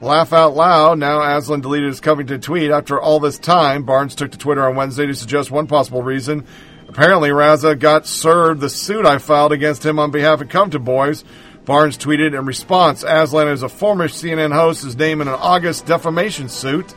Laugh 0.00 0.32
out 0.32 0.54
loud. 0.54 0.98
Now 0.98 1.36
Aslan 1.36 1.62
deleted 1.62 1.88
his 1.88 2.00
Covington 2.00 2.40
tweet. 2.40 2.70
After 2.70 3.00
all 3.00 3.18
this 3.18 3.38
time, 3.38 3.84
Barnes 3.84 4.14
took 4.14 4.30
to 4.32 4.38
Twitter 4.38 4.68
on 4.68 4.76
Wednesday 4.76 5.06
to 5.06 5.14
suggest 5.14 5.50
one 5.50 5.66
possible 5.66 6.02
reason. 6.02 6.44
Apparently, 6.88 7.30
Reza 7.30 7.74
got 7.74 8.06
served 8.06 8.60
the 8.60 8.70
suit 8.70 9.06
I 9.06 9.18
filed 9.18 9.52
against 9.52 9.84
him 9.84 9.98
on 9.98 10.10
behalf 10.10 10.40
of 10.40 10.48
Covington 10.48 10.84
Boys. 10.84 11.24
Barnes 11.64 11.98
tweeted 11.98 12.38
in 12.38 12.46
response, 12.46 13.02
Aslan 13.02 13.48
is 13.48 13.62
a 13.62 13.68
former 13.68 14.06
CNN 14.06 14.52
host, 14.52 14.84
is 14.84 14.96
named 14.96 15.22
in 15.22 15.28
an 15.28 15.34
August 15.34 15.86
defamation 15.86 16.48
suit. 16.48 16.94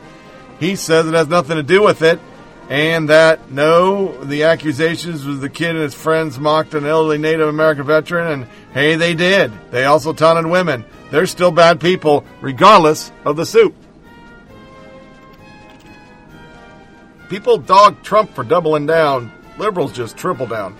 He 0.60 0.76
says 0.76 1.06
it 1.06 1.14
has 1.14 1.26
nothing 1.26 1.56
to 1.56 1.62
do 1.62 1.82
with 1.82 2.02
it, 2.02 2.20
and 2.68 3.08
that 3.08 3.50
no, 3.50 4.22
the 4.22 4.44
accusations 4.44 5.24
was 5.24 5.40
the 5.40 5.48
kid 5.48 5.70
and 5.70 5.80
his 5.80 5.94
friends 5.94 6.38
mocked 6.38 6.74
an 6.74 6.86
elderly 6.86 7.18
Native 7.18 7.48
American 7.48 7.84
veteran, 7.84 8.30
and 8.30 8.46
hey, 8.72 8.94
they 8.94 9.14
did. 9.14 9.50
They 9.70 9.86
also 9.86 10.12
taunted 10.12 10.46
women. 10.46 10.84
They're 11.10 11.26
still 11.26 11.50
bad 11.50 11.80
people, 11.80 12.24
regardless 12.40 13.10
of 13.24 13.36
the 13.36 13.44
suit. 13.44 13.74
People 17.28 17.58
dog 17.58 18.02
Trump 18.02 18.34
for 18.34 18.44
doubling 18.44 18.86
down. 18.86 19.32
Liberals 19.58 19.92
just 19.92 20.16
triple 20.16 20.46
down. 20.46 20.76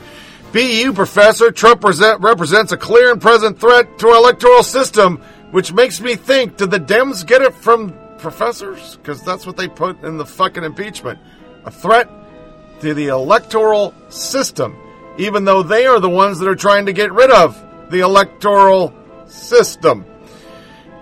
BU 0.52 0.92
professor, 0.94 1.52
Trump 1.52 1.81
present, 1.81 2.20
represents 2.20 2.73
a 2.73 2.76
clear 2.76 3.12
and 3.12 3.20
present 3.23 3.60
threat 3.60 3.99
to 4.00 4.09
our 4.09 4.17
electoral 4.17 4.65
system, 4.65 5.18
which 5.52 5.73
makes 5.73 6.00
me 6.00 6.17
think, 6.17 6.57
did 6.57 6.73
the 6.73 6.81
Dems 6.81 7.25
get 7.25 7.41
it 7.41 7.55
from 7.55 7.94
professors? 8.18 8.97
Because 8.97 9.23
that's 9.23 9.47
what 9.47 9.57
they 9.57 9.68
put 9.68 10.02
in 10.02 10.17
the 10.17 10.26
fucking 10.26 10.65
impeachment. 10.65 11.20
A 11.65 11.70
threat 11.70 12.09
to 12.81 12.94
the 12.94 13.09
electoral 13.09 13.94
system, 14.09 14.76
even 15.18 15.44
though 15.44 15.62
they 15.62 15.86
are 15.86 16.00
the 16.00 16.10
ones 16.10 16.41
that 16.41 16.49
are 16.49 16.57
trying 16.57 16.86
to 16.86 16.92
get 16.92 17.12
rid 17.12 17.31
of 17.31 17.57
the 17.91 18.00
electoral 18.00 18.92
system. 19.26 20.05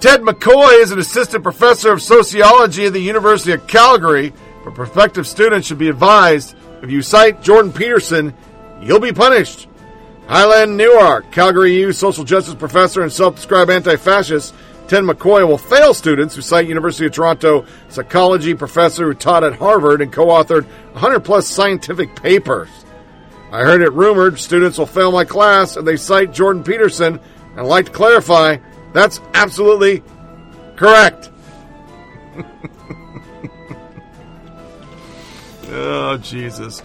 Ted 0.01 0.21
McCoy 0.21 0.81
is 0.81 0.93
an 0.93 1.01
assistant 1.01 1.43
professor 1.43 1.91
of 1.91 2.01
sociology 2.01 2.87
at 2.87 2.93
the 2.93 3.01
University 3.01 3.51
of 3.51 3.67
Calgary, 3.67 4.33
but 4.65 4.77
prospective 4.77 5.27
students 5.27 5.67
should 5.67 5.79
be 5.79 5.89
advised 5.89 6.57
if 6.83 6.91
you 6.91 7.03
cite 7.03 7.43
Jordan 7.43 7.73
Peterson, 7.73 8.33
you'll 8.81 9.01
be 9.01 9.13
punished. 9.13 9.67
Highland 10.29 10.77
Newark, 10.77 11.33
Calgary 11.33 11.75
U 11.81 11.93
social 11.93 12.23
justice 12.23 12.55
professor 12.55 13.03
and 13.03 13.13
self-described 13.13 13.73
anti-fascist, 13.73 14.55
Ted 14.87 15.03
McCoy 15.03 15.47
will 15.47 15.59
fail 15.59 15.93
students 15.93 16.37
who 16.37 16.43
cite 16.43 16.69
University 16.69 17.07
of 17.07 17.13
Toronto 17.13 17.67
psychology 17.89 18.55
professor 18.55 19.07
who 19.07 19.15
taught 19.15 19.43
at 19.43 19.57
Harvard 19.57 20.01
and 20.01 20.13
co-authored 20.13 20.65
100 20.93 21.21
plus 21.21 21.49
scientific 21.49 22.15
papers. 22.15 22.69
I 23.51 23.63
heard 23.63 23.83
it 23.83 23.93
rumored 23.93 24.39
students 24.39 24.79
will 24.79 24.87
fail 24.87 25.11
my 25.11 25.25
class 25.25 25.77
and 25.77 25.85
they 25.85 25.97
cite 25.97 26.33
Jordan 26.33 26.63
Peterson, 26.63 27.19
and 27.51 27.61
I'd 27.61 27.67
like 27.67 27.87
to 27.87 27.93
clarify, 27.93 28.59
that's 28.99 29.21
absolutely 29.35 30.03
correct. 30.77 31.31
oh, 35.69 36.19
Jesus. 36.19 36.83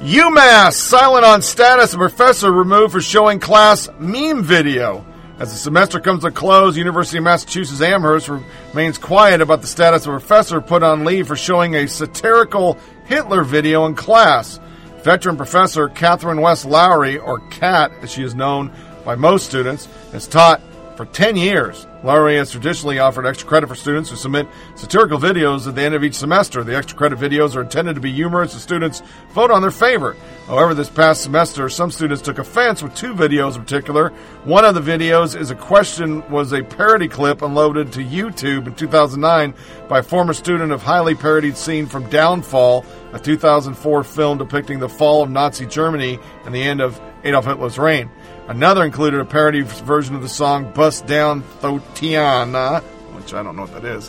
UMass 0.00 0.74
silent 0.74 1.24
on 1.24 1.42
status 1.42 1.92
of 1.94 1.98
professor 1.98 2.52
removed 2.52 2.92
for 2.92 3.00
showing 3.00 3.40
class 3.40 3.88
meme 3.98 4.44
video. 4.44 5.04
As 5.38 5.52
the 5.52 5.58
semester 5.58 6.00
comes 6.00 6.22
to 6.22 6.30
close, 6.30 6.76
University 6.76 7.18
of 7.18 7.24
Massachusetts 7.24 7.82
Amherst 7.82 8.28
remains 8.28 8.96
quiet 8.96 9.40
about 9.40 9.60
the 9.60 9.66
status 9.66 10.06
of 10.06 10.14
a 10.14 10.18
professor 10.18 10.60
put 10.60 10.82
on 10.82 11.04
leave 11.04 11.26
for 11.26 11.36
showing 11.36 11.74
a 11.74 11.88
satirical 11.88 12.78
Hitler 13.06 13.42
video 13.42 13.86
in 13.86 13.94
class. 13.94 14.60
Veteran 15.02 15.36
professor 15.36 15.88
Catherine 15.88 16.40
West 16.40 16.64
Lowry, 16.64 17.18
or 17.18 17.40
Cat 17.50 17.90
as 18.02 18.12
she 18.12 18.22
is 18.22 18.34
known 18.34 18.72
by 19.04 19.14
most 19.14 19.46
students, 19.46 19.88
has 20.12 20.26
taught 20.26 20.60
for 20.96 21.04
10 21.06 21.36
years. 21.36 21.86
Lowry 22.02 22.36
has 22.36 22.50
traditionally 22.50 22.98
offered 22.98 23.26
extra 23.26 23.48
credit 23.48 23.66
for 23.66 23.74
students 23.74 24.10
who 24.10 24.16
submit 24.16 24.46
satirical 24.76 25.18
videos 25.18 25.66
at 25.66 25.74
the 25.74 25.82
end 25.82 25.94
of 25.94 26.04
each 26.04 26.14
semester. 26.14 26.64
The 26.64 26.76
extra 26.76 26.96
credit 26.96 27.18
videos 27.18 27.54
are 27.54 27.62
intended 27.62 27.94
to 27.94 28.00
be 28.00 28.12
humorous 28.12 28.52
and 28.52 28.62
students 28.62 29.02
vote 29.30 29.50
on 29.50 29.60
their 29.60 29.70
favorite. 29.70 30.16
However, 30.46 30.74
this 30.74 30.88
past 30.88 31.22
semester, 31.22 31.68
some 31.68 31.90
students 31.90 32.22
took 32.22 32.38
offense 32.38 32.82
with 32.82 32.94
two 32.94 33.12
videos 33.14 33.56
in 33.56 33.62
particular. 33.62 34.10
One 34.44 34.64
of 34.64 34.74
the 34.74 34.80
videos 34.80 35.38
is 35.38 35.50
a 35.50 35.54
question 35.54 36.28
was 36.30 36.52
a 36.52 36.62
parody 36.62 37.08
clip 37.08 37.42
unloaded 37.42 37.92
to 37.94 38.04
YouTube 38.04 38.66
in 38.66 38.74
2009 38.74 39.54
by 39.88 39.98
a 39.98 40.02
former 40.02 40.32
student 40.32 40.72
of 40.72 40.82
highly 40.82 41.14
parodied 41.14 41.56
scene 41.56 41.86
from 41.86 42.08
Downfall, 42.08 42.86
a 43.12 43.18
2004 43.18 44.04
film 44.04 44.38
depicting 44.38 44.78
the 44.78 44.88
fall 44.88 45.22
of 45.22 45.30
Nazi 45.30 45.66
Germany 45.66 46.18
and 46.44 46.54
the 46.54 46.62
end 46.62 46.80
of 46.80 47.00
Adolf 47.24 47.46
Hitler's 47.46 47.78
reign. 47.78 48.08
Another 48.48 48.84
included 48.84 49.18
a 49.18 49.24
parody 49.24 49.62
version 49.62 50.14
of 50.14 50.22
the 50.22 50.28
song 50.28 50.72
Bust 50.72 51.04
Down 51.06 51.42
Thotiana, 51.60 52.80
which 53.16 53.34
I 53.34 53.42
don't 53.42 53.56
know 53.56 53.62
what 53.62 53.72
that 53.72 53.84
is, 53.84 54.08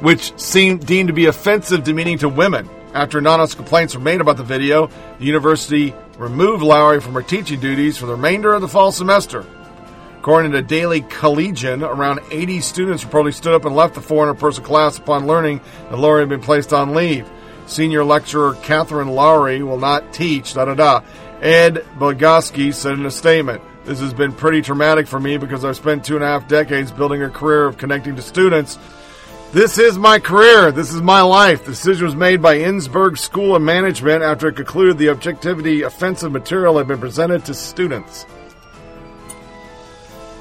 which 0.00 0.38
seemed 0.38 0.86
deemed 0.86 1.08
to 1.08 1.12
be 1.12 1.26
offensive, 1.26 1.82
demeaning 1.82 2.18
to 2.18 2.28
women. 2.28 2.70
After 2.92 3.18
anonymous 3.18 3.54
complaints 3.54 3.96
were 3.96 4.00
made 4.00 4.20
about 4.20 4.36
the 4.36 4.44
video, 4.44 4.88
the 5.18 5.24
university 5.24 5.92
removed 6.18 6.62
Lowry 6.62 7.00
from 7.00 7.14
her 7.14 7.22
teaching 7.22 7.58
duties 7.58 7.96
for 7.96 8.06
the 8.06 8.14
remainder 8.14 8.54
of 8.54 8.60
the 8.60 8.68
fall 8.68 8.92
semester. 8.92 9.44
According 10.20 10.52
to 10.52 10.62
Daily 10.62 11.00
Collegian, 11.00 11.82
around 11.82 12.20
80 12.30 12.60
students 12.60 13.04
reportedly 13.04 13.34
stood 13.34 13.54
up 13.54 13.64
and 13.64 13.74
left 13.74 13.94
the 13.94 14.00
400 14.00 14.34
person 14.34 14.62
class 14.62 14.98
upon 14.98 15.26
learning 15.26 15.60
that 15.90 15.98
Lowry 15.98 16.22
had 16.22 16.28
been 16.28 16.40
placed 16.40 16.72
on 16.72 16.94
leave. 16.94 17.28
Senior 17.66 18.04
lecturer 18.04 18.54
Catherine 18.62 19.08
Lowry 19.08 19.62
will 19.62 19.78
not 19.78 20.12
teach, 20.12 20.54
da 20.54 20.66
da 20.66 20.74
da. 20.74 21.00
Ed 21.44 21.84
Bogoski 21.98 22.72
said 22.72 22.94
in 22.94 23.04
a 23.04 23.10
statement, 23.10 23.60
This 23.84 24.00
has 24.00 24.14
been 24.14 24.32
pretty 24.32 24.62
traumatic 24.62 25.06
for 25.06 25.20
me 25.20 25.36
because 25.36 25.62
I've 25.62 25.76
spent 25.76 26.02
two 26.02 26.14
and 26.14 26.24
a 26.24 26.26
half 26.26 26.48
decades 26.48 26.90
building 26.90 27.22
a 27.22 27.28
career 27.28 27.66
of 27.66 27.76
connecting 27.76 28.16
to 28.16 28.22
students. 28.22 28.78
This 29.52 29.76
is 29.76 29.98
my 29.98 30.18
career. 30.18 30.72
This 30.72 30.92
is 30.94 31.02
my 31.02 31.20
life. 31.20 31.66
The 31.66 31.72
decision 31.72 32.06
was 32.06 32.16
made 32.16 32.40
by 32.40 32.56
Isenberg 32.56 33.18
School 33.18 33.54
of 33.54 33.60
Management 33.60 34.22
after 34.22 34.48
it 34.48 34.56
concluded 34.56 34.96
the 34.96 35.10
objectivity 35.10 35.82
offensive 35.82 36.32
material 36.32 36.78
had 36.78 36.88
been 36.88 36.98
presented 36.98 37.44
to 37.44 37.52
students. 37.52 38.24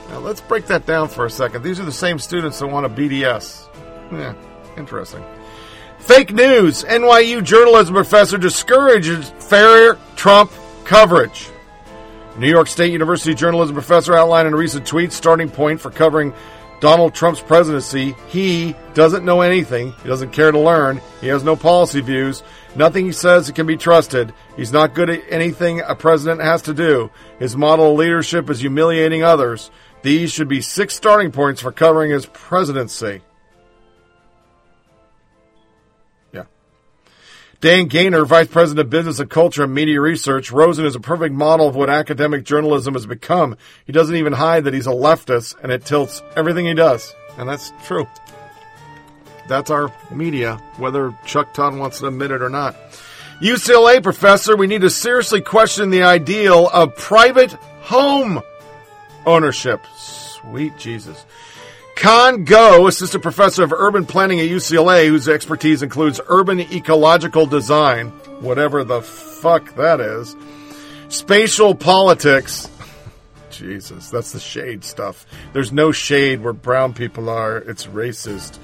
Now 0.08 0.20
let's 0.20 0.40
break 0.40 0.68
that 0.68 0.86
down 0.86 1.10
for 1.10 1.26
a 1.26 1.30
second. 1.30 1.64
These 1.64 1.82
are 1.82 1.86
the 1.86 1.92
same 1.92 2.18
students 2.18 2.60
that 2.60 2.68
want 2.68 2.86
a 2.86 2.90
BDS. 2.90 3.68
Yeah, 4.10 4.36
interesting. 4.78 5.24
Fake 6.00 6.32
news. 6.34 6.86
NYU 6.86 7.44
journalism 7.44 7.94
professor 7.94 8.38
discourages 8.38 9.32
fair 9.32 9.98
Trump 10.16 10.50
coverage. 10.86 11.50
New 12.38 12.50
York 12.50 12.68
State 12.68 12.92
University 12.92 13.34
journalism 13.34 13.76
professor 13.76 14.14
outlined 14.16 14.48
in 14.48 14.53
a 14.53 14.58
recent 14.58 14.88
tweet 14.88 15.12
starting 15.12 15.50
point 15.50 15.80
for 15.80 15.92
covering 15.92 16.34
Donald 16.80 17.14
Trump's 17.14 17.42
presidency. 17.42 18.16
He 18.28 18.76
doesn't 18.94 19.24
know 19.24 19.42
anything. 19.42 19.94
He 20.02 20.10
doesn't 20.10 20.34
care 20.34 20.52
to 20.52 20.60
learn. 20.60 21.00
He 21.22 21.28
has 21.28 21.44
no 21.44 21.56
policy 21.56 22.02
views. 22.02 22.44
Nothing 22.76 23.06
he 23.06 23.12
says 23.12 23.52
can 23.52 23.68
be 23.68 23.78
trusted. 23.78 24.34
He's 24.58 24.74
not 24.74 24.95
good 24.95 25.10
at 25.10 25.24
anything 25.30 25.80
a 25.82 25.95
president 25.95 26.42
has 26.42 26.64
to 26.64 26.74
do. 26.74 27.12
His 27.40 27.56
model 27.56 27.92
of 27.92 27.98
leadership 27.98 28.50
is 28.50 28.60
humiliating 28.60 29.24
others. 29.24 29.72
These 30.02 30.34
should 30.34 30.50
be 30.50 30.62
six 30.62 30.95
starting 30.95 31.32
points 31.32 31.62
for 31.62 31.72
covering 31.72 32.12
his 32.12 32.26
presidency. 32.26 33.22
Dan 37.64 37.88
Gainor, 37.88 38.27
Vice 38.27 38.50
President 38.50 38.88
of 38.88 38.90
Business 38.90 39.19
and 39.19 39.30
Culture 39.30 39.64
and 39.64 39.74
Media 39.74 40.01
Research, 40.01 40.51
Rosen 40.51 40.85
is 40.85 40.98
a 40.98 41.00
perfect 41.00 41.33
model 41.33 41.69
of 41.69 41.77
what 41.77 41.90
academic 41.90 42.43
journalism 42.43 42.93
has 42.93 43.06
become. 43.06 43.56
He 43.85 43.93
doesn't 43.93 44.17
even 44.17 44.33
hide 44.33 44.66
that 44.66 44.74
he's 44.74 44.85
a 44.85 44.90
leftist, 44.90 45.56
and 45.64 45.72
it 45.72 45.85
tilts 45.85 46.22
everything 46.35 46.66
he 46.66 46.74
does. 46.74 47.16
And 47.38 47.48
that's 47.48 47.72
true. 47.85 48.06
That's 49.48 49.72
our 49.72 49.93
media, 50.11 50.58
whether 50.75 51.17
Chuck 51.25 51.53
Todd 51.53 51.77
wants 51.77 52.00
to 52.00 52.08
admit 52.08 52.32
it 52.32 52.42
or 52.42 52.50
not. 52.50 52.75
UCLA 53.40 54.03
professor, 54.03 54.58
we 54.58 54.67
need 54.67 54.82
to 54.82 54.90
seriously 54.90 55.40
question 55.40 55.90
the 55.90 56.03
ideal 56.03 56.67
of 56.67 56.98
private 56.98 57.53
home 57.83 58.42
ownership. 59.25 59.85
Sweet 59.95 60.77
Jesus. 60.77 61.25
Kian 61.96 62.46
Goh, 62.46 62.88
assistant 62.88 63.24
professor 63.24 63.64
of 63.64 63.72
urban 63.72 64.06
planning 64.06 64.40
at 64.40 64.50
UCLA, 64.50 65.08
whose 65.08 65.30
expertise 65.30 65.84
includes 65.84 66.20
urban 66.28 66.60
ecological 66.60 67.46
design, 67.46 68.08
whatever 68.40 68.84
the 68.84 69.02
fuck 69.02 69.76
that 69.76 70.02
is, 70.02 70.36
spatial 71.10 71.76
politics. 71.76 72.70
Jesus, 73.52 74.10
that's 74.10 74.32
the 74.32 74.40
shade 74.40 74.84
stuff. 74.84 75.26
There's 75.54 75.72
no 75.72 75.92
shade 75.92 76.42
where 76.42 76.54
brown 76.54 76.94
people 76.94 77.30
are. 77.30 77.58
It's 77.58 77.86
racist. 77.86 78.58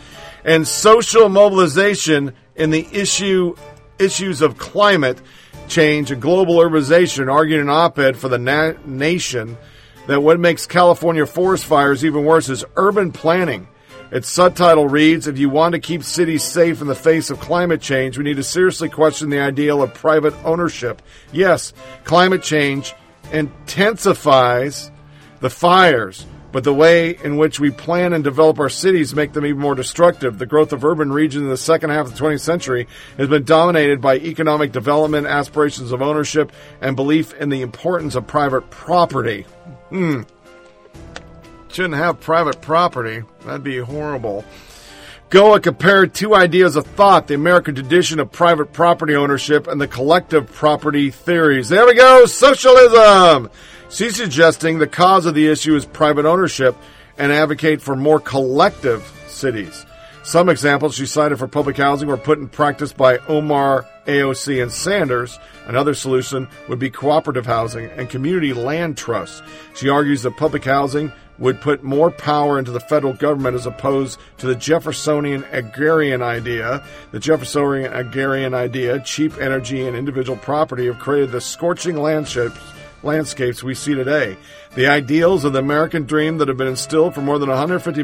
And 0.43 0.67
social 0.67 1.29
mobilization 1.29 2.33
in 2.55 2.71
the 2.71 2.87
issue 2.91 3.55
issues 3.99 4.41
of 4.41 4.57
climate 4.57 5.21
change 5.67 6.09
and 6.09 6.21
global 6.21 6.55
urbanization, 6.55 7.31
arguing 7.31 7.61
an 7.61 7.69
op-ed 7.69 8.17
for 8.17 8.27
the 8.27 8.39
na- 8.39 8.73
nation 8.85 9.57
that 10.09 10.21
what 10.21 10.39
makes 10.39 10.65
California 10.65 11.23
forest 11.23 11.65
fires 11.65 12.03
even 12.03 12.25
worse 12.25 12.49
is 12.49 12.65
urban 12.77 13.11
planning. 13.11 13.67
Its 14.11 14.27
subtitle 14.27 14.87
reads 14.87 15.27
If 15.27 15.37
you 15.37 15.51
want 15.51 15.73
to 15.73 15.79
keep 15.79 16.01
cities 16.01 16.43
safe 16.43 16.81
in 16.81 16.87
the 16.87 16.95
face 16.95 17.29
of 17.29 17.39
climate 17.39 17.79
change, 17.79 18.17
we 18.17 18.23
need 18.23 18.37
to 18.37 18.43
seriously 18.43 18.89
question 18.89 19.29
the 19.29 19.39
ideal 19.39 19.83
of 19.83 19.93
private 19.93 20.33
ownership. 20.43 21.03
Yes, 21.31 21.73
climate 22.05 22.41
change 22.41 22.95
intensifies 23.31 24.89
the 25.41 25.51
fires, 25.51 26.25
but 26.51 26.63
the 26.63 26.73
way 26.73 27.15
in 27.23 27.37
which 27.37 27.59
we 27.59 27.69
plan 27.69 28.11
and 28.11 28.23
develop 28.23 28.57
our 28.57 28.67
cities 28.67 29.13
make 29.13 29.33
them 29.33 29.45
even 29.45 29.61
more 29.61 29.75
destructive. 29.75 30.39
The 30.39 30.47
growth 30.47 30.73
of 30.73 30.83
urban 30.83 31.13
regions 31.13 31.43
in 31.43 31.49
the 31.49 31.55
second 31.55 31.91
half 31.91 32.07
of 32.07 32.17
the 32.17 32.19
20th 32.19 32.39
century 32.39 32.87
has 33.17 33.27
been 33.27 33.43
dominated 33.43 34.01
by 34.01 34.17
economic 34.17 34.71
development, 34.71 35.27
aspirations 35.27 35.91
of 35.91 36.01
ownership, 36.01 36.51
and 36.81 36.95
belief 36.95 37.31
in 37.35 37.49
the 37.49 37.61
importance 37.61 38.15
of 38.15 38.25
private 38.25 38.71
property. 38.71 39.45
Hmm. 39.89 40.21
Shouldn't 41.71 41.95
have 41.95 42.19
private 42.19 42.61
property. 42.61 43.23
That'd 43.45 43.63
be 43.63 43.79
horrible. 43.79 44.43
Goh 45.29 45.61
compared 45.61 46.15
two 46.15 46.33
ideas 46.33 46.75
of 46.75 46.87
thought 46.87 47.27
the 47.27 47.35
American 47.35 47.75
tradition 47.75 48.19
of 48.19 48.31
private 48.31 48.73
property 48.73 49.15
ownership 49.15 49.67
and 49.67 49.79
the 49.79 49.87
collective 49.87 50.51
property 50.51 51.11
theories. 51.11 51.69
There 51.69 51.85
we 51.85 51.93
go, 51.93 52.25
socialism! 52.25 53.51
She's 53.91 54.15
suggesting 54.15 54.79
the 54.79 54.87
cause 54.87 55.27
of 55.27 55.35
the 55.35 55.47
issue 55.47 55.75
is 55.75 55.85
private 55.85 56.25
ownership 56.25 56.75
and 57.17 57.31
advocate 57.31 57.79
for 57.81 57.95
more 57.95 58.19
collective 58.19 59.03
cities. 59.27 59.85
Some 60.29 60.47
examples 60.47 60.93
she 60.93 61.07
cited 61.07 61.39
for 61.39 61.47
public 61.47 61.77
housing 61.77 62.07
were 62.07 62.15
put 62.15 62.37
in 62.37 62.49
practice 62.49 62.93
by 62.93 63.17
Omar, 63.27 63.87
AOC, 64.05 64.61
and 64.61 64.71
Sanders. 64.71 65.39
Another 65.65 65.95
solution 65.95 66.47
would 66.67 66.77
be 66.77 66.91
cooperative 66.91 67.47
housing 67.47 67.85
and 67.85 68.11
community 68.11 68.53
land 68.53 68.95
trusts. 68.95 69.41
She 69.75 69.89
argues 69.89 70.21
that 70.21 70.37
public 70.37 70.65
housing 70.65 71.11
would 71.39 71.59
put 71.61 71.83
more 71.83 72.11
power 72.11 72.59
into 72.59 72.69
the 72.69 72.79
federal 72.79 73.13
government 73.13 73.55
as 73.55 73.65
opposed 73.65 74.19
to 74.37 74.45
the 74.45 74.53
Jeffersonian 74.53 75.45
agrarian 75.51 76.21
idea. 76.21 76.83
The 77.09 77.19
Jeffersonian 77.19 77.91
agrarian 77.91 78.53
idea, 78.53 78.99
cheap 78.99 79.35
energy 79.39 79.87
and 79.87 79.97
individual 79.97 80.37
property 80.37 80.85
have 80.85 80.99
created 80.99 81.31
the 81.31 81.41
scorching 81.41 81.97
landscapes 81.97 82.59
landscapes 83.03 83.63
we 83.63 83.73
see 83.73 83.95
today. 83.95 84.37
The 84.75 84.87
ideals 84.87 85.45
of 85.45 85.53
the 85.53 85.59
American 85.59 86.03
dream 86.03 86.37
that 86.37 86.47
have 86.47 86.57
been 86.57 86.67
instilled 86.67 87.15
for 87.15 87.21
more 87.21 87.39
than 87.39 87.49
150 87.49 88.01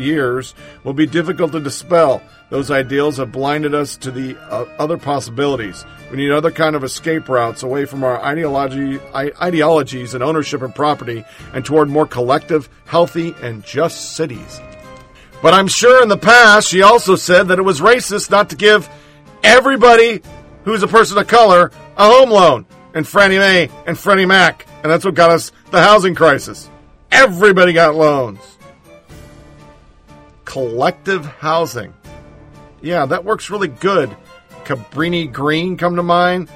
years 0.00 0.54
will 0.84 0.92
be 0.92 1.06
difficult 1.06 1.52
to 1.52 1.60
dispel. 1.60 2.22
Those 2.50 2.70
ideals 2.70 3.16
have 3.16 3.32
blinded 3.32 3.74
us 3.74 3.96
to 3.98 4.10
the 4.10 4.36
uh, 4.50 4.66
other 4.78 4.98
possibilities. 4.98 5.84
We 6.10 6.18
need 6.18 6.30
other 6.30 6.50
kind 6.50 6.76
of 6.76 6.84
escape 6.84 7.28
routes 7.28 7.62
away 7.62 7.86
from 7.86 8.04
our 8.04 8.22
ideology, 8.22 9.00
ideologies 9.14 10.14
and 10.14 10.22
ownership 10.22 10.60
and 10.60 10.74
property 10.74 11.24
and 11.54 11.64
toward 11.64 11.88
more 11.88 12.06
collective, 12.06 12.68
healthy, 12.84 13.34
and 13.40 13.64
just 13.64 14.16
cities. 14.16 14.60
But 15.40 15.54
I'm 15.54 15.66
sure 15.66 16.02
in 16.02 16.08
the 16.08 16.18
past 16.18 16.68
she 16.68 16.82
also 16.82 17.16
said 17.16 17.48
that 17.48 17.58
it 17.58 17.62
was 17.62 17.80
racist 17.80 18.30
not 18.30 18.50
to 18.50 18.56
give 18.56 18.88
everybody 19.42 20.22
who's 20.64 20.82
a 20.82 20.88
person 20.88 21.18
of 21.18 21.26
color 21.26 21.70
a 21.96 22.04
home 22.04 22.30
loan 22.30 22.66
and 22.94 23.06
Fannie 23.06 23.38
Mae 23.38 23.70
and 23.86 23.98
Freddie 23.98 24.26
Mac, 24.26 24.66
and 24.82 24.90
that's 24.90 25.04
what 25.04 25.14
got 25.14 25.30
us 25.30 25.52
the 25.70 25.80
housing 25.80 26.14
crisis. 26.14 26.68
Everybody 27.10 27.72
got 27.72 27.94
loans. 27.94 28.40
Collective 30.44 31.24
housing. 31.24 31.94
Yeah, 32.80 33.06
that 33.06 33.24
works 33.24 33.50
really 33.50 33.68
good. 33.68 34.14
Cabrini 34.64 35.30
Green 35.32 35.76
come 35.76 35.96
to 35.96 36.02
mind. 36.02 36.50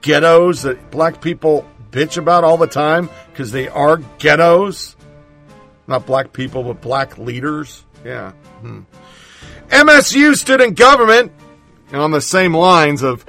Ghettos 0.00 0.62
that 0.62 0.90
black 0.90 1.20
people 1.20 1.66
bitch 1.90 2.16
about 2.16 2.44
all 2.44 2.56
the 2.56 2.66
time 2.66 3.08
because 3.30 3.52
they 3.52 3.68
are 3.68 3.98
ghettos. 4.18 4.96
Not 5.86 6.06
black 6.06 6.32
people, 6.32 6.62
but 6.62 6.80
black 6.80 7.18
leaders. 7.18 7.84
Yeah. 8.04 8.32
Hmm. 8.60 8.80
MSU 9.68 10.34
student 10.34 10.78
government, 10.78 11.32
and 11.88 12.00
on 12.00 12.10
the 12.10 12.20
same 12.20 12.54
lines 12.54 13.02
of 13.02 13.24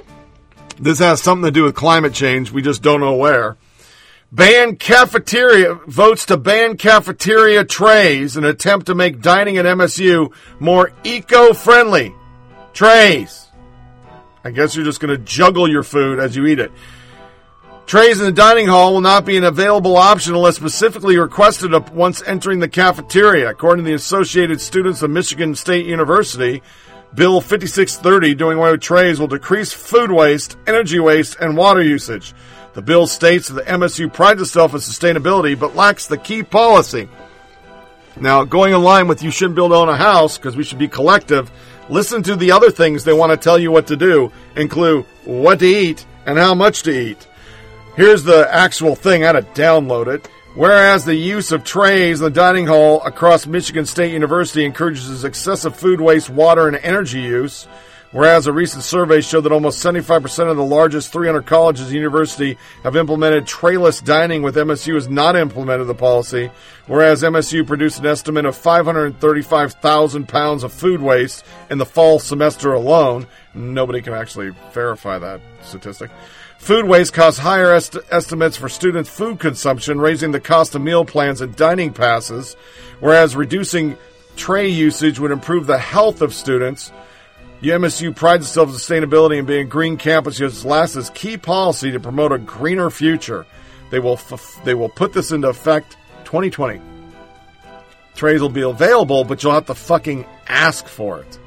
this 0.78 0.98
has 0.98 1.22
something 1.22 1.44
to 1.44 1.50
do 1.50 1.64
with 1.64 1.74
climate 1.74 2.14
change. 2.14 2.50
We 2.50 2.62
just 2.62 2.82
don't 2.82 3.00
know 3.00 3.14
where. 3.14 3.56
Ban 4.32 4.76
cafeteria 4.76 5.74
votes 5.86 6.26
to 6.26 6.36
ban 6.36 6.76
cafeteria 6.76 7.64
trays 7.64 8.36
in 8.36 8.44
an 8.44 8.50
attempt 8.50 8.86
to 8.86 8.94
make 8.94 9.22
dining 9.22 9.56
at 9.56 9.64
MSU 9.64 10.32
more 10.58 10.92
eco-friendly. 11.04 12.14
Trays. 12.72 13.46
I 14.44 14.50
guess 14.50 14.76
you're 14.76 14.84
just 14.84 15.00
going 15.00 15.16
to 15.16 15.24
juggle 15.24 15.68
your 15.68 15.82
food 15.82 16.18
as 16.18 16.36
you 16.36 16.46
eat 16.46 16.58
it. 16.58 16.72
Trays 17.86 18.18
in 18.18 18.26
the 18.26 18.32
dining 18.32 18.66
hall 18.66 18.94
will 18.94 19.00
not 19.00 19.24
be 19.24 19.36
an 19.36 19.44
available 19.44 19.96
option 19.96 20.34
unless 20.34 20.56
specifically 20.56 21.16
requested 21.16 21.72
once 21.90 22.20
entering 22.26 22.58
the 22.58 22.68
cafeteria, 22.68 23.48
according 23.48 23.84
to 23.84 23.88
the 23.88 23.94
Associated 23.94 24.60
Students 24.60 25.02
of 25.02 25.10
Michigan 25.10 25.54
State 25.54 25.86
University. 25.86 26.62
Bill 27.16 27.40
5630 27.40 28.34
doing 28.34 28.58
away 28.58 28.72
with 28.72 28.82
trays 28.82 29.18
will 29.18 29.26
decrease 29.26 29.72
food 29.72 30.12
waste, 30.12 30.58
energy 30.66 31.00
waste, 31.00 31.36
and 31.40 31.56
water 31.56 31.82
usage. 31.82 32.34
The 32.74 32.82
bill 32.82 33.06
states 33.06 33.48
that 33.48 33.54
the 33.54 33.72
MSU 33.72 34.12
prides 34.12 34.42
itself 34.42 34.74
on 34.74 34.80
sustainability 34.80 35.58
but 35.58 35.74
lacks 35.74 36.06
the 36.06 36.18
key 36.18 36.42
policy. 36.42 37.08
Now, 38.20 38.44
going 38.44 38.74
in 38.74 38.82
line 38.82 39.08
with 39.08 39.22
you 39.22 39.30
shouldn't 39.30 39.56
build 39.56 39.72
own 39.72 39.88
a 39.88 39.96
house 39.96 40.36
because 40.36 40.56
we 40.56 40.64
should 40.64 40.78
be 40.78 40.88
collective, 40.88 41.50
listen 41.88 42.22
to 42.24 42.36
the 42.36 42.52
other 42.52 42.70
things 42.70 43.02
they 43.02 43.14
want 43.14 43.32
to 43.32 43.38
tell 43.38 43.58
you 43.58 43.70
what 43.70 43.86
to 43.86 43.96
do, 43.96 44.30
include 44.54 45.06
what 45.24 45.60
to 45.60 45.66
eat 45.66 46.04
and 46.26 46.36
how 46.36 46.54
much 46.54 46.82
to 46.82 46.90
eat. 46.90 47.26
Here's 47.96 48.24
the 48.24 48.46
actual 48.54 48.94
thing. 48.94 49.22
Had 49.22 49.32
to 49.32 49.42
download 49.58 50.08
it. 50.08 50.28
Whereas 50.56 51.04
the 51.04 51.14
use 51.14 51.52
of 51.52 51.64
trays 51.64 52.20
in 52.20 52.24
the 52.24 52.30
dining 52.30 52.66
hall 52.66 53.02
across 53.02 53.46
Michigan 53.46 53.84
State 53.84 54.14
University 54.14 54.64
encourages 54.64 55.22
excessive 55.22 55.76
food 55.76 56.00
waste, 56.00 56.30
water, 56.30 56.66
and 56.66 56.78
energy 56.78 57.20
use. 57.20 57.68
Whereas 58.10 58.46
a 58.46 58.54
recent 58.54 58.82
survey 58.82 59.20
showed 59.20 59.42
that 59.42 59.52
almost 59.52 59.84
75% 59.84 60.50
of 60.50 60.56
the 60.56 60.64
largest 60.64 61.12
300 61.12 61.44
colleges 61.44 61.88
and 61.88 61.94
university 61.94 62.56
have 62.84 62.96
implemented 62.96 63.46
trayless 63.46 64.00
dining, 64.00 64.40
with 64.40 64.56
MSU 64.56 64.94
has 64.94 65.10
not 65.10 65.36
implemented 65.36 65.88
the 65.88 65.94
policy. 65.94 66.50
Whereas 66.86 67.22
MSU 67.22 67.66
produced 67.66 67.98
an 67.98 68.06
estimate 68.06 68.46
of 68.46 68.56
535,000 68.56 70.26
pounds 70.26 70.64
of 70.64 70.72
food 70.72 71.02
waste 71.02 71.44
in 71.68 71.76
the 71.76 71.84
fall 71.84 72.18
semester 72.18 72.72
alone. 72.72 73.26
Nobody 73.52 74.00
can 74.00 74.14
actually 74.14 74.54
verify 74.72 75.18
that 75.18 75.42
statistic. 75.60 76.10
Food 76.58 76.86
waste 76.86 77.12
caused 77.12 77.38
higher 77.38 77.72
est- 77.74 77.96
estimates 78.10 78.56
for 78.56 78.68
students' 78.68 79.08
food 79.08 79.38
consumption, 79.38 80.00
raising 80.00 80.32
the 80.32 80.40
cost 80.40 80.74
of 80.74 80.82
meal 80.82 81.04
plans 81.04 81.40
and 81.40 81.54
dining 81.54 81.92
passes, 81.92 82.54
whereas 82.98 83.36
reducing 83.36 83.96
tray 84.36 84.68
usage 84.68 85.18
would 85.20 85.30
improve 85.30 85.66
the 85.66 85.78
health 85.78 86.22
of 86.22 86.34
students. 86.34 86.90
UMSU 87.62 88.14
prides 88.14 88.46
itself 88.46 88.68
in 88.70 88.74
sustainability 88.74 89.38
and 89.38 89.46
being 89.46 89.62
a 89.66 89.68
green 89.68 89.96
campus 89.96 90.38
uses 90.40 90.64
LASA's 90.64 91.10
key 91.10 91.36
policy 91.36 91.90
to 91.92 92.00
promote 92.00 92.32
a 92.32 92.38
greener 92.38 92.90
future. 92.90 93.46
They 93.90 94.00
will 94.00 94.14
f- 94.14 94.60
they 94.64 94.74
will 94.74 94.88
put 94.88 95.12
this 95.12 95.30
into 95.30 95.48
effect 95.48 95.96
2020. 96.24 96.80
Trays 98.16 98.40
will 98.40 98.48
be 98.48 98.62
available, 98.62 99.24
but 99.24 99.42
you'll 99.42 99.52
have 99.52 99.66
to 99.66 99.74
fucking 99.74 100.26
ask 100.48 100.86
for 100.86 101.20
it. 101.20 101.38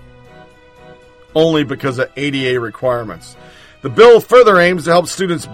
Only 1.35 1.63
because 1.63 1.99
of 1.99 2.09
ADA 2.15 2.59
requirements. 2.59 3.35
The 3.81 3.89
bill 3.89 4.19
further 4.19 4.59
aims 4.59 4.83
to 4.85 4.91
help 4.91 5.07
students 5.07 5.47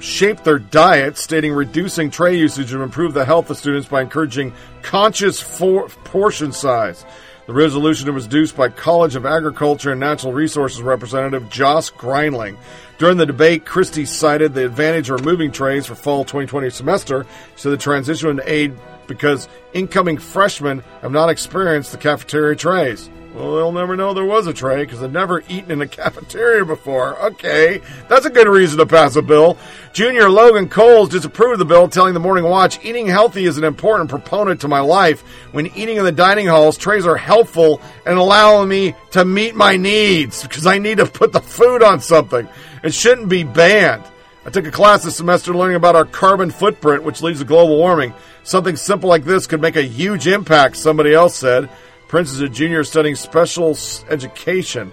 shape 0.00 0.42
their 0.42 0.58
diet, 0.58 1.16
stating 1.16 1.52
reducing 1.52 2.10
tray 2.10 2.36
usage 2.36 2.72
will 2.72 2.82
improve 2.82 3.14
the 3.14 3.24
health 3.24 3.48
of 3.50 3.58
students 3.58 3.86
by 3.86 4.00
encouraging 4.00 4.52
conscious 4.82 5.40
for- 5.40 5.88
portion 6.04 6.52
size. 6.52 7.04
The 7.46 7.52
resolution 7.52 8.12
was 8.14 8.24
introduced 8.24 8.56
by 8.56 8.68
College 8.70 9.16
of 9.16 9.26
Agriculture 9.26 9.92
and 9.92 10.00
Natural 10.00 10.32
Resources 10.32 10.82
Representative 10.82 11.48
Joss 11.50 11.90
Greinling. 11.90 12.56
During 12.98 13.18
the 13.18 13.26
debate, 13.26 13.64
Christie 13.64 14.04
cited 14.04 14.54
the 14.54 14.64
advantage 14.64 15.10
of 15.10 15.20
removing 15.20 15.52
trays 15.52 15.86
for 15.86 15.94
fall 15.94 16.24
2020 16.24 16.70
semester, 16.70 17.26
so 17.56 17.70
the 17.70 17.76
transition 17.76 18.28
would 18.34 18.44
aid 18.46 18.74
because 19.06 19.48
incoming 19.72 20.18
freshmen 20.18 20.82
have 21.02 21.12
not 21.12 21.30
experienced 21.30 21.92
the 21.92 21.98
cafeteria 21.98 22.56
trays. 22.56 23.10
Well, 23.34 23.54
they'll 23.54 23.70
never 23.70 23.96
know 23.96 24.12
there 24.12 24.24
was 24.24 24.48
a 24.48 24.52
tray 24.52 24.84
because 24.84 25.00
they've 25.00 25.10
never 25.10 25.44
eaten 25.48 25.70
in 25.70 25.80
a 25.80 25.86
cafeteria 25.86 26.64
before. 26.64 27.16
Okay, 27.26 27.80
that's 28.08 28.26
a 28.26 28.30
good 28.30 28.48
reason 28.48 28.78
to 28.78 28.86
pass 28.86 29.14
a 29.14 29.22
bill. 29.22 29.56
Junior 29.92 30.28
Logan 30.28 30.68
Coles 30.68 31.10
disapproved 31.10 31.52
of 31.52 31.58
the 31.60 31.64
bill, 31.64 31.88
telling 31.88 32.12
the 32.12 32.20
Morning 32.20 32.42
Watch, 32.42 32.84
eating 32.84 33.06
healthy 33.06 33.44
is 33.44 33.56
an 33.56 33.62
important 33.62 34.10
proponent 34.10 34.60
to 34.62 34.68
my 34.68 34.80
life. 34.80 35.20
When 35.52 35.68
eating 35.68 35.96
in 35.96 36.04
the 36.04 36.10
dining 36.10 36.48
halls, 36.48 36.76
trays 36.76 37.06
are 37.06 37.16
helpful 37.16 37.80
and 38.04 38.18
allowing 38.18 38.68
me 38.68 38.96
to 39.12 39.24
meet 39.24 39.54
my 39.54 39.76
needs 39.76 40.42
because 40.42 40.66
I 40.66 40.78
need 40.78 40.98
to 40.98 41.06
put 41.06 41.32
the 41.32 41.40
food 41.40 41.84
on 41.84 42.00
something. 42.00 42.48
It 42.82 42.94
shouldn't 42.94 43.28
be 43.28 43.44
banned. 43.44 44.02
I 44.44 44.50
took 44.50 44.66
a 44.66 44.72
class 44.72 45.04
this 45.04 45.16
semester 45.16 45.54
learning 45.54 45.76
about 45.76 45.94
our 45.94 46.04
carbon 46.04 46.50
footprint, 46.50 47.04
which 47.04 47.22
leads 47.22 47.38
to 47.38 47.44
global 47.44 47.76
warming. 47.76 48.12
Something 48.42 48.74
simple 48.74 49.08
like 49.08 49.24
this 49.24 49.46
could 49.46 49.60
make 49.60 49.76
a 49.76 49.82
huge 49.82 50.26
impact, 50.26 50.76
somebody 50.76 51.14
else 51.14 51.36
said. 51.36 51.68
Prince 52.10 52.32
is 52.32 52.40
a 52.40 52.48
junior 52.48 52.82
studying 52.82 53.14
special 53.14 53.78
education. 54.08 54.92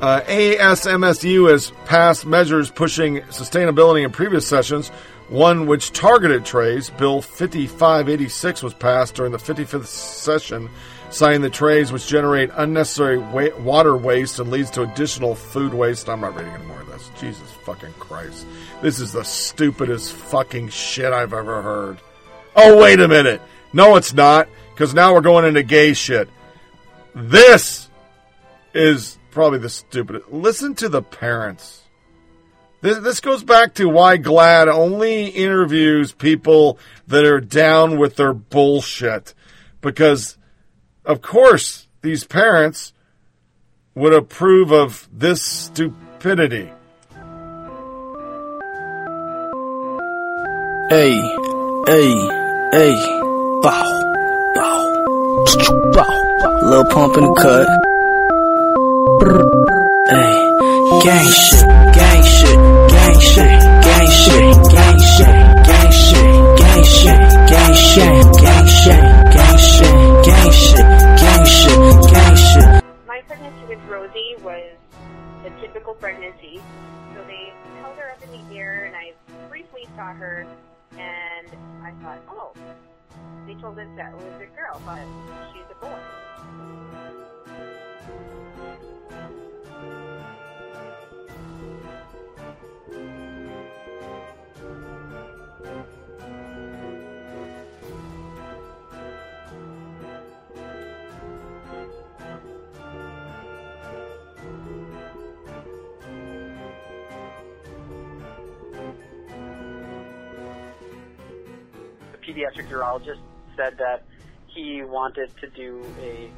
Uh, 0.00 0.20
ASMSU 0.22 1.48
has 1.48 1.70
passed 1.84 2.26
measures 2.26 2.72
pushing 2.72 3.20
sustainability 3.28 4.04
in 4.04 4.10
previous 4.10 4.48
sessions. 4.48 4.88
One 5.28 5.68
which 5.68 5.92
targeted 5.92 6.44
trays, 6.44 6.90
Bill 6.90 7.22
5586, 7.22 8.64
was 8.64 8.74
passed 8.74 9.14
during 9.14 9.30
the 9.30 9.38
55th 9.38 9.86
session, 9.86 10.68
citing 11.10 11.40
the 11.40 11.50
trays 11.50 11.92
which 11.92 12.08
generate 12.08 12.50
unnecessary 12.54 13.18
wa- 13.18 13.56
water 13.60 13.96
waste 13.96 14.40
and 14.40 14.50
leads 14.50 14.72
to 14.72 14.82
additional 14.82 15.36
food 15.36 15.72
waste. 15.72 16.08
I'm 16.08 16.20
not 16.20 16.34
reading 16.34 16.52
any 16.52 16.64
more 16.64 16.80
of 16.80 16.88
this. 16.88 17.12
Jesus 17.20 17.52
fucking 17.64 17.92
Christ. 18.00 18.44
This 18.82 18.98
is 18.98 19.12
the 19.12 19.22
stupidest 19.22 20.14
fucking 20.14 20.70
shit 20.70 21.12
I've 21.12 21.32
ever 21.32 21.62
heard. 21.62 21.98
Oh, 22.56 22.82
wait 22.82 22.98
a 22.98 23.06
minute. 23.06 23.40
No, 23.72 23.94
it's 23.94 24.12
not, 24.12 24.48
because 24.76 24.92
now 24.92 25.14
we're 25.14 25.22
going 25.22 25.46
into 25.46 25.62
gay 25.62 25.94
shit. 25.94 26.28
This 27.14 27.88
is 28.74 29.18
probably 29.30 29.58
the 29.58 29.70
stupidest. 29.70 30.28
Listen 30.30 30.74
to 30.74 30.90
the 30.90 31.00
parents. 31.00 31.80
This, 32.82 32.98
this 32.98 33.20
goes 33.20 33.42
back 33.42 33.72
to 33.76 33.88
why 33.88 34.18
GLAAD 34.18 34.68
only 34.68 35.28
interviews 35.28 36.12
people 36.12 36.78
that 37.06 37.24
are 37.24 37.40
down 37.40 37.98
with 37.98 38.16
their 38.16 38.34
bullshit. 38.34 39.32
Because, 39.80 40.36
of 41.06 41.22
course, 41.22 41.88
these 42.02 42.24
parents 42.24 42.92
would 43.94 44.12
approve 44.12 44.72
of 44.72 45.08
this 45.10 45.40
stupidity. 45.40 46.70
Hey, 50.90 51.18
hey, 51.86 52.12
hey, 52.72 52.94
bow, 53.62 54.05
Little 55.56 56.84
pump 56.92 57.16
in 57.16 57.24
the 57.24 57.32
cut. 57.32 57.66
Hey, 60.06 60.36
gang 61.02 61.28
shit, 61.32 61.64
gang 61.96 62.22
shit, 62.22 62.58
gang 62.92 63.20
shit, 63.20 63.48
gang 63.80 64.08
shit, 64.12 64.52
gang 64.76 65.00
shit, 65.00 65.36
gang 65.64 65.92
shit, 65.92 66.28
gang 66.60 66.84
shit, 66.84 67.16
gang 67.48 67.74
shit, 67.74 68.12
gang 68.36 68.66
shit, 68.68 69.00
gang 69.32 69.56
shit, 69.56 69.92
gang 70.26 70.52
shit, 70.52 70.84
gang 71.16 71.44
shit, 71.46 71.78
gang 72.12 72.36
shit. 72.36 72.68
My 73.06 73.20
pregnancy 73.26 73.64
with 73.66 73.80
Rosie 73.88 74.36
was 74.42 74.76
a 75.46 75.50
typical 75.60 75.94
pregnancy. 75.94 76.60
So 77.14 77.24
they 77.26 77.52
held 77.80 77.96
her 77.96 78.10
up 78.10 78.22
in 78.22 78.30
the 78.30 78.42
air, 78.58 78.84
and 78.84 78.94
I 78.94 79.14
briefly 79.48 79.88
saw 79.96 80.12
her, 80.12 80.46
and 80.98 81.48
I 81.82 81.92
thought, 82.02 82.20
oh, 82.28 82.52
they 83.46 83.54
told 83.54 83.78
us 83.78 83.86
that 83.96 84.12
was 84.14 84.24
a 84.40 84.46
girl, 84.56 84.80
but 84.84 84.98
she's 85.52 85.62
a 85.70 85.74
boy. 85.84 86.00
Pediatric 112.36 112.68
urologist 112.68 113.20
said 113.56 113.78
that 113.78 114.04
he 114.46 114.82
wanted 114.82 115.30
to 115.40 115.48
do 115.50 115.84
a 116.00 116.30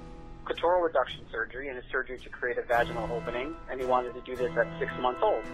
clitoral 0.45 0.83
reduction 0.83 1.25
surgery 1.31 1.69
and 1.69 1.79
a 1.79 1.83
surgery 1.91 2.19
to 2.19 2.29
create 2.29 2.57
a 2.59 2.63
vaginal 2.63 3.09
opening, 3.13 3.55
and 3.71 3.81
he 3.81 3.87
wanted 3.87 4.15
to 4.15 4.21
do 4.21 4.37
this 4.37 4.51
at 4.57 4.67
six 4.79 4.93
months 5.01 5.21
old. 5.23 5.45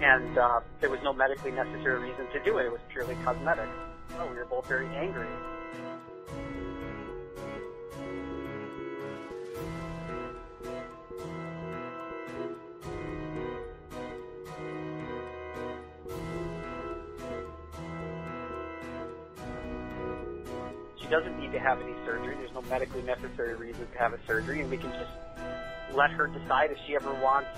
And 0.00 0.36
uh, 0.38 0.60
there 0.80 0.90
was 0.90 1.00
no 1.02 1.12
medically 1.12 1.50
necessary 1.50 2.10
reason 2.10 2.26
to 2.32 2.40
do 2.44 2.58
it. 2.58 2.66
It 2.66 2.72
was 2.72 2.80
purely 2.90 3.16
cosmetic. 3.24 3.68
Oh, 4.18 4.26
we 4.26 4.36
were 4.36 4.44
both 4.44 4.66
very 4.66 4.86
angry. 4.94 5.28
Doesn't 21.12 21.38
need 21.38 21.52
to 21.52 21.60
have 21.60 21.78
any 21.78 21.92
surgery. 22.06 22.34
There's 22.40 22.54
no 22.54 22.62
medically 22.62 23.02
necessary 23.02 23.54
reason 23.54 23.86
to 23.92 23.98
have 23.98 24.14
a 24.14 24.18
surgery, 24.26 24.62
and 24.62 24.70
we 24.70 24.78
can 24.78 24.90
just 24.92 25.12
let 25.92 26.10
her 26.10 26.26
decide 26.26 26.70
if 26.70 26.78
she 26.86 26.96
ever 26.96 27.12
wants 27.20 27.50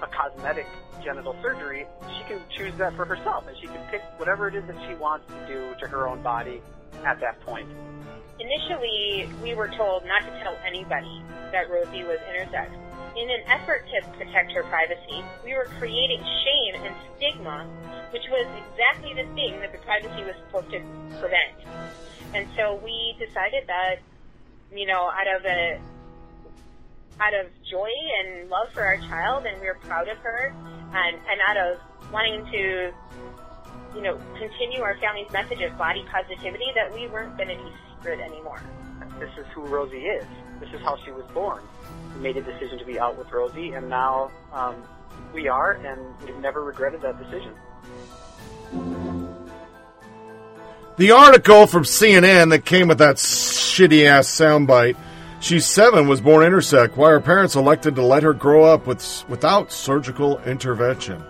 a 0.00 0.06
cosmetic 0.06 0.68
genital 1.02 1.34
surgery. 1.42 1.84
She 2.16 2.22
can 2.30 2.40
choose 2.56 2.72
that 2.78 2.94
for 2.94 3.04
herself, 3.04 3.48
and 3.48 3.56
she 3.58 3.66
can 3.66 3.82
pick 3.90 4.02
whatever 4.18 4.46
it 4.46 4.54
is 4.54 4.64
that 4.68 4.76
she 4.86 4.94
wants 4.94 5.26
to 5.26 5.46
do 5.48 5.74
to 5.80 5.88
her 5.88 6.06
own 6.06 6.22
body 6.22 6.62
at 7.04 7.18
that 7.18 7.40
point. 7.40 7.66
Initially, 8.38 9.28
we 9.42 9.54
were 9.54 9.68
told 9.68 10.06
not 10.06 10.22
to 10.22 10.30
tell 10.44 10.56
anybody 10.64 11.24
that 11.50 11.68
Rosie 11.68 12.04
was 12.04 12.20
intersex. 12.30 12.70
In 13.18 13.28
an 13.28 13.42
effort 13.48 13.82
to 13.90 14.08
protect 14.14 14.52
her 14.52 14.62
privacy, 14.62 15.24
we 15.42 15.54
were 15.54 15.66
creating 15.80 16.22
shame 16.22 16.86
and 16.86 16.94
stigma, 17.16 17.66
which 18.12 18.28
was 18.30 18.46
exactly 18.70 19.10
the 19.10 19.26
thing 19.34 19.58
that 19.58 19.72
the 19.72 19.78
privacy 19.78 20.22
was 20.22 20.36
supposed 20.46 20.70
to 20.70 20.78
prevent. 21.18 21.66
And 22.36 22.46
so 22.54 22.78
we 22.84 23.16
decided 23.18 23.64
that, 23.66 23.96
you 24.70 24.86
know, 24.86 25.08
out 25.08 25.26
of 25.26 25.46
a 25.46 25.80
out 27.18 27.32
of 27.32 27.46
joy 27.70 27.88
and 28.20 28.50
love 28.50 28.68
for 28.74 28.82
our 28.82 28.98
child, 28.98 29.46
and 29.46 29.58
we 29.58 29.66
were 29.66 29.78
proud 29.80 30.06
of 30.06 30.18
her, 30.18 30.54
and, 30.92 31.16
and 31.16 31.40
out 31.48 31.56
of 31.56 32.12
wanting 32.12 32.44
to, 32.52 32.92
you 33.94 34.02
know, 34.02 34.20
continue 34.38 34.82
our 34.82 34.98
family's 34.98 35.30
message 35.32 35.62
of 35.62 35.78
body 35.78 36.04
positivity, 36.12 36.66
that 36.74 36.92
we 36.92 37.06
weren't 37.08 37.34
going 37.38 37.48
to 37.48 37.56
be 37.56 37.72
secret 37.96 38.20
anymore. 38.20 38.60
This 39.18 39.30
is 39.38 39.46
who 39.54 39.64
Rosie 39.64 39.96
is. 39.96 40.26
This 40.60 40.68
is 40.74 40.80
how 40.82 40.98
she 41.06 41.10
was 41.12 41.24
born. 41.32 41.62
We 42.16 42.20
made 42.20 42.36
a 42.36 42.42
decision 42.42 42.78
to 42.78 42.84
be 42.84 43.00
out 43.00 43.16
with 43.16 43.32
Rosie, 43.32 43.70
and 43.70 43.88
now 43.88 44.30
um, 44.52 44.74
we 45.32 45.48
are, 45.48 45.72
and 45.72 46.02
we've 46.22 46.36
never 46.36 46.62
regretted 46.62 47.00
that 47.00 47.18
decision. 47.18 47.54
The 50.96 51.10
article 51.10 51.66
from 51.66 51.82
CNN 51.82 52.50
that 52.50 52.64
came 52.64 52.88
with 52.88 52.98
that 52.98 53.16
shitty 53.16 54.06
ass 54.06 54.28
soundbite. 54.28 54.96
She's 55.40 55.66
seven, 55.66 56.08
was 56.08 56.22
born 56.22 56.50
intersex. 56.50 56.96
Why 56.96 57.10
her 57.10 57.20
parents 57.20 57.54
elected 57.54 57.96
to 57.96 58.02
let 58.02 58.22
her 58.22 58.32
grow 58.32 58.64
up 58.64 58.86
with 58.86 59.24
without 59.28 59.70
surgical 59.70 60.40
intervention. 60.44 61.22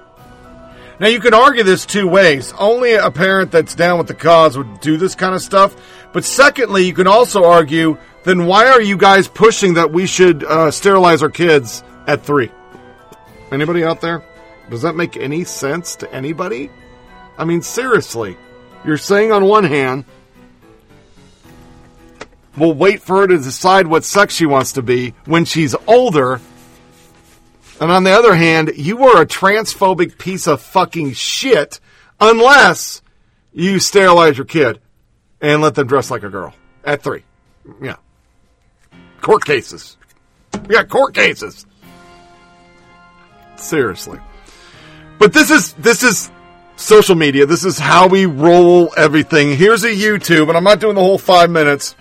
Now, 1.01 1.09
you 1.09 1.19
can 1.19 1.35
argue 1.35 1.65
this 1.65 1.85
two 1.85 2.07
ways. 2.07 2.55
Only 2.59 2.95
a 2.95 3.11
parent 3.11 3.51
that's 3.51 3.75
down 3.75 3.99
with 3.99 4.07
the 4.07 4.15
cause 4.15 4.57
would 4.57 4.81
do 4.81 4.97
this 4.97 5.17
kind 5.17 5.35
of 5.35 5.43
stuff. 5.43 5.75
But 6.12 6.25
secondly, 6.25 6.86
you 6.86 6.95
can 6.95 7.09
also 7.09 7.45
argue 7.45 7.99
then 8.23 8.47
why 8.47 8.69
are 8.69 8.81
you 8.81 8.97
guys 8.97 9.27
pushing 9.27 9.75
that 9.75 9.93
we 9.93 10.07
should 10.07 10.45
uh, 10.45 10.70
sterilize 10.70 11.25
our 11.25 11.28
kids 11.28 11.83
at 12.07 12.25
three? 12.25 12.53
Anybody 13.51 13.85
out 13.85 14.01
there? 14.01 14.23
Does 14.70 14.83
that 14.83 14.95
make 14.95 15.17
any 15.17 15.43
sense 15.43 15.97
to 15.97 16.12
anybody? 16.15 16.70
I 17.36 17.45
mean, 17.45 17.62
seriously. 17.62 18.36
You're 18.87 18.99
saying 18.99 19.33
on 19.33 19.45
one 19.45 19.65
hand, 19.65 20.05
we'll 22.57 22.73
wait 22.73 23.03
for 23.03 23.23
her 23.23 23.27
to 23.27 23.37
decide 23.37 23.89
what 23.89 24.05
sex 24.05 24.33
she 24.33 24.47
wants 24.47 24.75
to 24.75 24.83
be 24.83 25.13
when 25.25 25.45
she's 25.45 25.75
older. 25.89 26.41
And 27.81 27.91
on 27.91 28.05
the 28.05 28.13
other 28.13 28.37
hand, 28.37 28.73
you 28.77 29.05
are 29.09 29.21
a 29.21 29.27
transphobic 29.27 30.19
piece 30.19 30.47
of 30.47 30.63
fucking 30.63 31.15
shit 31.15 31.81
unless 32.21 33.03
you 33.53 33.81
sterilize 33.81 34.39
your 34.39 34.47
kid 34.47 34.81
and 35.41 35.61
let 35.61 35.75
them 35.75 35.89
dress 35.89 36.09
like 36.09 36.23
a 36.23 36.31
girl 36.31 36.55
at 36.85 37.03
three. 37.03 37.25
Yeah. 37.83 37.97
Court 39.21 39.45
cases. 39.45 39.97
We 40.69 40.77
got 40.77 40.89
court 40.89 41.13
cases. 41.13 41.67
Seriously. 43.57 44.21
But 45.19 45.33
this 45.33 45.51
is 45.51 45.73
this 45.75 46.05
is 46.05 46.31
social 46.77 47.15
media. 47.15 47.47
This 47.47 47.65
is 47.65 47.79
how 47.79 48.07
we 48.07 48.27
roll 48.27 48.93
everything. 48.97 49.57
Here's 49.57 49.85
a 49.85 49.91
YouTube, 49.91 50.49
and 50.49 50.57
I'm 50.57 50.65
not 50.65 50.81
doing 50.81 50.95
the 50.95 51.01
whole 51.01 51.19
five 51.19 51.51
minutes. 51.51 51.97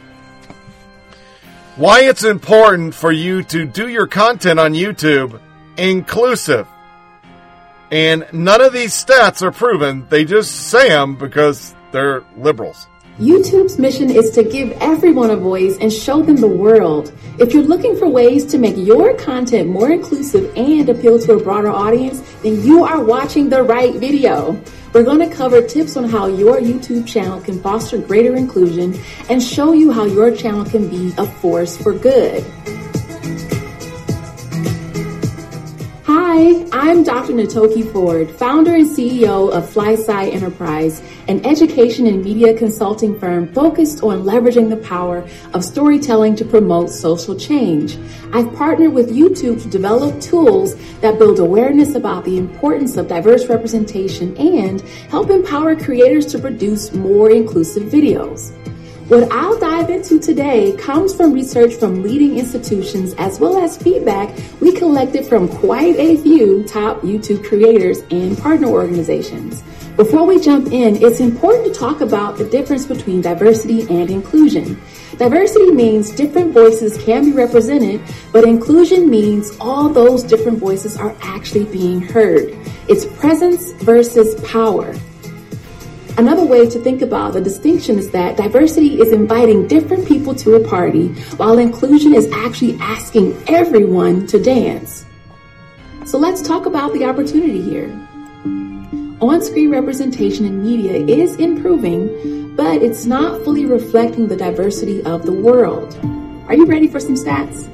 Why 1.75 2.01
it's 2.01 2.23
important 2.23 2.93
for 2.93 3.11
you 3.11 3.43
to 3.43 3.65
do 3.65 3.87
your 3.87 4.07
content 4.07 4.59
on 4.59 4.73
YouTube 4.73 5.39
inclusive. 5.77 6.67
And 7.91 8.25
none 8.31 8.61
of 8.61 8.73
these 8.73 8.93
stats 8.93 9.41
are 9.41 9.51
proven. 9.51 10.07
They 10.09 10.25
just 10.25 10.69
say 10.69 10.89
them 10.89 11.15
because 11.15 11.75
they're 11.91 12.23
liberals. 12.37 12.87
YouTube's 13.19 13.79
mission 13.79 14.11
is 14.11 14.31
to 14.31 14.43
give 14.43 14.73
everyone 14.81 15.29
a 15.29 15.37
voice 15.37 15.77
and 15.79 15.91
show 15.91 16.21
them 16.21 16.35
the 16.35 16.49
world. 16.49 17.13
If 17.39 17.53
you're 17.53 17.63
looking 17.63 17.95
for 17.95 18.09
ways 18.09 18.43
to 18.47 18.57
make 18.57 18.75
your 18.75 19.15
content 19.15 19.69
more 19.69 19.89
inclusive 19.89 20.51
and 20.57 20.89
appeal 20.89 21.17
to 21.19 21.35
a 21.35 21.41
broader 21.41 21.69
audience, 21.69 22.19
then 22.43 22.61
you 22.61 22.83
are 22.83 23.01
watching 23.01 23.47
the 23.47 23.63
right 23.63 23.95
video. 23.95 24.61
We're 24.91 25.03
going 25.03 25.19
to 25.19 25.33
cover 25.33 25.61
tips 25.61 25.95
on 25.95 26.09
how 26.09 26.27
your 26.27 26.59
YouTube 26.59 27.07
channel 27.07 27.39
can 27.39 27.61
foster 27.61 27.97
greater 27.97 28.35
inclusion 28.35 28.99
and 29.29 29.41
show 29.41 29.71
you 29.71 29.93
how 29.93 30.03
your 30.03 30.35
channel 30.35 30.65
can 30.65 30.89
be 30.89 31.13
a 31.17 31.25
force 31.25 31.77
for 31.77 31.93
good. 31.93 32.43
Hi, 36.07 36.67
I'm 36.71 37.01
Dr. 37.01 37.33
Natoki 37.33 37.91
Ford, 37.91 38.29
founder 38.29 38.75
and 38.75 38.85
CEO 38.85 39.51
of 39.51 39.67
FlySide 39.67 40.33
Enterprise, 40.33 41.01
an 41.27 41.43
education 41.43 42.05
and 42.05 42.23
media 42.23 42.55
consulting 42.55 43.19
firm 43.19 43.51
focused 43.53 44.03
on 44.03 44.21
leveraging 44.21 44.69
the 44.69 44.77
power 44.77 45.27
of 45.55 45.65
storytelling 45.65 46.35
to 46.35 46.45
promote 46.45 46.91
social 46.91 47.35
change. 47.35 47.97
I've 48.33 48.53
partnered 48.55 48.93
with 48.93 49.09
YouTube 49.09 49.63
to 49.63 49.67
develop 49.67 50.21
tools 50.21 50.75
that 50.99 51.17
build 51.17 51.39
awareness 51.39 51.95
about 51.95 52.23
the 52.23 52.37
importance 52.37 52.97
of 52.97 53.07
diverse 53.07 53.47
representation 53.47 54.37
and 54.37 54.81
help 55.09 55.31
empower 55.31 55.75
creators 55.75 56.27
to 56.27 56.37
produce 56.37 56.93
more 56.93 57.31
inclusive 57.31 57.91
videos. 57.91 58.53
What 59.07 59.31
I'll 59.31 59.59
dive 59.59 59.91
into 59.91 60.17
today 60.17 60.75
comes 60.77 61.13
from 61.13 61.31
research 61.31 61.75
from 61.75 62.01
leading 62.01 62.39
institutions 62.39 63.13
as 63.19 63.39
well 63.39 63.63
as 63.63 63.77
feedback 63.77 64.35
we 64.61 64.71
collected 64.71 65.27
from 65.27 65.47
quite 65.47 65.95
a 65.99 66.17
few 66.17 66.63
top 66.63 67.01
YouTube 67.01 67.45
creators 67.45 67.99
and 68.09 68.35
partner 68.35 68.65
organizations. 68.65 69.61
Before 69.95 70.25
we 70.25 70.39
jump 70.39 70.71
in, 70.71 70.95
it's 71.03 71.19
important 71.19 71.71
to 71.71 71.79
talk 71.79 72.01
about 72.01 72.39
the 72.39 72.49
difference 72.49 72.87
between 72.87 73.21
diversity 73.21 73.81
and 73.81 74.09
inclusion. 74.09 74.81
Diversity 75.19 75.69
means 75.69 76.09
different 76.09 76.51
voices 76.51 76.97
can 77.03 77.25
be 77.25 77.31
represented, 77.31 78.01
but 78.31 78.43
inclusion 78.43 79.07
means 79.07 79.55
all 79.59 79.87
those 79.87 80.23
different 80.23 80.57
voices 80.57 80.97
are 80.97 81.15
actually 81.21 81.65
being 81.65 82.01
heard. 82.01 82.57
It's 82.87 83.05
presence 83.05 83.71
versus 83.83 84.33
power. 84.49 84.95
Another 86.17 86.45
way 86.45 86.65
to 86.69 86.79
think 86.79 87.01
about 87.01 87.33
the 87.33 87.41
distinction 87.41 87.99
is 87.99 88.09
that 88.11 88.37
diversity 88.37 89.01
is 89.01 89.11
inviting 89.11 89.67
different 89.67 90.07
people 90.07 90.33
to 90.35 90.55
a 90.55 90.65
party, 90.65 91.09
while 91.35 91.57
inclusion 91.57 92.13
is 92.13 92.31
actually 92.31 92.77
asking 92.79 93.35
everyone 93.49 94.25
to 94.27 94.41
dance. 94.41 95.03
So 96.05 96.17
let's 96.17 96.41
talk 96.41 96.67
about 96.67 96.93
the 96.93 97.03
opportunity 97.03 97.61
here. 97.61 97.89
On 99.19 99.41
screen 99.41 99.71
representation 99.71 100.45
in 100.45 100.63
media 100.63 100.93
is 100.93 101.35
improving, 101.35 102.55
but 102.55 102.81
it's 102.81 103.05
not 103.05 103.43
fully 103.43 103.65
reflecting 103.65 104.29
the 104.29 104.37
diversity 104.37 105.03
of 105.03 105.25
the 105.25 105.33
world. 105.33 105.99
Are 106.47 106.55
you 106.55 106.65
ready 106.65 106.87
for 106.87 107.01
some 107.01 107.15
stats? 107.15 107.67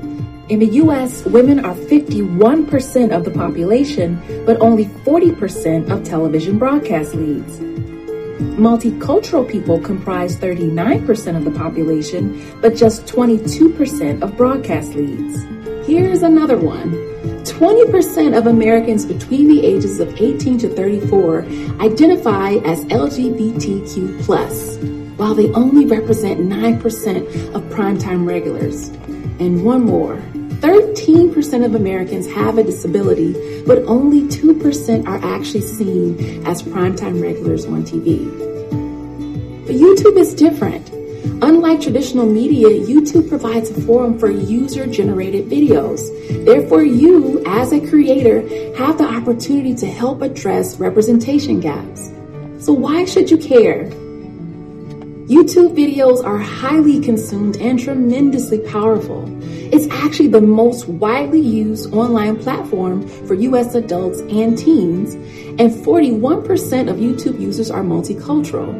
In 0.50 0.58
the 0.58 0.82
US, 0.84 1.24
women 1.26 1.64
are 1.64 1.76
51% 1.76 3.16
of 3.16 3.24
the 3.24 3.32
population, 3.32 4.20
but 4.48 4.60
only 4.62 4.86
40% 5.06 5.92
of 5.92 6.04
television 6.04 6.58
broadcast 6.58 7.14
leads. 7.14 7.62
Multicultural 8.42 9.48
people 9.48 9.80
comprise 9.80 10.36
39% 10.36 11.38
of 11.38 11.46
the 11.46 11.52
population, 11.52 12.60
but 12.60 12.76
just 12.76 13.06
22% 13.06 14.24
of 14.24 14.36
broadcast 14.36 14.96
leads. 14.96 15.44
Here's 15.88 16.24
another 16.24 16.58
one 16.58 16.92
20% 17.44 18.36
of 18.36 18.48
Americans 18.48 19.06
between 19.06 19.48
the 19.48 19.64
ages 19.64 20.00
of 20.00 20.20
18 20.20 20.58
to 20.58 20.70
34 20.70 21.44
identify 21.82 22.54
as 22.66 22.84
LGBTQ, 22.86 24.26
while 25.18 25.36
they 25.36 25.52
only 25.52 25.86
represent 25.86 26.40
9% 26.40 27.54
of 27.54 27.62
primetime 27.66 28.28
regulars. 28.28 28.88
And 29.40 29.64
one 29.64 29.84
more 29.86 30.20
13% 30.62 31.66
of 31.66 31.74
Americans 31.74 32.32
have 32.32 32.60
a 32.60 32.64
disability, 32.64 33.34
but 33.66 33.80
only 33.86 34.22
2% 34.28 35.08
are 35.08 35.18
actually 35.36 35.62
seen 35.62 36.46
as 36.46 36.62
primetime 36.62 37.20
regulars 37.20 37.66
on 37.66 37.84
TV. 37.84 38.30
But 39.66 39.76
YouTube 39.76 40.18
is 40.18 40.36
different. 40.36 40.88
Unlike 41.44 41.82
traditional 41.82 42.28
media, 42.28 42.68
YouTube 42.68 43.28
provides 43.28 43.72
a 43.72 43.82
forum 43.82 44.20
for 44.20 44.30
user 44.30 44.86
generated 44.86 45.48
videos. 45.48 46.00
Therefore, 46.46 46.84
you, 46.84 47.44
as 47.48 47.74
a 47.74 47.80
creator, 47.90 48.42
have 48.76 49.00
the 49.00 49.06
opportunity 49.06 49.74
to 49.74 49.88
help 49.88 50.22
address 50.22 50.78
representation 50.78 51.60
gaps. 51.60 52.12
So, 52.60 52.74
why 52.74 53.06
should 53.06 53.32
you 53.32 53.38
care? 53.38 53.92
YouTube 55.32 55.78
videos 55.78 56.22
are 56.26 56.40
highly 56.40 57.00
consumed 57.00 57.56
and 57.56 57.80
tremendously 57.80 58.60
powerful. 58.60 59.24
It's 59.74 59.88
actually 59.90 60.28
the 60.28 60.42
most 60.42 60.90
widely 60.90 61.40
used 61.40 61.94
online 61.94 62.36
platform 62.36 63.08
for 63.08 63.36
US 63.36 63.74
adults 63.74 64.20
and 64.20 64.58
teens, 64.58 65.14
and 65.58 65.72
41% 65.72 66.90
of 66.90 66.98
YouTube 66.98 67.40
users 67.40 67.72
are 67.72 67.82
multicultural. 67.82 68.76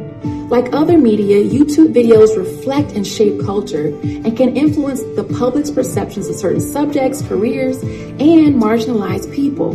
Like 0.50 0.74
other 0.74 0.98
media, 0.98 1.42
YouTube 1.42 1.94
videos 1.94 2.36
reflect 2.36 2.92
and 2.92 3.06
shape 3.06 3.42
culture 3.42 3.86
and 4.02 4.36
can 4.36 4.54
influence 4.54 5.00
the 5.16 5.24
public's 5.24 5.70
perceptions 5.70 6.28
of 6.28 6.36
certain 6.36 6.60
subjects, 6.60 7.22
careers, 7.22 7.82
and 7.82 8.60
marginalized 8.60 9.34
people. 9.34 9.70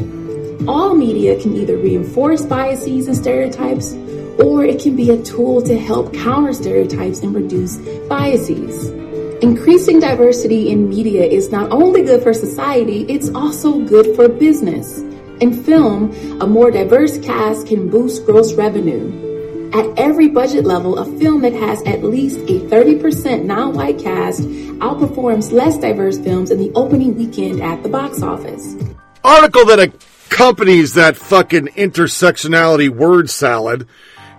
All 0.69 0.93
media 0.93 1.41
can 1.41 1.56
either 1.56 1.75
reinforce 1.75 2.45
biases 2.45 3.07
and 3.07 3.17
stereotypes, 3.17 3.93
or 4.40 4.64
it 4.64 4.82
can 4.82 4.95
be 4.95 5.09
a 5.11 5.22
tool 5.24 5.61
to 5.61 5.77
help 5.80 6.14
counter 6.14 6.53
stereotypes 6.53 7.19
and 7.19 7.33
reduce 7.33 7.77
biases. 8.07 8.90
Increasing 9.41 9.99
diversity 9.99 10.69
in 10.69 10.90
media 10.90 11.24
is 11.24 11.51
not 11.51 11.72
only 11.72 12.03
good 12.03 12.24
for 12.24 12.33
society, 12.33 13.03
it's 13.03 13.30
also 13.30 13.80
good 13.80 14.16
for 14.16 14.27
business. 14.27 14.99
In 15.41 15.53
film, 15.64 16.11
a 16.41 16.48
more 16.48 16.72
diverse 16.72 17.19
cast 17.19 17.67
can 17.67 17.90
boost 17.90 18.25
gross 18.25 18.53
revenue. 18.53 19.27
At 19.74 19.99
every 19.99 20.27
budget 20.27 20.66
level, 20.66 20.98
a 20.98 21.06
film 21.19 21.41
that 21.41 21.53
has 21.53 21.83
at 21.83 22.03
least 22.03 22.40
a 22.40 22.61
30% 22.61 23.45
non 23.45 23.74
white 23.74 23.99
cast 23.99 24.41
outperforms 24.80 25.51
less 25.51 25.77
diverse 25.77 26.17
films 26.17 26.49
in 26.49 26.57
the 26.57 26.72
opening 26.74 27.16
weekend 27.16 27.61
at 27.61 27.83
the 27.83 27.90
box 27.90 28.24
office. 28.24 28.75
Article 29.24 29.66
that 29.66 29.80
accompanies 29.80 30.93
that 30.93 31.17
fucking 31.17 31.67
intersectionality 31.67 32.90
word 32.90 33.30
salad. 33.30 33.88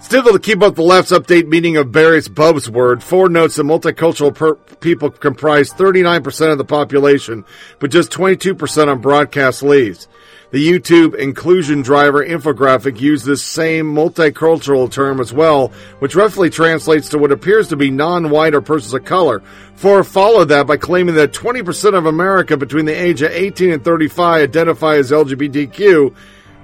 Difficult 0.07 0.43
to 0.43 0.51
keep 0.51 0.63
up 0.63 0.75
the 0.75 0.83
left's 0.83 1.13
update 1.13 1.49
meaning 1.49 1.77
of 1.77 1.93
Barry's 1.93 2.29
various 2.29 2.67
word, 2.67 3.03
Ford 3.03 3.31
notes 3.31 3.57
that 3.57 3.65
multicultural 3.65 4.35
per- 4.35 4.55
people 4.55 5.11
comprise 5.11 5.71
39% 5.71 6.51
of 6.51 6.57
the 6.57 6.65
population, 6.65 7.45
but 7.79 7.91
just 7.91 8.11
22% 8.11 8.89
on 8.89 9.03
broadcast 9.03 9.63
leaves. 9.63 10.09
The 10.51 10.67
YouTube 10.67 11.15
inclusion 11.15 11.83
driver 11.83 12.25
infographic 12.25 12.99
used 12.99 13.27
this 13.27 13.45
same 13.45 13.95
multicultural 13.95 14.91
term 14.91 15.21
as 15.21 15.31
well, 15.31 15.73
which 15.99 16.15
roughly 16.15 16.49
translates 16.49 17.11
to 17.11 17.19
what 17.19 17.33
appears 17.33 17.69
to 17.69 17.77
be 17.77 17.91
non-white 17.91 18.55
or 18.55 18.63
persons 18.63 18.95
of 18.95 19.05
color. 19.05 19.43
Ford 19.75 20.07
followed 20.07 20.47
that 20.47 20.67
by 20.67 20.79
claiming 20.79 21.17
that 21.17 21.35
20% 21.35 21.93
of 21.93 22.07
America 22.07 22.57
between 22.57 22.87
the 22.87 22.99
age 22.99 23.21
of 23.21 23.31
18 23.31 23.73
and 23.73 23.85
35 23.85 24.43
identify 24.43 24.97
as 24.97 25.11
LGBTQ, 25.11 26.15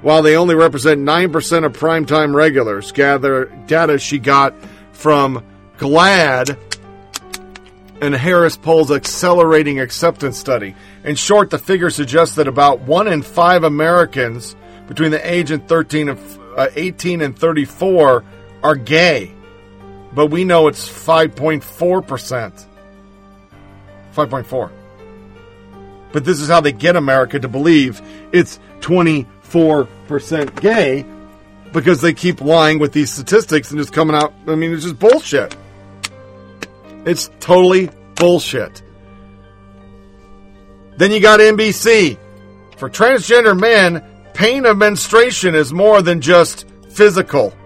while 0.04 0.20
they 0.20 0.36
only 0.36 0.54
represent 0.54 1.00
9% 1.00 1.64
of 1.64 1.72
primetime 1.72 2.34
regulars. 2.34 2.92
Gather 2.92 3.46
data 3.66 3.98
she 3.98 4.18
got 4.18 4.54
from 4.92 5.42
GLAAD 5.78 6.58
and 8.02 8.14
Harris 8.14 8.58
Poll's 8.58 8.90
Accelerating 8.90 9.80
Acceptance 9.80 10.38
Study. 10.38 10.74
In 11.04 11.16
short, 11.16 11.48
the 11.48 11.58
figure 11.58 11.88
suggests 11.88 12.34
that 12.36 12.46
about 12.46 12.80
one 12.80 13.08
in 13.08 13.22
five 13.22 13.64
Americans 13.64 14.54
between 14.88 15.10
the 15.10 15.26
age 15.26 15.50
of 15.50 15.66
13 15.66 16.10
of 16.10 16.58
uh, 16.58 16.68
18 16.76 17.22
and 17.22 17.38
34 17.38 18.24
are 18.62 18.76
gay, 18.76 19.32
but 20.12 20.26
we 20.26 20.44
know 20.44 20.68
it's 20.68 20.86
5.4 20.86 22.06
percent. 22.06 22.66
5.4. 24.14 24.70
But 26.12 26.26
this 26.26 26.40
is 26.40 26.48
how 26.48 26.60
they 26.60 26.72
get 26.72 26.94
America 26.94 27.40
to 27.40 27.48
believe 27.48 28.02
it's 28.32 28.60
24% 29.54 30.60
gay 30.60 31.06
because 31.72 32.00
they 32.00 32.12
keep 32.12 32.40
lying 32.40 32.78
with 32.78 32.92
these 32.92 33.12
statistics 33.12 33.70
and 33.70 33.78
just 33.78 33.92
coming 33.92 34.16
out. 34.16 34.32
I 34.48 34.56
mean, 34.56 34.72
it's 34.72 34.82
just 34.82 34.98
bullshit. 34.98 35.56
It's 37.06 37.30
totally 37.40 37.90
bullshit. 38.16 38.82
Then 40.96 41.12
you 41.12 41.20
got 41.20 41.40
NBC. 41.40 42.18
For 42.76 42.90
transgender 42.90 43.58
men, 43.58 44.04
pain 44.34 44.66
of 44.66 44.76
menstruation 44.76 45.54
is 45.54 45.72
more 45.72 46.02
than 46.02 46.20
just 46.20 46.66
physical. 46.90 47.56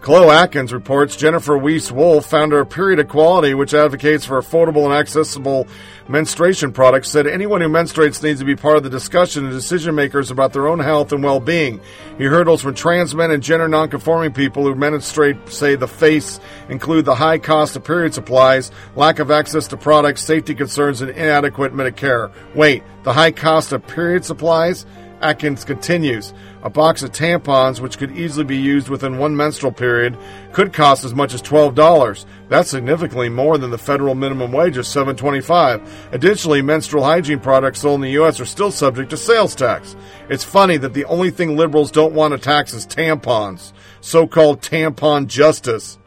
Chloe 0.00 0.30
Atkins 0.30 0.72
reports 0.72 1.16
Jennifer 1.16 1.58
Weiss 1.58 1.90
Wolf, 1.90 2.24
founder 2.24 2.60
of 2.60 2.70
Period 2.70 3.00
Equality, 3.00 3.52
which 3.52 3.74
advocates 3.74 4.24
for 4.24 4.40
affordable 4.40 4.84
and 4.84 4.94
accessible 4.94 5.66
menstruation 6.08 6.72
products, 6.72 7.10
said 7.10 7.26
anyone 7.26 7.60
who 7.60 7.68
menstruates 7.68 8.22
needs 8.22 8.38
to 8.38 8.46
be 8.46 8.54
part 8.54 8.76
of 8.76 8.84
the 8.84 8.90
discussion 8.90 9.44
and 9.44 9.52
decision 9.52 9.94
makers 9.94 10.30
about 10.30 10.52
their 10.52 10.68
own 10.68 10.78
health 10.78 11.12
and 11.12 11.22
well 11.22 11.40
being. 11.40 11.80
He 12.16 12.24
hurdles 12.24 12.62
from 12.62 12.74
trans 12.74 13.14
men 13.14 13.32
and 13.32 13.42
gender 13.42 13.68
nonconforming 13.68 14.32
people 14.32 14.62
who 14.62 14.74
menstruate, 14.76 15.50
say, 15.50 15.74
the 15.74 15.88
face 15.88 16.38
include 16.68 17.04
the 17.04 17.16
high 17.16 17.38
cost 17.38 17.76
of 17.76 17.84
period 17.84 18.14
supplies, 18.14 18.70
lack 18.94 19.18
of 19.18 19.32
access 19.32 19.66
to 19.68 19.76
products, 19.76 20.22
safety 20.22 20.54
concerns, 20.54 21.02
and 21.02 21.10
inadequate 21.10 21.74
Medicare. 21.74 22.32
Wait, 22.54 22.84
the 23.02 23.12
high 23.12 23.32
cost 23.32 23.72
of 23.72 23.86
period 23.86 24.24
supplies? 24.24 24.86
Atkins 25.20 25.64
continues. 25.64 26.32
A 26.62 26.70
box 26.70 27.02
of 27.02 27.12
tampons, 27.12 27.80
which 27.80 27.98
could 27.98 28.16
easily 28.16 28.44
be 28.44 28.56
used 28.56 28.88
within 28.88 29.18
one 29.18 29.36
menstrual 29.36 29.72
period, 29.72 30.16
could 30.52 30.72
cost 30.72 31.04
as 31.04 31.14
much 31.14 31.34
as 31.34 31.42
$12. 31.42 32.24
That's 32.48 32.70
significantly 32.70 33.28
more 33.28 33.58
than 33.58 33.70
the 33.70 33.78
federal 33.78 34.14
minimum 34.14 34.52
wage 34.52 34.76
of 34.76 34.84
$7.25. 34.84 35.86
Additionally, 36.12 36.62
menstrual 36.62 37.04
hygiene 37.04 37.40
products 37.40 37.80
sold 37.80 37.96
in 37.96 38.02
the 38.02 38.10
U.S. 38.12 38.40
are 38.40 38.44
still 38.44 38.70
subject 38.70 39.10
to 39.10 39.16
sales 39.16 39.54
tax. 39.54 39.96
It's 40.28 40.44
funny 40.44 40.76
that 40.78 40.94
the 40.94 41.04
only 41.04 41.30
thing 41.30 41.56
liberals 41.56 41.90
don't 41.90 42.14
want 42.14 42.32
to 42.32 42.38
tax 42.38 42.72
is 42.72 42.86
tampons. 42.86 43.72
So 44.00 44.26
called 44.26 44.60
tampon 44.60 45.26
justice. 45.26 45.98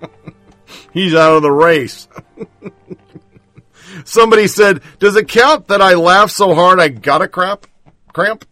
He's 0.92 1.14
out 1.14 1.36
of 1.36 1.42
the 1.42 1.52
race. 1.52 2.08
Somebody 4.04 4.46
said, 4.46 4.82
Does 4.98 5.16
it 5.16 5.28
count 5.28 5.68
that 5.68 5.82
I 5.82 5.94
laughed 5.94 6.32
so 6.32 6.54
hard 6.54 6.80
I 6.80 6.88
got 6.88 7.22
a 7.22 7.28
crap? 7.28 7.66
Cramp? 8.12 8.44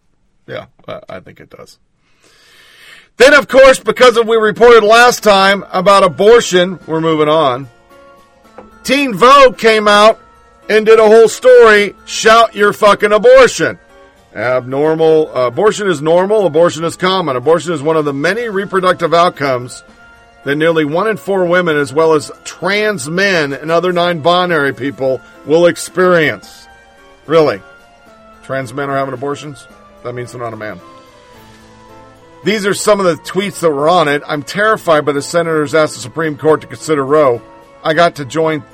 Yeah, 0.47 0.67
I 1.09 1.20
think 1.20 1.41
it 1.41 1.51
does. 1.51 1.78
Then, 3.19 3.35
of 3.35 3.49
course, 3.49 3.81
because 3.81 4.17
of 4.17 4.28
we 4.28 4.37
reported 4.37 4.85
last 4.85 5.23
time 5.23 5.65
about 5.73 6.05
abortion, 6.05 6.78
we're 6.87 7.01
moving 7.01 7.28
on. 7.28 7.69
Teen 8.85 9.12
Vogue 9.12 9.59
came 9.59 9.89
out 9.89 10.20
and 10.70 10.87
did 10.87 10.99
a 10.99 11.07
whole 11.07 11.28
story. 11.28 11.95
Shout 12.07 12.55
your 12.55 12.73
fucking 12.73 13.12
abortion. 13.12 13.78
Abnormal. 14.35 15.37
Uh, 15.37 15.49
abortion 15.49 15.89
is 15.89 16.01
normal. 16.01 16.47
Abortion 16.47 16.85
is 16.85 16.97
common. 16.97 17.37
Abortion 17.37 17.73
is 17.73 17.83
one 17.83 17.97
of 17.97 18.05
the 18.05 18.12
many 18.12 18.49
reproductive 18.49 19.12
outcomes 19.12 19.83
that 20.45 20.57
nearly 20.57 20.85
one 20.85 21.09
in 21.09 21.17
four 21.17 21.45
women, 21.45 21.77
as 21.77 21.93
well 21.93 22.15
as 22.15 22.31
trans 22.45 23.11
men 23.11 23.53
and 23.53 23.70
other 23.70 23.93
non 23.93 24.20
binary 24.20 24.73
people, 24.73 25.20
will 25.45 25.67
experience. 25.67 26.67
Really? 27.27 27.61
Trans 28.49 28.73
men 28.73 28.89
are 28.89 28.97
having 28.97 29.12
abortions? 29.12 29.68
That 30.05 30.15
means 30.15 30.33
they're 30.33 30.41
not 30.41 30.55
a 30.55 30.57
man. 30.57 30.81
These 32.44 32.65
are 32.65 32.73
some 32.73 32.99
of 32.99 33.05
the 33.05 33.17
tweets 33.17 33.60
that 33.60 33.70
were 33.70 33.91
on 33.91 34.09
it. 34.09 34.23
I'm 34.27 34.43
terrified 34.43 35.05
by 35.05 35.12
the 35.12 35.20
senators 35.20 35.75
asked 35.75 35.97
the 35.97 36.01
Supreme 36.01 36.39
Court 36.39 36.62
to 36.62 36.67
consider 36.67 37.05
Roe. 37.05 37.43
I 37.85 37.93
got 37.93 38.17
to 38.17 38.25
join 38.25 38.65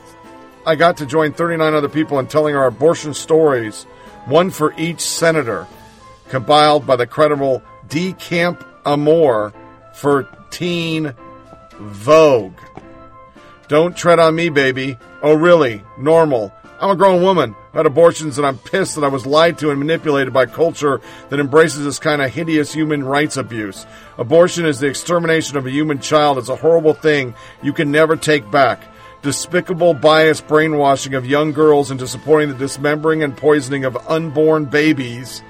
I 0.65 0.77
got 0.77 0.99
to 0.99 1.07
join 1.07 1.33
39 1.33 1.75
other 1.75 1.89
people 1.89 2.20
in 2.20 2.28
telling 2.28 2.55
our 2.55 2.69
abortion 2.69 3.15
stories, 3.15 3.83
one 4.27 4.51
for 4.51 4.73
each 4.78 5.01
senator, 5.01 5.67
compiled 6.28 6.86
by 6.86 6.94
the 6.94 7.09
credible 7.09 7.61
D. 7.89 8.12
Camp 8.12 8.65
Amore 8.86 9.53
for 9.93 10.28
Teen 10.53 11.15
Vogue. 11.73 12.61
Don't 13.67 13.97
tread 13.97 14.20
on 14.20 14.36
me, 14.36 14.51
baby. 14.51 14.97
Oh, 15.20 15.35
really? 15.35 15.83
Normal. 15.99 16.53
I'm 16.81 16.91
a 16.91 16.97
grown 16.97 17.23
woman. 17.23 17.55
I 17.73 17.78
had 17.78 17.86
abortions 17.86 18.36
and 18.36 18.47
I'm 18.47 18.59
pissed 18.59 18.97
that 18.97 19.05
I 19.05 19.09
was 19.09 19.27
lied 19.27 19.59
to 19.59 19.70
and 19.70 19.78
manipulated 19.78 20.33
by 20.33 20.47
culture 20.47 21.01
that 21.28 21.41
embraces 21.41 21.85
this 21.85 21.99
kind 21.99 22.20
of 22.20 22.33
hideous 22.33 22.73
human 22.73 23.05
rights 23.05 23.36
abuse. 23.36 23.86
Abortion 24.19 24.67
is 24.67 24.81
the 24.81 24.89
extermination 24.89 25.57
of 25.57 25.67
a 25.67 25.70
human 25.70 26.01
child. 26.01 26.39
It's 26.39 26.49
a 26.49 26.57
horrible 26.57 26.94
thing 26.94 27.35
you 27.62 27.73
can 27.73 27.91
never 27.91 28.17
take 28.17 28.51
back. 28.51 28.83
Despicable, 29.23 29.94
biased 29.94 30.47
brainwashing 30.47 31.15
of 31.15 31.25
young 31.25 31.53
girls 31.53 31.91
into 31.91 32.07
supporting 32.07 32.51
the 32.51 32.55
dismembering 32.57 33.23
and 33.23 33.36
poisoning 33.36 33.85
of 33.85 33.97
unborn 34.09 34.67
babies. 34.67 35.43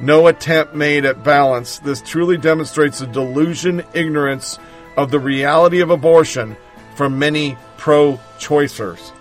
No 0.00 0.26
attempt 0.26 0.74
made 0.74 1.04
at 1.04 1.24
balance. 1.24 1.78
This 1.78 2.02
truly 2.02 2.36
demonstrates 2.36 2.98
the 2.98 3.06
delusion, 3.06 3.84
ignorance 3.94 4.58
of 4.96 5.10
the 5.10 5.20
reality 5.20 5.80
of 5.80 5.90
abortion 5.90 6.56
from 6.96 7.18
many 7.18 7.56
pro 7.78 8.20
choicers. 8.38 9.12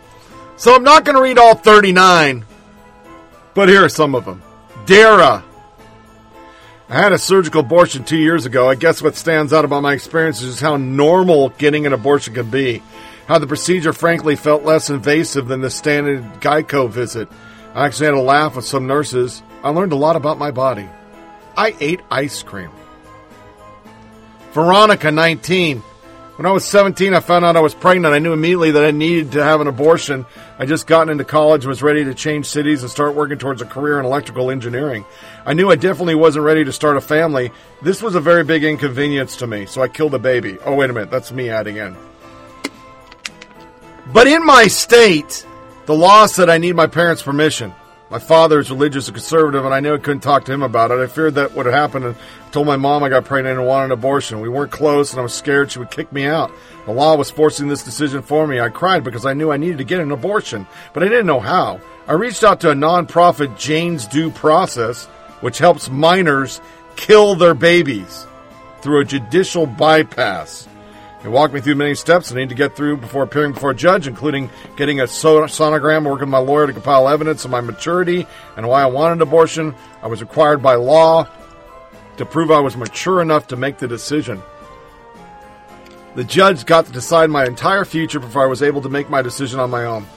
So 0.62 0.76
I'm 0.76 0.84
not 0.84 1.06
going 1.06 1.16
to 1.16 1.24
read 1.24 1.40
all 1.40 1.56
39, 1.56 2.46
but 3.56 3.68
here 3.68 3.84
are 3.84 3.90
some 3.90 4.14
of 4.14 4.26
them. 4.26 4.44
Dara. 4.86 5.44
I 6.88 6.94
had 6.94 7.14
a 7.14 7.18
surgical 7.18 7.62
abortion 7.62 8.04
two 8.04 8.20
years 8.20 8.46
ago. 8.46 8.70
I 8.70 8.76
guess 8.76 9.02
what 9.02 9.16
stands 9.16 9.54
out 9.54 9.66
about 9.66 9.82
my 9.82 9.94
experience 9.94 10.44
is 10.44 10.60
how 10.60 10.78
normal 10.78 11.50
getting 11.50 11.88
an 11.88 11.94
abortion 11.94 12.36
can 12.36 12.52
be. 12.52 12.84
How 13.26 13.40
the 13.40 13.48
procedure, 13.48 13.92
frankly, 13.92 14.36
felt 14.36 14.62
less 14.62 14.92
invasive 14.92 15.48
than 15.48 15.62
the 15.62 15.72
standard 15.72 16.22
Geico 16.42 16.88
visit. 16.88 17.28
I 17.74 17.88
actually 17.88 18.06
had 18.06 18.14
a 18.14 18.22
laugh 18.22 18.56
with 18.56 18.66
some 18.66 18.86
nurses. 18.86 19.42
I 19.64 19.70
learned 19.70 19.94
a 19.94 19.96
lot 19.96 20.16
about 20.16 20.38
my 20.38 20.52
body. 20.52 20.88
I 21.58 21.76
ate 21.80 22.02
ice 22.12 22.44
cream. 22.44 22.70
Veronica, 24.52 25.10
19. 25.10 25.82
When 26.42 26.50
I 26.50 26.54
was 26.54 26.66
17, 26.66 27.14
I 27.14 27.20
found 27.20 27.46
out 27.46 27.56
I 27.56 27.60
was 27.60 27.76
pregnant. 27.76 28.16
I 28.16 28.18
knew 28.18 28.34
immediately 28.34 28.72
that 28.72 28.84
I 28.84 28.90
needed 28.90 29.34
to 29.34 29.44
have 29.44 29.62
an 29.62 29.68
abortion. 29.68 30.26
I 30.58 30.66
just 30.66 30.88
gotten 30.88 31.10
into 31.10 31.24
college 31.24 31.68
was 31.68 31.84
ready 31.84 32.04
to 32.04 32.16
change 32.16 32.48
cities 32.48 32.82
and 32.82 32.90
start 32.90 33.14
working 33.14 33.38
towards 33.38 33.62
a 33.62 33.66
career 33.66 34.00
in 34.00 34.06
electrical 34.06 34.50
engineering. 34.50 35.06
I 35.46 35.54
knew 35.54 35.70
I 35.70 35.76
definitely 35.76 36.16
wasn't 36.16 36.46
ready 36.46 36.66
to 36.66 36.74
start 36.74 36.98
a 36.98 37.02
family. 37.02 37.52
This 37.84 38.02
was 38.02 38.16
a 38.16 38.20
very 38.20 38.44
big 38.44 38.64
inconvenience 38.64 39.36
to 39.36 39.46
me, 39.46 39.68
so 39.68 39.84
I 39.84 39.88
killed 39.88 40.16
a 40.16 40.18
baby. 40.18 40.58
Oh, 40.66 40.74
wait 40.74 40.90
a 40.90 40.94
minute. 40.94 41.12
That's 41.12 41.32
me 41.32 41.52
adding 41.52 41.78
in. 41.78 41.96
But 44.12 44.26
in 44.26 44.44
my 44.44 44.66
state, 44.66 45.46
the 45.86 45.94
law 45.94 46.26
said 46.26 46.50
I 46.50 46.58
need 46.58 46.76
my 46.76 46.88
parents' 46.88 47.22
permission. 47.22 47.72
My 48.12 48.20
father 48.20 48.60
is 48.60 48.70
religious 48.70 49.08
and 49.08 49.16
conservative, 49.16 49.64
and 49.64 49.74
I 49.74 49.80
knew 49.80 49.94
I 49.94 49.98
couldn't 49.98 50.20
talk 50.20 50.44
to 50.44 50.52
him 50.52 50.64
about 50.64 50.92
it. 50.92 51.00
I 51.00 51.08
feared 51.08 51.36
that 51.36 51.54
would 51.54 51.66
happen 51.66 52.04
and 52.04 52.18
told 52.52 52.68
my 52.68 52.76
mom 52.76 53.04
I 53.04 53.10
got 53.10 53.24
pregnant 53.24 53.58
and 53.58 53.66
wanted 53.66 53.86
an 53.86 53.92
abortion. 53.92 54.42
We 54.42 54.50
weren't 54.50 54.74
close, 54.74 55.12
and 55.12 55.22
I 55.22 55.24
was 55.24 55.34
scared 55.34 55.72
she 55.72 55.80
would 55.80 55.92
kick 55.92 56.12
me 56.12 56.26
out. 56.26 56.52
The 56.86 56.92
law 56.92 57.16
was 57.16 57.32
forcing 57.32 57.70
this 57.70 57.84
decision 57.84 58.22
for 58.22 58.46
me. 58.46 58.60
I 58.60 58.68
cried 58.68 59.06
because 59.06 59.26
I 59.26 59.32
knew 59.32 59.50
I 59.50 59.56
needed 59.56 59.78
to 59.78 59.86
get 59.86 60.02
an 60.02 60.12
abortion, 60.12 60.68
but 60.92 61.04
I 61.04 61.08
didn't 61.08 61.26
know 61.26 61.40
how. 61.40 61.80
I 62.06 62.12
reached 62.12 62.44
out 62.44 62.60
to 62.62 62.72
a 62.72 62.76
nonprofit, 62.76 63.58
Jane's 63.58 64.06
Due 64.06 64.30
Process, 64.30 65.06
which 65.40 65.60
helps 65.60 65.90
minors 65.90 66.60
kill 66.98 67.36
their 67.36 67.54
babies 67.54 68.28
through 68.82 69.00
a 69.00 69.06
judicial 69.06 69.66
bypass. 69.66 70.68
He 71.22 71.28
walked 71.28 71.54
me 71.54 71.62
through 71.62 71.76
many 71.76 71.94
steps 71.94 72.32
I 72.32 72.36
need 72.36 72.50
to 72.50 72.56
get 72.56 72.76
through 72.76 72.98
before 72.98 73.24
appearing 73.24 73.54
before 73.54 73.72
a 73.72 73.76
judge, 73.76 74.08
including 74.08 74.50
getting 74.76 75.00
a 75.00 75.04
sonogram, 75.04 76.04
working 76.04 76.22
with 76.22 76.30
my 76.30 76.40
lawyer 76.40 76.66
to 76.66 76.74
compile 76.74 77.08
evidence 77.08 77.46
of 77.46 77.52
my 77.52 77.62
maturity 77.62 78.26
and 78.58 78.68
why 78.68 78.82
I 78.82 78.88
wanted 78.88 79.14
an 79.14 79.22
abortion. 79.22 79.76
I 80.02 80.08
was 80.08 80.22
required 80.22 80.64
by 80.64 80.76
law 80.76 81.28
to 82.18 82.26
prove 82.26 82.50
I 82.50 82.60
was 82.60 82.76
mature 82.76 83.22
enough 83.22 83.48
to 83.48 83.56
make 83.56 83.78
the 83.78 83.88
decision. 83.88 84.42
The 86.16 86.24
judge 86.24 86.66
got 86.66 86.88
to 86.88 86.92
decide 86.92 87.30
my 87.30 87.46
entire 87.46 87.86
future 87.86 88.20
before 88.20 88.44
I 88.44 88.48
was 88.48 88.64
able 88.64 88.82
to 88.82 88.90
make 88.90 89.10
my 89.10 89.22
decision 89.22 89.60
on 89.60 89.70
my 89.70 89.86
own. 89.86 90.08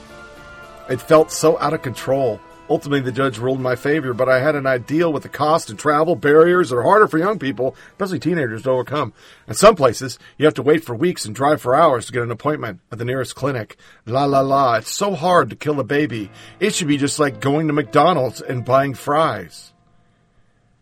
It 0.89 0.99
felt 0.99 1.31
so 1.31 1.57
out 1.59 1.73
of 1.73 1.83
control. 1.83 2.39
Ultimately, 2.67 3.01
the 3.01 3.11
judge 3.11 3.37
ruled 3.37 3.57
in 3.57 3.63
my 3.63 3.75
favor, 3.75 4.13
but 4.13 4.27
I 4.27 4.39
had 4.39 4.55
an 4.55 4.65
ideal 4.65 5.13
with 5.13 5.21
the 5.21 5.29
cost 5.29 5.69
and 5.69 5.77
travel 5.77 6.15
barriers 6.15 6.69
that 6.69 6.77
are 6.77 6.83
harder 6.83 7.07
for 7.07 7.19
young 7.19 7.37
people, 7.37 7.75
especially 7.91 8.19
teenagers, 8.19 8.63
to 8.63 8.71
overcome. 8.71 9.13
In 9.47 9.53
some 9.53 9.75
places, 9.75 10.17
you 10.37 10.45
have 10.45 10.55
to 10.55 10.63
wait 10.63 10.83
for 10.83 10.95
weeks 10.95 11.25
and 11.25 11.35
drive 11.35 11.61
for 11.61 11.75
hours 11.75 12.07
to 12.07 12.11
get 12.11 12.23
an 12.23 12.31
appointment 12.31 12.79
at 12.91 12.97
the 12.97 13.05
nearest 13.05 13.35
clinic. 13.35 13.77
La 14.07 14.25
la 14.25 14.39
la, 14.39 14.75
it's 14.75 14.91
so 14.91 15.13
hard 15.13 15.51
to 15.51 15.55
kill 15.55 15.79
a 15.79 15.83
baby. 15.83 16.31
It 16.59 16.73
should 16.73 16.87
be 16.87 16.97
just 16.97 17.19
like 17.19 17.39
going 17.39 17.67
to 17.67 17.73
McDonald's 17.73 18.41
and 18.41 18.65
buying 18.65 18.95
fries. 18.95 19.71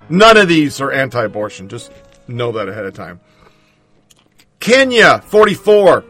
None 0.08 0.38
of 0.38 0.48
these 0.48 0.80
are 0.80 0.92
anti 0.92 1.24
abortion. 1.24 1.68
Just 1.68 1.92
know 2.30 2.54
that 2.54 2.70
ahead 2.70 2.86
of 2.86 2.94
time. 2.94 3.20
Kenya, 4.62 5.20
44. 5.20 6.06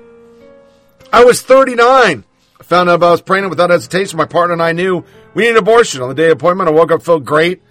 I 1.12 1.24
was 1.24 1.42
39. 1.42 2.24
I 2.60 2.64
found 2.64 2.90
out 2.90 3.02
I 3.02 3.12
was 3.12 3.22
pregnant 3.22 3.50
without 3.50 3.72
hesitation. 3.72 4.18
My 4.18 4.26
partner 4.26 4.54
and 4.54 4.62
I 4.62 4.72
knew 4.72 5.04
we 5.34 5.44
needed 5.44 5.58
an 5.58 5.64
abortion. 5.64 6.02
On 6.02 6.10
the 6.10 6.16
day 6.16 6.28
of 6.28 6.34
appointment, 6.34 6.70
I 6.70 6.74
woke 6.74 6.92
up, 6.92 7.02
felt 7.02 7.24
great. 7.24 7.62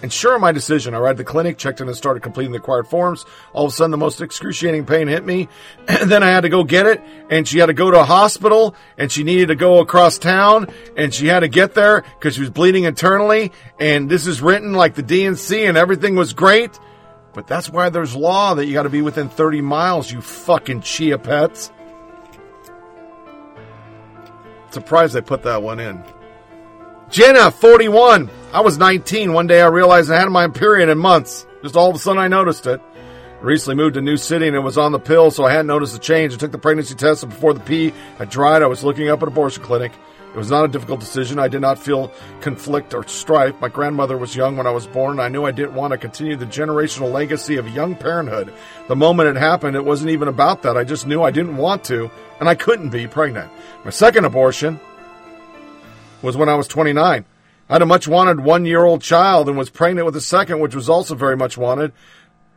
And 0.00 0.12
sure 0.12 0.36
of 0.36 0.40
my 0.40 0.52
decision, 0.52 0.94
I 0.94 0.98
arrived 0.98 1.18
the 1.18 1.24
clinic, 1.24 1.58
checked 1.58 1.80
in 1.80 1.88
and 1.88 1.96
started 1.96 2.22
completing 2.22 2.52
the 2.52 2.58
required 2.58 2.86
forms. 2.86 3.24
All 3.52 3.66
of 3.66 3.72
a 3.72 3.74
sudden, 3.74 3.90
the 3.90 3.96
most 3.96 4.20
excruciating 4.20 4.86
pain 4.86 5.08
hit 5.08 5.24
me. 5.24 5.48
And 5.88 6.10
then 6.10 6.22
I 6.22 6.28
had 6.28 6.42
to 6.42 6.48
go 6.48 6.62
get 6.62 6.86
it. 6.86 7.02
And 7.30 7.48
she 7.48 7.58
had 7.58 7.66
to 7.66 7.72
go 7.72 7.90
to 7.90 8.00
a 8.00 8.04
hospital. 8.04 8.76
And 8.96 9.10
she 9.10 9.24
needed 9.24 9.48
to 9.48 9.56
go 9.56 9.80
across 9.80 10.18
town. 10.18 10.68
And 10.96 11.12
she 11.12 11.26
had 11.26 11.40
to 11.40 11.48
get 11.48 11.74
there 11.74 12.02
because 12.02 12.34
she 12.34 12.40
was 12.40 12.50
bleeding 12.50 12.84
internally. 12.84 13.50
And 13.80 14.08
this 14.08 14.26
is 14.28 14.40
written 14.40 14.72
like 14.74 14.94
the 14.94 15.02
DNC 15.02 15.68
and 15.68 15.76
everything 15.76 16.14
was 16.14 16.32
great. 16.32 16.78
But 17.34 17.48
that's 17.48 17.68
why 17.68 17.88
there's 17.88 18.14
law 18.14 18.54
that 18.54 18.66
you 18.66 18.74
got 18.74 18.84
to 18.84 18.90
be 18.90 19.02
within 19.02 19.28
30 19.28 19.60
miles, 19.62 20.12
you 20.12 20.20
fucking 20.20 20.82
chia 20.82 21.18
pets. 21.18 21.72
Surprised 24.70 25.14
they 25.14 25.20
put 25.20 25.42
that 25.42 25.62
one 25.62 25.80
in. 25.80 26.02
Jenna, 27.10 27.50
41. 27.50 28.28
I 28.52 28.60
was 28.60 28.76
19. 28.76 29.32
One 29.32 29.46
day 29.46 29.62
I 29.62 29.68
realized 29.68 30.10
I 30.10 30.20
had 30.20 30.28
my 30.28 30.46
period 30.48 30.90
in 30.90 30.98
months. 30.98 31.46
Just 31.62 31.74
all 31.74 31.88
of 31.88 31.96
a 31.96 31.98
sudden 31.98 32.20
I 32.20 32.28
noticed 32.28 32.66
it. 32.66 32.82
Recently 33.40 33.76
moved 33.76 33.94
to 33.94 34.00
a 34.00 34.02
new 34.02 34.18
city 34.18 34.46
and 34.46 34.54
it 34.54 34.60
was 34.60 34.76
on 34.76 34.92
the 34.92 34.98
pill, 34.98 35.30
so 35.30 35.44
I 35.46 35.50
hadn't 35.50 35.68
noticed 35.68 35.94
the 35.94 36.00
change. 36.00 36.34
I 36.34 36.36
took 36.36 36.52
the 36.52 36.58
pregnancy 36.58 36.94
test 36.94 37.22
and 37.22 37.32
before 37.32 37.54
the 37.54 37.60
pee 37.60 37.94
had 38.18 38.28
dried, 38.28 38.62
I 38.62 38.66
was 38.66 38.84
looking 38.84 39.08
up 39.08 39.22
an 39.22 39.28
abortion 39.28 39.62
clinic. 39.62 39.92
It 40.34 40.36
was 40.36 40.50
not 40.50 40.66
a 40.66 40.68
difficult 40.68 41.00
decision. 41.00 41.38
I 41.38 41.48
did 41.48 41.62
not 41.62 41.78
feel 41.78 42.12
conflict 42.42 42.92
or 42.92 43.08
strife. 43.08 43.58
My 43.58 43.68
grandmother 43.68 44.18
was 44.18 44.36
young 44.36 44.58
when 44.58 44.66
I 44.66 44.70
was 44.70 44.86
born, 44.86 45.12
and 45.12 45.22
I 45.22 45.28
knew 45.28 45.46
I 45.46 45.52
didn't 45.52 45.74
want 45.74 45.92
to 45.92 45.98
continue 45.98 46.36
the 46.36 46.44
generational 46.44 47.10
legacy 47.10 47.56
of 47.56 47.66
young 47.68 47.96
parenthood. 47.96 48.52
The 48.88 48.96
moment 48.96 49.30
it 49.30 49.40
happened, 49.40 49.74
it 49.74 49.84
wasn't 49.86 50.10
even 50.10 50.28
about 50.28 50.62
that. 50.62 50.76
I 50.76 50.84
just 50.84 51.06
knew 51.06 51.22
I 51.22 51.30
didn't 51.30 51.56
want 51.56 51.82
to, 51.84 52.10
and 52.40 52.48
I 52.48 52.54
couldn't 52.54 52.90
be 52.90 53.06
pregnant. 53.06 53.50
My 53.84 53.90
second 53.90 54.26
abortion 54.26 54.78
was 56.22 56.36
when 56.36 56.48
I 56.48 56.54
was 56.54 56.68
29. 56.68 57.24
I 57.68 57.72
had 57.72 57.82
a 57.82 57.86
much 57.86 58.08
wanted 58.08 58.40
one 58.40 58.64
year 58.64 58.84
old 58.84 59.02
child 59.02 59.48
and 59.48 59.58
was 59.58 59.70
pregnant 59.70 60.06
with 60.06 60.16
a 60.16 60.20
second, 60.20 60.60
which 60.60 60.74
was 60.74 60.88
also 60.88 61.14
very 61.14 61.36
much 61.36 61.58
wanted. 61.58 61.92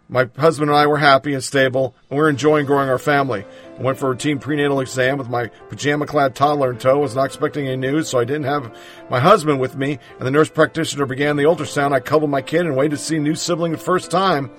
My 0.07 0.29
husband 0.37 0.69
and 0.69 0.77
I 0.77 0.87
were 0.87 0.97
happy 0.97 1.33
and 1.33 1.41
stable, 1.41 1.95
and 2.09 2.17
we 2.17 2.23
were 2.23 2.29
enjoying 2.29 2.65
growing 2.65 2.89
our 2.89 2.97
family. 2.97 3.45
I 3.79 3.81
went 3.81 3.97
for 3.97 4.07
a 4.07 4.09
routine 4.09 4.39
prenatal 4.39 4.81
exam 4.81 5.17
with 5.17 5.29
my 5.29 5.47
pajama 5.69 6.05
clad 6.05 6.35
toddler 6.35 6.71
in 6.71 6.79
tow. 6.79 6.99
Was 6.99 7.15
not 7.15 7.27
expecting 7.27 7.67
any 7.67 7.77
news, 7.77 8.09
so 8.09 8.19
I 8.19 8.25
didn't 8.25 8.43
have 8.43 8.75
my 9.09 9.21
husband 9.21 9.61
with 9.61 9.77
me, 9.77 9.99
and 10.17 10.27
the 10.27 10.31
nurse 10.31 10.49
practitioner 10.49 11.05
began 11.05 11.37
the 11.37 11.43
ultrasound. 11.43 11.93
I 11.93 12.01
cuddled 12.01 12.29
my 12.29 12.41
kid 12.41 12.65
and 12.65 12.75
waited 12.75 12.97
to 12.97 13.03
see 13.03 13.19
new 13.19 13.35
sibling 13.35 13.71
the 13.71 13.77
first 13.77 14.11
time. 14.11 14.51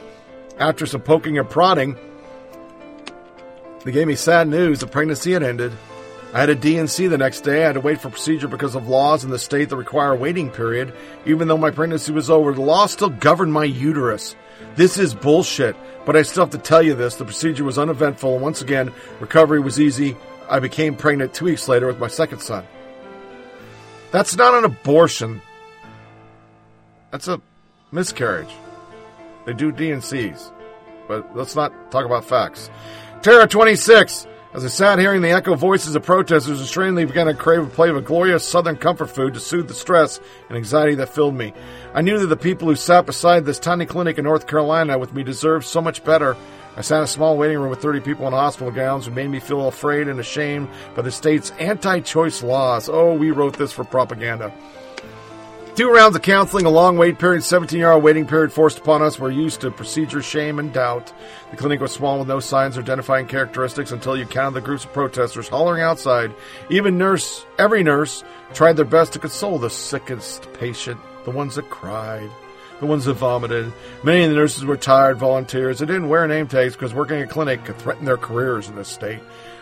After 0.59 0.87
some 0.87 1.03
poking 1.03 1.39
and 1.39 1.49
prodding, 1.49 1.99
they 3.85 3.93
gave 3.93 4.07
me 4.07 4.15
sad 4.15 4.49
news 4.49 4.81
the 4.81 4.87
pregnancy 4.87 5.33
had 5.33 5.43
ended. 5.43 5.73
I 6.33 6.41
had 6.41 6.49
a 6.49 6.55
D&C 6.55 7.09
the 7.09 7.19
next 7.19 7.43
day. 7.43 7.62
I 7.62 7.67
had 7.67 7.75
to 7.75 7.81
wait 7.81 8.01
for 8.01 8.09
procedure 8.09 8.49
because 8.49 8.75
of 8.75 8.89
laws 8.89 9.23
in 9.23 9.31
the 9.31 9.39
state 9.39 9.69
that 9.69 9.77
require 9.77 10.12
a 10.12 10.17
waiting 10.17 10.51
period. 10.51 10.94
Even 11.27 11.47
though 11.47 11.59
my 11.59 11.70
pregnancy 11.70 12.11
was 12.11 12.31
over, 12.31 12.55
the 12.55 12.62
law 12.62 12.86
still 12.86 13.11
governed 13.11 13.52
my 13.52 13.65
uterus. 13.65 14.35
This 14.75 14.97
is 14.97 15.15
bullshit, 15.15 15.77
but 16.07 16.17
I 16.17 16.23
still 16.23 16.44
have 16.44 16.52
to 16.52 16.59
tell 16.59 16.83
you 16.83 16.94
this. 16.94 17.17
The 17.17 17.27
procedure 17.27 17.65
was 17.65 17.78
uneventful, 17.78 18.33
and 18.33 18.43
once 18.43 18.62
again, 18.62 18.93
recovery 19.20 19.61
was 19.61 19.78
easy. 19.78 20.17
I 20.49 20.59
became 20.59 20.97
pregnant 20.97 21.35
two 21.35 21.44
weeks 21.44 21.69
later 21.69 21.86
with 21.86 21.99
my 21.99 22.09
second 22.09 22.41
son. 22.41 22.65
That's 24.11 24.35
not 24.35 24.55
an 24.55 24.65
abortion. 24.65 25.43
That's 27.11 27.28
a 27.28 27.43
miscarriage. 27.91 28.55
They 29.44 29.52
do 29.52 29.70
D&Cs. 29.70 30.51
But 31.09 31.36
let's 31.36 31.55
not 31.55 31.91
talk 31.91 32.07
about 32.07 32.25
facts. 32.25 32.70
Terra 33.20 33.47
26. 33.47 34.27
As 34.55 34.67
I 34.67 34.69
sat 34.69 34.99
hearing 34.99 35.23
the 35.23 35.31
echo 35.31 35.55
voices 35.55 35.95
of 35.95 36.03
protesters, 36.03 36.61
I 36.61 36.65
strangely 36.67 37.07
began 37.07 37.25
to 37.25 37.33
crave 37.33 37.63
a 37.63 37.71
plate 37.71 37.89
of 37.89 37.97
a 37.97 38.03
glorious 38.03 38.47
southern 38.47 38.77
comfort 38.77 39.07
food 39.07 39.33
to 39.33 39.41
soothe 39.41 39.67
the 39.67 39.73
stress 39.73 40.21
and 40.51 40.59
anxiety 40.59 40.95
that 40.97 41.09
filled 41.09 41.35
me. 41.35 41.55
I 41.95 42.03
knew 42.03 42.19
that 42.19 42.27
the 42.27 42.37
people 42.37 42.69
who 42.69 42.77
sat 42.77 43.07
beside 43.07 43.47
this 43.47 43.59
tiny 43.59 43.87
clinic 43.87 44.19
in 44.19 44.25
North 44.25 44.47
Carolina 44.47 44.99
with 44.99 45.15
me 45.15 45.23
deserved 45.23 45.65
so 45.65 45.81
much 45.81 46.05
better. 46.05 46.37
I 46.77 46.83
sat 46.83 46.99
in 46.99 47.05
a 47.05 47.07
small 47.07 47.39
waiting 47.39 47.61
room 47.61 47.71
with 47.71 47.81
30 47.81 48.01
people 48.01 48.27
in 48.27 48.35
hospital 48.35 48.71
gowns 48.71 49.07
who 49.07 49.13
made 49.13 49.31
me 49.31 49.41
feel 49.41 49.69
afraid 49.69 50.07
and 50.07 50.21
ashamed 50.21 50.69
by 50.95 51.01
the 51.01 51.11
state's 51.11 51.51
anti 51.53 52.01
choice 52.01 52.43
laws. 52.43 52.91
Oh, 52.91 53.15
we 53.15 53.31
wrote 53.31 53.57
this 53.57 53.73
for 53.73 53.85
propaganda. 53.85 54.53
Two 55.75 55.91
rounds 55.91 56.15
of 56.15 56.20
counseling, 56.20 56.67
a 56.67 56.70
long 56.70 56.99
wait 56.99 57.18
period, 57.18 57.42
17 57.42 57.78
year 57.78 57.92
old 57.92 58.05
waiting 58.05 58.26
period 58.26 58.52
forced 58.52 58.76
upon 58.76 59.01
us 59.01 59.18
We're 59.18 59.31
used 59.31 59.62
to 59.62 59.70
procedure 59.70 60.20
shame 60.20 60.59
and 60.59 60.70
doubt. 60.70 61.10
The 61.51 61.57
clinic 61.57 61.81
was 61.81 61.92
small 61.92 62.18
with 62.18 62.28
no 62.28 62.41
signs 62.41 62.76
or 62.76 62.83
identifying 62.83 63.26
characteristics 63.26 63.91
until 63.91 64.15
you 64.15 64.26
counted 64.26 64.52
the 64.52 64.60
groups 64.60 64.84
of 64.84 64.92
protesters 64.92 65.49
hollering 65.49 65.83
outside. 65.83 66.34
Even 66.68 66.99
nurse, 66.99 67.47
every 67.59 67.83
nurse, 67.83 68.23
tried 68.52 68.75
their 68.75 68.84
best 68.84 69.15
to 69.15 69.18
console 69.18 69.59
the 69.59 69.70
sickest 69.70 70.52
patient, 70.52 71.01
the 71.25 71.31
ones 71.31 71.55
that 71.55 71.70
cried, 71.70 72.28
the 72.81 72.86
ones 72.86 73.07
that 73.07 73.15
vomited. 73.15 73.73
Many 74.05 74.25
of 74.25 74.31
the 74.31 74.36
nurses 74.36 74.67
were 74.67 74.76
tired 74.76 75.17
volunteers. 75.17 75.78
They 75.78 75.86
didn't 75.86 76.10
wear 76.10 76.28
name 76.28 76.49
tags 76.49 76.75
because 76.75 76.92
working 76.92 77.17
at 77.17 77.31
a 77.31 77.33
clinic 77.33 77.65
could 77.65 77.78
threaten 77.78 78.05
their 78.05 78.18
careers 78.18 78.68
in 78.68 78.76
this 78.76 78.89
state. 78.89 79.20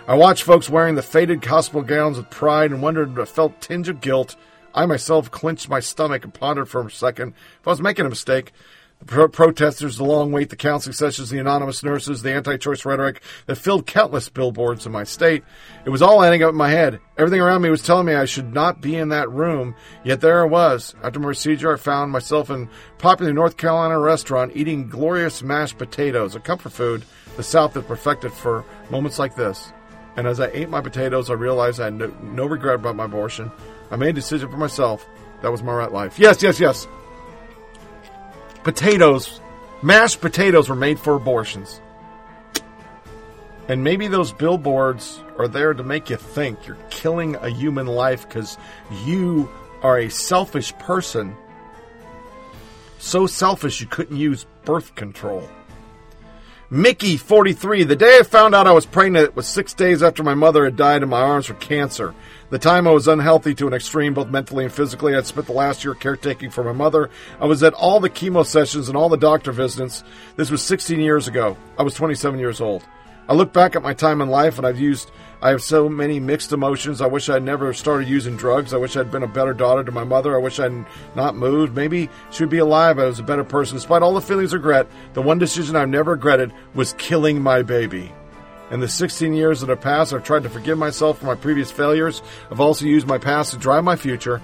I 0.08 0.16
watched 0.16 0.42
folks 0.42 0.68
wearing 0.68 0.96
the 0.96 1.02
faded 1.02 1.44
hospital 1.44 1.82
gowns 1.82 2.16
with 2.16 2.30
pride 2.30 2.72
and 2.72 2.82
wondered 2.82 3.16
if 3.16 3.28
felt 3.28 3.60
tinge 3.60 3.88
of 3.88 4.00
guilt. 4.00 4.34
I 4.74 4.86
myself 4.86 5.30
clenched 5.30 5.68
my 5.68 5.80
stomach 5.80 6.24
and 6.24 6.34
pondered 6.34 6.68
for 6.68 6.86
a 6.86 6.90
second 6.90 7.34
if 7.60 7.66
I 7.66 7.70
was 7.70 7.80
making 7.80 8.06
a 8.06 8.10
mistake. 8.10 8.52
The 9.00 9.06
pro- 9.06 9.28
protesters, 9.28 9.96
the 9.96 10.04
long 10.04 10.30
wait, 10.30 10.50
the 10.50 10.56
counseling 10.56 10.92
sessions, 10.92 11.30
the 11.30 11.38
anonymous 11.38 11.82
nurses, 11.82 12.20
the 12.20 12.34
anti-choice 12.34 12.84
rhetoric 12.84 13.22
that 13.46 13.56
filled 13.56 13.86
countless 13.86 14.28
billboards 14.28 14.84
in 14.84 14.92
my 14.92 15.04
state. 15.04 15.42
It 15.86 15.90
was 15.90 16.02
all 16.02 16.22
adding 16.22 16.42
up 16.42 16.50
in 16.50 16.56
my 16.56 16.68
head. 16.68 17.00
Everything 17.16 17.40
around 17.40 17.62
me 17.62 17.70
was 17.70 17.82
telling 17.82 18.04
me 18.04 18.12
I 18.12 18.26
should 18.26 18.52
not 18.52 18.82
be 18.82 18.96
in 18.96 19.08
that 19.08 19.30
room, 19.30 19.74
yet 20.04 20.20
there 20.20 20.42
I 20.42 20.46
was. 20.46 20.94
After 21.02 21.18
my 21.18 21.26
procedure, 21.26 21.72
I 21.72 21.78
found 21.78 22.12
myself 22.12 22.50
in 22.50 22.64
a 22.64 22.98
popular 22.98 23.32
North 23.32 23.56
Carolina 23.56 23.98
restaurant 23.98 24.52
eating 24.54 24.90
glorious 24.90 25.42
mashed 25.42 25.78
potatoes, 25.78 26.34
a 26.34 26.40
comfort 26.40 26.72
food 26.72 27.02
the 27.38 27.42
South 27.42 27.72
had 27.72 27.88
perfected 27.88 28.34
for 28.34 28.66
moments 28.90 29.18
like 29.18 29.34
this. 29.34 29.72
And 30.16 30.26
as 30.26 30.40
I 30.40 30.48
ate 30.48 30.68
my 30.68 30.82
potatoes, 30.82 31.30
I 31.30 31.34
realized 31.34 31.80
I 31.80 31.84
had 31.84 31.94
no, 31.94 32.08
no 32.22 32.44
regret 32.44 32.74
about 32.74 32.96
my 32.96 33.06
abortion. 33.06 33.50
I 33.90 33.96
made 33.96 34.10
a 34.10 34.12
decision 34.12 34.48
for 34.48 34.56
myself. 34.56 35.06
That 35.42 35.50
was 35.50 35.62
my 35.62 35.72
right 35.72 35.92
life. 35.92 36.18
Yes, 36.18 36.42
yes, 36.42 36.60
yes. 36.60 36.86
Potatoes, 38.62 39.40
mashed 39.82 40.20
potatoes 40.20 40.68
were 40.68 40.76
made 40.76 40.98
for 40.98 41.14
abortions. 41.14 41.80
And 43.68 43.84
maybe 43.84 44.08
those 44.08 44.32
billboards 44.32 45.22
are 45.38 45.48
there 45.48 45.74
to 45.74 45.82
make 45.82 46.10
you 46.10 46.16
think 46.16 46.66
you're 46.66 46.76
killing 46.90 47.36
a 47.36 47.48
human 47.48 47.86
life 47.86 48.28
because 48.28 48.58
you 49.04 49.48
are 49.82 49.98
a 49.98 50.10
selfish 50.10 50.76
person. 50.78 51.36
So 52.98 53.26
selfish 53.26 53.80
you 53.80 53.86
couldn't 53.86 54.16
use 54.16 54.44
birth 54.64 54.94
control. 54.94 55.48
Mickey, 56.72 57.16
43. 57.16 57.82
The 57.82 57.96
day 57.96 58.18
I 58.20 58.22
found 58.22 58.54
out 58.54 58.68
I 58.68 58.72
was 58.72 58.86
pregnant 58.86 59.34
was 59.34 59.48
six 59.48 59.74
days 59.74 60.04
after 60.04 60.22
my 60.22 60.34
mother 60.34 60.64
had 60.64 60.76
died 60.76 61.02
in 61.02 61.08
my 61.08 61.20
arms 61.20 61.46
from 61.46 61.56
cancer. 61.56 62.14
The 62.50 62.60
time 62.60 62.86
I 62.86 62.92
was 62.92 63.08
unhealthy 63.08 63.56
to 63.56 63.66
an 63.66 63.74
extreme, 63.74 64.14
both 64.14 64.28
mentally 64.28 64.66
and 64.66 64.72
physically. 64.72 65.16
I'd 65.16 65.26
spent 65.26 65.48
the 65.48 65.52
last 65.52 65.82
year 65.82 65.96
caretaking 65.96 66.50
for 66.50 66.62
my 66.62 66.70
mother. 66.70 67.10
I 67.40 67.46
was 67.46 67.64
at 67.64 67.74
all 67.74 67.98
the 67.98 68.08
chemo 68.08 68.46
sessions 68.46 68.86
and 68.86 68.96
all 68.96 69.08
the 69.08 69.16
doctor 69.16 69.50
visits. 69.50 70.04
This 70.36 70.52
was 70.52 70.62
16 70.62 71.00
years 71.00 71.26
ago. 71.26 71.56
I 71.76 71.82
was 71.82 71.94
27 71.94 72.38
years 72.38 72.60
old. 72.60 72.84
I 73.30 73.34
look 73.34 73.52
back 73.52 73.76
at 73.76 73.82
my 73.82 73.94
time 73.94 74.20
in 74.20 74.28
life 74.28 74.58
and 74.58 74.66
I've 74.66 74.80
used, 74.80 75.12
I 75.40 75.50
have 75.50 75.62
so 75.62 75.88
many 75.88 76.18
mixed 76.18 76.50
emotions. 76.50 77.00
I 77.00 77.06
wish 77.06 77.28
I'd 77.28 77.44
never 77.44 77.72
started 77.72 78.08
using 78.08 78.36
drugs. 78.36 78.74
I 78.74 78.76
wish 78.76 78.96
I'd 78.96 79.12
been 79.12 79.22
a 79.22 79.28
better 79.28 79.54
daughter 79.54 79.84
to 79.84 79.92
my 79.92 80.02
mother. 80.02 80.34
I 80.34 80.42
wish 80.42 80.58
I'd 80.58 80.84
not 81.14 81.36
moved. 81.36 81.76
Maybe 81.76 82.10
she 82.32 82.42
would 82.42 82.50
be 82.50 82.58
alive. 82.58 82.98
I 82.98 83.04
was 83.04 83.20
a 83.20 83.22
better 83.22 83.44
person. 83.44 83.76
Despite 83.76 84.02
all 84.02 84.14
the 84.14 84.20
feelings 84.20 84.52
of 84.52 84.58
regret, 84.58 84.88
the 85.12 85.22
one 85.22 85.38
decision 85.38 85.76
I've 85.76 85.88
never 85.88 86.10
regretted 86.10 86.52
was 86.74 86.94
killing 86.94 87.40
my 87.40 87.62
baby. 87.62 88.12
In 88.72 88.80
the 88.80 88.88
16 88.88 89.32
years 89.32 89.60
that 89.60 89.68
have 89.68 89.80
passed, 89.80 90.12
I've 90.12 90.24
tried 90.24 90.42
to 90.42 90.50
forgive 90.50 90.76
myself 90.76 91.20
for 91.20 91.26
my 91.26 91.36
previous 91.36 91.70
failures. 91.70 92.22
I've 92.50 92.60
also 92.60 92.84
used 92.84 93.06
my 93.06 93.18
past 93.18 93.52
to 93.52 93.58
drive 93.58 93.84
my 93.84 93.94
future. 93.94 94.42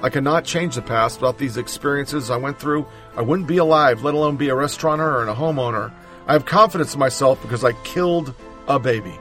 I 0.00 0.10
cannot 0.10 0.44
change 0.44 0.76
the 0.76 0.82
past. 0.82 1.20
Without 1.20 1.38
these 1.38 1.56
experiences 1.56 2.30
I 2.30 2.36
went 2.36 2.60
through, 2.60 2.86
I 3.16 3.22
wouldn't 3.22 3.48
be 3.48 3.58
alive, 3.58 4.04
let 4.04 4.14
alone 4.14 4.36
be 4.36 4.48
a 4.48 4.54
restaurateur 4.54 5.22
and 5.22 5.30
a 5.30 5.34
homeowner. 5.34 5.92
I 6.28 6.34
have 6.34 6.44
confidence 6.44 6.92
in 6.92 7.00
myself 7.00 7.40
because 7.40 7.64
I 7.64 7.72
killed 7.72 8.34
a 8.68 8.78
baby. 8.78 9.18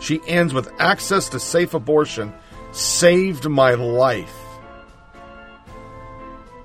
She 0.00 0.20
ends 0.26 0.52
with 0.52 0.70
access 0.80 1.28
to 1.30 1.40
safe 1.40 1.72
abortion 1.72 2.34
saved 2.72 3.48
my 3.48 3.74
life. 3.74 4.36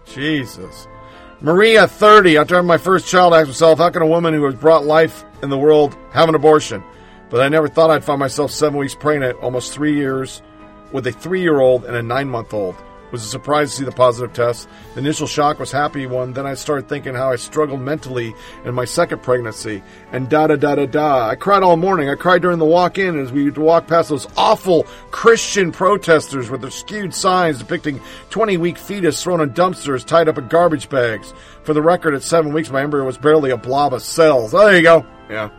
Jesus. 0.06 0.88
Maria, 1.40 1.88
30. 1.88 2.38
After 2.38 2.56
having 2.56 2.68
my 2.68 2.80
first 2.80 3.08
child, 3.08 3.34
asked 3.34 3.48
myself, 3.48 3.78
how 3.78 3.92
can 3.92 4.02
a 4.02 4.08
woman 4.08 4.34
who 4.34 4.44
has 4.46 4.56
brought 4.56 4.84
life 4.84 5.24
in 5.44 5.50
the 5.50 5.58
world 5.58 5.96
have 6.12 6.28
an 6.28 6.36
abortion? 6.36 6.84
But 7.30 7.42
I 7.42 7.50
never 7.50 7.68
thought 7.68 7.92
I'd 7.92 8.04
find 8.04 8.20
myself 8.20 8.52
seven 8.52 8.80
weeks 8.80 8.96
pregnant, 8.96 9.38
almost 9.40 9.72
three 9.72 9.96
years, 9.96 10.42
with 10.92 11.06
a 11.06 11.12
three 11.12 11.42
year 11.42 11.60
old 11.60 11.86
and 11.86 11.96
a 11.96 12.02
nine 12.02 12.28
month 12.28 12.54
old. 12.54 12.76
Was 13.12 13.24
a 13.24 13.28
surprise 13.28 13.72
to 13.72 13.78
see 13.78 13.86
the 13.86 13.92
positive 13.92 14.34
test. 14.34 14.68
The 14.94 15.00
initial 15.00 15.28
shock 15.28 15.60
was 15.60 15.72
happy 15.72 16.06
one. 16.06 16.34
Then 16.34 16.46
I 16.46 16.54
started 16.54 16.88
thinking 16.88 17.14
how 17.14 17.32
I 17.32 17.36
struggled 17.36 17.82
mentally 17.82 18.34
in 18.66 18.74
my 18.74 18.86
second 18.86 19.24
pregnancy, 19.24 19.82
and 20.12 20.30
da 20.30 20.48
da 20.48 20.56
da 20.56 20.76
da 20.76 20.86
da. 20.86 21.30
I 21.30 21.36
cried 21.36 21.64
all 21.64 21.78
morning. 21.78 22.10
I 22.10 22.16
cried 22.16 22.42
during 22.42 22.60
the 22.60 22.66
walk-in 22.66 23.20
as 23.20 23.32
we 23.32 23.50
walked 23.50 23.88
past 23.88 24.10
those 24.10 24.28
awful 24.38 24.84
Christian 25.12 25.72
protesters 25.72 26.50
with 26.50 26.62
their 26.62 26.72
skewed 26.72 27.14
signs 27.14 27.60
depicting 27.60 28.00
20-week 28.30 28.78
fetus 28.78 29.22
thrown 29.24 29.42
in 29.42 29.52
dumpsters, 29.52 30.06
tied 30.06 30.28
up 30.30 30.38
in 30.38 30.48
garbage 30.48 30.90
bags. 30.90 31.34
For 31.64 31.74
the 31.74 31.82
record, 31.82 32.14
at 32.14 32.24
seven 32.24 32.54
weeks, 32.54 32.70
my 32.70 32.82
embryo 32.82 33.06
was 33.06 33.18
barely 33.18 33.52
a 33.52 33.58
blob 33.58 33.94
of 33.94 34.02
cells. 34.02 34.54
Oh, 34.54 34.66
there 34.66 34.78
you 34.78 34.84
go. 34.84 35.06
Yeah. 35.30 35.50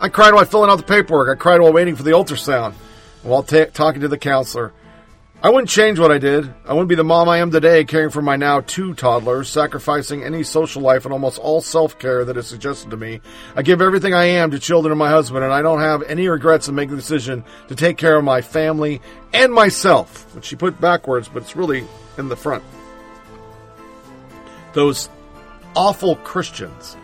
I 0.00 0.08
cried 0.08 0.34
while 0.34 0.44
filling 0.44 0.70
out 0.70 0.76
the 0.76 0.82
paperwork. 0.82 1.28
I 1.28 1.40
cried 1.40 1.60
while 1.60 1.72
waiting 1.72 1.96
for 1.96 2.02
the 2.02 2.10
ultrasound, 2.10 2.74
while 3.22 3.42
ta 3.42 3.66
talking 3.72 4.00
to 4.02 4.08
the 4.08 4.18
counselor. 4.18 4.72
I 5.44 5.50
wouldn't 5.50 5.68
change 5.68 5.98
what 5.98 6.10
I 6.10 6.16
did. 6.16 6.54
I 6.64 6.72
wouldn't 6.72 6.88
be 6.88 6.94
the 6.94 7.04
mom 7.04 7.28
I 7.28 7.36
am 7.36 7.50
today, 7.50 7.84
caring 7.84 8.08
for 8.08 8.22
my 8.22 8.34
now 8.34 8.60
two 8.60 8.94
toddlers, 8.94 9.50
sacrificing 9.50 10.24
any 10.24 10.42
social 10.42 10.80
life 10.80 11.04
and 11.04 11.12
almost 11.12 11.38
all 11.38 11.60
self 11.60 11.98
care 11.98 12.24
that 12.24 12.38
is 12.38 12.46
suggested 12.46 12.90
to 12.92 12.96
me. 12.96 13.20
I 13.54 13.60
give 13.60 13.82
everything 13.82 14.14
I 14.14 14.24
am 14.24 14.52
to 14.52 14.58
children 14.58 14.90
and 14.90 14.98
my 14.98 15.10
husband, 15.10 15.44
and 15.44 15.52
I 15.52 15.60
don't 15.60 15.80
have 15.80 16.02
any 16.04 16.28
regrets 16.28 16.66
in 16.68 16.74
making 16.74 16.92
the 16.92 17.02
decision 17.02 17.44
to 17.68 17.76
take 17.76 17.98
care 17.98 18.16
of 18.16 18.24
my 18.24 18.40
family 18.40 19.02
and 19.34 19.52
myself, 19.52 20.34
which 20.34 20.46
she 20.46 20.56
put 20.56 20.80
backwards, 20.80 21.28
but 21.28 21.42
it's 21.42 21.56
really 21.56 21.84
in 22.16 22.30
the 22.30 22.36
front. 22.36 22.64
Those 24.72 25.10
awful 25.76 26.16
Christians. 26.16 26.96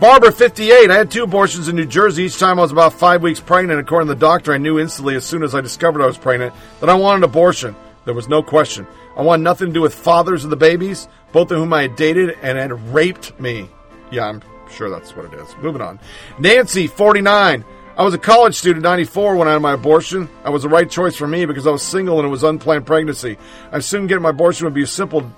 Barbara, 0.00 0.30
58. 0.30 0.92
I 0.92 0.96
had 0.96 1.10
two 1.10 1.24
abortions 1.24 1.66
in 1.66 1.74
New 1.74 1.84
Jersey. 1.84 2.22
Each 2.22 2.38
time 2.38 2.60
I 2.60 2.62
was 2.62 2.70
about 2.70 2.92
five 2.92 3.20
weeks 3.20 3.40
pregnant. 3.40 3.80
According 3.80 4.06
to 4.06 4.14
the 4.14 4.20
doctor, 4.20 4.52
I 4.52 4.58
knew 4.58 4.78
instantly 4.78 5.16
as 5.16 5.26
soon 5.26 5.42
as 5.42 5.56
I 5.56 5.60
discovered 5.60 6.02
I 6.02 6.06
was 6.06 6.16
pregnant 6.16 6.54
that 6.78 6.88
I 6.88 6.94
wanted 6.94 7.16
an 7.16 7.24
abortion. 7.24 7.74
There 8.04 8.14
was 8.14 8.28
no 8.28 8.40
question. 8.40 8.86
I 9.16 9.22
wanted 9.22 9.42
nothing 9.42 9.66
to 9.66 9.72
do 9.72 9.80
with 9.80 9.92
fathers 9.92 10.44
of 10.44 10.50
the 10.50 10.56
babies, 10.56 11.08
both 11.32 11.50
of 11.50 11.58
whom 11.58 11.72
I 11.72 11.82
had 11.82 11.96
dated 11.96 12.38
and 12.42 12.56
had 12.56 12.94
raped 12.94 13.40
me. 13.40 13.68
Yeah, 14.12 14.26
I'm 14.26 14.40
sure 14.70 14.88
that's 14.88 15.16
what 15.16 15.24
it 15.24 15.34
is. 15.34 15.56
Moving 15.56 15.82
on. 15.82 15.98
Nancy, 16.38 16.86
49. 16.86 17.64
I 17.96 18.02
was 18.04 18.14
a 18.14 18.18
college 18.18 18.54
student 18.54 18.84
94 18.84 19.34
when 19.34 19.48
I 19.48 19.54
had 19.54 19.62
my 19.62 19.72
abortion. 19.72 20.28
I 20.44 20.50
was 20.50 20.62
the 20.62 20.68
right 20.68 20.88
choice 20.88 21.16
for 21.16 21.26
me 21.26 21.44
because 21.44 21.66
I 21.66 21.70
was 21.70 21.82
single 21.82 22.20
and 22.20 22.26
it 22.28 22.30
was 22.30 22.44
unplanned 22.44 22.86
pregnancy. 22.86 23.36
I 23.72 23.78
assumed 23.78 24.08
getting 24.08 24.22
my 24.22 24.30
abortion 24.30 24.66
would 24.66 24.74
be 24.74 24.84
a 24.84 24.86
simple 24.86 25.28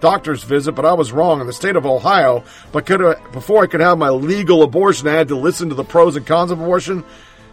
doctor's 0.00 0.44
visit, 0.44 0.72
but 0.72 0.84
I 0.84 0.92
was 0.92 1.12
wrong. 1.12 1.40
In 1.40 1.46
the 1.46 1.52
state 1.52 1.76
of 1.76 1.86
Ohio, 1.86 2.44
but 2.72 2.86
could 2.86 3.00
have, 3.00 3.32
before 3.32 3.62
I 3.62 3.66
could 3.66 3.80
have 3.80 3.98
my 3.98 4.10
legal 4.10 4.62
abortion, 4.62 5.08
I 5.08 5.12
had 5.12 5.28
to 5.28 5.36
listen 5.36 5.68
to 5.68 5.74
the 5.74 5.84
pros 5.84 6.16
and 6.16 6.26
cons 6.26 6.50
of 6.50 6.60
abortion 6.60 7.04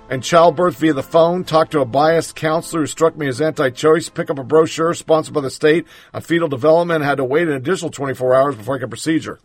and 0.09 0.23
childbirth 0.23 0.77
via 0.77 0.93
the 0.93 1.03
phone, 1.03 1.43
talk 1.43 1.71
to 1.71 1.81
a 1.81 1.85
biased 1.85 2.35
counselor 2.35 2.83
who 2.83 2.87
struck 2.87 3.17
me 3.17 3.27
as 3.27 3.41
anti-choice, 3.41 4.09
pick 4.09 4.29
up 4.29 4.37
a 4.37 4.43
brochure 4.43 4.93
sponsored 4.93 5.33
by 5.33 5.41
the 5.41 5.49
state 5.49 5.85
on 6.13 6.21
fetal 6.21 6.47
development, 6.47 6.97
and 6.97 7.05
had 7.05 7.17
to 7.17 7.23
wait 7.23 7.47
an 7.47 7.55
additional 7.55 7.89
24 7.89 8.35
hours 8.35 8.55
before 8.55 8.75
I 8.75 8.79
could 8.79 8.89
procedure. 8.89 9.39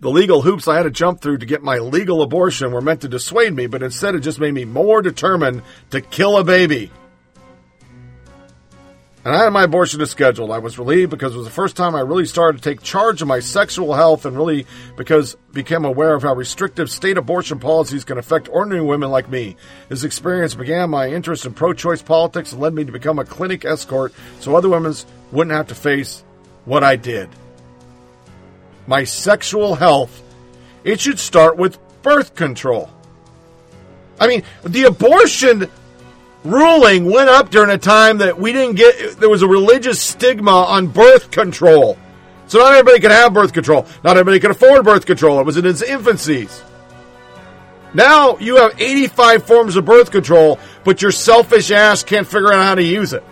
The 0.00 0.10
legal 0.10 0.42
hoops 0.42 0.66
I 0.66 0.76
had 0.76 0.82
to 0.84 0.90
jump 0.90 1.20
through 1.20 1.38
to 1.38 1.46
get 1.46 1.62
my 1.62 1.78
legal 1.78 2.22
abortion 2.22 2.72
were 2.72 2.80
meant 2.80 3.02
to 3.02 3.08
dissuade 3.08 3.54
me, 3.54 3.66
but 3.66 3.82
instead 3.82 4.14
it 4.14 4.20
just 4.20 4.40
made 4.40 4.54
me 4.54 4.64
more 4.64 5.00
determined 5.00 5.62
to 5.90 6.00
kill 6.00 6.36
a 6.36 6.44
baby. 6.44 6.90
And 9.24 9.32
I 9.32 9.44
had 9.44 9.52
my 9.52 9.62
abortion 9.62 10.04
scheduled. 10.06 10.50
I 10.50 10.58
was 10.58 10.78
relieved 10.78 11.10
because 11.10 11.34
it 11.34 11.38
was 11.38 11.46
the 11.46 11.52
first 11.52 11.76
time 11.76 11.94
I 11.94 12.00
really 12.00 12.26
started 12.26 12.60
to 12.60 12.68
take 12.68 12.82
charge 12.82 13.22
of 13.22 13.28
my 13.28 13.38
sexual 13.38 13.94
health 13.94 14.26
and 14.26 14.36
really 14.36 14.66
because 14.96 15.36
became 15.52 15.84
aware 15.84 16.14
of 16.14 16.24
how 16.24 16.34
restrictive 16.34 16.90
state 16.90 17.16
abortion 17.16 17.60
policies 17.60 18.02
can 18.02 18.18
affect 18.18 18.48
ordinary 18.48 18.84
women 18.84 19.12
like 19.12 19.30
me. 19.30 19.56
This 19.88 20.02
experience 20.02 20.54
began 20.54 20.90
my 20.90 21.08
interest 21.08 21.46
in 21.46 21.54
pro-choice 21.54 22.02
politics 22.02 22.52
and 22.52 22.60
led 22.60 22.74
me 22.74 22.84
to 22.84 22.90
become 22.90 23.20
a 23.20 23.24
clinic 23.24 23.64
escort 23.64 24.12
so 24.40 24.56
other 24.56 24.68
women 24.68 24.92
wouldn't 25.30 25.54
have 25.54 25.68
to 25.68 25.74
face 25.76 26.24
what 26.64 26.82
I 26.82 26.96
did. 26.96 27.28
My 28.88 29.04
sexual 29.04 29.76
health. 29.76 30.20
It 30.82 30.98
should 31.00 31.20
start 31.20 31.56
with 31.56 31.78
birth 32.02 32.34
control. 32.34 32.90
I 34.18 34.26
mean, 34.26 34.42
the 34.64 34.84
abortion 34.84 35.70
ruling 36.44 37.06
went 37.06 37.28
up 37.28 37.50
during 37.50 37.70
a 37.70 37.78
time 37.78 38.18
that 38.18 38.38
we 38.38 38.52
didn't 38.52 38.76
get, 38.76 39.18
there 39.18 39.28
was 39.28 39.42
a 39.42 39.48
religious 39.48 40.00
stigma 40.00 40.50
on 40.50 40.88
birth 40.88 41.30
control. 41.30 41.96
So 42.46 42.58
not 42.58 42.72
everybody 42.72 43.00
could 43.00 43.10
have 43.10 43.32
birth 43.32 43.52
control. 43.52 43.86
Not 44.04 44.16
everybody 44.16 44.40
could 44.40 44.50
afford 44.50 44.84
birth 44.84 45.06
control. 45.06 45.40
It 45.40 45.46
was 45.46 45.56
in 45.56 45.64
its 45.64 45.82
infancies. 45.82 46.62
Now 47.94 48.38
you 48.38 48.56
have 48.56 48.80
85 48.80 49.46
forms 49.46 49.76
of 49.76 49.84
birth 49.84 50.10
control, 50.10 50.58
but 50.84 51.02
your 51.02 51.12
selfish 51.12 51.70
ass 51.70 52.02
can't 52.02 52.26
figure 52.26 52.52
out 52.52 52.62
how 52.62 52.74
to 52.74 52.82
use 52.82 53.12
it. 53.12 53.22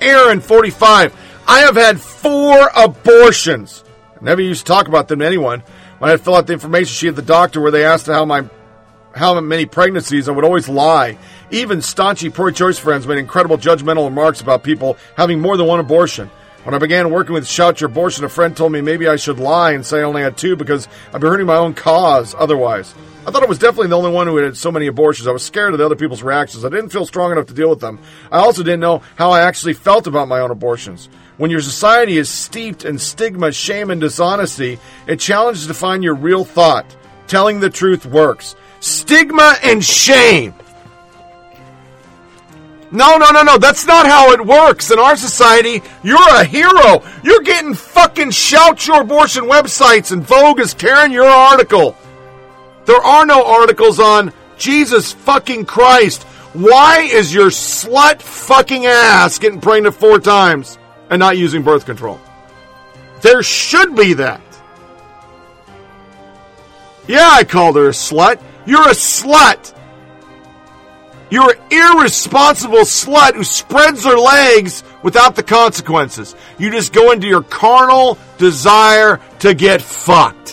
Aaron, 0.00 0.40
45. 0.40 1.14
I 1.46 1.60
have 1.60 1.76
had 1.76 2.00
four 2.00 2.70
abortions. 2.76 3.84
I 4.20 4.24
never 4.24 4.40
used 4.40 4.66
to 4.66 4.72
talk 4.72 4.88
about 4.88 5.08
them 5.08 5.18
to 5.18 5.26
anyone. 5.26 5.62
When 5.98 6.10
I 6.10 6.16
fill 6.16 6.36
out 6.36 6.46
the 6.46 6.54
information 6.54 6.94
sheet 6.94 7.08
at 7.08 7.16
the 7.16 7.22
doctor 7.22 7.60
where 7.60 7.70
they 7.70 7.84
asked 7.84 8.06
how 8.06 8.24
my 8.24 8.48
how 9.14 9.38
many 9.40 9.66
pregnancies, 9.66 10.28
I 10.28 10.32
would 10.32 10.44
always 10.44 10.68
lie. 10.68 11.18
Even 11.50 11.78
staunchy 11.78 12.32
pro-choice 12.32 12.78
friends 12.78 13.06
made 13.06 13.18
incredible 13.18 13.58
judgmental 13.58 14.04
remarks 14.04 14.40
about 14.40 14.62
people 14.62 14.96
having 15.16 15.40
more 15.40 15.56
than 15.56 15.66
one 15.66 15.80
abortion. 15.80 16.30
When 16.62 16.74
I 16.74 16.78
began 16.78 17.10
working 17.10 17.32
with 17.32 17.46
Shout 17.46 17.80
Your 17.80 17.88
Abortion, 17.88 18.24
a 18.24 18.28
friend 18.28 18.54
told 18.54 18.72
me 18.72 18.82
maybe 18.82 19.08
I 19.08 19.16
should 19.16 19.38
lie 19.38 19.72
and 19.72 19.84
say 19.84 20.00
I 20.00 20.02
only 20.02 20.20
had 20.20 20.36
two 20.36 20.56
because 20.56 20.88
I'd 21.12 21.20
be 21.20 21.26
hurting 21.26 21.46
my 21.46 21.56
own 21.56 21.72
cause 21.72 22.34
otherwise. 22.38 22.94
I 23.26 23.30
thought 23.30 23.42
I 23.42 23.46
was 23.46 23.58
definitely 23.58 23.88
the 23.88 23.96
only 23.96 24.10
one 24.10 24.26
who 24.26 24.36
had 24.36 24.56
so 24.56 24.70
many 24.70 24.86
abortions. 24.86 25.26
I 25.26 25.32
was 25.32 25.42
scared 25.42 25.72
of 25.72 25.78
the 25.78 25.86
other 25.86 25.96
people's 25.96 26.22
reactions. 26.22 26.64
I 26.64 26.68
didn't 26.68 26.90
feel 26.90 27.06
strong 27.06 27.32
enough 27.32 27.46
to 27.46 27.54
deal 27.54 27.70
with 27.70 27.80
them. 27.80 27.98
I 28.30 28.38
also 28.38 28.62
didn't 28.62 28.80
know 28.80 29.02
how 29.16 29.30
I 29.30 29.40
actually 29.40 29.72
felt 29.72 30.06
about 30.06 30.28
my 30.28 30.40
own 30.40 30.50
abortions. 30.50 31.08
When 31.38 31.50
your 31.50 31.62
society 31.62 32.18
is 32.18 32.28
steeped 32.28 32.84
in 32.84 32.98
stigma, 32.98 33.52
shame, 33.52 33.90
and 33.90 34.00
dishonesty, 34.00 34.78
it 35.06 35.18
challenges 35.18 35.66
to 35.66 35.74
find 35.74 36.04
your 36.04 36.14
real 36.14 36.44
thought. 36.44 36.84
Telling 37.26 37.60
the 37.60 37.70
truth 37.70 38.04
works. 38.04 38.54
Stigma 38.80 39.56
and 39.62 39.84
shame. 39.84 40.54
No, 42.92 43.18
no, 43.18 43.30
no, 43.30 43.42
no. 43.42 43.58
That's 43.58 43.86
not 43.86 44.06
how 44.06 44.32
it 44.32 44.44
works. 44.44 44.90
In 44.90 44.98
our 44.98 45.16
society, 45.16 45.82
you're 46.02 46.18
a 46.34 46.44
hero. 46.44 47.02
You're 47.22 47.42
getting 47.42 47.74
fucking 47.74 48.32
shout 48.32 48.86
your 48.86 49.02
abortion 49.02 49.44
websites 49.44 50.10
and 50.10 50.24
Vogue 50.24 50.58
is 50.58 50.74
carrying 50.74 51.12
your 51.12 51.28
article. 51.28 51.96
There 52.86 53.00
are 53.00 53.24
no 53.24 53.44
articles 53.44 54.00
on 54.00 54.32
Jesus 54.58 55.12
fucking 55.12 55.66
Christ. 55.66 56.24
Why 56.52 57.02
is 57.02 57.32
your 57.32 57.50
slut 57.50 58.20
fucking 58.20 58.86
ass 58.86 59.38
getting 59.38 59.60
pregnant 59.60 59.94
four 59.94 60.18
times 60.18 60.78
and 61.10 61.20
not 61.20 61.38
using 61.38 61.62
birth 61.62 61.86
control? 61.86 62.18
There 63.20 63.42
should 63.42 63.94
be 63.94 64.14
that. 64.14 64.40
Yeah, 67.06 67.28
I 67.30 67.44
called 67.44 67.76
her 67.76 67.88
a 67.88 67.92
slut. 67.92 68.40
You're 68.70 68.88
a 68.88 68.92
slut. 68.92 69.74
You're 71.28 71.50
an 71.50 71.72
irresponsible 71.72 72.84
slut 72.84 73.34
who 73.34 73.42
spreads 73.42 74.04
her 74.04 74.16
legs 74.16 74.84
without 75.02 75.34
the 75.34 75.42
consequences. 75.42 76.36
You 76.56 76.70
just 76.70 76.92
go 76.92 77.10
into 77.10 77.26
your 77.26 77.42
carnal 77.42 78.16
desire 78.38 79.18
to 79.40 79.54
get 79.54 79.82
fucked. 79.82 80.52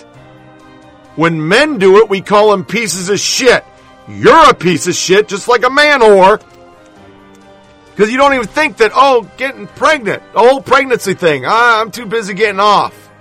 When 1.16 1.48
men 1.48 1.78
do 1.78 1.98
it, 1.98 2.10
we 2.10 2.22
call 2.22 2.50
them 2.50 2.66
pieces 2.66 3.10
of 3.10 3.20
shit. 3.20 3.64
You're 4.08 4.50
a 4.50 4.56
piece 4.56 4.88
of 4.88 4.96
shit, 4.96 5.28
just 5.28 5.48
like 5.48 5.64
a 5.64 5.70
man 5.70 6.00
whore. 6.00 6.42
Because 7.92 8.12
you 8.12 8.18
don't 8.18 8.34
even 8.34 8.48
think 8.48 8.78
that, 8.78 8.94
oh, 8.96 9.30
getting 9.38 9.68
pregnant, 9.68 10.24
the 10.34 10.40
whole 10.40 10.64
pregnancy 10.64 11.14
thing, 11.14 11.44
ah, 11.46 11.80
I'm 11.80 11.92
too 11.92 12.08
busy 12.08 12.34
getting 12.34 12.60
off. 12.60 13.12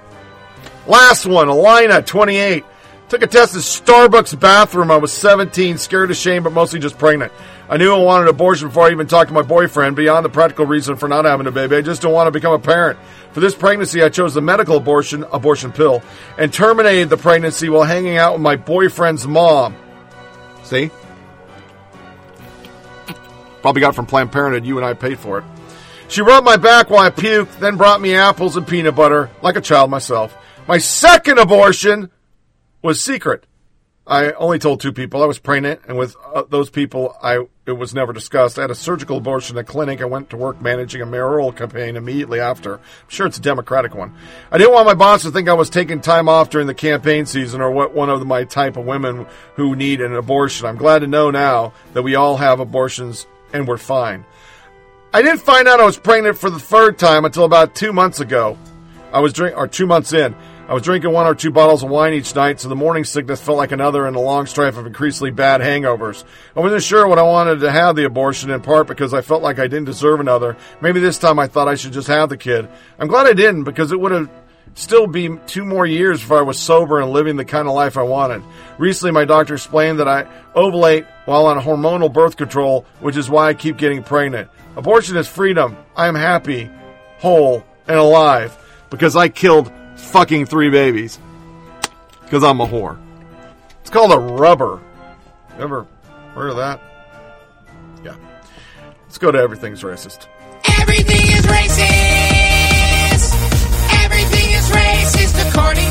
Last 0.87 1.27
one, 1.27 1.49
Alina, 1.49 2.01
28. 2.01 2.65
Took 3.09 3.23
a 3.23 3.29
test 3.29 3.55
in 3.55 3.61
Starbucks 3.61 4.39
bathroom. 4.41 4.91
I 4.91 4.97
was 4.97 5.13
17, 5.13 5.79
scared 5.79 6.11
of 6.11 6.17
shame, 6.17 6.43
but 6.43 6.53
mostly 6.53 6.81
just 6.81 6.99
pregnant. 6.99 7.33
I 7.69 7.77
knew 7.77 7.95
I 7.95 7.99
wanted 7.99 8.25
an 8.25 8.31
abortion 8.31 8.67
before 8.67 8.89
I 8.89 8.91
even 8.91 9.07
talked 9.07 9.29
to 9.29 9.35
my 9.35 9.43
boyfriend. 9.43 9.95
Beyond 9.95 10.25
the 10.25 10.29
practical 10.29 10.67
reason 10.67 10.97
for 10.97 11.09
not 11.09 11.25
having 11.25 11.47
a 11.47 11.53
baby, 11.53 11.77
I 11.77 11.83
just 11.83 12.03
don't 12.03 12.13
want 12.13 12.27
to 12.27 12.33
become 12.33 12.53
a 12.53 12.59
parent. 12.59 12.99
For 13.31 13.39
this 13.39 13.55
pregnancy, 13.55 14.03
I 14.03 14.09
chose 14.09 14.35
the 14.35 14.41
medical 14.41 14.77
abortion, 14.77 15.25
abortion 15.33 15.71
pill, 15.71 16.03
and 16.37 16.53
terminated 16.53 17.09
the 17.09 17.17
pregnancy 17.17 17.69
while 17.69 17.85
hanging 17.85 18.17
out 18.17 18.33
with 18.33 18.43
my 18.43 18.57
boyfriend's 18.57 19.25
mom. 19.25 19.77
See? 20.65 20.91
Probably 23.63 23.81
got 23.81 23.95
from 23.95 24.07
Planned 24.07 24.33
Parenthood. 24.33 24.67
You 24.67 24.79
and 24.79 24.87
I 24.87 24.95
paid 24.95 25.21
for 25.21 25.39
it. 25.39 25.45
She 26.09 26.23
rubbed 26.23 26.45
my 26.45 26.57
back 26.57 26.91
while 26.91 27.07
I 27.07 27.11
puked, 27.11 27.61
then 27.61 27.77
brought 27.77 28.01
me 28.01 28.15
apples 28.15 28.57
and 28.57 28.67
peanut 28.67 28.97
butter, 28.97 29.31
like 29.43 29.55
a 29.55 29.61
child 29.61 29.91
myself. 29.91 30.37
My 30.67 30.79
second 30.79 31.39
abortion 31.39 32.11
was 32.87 33.05
secret. 33.05 33.47
I 34.09 34.31
only 34.33 34.61
told 34.61 34.81
two 34.81 34.93
people 34.93 35.21
I 35.21 35.27
was 35.27 35.41
pregnant, 35.41 35.81
and 35.89 35.99
with 35.99 36.15
uh, 36.33 36.45
those 36.49 36.71
people, 36.71 37.17
I 37.21 37.45
it 37.67 37.73
was 37.73 37.93
never 37.93 38.13
discussed. 38.13 38.57
I 38.57 38.61
had 38.63 38.71
a 38.71 38.77
surgical 38.77 39.17
abortion 39.17 39.59
at 39.59 39.63
a 39.63 39.65
clinic. 39.65 40.01
I 40.01 40.05
went 40.05 40.31
to 40.31 40.37
work 40.37 40.63
managing 40.63 41.03
a 41.03 41.07
mayoral 41.07 41.51
campaign 41.51 41.97
immediately 41.97 42.39
after. 42.39 42.77
I'm 42.77 43.09
sure 43.09 43.27
it's 43.27 43.39
a 43.39 43.43
Democratic 43.43 43.97
one. 43.97 44.15
I 44.53 44.59
didn't 44.59 44.73
want 44.73 44.87
my 44.87 44.95
boss 44.95 45.23
to 45.23 45.33
think 45.33 45.49
I 45.49 45.55
was 45.55 45.69
taking 45.69 46.01
time 46.01 46.29
off 46.29 46.51
during 46.51 46.69
the 46.69 46.75
campaign 46.75 47.27
season 47.27 47.61
or 47.61 47.73
what 47.73 47.93
one 47.93 48.09
of 48.09 48.25
my 48.25 48.45
type 48.45 48.77
of 48.77 48.87
women 48.87 49.27
who 49.57 49.75
need 49.75 50.01
an 50.01 50.15
abortion. 50.15 50.67
I'm 50.67 50.77
glad 50.77 51.01
to 51.01 51.09
know 51.09 51.33
now 51.33 51.73
that 51.93 52.03
we 52.03 52.15
all 52.15 52.37
have 52.37 52.61
abortions 52.61 53.27
and 53.53 53.67
we're 53.67 53.77
fine. 53.77 54.25
I 55.13 55.23
didn't 55.23 55.41
find 55.41 55.67
out 55.67 55.81
I 55.81 55.85
was 55.85 55.99
pregnant 55.99 56.39
for 56.39 56.51
the 56.51 56.61
third 56.61 56.97
time 56.97 57.25
until 57.25 57.45
about 57.45 57.75
two 57.75 57.93
months 57.93 58.21
ago. 58.21 58.57
I 59.13 59.19
was 59.19 59.33
drink 59.33 59.57
or 59.57 59.67
two 59.67 59.87
months 59.87 60.13
in. 60.13 60.37
I 60.69 60.75
was 60.75 60.83
drinking 60.83 61.13
one 61.13 61.27
or 61.27 61.35
two 61.37 61.53
bottles 61.53 61.85
of 61.85 61.91
wine 61.91 62.13
each 62.13 62.35
night, 62.35 62.59
so 62.59 62.69
the 62.69 62.75
morning 62.75 63.05
sickness 63.05 63.41
felt 63.41 63.57
like 63.57 63.71
another 63.71 64.09
in 64.09 64.17
a 64.17 64.21
long 64.21 64.47
strife 64.47 64.77
of 64.77 64.85
increasingly 64.85 65.31
bad 65.31 65.61
hangovers. 65.61 66.25
I 66.57 66.61
wasn't 66.61 66.83
sure 66.83 67.07
when 67.07 67.21
I 67.21 67.23
wanted 67.23 67.61
to 67.61 67.71
have 67.71 67.95
the 67.95 68.05
abortion, 68.05 68.51
in 68.51 68.61
part 68.63 68.89
because 68.89 69.15
I 69.15 69.21
felt 69.21 69.45
like 69.45 69.61
I 69.61 69.69
didn't 69.69 69.85
deserve 69.85 70.19
another. 70.19 70.57
Maybe 70.81 70.99
this 70.99 71.19
time 71.19 71.39
I 71.39 71.47
thought 71.47 71.69
I 71.69 71.77
should 71.77 71.93
just 71.93 72.09
have 72.09 72.31
the 72.31 72.37
kid. 72.37 72.69
I'm 72.99 73.07
glad 73.07 73.29
I 73.29 73.33
didn't 73.33 73.63
because 73.63 73.93
it 73.93 74.01
would 74.01 74.11
have 74.11 74.29
still 74.75 75.07
be 75.07 75.31
two 75.47 75.65
more 75.65 75.87
years 75.87 76.21
if 76.21 76.33
I 76.33 76.43
was 76.43 76.59
sober 76.59 77.01
and 77.01 77.13
living 77.13 77.37
the 77.37 77.45
kind 77.45 77.69
of 77.69 77.75
life 77.75 77.97
I 77.97 78.03
wanted. 78.03 78.43
Recently, 78.77 79.13
my 79.13 79.25
doctor 79.25 79.55
explained 79.55 80.01
that 80.01 80.09
I 80.09 80.25
ovulate 80.57 81.07
while 81.27 81.47
on 81.47 81.61
hormonal 81.61 82.13
birth 82.13 82.37
control, 82.37 82.85
which 82.99 83.17
is 83.17 83.31
why 83.31 83.47
I 83.47 83.55
keep 83.55 83.77
getting 83.77 84.03
pregnant. 84.03 84.51
Abortion 84.77 85.17
is 85.17 85.29
freedom. 85.29 85.77
I 85.95 86.09
am 86.09 86.17
happy, 86.17 86.69
whole, 87.19 87.65
and 87.87 87.99
alive 87.99 88.59
because 88.91 89.15
I 89.15 89.29
killed 89.29 89.71
fucking 89.97 90.47
three 90.47 90.71
babies. 90.71 91.19
Because 92.23 92.43
I'm 92.43 92.61
a 92.61 92.67
whore. 92.67 92.99
It's 93.81 93.91
called 93.91 94.13
a 94.13 94.19
rubber. 94.19 94.81
Ever 95.59 95.87
heard 96.35 96.51
of 96.51 96.57
that? 96.57 96.81
Yeah. 98.05 98.17
Let's 99.05 99.19
go 99.19 99.31
to 99.31 99.39
Everything's 99.39 99.83
Racist. 99.83 100.27
Everything 100.81 101.23
is 101.37 101.47
racist. 101.47 103.33
Everything 104.05 104.51
is 104.51 104.71
racist 104.71 105.49
according 105.49 105.86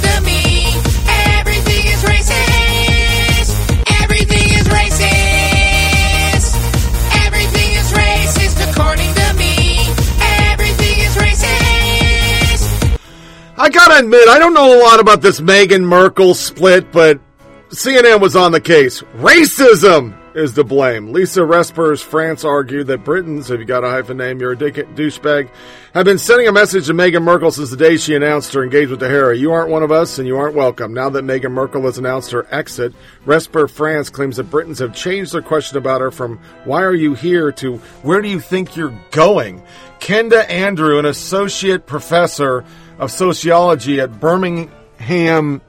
I 13.58 13.70
gotta 13.70 14.00
admit, 14.00 14.28
I 14.28 14.38
don't 14.38 14.54
know 14.54 14.78
a 14.78 14.84
lot 14.84 15.00
about 15.00 15.22
this 15.22 15.40
Meghan 15.40 15.86
Markle 15.86 16.34
split, 16.34 16.92
but 16.92 17.22
CNN 17.70 18.20
was 18.20 18.36
on 18.36 18.52
the 18.52 18.60
case. 18.60 19.02
Racism 19.16 20.14
is 20.36 20.54
to 20.56 20.66
blame. 20.66 21.14
Lisa 21.14 21.40
Respers 21.40 22.04
France 22.04 22.44
argued 22.44 22.88
that 22.88 23.06
Britons, 23.06 23.50
if 23.50 23.58
you 23.58 23.66
got 23.66 23.86
a 23.86 23.90
hyphen 23.90 24.18
name, 24.18 24.42
you're 24.42 24.52
a 24.52 24.58
dick- 24.58 24.76
douchebag, 24.96 25.50
have 25.94 26.04
been 26.04 26.18
sending 26.18 26.50
a 26.50 26.52
message 26.52 26.88
to 26.88 26.94
Meghan 26.94 27.24
Markle 27.24 27.50
since 27.50 27.70
the 27.70 27.78
day 27.78 27.96
she 27.96 28.14
announced 28.14 28.54
her 28.54 28.62
engagement 28.62 29.00
to 29.00 29.08
Harry. 29.08 29.40
You 29.40 29.54
aren't 29.54 29.70
one 29.70 29.84
of 29.84 29.92
us 29.94 30.20
and 30.20 30.28
you 30.28 30.36
aren't 30.36 30.56
welcome. 30.56 30.94
Now 30.94 31.10
that 31.12 31.24
Meghan 31.24 31.54
Markle 31.54 31.84
has 31.84 31.98
announced 31.98 32.32
her 32.32 32.46
exit, 32.52 32.94
Resper 33.26 33.70
France 33.70 34.10
claims 34.10 34.36
that 34.36 34.52
Britons 34.52 34.80
have 34.80 34.94
changed 34.94 35.34
their 35.34 35.42
question 35.42 35.78
about 35.78 36.02
her 36.02 36.12
from 36.12 36.40
why 36.66 36.84
are 36.84 36.94
you 36.94 37.14
here 37.14 37.54
to 37.54 37.78
where 38.02 38.22
do 38.22 38.28
you 38.28 38.42
think 38.42 38.76
you're 38.76 39.00
going? 39.12 39.64
Kehinde 40.02 40.50
Andrew, 40.50 41.00
an 41.00 41.06
associate 41.06 41.86
professor 41.86 42.66
of 42.98 43.12
sociology 43.12 44.00
at 44.00 44.20
Birmingham 44.20 45.62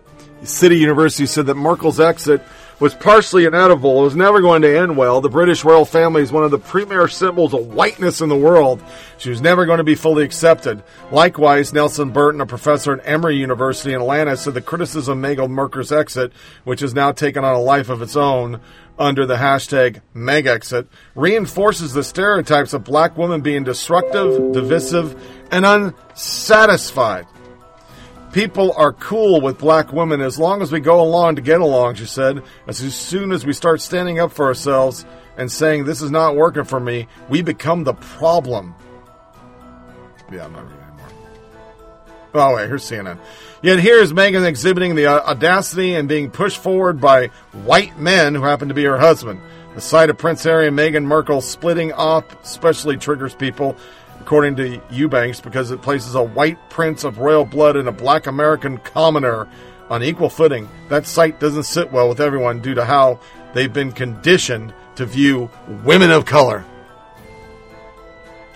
City 0.42 0.78
University 0.78 1.26
said 1.26 1.46
that 1.46 1.56
Markle's 1.56 1.98
exit 2.00 2.42
was 2.78 2.94
partially 2.94 3.46
inedible. 3.46 4.00
It 4.00 4.05
was 4.05 4.16
never 4.16 4.40
going 4.40 4.62
to 4.62 4.78
end 4.78 4.96
well. 4.96 5.20
The 5.22 5.30
British 5.30 5.64
royal 5.64 5.86
family 5.86 6.22
is 6.22 6.30
one 6.30 6.44
of 6.44 6.50
the 6.50 6.58
premier 6.58 7.08
symbols 7.08 7.55
of 7.55 7.68
whiteness 7.68 8.20
in 8.20 8.28
the 8.28 8.36
world. 8.36 8.82
She 9.16 9.30
was 9.30 9.40
never 9.40 9.64
going 9.64 9.78
to 9.78 9.84
be 9.84 9.94
fully 9.94 10.24
accepted. 10.24 10.82
Likewise, 11.10 11.72
Nsenga 11.72 12.12
Burton, 12.12 12.42
a 12.42 12.46
professor 12.46 12.92
at 12.92 13.06
Emory 13.06 13.36
University 13.36 13.94
in 13.94 14.02
Atlanta, 14.02 14.36
said 14.36 14.52
the 14.52 14.60
criticism 14.60 15.24
of 15.24 15.50
Markle's 15.50 15.90
exit, 15.90 16.32
which 16.64 16.80
has 16.80 16.92
now 16.92 17.12
taken 17.12 17.44
on 17.44 17.55
a 17.55 17.60
life 17.60 17.88
of 17.88 18.02
its 18.02 18.14
own 18.14 18.60
under 18.98 19.26
the 19.26 19.36
hashtag 19.36 20.00
MegExit, 20.14 20.86
reinforces 21.14 21.92
the 21.92 22.05
stereotypes 22.05 22.72
of 22.72 22.84
black 22.84 23.16
women 23.16 23.40
being 23.40 23.64
destructive, 23.64 24.52
divisive, 24.52 25.14
and 25.50 25.65
unsatisfied. 25.65 27.26
People 28.33 28.75
are 28.76 28.92
cool 28.92 29.41
with 29.41 29.58
black 29.58 29.92
women 29.92 30.20
as 30.20 30.39
long 30.39 30.60
as 30.60 30.70
we 30.70 30.81
go 30.81 31.00
along 31.00 31.36
to 31.36 31.42
get 31.42 31.60
along, 31.60 31.94
she 31.94 32.05
said. 32.05 32.42
As 32.66 32.76
soon 32.76 33.33
as 33.33 33.47
we 33.47 33.52
start 33.52 33.81
standing 33.81 34.18
up 34.18 34.33
for 34.33 34.47
ourselves 34.47 35.07
and 35.39 35.50
saying, 35.50 35.84
this 35.84 36.02
is 36.02 36.10
not 36.10 36.36
working 36.36 36.65
for 36.65 36.78
me, 36.78 37.08
we 37.28 37.41
become 37.41 37.84
the 37.84 37.94
problem. 37.94 38.75
Yeah, 40.31 40.44
I'm 40.44 40.52
not 40.52 40.65
reading 40.65 40.83
anymore. 40.83 41.08
Oh, 42.34 42.57
wait, 42.57 42.68
here's 42.68 42.84
CNN. 42.84 43.18
Yet 43.62 43.78
here 43.78 43.99
is 44.00 44.12
Meghan 44.12 44.47
exhibiting 44.47 44.97
the 44.97 45.07
uh, 45.07 45.31
audacity 45.31 45.94
and 45.94 46.08
being 46.08 46.31
pushed 46.31 46.62
forward 46.62 47.00
by 47.00 47.28
white 47.65 47.99
men 47.99 48.34
who 48.34 48.42
happen 48.42 48.68
to 48.68 48.75
be 48.75 48.84
her 48.84 48.99
husband. 48.99 49.41
The 49.75 49.81
sight 49.81 50.10
of 50.10 50.18
Prince 50.18 50.42
Harry 50.44 50.68
and 50.68 50.78
Meghan 50.78 51.05
Markle 51.05 51.41
splitting 51.41 51.92
up 51.92 52.42
especially 52.42 52.97
triggers 52.97 53.34
people 53.34 53.76
according 54.26 54.56
to 54.56 54.82
Eubanks, 54.90 55.40
because 55.40 55.70
it 55.70 55.80
places 55.82 56.16
a 56.16 56.22
white 56.22 56.58
prince 56.68 57.05
of 57.05 57.18
royal 57.18 57.44
blood 57.44 57.76
and 57.76 57.86
a 57.86 57.92
black 57.92 58.26
American 58.26 58.76
commoner 58.78 59.46
on 59.88 60.02
equal 60.02 60.28
footing. 60.28 60.68
That 60.88 61.06
sight 61.06 61.38
doesn't 61.38 61.62
sit 61.62 61.92
well 61.92 62.08
with 62.08 62.20
everyone 62.20 62.60
due 62.60 62.74
to 62.74 62.84
how 62.84 63.20
they've 63.55 63.72
been 63.72 63.92
conditioned 63.92 64.74
to 64.96 65.06
view 65.06 65.48
women 65.84 66.10
of 66.10 66.24
color. 66.24 66.64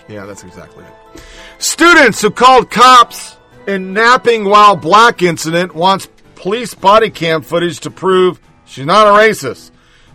Yeah, 0.09 0.25
that's 0.25 0.43
exactly 0.43 0.83
it. 0.83 1.23
Students 1.57 2.21
who 2.21 2.31
called 2.31 2.69
cops 2.69 3.37
in 3.65 3.93
napping 3.93 4.43
while 4.43 4.75
black 4.75 5.21
incident 5.21 5.73
wants 5.73 6.09
police 6.35 6.73
body 6.73 7.09
cam 7.09 7.43
footage 7.43 7.79
to 7.79 7.89
prove 7.89 8.41
she's 8.65 8.85
not 8.85 9.07
a 9.07 9.11
racist. 9.11 9.71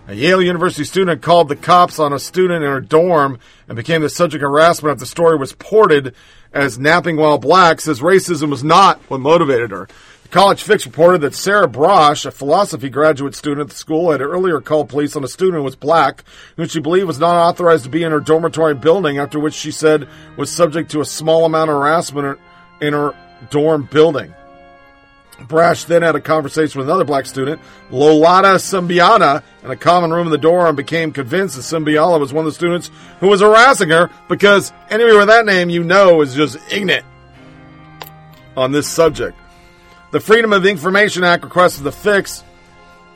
A 0.09 0.15
Yale 0.15 0.41
University 0.41 0.85
student 0.85 1.21
called 1.21 1.49
the 1.49 1.57
cops 1.57 1.99
on 1.99 2.13
a 2.13 2.21
student 2.21 2.63
in 2.63 2.71
her 2.71 2.81
dorm 2.81 3.41
and 3.67 3.75
became 3.75 4.03
the 4.03 4.09
subject 4.09 4.45
of 4.45 4.51
harassment 4.53 4.93
after 4.93 5.01
the 5.01 5.07
story 5.07 5.37
was 5.37 5.53
ported 5.53 6.15
as 6.53 6.79
napping 6.79 7.17
while 7.17 7.39
black, 7.39 7.81
says 7.81 8.01
racism 8.01 8.49
was 8.49 8.63
not 8.63 9.01
what 9.09 9.19
motivated 9.19 9.73
her. 9.73 9.89
The 10.23 10.29
College 10.29 10.63
Fix 10.63 10.87
reported 10.87 11.23
that 11.23 11.35
Sarah 11.35 11.67
Braasch, 11.67 12.25
a 12.25 12.31
philosophy 12.31 12.89
graduate 12.89 13.35
student 13.35 13.63
at 13.63 13.71
the 13.71 13.77
school, 13.77 14.13
had 14.13 14.21
earlier 14.21 14.61
called 14.61 14.89
police 14.89 15.17
on 15.17 15.25
a 15.25 15.29
student 15.29 15.57
who 15.57 15.65
was 15.65 15.75
black, 15.75 16.23
who 16.57 16.69
she 16.69 16.79
believed 16.79 17.09
was 17.09 17.19
not 17.19 17.49
authorized 17.49 17.83
to 17.83 17.91
be 17.91 18.05
in 18.05 18.13
her 18.13 18.21
dormitory 18.21 18.75
building, 18.75 19.19
after 19.19 19.41
which 19.41 19.55
she 19.55 19.73
said 19.73 20.07
was 20.37 20.53
subject 20.53 20.93
to 20.93 21.01
a 21.01 21.05
small 21.05 21.45
amount 21.45 21.71
of 21.71 21.77
harassment 21.77 22.39
in 22.81 22.93
her 22.93 23.13
dorm 23.51 23.89
building. 23.91 24.33
Braasch 25.39 25.87
then 25.87 26.03
had 26.03 26.17
a 26.17 26.21
conversation 26.21 26.79
with 26.79 26.89
another 26.89 27.05
black 27.05 27.27
student, 27.27 27.61
Lolata 27.91 28.57
Simbiana, 28.57 29.43
in 29.63 29.71
a 29.71 29.77
common 29.77 30.11
room 30.11 30.27
in 30.27 30.31
the 30.31 30.39
dorm 30.39 30.67
and 30.67 30.77
became 30.77 31.13
convinced 31.13 31.57
that 31.57 31.63
Simbiala 31.63 32.19
was 32.19 32.33
one 32.33 32.47
of 32.47 32.53
the 32.53 32.55
students 32.55 32.91
who 33.21 33.29
was 33.29 33.41
harassing 33.41 33.91
her 33.91 34.11
because 34.29 34.73
anybody 34.89 35.17
with 35.17 35.29
that 35.29 35.47
name 35.47 35.69
you 35.71 35.85
know 35.85 36.23
is 36.23 36.35
just 36.35 36.59
ignorant 36.71 37.05
on 38.57 38.73
this 38.73 38.89
subject. 38.89 39.39
The 40.13 40.21
Freedom 40.21 40.53
of 40.53 40.65
Information 40.65 41.25
Act 41.25 41.45
requested 41.45 41.85
the 41.85 41.93
fix 41.93 42.43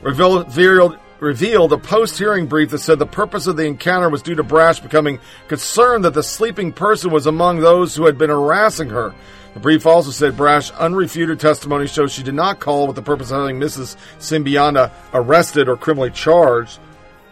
revealed, 0.01 0.99
revealed 1.19 1.73
a 1.73 1.77
post 1.77 2.17
hearing 2.17 2.47
brief 2.47 2.69
that 2.71 2.79
said 2.79 2.99
the 2.99 3.05
purpose 3.05 3.47
of 3.47 3.57
the 3.57 3.65
encounter 3.65 4.09
was 4.09 4.21
due 4.21 4.35
to 4.35 4.43
Braasch 4.43 4.81
becoming 4.81 5.19
concerned 5.47 6.05
that 6.05 6.13
the 6.13 6.23
sleeping 6.23 6.71
person 6.73 7.11
was 7.11 7.25
among 7.25 7.59
those 7.59 7.95
who 7.95 8.05
had 8.05 8.17
been 8.17 8.29
harassing 8.29 8.89
her. 8.89 9.13
The 9.53 9.59
brief 9.59 9.85
also 9.85 10.11
said 10.11 10.37
Braasch 10.37 10.71
unrefuted 10.73 11.39
testimony 11.39 11.87
shows 11.87 12.13
she 12.13 12.23
did 12.23 12.33
not 12.33 12.59
call 12.59 12.87
with 12.87 12.95
the 12.95 13.01
purpose 13.01 13.31
of 13.31 13.41
having 13.41 13.59
Mrs. 13.59 13.97
Symbiana 14.17 14.91
arrested 15.13 15.67
or 15.67 15.75
criminally 15.75 16.11
charged. 16.11 16.79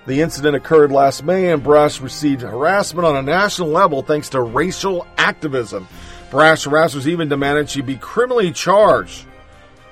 The 0.05 0.21
incident 0.21 0.55
occurred 0.55 0.91
last 0.91 1.23
May, 1.23 1.51
and 1.51 1.63
Braasch 1.63 2.01
received 2.01 2.41
harassment 2.41 3.05
on 3.05 3.15
a 3.15 3.21
national 3.21 3.69
level 3.69 4.01
thanks 4.01 4.29
to 4.29 4.41
racial 4.41 5.07
activism. 5.17 5.87
Braasch 6.29 6.67
harassers 6.67 7.07
even 7.07 7.29
demanded 7.29 7.69
she 7.69 7.81
be 7.81 7.95
criminally 7.95 8.51
charged. 8.51 9.25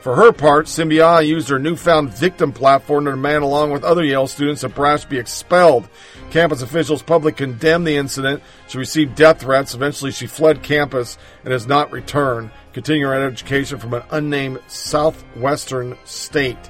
For 0.02 0.16
her 0.16 0.32
part, 0.32 0.68
Symbiana 0.68 1.28
used 1.28 1.50
her 1.50 1.60
newfound 1.60 2.14
victim 2.14 2.54
platform 2.54 3.06
to 3.06 3.12
demand, 3.12 3.44
along 3.44 3.72
with 3.72 3.84
other 3.84 4.04
Yale 4.04 4.28
students, 4.28 4.62
that 4.62 4.76
Braasch 4.76 5.10
be 5.10 5.18
expelled. 5.18 5.90
Campus 6.30 6.62
officials 6.62 7.02
publicly 7.02 7.34
condemned 7.34 7.88
the 7.88 7.98
incident. 7.98 8.42
She 8.68 8.78
received 8.78 9.16
death 9.16 9.42
threats. 9.42 9.74
Eventually, 9.74 10.12
she 10.12 10.28
fled 10.28 10.62
campus 10.64 11.18
and 11.44 11.52
has 11.52 11.68
not 11.68 11.92
returned, 11.92 12.52
continuing 12.74 13.12
her 13.12 13.28
education 13.28 13.80
from 13.80 13.96
an 13.96 14.04
unnamed 14.12 14.60
southwestern 14.68 15.98
state. 16.06 16.70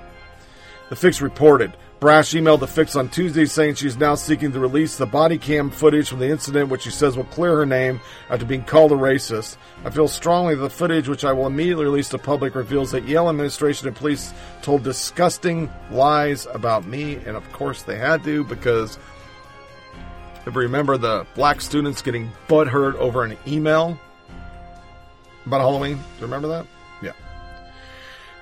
The 0.89 0.95
Fix 0.95 1.21
reported. 1.21 1.75
Braasch 1.99 2.39
emailed 2.39 2.59
the 2.59 2.67
Fix 2.67 2.95
on 2.95 3.09
Tuesday 3.09 3.45
saying 3.45 3.73
she 3.73 3.87
is 3.87 3.97
now 3.97 4.13
seeking 4.13 4.51
to 4.51 4.59
release 4.59 4.97
the 4.97 5.07
body 5.07 5.39
cam 5.39 5.71
footage 5.71 6.09
from 6.09 6.19
the 6.19 6.29
incident, 6.29 6.69
which 6.69 6.83
she 6.83 6.91
says 6.91 7.17
will 7.17 7.23
clear 7.23 7.55
her 7.55 7.65
name 7.65 7.99
after 8.29 8.45
being 8.45 8.63
called 8.63 8.91
a 8.91 8.95
racist. 8.95 9.57
I 9.83 9.89
feel 9.89 10.07
strongly 10.07 10.53
that 10.53 10.61
the 10.61 10.69
footage, 10.69 11.09
which 11.09 11.25
I 11.25 11.33
will 11.33 11.47
immediately 11.47 11.85
release 11.85 12.09
to 12.09 12.19
public, 12.19 12.53
reveals 12.53 12.91
that 12.91 13.07
Yale 13.07 13.29
administration 13.29 13.87
and 13.87 13.97
police 13.97 14.31
told 14.61 14.83
disgusting 14.83 15.71
lies 15.89 16.45
about 16.45 16.85
me, 16.85 17.15
and 17.15 17.35
of 17.35 17.51
course 17.51 17.81
they 17.81 17.97
had 17.97 18.23
to 18.25 18.43
because 18.43 18.99
if 20.45 20.53
you 20.53 20.61
remember 20.61 20.97
the 20.97 21.25
black 21.33 21.61
students 21.61 22.03
getting 22.03 22.31
butthurt 22.47 22.93
over 22.95 23.23
an 23.23 23.37
email 23.47 23.99
about 25.47 25.61
Halloween, 25.61 25.95
do 25.95 26.01
you 26.19 26.25
remember 26.27 26.47
that? 26.49 26.67
Yeah. 27.01 27.13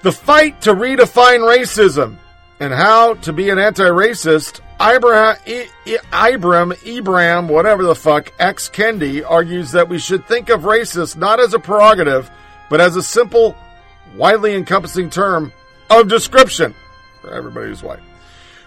The 0.01 0.11
fight 0.11 0.61
to 0.63 0.73
redefine 0.73 1.39
racism 1.39 2.17
and 2.65 2.73
how 2.73 3.13
to 3.13 3.31
be 3.31 3.51
an 3.51 3.59
anti 3.59 3.83
racist 3.83 4.59
Ibrahim, 4.81 5.69
Ibram, 5.85 6.73
Ibram, 6.73 7.47
whatever 7.47 7.83
the 7.83 7.93
fuck, 7.93 8.33
X. 8.39 8.69
Kendi 8.69 9.23
argues 9.23 9.71
that 9.73 9.87
we 9.87 9.99
should 9.99 10.25
think 10.25 10.49
of 10.49 10.61
racist 10.61 11.15
not 11.15 11.39
as 11.39 11.53
a 11.53 11.59
prerogative, 11.59 12.31
but 12.71 12.81
as 12.81 12.95
a 12.95 13.03
simple, 13.03 13.55
widely 14.15 14.55
encompassing 14.55 15.11
term 15.11 15.53
of 15.91 16.07
description 16.07 16.73
for 17.21 17.31
everybody 17.31 17.67
who's 17.67 17.83
white. 17.83 18.01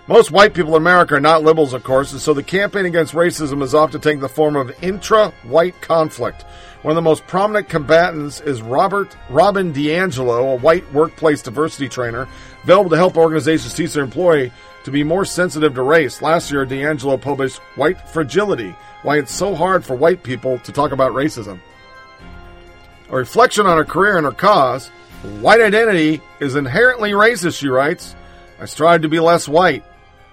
Most 0.07 0.31
white 0.31 0.55
people 0.55 0.77
in 0.77 0.83
America 0.83 1.17
are 1.17 1.20
not 1.20 1.43
liberals, 1.43 1.75
of 1.75 1.83
course, 1.83 2.12
and 2.12 2.20
so 2.20 2.33
the 2.33 2.43
campaign 2.43 2.86
against 2.86 3.15
racism 3.15 3.62
is 3.62 3.75
often 3.75 4.01
taking 4.01 4.20
the 4.20 4.28
form 4.28 4.55
of 4.55 4.73
intra-white 4.83 5.78
conflict. 5.83 6.44
One 6.81 6.93
of 6.93 6.97
the 6.97 7.02
most 7.02 7.27
prominent 7.27 7.68
combatants 7.68 8.41
is 8.41 8.62
Robert 8.62 9.15
Robin 9.28 9.73
DiAngelo, 9.75 10.55
a 10.55 10.57
white 10.57 10.91
workplace 10.94 11.43
diversity 11.43 11.89
trainer, 11.89 12.28
available 12.69 12.91
to 12.91 12.97
help 12.99 13.17
organizations 13.17 13.73
teach 13.73 13.95
their 13.95 14.05
employee 14.05 14.53
to 14.85 14.91
be 14.91 15.03
more 15.03 15.25
sensitive 15.25 15.75
to 15.75 15.83
race. 15.83 16.21
Last 16.21 16.53
year, 16.53 16.67
DiAngelo 16.67 17.19
published 17.19 17.61
White 17.77 17.99
Fragility 18.11 18.77
Why 19.03 19.17
It's 19.17 19.33
So 19.33 19.55
Hard 19.55 19.87
for 19.87 19.97
White 19.97 20.23
People 20.23 20.59
to 20.59 20.71
Talk 20.71 20.93
About 20.93 21.13
Racism. 21.13 21.61
A 23.09 23.17
reflection 23.17 23.65
on 23.65 23.79
her 23.79 23.87
career 23.87 24.19
and 24.19 24.27
her 24.27 24.33
cause, 24.33 24.89
white 25.41 25.63
identity 25.63 26.21
is 26.41 26.57
inherently 26.57 27.13
racist, 27.13 27.59
she 27.59 27.69
writes. 27.69 28.15
I 28.61 28.67
strive 28.67 29.01
to 29.01 29.09
be 29.09 29.19
less 29.19 29.49
white. 29.49 29.83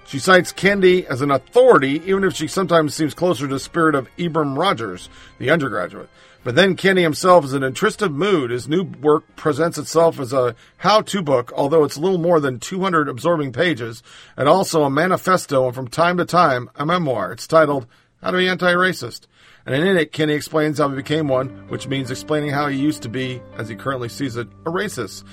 She 0.06 0.18
cites 0.18 0.52
Kendi 0.52 1.06
as 1.06 1.22
an 1.22 1.30
authority, 1.30 2.02
even 2.04 2.22
if 2.22 2.34
she 2.34 2.48
sometimes 2.48 2.94
seems 2.94 3.14
closer 3.14 3.48
to 3.48 3.54
the 3.54 3.58
spirit 3.58 3.94
of 3.94 4.14
Ibram 4.18 4.58
Rogers, 4.58 5.08
the 5.38 5.48
undergraduate. 5.48 6.10
But 6.46 6.54
then 6.54 6.76
Kendi 6.76 7.02
himself 7.02 7.44
is 7.44 7.54
in 7.54 7.64
a 7.64 7.66
intrusive 7.66 8.12
mood. 8.12 8.52
His 8.52 8.68
new 8.68 8.84
work 8.84 9.24
presents 9.34 9.78
itself 9.78 10.20
as 10.20 10.32
a 10.32 10.54
how-to 10.76 11.20
book, 11.20 11.52
although 11.56 11.82
it's 11.82 11.96
a 11.96 12.00
little 12.00 12.18
more 12.18 12.38
than 12.38 12.60
200 12.60 13.08
absorbing 13.08 13.52
pages, 13.52 14.00
and 14.36 14.48
also 14.48 14.84
a 14.84 14.88
manifesto 14.88 15.66
and 15.66 15.74
from 15.74 15.88
time 15.88 16.18
to 16.18 16.24
time 16.24 16.70
a 16.76 16.86
memoir. 16.86 17.32
It's 17.32 17.48
titled 17.48 17.88
How 18.22 18.30
to 18.30 18.36
Be 18.36 18.48
Anti-Racist. 18.48 19.26
And 19.66 19.74
in 19.74 19.96
it, 19.96 20.12
Kendi 20.12 20.36
explains 20.36 20.78
how 20.78 20.88
he 20.88 20.94
became 20.94 21.26
one, 21.26 21.48
which 21.66 21.88
means 21.88 22.12
explaining 22.12 22.50
how 22.50 22.68
he 22.68 22.78
used 22.78 23.02
to 23.02 23.08
be, 23.08 23.42
as 23.58 23.68
he 23.68 23.74
currently 23.74 24.08
sees 24.08 24.36
it, 24.36 24.46
a 24.64 24.70
racist. 24.70 25.24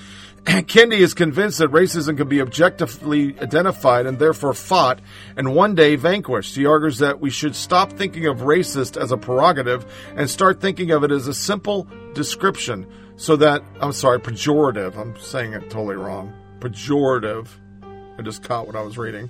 Kendi 0.45 0.97
is 0.97 1.13
convinced 1.13 1.59
that 1.59 1.71
racism 1.71 2.17
can 2.17 2.27
be 2.27 2.41
objectively 2.41 3.39
identified 3.39 4.05
and 4.05 4.19
therefore 4.19 4.53
fought 4.53 4.99
and 5.37 5.55
one 5.55 5.73
day 5.73 5.95
vanquished. 5.95 6.55
He 6.55 6.65
argues 6.65 6.97
that 6.97 7.21
we 7.21 7.29
should 7.29 7.55
stop 7.55 7.93
thinking 7.93 8.25
of 8.25 8.39
racist 8.39 9.01
as 9.01 9.13
a 9.13 9.17
prerogative 9.17 9.85
and 10.17 10.29
start 10.29 10.59
thinking 10.59 10.91
of 10.91 11.03
it 11.05 11.11
as 11.11 11.27
a 11.27 11.33
simple 11.33 11.87
description 12.13 12.85
so 13.15 13.37
that, 13.37 13.63
I'm 13.79 13.93
sorry, 13.93 14.19
pejorative. 14.19 14.97
I'm 14.97 15.17
saying 15.17 15.53
it 15.53 15.69
totally 15.69 15.95
wrong. 15.95 16.33
Pejorative. 16.59 17.47
I 18.17 18.21
just 18.21 18.43
caught 18.43 18.67
what 18.67 18.75
I 18.75 18.81
was 18.81 18.97
reading. 18.97 19.29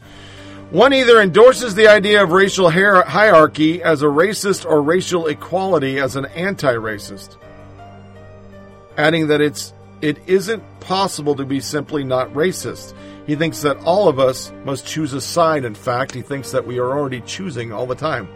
One 0.72 0.93
either 0.93 1.22
endorses 1.22 1.75
the 1.75 1.88
idea 1.90 2.24
of 2.24 2.32
racial 2.32 2.72
hierarchy 2.72 3.83
as 3.83 4.01
a 4.01 4.08
racist 4.08 4.66
or 4.66 4.82
racial 4.82 5.27
equality 5.27 6.00
as 6.00 6.16
an 6.16 6.25
anti 6.25 6.74
racist, 6.74 7.38
adding 8.98 9.27
that 9.27 9.42
it's 9.42 9.74
it 10.03 10.17
isn't 10.27 10.61
possible 10.82 11.33
to 11.33 11.45
be 11.45 11.61
simply 11.61 12.03
not 12.03 12.33
racist. 12.33 12.93
He 13.25 13.38
thinks 13.38 13.61
that 13.61 13.77
all 13.85 14.09
of 14.09 14.19
us 14.19 14.51
must 14.65 14.85
choose 14.85 15.14
a 15.14 15.22
side. 15.22 15.64
In 15.64 15.75
fact, 15.75 16.14
he 16.14 16.22
thinks 16.22 16.51
that 16.51 16.67
we 16.67 16.77
are 16.77 16.91
already 16.91 17.22
choosing 17.22 17.72
all 17.72 17.85
the 17.85 17.95
time. 17.95 18.27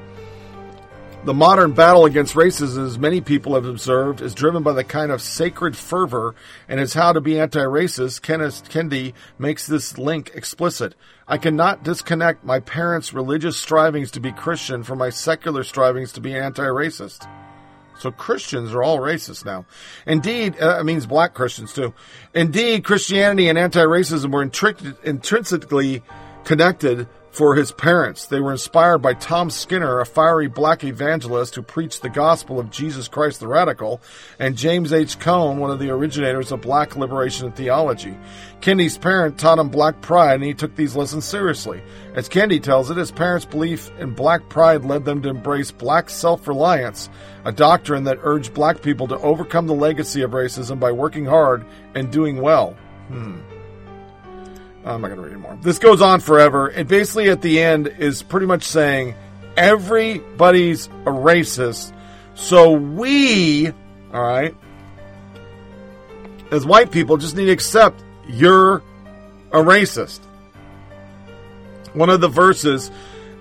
The 1.25 1.33
modern 1.33 1.73
battle 1.73 2.05
against 2.05 2.35
racism, 2.35 2.85
as 2.85 2.97
many 2.97 3.19
people 3.19 3.55
have 3.55 3.65
observed, 3.65 4.21
is 4.21 4.33
driven 4.33 4.63
by 4.63 4.71
the 4.71 4.85
kind 4.85 5.11
of 5.11 5.21
sacred 5.21 5.75
fervor 5.75 6.35
and 6.69 6.79
is 6.79 6.93
how 6.93 7.11
to 7.11 7.19
be 7.19 7.37
anti-racist. 7.37 8.21
Kenneth 8.21 8.69
Kendi 8.69 9.11
makes 9.37 9.67
this 9.67 9.97
link 9.97 10.31
explicit. 10.35 10.95
I 11.27 11.37
cannot 11.37 11.83
disconnect 11.83 12.45
my 12.45 12.61
parents' 12.61 13.13
religious 13.13 13.57
strivings 13.57 14.09
to 14.11 14.21
be 14.21 14.31
Christian 14.31 14.83
from 14.83 14.99
my 14.99 15.09
secular 15.09 15.65
strivings 15.65 16.13
to 16.13 16.21
be 16.21 16.33
anti-racist. 16.33 17.27
So 17.99 18.11
Christians 18.11 18.73
are 18.73 18.83
all 18.83 18.99
racist 18.99 19.45
now. 19.45 19.65
Indeed, 20.05 20.55
uh, 20.61 20.79
it 20.79 20.83
means 20.83 21.05
black 21.05 21.33
Christians 21.33 21.73
too. 21.73 21.93
Indeed, 22.33 22.83
Christianity 22.83 23.49
and 23.49 23.57
anti-racism 23.57 24.31
were 24.31 24.43
intrinsically 25.03 26.03
connected 26.43 27.07
for 27.37 27.53
his 27.53 27.71
parents. 27.71 28.25
They 28.25 28.39
were 28.39 28.51
inspired 28.51 28.97
by 28.97 29.13
Tom 29.13 29.51
Skinner, 29.51 29.99
a 29.99 30.07
fiery 30.07 30.47
black 30.47 30.83
evangelist 30.83 31.53
who 31.53 31.61
preached 31.61 32.01
the 32.01 32.09
gospel 32.09 32.59
of 32.59 32.71
Jesus 32.71 33.07
Christ 33.07 33.41
the 33.41 33.47
Radical, 33.47 34.01
and 34.39 34.57
James 34.57 34.91
H. 34.91 35.19
Cone, 35.19 35.59
one 35.59 35.69
of 35.69 35.77
the 35.77 35.91
originators 35.91 36.51
of 36.51 36.61
black 36.61 36.95
liberation 36.95 37.51
theology. 37.51 38.17
Kendi's 38.59 38.97
parent 38.97 39.37
taught 39.37 39.59
him 39.59 39.69
black 39.69 40.01
pride, 40.01 40.33
and 40.33 40.43
he 40.43 40.55
took 40.55 40.75
these 40.75 40.95
lessons 40.95 41.25
seriously. 41.25 41.79
As 42.15 42.27
Kendi 42.27 42.61
tells 42.61 42.89
it, 42.89 42.97
his 42.97 43.11
parents' 43.11 43.45
belief 43.45 43.91
in 43.99 44.15
black 44.15 44.49
pride 44.49 44.83
led 44.83 45.05
them 45.05 45.21
to 45.21 45.29
embrace 45.29 45.69
black 45.69 46.09
self-reliance, 46.09 47.07
a 47.45 47.51
doctrine 47.51 48.05
that 48.05 48.17
urged 48.23 48.55
black 48.55 48.81
people 48.81 49.07
to 49.09 49.19
overcome 49.19 49.67
the 49.67 49.75
legacy 49.75 50.23
of 50.23 50.31
racism 50.31 50.79
by 50.79 50.91
working 50.91 51.25
hard 51.25 51.63
and 51.93 52.11
doing 52.11 52.41
well. 52.41 52.75
Hmm. 53.09 53.41
I'm 54.87 55.01
not 55.01 55.09
going 55.09 55.17
to 55.19 55.23
read 55.23 55.33
anymore. 55.33 55.57
This 55.61 55.79
goes 55.79 56.01
on 56.01 56.19
forever. 56.21 56.67
And 56.67 56.87
basically, 56.87 57.29
at 57.29 57.41
the 57.41 57.61
end, 57.61 57.87
is 57.87 58.23
pretty 58.23 58.45
much 58.45 58.63
saying 58.63 59.15
everybody's 59.57 60.87
a 60.87 61.11
racist. 61.11 61.93
So 62.35 62.71
we, 62.71 63.67
all 64.13 64.23
right, 64.23 64.55
as 66.51 66.65
white 66.65 66.91
people, 66.91 67.17
just 67.17 67.35
need 67.35 67.45
to 67.45 67.51
accept 67.51 68.03
you're 68.27 68.77
a 69.51 69.57
racist. 69.57 70.19
One 71.93 72.09
of 72.09 72.21
the 72.21 72.27
verses 72.27 72.91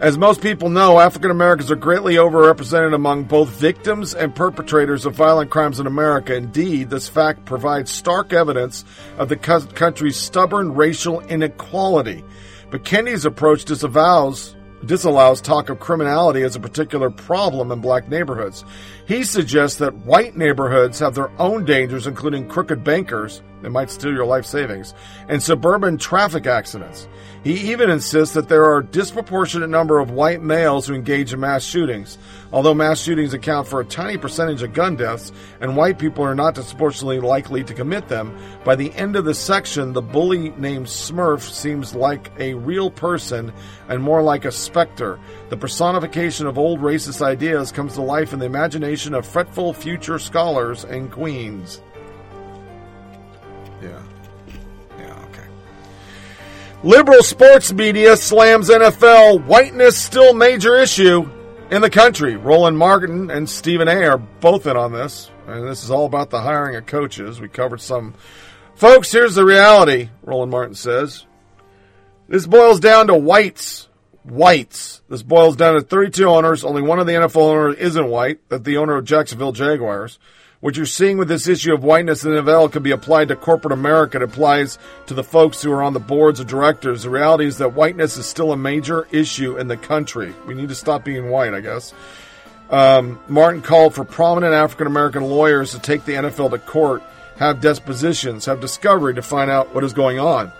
as 0.00 0.18
most 0.18 0.42
people 0.42 0.68
know, 0.68 1.00
African 1.00 1.30
Americans 1.30 1.70
are 1.70 1.76
greatly 1.76 2.16
overrepresented 2.16 2.94
among 2.94 3.24
both 3.24 3.48
victims 3.48 4.14
and 4.14 4.34
perpetrators 4.34 5.06
of 5.06 5.14
violent 5.14 5.50
crimes 5.50 5.80
in 5.80 5.86
America. 5.86 6.34
Indeed, 6.34 6.90
this 6.90 7.08
fact 7.08 7.46
provides 7.46 7.90
stark 7.90 8.34
evidence 8.34 8.84
of 9.16 9.30
the 9.30 9.36
country's 9.36 10.16
stubborn 10.16 10.74
racial 10.74 11.20
inequality. 11.20 12.22
But 12.70 12.84
Kendi's 12.84 13.24
approach 13.24 13.64
disavows 13.64 14.54
disallows 14.84 15.40
talk 15.40 15.68
of 15.68 15.80
criminality 15.80 16.42
as 16.42 16.54
a 16.54 16.60
particular 16.60 17.10
problem 17.10 17.72
in 17.72 17.80
black 17.80 18.08
neighborhoods. 18.08 18.64
He 19.06 19.24
suggests 19.24 19.78
that 19.78 19.94
white 19.94 20.36
neighborhoods 20.36 20.98
have 20.98 21.14
their 21.14 21.30
own 21.40 21.64
dangers, 21.64 22.06
including 22.06 22.48
crooked 22.48 22.84
bankers 22.84 23.42
that 23.62 23.70
might 23.70 23.90
steal 23.90 24.12
your 24.12 24.26
life 24.26 24.46
savings 24.46 24.94
and 25.28 25.42
suburban 25.42 25.98
traffic 25.98 26.46
accidents. 26.46 27.08
He 27.46 27.70
even 27.70 27.90
insists 27.90 28.34
that 28.34 28.48
there 28.48 28.64
are 28.64 28.78
a 28.78 28.84
disproportionate 28.84 29.70
number 29.70 30.00
of 30.00 30.10
white 30.10 30.42
males 30.42 30.88
who 30.88 30.96
engage 30.96 31.32
in 31.32 31.38
mass 31.38 31.62
shootings. 31.62 32.18
Although 32.52 32.74
mass 32.74 33.00
shootings 33.00 33.34
account 33.34 33.68
for 33.68 33.80
a 33.80 33.84
tiny 33.84 34.16
percentage 34.16 34.64
of 34.64 34.72
gun 34.72 34.96
deaths, 34.96 35.30
and 35.60 35.76
white 35.76 35.96
people 35.96 36.24
are 36.24 36.34
not 36.34 36.56
disproportionately 36.56 37.20
likely 37.20 37.62
to 37.62 37.72
commit 37.72 38.08
them, 38.08 38.36
by 38.64 38.74
the 38.74 38.92
end 38.94 39.14
of 39.14 39.24
the 39.24 39.32
section, 39.32 39.92
the 39.92 40.02
bully 40.02 40.50
named 40.56 40.86
Smurf 40.86 41.42
seems 41.48 41.94
like 41.94 42.32
a 42.40 42.54
real 42.54 42.90
person 42.90 43.52
and 43.88 44.02
more 44.02 44.22
like 44.22 44.44
a 44.44 44.50
specter. 44.50 45.16
The 45.48 45.56
personification 45.56 46.48
of 46.48 46.58
old 46.58 46.80
racist 46.80 47.22
ideas 47.22 47.70
comes 47.70 47.94
to 47.94 48.02
life 48.02 48.32
in 48.32 48.40
the 48.40 48.46
imagination 48.46 49.14
of 49.14 49.24
fretful 49.24 49.72
future 49.72 50.18
scholars 50.18 50.82
and 50.82 51.12
queens. 51.12 51.80
Liberal 56.86 57.24
sports 57.24 57.72
media 57.72 58.16
slams 58.16 58.68
NFL. 58.68 59.44
Whiteness 59.44 59.98
still 60.00 60.32
major 60.32 60.78
issue 60.78 61.28
in 61.68 61.82
the 61.82 61.90
country. 61.90 62.36
Roland 62.36 62.78
Martin 62.78 63.28
and 63.28 63.50
Stephen 63.50 63.88
A. 63.88 64.04
are 64.04 64.18
both 64.18 64.68
in 64.68 64.76
on 64.76 64.92
this. 64.92 65.28
And 65.48 65.66
this 65.66 65.82
is 65.82 65.90
all 65.90 66.06
about 66.06 66.30
the 66.30 66.42
hiring 66.42 66.76
of 66.76 66.86
coaches. 66.86 67.40
We 67.40 67.48
covered 67.48 67.80
some. 67.80 68.14
Folks, 68.76 69.10
here's 69.10 69.34
the 69.34 69.44
reality, 69.44 70.10
Roland 70.22 70.52
Martin 70.52 70.76
says. 70.76 71.26
This 72.28 72.46
boils 72.46 72.78
down 72.78 73.08
to 73.08 73.16
whites. 73.16 73.88
Whites. 74.22 75.02
This 75.08 75.24
boils 75.24 75.56
down 75.56 75.74
to 75.74 75.80
32 75.80 76.24
owners. 76.24 76.62
Only 76.62 76.82
one 76.82 77.00
of 77.00 77.08
the 77.08 77.14
NFL 77.14 77.48
owners 77.48 77.78
isn't 77.78 78.06
white. 78.06 78.48
That 78.48 78.62
the 78.62 78.76
owner 78.76 78.94
of 78.94 79.04
Jacksonville 79.04 79.50
Jaguars. 79.50 80.20
What 80.60 80.74
you're 80.74 80.86
seeing 80.86 81.18
with 81.18 81.28
this 81.28 81.48
issue 81.48 81.74
of 81.74 81.84
whiteness 81.84 82.24
in 82.24 82.34
the 82.34 82.40
NFL 82.40 82.72
can 82.72 82.82
be 82.82 82.90
applied 82.90 83.28
to 83.28 83.36
corporate 83.36 83.72
America. 83.72 84.16
It 84.16 84.22
applies 84.22 84.78
to 85.06 85.12
the 85.12 85.22
folks 85.22 85.62
who 85.62 85.70
are 85.70 85.82
on 85.82 85.92
the 85.92 86.00
boards 86.00 86.40
of 86.40 86.46
directors. 86.46 87.02
The 87.02 87.10
reality 87.10 87.44
is 87.44 87.58
that 87.58 87.74
whiteness 87.74 88.16
is 88.16 88.24
still 88.24 88.52
a 88.52 88.56
major 88.56 89.06
issue 89.12 89.58
in 89.58 89.68
the 89.68 89.76
country. 89.76 90.34
We 90.46 90.54
need 90.54 90.70
to 90.70 90.74
stop 90.74 91.04
being 91.04 91.28
white, 91.28 91.52
I 91.52 91.60
guess. 91.60 91.92
Um, 92.70 93.20
Martin 93.28 93.60
called 93.60 93.94
for 93.94 94.04
prominent 94.04 94.54
African 94.54 94.86
American 94.86 95.24
lawyers 95.24 95.72
to 95.72 95.78
take 95.78 96.06
the 96.06 96.14
NFL 96.14 96.50
to 96.50 96.58
court, 96.58 97.02
have 97.36 97.60
depositions, 97.60 98.46
have 98.46 98.60
discovery 98.60 99.14
to 99.14 99.22
find 99.22 99.50
out 99.50 99.74
what 99.74 99.84
is 99.84 99.92
going 99.92 100.18
on. 100.18 100.50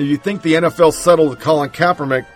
If 0.00 0.06
you 0.06 0.16
think 0.16 0.42
the 0.42 0.54
NFL 0.54 0.94
settled 0.94 1.38
Colin 1.38 1.70
Kaepernick 1.70 2.26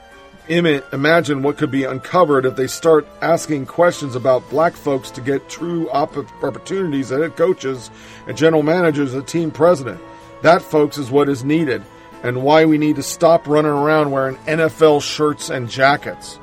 imagine 0.48 1.42
what 1.42 1.56
could 1.56 1.70
be 1.70 1.84
uncovered 1.84 2.44
if 2.46 2.56
they 2.56 2.66
start 2.66 3.06
asking 3.20 3.66
questions 3.66 4.16
about 4.16 4.48
black 4.50 4.74
folks 4.74 5.10
to 5.12 5.20
get 5.20 5.48
true 5.48 5.88
opportunities 5.90 7.12
at 7.12 7.20
head 7.20 7.36
coaches 7.36 7.90
and 8.26 8.36
general 8.36 8.62
managers 8.62 9.14
and 9.14 9.26
team 9.26 9.50
president. 9.50 10.00
That, 10.42 10.60
folks, 10.62 10.98
is 10.98 11.10
what 11.10 11.28
is 11.28 11.44
needed. 11.44 11.82
and 12.22 12.42
why 12.42 12.64
we 12.64 12.78
need 12.78 12.96
to 12.96 13.02
stop 13.02 13.46
running 13.48 13.72
around 13.72 14.10
wearing 14.10 14.36
NFL 14.46 15.02
shirts 15.02 15.50
and 15.50 15.68
jackets. 15.68 16.38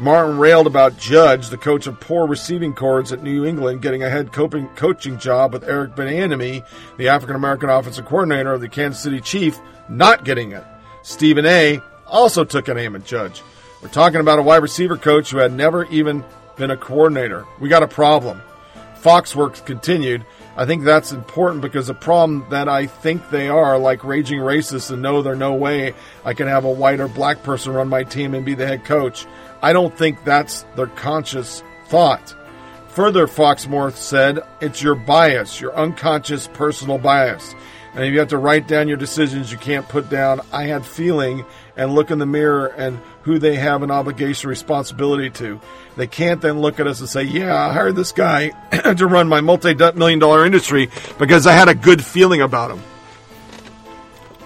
Martin 0.00 0.38
railed 0.38 0.66
about 0.66 0.96
Judge, 0.98 1.48
the 1.48 1.56
coach 1.56 1.86
of 1.86 2.00
poor 2.00 2.26
receiving 2.26 2.72
cords 2.74 3.12
at 3.12 3.22
New 3.22 3.44
England, 3.44 3.82
getting 3.82 4.02
a 4.02 4.10
head 4.10 4.32
coping, 4.32 4.68
coaching 4.76 5.18
job 5.18 5.52
with 5.52 5.64
Eric 5.64 5.94
Bieniemy, 5.94 6.64
the 6.98 7.08
African 7.08 7.36
American 7.36 7.68
offensive 7.68 8.04
coordinator 8.06 8.52
of 8.52 8.60
the 8.60 8.68
Kansas 8.68 9.02
City 9.02 9.20
Chief, 9.20 9.58
not 9.88 10.24
getting 10.24 10.52
it. 10.52 10.64
Stephen 11.02 11.46
A. 11.46 11.80
also 12.06 12.44
took 12.44 12.68
an 12.68 12.78
aim 12.78 12.96
at 12.96 13.04
Judge. 13.04 13.42
We're 13.82 13.88
talking 13.88 14.20
about 14.20 14.38
a 14.38 14.42
wide 14.42 14.62
receiver 14.62 14.96
coach 14.96 15.30
who 15.30 15.38
had 15.38 15.52
never 15.52 15.84
even 15.86 16.24
been 16.56 16.70
a 16.70 16.76
coordinator. 16.76 17.44
We 17.60 17.68
got 17.68 17.82
a 17.82 17.88
problem. 17.88 18.40
Foxworth 19.00 19.66
continued. 19.66 20.24
I 20.56 20.66
think 20.66 20.84
that's 20.84 21.12
important 21.12 21.62
because 21.62 21.88
the 21.88 21.94
problem 21.94 22.46
that 22.50 22.68
I 22.68 22.86
think 22.86 23.28
they 23.28 23.48
are 23.48 23.78
like 23.78 24.04
raging 24.04 24.38
racists 24.38 24.90
and 24.90 25.02
know 25.02 25.20
there's 25.20 25.36
no 25.36 25.54
way 25.54 25.94
I 26.24 26.32
can 26.32 26.46
have 26.46 26.64
a 26.64 26.70
white 26.70 27.00
or 27.00 27.08
black 27.08 27.42
person 27.42 27.74
run 27.74 27.88
my 27.88 28.04
team 28.04 28.34
and 28.34 28.46
be 28.46 28.54
the 28.54 28.66
head 28.66 28.84
coach. 28.84 29.26
I 29.60 29.72
don't 29.72 29.96
think 29.96 30.24
that's 30.24 30.62
their 30.76 30.86
conscious 30.86 31.62
thought. 31.88 32.34
Further, 32.90 33.26
Foxworth 33.26 33.96
said, 33.96 34.38
it's 34.60 34.80
your 34.80 34.94
bias, 34.94 35.60
your 35.60 35.74
unconscious 35.74 36.46
personal 36.46 36.96
bias. 36.96 37.54
And 37.94 38.04
if 38.04 38.12
you 38.12 38.20
have 38.20 38.28
to 38.28 38.38
write 38.38 38.68
down 38.68 38.88
your 38.88 38.96
decisions, 38.96 39.50
you 39.50 39.58
can't 39.58 39.88
put 39.88 40.08
down, 40.08 40.40
I 40.52 40.64
had 40.64 40.86
feeling, 40.86 41.44
and 41.76 41.94
look 41.94 42.10
in 42.10 42.18
the 42.18 42.26
mirror 42.26 42.66
and 42.66 42.98
who 43.22 43.38
they 43.38 43.56
have 43.56 43.82
an 43.82 43.90
obligation, 43.90 44.48
responsibility 44.48 45.30
to. 45.30 45.60
They 45.96 46.06
can't 46.06 46.40
then 46.40 46.60
look 46.60 46.80
at 46.80 46.86
us 46.86 47.00
and 47.00 47.08
say, 47.08 47.22
yeah, 47.22 47.54
I 47.54 47.72
hired 47.72 47.96
this 47.96 48.12
guy 48.12 48.50
to 48.96 49.06
run 49.06 49.28
my 49.28 49.40
multi 49.40 49.74
million 49.74 50.18
dollar 50.18 50.44
industry 50.44 50.90
because 51.18 51.46
I 51.46 51.52
had 51.52 51.68
a 51.68 51.74
good 51.74 52.04
feeling 52.04 52.40
about 52.40 52.70
him. 52.70 52.82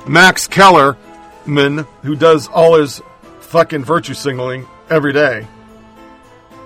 Max 0.07 0.47
Kellerman, 0.47 1.87
who 2.03 2.17
does 2.17 2.49
all 2.49 2.79
his 2.79 3.03
fucking 3.41 3.85
virtue 3.85 4.15
signaling 4.15 4.67
every 4.89 5.13
day, 5.13 5.47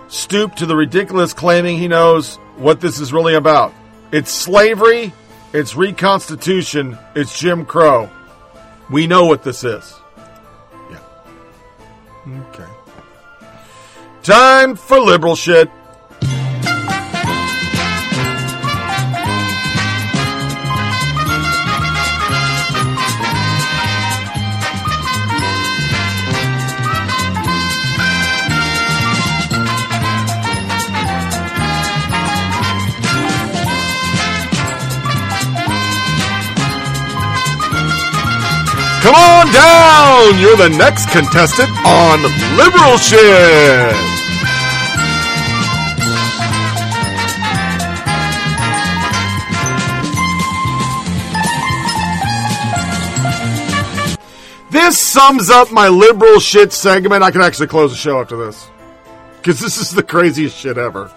stooped 0.09 0.59
to 0.59 0.67
the 0.67 0.77
ridiculous 0.77 1.33
claiming 1.33 1.79
he 1.79 1.89
knows 1.89 2.37
what 2.57 2.81
this 2.81 3.01
is 3.01 3.13
really 3.13 3.35
about. 3.35 3.73
It's 4.13 4.31
slavery, 4.31 5.13
it's 5.53 5.75
reconstitution, 5.75 6.99
it's 7.17 7.39
Jim 7.39 7.65
Crow. 7.65 8.11
We 8.91 9.07
know 9.07 9.25
what 9.25 9.43
this 9.43 9.65
is. 9.65 10.02
Okay. 12.27 12.71
Time 14.23 14.77
for 14.77 15.01
liberal 15.01 15.35
shit. 15.35 15.69
Come 39.03 39.17
on 39.17 39.53
down! 39.53 40.39
You're 40.39 40.57
the 40.57 40.69
next 40.79 41.11
contestant 41.11 41.71
on 41.85 42.23
Liberal 42.57 42.97
Shit! 42.99 43.97
This 54.71 54.97
sums 54.99 55.51
up 55.51 55.73
my 55.73 55.89
liberal 55.89 56.39
shit 56.39 56.73
segment. 56.73 57.25
I 57.25 57.33
can 57.33 57.43
actually 57.43 57.67
close 57.67 57.91
the 57.91 57.97
show 57.97 58.21
after 58.21 58.37
this. 58.37 58.71
Because 59.39 59.59
this 59.59 59.79
is 59.79 59.91
the 59.91 60.05
craziest 60.05 60.57
shit 60.57 60.79
ever. 60.79 61.13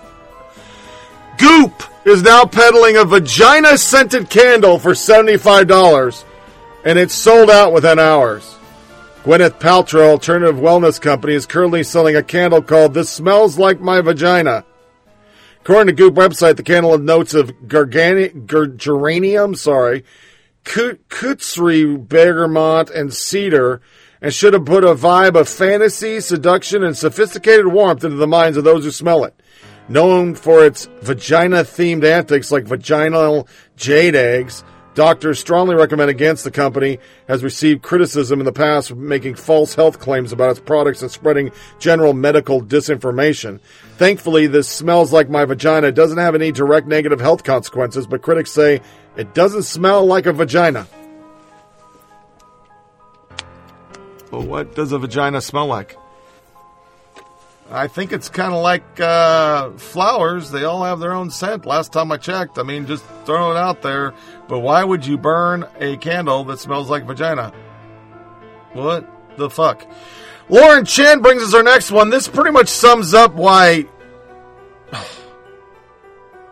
Goop 1.37 1.83
is 2.03 2.23
now 2.23 2.45
peddling 2.45 2.97
a 2.97 3.05
vagina 3.05 3.77
scented 3.77 4.31
candle 4.31 4.79
for 4.79 4.93
$75 4.93 6.23
and 6.85 6.97
it's 6.99 7.15
sold 7.15 7.49
out 7.49 7.73
within 7.73 7.99
hours. 7.99 8.55
Gwyneth 9.23 9.59
Paltrow 9.59 10.11
Alternative 10.11 10.55
Wellness 10.55 11.01
Company 11.01 11.33
is 11.33 11.47
currently 11.47 11.83
selling 11.83 12.15
a 12.15 12.21
candle 12.21 12.61
called 12.61 12.93
This 12.93 13.09
Smells 13.09 13.57
Like 13.57 13.81
My 13.81 13.99
Vagina. 14.01 14.63
According 15.61 15.87
to 15.87 15.93
Goop 15.93 16.13
website, 16.13 16.57
the 16.57 16.63
candle 16.63 16.91
has 16.91 17.01
notes 17.01 17.33
of 17.33 17.49
gargani- 17.65 18.45
ger- 18.45 18.67
geranium, 18.67 19.55
sorry, 19.55 20.03
kutzri, 20.63 21.97
bergamot, 22.07 22.91
and 22.91 23.11
cedar, 23.11 23.81
and 24.21 24.31
should 24.31 24.53
have 24.53 24.65
put 24.65 24.83
a 24.83 24.93
vibe 24.93 25.39
of 25.39 25.49
fantasy, 25.49 26.19
seduction, 26.19 26.83
and 26.83 26.95
sophisticated 26.95 27.65
warmth 27.65 28.03
into 28.03 28.17
the 28.17 28.27
minds 28.27 28.57
of 28.57 28.63
those 28.63 28.83
who 28.83 28.91
smell 28.91 29.23
it. 29.23 29.33
Known 29.89 30.35
for 30.35 30.63
its 30.63 30.87
vagina-themed 31.01 32.03
antics 32.03 32.51
like 32.51 32.65
vaginal 32.65 33.47
jade 33.75 34.15
eggs, 34.15 34.63
Doctors 34.95 35.39
strongly 35.39 35.75
recommend 35.75 36.09
against 36.09 36.45
the 36.45 36.51
company, 36.51 36.99
has 37.27 37.43
received 37.43 37.83
criticism 37.83 38.39
in 38.39 38.45
the 38.45 38.53
past 38.53 38.87
for 38.87 38.95
making 38.95 39.35
false 39.35 39.75
health 39.75 39.99
claims 39.99 40.31
about 40.31 40.51
its 40.51 40.59
products 40.61 41.01
and 41.01 41.11
spreading 41.11 41.51
general 41.79 42.13
medical 42.13 42.61
disinformation. 42.61 43.59
Thankfully, 43.97 44.47
this 44.47 44.69
smells 44.69 45.11
like 45.11 45.29
my 45.29 45.43
vagina 45.43 45.91
doesn't 45.91 46.17
have 46.17 46.33
any 46.33 46.53
direct 46.53 46.87
negative 46.87 47.19
health 47.19 47.43
consequences, 47.43 48.07
but 48.07 48.21
critics 48.21 48.53
say 48.53 48.79
it 49.17 49.33
doesn't 49.33 49.63
smell 49.63 50.05
like 50.05 50.27
a 50.27 50.33
vagina. 50.33 50.87
But 54.31 54.43
what 54.43 54.75
does 54.75 54.93
a 54.93 54.97
vagina 54.97 55.41
smell 55.41 55.67
like? 55.67 55.97
I 57.71 57.87
think 57.87 58.13
it's 58.13 58.29
kind 58.29 58.53
of 58.53 58.61
like 58.61 58.99
uh, 58.99 59.71
flowers. 59.71 60.51
They 60.51 60.65
all 60.65 60.83
have 60.83 60.99
their 60.99 61.13
own 61.13 61.31
scent. 61.31 61.65
Last 61.65 61.91
time 61.91 62.11
I 62.11 62.17
checked, 62.17 62.59
I 62.59 62.63
mean, 62.63 62.85
just 62.85 63.03
throw 63.25 63.51
it 63.51 63.57
out 63.57 63.81
there. 63.81 64.13
But 64.47 64.59
why 64.59 64.83
would 64.83 65.05
you 65.05 65.17
burn 65.17 65.65
a 65.79 65.97
candle 65.97 66.43
that 66.45 66.59
smells 66.59 66.89
like 66.89 67.05
vagina? 67.05 67.51
What 68.73 69.09
the 69.37 69.49
fuck? 69.49 69.87
Lauren 70.47 70.85
Chen 70.85 71.21
brings 71.21 71.41
us 71.41 71.55
our 71.55 71.63
next 71.63 71.89
one. 71.89 72.11
This 72.11 72.27
pretty 72.27 72.51
much 72.51 72.67
sums 72.67 73.15
up 73.15 73.33
why 73.33 73.85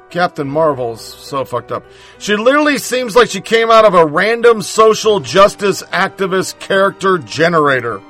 Captain 0.09 0.49
Marvel's 0.49 1.03
so 1.03 1.45
fucked 1.45 1.71
up. 1.71 1.85
She 2.17 2.35
literally 2.35 2.79
seems 2.79 3.15
like 3.15 3.29
she 3.29 3.41
came 3.41 3.69
out 3.69 3.85
of 3.85 3.93
a 3.93 4.03
random 4.03 4.63
social 4.63 5.19
justice 5.19 5.83
activist 5.83 6.59
character 6.59 7.19
generator. 7.19 8.01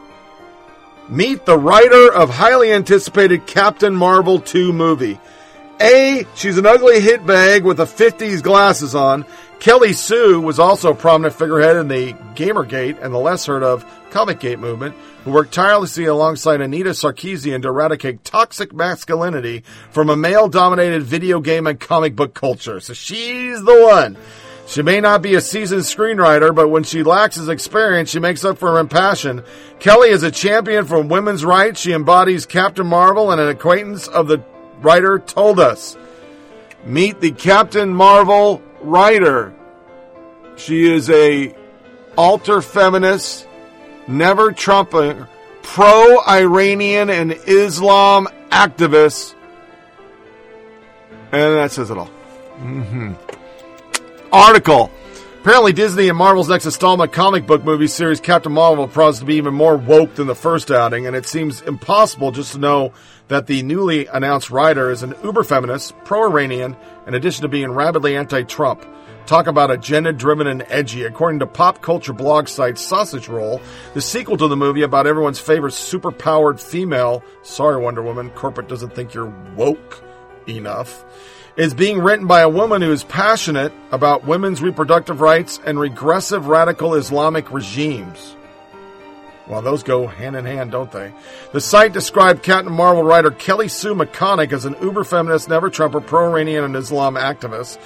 Meet 1.09 1.45
the 1.45 1.57
writer 1.57 2.13
of 2.13 2.29
highly 2.29 2.71
anticipated 2.71 3.45
Captain 3.45 3.93
Marvel 3.93 4.39
2 4.39 4.71
movie. 4.71 5.19
A, 5.81 6.25
she's 6.35 6.57
an 6.57 6.65
ugly 6.65 7.01
hit 7.01 7.25
bag 7.25 7.65
with 7.65 7.81
a 7.81 7.85
50s 7.85 8.41
glasses 8.41 8.95
on. 8.95 9.25
Kelly 9.59 9.91
Sue 9.91 10.39
was 10.39 10.59
also 10.59 10.91
a 10.91 10.95
prominent 10.95 11.35
figurehead 11.35 11.75
in 11.75 11.89
the 11.89 12.13
Gamergate 12.35 13.01
and 13.03 13.13
the 13.13 13.19
less 13.19 13.45
heard 13.45 13.63
of 13.63 13.85
Comicgate 14.11 14.59
movement, 14.59 14.95
who 15.23 15.31
worked 15.31 15.53
tirelessly 15.53 16.05
alongside 16.05 16.61
Anita 16.61 16.91
Sarkeesian 16.91 17.63
to 17.63 17.67
eradicate 17.67 18.23
toxic 18.23 18.73
masculinity 18.73 19.63
from 19.91 20.09
a 20.09 20.15
male 20.15 20.47
dominated 20.47 21.03
video 21.03 21.41
game 21.41 21.67
and 21.67 21.79
comic 21.79 22.15
book 22.15 22.33
culture. 22.33 22.79
So 22.79 22.93
she's 22.93 23.61
the 23.63 23.83
one. 23.83 24.15
She 24.65 24.81
may 24.81 25.01
not 25.01 25.21
be 25.21 25.35
a 25.35 25.41
seasoned 25.41 25.81
screenwriter, 25.81 26.55
but 26.55 26.69
when 26.69 26.83
she 26.83 27.03
lacks 27.03 27.35
his 27.35 27.49
experience, 27.49 28.09
she 28.09 28.19
makes 28.19 28.45
up 28.45 28.57
for 28.57 28.77
her 28.77 28.85
passion. 28.85 29.43
Kelly 29.79 30.09
is 30.09 30.23
a 30.23 30.31
champion 30.31 30.85
for 30.85 31.01
women's 31.01 31.43
rights. 31.43 31.81
She 31.81 31.91
embodies 31.91 32.45
Captain 32.45 32.87
Marvel, 32.87 33.31
and 33.31 33.41
an 33.41 33.49
acquaintance 33.49 34.07
of 34.07 34.27
the 34.27 34.43
writer 34.81 35.19
told 35.19 35.59
us. 35.59 35.97
Meet 36.85 37.19
the 37.19 37.31
Captain 37.31 37.93
Marvel 37.93 38.61
writer. 38.81 39.53
She 40.55 40.91
is 40.91 41.09
a 41.09 41.55
alter 42.17 42.61
feminist, 42.61 43.47
never 44.07 44.51
Trumper, 44.51 45.27
pro 45.61 46.21
Iranian 46.25 47.09
and 47.09 47.33
Islam 47.47 48.27
activist. 48.49 49.35
And 51.31 51.55
that 51.57 51.71
says 51.71 51.89
it 51.89 51.97
all. 51.97 52.09
Mm-hmm 52.59 53.13
article. 54.33 54.91
Apparently, 55.41 55.73
Disney 55.73 56.09
and 56.09 56.17
Marvel's 56.17 56.49
next 56.49 56.65
installment 56.65 57.11
comic 57.11 57.45
book 57.45 57.63
movie 57.63 57.87
series, 57.87 58.19
Captain 58.19 58.51
Marvel, 58.51 58.87
promises 58.87 59.19
to 59.19 59.25
be 59.25 59.35
even 59.35 59.53
more 59.53 59.77
woke 59.77 60.15
than 60.15 60.25
the 60.25 60.35
first 60.35 60.71
outing, 60.71 61.05
and 61.05 61.15
it 61.15 61.27
seems 61.27 61.61
impossible 61.61 62.31
just 62.31 62.53
to 62.53 62.57
know 62.57 62.93
that 63.27 63.45
the 63.45 63.61
newly 63.61 64.07
announced 64.07 64.49
writer 64.49 64.89
is 64.89 65.03
an 65.03 65.13
uber 65.23 65.43
feminist, 65.43 65.93
pro 66.03 66.23
Iranian, 66.23 66.75
in 67.05 67.13
addition 67.13 67.43
to 67.43 67.47
being 67.47 67.71
rabidly 67.71 68.15
anti 68.15 68.41
Trump. 68.43 68.85
Talk 69.25 69.47
about 69.47 69.69
agenda 69.71 70.11
driven 70.11 70.47
and 70.47 70.65
edgy. 70.67 71.03
According 71.03 71.39
to 71.39 71.47
pop 71.47 71.81
culture 71.81 72.11
blog 72.11 72.47
site 72.47 72.77
Sausage 72.77 73.29
Roll, 73.29 73.61
the 73.93 74.01
sequel 74.01 74.35
to 74.37 74.47
the 74.47 74.57
movie 74.57 74.81
about 74.81 75.07
everyone's 75.07 75.39
favorite 75.39 75.73
super 75.73 76.11
powered 76.11 76.59
female, 76.59 77.23
sorry, 77.43 77.81
Wonder 77.81 78.01
Woman, 78.01 78.31
corporate 78.31 78.67
doesn't 78.67 78.95
think 78.95 79.13
you're 79.13 79.33
woke 79.55 80.03
enough, 80.47 81.05
is 81.55 81.73
being 81.73 81.99
written 81.99 82.25
by 82.25 82.41
a 82.41 82.49
woman 82.49 82.81
who 82.81 82.91
is 82.91 83.03
passionate 83.03 83.71
about 83.91 84.25
women's 84.25 84.61
reproductive 84.61 85.21
rights 85.21 85.59
and 85.65 85.79
regressive 85.79 86.47
radical 86.47 86.95
Islamic 86.95 87.51
regimes. 87.51 88.35
Well, 89.45 89.61
those 89.61 89.83
go 89.83 90.07
hand 90.07 90.37
in 90.37 90.45
hand, 90.45 90.71
don't 90.71 90.91
they? 90.91 91.11
The 91.51 91.59
site 91.59 91.91
described 91.91 92.43
Captain 92.43 92.71
Marvel 92.71 93.03
writer 93.03 93.29
Kelly 93.29 93.67
Sue 93.67 93.93
McConaughey 93.93 94.53
as 94.53 94.63
an 94.65 94.77
uber 94.81 95.03
feminist, 95.03 95.49
never 95.49 95.69
Trumper, 95.69 95.99
pro 95.99 96.29
Iranian, 96.29 96.63
and 96.63 96.75
Islam 96.75 97.15
activist. 97.15 97.77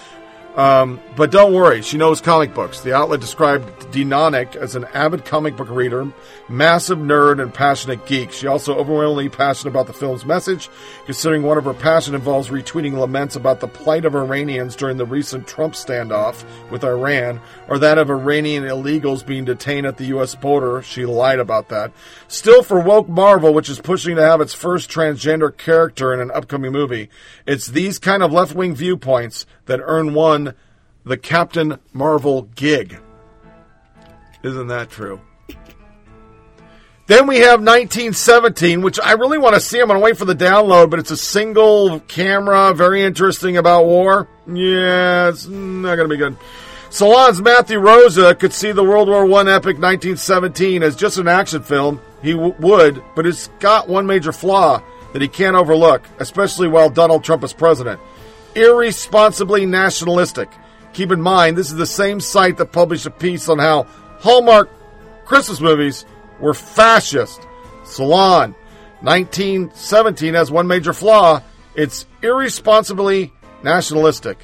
Um, 0.58 1.00
but 1.16 1.30
don't 1.30 1.54
worry, 1.54 1.84
she 1.84 1.98
knows 1.98 2.20
comic 2.20 2.56
books. 2.56 2.82
The 2.82 2.92
outlet 2.92 3.20
described 3.20 3.68
DeConnick 3.92 4.56
as 4.56 4.76
an 4.76 4.86
avid 4.86 5.24
comic 5.24 5.56
book 5.56 5.70
reader, 5.70 6.12
massive 6.50 6.98
nerd, 6.98 7.40
and 7.40 7.54
passionate 7.54 8.08
geek. 8.08 8.32
She 8.32 8.48
also 8.48 8.76
overwhelmingly 8.76 9.30
passionate 9.30 9.70
about 9.70 9.86
the 9.86 9.94
film's 9.94 10.26
message, 10.26 10.68
considering 11.06 11.44
one 11.44 11.60
of 11.60 11.66
her 11.66 11.76
passion 11.76 12.16
involves 12.16 12.50
retweeting 12.50 12.94
laments 12.94 13.36
about 13.36 13.60
the 13.60 13.68
plight 13.68 14.04
of 14.04 14.16
Iranians 14.16 14.76
during 14.76 14.98
the 14.98 15.06
recent 15.06 15.48
Trump 15.48 15.76
standoff 15.76 16.44
with 16.72 16.84
Iran, 16.84 17.40
or 17.68 17.78
that 17.78 18.00
of 18.00 18.10
Iranian 18.10 18.64
illegals 18.64 19.24
being 19.24 19.46
detained 19.46 19.86
at 19.86 19.98
the 19.98 20.06
U.S. 20.06 20.34
border. 20.34 20.82
She 20.82 21.06
lied 21.06 21.40
about 21.40 21.70
that. 21.70 21.92
Still, 22.28 22.64
for 22.64 22.80
woke 22.80 23.08
Marvel, 23.08 23.54
which 23.54 23.70
is 23.70 23.80
pushing 23.80 24.16
to 24.16 24.24
have 24.24 24.42
its 24.42 24.54
first 24.54 24.90
transgender 24.90 25.56
character 25.56 26.16
in 26.16 26.20
an 26.20 26.32
upcoming 26.32 26.72
movie, 26.72 27.10
it's 27.46 27.68
these 27.68 28.00
kind 28.00 28.24
of 28.24 28.32
left-wing 28.32 28.74
viewpoints 28.74 29.46
that 29.68 29.80
earn 29.84 30.14
one 30.14 30.54
the 31.06 31.18
Captain 31.18 31.80
Marvel 31.94 32.44
gig. 32.56 33.00
Isn't 34.44 34.68
that 34.68 34.90
true? 34.90 35.22
Then 37.08 37.26
we 37.26 37.38
have 37.38 37.62
1917, 37.62 38.82
which 38.82 39.00
I 39.00 39.14
really 39.14 39.38
want 39.38 39.56
to 39.56 39.62
see. 39.62 39.80
I'm 39.80 39.88
going 39.88 39.98
to 39.98 40.04
wait 40.04 40.18
for 40.18 40.26
the 40.26 40.36
download, 40.36 40.90
but 40.90 41.00
it's 41.00 41.12
a 41.12 41.18
single 41.18 42.02
camera, 42.02 42.74
very 42.74 43.02
interesting 43.02 43.56
about 43.56 43.86
war. 43.86 44.28
Yeah, 44.46 45.30
it's 45.30 45.48
not 45.48 45.96
going 45.96 46.10
to 46.10 46.14
be 46.14 46.18
good. 46.18 46.36
Salon's 46.90 47.42
Matthew 47.42 47.80
Rozsa 47.80 48.38
could 48.38 48.52
see 48.52 48.74
the 48.74 48.84
World 48.84 49.08
War 49.08 49.24
I 49.24 49.54
epic 49.54 49.78
1917 49.78 50.84
as 50.84 50.98
just 50.98 51.18
an 51.18 51.30
action 51.30 51.64
film. 51.64 52.02
He 52.22 52.34
w- 52.34 52.56
would, 52.60 53.02
but 53.16 53.26
it's 53.26 53.48
got 53.60 53.88
one 53.88 54.06
major 54.06 54.34
flaw 54.34 54.82
that 55.14 55.22
he 55.22 55.30
can't 55.30 55.56
overlook, 55.56 56.06
especially 56.20 56.68
while 56.68 56.90
Donald 56.90 57.24
Trump 57.24 57.44
is 57.44 57.54
president. 57.54 58.02
Irresponsibly 58.56 59.66
nationalistic. 59.66 60.50
Keep 60.94 61.12
in 61.12 61.22
mind, 61.22 61.58
this 61.58 61.70
is 61.70 61.76
the 61.76 61.86
same 61.86 62.20
site 62.20 62.58
that 62.58 62.72
published 62.72 63.06
a 63.06 63.12
piece 63.12 63.50
on 63.50 63.60
how 63.60 63.84
Hallmark 64.20 64.70
Christmas 65.26 65.62
movies 65.62 66.06
were 66.40 66.54
fascist. 66.54 67.42
Salon 67.84 68.56
1917 69.02 70.34
has 70.34 70.50
one 70.50 70.68
major 70.68 70.94
flaw 70.94 71.42
it's 71.78 72.08
irresponsibly 72.24 73.32
nationalistic. 73.64 74.44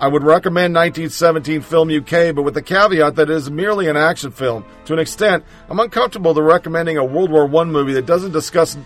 I 0.00 0.08
would 0.08 0.22
recommend 0.22 0.74
1917 0.74 1.60
Film 1.60 1.90
UK, 1.90 2.34
but 2.34 2.42
with 2.42 2.54
the 2.54 2.62
caveat 2.62 3.16
that 3.16 3.28
it 3.28 3.36
is 3.36 3.50
merely 3.50 3.88
an 3.88 3.98
action 3.98 4.30
film. 4.30 4.64
To 4.86 4.94
an 4.94 4.98
extent, 4.98 5.44
I'm 5.68 5.78
uncomfortable 5.78 6.34
to 6.34 6.40
recommending 6.40 6.96
a 6.96 7.04
World 7.04 7.30
War 7.30 7.44
I 7.54 7.64
movie 7.64 7.92
that 7.92 8.06
doesn't 8.06 8.32
discuss 8.32 8.78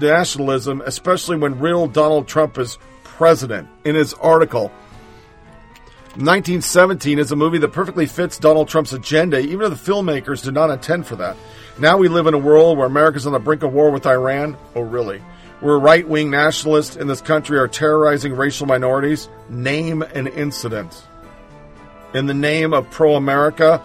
nationalism, 0.00 0.82
especially 0.86 1.36
when 1.36 1.58
real 1.58 1.88
Donald 1.88 2.28
Trump 2.28 2.58
is 2.58 2.78
president. 3.16 3.68
In 3.84 3.94
his 3.94 4.14
article, 4.14 4.72
1917 6.16 7.18
is 7.18 7.32
a 7.32 7.36
movie 7.36 7.58
that 7.58 7.72
perfectly 7.72 8.06
fits 8.06 8.38
Donald 8.38 8.68
Trump's 8.68 8.92
agenda, 8.92 9.40
even 9.40 9.70
if 9.72 9.84
the 9.84 9.92
filmmakers 9.92 10.44
did 10.44 10.54
not 10.54 10.70
intend 10.70 11.06
for 11.06 11.16
that. 11.16 11.36
Now 11.78 11.96
we 11.96 12.08
live 12.08 12.26
in 12.26 12.34
a 12.34 12.38
world 12.38 12.78
where 12.78 12.86
America's 12.86 13.26
on 13.26 13.32
the 13.32 13.38
brink 13.38 13.62
of 13.62 13.72
war 13.72 13.90
with 13.90 14.06
Iran. 14.06 14.56
Oh, 14.74 14.82
really? 14.82 15.18
Where 15.60 15.78
right 15.78 16.06
wing 16.06 16.30
nationalists 16.30 16.96
in 16.96 17.08
this 17.08 17.20
country 17.20 17.58
are 17.58 17.66
terrorizing 17.66 18.34
racial 18.34 18.66
minorities. 18.66 19.28
Name 19.48 20.02
an 20.02 20.28
incident. 20.28 21.04
In 22.14 22.26
the 22.26 22.34
name 22.34 22.72
of 22.72 22.88
pro 22.90 23.16
America, 23.16 23.82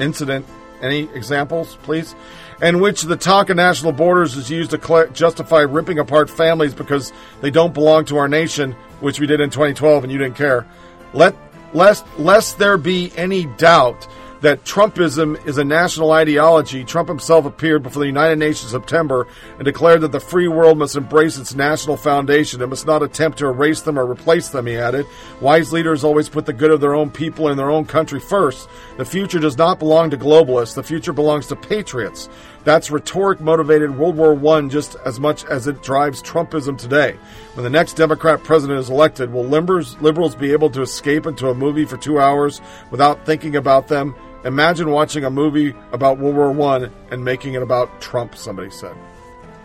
incident. 0.00 0.46
Any 0.82 1.02
examples, 1.14 1.76
please? 1.82 2.14
In 2.62 2.80
which 2.80 3.02
the 3.02 3.16
talk 3.16 3.50
of 3.50 3.56
national 3.56 3.92
borders 3.92 4.36
is 4.36 4.50
used 4.50 4.70
to 4.70 5.08
justify 5.12 5.60
ripping 5.60 5.98
apart 5.98 6.28
families 6.28 6.74
because 6.74 7.12
they 7.40 7.50
don't 7.50 7.74
belong 7.74 8.04
to 8.06 8.16
our 8.18 8.28
nation, 8.28 8.72
which 9.00 9.20
we 9.20 9.26
did 9.26 9.40
in 9.40 9.50
2012 9.50 10.04
and 10.04 10.12
you 10.12 10.18
didn't 10.18 10.36
care. 10.36 10.66
Let 11.12 11.34
lest 11.72 12.04
lest 12.18 12.58
there 12.58 12.76
be 12.76 13.12
any 13.16 13.46
doubt 13.56 14.06
that 14.40 14.64
Trumpism 14.64 15.46
is 15.46 15.58
a 15.58 15.64
national 15.64 16.12
ideology, 16.12 16.84
Trump 16.84 17.08
himself 17.08 17.44
appeared 17.44 17.82
before 17.82 18.00
the 18.00 18.06
United 18.06 18.36
Nations 18.36 18.72
in 18.72 18.80
September 18.80 19.26
and 19.56 19.64
declared 19.64 20.00
that 20.00 20.12
the 20.12 20.20
free 20.20 20.48
world 20.48 20.78
must 20.78 20.96
embrace 20.96 21.36
its 21.36 21.54
national 21.54 21.96
foundation. 21.96 22.60
and 22.62 22.70
must 22.70 22.86
not 22.86 23.02
attempt 23.02 23.38
to 23.38 23.46
erase 23.46 23.82
them 23.82 23.98
or 23.98 24.10
replace 24.10 24.48
them, 24.48 24.66
he 24.66 24.76
added. 24.76 25.06
Wise 25.40 25.72
leaders 25.72 26.04
always 26.04 26.28
put 26.28 26.46
the 26.46 26.52
good 26.52 26.70
of 26.70 26.80
their 26.80 26.94
own 26.94 27.10
people 27.10 27.48
and 27.48 27.58
their 27.58 27.70
own 27.70 27.84
country 27.84 28.20
first. 28.20 28.68
The 28.96 29.04
future 29.04 29.38
does 29.38 29.58
not 29.58 29.78
belong 29.78 30.10
to 30.10 30.16
globalists. 30.16 30.74
The 30.74 30.82
future 30.82 31.12
belongs 31.12 31.46
to 31.48 31.56
patriots. 31.56 32.28
That's 32.64 32.90
rhetoric 32.90 33.40
motivated 33.40 33.96
World 33.96 34.16
War 34.16 34.56
I 34.56 34.68
just 34.68 34.96
as 35.04 35.18
much 35.18 35.44
as 35.46 35.66
it 35.66 35.82
drives 35.82 36.22
Trumpism 36.22 36.76
today. 36.78 37.18
When 37.54 37.64
the 37.64 37.70
next 37.70 37.94
Democrat 37.94 38.44
president 38.44 38.80
is 38.80 38.90
elected, 38.90 39.32
will 39.32 39.44
liberals, 39.44 39.98
liberals 40.00 40.34
be 40.34 40.52
able 40.52 40.70
to 40.70 40.82
escape 40.82 41.26
into 41.26 41.48
a 41.48 41.54
movie 41.54 41.86
for 41.86 41.96
two 41.96 42.20
hours 42.20 42.60
without 42.90 43.24
thinking 43.24 43.56
about 43.56 43.88
them? 43.88 44.14
Imagine 44.44 44.90
watching 44.90 45.24
a 45.24 45.30
movie 45.30 45.74
about 45.92 46.18
World 46.18 46.56
War 46.56 46.76
I 46.76 46.88
and 47.10 47.24
making 47.24 47.54
it 47.54 47.62
about 47.62 48.00
Trump, 48.00 48.34
somebody 48.34 48.70
said. 48.70 48.96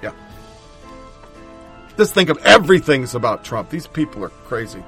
Yeah. 0.04 0.12
Just 1.98 2.14
think 2.14 2.30
of 2.30 2.38
everything's 2.40 3.16
about 3.16 3.46
Trump. 3.46 3.70
These 3.70 3.88
people 3.88 4.24
are 4.26 4.30
crazy. 4.30 4.84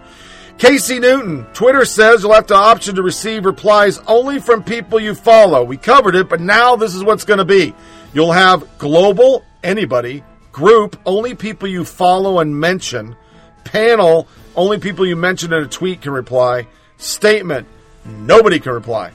Casey 0.58 1.00
Newton, 1.00 1.46
Twitter 1.54 1.86
says 1.86 2.24
you'll 2.24 2.34
have 2.34 2.48
the 2.48 2.56
option 2.56 2.96
to 2.96 3.04
receive 3.04 3.46
replies 3.46 4.00
only 4.08 4.40
from 4.40 4.64
people 4.64 5.00
you 5.00 5.14
follow. 5.14 5.64
We 5.64 5.78
covered 5.78 6.16
it, 6.16 6.28
but 6.28 6.42
now 6.42 6.76
this 6.76 6.96
is 6.96 7.04
what's 7.04 7.26
going 7.26 7.38
to 7.38 7.46
be. 7.46 7.76
You'll 8.12 8.32
have 8.32 8.68
global, 8.80 9.46
anybody, 9.64 10.24
group, 10.52 11.00
only 11.06 11.36
people 11.36 11.68
you 11.68 11.86
follow 11.86 12.40
and 12.40 12.60
mention, 12.60 13.16
panel, 13.64 14.28
only 14.56 14.80
people 14.80 15.06
you 15.06 15.16
mention 15.16 15.54
in 15.54 15.64
a 15.64 15.68
tweet 15.68 16.02
can 16.02 16.12
reply, 16.12 16.68
statement, 16.98 17.68
nobody 18.04 18.60
can 18.60 18.74
reply. 18.74 19.12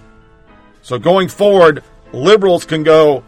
So 0.83 0.99
going 0.99 1.28
forward, 1.28 1.83
liberals 2.12 2.65
can 2.65 2.83
go, 2.83 3.25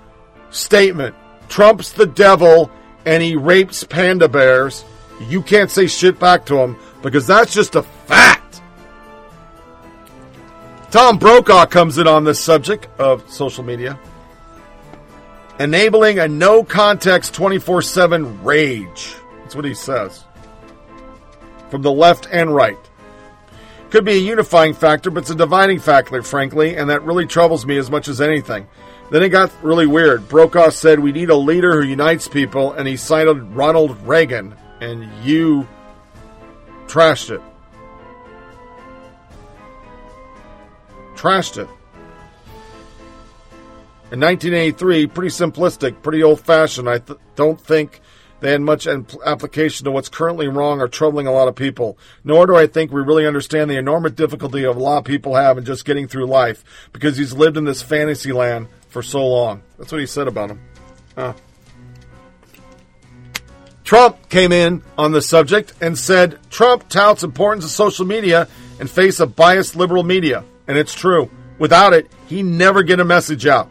statement, 0.50 1.14
Trump's 1.48 1.92
the 1.92 2.06
devil 2.06 2.70
and 3.06 3.22
he 3.22 3.36
rapes 3.36 3.84
panda 3.84 4.28
bears. 4.28 4.84
You 5.28 5.42
can't 5.42 5.70
say 5.70 5.86
shit 5.86 6.18
back 6.18 6.46
to 6.46 6.58
him 6.58 6.76
because 7.02 7.26
that's 7.26 7.54
just 7.54 7.76
a 7.76 7.82
fact. 7.82 8.60
Tom 10.90 11.18
Brokaw 11.18 11.66
comes 11.66 11.98
in 11.98 12.06
on 12.06 12.24
this 12.24 12.40
subject 12.40 12.88
of 12.98 13.28
social 13.30 13.64
media, 13.64 13.98
enabling 15.58 16.18
a 16.18 16.28
no 16.28 16.64
context 16.64 17.34
24 17.34 17.82
7 17.82 18.44
rage. 18.44 19.14
That's 19.40 19.54
what 19.54 19.64
he 19.64 19.74
says. 19.74 20.24
From 21.70 21.82
the 21.82 21.92
left 21.92 22.28
and 22.30 22.54
right. 22.54 22.78
Could 23.94 24.04
be 24.04 24.14
a 24.14 24.16
unifying 24.16 24.74
factor, 24.74 25.08
but 25.08 25.20
it's 25.20 25.30
a 25.30 25.36
dividing 25.36 25.78
factor, 25.78 26.20
frankly, 26.24 26.74
and 26.74 26.90
that 26.90 27.04
really 27.04 27.26
troubles 27.26 27.64
me 27.64 27.76
as 27.76 27.92
much 27.92 28.08
as 28.08 28.20
anything. 28.20 28.66
Then 29.12 29.22
it 29.22 29.28
got 29.28 29.52
really 29.62 29.86
weird. 29.86 30.28
Brokaw 30.28 30.70
said, 30.70 30.98
We 30.98 31.12
need 31.12 31.30
a 31.30 31.36
leader 31.36 31.80
who 31.80 31.86
unites 31.86 32.26
people, 32.26 32.72
and 32.72 32.88
he 32.88 32.96
cited 32.96 33.40
Ronald 33.54 33.96
Reagan, 34.04 34.56
and 34.80 35.08
you 35.24 35.68
trashed 36.88 37.30
it. 37.30 37.40
Trashed 41.14 41.58
it. 41.58 41.68
In 44.10 44.18
1983, 44.18 45.06
pretty 45.06 45.30
simplistic, 45.30 46.02
pretty 46.02 46.24
old 46.24 46.40
fashioned. 46.40 46.88
I 46.88 46.98
th- 46.98 47.20
don't 47.36 47.60
think 47.60 48.00
they 48.40 48.50
had 48.52 48.60
much 48.60 48.86
application 48.86 49.84
to 49.84 49.90
what's 49.90 50.08
currently 50.08 50.48
wrong 50.48 50.80
or 50.80 50.88
troubling 50.88 51.26
a 51.26 51.32
lot 51.32 51.48
of 51.48 51.54
people. 51.54 51.98
Nor 52.24 52.46
do 52.46 52.56
I 52.56 52.66
think 52.66 52.92
we 52.92 53.00
really 53.00 53.26
understand 53.26 53.70
the 53.70 53.76
enormous 53.78 54.12
difficulty 54.12 54.64
of 54.64 54.76
a 54.76 54.80
lot 54.80 54.98
of 54.98 55.04
people 55.04 55.34
have 55.36 55.56
in 55.56 55.64
just 55.64 55.84
getting 55.84 56.08
through 56.08 56.26
life 56.26 56.64
because 56.92 57.16
he's 57.16 57.32
lived 57.32 57.56
in 57.56 57.64
this 57.64 57.82
fantasy 57.82 58.32
land 58.32 58.68
for 58.88 59.02
so 59.02 59.26
long. 59.26 59.62
That's 59.78 59.90
what 59.90 60.00
he 60.00 60.06
said 60.06 60.28
about 60.28 60.50
him. 60.50 60.60
Huh. 61.16 61.32
Trump 63.84 64.28
came 64.28 64.50
in 64.50 64.82
on 64.96 65.12
the 65.12 65.22
subject 65.22 65.74
and 65.80 65.98
said 65.98 66.38
Trump 66.50 66.88
touts 66.88 67.22
importance 67.22 67.64
of 67.64 67.70
social 67.70 68.06
media 68.06 68.48
and 68.80 68.90
face 68.90 69.20
a 69.20 69.26
biased 69.26 69.76
liberal 69.76 70.02
media. 70.02 70.44
And 70.66 70.78
it's 70.78 70.94
true. 70.94 71.30
Without 71.58 71.92
it, 71.92 72.10
he 72.26 72.42
never 72.42 72.82
get 72.82 72.98
a 72.98 73.04
message 73.04 73.46
out. 73.46 73.70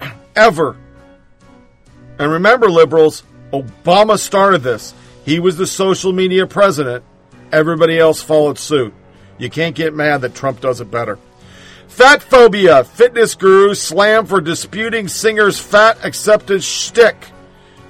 Ever. 0.36 0.76
And 2.18 2.32
remember, 2.32 2.68
liberals, 2.68 3.22
Obama 3.62 4.18
started 4.18 4.62
this. 4.62 4.94
He 5.24 5.38
was 5.38 5.56
the 5.56 5.66
social 5.66 6.12
media 6.12 6.46
president. 6.46 7.04
Everybody 7.52 7.98
else 7.98 8.22
followed 8.22 8.58
suit. 8.58 8.92
You 9.38 9.50
can't 9.50 9.76
get 9.76 9.94
mad 9.94 10.22
that 10.22 10.34
Trump 10.34 10.60
does 10.60 10.80
it 10.80 10.90
better. 10.90 11.18
Fat 11.88 12.22
phobia. 12.22 12.84
Fitness 12.84 13.34
guru 13.34 13.74
slammed 13.74 14.28
for 14.28 14.40
disputing 14.40 15.08
singer's 15.08 15.58
fat 15.58 16.04
acceptance 16.04 16.64
shtick. 16.64 17.16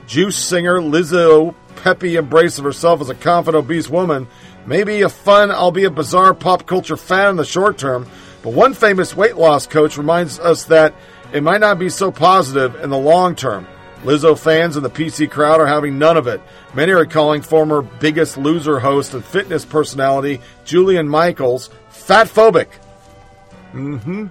Juice 0.07 0.37
singer 0.37 0.81
Lizzo 0.81 1.55
peppy 1.77 2.17
embrace 2.17 2.59
of 2.59 2.65
herself 2.65 3.03
as 3.03 3.11
a 3.11 3.15
confident, 3.15 3.63
obese 3.63 3.91
woman 3.91 4.27
may 4.67 4.85
be 4.85 5.03
a 5.03 5.09
fun, 5.09 5.51
albeit 5.51 5.95
bizarre, 5.95 6.33
pop 6.33 6.67
culture 6.67 6.97
fan 6.97 7.31
in 7.31 7.37
the 7.37 7.45
short 7.45 7.77
term, 7.77 8.07
but 8.43 8.55
one 8.55 8.73
famous 8.73 9.15
weight 9.15 9.37
loss 9.37 9.67
coach 9.67 9.99
reminds 9.99 10.39
us 10.39 10.65
that 10.65 10.95
it 11.35 11.43
might 11.43 11.61
not 11.61 11.79
be 11.79 11.91
so 11.91 12.11
positive 12.11 12.75
in 12.77 12.89
the 12.89 12.99
long 12.99 13.35
term. 13.35 13.67
Lizzo 14.05 14.39
fans 14.39 14.77
and 14.77 14.85
the 14.85 14.91
PC 14.91 15.31
crowd 15.31 15.61
are 15.61 15.67
having 15.67 15.99
none 15.99 16.19
of 16.19 16.27
it. 16.27 16.41
Many 16.75 16.93
are 16.93 17.07
calling 17.07 17.41
former 17.41 17.81
Biggest 17.81 18.37
Loser 18.37 18.79
host 18.79 19.15
and 19.15 19.25
fitness 19.25 19.65
personality 19.65 20.41
Jillian 20.67 21.09
Michaels 21.09 21.71
fatphobic. 21.91 22.69
Mm-hmm. 23.73 24.27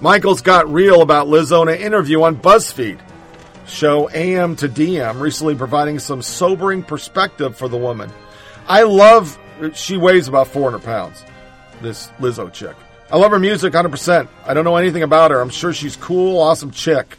Michaels 0.00 0.42
got 0.42 0.72
real 0.72 1.02
about 1.02 1.26
Lizzo 1.26 1.62
in 1.62 1.68
an 1.68 1.80
interview 1.80 2.22
on 2.22 2.36
BuzzFeed. 2.36 3.00
Show 3.66 4.08
AM 4.10 4.56
to 4.56 4.68
DM 4.68 5.20
recently 5.20 5.54
providing 5.56 5.98
some 5.98 6.22
sobering 6.22 6.82
perspective 6.82 7.56
for 7.56 7.68
the 7.68 7.76
woman. 7.76 8.10
I 8.68 8.82
love, 8.82 9.38
she 9.74 9.96
weighs 9.96 10.28
about 10.28 10.48
400 10.48 10.84
pounds, 10.84 11.24
this 11.80 12.08
Lizzo 12.20 12.52
chick. 12.52 12.76
I 13.10 13.16
love 13.16 13.32
her 13.32 13.38
music 13.38 13.72
100%. 13.72 14.28
I 14.46 14.54
don't 14.54 14.64
know 14.64 14.76
anything 14.76 15.02
about 15.02 15.32
her. 15.32 15.40
I'm 15.40 15.50
sure 15.50 15.72
she's 15.72 15.96
cool, 15.96 16.40
awesome 16.40 16.70
chick, 16.70 17.16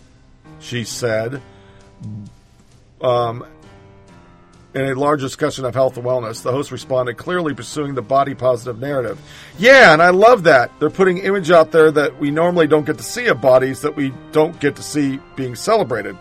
she 0.64 0.84
said. 0.84 1.42
Um, 3.02 3.46
in 4.74 4.86
a 4.86 4.96
large 4.96 5.22
discussion 5.22 5.66
of 5.66 5.76
health 5.76 5.98
and 5.98 6.06
wellness, 6.06 6.42
the 6.42 6.52
host 6.52 6.72
responded, 6.72 7.16
clearly 7.16 7.54
pursuing 7.54 7.94
the 7.94 8.02
body 8.02 8.34
positive 8.34 8.80
narrative. 8.80 9.20
Yeah, 9.60 9.94
and 9.94 10.02
I 10.02 10.10
love 10.10 10.44
that. 10.44 10.72
They're 10.80 10.90
putting 10.90 11.20
image 11.20 11.52
out 11.52 11.72
there 11.72 11.92
that 11.92 12.20
we 12.20 12.32
normally 12.32 12.66
don't 12.66 12.86
get 12.86 12.98
to 12.98 13.04
see 13.04 13.28
of 13.28 13.40
bodies 13.40 13.82
that 13.82 13.96
we 13.96 14.14
don't 14.32 14.60
get 14.60 14.76
to 14.78 14.84
see 14.84 15.20
being 15.36 15.56
celebrated. 15.56 16.18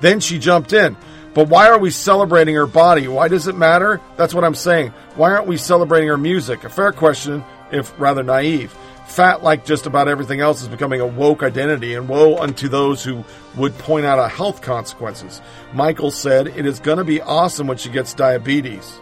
Then 0.00 0.20
she 0.20 0.38
jumped 0.38 0.72
in. 0.72 0.96
But 1.34 1.48
why 1.48 1.68
are 1.68 1.78
we 1.78 1.90
celebrating 1.90 2.54
her 2.54 2.66
body? 2.66 3.08
Why 3.08 3.28
does 3.28 3.46
it 3.46 3.56
matter? 3.56 4.00
That's 4.16 4.34
what 4.34 4.44
I'm 4.44 4.54
saying. 4.54 4.90
Why 5.16 5.32
aren't 5.32 5.46
we 5.46 5.56
celebrating 5.56 6.08
her 6.08 6.18
music? 6.18 6.64
A 6.64 6.68
fair 6.68 6.92
question, 6.92 7.44
if 7.70 7.92
rather 7.98 8.22
naive. 8.22 8.74
Fat, 9.12 9.42
like 9.42 9.66
just 9.66 9.84
about 9.84 10.08
everything 10.08 10.40
else, 10.40 10.62
is 10.62 10.68
becoming 10.68 11.02
a 11.02 11.06
woke 11.06 11.42
identity, 11.42 11.94
and 11.94 12.08
woe 12.08 12.38
unto 12.38 12.66
those 12.66 13.04
who 13.04 13.22
would 13.56 13.76
point 13.76 14.06
out 14.06 14.18
a 14.18 14.26
health 14.26 14.62
consequences. 14.62 15.42
Michael 15.74 16.10
said, 16.10 16.46
It 16.46 16.64
is 16.64 16.80
going 16.80 16.96
to 16.96 17.04
be 17.04 17.20
awesome 17.20 17.66
when 17.66 17.76
she 17.76 17.90
gets 17.90 18.14
diabetes. 18.14 18.98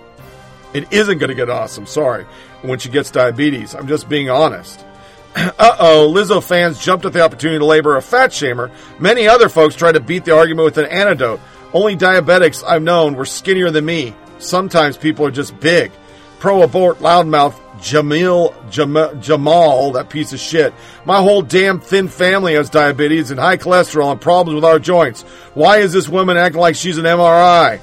It 0.75 0.93
isn't 0.93 1.19
going 1.19 1.29
to 1.29 1.37
get 1.37 1.49
awesome, 1.49 1.87
sorry, 1.87 2.27
when 2.63 2.81
she 2.81 2.89
gets 2.89 3.13
diabetes. 3.13 3.73
I'm 3.73 3.87
just 3.87 4.09
being 4.09 4.31
honest. 4.31 4.85
uh 5.37 5.53
oh, 5.79 6.13
Lizzo 6.13 6.43
fans 6.43 6.83
jumped 6.83 7.05
at 7.05 7.13
the 7.13 7.23
opportunity 7.23 7.61
to 7.61 7.65
labor 7.65 7.97
a 7.97 8.03
fat 8.03 8.31
shamer. 8.31 8.73
Many 8.99 9.29
other 9.29 9.49
folks 9.49 9.77
tried 9.77 9.93
to 9.93 10.01
beat 10.01 10.25
the 10.25 10.35
argument 10.37 10.65
with 10.65 10.79
an 10.79 10.87
antidote. 10.87 11.41
Only 11.73 11.97
diabetics 11.97 12.65
I've 12.67 12.83
known 12.83 13.15
were 13.15 13.25
skinnier 13.25 13.71
than 13.71 13.85
me. 13.85 14.17
Sometimes 14.41 14.97
people 14.97 15.25
are 15.25 15.31
just 15.31 15.59
big. 15.61 15.93
Pro 16.41 16.63
abort 16.63 16.99
loudmouth 16.99 17.70
Jamil 17.81 18.55
Jam- 18.71 19.21
Jamal, 19.21 19.93
that 19.93 20.11
piece 20.11 20.33
of 20.33 20.41
shit. 20.41 20.73
My 21.05 21.17
whole 21.19 21.43
damn 21.43 21.81
thin 21.81 22.09
family 22.09 22.55
has 22.55 22.71
diabetes 22.71 23.31
and 23.31 23.41
high 23.41 23.57
cholesterol 23.57 24.13
and 24.13 24.21
problems 24.21 24.55
with 24.55 24.65
our 24.65 24.79
joints. 24.79 25.23
Why 25.55 25.79
is 25.79 25.93
this 25.93 26.09
woman 26.09 26.37
acting 26.37 26.61
like 26.61 26.77
she's 26.77 26.99
an 26.99 27.05
MRI? 27.05 27.81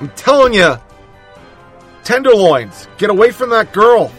I'm 0.00 0.08
telling 0.16 0.54
you, 0.54 0.76
tenderloins, 2.02 2.88
get 2.98 3.10
away 3.10 3.30
from 3.30 3.50
that 3.50 3.72
girl. 3.72 4.10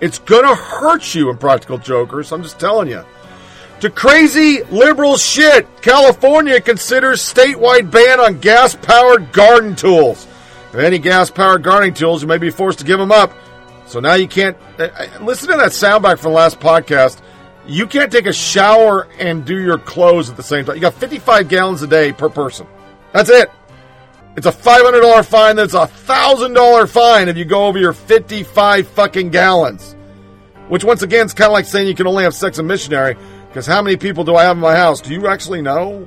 It's 0.00 0.18
gonna 0.18 0.54
hurt 0.54 1.14
you 1.14 1.30
in 1.30 1.38
Practical 1.38 1.78
Jokers. 1.78 2.30
I'm 2.30 2.42
just 2.42 2.60
telling 2.60 2.88
you. 2.88 3.04
To 3.80 3.90
crazy 3.90 4.62
liberal 4.64 5.16
shit, 5.16 5.66
California 5.82 6.60
considers 6.60 7.20
statewide 7.22 7.90
ban 7.92 8.18
on 8.18 8.40
gas 8.40 8.74
powered 8.74 9.32
garden 9.32 9.76
tools. 9.76 10.26
If 10.72 10.76
any 10.76 10.98
gas 10.98 11.30
powered 11.30 11.62
gardening 11.62 11.94
tools, 11.94 12.20
you 12.22 12.28
may 12.28 12.38
be 12.38 12.50
forced 12.50 12.80
to 12.80 12.84
give 12.84 12.98
them 12.98 13.12
up. 13.12 13.32
So 13.86 14.00
now 14.00 14.14
you 14.14 14.26
can't. 14.28 14.56
uh, 14.78 14.88
uh, 14.98 15.06
Listen 15.24 15.50
to 15.50 15.56
that 15.58 15.70
soundback 15.70 16.18
from 16.18 16.32
the 16.32 16.36
last 16.36 16.58
podcast. 16.58 17.20
You 17.66 17.86
can't 17.86 18.10
take 18.10 18.26
a 18.26 18.32
shower 18.32 19.06
and 19.18 19.44
do 19.44 19.58
your 19.60 19.78
clothes 19.78 20.28
at 20.28 20.36
the 20.36 20.42
same 20.42 20.64
time. 20.64 20.74
You 20.74 20.80
got 20.80 20.94
55 20.94 21.48
gallons 21.48 21.82
a 21.82 21.86
day 21.86 22.12
per 22.12 22.28
person. 22.28 22.66
That's 23.12 23.30
it. 23.30 23.50
It's 24.36 24.46
a 24.46 24.52
$500 24.52 25.24
fine. 25.24 25.56
That's 25.56 25.74
a 25.74 25.86
$1,000 25.86 26.88
fine 26.88 27.28
if 27.28 27.36
you 27.36 27.44
go 27.44 27.66
over 27.66 27.78
your 27.78 27.92
55 27.92 28.88
fucking 28.88 29.30
gallons. 29.30 29.94
Which, 30.68 30.84
once 30.84 31.02
again, 31.02 31.26
is 31.26 31.32
kind 31.34 31.46
of 31.48 31.52
like 31.52 31.64
saying 31.64 31.88
you 31.88 31.94
can 31.94 32.06
only 32.06 32.24
have 32.24 32.34
sex 32.34 32.58
and 32.58 32.68
missionary. 32.68 33.16
Because 33.48 33.66
how 33.66 33.82
many 33.82 33.96
people 33.96 34.24
do 34.24 34.36
I 34.36 34.44
have 34.44 34.56
in 34.56 34.60
my 34.60 34.76
house? 34.76 35.00
Do 35.00 35.12
you 35.12 35.26
actually 35.26 35.62
know? 35.62 36.06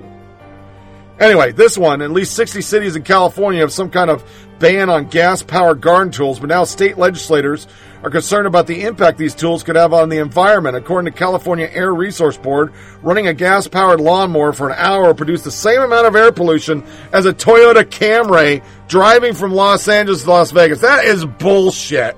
Anyway, 1.19 1.51
this 1.51 1.77
one, 1.77 2.01
at 2.01 2.11
least 2.11 2.35
60 2.35 2.61
cities 2.61 2.95
in 2.95 3.03
California 3.03 3.61
have 3.61 3.71
some 3.71 3.89
kind 3.89 4.09
of 4.09 4.23
ban 4.59 4.89
on 4.89 5.05
gas 5.05 5.43
powered 5.43 5.81
garden 5.81 6.11
tools, 6.11 6.39
but 6.39 6.49
now 6.49 6.63
state 6.63 6.97
legislators 6.97 7.67
are 8.03 8.09
concerned 8.09 8.47
about 8.47 8.67
the 8.67 8.83
impact 8.83 9.17
these 9.17 9.35
tools 9.35 9.63
could 9.63 9.75
have 9.75 9.93
on 9.93 10.09
the 10.09 10.17
environment. 10.17 10.75
According 10.75 11.11
to 11.11 11.17
California 11.17 11.69
Air 11.71 11.93
Resource 11.93 12.37
Board, 12.37 12.73
running 13.01 13.27
a 13.27 13.33
gas 13.33 13.67
powered 13.67 13.99
lawnmower 13.99 14.53
for 14.53 14.69
an 14.69 14.75
hour 14.77 15.07
will 15.07 15.15
produce 15.15 15.43
the 15.43 15.51
same 15.51 15.81
amount 15.81 16.07
of 16.07 16.15
air 16.15 16.31
pollution 16.31 16.83
as 17.11 17.25
a 17.25 17.33
Toyota 17.33 17.83
Camry 17.83 18.63
driving 18.87 19.33
from 19.33 19.51
Los 19.51 19.87
Angeles 19.87 20.23
to 20.23 20.29
Las 20.29 20.51
Vegas. 20.51 20.81
That 20.81 21.05
is 21.05 21.25
bullshit. 21.25 22.15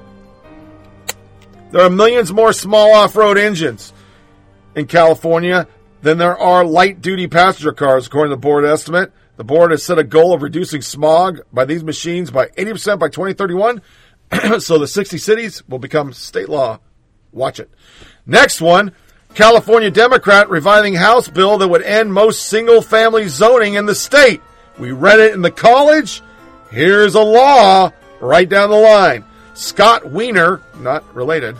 There 1.71 1.81
are 1.81 1.89
millions 1.89 2.31
more 2.31 2.53
small 2.53 2.93
off 2.93 3.15
road 3.15 3.37
engines 3.37 3.92
in 4.75 4.87
California 4.87 5.67
than 6.01 6.17
there 6.17 6.37
are 6.37 6.65
light 6.65 7.01
duty 7.01 7.27
passenger 7.27 7.71
cars, 7.71 8.07
according 8.07 8.31
to 8.31 8.35
the 8.35 8.41
board 8.41 8.65
estimate. 8.65 9.11
The 9.37 9.43
board 9.43 9.71
has 9.71 9.83
set 9.83 9.97
a 9.97 10.03
goal 10.03 10.33
of 10.33 10.41
reducing 10.41 10.81
smog 10.81 11.41
by 11.51 11.65
these 11.65 11.83
machines 11.83 12.29
by 12.29 12.47
80% 12.47 12.99
by 12.99 13.07
2031. 13.09 13.81
so 14.59 14.77
the 14.77 14.87
60 14.87 15.17
cities 15.17 15.63
will 15.67 15.79
become 15.79 16.13
state 16.13 16.49
law. 16.49 16.79
Watch 17.31 17.59
it. 17.59 17.69
Next 18.25 18.61
one 18.61 18.93
California 19.33 19.89
Democrat 19.89 20.49
reviving 20.49 20.93
House 20.93 21.27
bill 21.27 21.57
that 21.57 21.67
would 21.67 21.81
end 21.81 22.13
most 22.13 22.47
single 22.47 22.81
family 22.81 23.27
zoning 23.27 23.73
in 23.73 23.87
the 23.87 23.95
state. 23.95 24.41
We 24.77 24.91
read 24.91 25.19
it 25.19 25.33
in 25.33 25.41
the 25.41 25.51
college. 25.51 26.21
Here's 26.69 27.15
a 27.15 27.21
law 27.21 27.91
right 28.19 28.47
down 28.47 28.69
the 28.69 28.75
line. 28.75 29.25
Scott 29.55 30.09
Wiener, 30.09 30.61
not 30.79 31.15
related, 31.15 31.57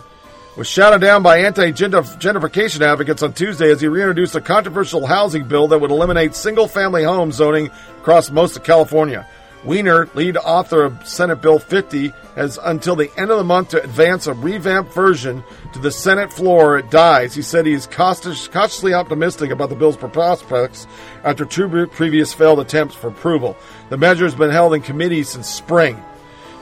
was 0.56 0.68
shouted 0.68 1.00
down 1.00 1.22
by 1.22 1.38
anti-gentrification 1.38 2.80
advocates 2.80 3.22
on 3.22 3.32
Tuesday 3.32 3.70
as 3.70 3.80
he 3.80 3.88
reintroduced 3.88 4.36
a 4.36 4.40
controversial 4.40 5.04
housing 5.06 5.48
bill 5.48 5.66
that 5.68 5.80
would 5.80 5.90
eliminate 5.90 6.34
single-family 6.34 7.02
home 7.02 7.32
zoning 7.32 7.70
across 7.98 8.30
most 8.30 8.56
of 8.56 8.62
California. 8.62 9.26
Wiener, 9.64 10.08
lead 10.14 10.36
author 10.36 10.84
of 10.84 11.08
Senate 11.08 11.40
Bill 11.40 11.58
50, 11.58 12.12
has 12.36 12.58
until 12.62 12.94
the 12.94 13.10
end 13.16 13.30
of 13.30 13.38
the 13.38 13.44
month 13.44 13.70
to 13.70 13.82
advance 13.82 14.26
a 14.26 14.34
revamped 14.34 14.92
version 14.92 15.42
to 15.72 15.78
the 15.78 15.90
Senate 15.90 16.30
floor. 16.32 16.78
It 16.78 16.90
dies. 16.90 17.34
He 17.34 17.40
said 17.40 17.64
he 17.64 17.72
is 17.72 17.86
cautiously 17.86 18.92
optimistic 18.92 19.50
about 19.50 19.70
the 19.70 19.74
bill's 19.74 19.96
prospects 19.96 20.86
after 21.24 21.46
two 21.46 21.86
previous 21.86 22.34
failed 22.34 22.60
attempts 22.60 22.94
for 22.94 23.08
approval. 23.08 23.56
The 23.88 23.96
measure 23.96 24.24
has 24.24 24.34
been 24.34 24.50
held 24.50 24.74
in 24.74 24.82
committee 24.82 25.22
since 25.22 25.48
spring. 25.48 26.00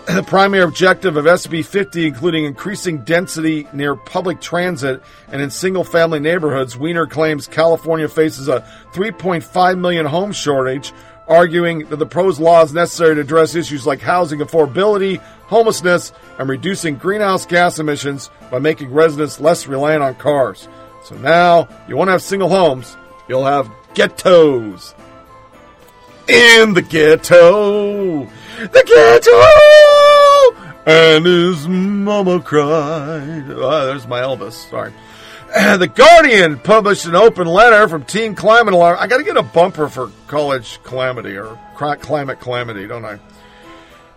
The 0.12 0.22
primary 0.24 0.64
objective 0.64 1.16
of 1.16 1.26
SB 1.26 1.64
50, 1.64 2.08
including 2.08 2.44
increasing 2.44 3.04
density 3.04 3.68
near 3.72 3.94
public 3.94 4.40
transit 4.40 5.00
and 5.28 5.40
in 5.40 5.48
single 5.48 5.84
family 5.84 6.18
neighborhoods, 6.18 6.76
Wiener 6.76 7.06
claims 7.06 7.46
California 7.46 8.08
faces 8.08 8.48
a 8.48 8.66
3.5 8.94 9.78
million 9.78 10.04
home 10.04 10.32
shortage, 10.32 10.92
arguing 11.28 11.80
that 11.90 11.96
the 11.96 12.06
proposed 12.06 12.40
law 12.40 12.62
is 12.64 12.72
necessary 12.72 13.14
to 13.14 13.20
address 13.20 13.54
issues 13.54 13.86
like 13.86 14.00
housing 14.00 14.40
affordability, 14.40 15.18
homelessness, 15.46 16.12
and 16.40 16.48
reducing 16.48 16.96
greenhouse 16.96 17.46
gas 17.46 17.78
emissions 17.78 18.28
by 18.50 18.58
making 18.58 18.92
residents 18.92 19.38
less 19.38 19.68
reliant 19.68 20.02
on 20.02 20.16
cars. 20.16 20.68
So 21.04 21.14
now, 21.16 21.68
you 21.88 21.96
won't 21.96 22.10
have 22.10 22.22
single 22.22 22.48
homes, 22.48 22.96
you'll 23.28 23.44
have 23.44 23.70
ghettos. 23.94 24.96
In 26.26 26.74
the 26.74 26.82
ghetto, 26.82 28.28
the 28.70 28.82
ghetto, 30.54 30.86
and 30.86 31.26
his 31.26 31.66
mama 31.68 32.40
cried. 32.40 33.44
Ah, 33.50 33.84
there's 33.86 34.06
my 34.06 34.20
Elvis. 34.20 34.68
Sorry. 34.70 34.92
And 35.54 35.80
The 35.82 35.86
Guardian 35.88 36.58
published 36.58 37.06
an 37.06 37.14
open 37.14 37.46
letter 37.46 37.88
from 37.88 38.04
Teen 38.04 38.34
Climate 38.34 38.74
Alarm. 38.74 38.96
I 38.98 39.06
got 39.06 39.18
to 39.18 39.24
get 39.24 39.36
a 39.36 39.42
bumper 39.42 39.88
for 39.88 40.10
college 40.26 40.80
calamity 40.82 41.36
or 41.36 41.58
climate 41.76 42.40
calamity, 42.40 42.86
don't 42.86 43.04
I? 43.04 43.18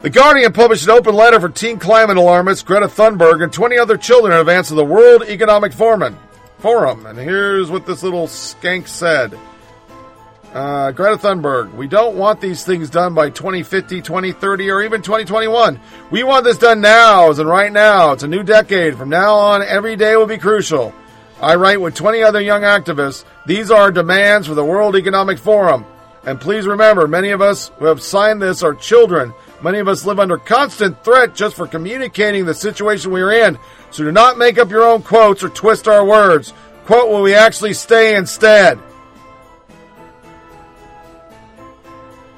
The 0.02 0.10
Guardian 0.10 0.54
published 0.54 0.84
an 0.86 0.92
open 0.92 1.16
letter 1.16 1.40
for 1.40 1.50
teen 1.50 1.80
climate 1.80 2.18
alarmists 2.18 2.64
Greta 2.64 2.88
Thunberg 2.88 3.42
and 3.42 3.52
20 3.52 3.78
other 3.78 3.98
children 3.98 4.34
in 4.34 4.40
advance 4.40 4.70
of 4.70 4.78
the 4.78 4.86
World 4.86 5.24
Economic 5.24 5.74
Forum. 5.74 6.18
Forum. 6.60 7.06
And 7.06 7.18
here's 7.18 7.72
what 7.72 7.86
this 7.88 8.04
little 8.04 8.28
skank 8.28 8.88
said. 8.88 9.38
Uh, 10.56 10.90
Greta 10.94 11.18
Thunberg, 11.18 11.74
we 11.74 11.86
don't 11.86 12.16
want 12.16 12.40
these 12.40 12.64
things 12.64 12.90
done 12.90 13.14
by 13.14 13.30
2050, 13.30 14.02
2030, 14.02 14.70
or 14.70 14.84
even 14.84 15.02
2021. 15.02 15.82
We 16.12 16.24
want 16.24 16.46
this 16.46 16.58
done 16.58 16.80
now, 16.80 17.30
as 17.30 17.40
in 17.40 17.48
right 17.48 17.74
now. 17.74 18.14
It's 18.14 18.24
a 18.24 18.28
new 18.30 18.42
decade. 18.42 18.98
From 18.98 19.10
now 19.10 19.36
on, 19.36 19.62
every 19.62 19.98
day 19.98 20.16
will 20.16 20.28
be 20.28 20.38
crucial. 20.38 20.94
I 21.42 21.56
write 21.56 21.82
with 21.82 21.96
20 21.96 22.24
other 22.24 22.40
young 22.40 22.62
activists. 22.62 23.26
These 23.46 23.70
are 23.70 23.82
our 23.82 23.92
demands 23.92 24.48
for 24.48 24.54
the 24.54 24.64
World 24.64 24.96
Economic 24.96 25.40
Forum. 25.40 25.86
And 26.24 26.40
please 26.40 26.66
remember, 26.66 27.06
many 27.06 27.32
of 27.32 27.42
us 27.42 27.70
who 27.78 27.88
have 27.88 28.02
signed 28.02 28.42
this 28.42 28.64
are 28.64 28.74
children. 28.74 29.34
Many 29.62 29.80
of 29.80 29.90
us 29.90 30.06
live 30.06 30.22
under 30.22 30.38
constant 30.38 31.04
threat 31.04 31.36
just 31.36 31.58
for 31.58 31.68
communicating 31.68 32.46
the 32.46 32.54
situation 32.54 33.12
we 33.12 33.22
are 33.22 33.34
in. 33.34 33.60
So 33.92 34.06
do 34.06 34.12
not 34.14 34.38
make 34.38 34.58
up 34.58 34.70
your 34.70 34.84
own 34.84 35.04
quotes 35.04 35.44
or 35.44 35.50
twist 35.50 35.90
our 35.90 36.06
words. 36.06 36.54
Quote 36.86 37.10
will 37.10 37.24
we 37.24 37.34
actually 37.34 37.74
stay 37.74 38.16
instead. 38.16 38.80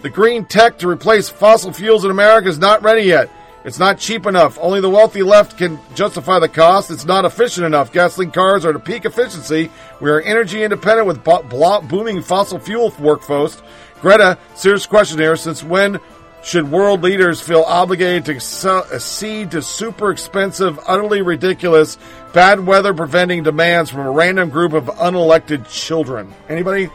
The 0.01 0.09
green 0.09 0.45
tech 0.45 0.79
to 0.79 0.89
replace 0.89 1.29
fossil 1.29 1.73
fuels 1.73 2.05
in 2.05 2.11
America 2.11 2.47
is 2.47 2.59
not 2.59 2.83
ready 2.83 3.03
yet. 3.03 3.31
It's 3.67 3.79
not 3.79 3.97
cheap 3.97 4.25
enough. 4.25 4.57
Only 4.61 4.79
the 4.79 4.89
wealthy 4.89 5.23
left 5.23 5.57
can 5.57 5.77
justify 5.93 6.39
the 6.39 6.47
cost. 6.47 6.89
It's 6.89 7.03
not 7.03 7.25
efficient 7.25 7.65
enough. 7.65 7.91
Gasoline 7.91 8.31
cars 8.31 8.63
are 8.63 8.73
at 8.73 8.85
peak 8.85 9.03
efficiency. 9.03 9.69
We 9.99 10.09
are 10.09 10.21
energy 10.21 10.63
independent 10.63 11.07
with 11.07 11.23
bo- 11.23 11.43
booming 11.81 12.21
fossil 12.21 12.59
fuel 12.59 12.93
workforce. 12.97 13.61
Greta, 13.99 14.37
serious 14.55 14.85
question 14.85 15.17
here. 15.17 15.35
Since 15.35 15.63
when 15.63 15.99
should 16.43 16.71
world 16.71 17.01
leaders 17.01 17.41
feel 17.41 17.63
obligated 17.63 18.25
to 18.25 18.35
accede 18.35 19.47
uh, 19.47 19.51
to 19.51 19.61
super 19.61 20.11
expensive, 20.11 20.79
utterly 20.87 21.21
ridiculous, 21.21 21.97
bad 22.31 22.65
weather 22.65 22.93
preventing 22.93 23.43
demands 23.43 23.89
from 23.89 24.01
a 24.01 24.11
random 24.11 24.49
group 24.49 24.71
of 24.71 24.85
unelected 24.85 25.69
children? 25.69 26.33
Anybody? 26.47 26.89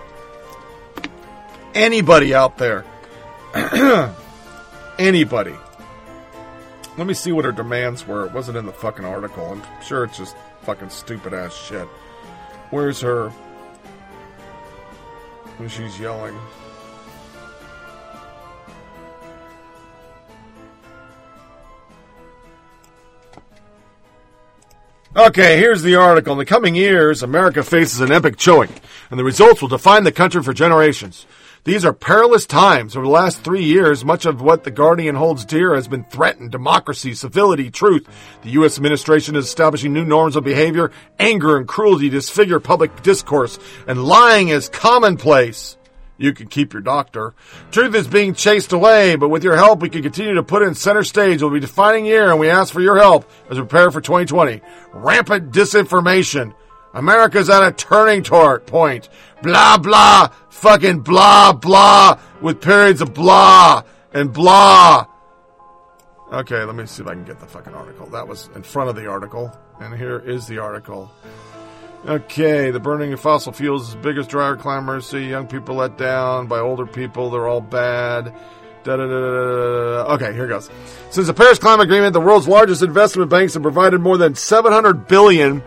Anybody 1.75 2.35
out 2.35 2.57
there? 2.57 2.87
Anybody? 4.99 5.55
Let 6.97 7.07
me 7.07 7.15
see 7.15 7.33
what 7.33 7.45
her 7.45 7.53
demands 7.53 8.07
were. 8.07 8.27
It 8.27 8.33
wasn't 8.33 8.59
in 8.59 8.67
the 8.67 8.73
fucking 8.73 9.05
article. 9.05 9.47
I'm 9.47 9.63
sure 9.83 10.05
it's 10.05 10.19
just 10.19 10.37
fucking 10.63 10.91
stupid 10.91 11.35
ass 11.35 11.55
shit. 11.55 11.87
Where's 12.71 13.01
her? 13.01 13.31
When 15.59 15.69
she's 15.69 15.99
yelling. 15.99 16.37
Okay, 25.15 25.59
here's 25.59 25.83
the 25.83 25.97
article. 25.97 26.33
In 26.33 26.39
the 26.39 26.47
coming 26.47 26.75
years, 26.75 27.23
America 27.23 27.63
faces 27.63 28.01
an 28.01 28.11
epic 28.11 28.39
choice, 28.39 28.71
and 29.11 29.21
the 29.21 29.25
results 29.25 29.61
will 29.61 29.69
define 29.69 30.05
the 30.05 30.13
country 30.13 30.43
for 30.43 30.55
generations. 30.55 31.27
These 31.65 31.85
are 31.85 31.93
perilous 31.93 32.45
times. 32.45 32.97
Over 32.97 33.07
the 33.07 33.13
last 33.13 33.45
three 33.45 33.63
years, 33.63 34.05
much 34.05 34.27
of 34.27 34.43
what 34.43 34.65
the 34.65 34.73
Guardian 34.73 35.15
holds 35.15 35.45
dear 35.45 35.77
has 35.77 35.87
been 35.87 36.03
threatened. 36.03 36.51
Democracy, 36.51 37.15
civility, 37.15 37.71
truth. 37.71 38.09
The 38.43 38.51
U.S. 38.51 38.79
administration 38.79 39.37
is 39.37 39.45
establishing 39.45 39.93
new 39.93 40.05
norms 40.05 40.35
of 40.35 40.43
behavior. 40.43 40.91
Anger 41.21 41.57
and 41.57 41.69
cruelty 41.69 42.09
disfigure 42.09 42.59
public 42.59 43.05
discourse, 43.05 43.61
and 43.87 44.03
lying 44.03 44.49
is 44.49 44.69
commonplace. 44.69 45.77
You 46.19 46.33
can 46.33 46.49
keep 46.49 46.73
your 46.73 46.83
doctor. 46.83 47.33
Truth 47.71 47.95
is 47.95 48.09
being 48.09 48.35
chased 48.35 48.73
away, 48.73 49.15
but 49.15 49.29
with 49.29 49.45
your 49.45 49.57
help, 49.57 49.83
we 49.83 49.89
can 49.89 50.03
continue 50.03 50.35
to 50.35 50.43
put 50.43 50.63
in 50.63 50.75
center 50.75 51.05
stage. 51.05 51.43
It 51.43 51.45
will 51.45 51.53
be 51.53 51.61
defining 51.61 52.07
year, 52.07 52.31
and 52.31 52.41
we 52.41 52.51
ask 52.51 52.73
for 52.73 52.81
your 52.81 52.99
help 52.99 53.31
as 53.51 53.57
we 53.57 53.63
prepare 53.63 53.93
for 53.93 54.01
2020. 54.01 54.61
Rampant 54.93 55.53
disinformation. 55.53 56.55
America's 56.95 57.49
at 57.49 57.63
a 57.63 57.73
turning 57.73 58.23
tor- 58.23 58.61
point. 58.61 59.09
Blah, 59.43 59.79
blah, 59.79 60.29
fucking 60.51 61.01
blah, 61.01 61.53
blah, 61.53 62.19
with 62.41 62.61
periods 62.61 63.01
of 63.01 63.15
blah 63.15 63.83
and 64.13 64.33
blah. 64.33 65.07
Okay, 66.33 66.65
let 66.65 66.75
me 66.75 66.87
see 66.87 67.03
if 67.03 67.09
I 67.09 67.13
can 67.13 67.25
get 67.25 67.41
the 67.41 67.47
fucking 67.47 67.75
article. 67.75 68.07
That 68.07 68.27
was 68.27 68.49
in 68.55 68.63
front 68.63 68.89
of 68.89 68.97
the 68.97 69.07
article, 69.07 69.53
and 69.81 69.95
here 69.95 70.19
is 70.19 70.47
the 70.47 70.59
article. 70.59 71.11
Okay, 72.07 72.71
the 72.71 72.81
burning 72.81 73.13
of 73.13 73.21
fossil 73.21 73.53
fuels 73.53 73.89
is 73.89 73.95
the 73.95 74.01
biggest 74.01 74.31
driver. 74.31 75.01
See 75.01 75.29
young 75.29 75.47
people 75.47 75.77
let 75.77 75.99
down 75.99 76.47
by 76.47 76.59
older 76.59 76.87
people. 76.87 77.31
They're 77.31 77.47
all 77.47 77.61
bad. 77.61 78.35
Da, 78.83 78.97
da, 78.97 79.07
da. 79.07 80.15
Okay, 80.15 80.33
here 80.33 80.49
goes. 80.49 80.69
Since 81.11 81.29
the 81.29 81.35
Paris 81.35 81.59
Climate 81.61 81.85
Agreement, 81.85 82.13
the 82.13 82.21
world's 82.21 82.49
largest 82.49 82.83
investment 82.83 83.31
banks 83.31 83.55
have 83.55 83.63
provided 83.63 84.01
more 84.01 84.19
than 84.19 84.35
700 84.35 85.07
billion 85.07 85.63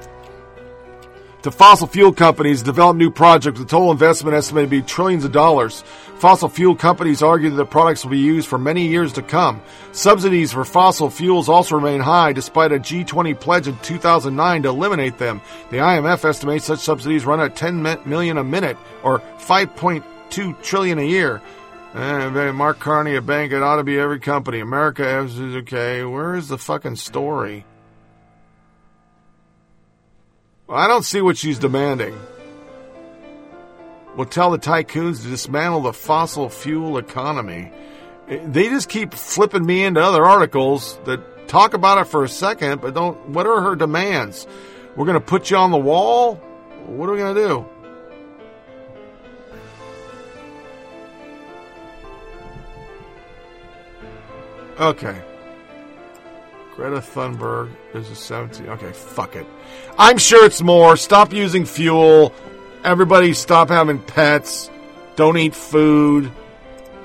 to 1.46 1.52
fossil 1.52 1.86
fuel 1.86 2.12
companies 2.12 2.62
to 2.62 2.66
develop 2.66 2.98
new 2.98 3.12
projects 3.12 3.60
with 3.60 3.70
total 3.70 3.92
investment 3.92 4.36
estimated 4.36 4.68
to 4.68 4.82
be 4.82 4.82
trillions 4.82 5.24
of 5.24 5.32
dollars. 5.32 5.84
Fossil 6.18 6.50
fuel 6.50 6.76
companies 6.76 7.22
argue 7.22 7.52
that 7.52 7.56
the 7.56 7.64
products 7.64 8.04
will 8.04 8.10
be 8.10 8.18
used 8.18 8.48
for 8.48 8.58
many 8.58 8.88
years 8.88 9.14
to 9.14 9.22
come. 9.22 9.62
Subsidies 9.92 10.54
for 10.54 10.66
fossil 10.66 11.08
fuels 11.12 11.48
also 11.48 11.76
remain 11.76 12.02
high 12.02 12.34
despite 12.34 12.72
a 12.72 12.80
G20 12.80 13.40
pledge 13.40 13.68
in 13.68 13.78
2009 13.84 14.64
to 14.64 14.70
eliminate 14.70 15.20
them. 15.20 15.40
The 15.70 15.78
IMF 15.78 16.26
estimates 16.26 16.66
such 16.66 16.80
subsidies 16.80 17.28
run 17.28 17.40
at 17.40 17.56
10 17.56 17.84
million 18.06 18.40
a 18.40 18.44
minute 18.44 18.78
or 19.04 19.20
5.2 19.38 20.64
trillion 20.64 20.98
a 20.98 21.04
year. 21.04 21.44
Uh, 21.94 22.54
Mark 22.54 22.80
Carney, 22.80 23.18
a 23.18 23.22
bank, 23.22 23.52
it 23.52 23.62
ought 23.62 23.76
to 23.76 23.84
be 23.84 24.00
every 24.00 24.20
company. 24.20 24.62
America 24.62 25.20
is 25.20 25.40
okay. 25.40 26.04
Where 26.04 26.34
is 26.34 26.48
the 26.48 26.58
fucking 26.58 26.96
story? 26.96 27.66
I 30.68 30.88
don't 30.88 31.04
see 31.04 31.22
what 31.22 31.38
she's 31.38 31.60
demanding. 31.60 32.20
Will 34.16 34.26
tell 34.26 34.52
the 34.52 34.58
tycoons 34.58 35.22
to 35.22 35.28
dismantle 35.28 35.82
the 35.82 35.94
fossil 35.94 36.50
fuel 36.50 36.98
economy. 36.98 37.72
Eh, 38.28 38.40
they 38.46 38.70
just 38.70 38.90
keep 38.90 39.14
flipping 39.14 39.66
me 39.66 39.84
into 39.84 40.02
other 40.02 40.26
articles 40.26 40.98
that 41.06 41.48
talk 41.48 41.74
about 41.74 42.00
it 42.00 42.06
for 42.06 42.24
a 42.24 42.30
second, 42.30 42.82
but 42.82 42.96
don't. 42.96 43.30
What 43.30 43.46
are 43.46 43.62
her 43.62 43.76
demands? 43.76 44.48
We're 44.96 45.06
going 45.06 45.20
to 45.20 45.26
put 45.26 45.52
you 45.52 45.58
on 45.58 45.72
the 45.72 45.78
wall? 45.78 46.36
What 46.88 47.10
are 47.10 47.12
we 47.12 47.18
going 47.18 47.36
to 47.36 47.48
do? 47.48 47.66
Okay. 54.80 55.22
Greta 56.76 56.98
Thunberg 56.98 57.72
is 57.94 58.10
a 58.10 58.16
17. 58.16 58.68
Okay, 58.68 58.92
fuck 58.92 59.36
it. 59.36 59.48
I'm 59.98 60.18
sure 60.18 60.46
it's 60.46 60.62
more. 60.62 60.98
Stop 60.98 61.32
using 61.32 61.66
fuel. 61.66 62.34
Everybody 62.84 63.34
stop 63.34 63.70
having 63.70 64.00
pets. 64.00 64.70
Don't 65.16 65.38
eat 65.38 65.56
food. 65.56 66.32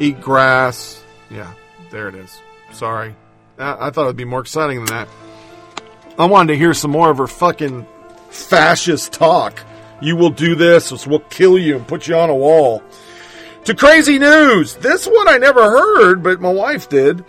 Eat 0.01 0.21
grass. 0.21 1.03
Yeah, 1.31 1.53
there 1.91 2.09
it 2.09 2.17
is. 2.17 2.37
Sorry. 2.73 3.15
I, 3.59 3.91
thought 3.91 4.05
it'd 4.05 4.17
be 4.17 4.25
more 4.25 4.41
exciting 4.41 4.85
than 4.85 4.87
that. 4.87 5.09
I 6.19 6.25
wanted 6.25 6.55
to 6.55 6.59
hear 6.59 6.75
some 6.75 6.91
more 6.91 7.11
of 7.11 7.19
her 7.19 7.27
fucking 7.27 7.87
fascist 8.31 9.13
talk. 9.13 9.63
You 10.01 10.17
will 10.17 10.31
do 10.31 10.55
this, 10.55 11.07
we'll 11.07 11.21
kill 11.21 11.59
you 11.59 11.77
and 11.77 11.87
put 11.87 12.09
you 12.09 12.17
on 12.17 12.31
a 12.31 12.35
wall. 12.35 12.83
To 13.65 13.75
crazy 13.75 14.19
news. 14.19 14.77
This 14.77 15.07
one 15.07 15.29
I 15.29 15.37
never 15.37 15.63
heard, 15.63 16.23
but 16.23 16.41
my 16.41 16.51
wife 16.51 16.89
did. 16.89 17.25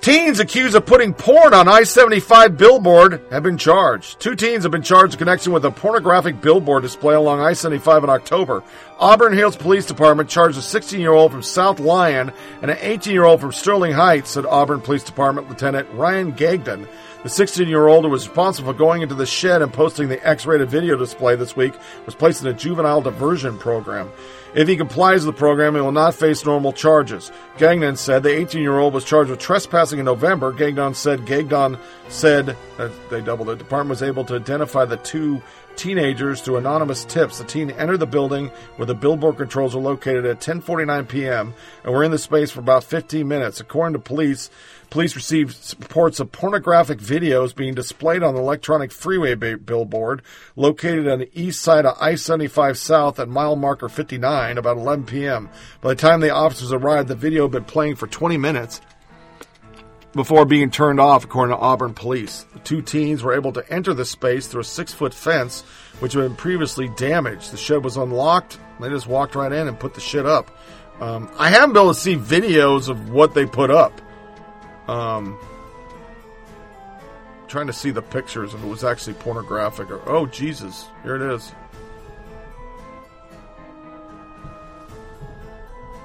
Teens 0.00 0.40
accused 0.40 0.74
of 0.74 0.86
putting 0.86 1.12
porn 1.12 1.52
on 1.52 1.68
I-75 1.68 2.56
billboard 2.56 3.20
have 3.30 3.42
been 3.42 3.58
charged. 3.58 4.18
Two 4.18 4.34
teens 4.34 4.62
have 4.62 4.72
been 4.72 4.80
charged 4.80 5.12
in 5.12 5.18
connection 5.18 5.52
with 5.52 5.62
a 5.66 5.70
pornographic 5.70 6.40
billboard 6.40 6.84
display 6.84 7.14
along 7.14 7.40
I-75 7.40 8.04
in 8.04 8.08
October. 8.08 8.62
Auburn 8.98 9.34
Hills 9.34 9.58
Police 9.58 9.84
Department 9.84 10.30
charged 10.30 10.56
a 10.56 10.62
16-year-old 10.62 11.32
from 11.32 11.42
South 11.42 11.80
Lyon 11.80 12.32
and 12.62 12.70
an 12.70 12.78
18-year-old 12.78 13.42
from 13.42 13.52
Sterling 13.52 13.92
Heights, 13.92 14.30
said 14.30 14.46
Auburn 14.46 14.80
Police 14.80 15.04
Department 15.04 15.50
Lieutenant 15.50 15.86
Ryan 15.92 16.30
Gagnon. 16.30 16.88
The 17.22 17.28
16-year-old 17.28 18.06
who 18.06 18.10
was 18.10 18.26
responsible 18.26 18.72
for 18.72 18.78
going 18.78 19.02
into 19.02 19.14
the 19.14 19.26
shed 19.26 19.60
and 19.60 19.70
posting 19.70 20.08
the 20.08 20.26
X-rated 20.26 20.70
video 20.70 20.96
display 20.96 21.36
this 21.36 21.54
week 21.54 21.74
was 22.06 22.14
placed 22.14 22.40
in 22.40 22.48
a 22.48 22.54
juvenile 22.54 23.02
diversion 23.02 23.58
program. 23.58 24.10
If 24.52 24.66
he 24.66 24.76
complies 24.76 25.24
with 25.24 25.36
the 25.36 25.38
program, 25.38 25.76
he 25.76 25.80
will 25.80 25.92
not 25.92 26.14
face 26.14 26.44
normal 26.44 26.72
charges. 26.72 27.30
Gagnon 27.56 27.96
said 27.96 28.24
the 28.24 28.30
18-year-old 28.30 28.92
was 28.92 29.04
charged 29.04 29.30
with 29.30 29.38
trespassing 29.38 30.00
in 30.00 30.04
November. 30.04 30.52
Gagnon 30.52 30.94
said 30.94 31.24
Gagnon 31.24 31.78
said 32.08 32.56
that 32.76 32.90
they 33.10 33.20
doubled 33.20 33.48
it. 33.48 33.52
The 33.52 33.64
department 33.64 33.90
was 33.90 34.02
able 34.02 34.24
to 34.24 34.34
identify 34.34 34.84
the 34.84 34.96
two 34.96 35.40
teenagers 35.76 36.40
through 36.40 36.56
anonymous 36.56 37.04
tips. 37.04 37.38
The 37.38 37.44
teen 37.44 37.70
entered 37.70 37.98
the 37.98 38.06
building 38.06 38.48
where 38.76 38.86
the 38.86 38.94
billboard 38.94 39.36
controls 39.36 39.76
are 39.76 39.80
located 39.80 40.26
at 40.26 40.40
10:49 40.40 41.08
p.m. 41.08 41.54
and 41.84 41.92
were 41.92 42.02
in 42.02 42.10
the 42.10 42.18
space 42.18 42.50
for 42.50 42.58
about 42.60 42.82
15 42.82 43.26
minutes. 43.26 43.60
According 43.60 43.92
to 43.94 44.00
police, 44.00 44.50
police 44.90 45.14
received 45.14 45.76
reports 45.80 46.20
of 46.20 46.32
pornographic 46.32 46.98
videos 46.98 47.54
being 47.54 47.74
displayed 47.74 48.22
on 48.22 48.34
the 48.34 48.40
electronic 48.40 48.92
freeway 48.92 49.34
billboard 49.34 50.22
located 50.56 51.08
on 51.08 51.20
the 51.20 51.30
east 51.40 51.62
side 51.62 51.86
of 51.86 51.96
I-75 52.00 52.76
South 52.76 53.18
at 53.18 53.28
mile 53.28 53.56
marker 53.56 53.88
59 53.88 54.58
about 54.58 54.76
11 54.76 55.06
p.m. 55.06 55.48
By 55.80 55.90
the 55.90 56.00
time 56.00 56.20
the 56.20 56.30
officers 56.30 56.72
arrived, 56.72 57.08
the 57.08 57.14
video 57.14 57.44
had 57.44 57.52
been 57.52 57.64
playing 57.64 57.96
for 57.96 58.06
20 58.06 58.36
minutes 58.36 58.80
before 60.12 60.44
being 60.44 60.70
turned 60.70 60.98
off, 60.98 61.24
according 61.24 61.54
to 61.54 61.62
Auburn 61.62 61.94
police. 61.94 62.44
The 62.52 62.58
two 62.60 62.82
teens 62.82 63.22
were 63.22 63.34
able 63.34 63.52
to 63.52 63.72
enter 63.72 63.94
the 63.94 64.04
space 64.04 64.48
through 64.48 64.62
a 64.62 64.64
six 64.64 64.92
foot 64.92 65.14
fence, 65.14 65.62
which 66.00 66.14
had 66.14 66.22
been 66.22 66.36
previously 66.36 66.88
damaged. 66.96 67.52
The 67.52 67.56
shed 67.56 67.84
was 67.84 67.96
unlocked. 67.96 68.58
They 68.80 68.88
just 68.88 69.06
walked 69.06 69.34
right 69.34 69.52
in 69.52 69.68
and 69.68 69.78
put 69.78 69.94
the 69.94 70.00
shit 70.00 70.26
up. 70.26 70.50
Um, 71.00 71.30
I 71.38 71.48
haven't 71.48 71.74
been 71.74 71.82
able 71.82 71.94
to 71.94 72.00
see 72.00 72.16
videos 72.16 72.88
of 72.88 73.10
what 73.10 73.34
they 73.34 73.46
put 73.46 73.70
up. 73.70 74.00
Um, 74.90 75.38
trying 77.46 77.68
to 77.68 77.72
see 77.72 77.92
the 77.92 78.02
pictures 78.02 78.54
if 78.54 78.64
it 78.64 78.66
was 78.66 78.82
actually 78.82 79.14
pornographic 79.14 79.88
or 79.88 80.02
oh 80.08 80.26
Jesus, 80.26 80.88
here 81.04 81.14
it 81.14 81.22
is. 81.22 81.52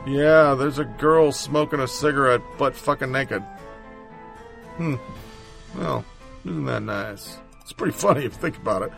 Yeah, 0.05 0.53
there's 0.53 0.77
a 0.77 0.85
girl 0.85 1.31
smoking 1.31 1.79
a 1.79 1.87
cigarette, 1.87 2.41
butt 2.59 2.75
fucking 2.75 3.11
naked. 3.11 3.41
Hmm. 4.77 4.97
Well, 5.75 6.05
isn't 6.45 6.65
that 6.65 6.83
nice? 6.83 7.39
It's 7.61 7.73
pretty 7.73 7.93
funny 7.97 8.25
if 8.25 8.33
you 8.33 8.39
think 8.39 8.57
about 8.57 8.83
it. 8.83 8.91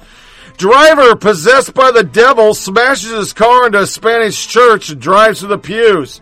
Driver 0.58 1.16
possessed 1.16 1.74
by 1.74 1.92
the 1.92 2.04
devil 2.04 2.54
smashes 2.54 3.12
his 3.12 3.32
car 3.32 3.68
into 3.68 3.80
a 3.80 3.88
Spanish 3.88 4.48
church 4.48 4.90
and 4.90 5.00
drives 5.00 5.40
through 5.40 5.50
the 5.50 5.58
pews. 5.58 6.20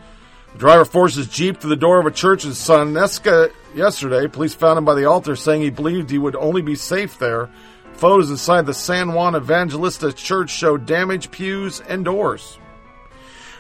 The 0.56 0.60
driver 0.60 0.86
forces 0.86 1.28
Jeep 1.28 1.60
to 1.60 1.68
the 1.68 1.76
door 1.76 2.00
of 2.00 2.06
a 2.06 2.12
church 2.12 2.46
in 2.46 2.52
Sonesca 2.52 3.52
yesterday. 3.74 4.26
Police 4.28 4.56
found 4.56 4.78
him 4.78 4.86
by 4.86 4.94
the 4.94 5.04
altar 5.04 5.36
saying 5.36 5.62
he 5.62 5.70
believed 5.70 6.10
he 6.10 6.18
would 6.18 6.38
only 6.38 6.62
be 6.62 6.76
safe 6.76 7.20
there. 7.20 7.50
Photos 7.96 8.32
inside 8.32 8.66
the 8.66 8.74
San 8.74 9.12
Juan 9.12 9.36
Evangelista 9.36 10.14
church 10.14 10.50
show 10.50 10.78
damaged 10.78 11.32
pews 11.32 11.82
and 11.82 12.06
doors. 12.06 12.58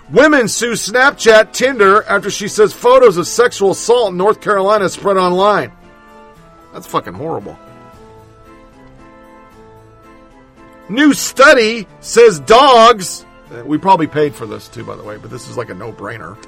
Women 0.09 0.47
sue 0.47 0.71
Snapchat 0.71 1.51
Tinder 1.51 2.03
after 2.03 2.29
she 2.29 2.47
says 2.47 2.71
photos 2.71 3.17
of 3.17 3.27
sexual 3.27 3.71
assault 3.71 4.11
in 4.11 4.17
North 4.17 4.39
Carolina 4.39 4.87
spread 4.87 5.17
online. 5.17 5.73
That's 6.71 6.87
fucking 6.87 7.15
horrible. 7.15 7.59
New 10.87 11.13
study 11.13 11.89
says 11.99 12.39
dogs, 12.39 13.25
uh, 13.51 13.65
we 13.65 13.77
probably 13.77 14.07
paid 14.07 14.33
for 14.33 14.45
this 14.45 14.69
too, 14.69 14.85
by 14.85 14.95
the 14.95 15.03
way, 15.03 15.17
but 15.17 15.29
this 15.29 15.49
is 15.49 15.57
like 15.57 15.69
a 15.69 15.73
no 15.73 15.91
brainer, 15.91 16.41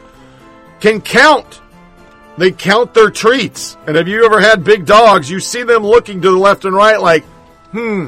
can 0.80 1.02
count. 1.02 1.62
They 2.38 2.52
count 2.52 2.94
their 2.94 3.10
treats. 3.10 3.78
And 3.88 3.96
have 3.96 4.08
you 4.08 4.26
ever 4.26 4.40
had 4.40 4.64
big 4.64 4.86
dogs? 4.86 5.30
You 5.30 5.40
see 5.40 5.64
them 5.64 5.84
looking 5.84 6.22
to 6.22 6.32
the 6.32 6.38
left 6.38 6.66
and 6.66 6.76
right 6.76 7.02
like, 7.02 7.24
hmm, 7.72 8.08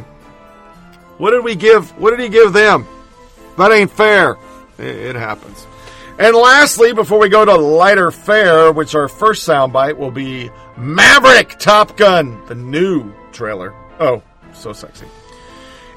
what 1.18 1.32
did 1.32 1.44
we 1.44 1.56
give? 1.56 1.90
What 2.00 2.12
did 2.12 2.20
he 2.20 2.30
give 2.30 2.54
them? 2.54 2.88
That 3.58 3.72
ain't 3.72 3.92
fair. 3.92 4.38
It, 4.78 5.16
happens. 5.16 5.68
And 6.18 6.36
lastly, 6.36 6.94
before 6.94 7.20
we 7.20 7.28
go 7.28 7.44
to 7.44 7.56
lighter 7.56 8.12
fare, 8.12 8.72
which 8.72 8.96
our 8.96 9.10
first 9.10 9.48
soundbite 9.48 9.98
will 9.98 10.12
be 10.12 10.50
Maverick 10.78 11.60
Top 11.60 11.98
Gun, 11.98 12.46
the 12.48 12.56
new 12.56 13.14
trailer. 13.34 13.74
Oh, 14.00 14.24
so 14.54 14.72
sexy. 14.72 15.08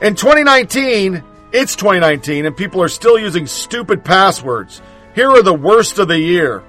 In 0.00 0.16
2019, 0.16 1.22
it's 1.52 1.76
2019, 1.76 2.46
and 2.46 2.56
people 2.56 2.82
are 2.82 2.88
still 2.88 3.16
using 3.16 3.46
stupid 3.46 4.04
passwords. 4.04 4.82
Here 5.14 5.28
are 5.30 5.42
the 5.42 5.54
worst 5.54 5.98
of 5.98 6.08
the 6.08 6.18
year. 6.18 6.62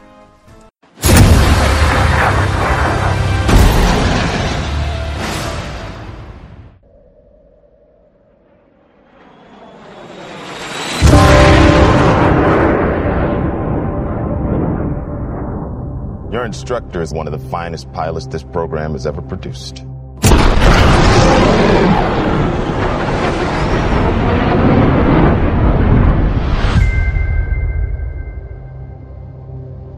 Your 16.39 16.45
instructor 16.45 17.01
is 17.01 17.11
one 17.11 17.27
of 17.27 17.33
the 17.33 17.49
finest 17.49 17.91
pilots 17.91 18.25
this 18.27 18.43
program 18.43 18.93
has 18.93 19.05
ever 19.05 19.21
produced. 19.21 19.79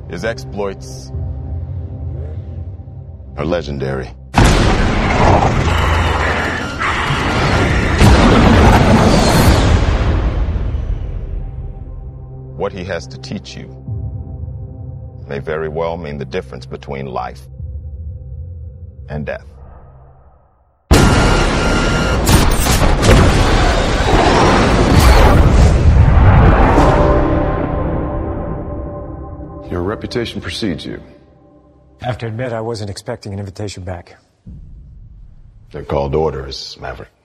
His 0.10 0.26
exploits 0.26 1.12
are 3.38 3.46
legendary. 3.46 4.08
What 12.58 12.74
he 12.74 12.84
has 12.86 13.06
to 13.06 13.20
teach 13.20 13.56
you 13.56 13.91
may 15.32 15.40
very 15.40 15.70
well 15.70 15.96
mean 15.96 16.18
the 16.18 16.26
difference 16.26 16.66
between 16.66 17.06
life 17.06 17.48
and 19.08 19.26
death. 19.26 19.48
Your 29.72 29.84
reputation 29.84 30.42
precedes 30.42 30.86
you. 30.86 31.02
I 32.02 32.08
have 32.08 32.18
to 32.18 32.28
admit, 32.28 32.52
I 32.52 32.60
wasn't 32.60 32.90
expecting 32.90 33.32
an 33.32 33.40
invitation 33.40 33.86
back. 33.86 34.18
They're 35.72 35.86
called 35.86 36.14
orders, 36.14 36.78
Maverick. 36.82 37.21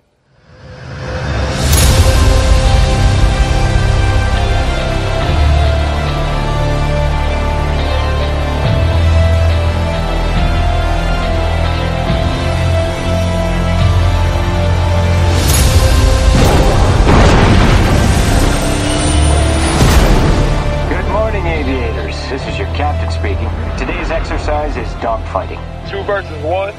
Dogfighting. 25.00 25.60
Two 25.90 26.02
versus 26.04 26.42
one? 26.42 26.72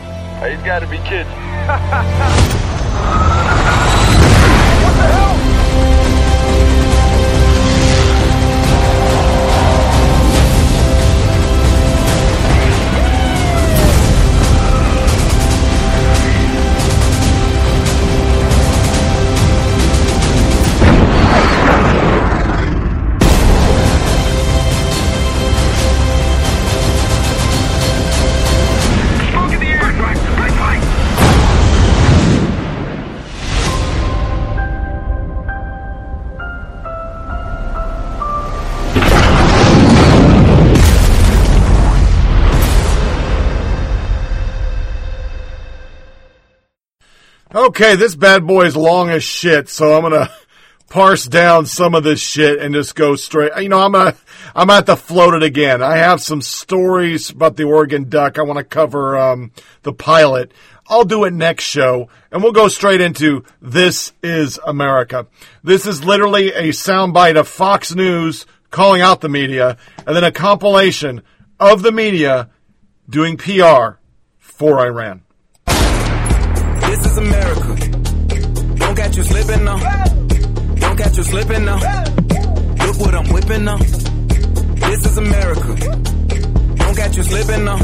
He's 0.49 0.61
got 0.63 0.79
to 0.79 0.87
be 0.87 0.97
kidding. 0.99 1.27
Okay, 47.67 47.97
this 47.97 48.15
bad 48.15 48.47
boy 48.47 48.63
is 48.65 48.77
long 48.77 49.09
as 49.09 49.25
shit, 49.25 49.67
so 49.67 49.93
I'm 49.93 50.03
gonna 50.03 50.31
parse 50.89 51.25
down 51.25 51.65
some 51.65 51.95
of 51.95 52.05
this 52.05 52.21
shit 52.21 52.61
and 52.61 52.73
just 52.73 52.95
go 52.95 53.17
straight. 53.17 53.51
You 53.61 53.67
know, 53.67 53.81
I'm 53.81 53.91
gonna, 53.91 54.15
I'm 54.55 54.69
at 54.69 54.85
to 54.85 54.95
float 54.95 55.33
it 55.33 55.43
again. 55.43 55.83
I 55.83 55.97
have 55.97 56.21
some 56.21 56.41
stories 56.41 57.29
about 57.29 57.57
the 57.57 57.65
Oregon 57.65 58.07
Duck. 58.07 58.39
I 58.39 58.43
want 58.43 58.57
to 58.57 58.63
cover 58.63 59.17
um, 59.17 59.51
the 59.83 59.91
pilot. 59.91 60.53
I'll 60.87 61.03
do 61.03 61.25
it 61.25 61.33
next 61.33 61.65
show, 61.65 62.07
and 62.31 62.41
we'll 62.41 62.53
go 62.53 62.69
straight 62.69 63.01
into 63.01 63.43
This 63.61 64.13
is 64.23 64.57
America. 64.65 65.27
This 65.61 65.85
is 65.85 66.05
literally 66.05 66.53
a 66.53 66.69
soundbite 66.69 67.37
of 67.37 67.49
Fox 67.49 67.93
News 67.93 68.45
calling 68.71 69.01
out 69.01 69.19
the 69.19 69.27
media, 69.27 69.75
and 70.05 70.15
then 70.15 70.23
a 70.23 70.31
compilation 70.31 71.21
of 71.59 71.81
the 71.81 71.91
media 71.91 72.49
doing 73.09 73.35
PR 73.35 73.99
for 74.37 74.79
Iran. 74.79 75.23
This 77.17 77.33
America. 77.33 77.75
Don't 78.75 78.95
catch 78.95 79.17
you 79.17 79.23
slipping 79.23 79.65
now. 79.65 79.77
Don't 80.75 80.97
catch 80.97 81.17
you 81.17 81.23
slipping 81.23 81.65
now. 81.65 81.77
Look 82.85 82.99
what 82.99 83.15
I'm 83.15 83.27
whipping 83.33 83.63
now. 83.63 83.77
This 83.77 85.03
is 85.03 85.17
America. 85.17 85.75
Don't 86.75 86.95
catch 86.95 87.17
you 87.17 87.23
slipping 87.23 87.65
now. 87.65 87.77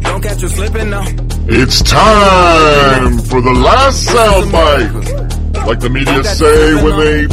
Don't 0.00 0.22
catch 0.22 0.42
you 0.42 0.48
slipping 0.48 0.90
now. 0.90 1.04
It's 1.46 1.82
time 1.82 3.18
for 3.18 3.40
the 3.40 3.52
last 3.52 4.08
soundbite. 4.08 5.64
Like 5.64 5.78
the 5.78 5.90
media 5.90 6.24
say 6.24 6.82
when 6.82 6.98
they 6.98 7.24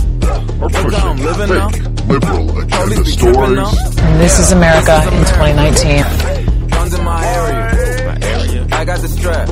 are 0.61 0.69
pushing 0.69 1.17
fake 1.17 2.07
liberal 2.07 2.59
agenda 2.59 3.05
stories. 3.05 4.19
This 4.19 4.39
is 4.39 4.51
America 4.51 5.01
in 5.05 5.25
2019. 5.25 6.69
Guns 6.69 6.93
in 6.93 7.03
my 7.03 7.25
area. 7.25 8.67
I 8.71 8.85
got 8.85 8.99
the 8.99 9.07
strap. 9.07 9.49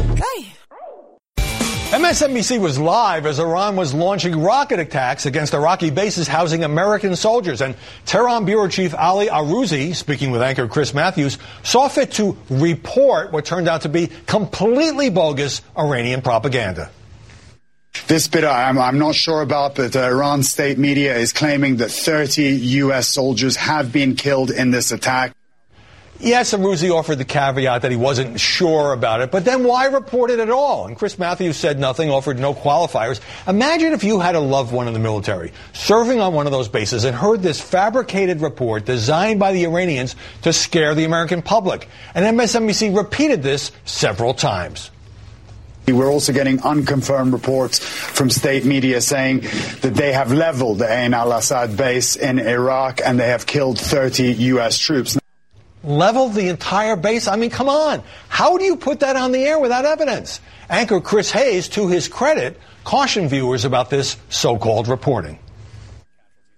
MSNBC 1.98 2.60
was 2.62 2.78
live 2.78 3.26
as 3.26 3.40
Iran 3.40 3.76
was 3.76 3.92
launching 3.92 4.40
rocket 4.40 4.80
attacks 4.80 5.26
against 5.26 5.56
Iraqi 5.56 5.90
bases 5.90 6.28
housing 6.28 6.64
American 6.64 7.16
soldiers. 7.16 7.60
And 7.60 7.74
Tehran 8.06 8.46
Bureau 8.46 8.68
Chief 8.68 8.94
Ali 8.94 9.30
Arouzi, 9.30 9.96
speaking 9.96 10.30
with 10.30 10.44
anchor 10.44 10.68
Chris 10.68 10.94
Matthews, 10.94 11.40
saw 11.64 11.88
fit 11.88 12.12
to 12.12 12.38
report 12.52 13.32
what 13.32 13.46
turned 13.46 13.68
out 13.68 13.82
to 13.82 13.90
be 13.90 14.12
completely 14.28 15.10
bogus 15.10 15.64
Iranian 15.76 16.22
propaganda. 16.22 16.92
This 18.06 18.28
bit 18.28 18.44
I'm, 18.44 18.78
I'm 18.78 19.00
not 19.00 19.16
sure 19.16 19.42
about, 19.42 19.74
but 19.74 19.96
uh, 19.96 20.02
Iran 20.02 20.44
state 20.44 20.78
media 20.78 21.18
is 21.18 21.34
claiming 21.34 21.78
that 21.78 21.90
30 21.90 22.44
U.S. 22.84 23.08
soldiers 23.08 23.56
have 23.56 23.92
been 23.92 24.16
killed 24.16 24.52
in 24.52 24.70
this 24.70 24.92
attack. 24.92 25.34
Yes, 26.20 26.52
Arouzi 26.52 26.92
offered 26.92 27.20
the 27.20 27.26
caveat 27.26 27.84
that 27.84 27.92
he 27.92 27.98
wasn't 27.98 28.40
sure 28.40 28.92
about 28.92 29.22
it, 29.22 29.30
but 29.30 29.46
then 29.46 29.64
why 29.64 29.86
report 29.86 30.32
it 30.32 30.40
at 30.40 30.50
all? 30.50 30.88
And 30.88 30.98
Chris 30.98 31.20
Matthews 31.20 31.58
said 31.58 31.80
nothing, 31.80 32.10
offered 32.10 32.40
no 32.40 32.56
qualifiers. 32.56 33.22
Imagine 33.48 33.94
if 33.94 34.04
you 34.04 34.20
had 34.20 34.34
a 34.34 34.40
loved 34.40 34.74
one 34.74 34.88
in 34.88 34.96
the 34.96 35.00
military, 35.00 35.54
serving 35.74 36.20
on 36.20 36.34
one 36.34 36.48
of 36.48 36.52
those 36.52 36.70
bases, 36.70 37.04
and 37.04 37.16
heard 37.16 37.44
this 37.44 37.62
fabricated 37.62 38.42
report 38.42 38.84
designed 38.84 39.40
by 39.40 39.52
the 39.52 39.66
Iranians 39.66 40.16
to 40.42 40.52
scare 40.52 40.96
the 40.96 41.04
American 41.04 41.44
public. 41.44 41.88
And 42.16 42.26
MSNBC 42.38 42.98
repeated 42.98 43.44
this 43.44 43.72
several 43.86 44.34
times. 44.34 44.90
We're 45.88 46.12
also 46.12 46.34
getting 46.34 46.62
unconfirmed 46.64 47.32
reports 47.32 47.78
from 47.80 48.32
state 48.32 48.66
media 48.66 49.02
saying 49.02 49.42
that 49.82 49.94
they 49.94 50.14
have 50.14 50.34
leveled 50.34 50.80
the 50.80 50.92
Ain 50.92 51.14
al 51.14 51.32
Assad 51.32 51.78
base 51.78 52.16
in 52.16 52.40
Iraq 52.40 53.02
and 53.06 53.20
they 53.20 53.30
have 53.30 53.46
killed 53.46 53.80
30 53.80 54.34
U.S. 54.34 54.78
troops 54.78 55.18
leveled 55.88 56.34
the 56.34 56.50
entire 56.50 56.96
base? 56.96 57.28
I 57.28 57.36
mean, 57.36 57.50
come 57.50 57.70
on. 57.70 58.04
How 58.28 58.58
do 58.58 58.66
you 58.66 58.76
put 58.76 59.00
that 59.00 59.16
on 59.16 59.32
the 59.32 59.44
air 59.44 59.58
without 59.58 59.86
evidence? 59.86 60.42
Anchor 60.70 61.02
Chris 61.02 61.32
Hayes, 61.32 61.70
to 61.70 61.88
his 61.88 62.08
credit, 62.08 62.60
cautioned 62.84 63.30
viewers 63.30 63.66
about 63.66 63.90
this 63.90 64.18
so-called 64.30 64.88
reporting. 64.88 65.40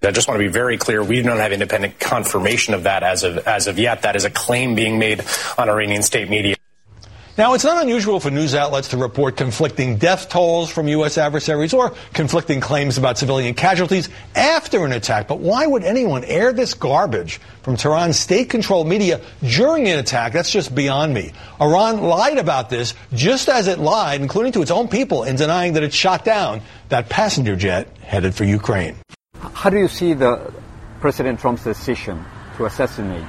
I 0.02 0.12
just 0.12 0.28
want 0.28 0.40
to 0.40 0.46
be 0.46 0.52
very 0.52 0.78
clear. 0.78 1.04
We 1.04 1.18
do 1.18 1.24
not 1.24 1.38
have 1.38 1.52
independent 1.52 2.00
confirmation 2.00 2.74
of 2.74 2.84
that 2.84 3.04
as 3.04 3.24
of, 3.24 3.38
as 3.40 3.68
of 3.68 3.78
yet. 3.78 4.04
That 4.04 4.16
is 4.16 4.24
a 4.24 4.30
claim 4.30 4.74
being 4.74 4.98
made 4.98 5.24
on 5.58 5.70
Iranian 5.70 6.04
state 6.04 6.30
media. 6.30 6.56
Now, 7.40 7.54
it's 7.54 7.64
not 7.64 7.82
unusual 7.82 8.20
for 8.20 8.30
news 8.30 8.54
outlets 8.54 8.90
to 8.90 8.98
report 8.98 9.38
conflicting 9.38 9.96
death 9.96 10.28
tolls 10.28 10.70
from 10.70 10.90
U.S. 10.90 11.18
adversaries 11.18 11.74
or 11.74 11.94
conflicting 12.14 12.60
claims 12.60 12.98
about 12.98 13.18
civilian 13.18 13.54
casualties 13.54 14.10
after 14.36 14.84
an 14.84 14.92
attack. 14.92 15.30
But 15.30 15.40
why 15.40 15.66
would 15.66 15.86
anyone 15.86 16.26
air 16.26 16.52
this 16.52 16.74
garbage 16.74 17.40
from 17.62 17.78
Tehran's 17.78 18.20
state 18.20 18.50
controlled 18.50 18.90
media 18.90 19.22
during 19.42 19.88
an 19.88 20.00
attack? 20.00 20.34
That's 20.34 20.52
just 20.52 20.76
beyond 20.76 21.14
me. 21.14 21.32
Iran 21.62 22.02
lied 22.02 22.40
about 22.40 22.70
this 22.70 22.94
just 23.14 23.48
as 23.48 23.68
it 23.68 23.80
lied, 23.80 24.20
including 24.20 24.52
to 24.52 24.62
its 24.62 24.70
own 24.70 24.90
people, 24.90 25.24
in 25.24 25.38
denying 25.38 25.72
that 25.76 25.84
it 25.84 25.94
shot 25.94 26.26
down 26.26 26.60
that 26.90 27.08
passenger 27.08 27.56
jet 27.56 27.88
headed 28.02 28.36
for 28.36 28.44
Ukraine. 28.44 28.98
How 29.54 29.70
do 29.70 29.78
you 29.78 29.88
see 29.88 30.12
the 30.12 30.52
President 31.00 31.40
Trump's 31.40 31.64
decision 31.64 32.22
to 32.58 32.66
assassinate 32.66 33.24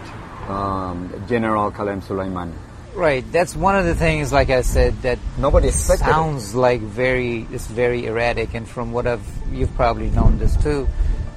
um, 0.48 1.14
General 1.28 1.70
Qasem 1.70 2.02
Soleimani? 2.02 2.69
Right. 2.94 3.24
That's 3.30 3.54
one 3.54 3.76
of 3.76 3.84
the 3.84 3.94
things, 3.94 4.32
like 4.32 4.50
I 4.50 4.62
said, 4.62 5.02
that 5.02 5.18
nobody 5.38 5.70
sounds 5.70 6.54
it. 6.54 6.58
like 6.58 6.80
very 6.80 7.46
it's 7.50 7.66
very 7.66 8.06
erratic. 8.06 8.54
And 8.54 8.68
from 8.68 8.92
what 8.92 9.06
I've 9.06 9.24
you've 9.52 9.74
probably 9.74 10.10
known 10.10 10.38
this 10.38 10.56
too, 10.56 10.86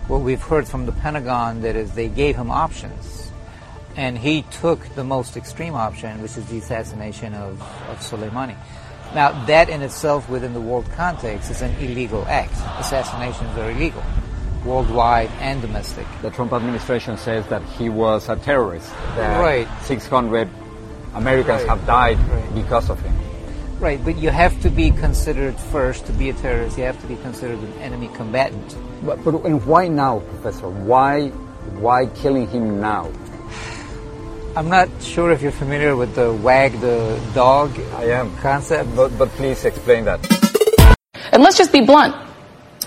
what 0.07 0.22
we've 0.22 0.41
heard 0.41 0.67
from 0.67 0.85
the 0.85 0.91
Pentagon 0.91 1.61
that 1.61 1.75
is 1.75 1.93
they 1.93 2.09
gave 2.09 2.35
him 2.35 2.49
options, 2.49 3.32
and 3.95 4.17
he 4.17 4.41
took 4.43 4.83
the 4.95 5.03
most 5.03 5.38
extreme 5.38 5.75
option, 5.75 6.22
which 6.22 6.38
is 6.38 6.45
the 6.48 6.57
assassination 6.57 7.33
of, 7.33 7.61
of 7.61 7.99
Soleimani. 7.99 8.56
Now 9.14 9.45
that 9.45 9.69
in 9.69 9.82
itself, 9.83 10.27
within 10.30 10.53
the 10.53 10.61
world 10.61 10.90
context, 10.95 11.51
is 11.51 11.61
an 11.61 11.75
illegal 11.77 12.25
act. 12.25 12.53
Assassinations 12.80 13.57
are 13.57 13.69
illegal 13.69 14.03
worldwide 14.65 15.30
and 15.40 15.61
domestic. 15.61 16.07
The 16.22 16.30
Trump 16.30 16.53
administration 16.53 17.17
says 17.17 17.45
that 17.48 17.61
he 17.64 17.90
was 17.90 18.30
a 18.30 18.38
terrorist. 18.38 18.90
That 19.17 19.41
right. 19.41 19.67
600 19.83 20.49
Americans 21.16 21.61
right. 21.64 21.69
have 21.69 21.85
died 21.85 22.19
right. 22.19 22.56
because 22.56 22.90
of 22.90 23.00
him. 23.01 23.14
Right, 23.80 24.03
but 24.03 24.17
you 24.17 24.30
have 24.30 24.59
to 24.61 24.69
be 24.69 24.92
considered 24.92 25.59
first 25.59 26.06
to 26.06 26.14
be 26.14 26.30
a 26.30 26.33
terrorist. 26.33 26.77
You 26.77 26.85
have 26.85 27.00
to 27.01 27.08
be 27.08 27.17
considered 27.17 27.59
an 27.59 27.74
enemy 27.80 28.09
combatant. 28.16 28.75
But, 29.03 29.24
but 29.24 29.43
and 29.43 29.66
why 29.66 29.90
now, 29.90 30.19
Professor? 30.19 30.69
Why, 30.69 31.30
why 31.80 32.06
killing 32.08 32.48
him 32.48 32.80
now? 32.80 33.11
I'm 34.56 34.69
not 34.69 34.88
sure 35.01 35.32
if 35.32 35.42
you're 35.42 35.51
familiar 35.51 35.95
with 35.95 36.16
the 36.16 36.32
wag 36.32 36.80
the 36.80 37.19
dog 37.33 37.77
I 37.95 38.06
am. 38.11 38.35
concept. 38.38 38.95
But, 38.95 39.17
but 39.17 39.30
please 39.30 39.66
explain 39.66 40.06
that. 40.06 40.19
And 41.32 41.42
let's 41.42 41.58
just 41.58 41.72
be 41.72 41.82
blunt. 41.82 42.16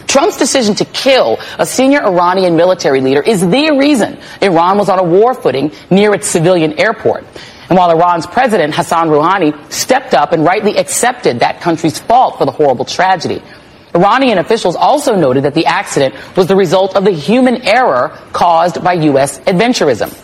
Trump's 0.06 0.36
decision 0.36 0.74
to 0.76 0.84
kill 0.86 1.38
a 1.58 1.66
senior 1.66 2.00
Iranian 2.02 2.56
military 2.56 3.00
leader 3.00 3.20
is 3.20 3.40
the 3.40 3.76
reason 3.76 4.18
Iran 4.40 4.78
was 4.78 4.88
on 4.88 4.98
a 4.98 5.02
war 5.02 5.34
footing 5.34 5.72
near 5.90 6.14
its 6.14 6.28
civilian 6.28 6.78
airport. 6.78 7.24
And 7.68 7.76
while 7.76 7.90
Iran's 7.90 8.26
president, 8.26 8.74
Hassan 8.74 9.08
Rouhani, 9.08 9.72
stepped 9.72 10.14
up 10.14 10.32
and 10.32 10.44
rightly 10.44 10.76
accepted 10.76 11.40
that 11.40 11.60
country's 11.60 11.98
fault 11.98 12.38
for 12.38 12.44
the 12.44 12.52
horrible 12.52 12.84
tragedy, 12.84 13.42
Iranian 13.94 14.38
officials 14.38 14.76
also 14.76 15.16
noted 15.16 15.44
that 15.44 15.54
the 15.54 15.66
accident 15.66 16.14
was 16.36 16.46
the 16.46 16.56
result 16.56 16.94
of 16.96 17.04
the 17.04 17.10
human 17.10 17.62
error 17.62 18.16
caused 18.32 18.82
by 18.84 18.92
U.S. 18.92 19.38
adventurism. 19.40 20.14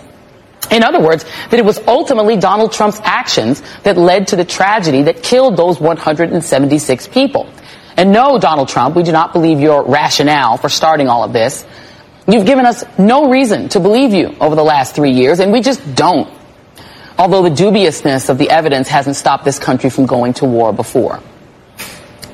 In 0.71 0.83
other 0.83 1.01
words, 1.01 1.25
that 1.51 1.59
it 1.59 1.65
was 1.65 1.79
ultimately 1.87 2.37
Donald 2.37 2.73
Trump's 2.73 3.01
actions 3.03 3.63
that 3.83 3.97
led 3.97 4.29
to 4.29 4.37
the 4.37 4.45
tragedy 4.45 5.03
that 5.05 5.23
killed 5.23 5.57
those 5.57 5.81
176 5.81 7.09
people. 7.09 7.53
And 7.97 8.13
no, 8.13 8.39
Donald 8.39 8.69
Trump, 8.69 8.95
we 8.95 9.03
do 9.03 9.13
not 9.13 9.33
believe 9.33 9.61
your 9.61 9.85
rationale 9.85 10.57
for 10.57 10.69
starting 10.69 11.09
all 11.09 11.25
of 11.25 11.33
this. 11.33 11.65
You've 12.27 12.47
given 12.47 12.65
us 12.65 12.85
no 12.99 13.29
reason 13.29 13.69
to 13.71 13.81
believe 13.81 14.15
you 14.15 14.37
over 14.41 14.55
the 14.55 14.63
last 14.63 14.95
three 14.95 15.11
years, 15.11 15.41
and 15.41 15.53
we 15.53 15.61
just 15.61 15.95
don't 15.95 16.33
although 17.19 17.43
the 17.43 17.51
dubiousness 17.51 18.29
of 18.29 18.39
the 18.39 18.51
evidence 18.51 18.89
hasn't 18.89 19.17
stopped 19.17 19.45
this 19.45 19.59
country 19.59 19.91
from 19.91 20.07
going 20.07 20.35
to 20.35 20.45
war 20.45 20.73
before. 20.73 21.21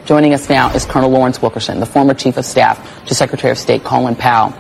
Joining 0.04 0.32
us 0.32 0.48
now 0.48 0.72
is 0.74 0.86
Colonel 0.86 1.10
Lawrence 1.10 1.42
Wilkerson, 1.42 1.80
the 1.80 1.86
former 1.86 2.14
Chief 2.14 2.36
of 2.38 2.44
Staff 2.46 3.06
to 3.06 3.14
Secretary 3.14 3.50
of 3.50 3.58
State 3.58 3.84
Colin 3.84 4.16
Powell. 4.16 4.54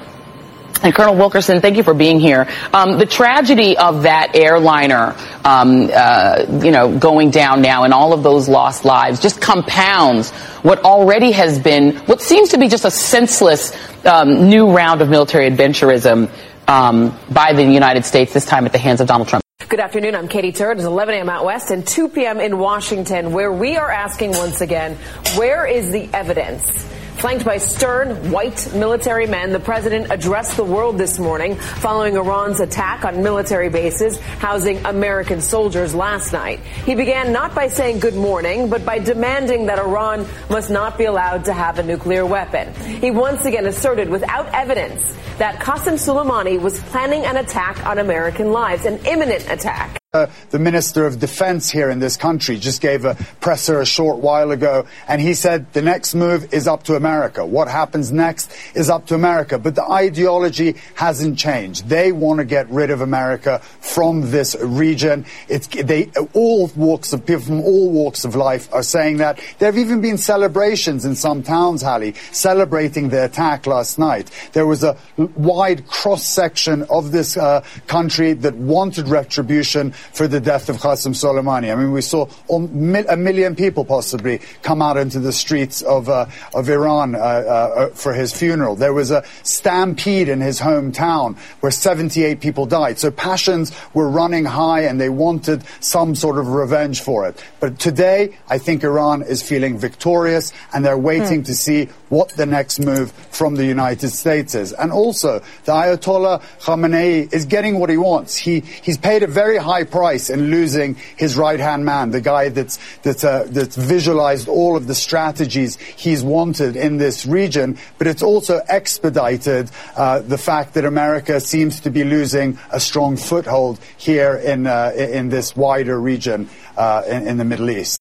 And 0.82 0.94
Colonel 0.94 1.16
Wilkerson, 1.16 1.60
thank 1.60 1.76
you 1.76 1.82
for 1.82 1.94
being 1.94 2.20
here. 2.20 2.46
Um, 2.72 2.98
the 2.98 3.06
tragedy 3.06 3.76
of 3.76 4.02
that 4.02 4.36
airliner, 4.36 5.16
um, 5.44 5.90
uh, 5.92 6.44
you 6.62 6.70
know, 6.70 6.98
going 6.98 7.30
down 7.30 7.62
now 7.62 7.84
and 7.84 7.92
all 7.92 8.12
of 8.12 8.22
those 8.22 8.48
lost 8.48 8.84
lives 8.84 9.20
just 9.20 9.40
compounds 9.40 10.30
what 10.62 10.84
already 10.84 11.32
has 11.32 11.58
been, 11.58 11.96
what 11.96 12.20
seems 12.20 12.50
to 12.50 12.58
be 12.58 12.68
just 12.68 12.84
a 12.84 12.90
senseless 12.90 13.72
um, 14.04 14.48
new 14.48 14.70
round 14.70 15.02
of 15.02 15.08
military 15.08 15.50
adventurism 15.50 16.30
um, 16.68 17.18
by 17.30 17.54
the 17.54 17.64
United 17.64 18.04
States, 18.04 18.32
this 18.32 18.44
time 18.44 18.66
at 18.66 18.72
the 18.72 18.78
hands 18.78 19.00
of 19.00 19.08
Donald 19.08 19.28
Trump. 19.28 19.47
Good 19.68 19.80
afternoon. 19.80 20.14
I'm 20.14 20.28
Katy 20.28 20.52
Tur. 20.52 20.72
It's 20.72 20.84
11 20.84 21.14
a.m. 21.16 21.28
out 21.28 21.44
west 21.44 21.70
and 21.70 21.86
2 21.86 22.08
p.m. 22.08 22.40
in 22.40 22.56
Washington, 22.58 23.32
where 23.32 23.52
we 23.52 23.76
are 23.76 23.90
asking 23.90 24.30
once 24.30 24.62
again, 24.62 24.96
where 25.36 25.66
is 25.66 25.92
the 25.92 26.08
evidence 26.14 26.88
Flanked 27.18 27.44
by 27.44 27.58
stern, 27.58 28.30
white 28.30 28.72
military 28.74 29.26
men, 29.26 29.50
the 29.52 29.58
president 29.58 30.06
addressed 30.12 30.56
the 30.56 30.62
world 30.62 30.98
this 30.98 31.18
morning 31.18 31.56
following 31.56 32.14
Iran's 32.14 32.60
attack 32.60 33.04
on 33.04 33.24
military 33.24 33.68
bases 33.68 34.20
housing 34.38 34.86
American 34.86 35.40
soldiers 35.40 35.96
last 35.96 36.32
night. 36.32 36.60
He 36.60 36.94
began 36.94 37.32
not 37.32 37.56
by 37.56 37.70
saying 37.70 37.98
good 37.98 38.14
morning, 38.14 38.70
but 38.70 38.84
by 38.84 39.00
demanding 39.00 39.66
that 39.66 39.80
Iran 39.80 40.28
must 40.48 40.70
not 40.70 40.96
be 40.96 41.06
allowed 41.06 41.46
to 41.46 41.52
have 41.52 41.80
a 41.80 41.82
nuclear 41.82 42.24
weapon. 42.24 42.72
He 43.00 43.10
once 43.10 43.44
again 43.44 43.66
asserted 43.66 44.08
without 44.08 44.46
evidence 44.54 45.16
that 45.38 45.58
Qasem 45.58 45.94
Soleimani 45.94 46.60
was 46.60 46.78
planning 46.84 47.24
an 47.24 47.36
attack 47.36 47.84
on 47.84 47.98
American 47.98 48.52
lives, 48.52 48.84
an 48.84 49.04
imminent 49.04 49.50
attack. 49.50 49.98
Uh, 50.18 50.30
the 50.50 50.58
Minister 50.58 51.06
of 51.06 51.20
Defense 51.20 51.70
here 51.70 51.90
in 51.90 52.00
this 52.00 52.16
country 52.16 52.58
just 52.58 52.80
gave 52.80 53.04
a 53.04 53.14
presser 53.40 53.80
a 53.80 53.86
short 53.86 54.18
while 54.18 54.50
ago, 54.50 54.86
and 55.06 55.20
he 55.20 55.34
said 55.34 55.72
the 55.72 55.82
next 55.82 56.14
move 56.14 56.52
is 56.52 56.66
up 56.66 56.82
to 56.84 56.96
America. 56.96 57.46
What 57.46 57.68
happens 57.68 58.10
next 58.10 58.50
is 58.74 58.90
up 58.90 59.06
to 59.06 59.14
America. 59.14 59.58
But 59.58 59.76
the 59.76 59.88
ideology 59.88 60.74
hasn't 60.94 61.38
changed. 61.38 61.88
They 61.88 62.10
want 62.10 62.38
to 62.38 62.44
get 62.44 62.68
rid 62.70 62.90
of 62.90 63.00
America 63.00 63.60
from 63.80 64.30
this 64.32 64.56
region. 64.60 65.24
It's, 65.48 65.68
they, 65.68 66.10
all 66.32 66.68
walks 66.74 67.12
of 67.12 67.24
people 67.24 67.42
from 67.42 67.60
all 67.60 67.90
walks 67.90 68.24
of 68.24 68.34
life 68.34 68.68
are 68.72 68.82
saying 68.82 69.18
that. 69.18 69.38
There 69.58 69.70
have 69.70 69.78
even 69.78 70.00
been 70.00 70.18
celebrations 70.18 71.04
in 71.04 71.14
some 71.14 71.42
towns, 71.42 71.82
Hallie, 71.82 72.14
celebrating 72.32 73.10
the 73.10 73.24
attack 73.24 73.66
last 73.66 73.98
night. 73.98 74.30
There 74.52 74.66
was 74.66 74.82
a 74.82 74.96
wide 75.16 75.86
cross 75.86 76.26
section 76.26 76.82
of 76.90 77.12
this 77.12 77.36
uh, 77.36 77.62
country 77.86 78.32
that 78.32 78.56
wanted 78.56 79.06
retribution 79.06 79.94
for 80.12 80.28
the 80.28 80.40
death 80.40 80.68
of 80.68 80.76
Qasem 80.76 81.14
Soleimani. 81.14 81.72
I 81.72 81.74
mean, 81.74 81.92
we 81.92 82.02
saw 82.02 82.28
a 82.48 83.16
million 83.16 83.54
people 83.56 83.84
possibly 83.84 84.40
come 84.62 84.82
out 84.82 84.96
into 84.96 85.20
the 85.20 85.32
streets 85.32 85.82
of, 85.82 86.08
uh, 86.08 86.26
of 86.54 86.68
Iran 86.68 87.14
uh, 87.14 87.18
uh, 87.18 87.88
for 87.90 88.12
his 88.12 88.36
funeral. 88.36 88.76
There 88.76 88.92
was 88.92 89.10
a 89.10 89.24
stampede 89.42 90.28
in 90.28 90.40
his 90.40 90.60
hometown 90.60 91.36
where 91.60 91.72
78 91.72 92.40
people 92.40 92.66
died. 92.66 92.98
So 92.98 93.10
passions 93.10 93.72
were 93.94 94.08
running 94.08 94.44
high 94.44 94.82
and 94.82 95.00
they 95.00 95.08
wanted 95.08 95.62
some 95.80 96.14
sort 96.14 96.38
of 96.38 96.48
revenge 96.48 97.00
for 97.00 97.26
it. 97.28 97.42
But 97.60 97.78
today, 97.78 98.36
I 98.48 98.58
think 98.58 98.84
Iran 98.84 99.22
is 99.22 99.42
feeling 99.42 99.78
victorious 99.78 100.52
and 100.72 100.84
they're 100.84 100.98
waiting 100.98 101.40
hmm. 101.40 101.44
to 101.44 101.54
see 101.54 101.88
what 102.08 102.30
the 102.30 102.46
next 102.46 102.80
move 102.80 103.12
from 103.30 103.54
the 103.54 103.64
United 103.64 104.10
States 104.10 104.54
is. 104.54 104.72
And 104.72 104.92
also, 104.92 105.40
the 105.64 105.72
Ayatollah 105.72 106.42
Khamenei 106.60 107.32
is 107.32 107.46
getting 107.46 107.78
what 107.78 107.90
he 107.90 107.96
wants. 107.96 108.36
He, 108.36 108.60
he's 108.60 108.98
paid 108.98 109.22
a 109.22 109.26
very 109.26 109.58
high 109.58 109.84
price 109.84 110.30
in 110.30 110.50
losing 110.50 110.96
his 111.16 111.36
right-hand 111.36 111.84
man, 111.84 112.10
the 112.10 112.20
guy 112.20 112.48
that's, 112.48 112.78
that's, 113.02 113.24
uh, 113.24 113.46
that's 113.48 113.76
visualized 113.76 114.48
all 114.48 114.76
of 114.76 114.86
the 114.86 114.94
strategies 114.94 115.76
he's 115.76 116.22
wanted 116.22 116.76
in 116.76 116.96
this 116.98 117.26
region, 117.26 117.78
but 117.98 118.06
it's 118.06 118.22
also 118.22 118.60
expedited 118.68 119.70
uh, 119.96 120.20
the 120.20 120.38
fact 120.38 120.74
that 120.74 120.84
America 120.84 121.40
seems 121.40 121.80
to 121.80 121.90
be 121.90 122.04
losing 122.04 122.58
a 122.70 122.80
strong 122.80 123.16
foothold 123.16 123.78
here 123.96 124.36
in, 124.36 124.66
uh, 124.66 124.92
in 124.96 125.28
this 125.28 125.56
wider 125.56 126.00
region 126.00 126.48
uh, 126.76 127.02
in, 127.08 127.26
in 127.26 127.36
the 127.36 127.44
Middle 127.44 127.70
East. 127.70 127.97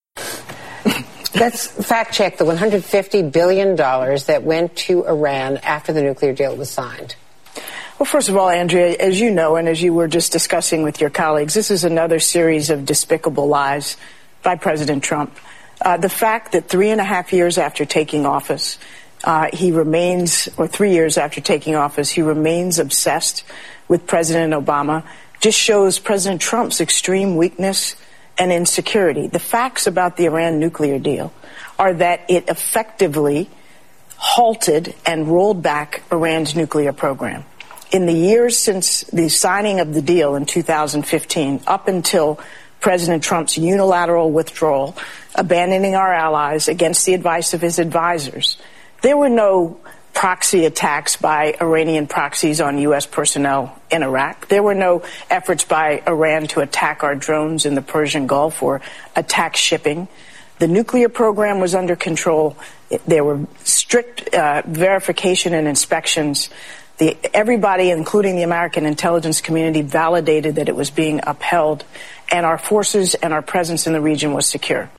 Let's 1.40 1.68
fact 1.68 2.16
check 2.16 2.38
the 2.38 2.46
$150 2.46 3.32
billion 3.32 3.76
that 3.76 4.42
went 4.44 4.76
to 4.78 5.06
Iran 5.06 5.58
after 5.58 5.94
the 5.94 6.02
nuclear 6.02 6.34
deal 6.34 6.56
was 6.56 6.72
signed. 6.72 7.16
Well, 8.00 8.06
first 8.06 8.30
of 8.30 8.38
all, 8.38 8.50
Andrea, 8.50 8.96
as 9.00 9.20
you 9.20 9.30
know, 9.30 9.56
and 9.56 9.68
as 9.68 9.80
you 9.80 9.94
were 9.94 10.08
just 10.08 10.32
discussing 10.32 10.82
with 10.82 11.00
your 11.00 11.12
colleagues, 11.12 11.54
this 11.54 11.70
is 11.70 11.84
another 11.84 12.20
series 12.20 12.72
of 12.72 12.86
despicable 12.86 13.48
lies 13.48 13.98
by 14.42 14.56
President 14.56 15.04
Trump. 15.04 15.38
Uh, 15.80 15.98
the 15.98 16.10
fact 16.10 16.54
that 16.54 16.70
three 16.70 16.90
and 16.90 17.00
a 17.00 17.04
half 17.04 17.32
years 17.32 17.60
after 17.60 17.86
taking 17.86 18.26
office, 18.26 18.80
uh, 19.24 19.50
he 19.54 19.72
remains, 19.72 20.50
or 20.58 20.68
three 20.68 20.94
years 20.94 21.20
after 21.20 21.40
taking 21.40 21.76
office, 21.76 22.10
he 22.10 22.24
remains 22.24 22.80
obsessed 22.80 23.44
with 23.88 24.08
President 24.08 24.54
Obama 24.54 25.04
just 25.40 25.60
shows 25.60 26.00
President 26.00 26.42
Trump's 26.42 26.82
extreme 26.82 27.36
weakness 27.36 27.96
and 28.38 28.52
insecurity. 28.52 29.28
The 29.28 29.40
facts 29.40 29.88
about 29.88 30.18
the 30.18 30.26
Iran 30.26 30.60
nuclear 30.60 31.00
deal 31.00 31.34
are 31.80 31.94
that 31.94 32.30
it 32.30 32.50
effectively 32.50 33.50
halted 34.18 34.96
and 35.06 35.28
rolled 35.28 35.62
back 35.62 36.04
Iran's 36.12 36.56
nuclear 36.56 36.94
program 36.94 37.44
in 37.92 38.06
the 38.06 38.14
years 38.14 38.58
since 38.58 39.02
the 39.04 39.30
signing 39.30 39.80
of 39.80 39.94
the 39.94 40.02
deal 40.02 40.36
in 40.36 40.46
2015 40.46 41.62
up 41.68 41.88
until 41.88 42.40
President 42.80 43.24
Trump's 43.24 43.58
unilateral 43.58 44.32
withdrawal, 44.32 44.96
abandoning 45.36 45.96
our 45.96 46.14
allies 46.14 46.68
against 46.68 47.06
the 47.06 47.14
advice 47.14 47.54
of 47.54 47.62
his 47.62 47.80
advisors, 47.80 48.58
there 49.02 49.18
were 49.18 49.30
no 49.30 49.80
proxy 50.18 50.66
attacks 50.66 51.16
by 51.16 51.56
Iranian 51.62 52.08
proxies 52.08 52.60
on 52.60 52.80
U.S. 52.80 53.06
personnel 53.06 53.80
in 53.92 54.02
Iraq. 54.02 54.48
There 54.48 54.64
were 54.64 54.74
no 54.74 55.04
efforts 55.30 55.64
by 55.64 56.02
Iran 56.08 56.48
to 56.48 56.62
attack 56.62 57.04
our 57.04 57.14
drones 57.14 57.68
in 57.68 57.76
the 57.76 57.84
Persian 57.84 58.26
Gulf 58.26 58.64
or 58.64 58.82
attack 59.16 59.56
shipping. 59.56 60.08
The 60.58 60.68
nuclear 60.68 61.08
program 61.08 61.60
was 61.60 61.76
under 61.76 61.96
control. 61.96 62.58
There 63.06 63.24
were 63.24 63.46
strict 63.64 64.34
uh, 64.34 64.64
verification 64.66 65.54
and 65.54 65.68
inspections 65.68 66.50
the, 66.98 67.16
everybody, 67.32 67.92
including 67.92 68.38
the 68.38 68.42
American 68.42 68.88
intelligence 68.88 69.40
community, 69.40 69.84
validated 69.84 70.56
that 70.56 70.68
it 70.68 70.76
was 70.76 70.90
being 70.90 71.20
upheld, 71.28 71.86
and 72.32 72.44
our 72.44 72.58
forces 72.58 73.14
and 73.14 73.34
our 73.34 73.44
presence 73.44 73.86
in 73.86 73.94
the 73.94 74.02
region 74.02 74.34
was 74.34 74.48
secure. 74.48 74.90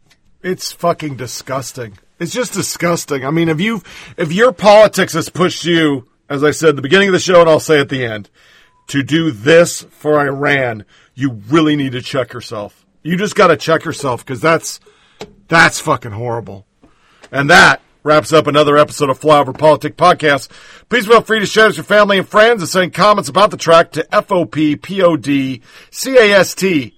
It's 0.44 0.70
fucking 0.70 1.16
disgusting. 1.16 1.98
It's 2.18 2.32
just 2.32 2.52
disgusting. 2.52 3.24
I 3.24 3.30
mean, 3.30 3.48
if 3.48 3.60
you, 3.60 3.82
if 4.16 4.32
your 4.32 4.52
politics 4.52 5.12
has 5.12 5.28
pushed 5.28 5.64
you, 5.64 6.08
as 6.28 6.42
I 6.42 6.50
said 6.50 6.70
at 6.70 6.76
the 6.76 6.82
beginning 6.82 7.08
of 7.08 7.12
the 7.12 7.20
show, 7.20 7.40
and 7.40 7.48
I'll 7.48 7.60
say 7.60 7.80
at 7.80 7.88
the 7.88 8.04
end, 8.04 8.28
to 8.88 9.02
do 9.02 9.30
this 9.30 9.82
for 9.82 10.18
Iran, 10.20 10.84
you 11.14 11.42
really 11.48 11.76
need 11.76 11.92
to 11.92 12.02
check 12.02 12.32
yourself. 12.32 12.84
You 13.02 13.16
just 13.16 13.36
got 13.36 13.48
to 13.48 13.56
check 13.56 13.84
yourself 13.84 14.24
because 14.24 14.40
that's 14.40 14.80
that's 15.46 15.80
fucking 15.80 16.12
horrible. 16.12 16.66
And 17.30 17.50
that 17.50 17.80
wraps 18.02 18.32
up 18.32 18.46
another 18.46 18.78
episode 18.78 19.10
of 19.10 19.20
Flyover 19.20 19.56
Politic 19.56 19.96
Podcast. 19.96 20.48
Please 20.88 21.06
feel 21.06 21.20
free 21.20 21.40
to 21.40 21.46
share 21.46 21.66
with 21.66 21.76
your 21.76 21.84
family 21.84 22.18
and 22.18 22.28
friends 22.28 22.62
and 22.62 22.68
send 22.68 22.94
comments 22.94 23.28
about 23.28 23.50
the 23.50 23.56
track 23.56 23.92
to 23.92 24.04
FOPPODCAST 24.04 25.62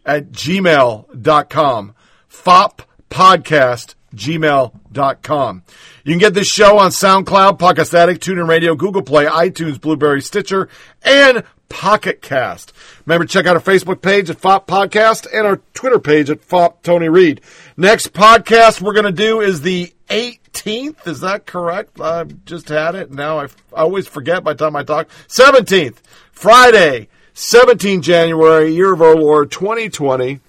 at 0.07 0.31
gmail.com. 0.31 1.95
FOP 2.29 2.81
podcast 3.11 3.95
gmail.com. 4.15 5.63
You 6.05 6.13
can 6.13 6.19
get 6.19 6.35
this 6.35 6.51
show 6.51 6.79
on 6.79 6.91
SoundCloud, 6.91 7.59
Podcast 7.59 7.95
Addict, 7.95 8.25
TuneIn 8.25 8.49
Radio, 8.49 8.75
Google 8.75 9.03
Play, 9.03 9.27
iTunes, 9.27 9.81
Blubrry, 9.81 10.23
Stitcher, 10.23 10.69
and 11.03 11.45
Pocket 11.69 12.21
Cast. 12.21 12.73
Remember 13.07 13.25
to 13.25 13.33
check 13.33 13.47
out 13.47 13.57
our 13.57 13.63
Facebook 13.63 14.03
page 14.03 14.29
at 14.29 14.39
FOP 14.39 14.67
Podcast 14.67 15.27
and 15.33 15.47
our 15.47 15.57
Twitter 15.73 15.99
page 15.99 16.29
at 16.29 16.41
FOP 16.43 16.83
Tony 16.83 17.09
Reed. 17.09 17.41
Next 17.77 18.13
podcast 18.13 18.83
we're 18.83 18.93
going 18.93 19.05
to 19.05 19.13
do 19.13 19.41
is 19.41 19.63
the 19.63 19.93
18th. 20.09 21.07
Is 21.07 21.21
that 21.21 21.47
correct? 21.47 22.01
I 22.01 22.25
just 22.45 22.69
had 22.69 22.97
it. 22.97 23.11
Now 23.11 23.39
I, 23.39 23.45
I 23.45 23.83
always 23.83 24.07
forget 24.09 24.43
by 24.43 24.53
the 24.53 24.65
time 24.65 24.77
I 24.77 24.83
talk. 24.83 25.09
17th, 25.29 25.99
Friday, 26.33 27.09
17 27.35 28.03
January, 28.03 28.75
year 28.75 28.93
of 28.93 29.01
our 29.01 29.15
Lord 29.15 29.51
2020. 29.53 30.41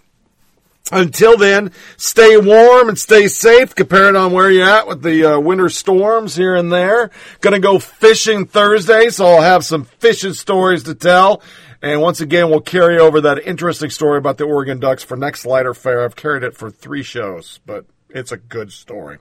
Until 0.92 1.38
then, 1.38 1.72
stay 1.98 2.38
warm 2.38 2.90
and 2.90 3.00
stay 3.00 3.28
safe, 3.28 3.74
comparing 3.74 4.16
on 4.16 4.34
where 4.34 4.52
you're 4.52 4.70
at 4.70 4.88
with 4.88 5.02
the 5.02 5.36
uh, 5.36 5.40
winter 5.40 5.70
storms 5.70 6.36
here 6.36 6.56
and 6.56 6.72
there. 6.72 7.12
Gonna 7.40 7.60
go 7.60 7.80
fishing 7.80 8.46
Thursday, 8.46 9.10
so 9.10 9.26
I'll 9.26 9.42
have 9.42 9.64
some 9.64 9.86
fishing 9.86 10.34
stories 10.34 10.84
to 10.84 10.96
tell. 10.96 11.42
And 11.82 12.02
once 12.02 12.22
again, 12.22 12.50
we'll 12.50 12.62
carry 12.62 13.00
over 13.00 13.22
that 13.22 13.40
interesting 13.48 13.90
story 13.90 14.18
about 14.20 14.38
the 14.38 14.44
Oregon 14.44 14.80
Ducks 14.80 15.04
for 15.04 15.18
next 15.18 15.46
lighter 15.46 15.74
fair. 15.74 16.04
I've 16.04 16.16
carried 16.16 16.44
it 16.44 16.56
for 16.56 16.70
three 16.70 17.04
shows, 17.04 17.60
but 17.66 17.86
it's 18.10 18.32
a 18.32 18.38
good 18.38 18.72
story. 18.72 19.18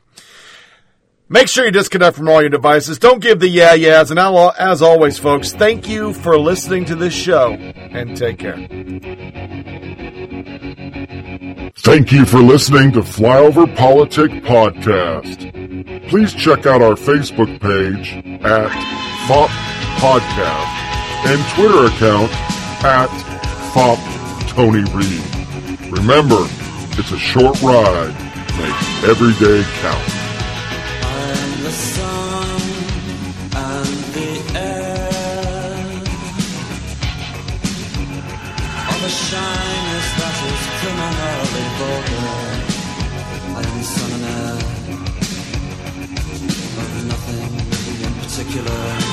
Make 1.32 1.46
sure 1.46 1.64
you 1.64 1.70
disconnect 1.70 2.16
from 2.16 2.28
all 2.28 2.40
your 2.40 2.50
devices. 2.50 2.98
Don't 2.98 3.20
give 3.20 3.38
the 3.38 3.48
yeah 3.48 3.74
yeahs. 3.74 4.10
And 4.10 4.18
as 4.18 4.82
always, 4.82 5.16
folks, 5.16 5.52
thank 5.52 5.88
you 5.88 6.12
for 6.12 6.36
listening 6.36 6.84
to 6.86 6.96
this 6.96 7.14
show 7.14 7.52
and 7.52 8.16
take 8.16 8.40
care. 8.40 8.56
Thank 11.82 12.12
you 12.12 12.26
for 12.26 12.40
listening 12.40 12.92
to 12.92 13.00
Flyover 13.00 13.66
Politic 13.74 14.30
Podcast. 14.44 15.50
Please 16.10 16.34
check 16.34 16.66
out 16.66 16.82
our 16.82 16.92
Facebook 16.92 17.58
page 17.58 18.16
at 18.44 18.68
FOP 19.26 19.48
Podcast 19.96 20.76
and 21.24 21.40
Twitter 21.54 21.86
account 21.86 22.30
at 22.84 23.08
FOP 23.72 23.98
Tony 24.50 24.84
Reed. 24.92 25.90
Remember, 25.90 26.46
it's 26.98 27.12
a 27.12 27.18
short 27.18 27.60
ride. 27.62 28.14
Make 28.58 29.08
every 29.08 29.32
day 29.44 29.64
count. 29.80 30.20
shyness 39.10 39.79
particular. 48.50 49.09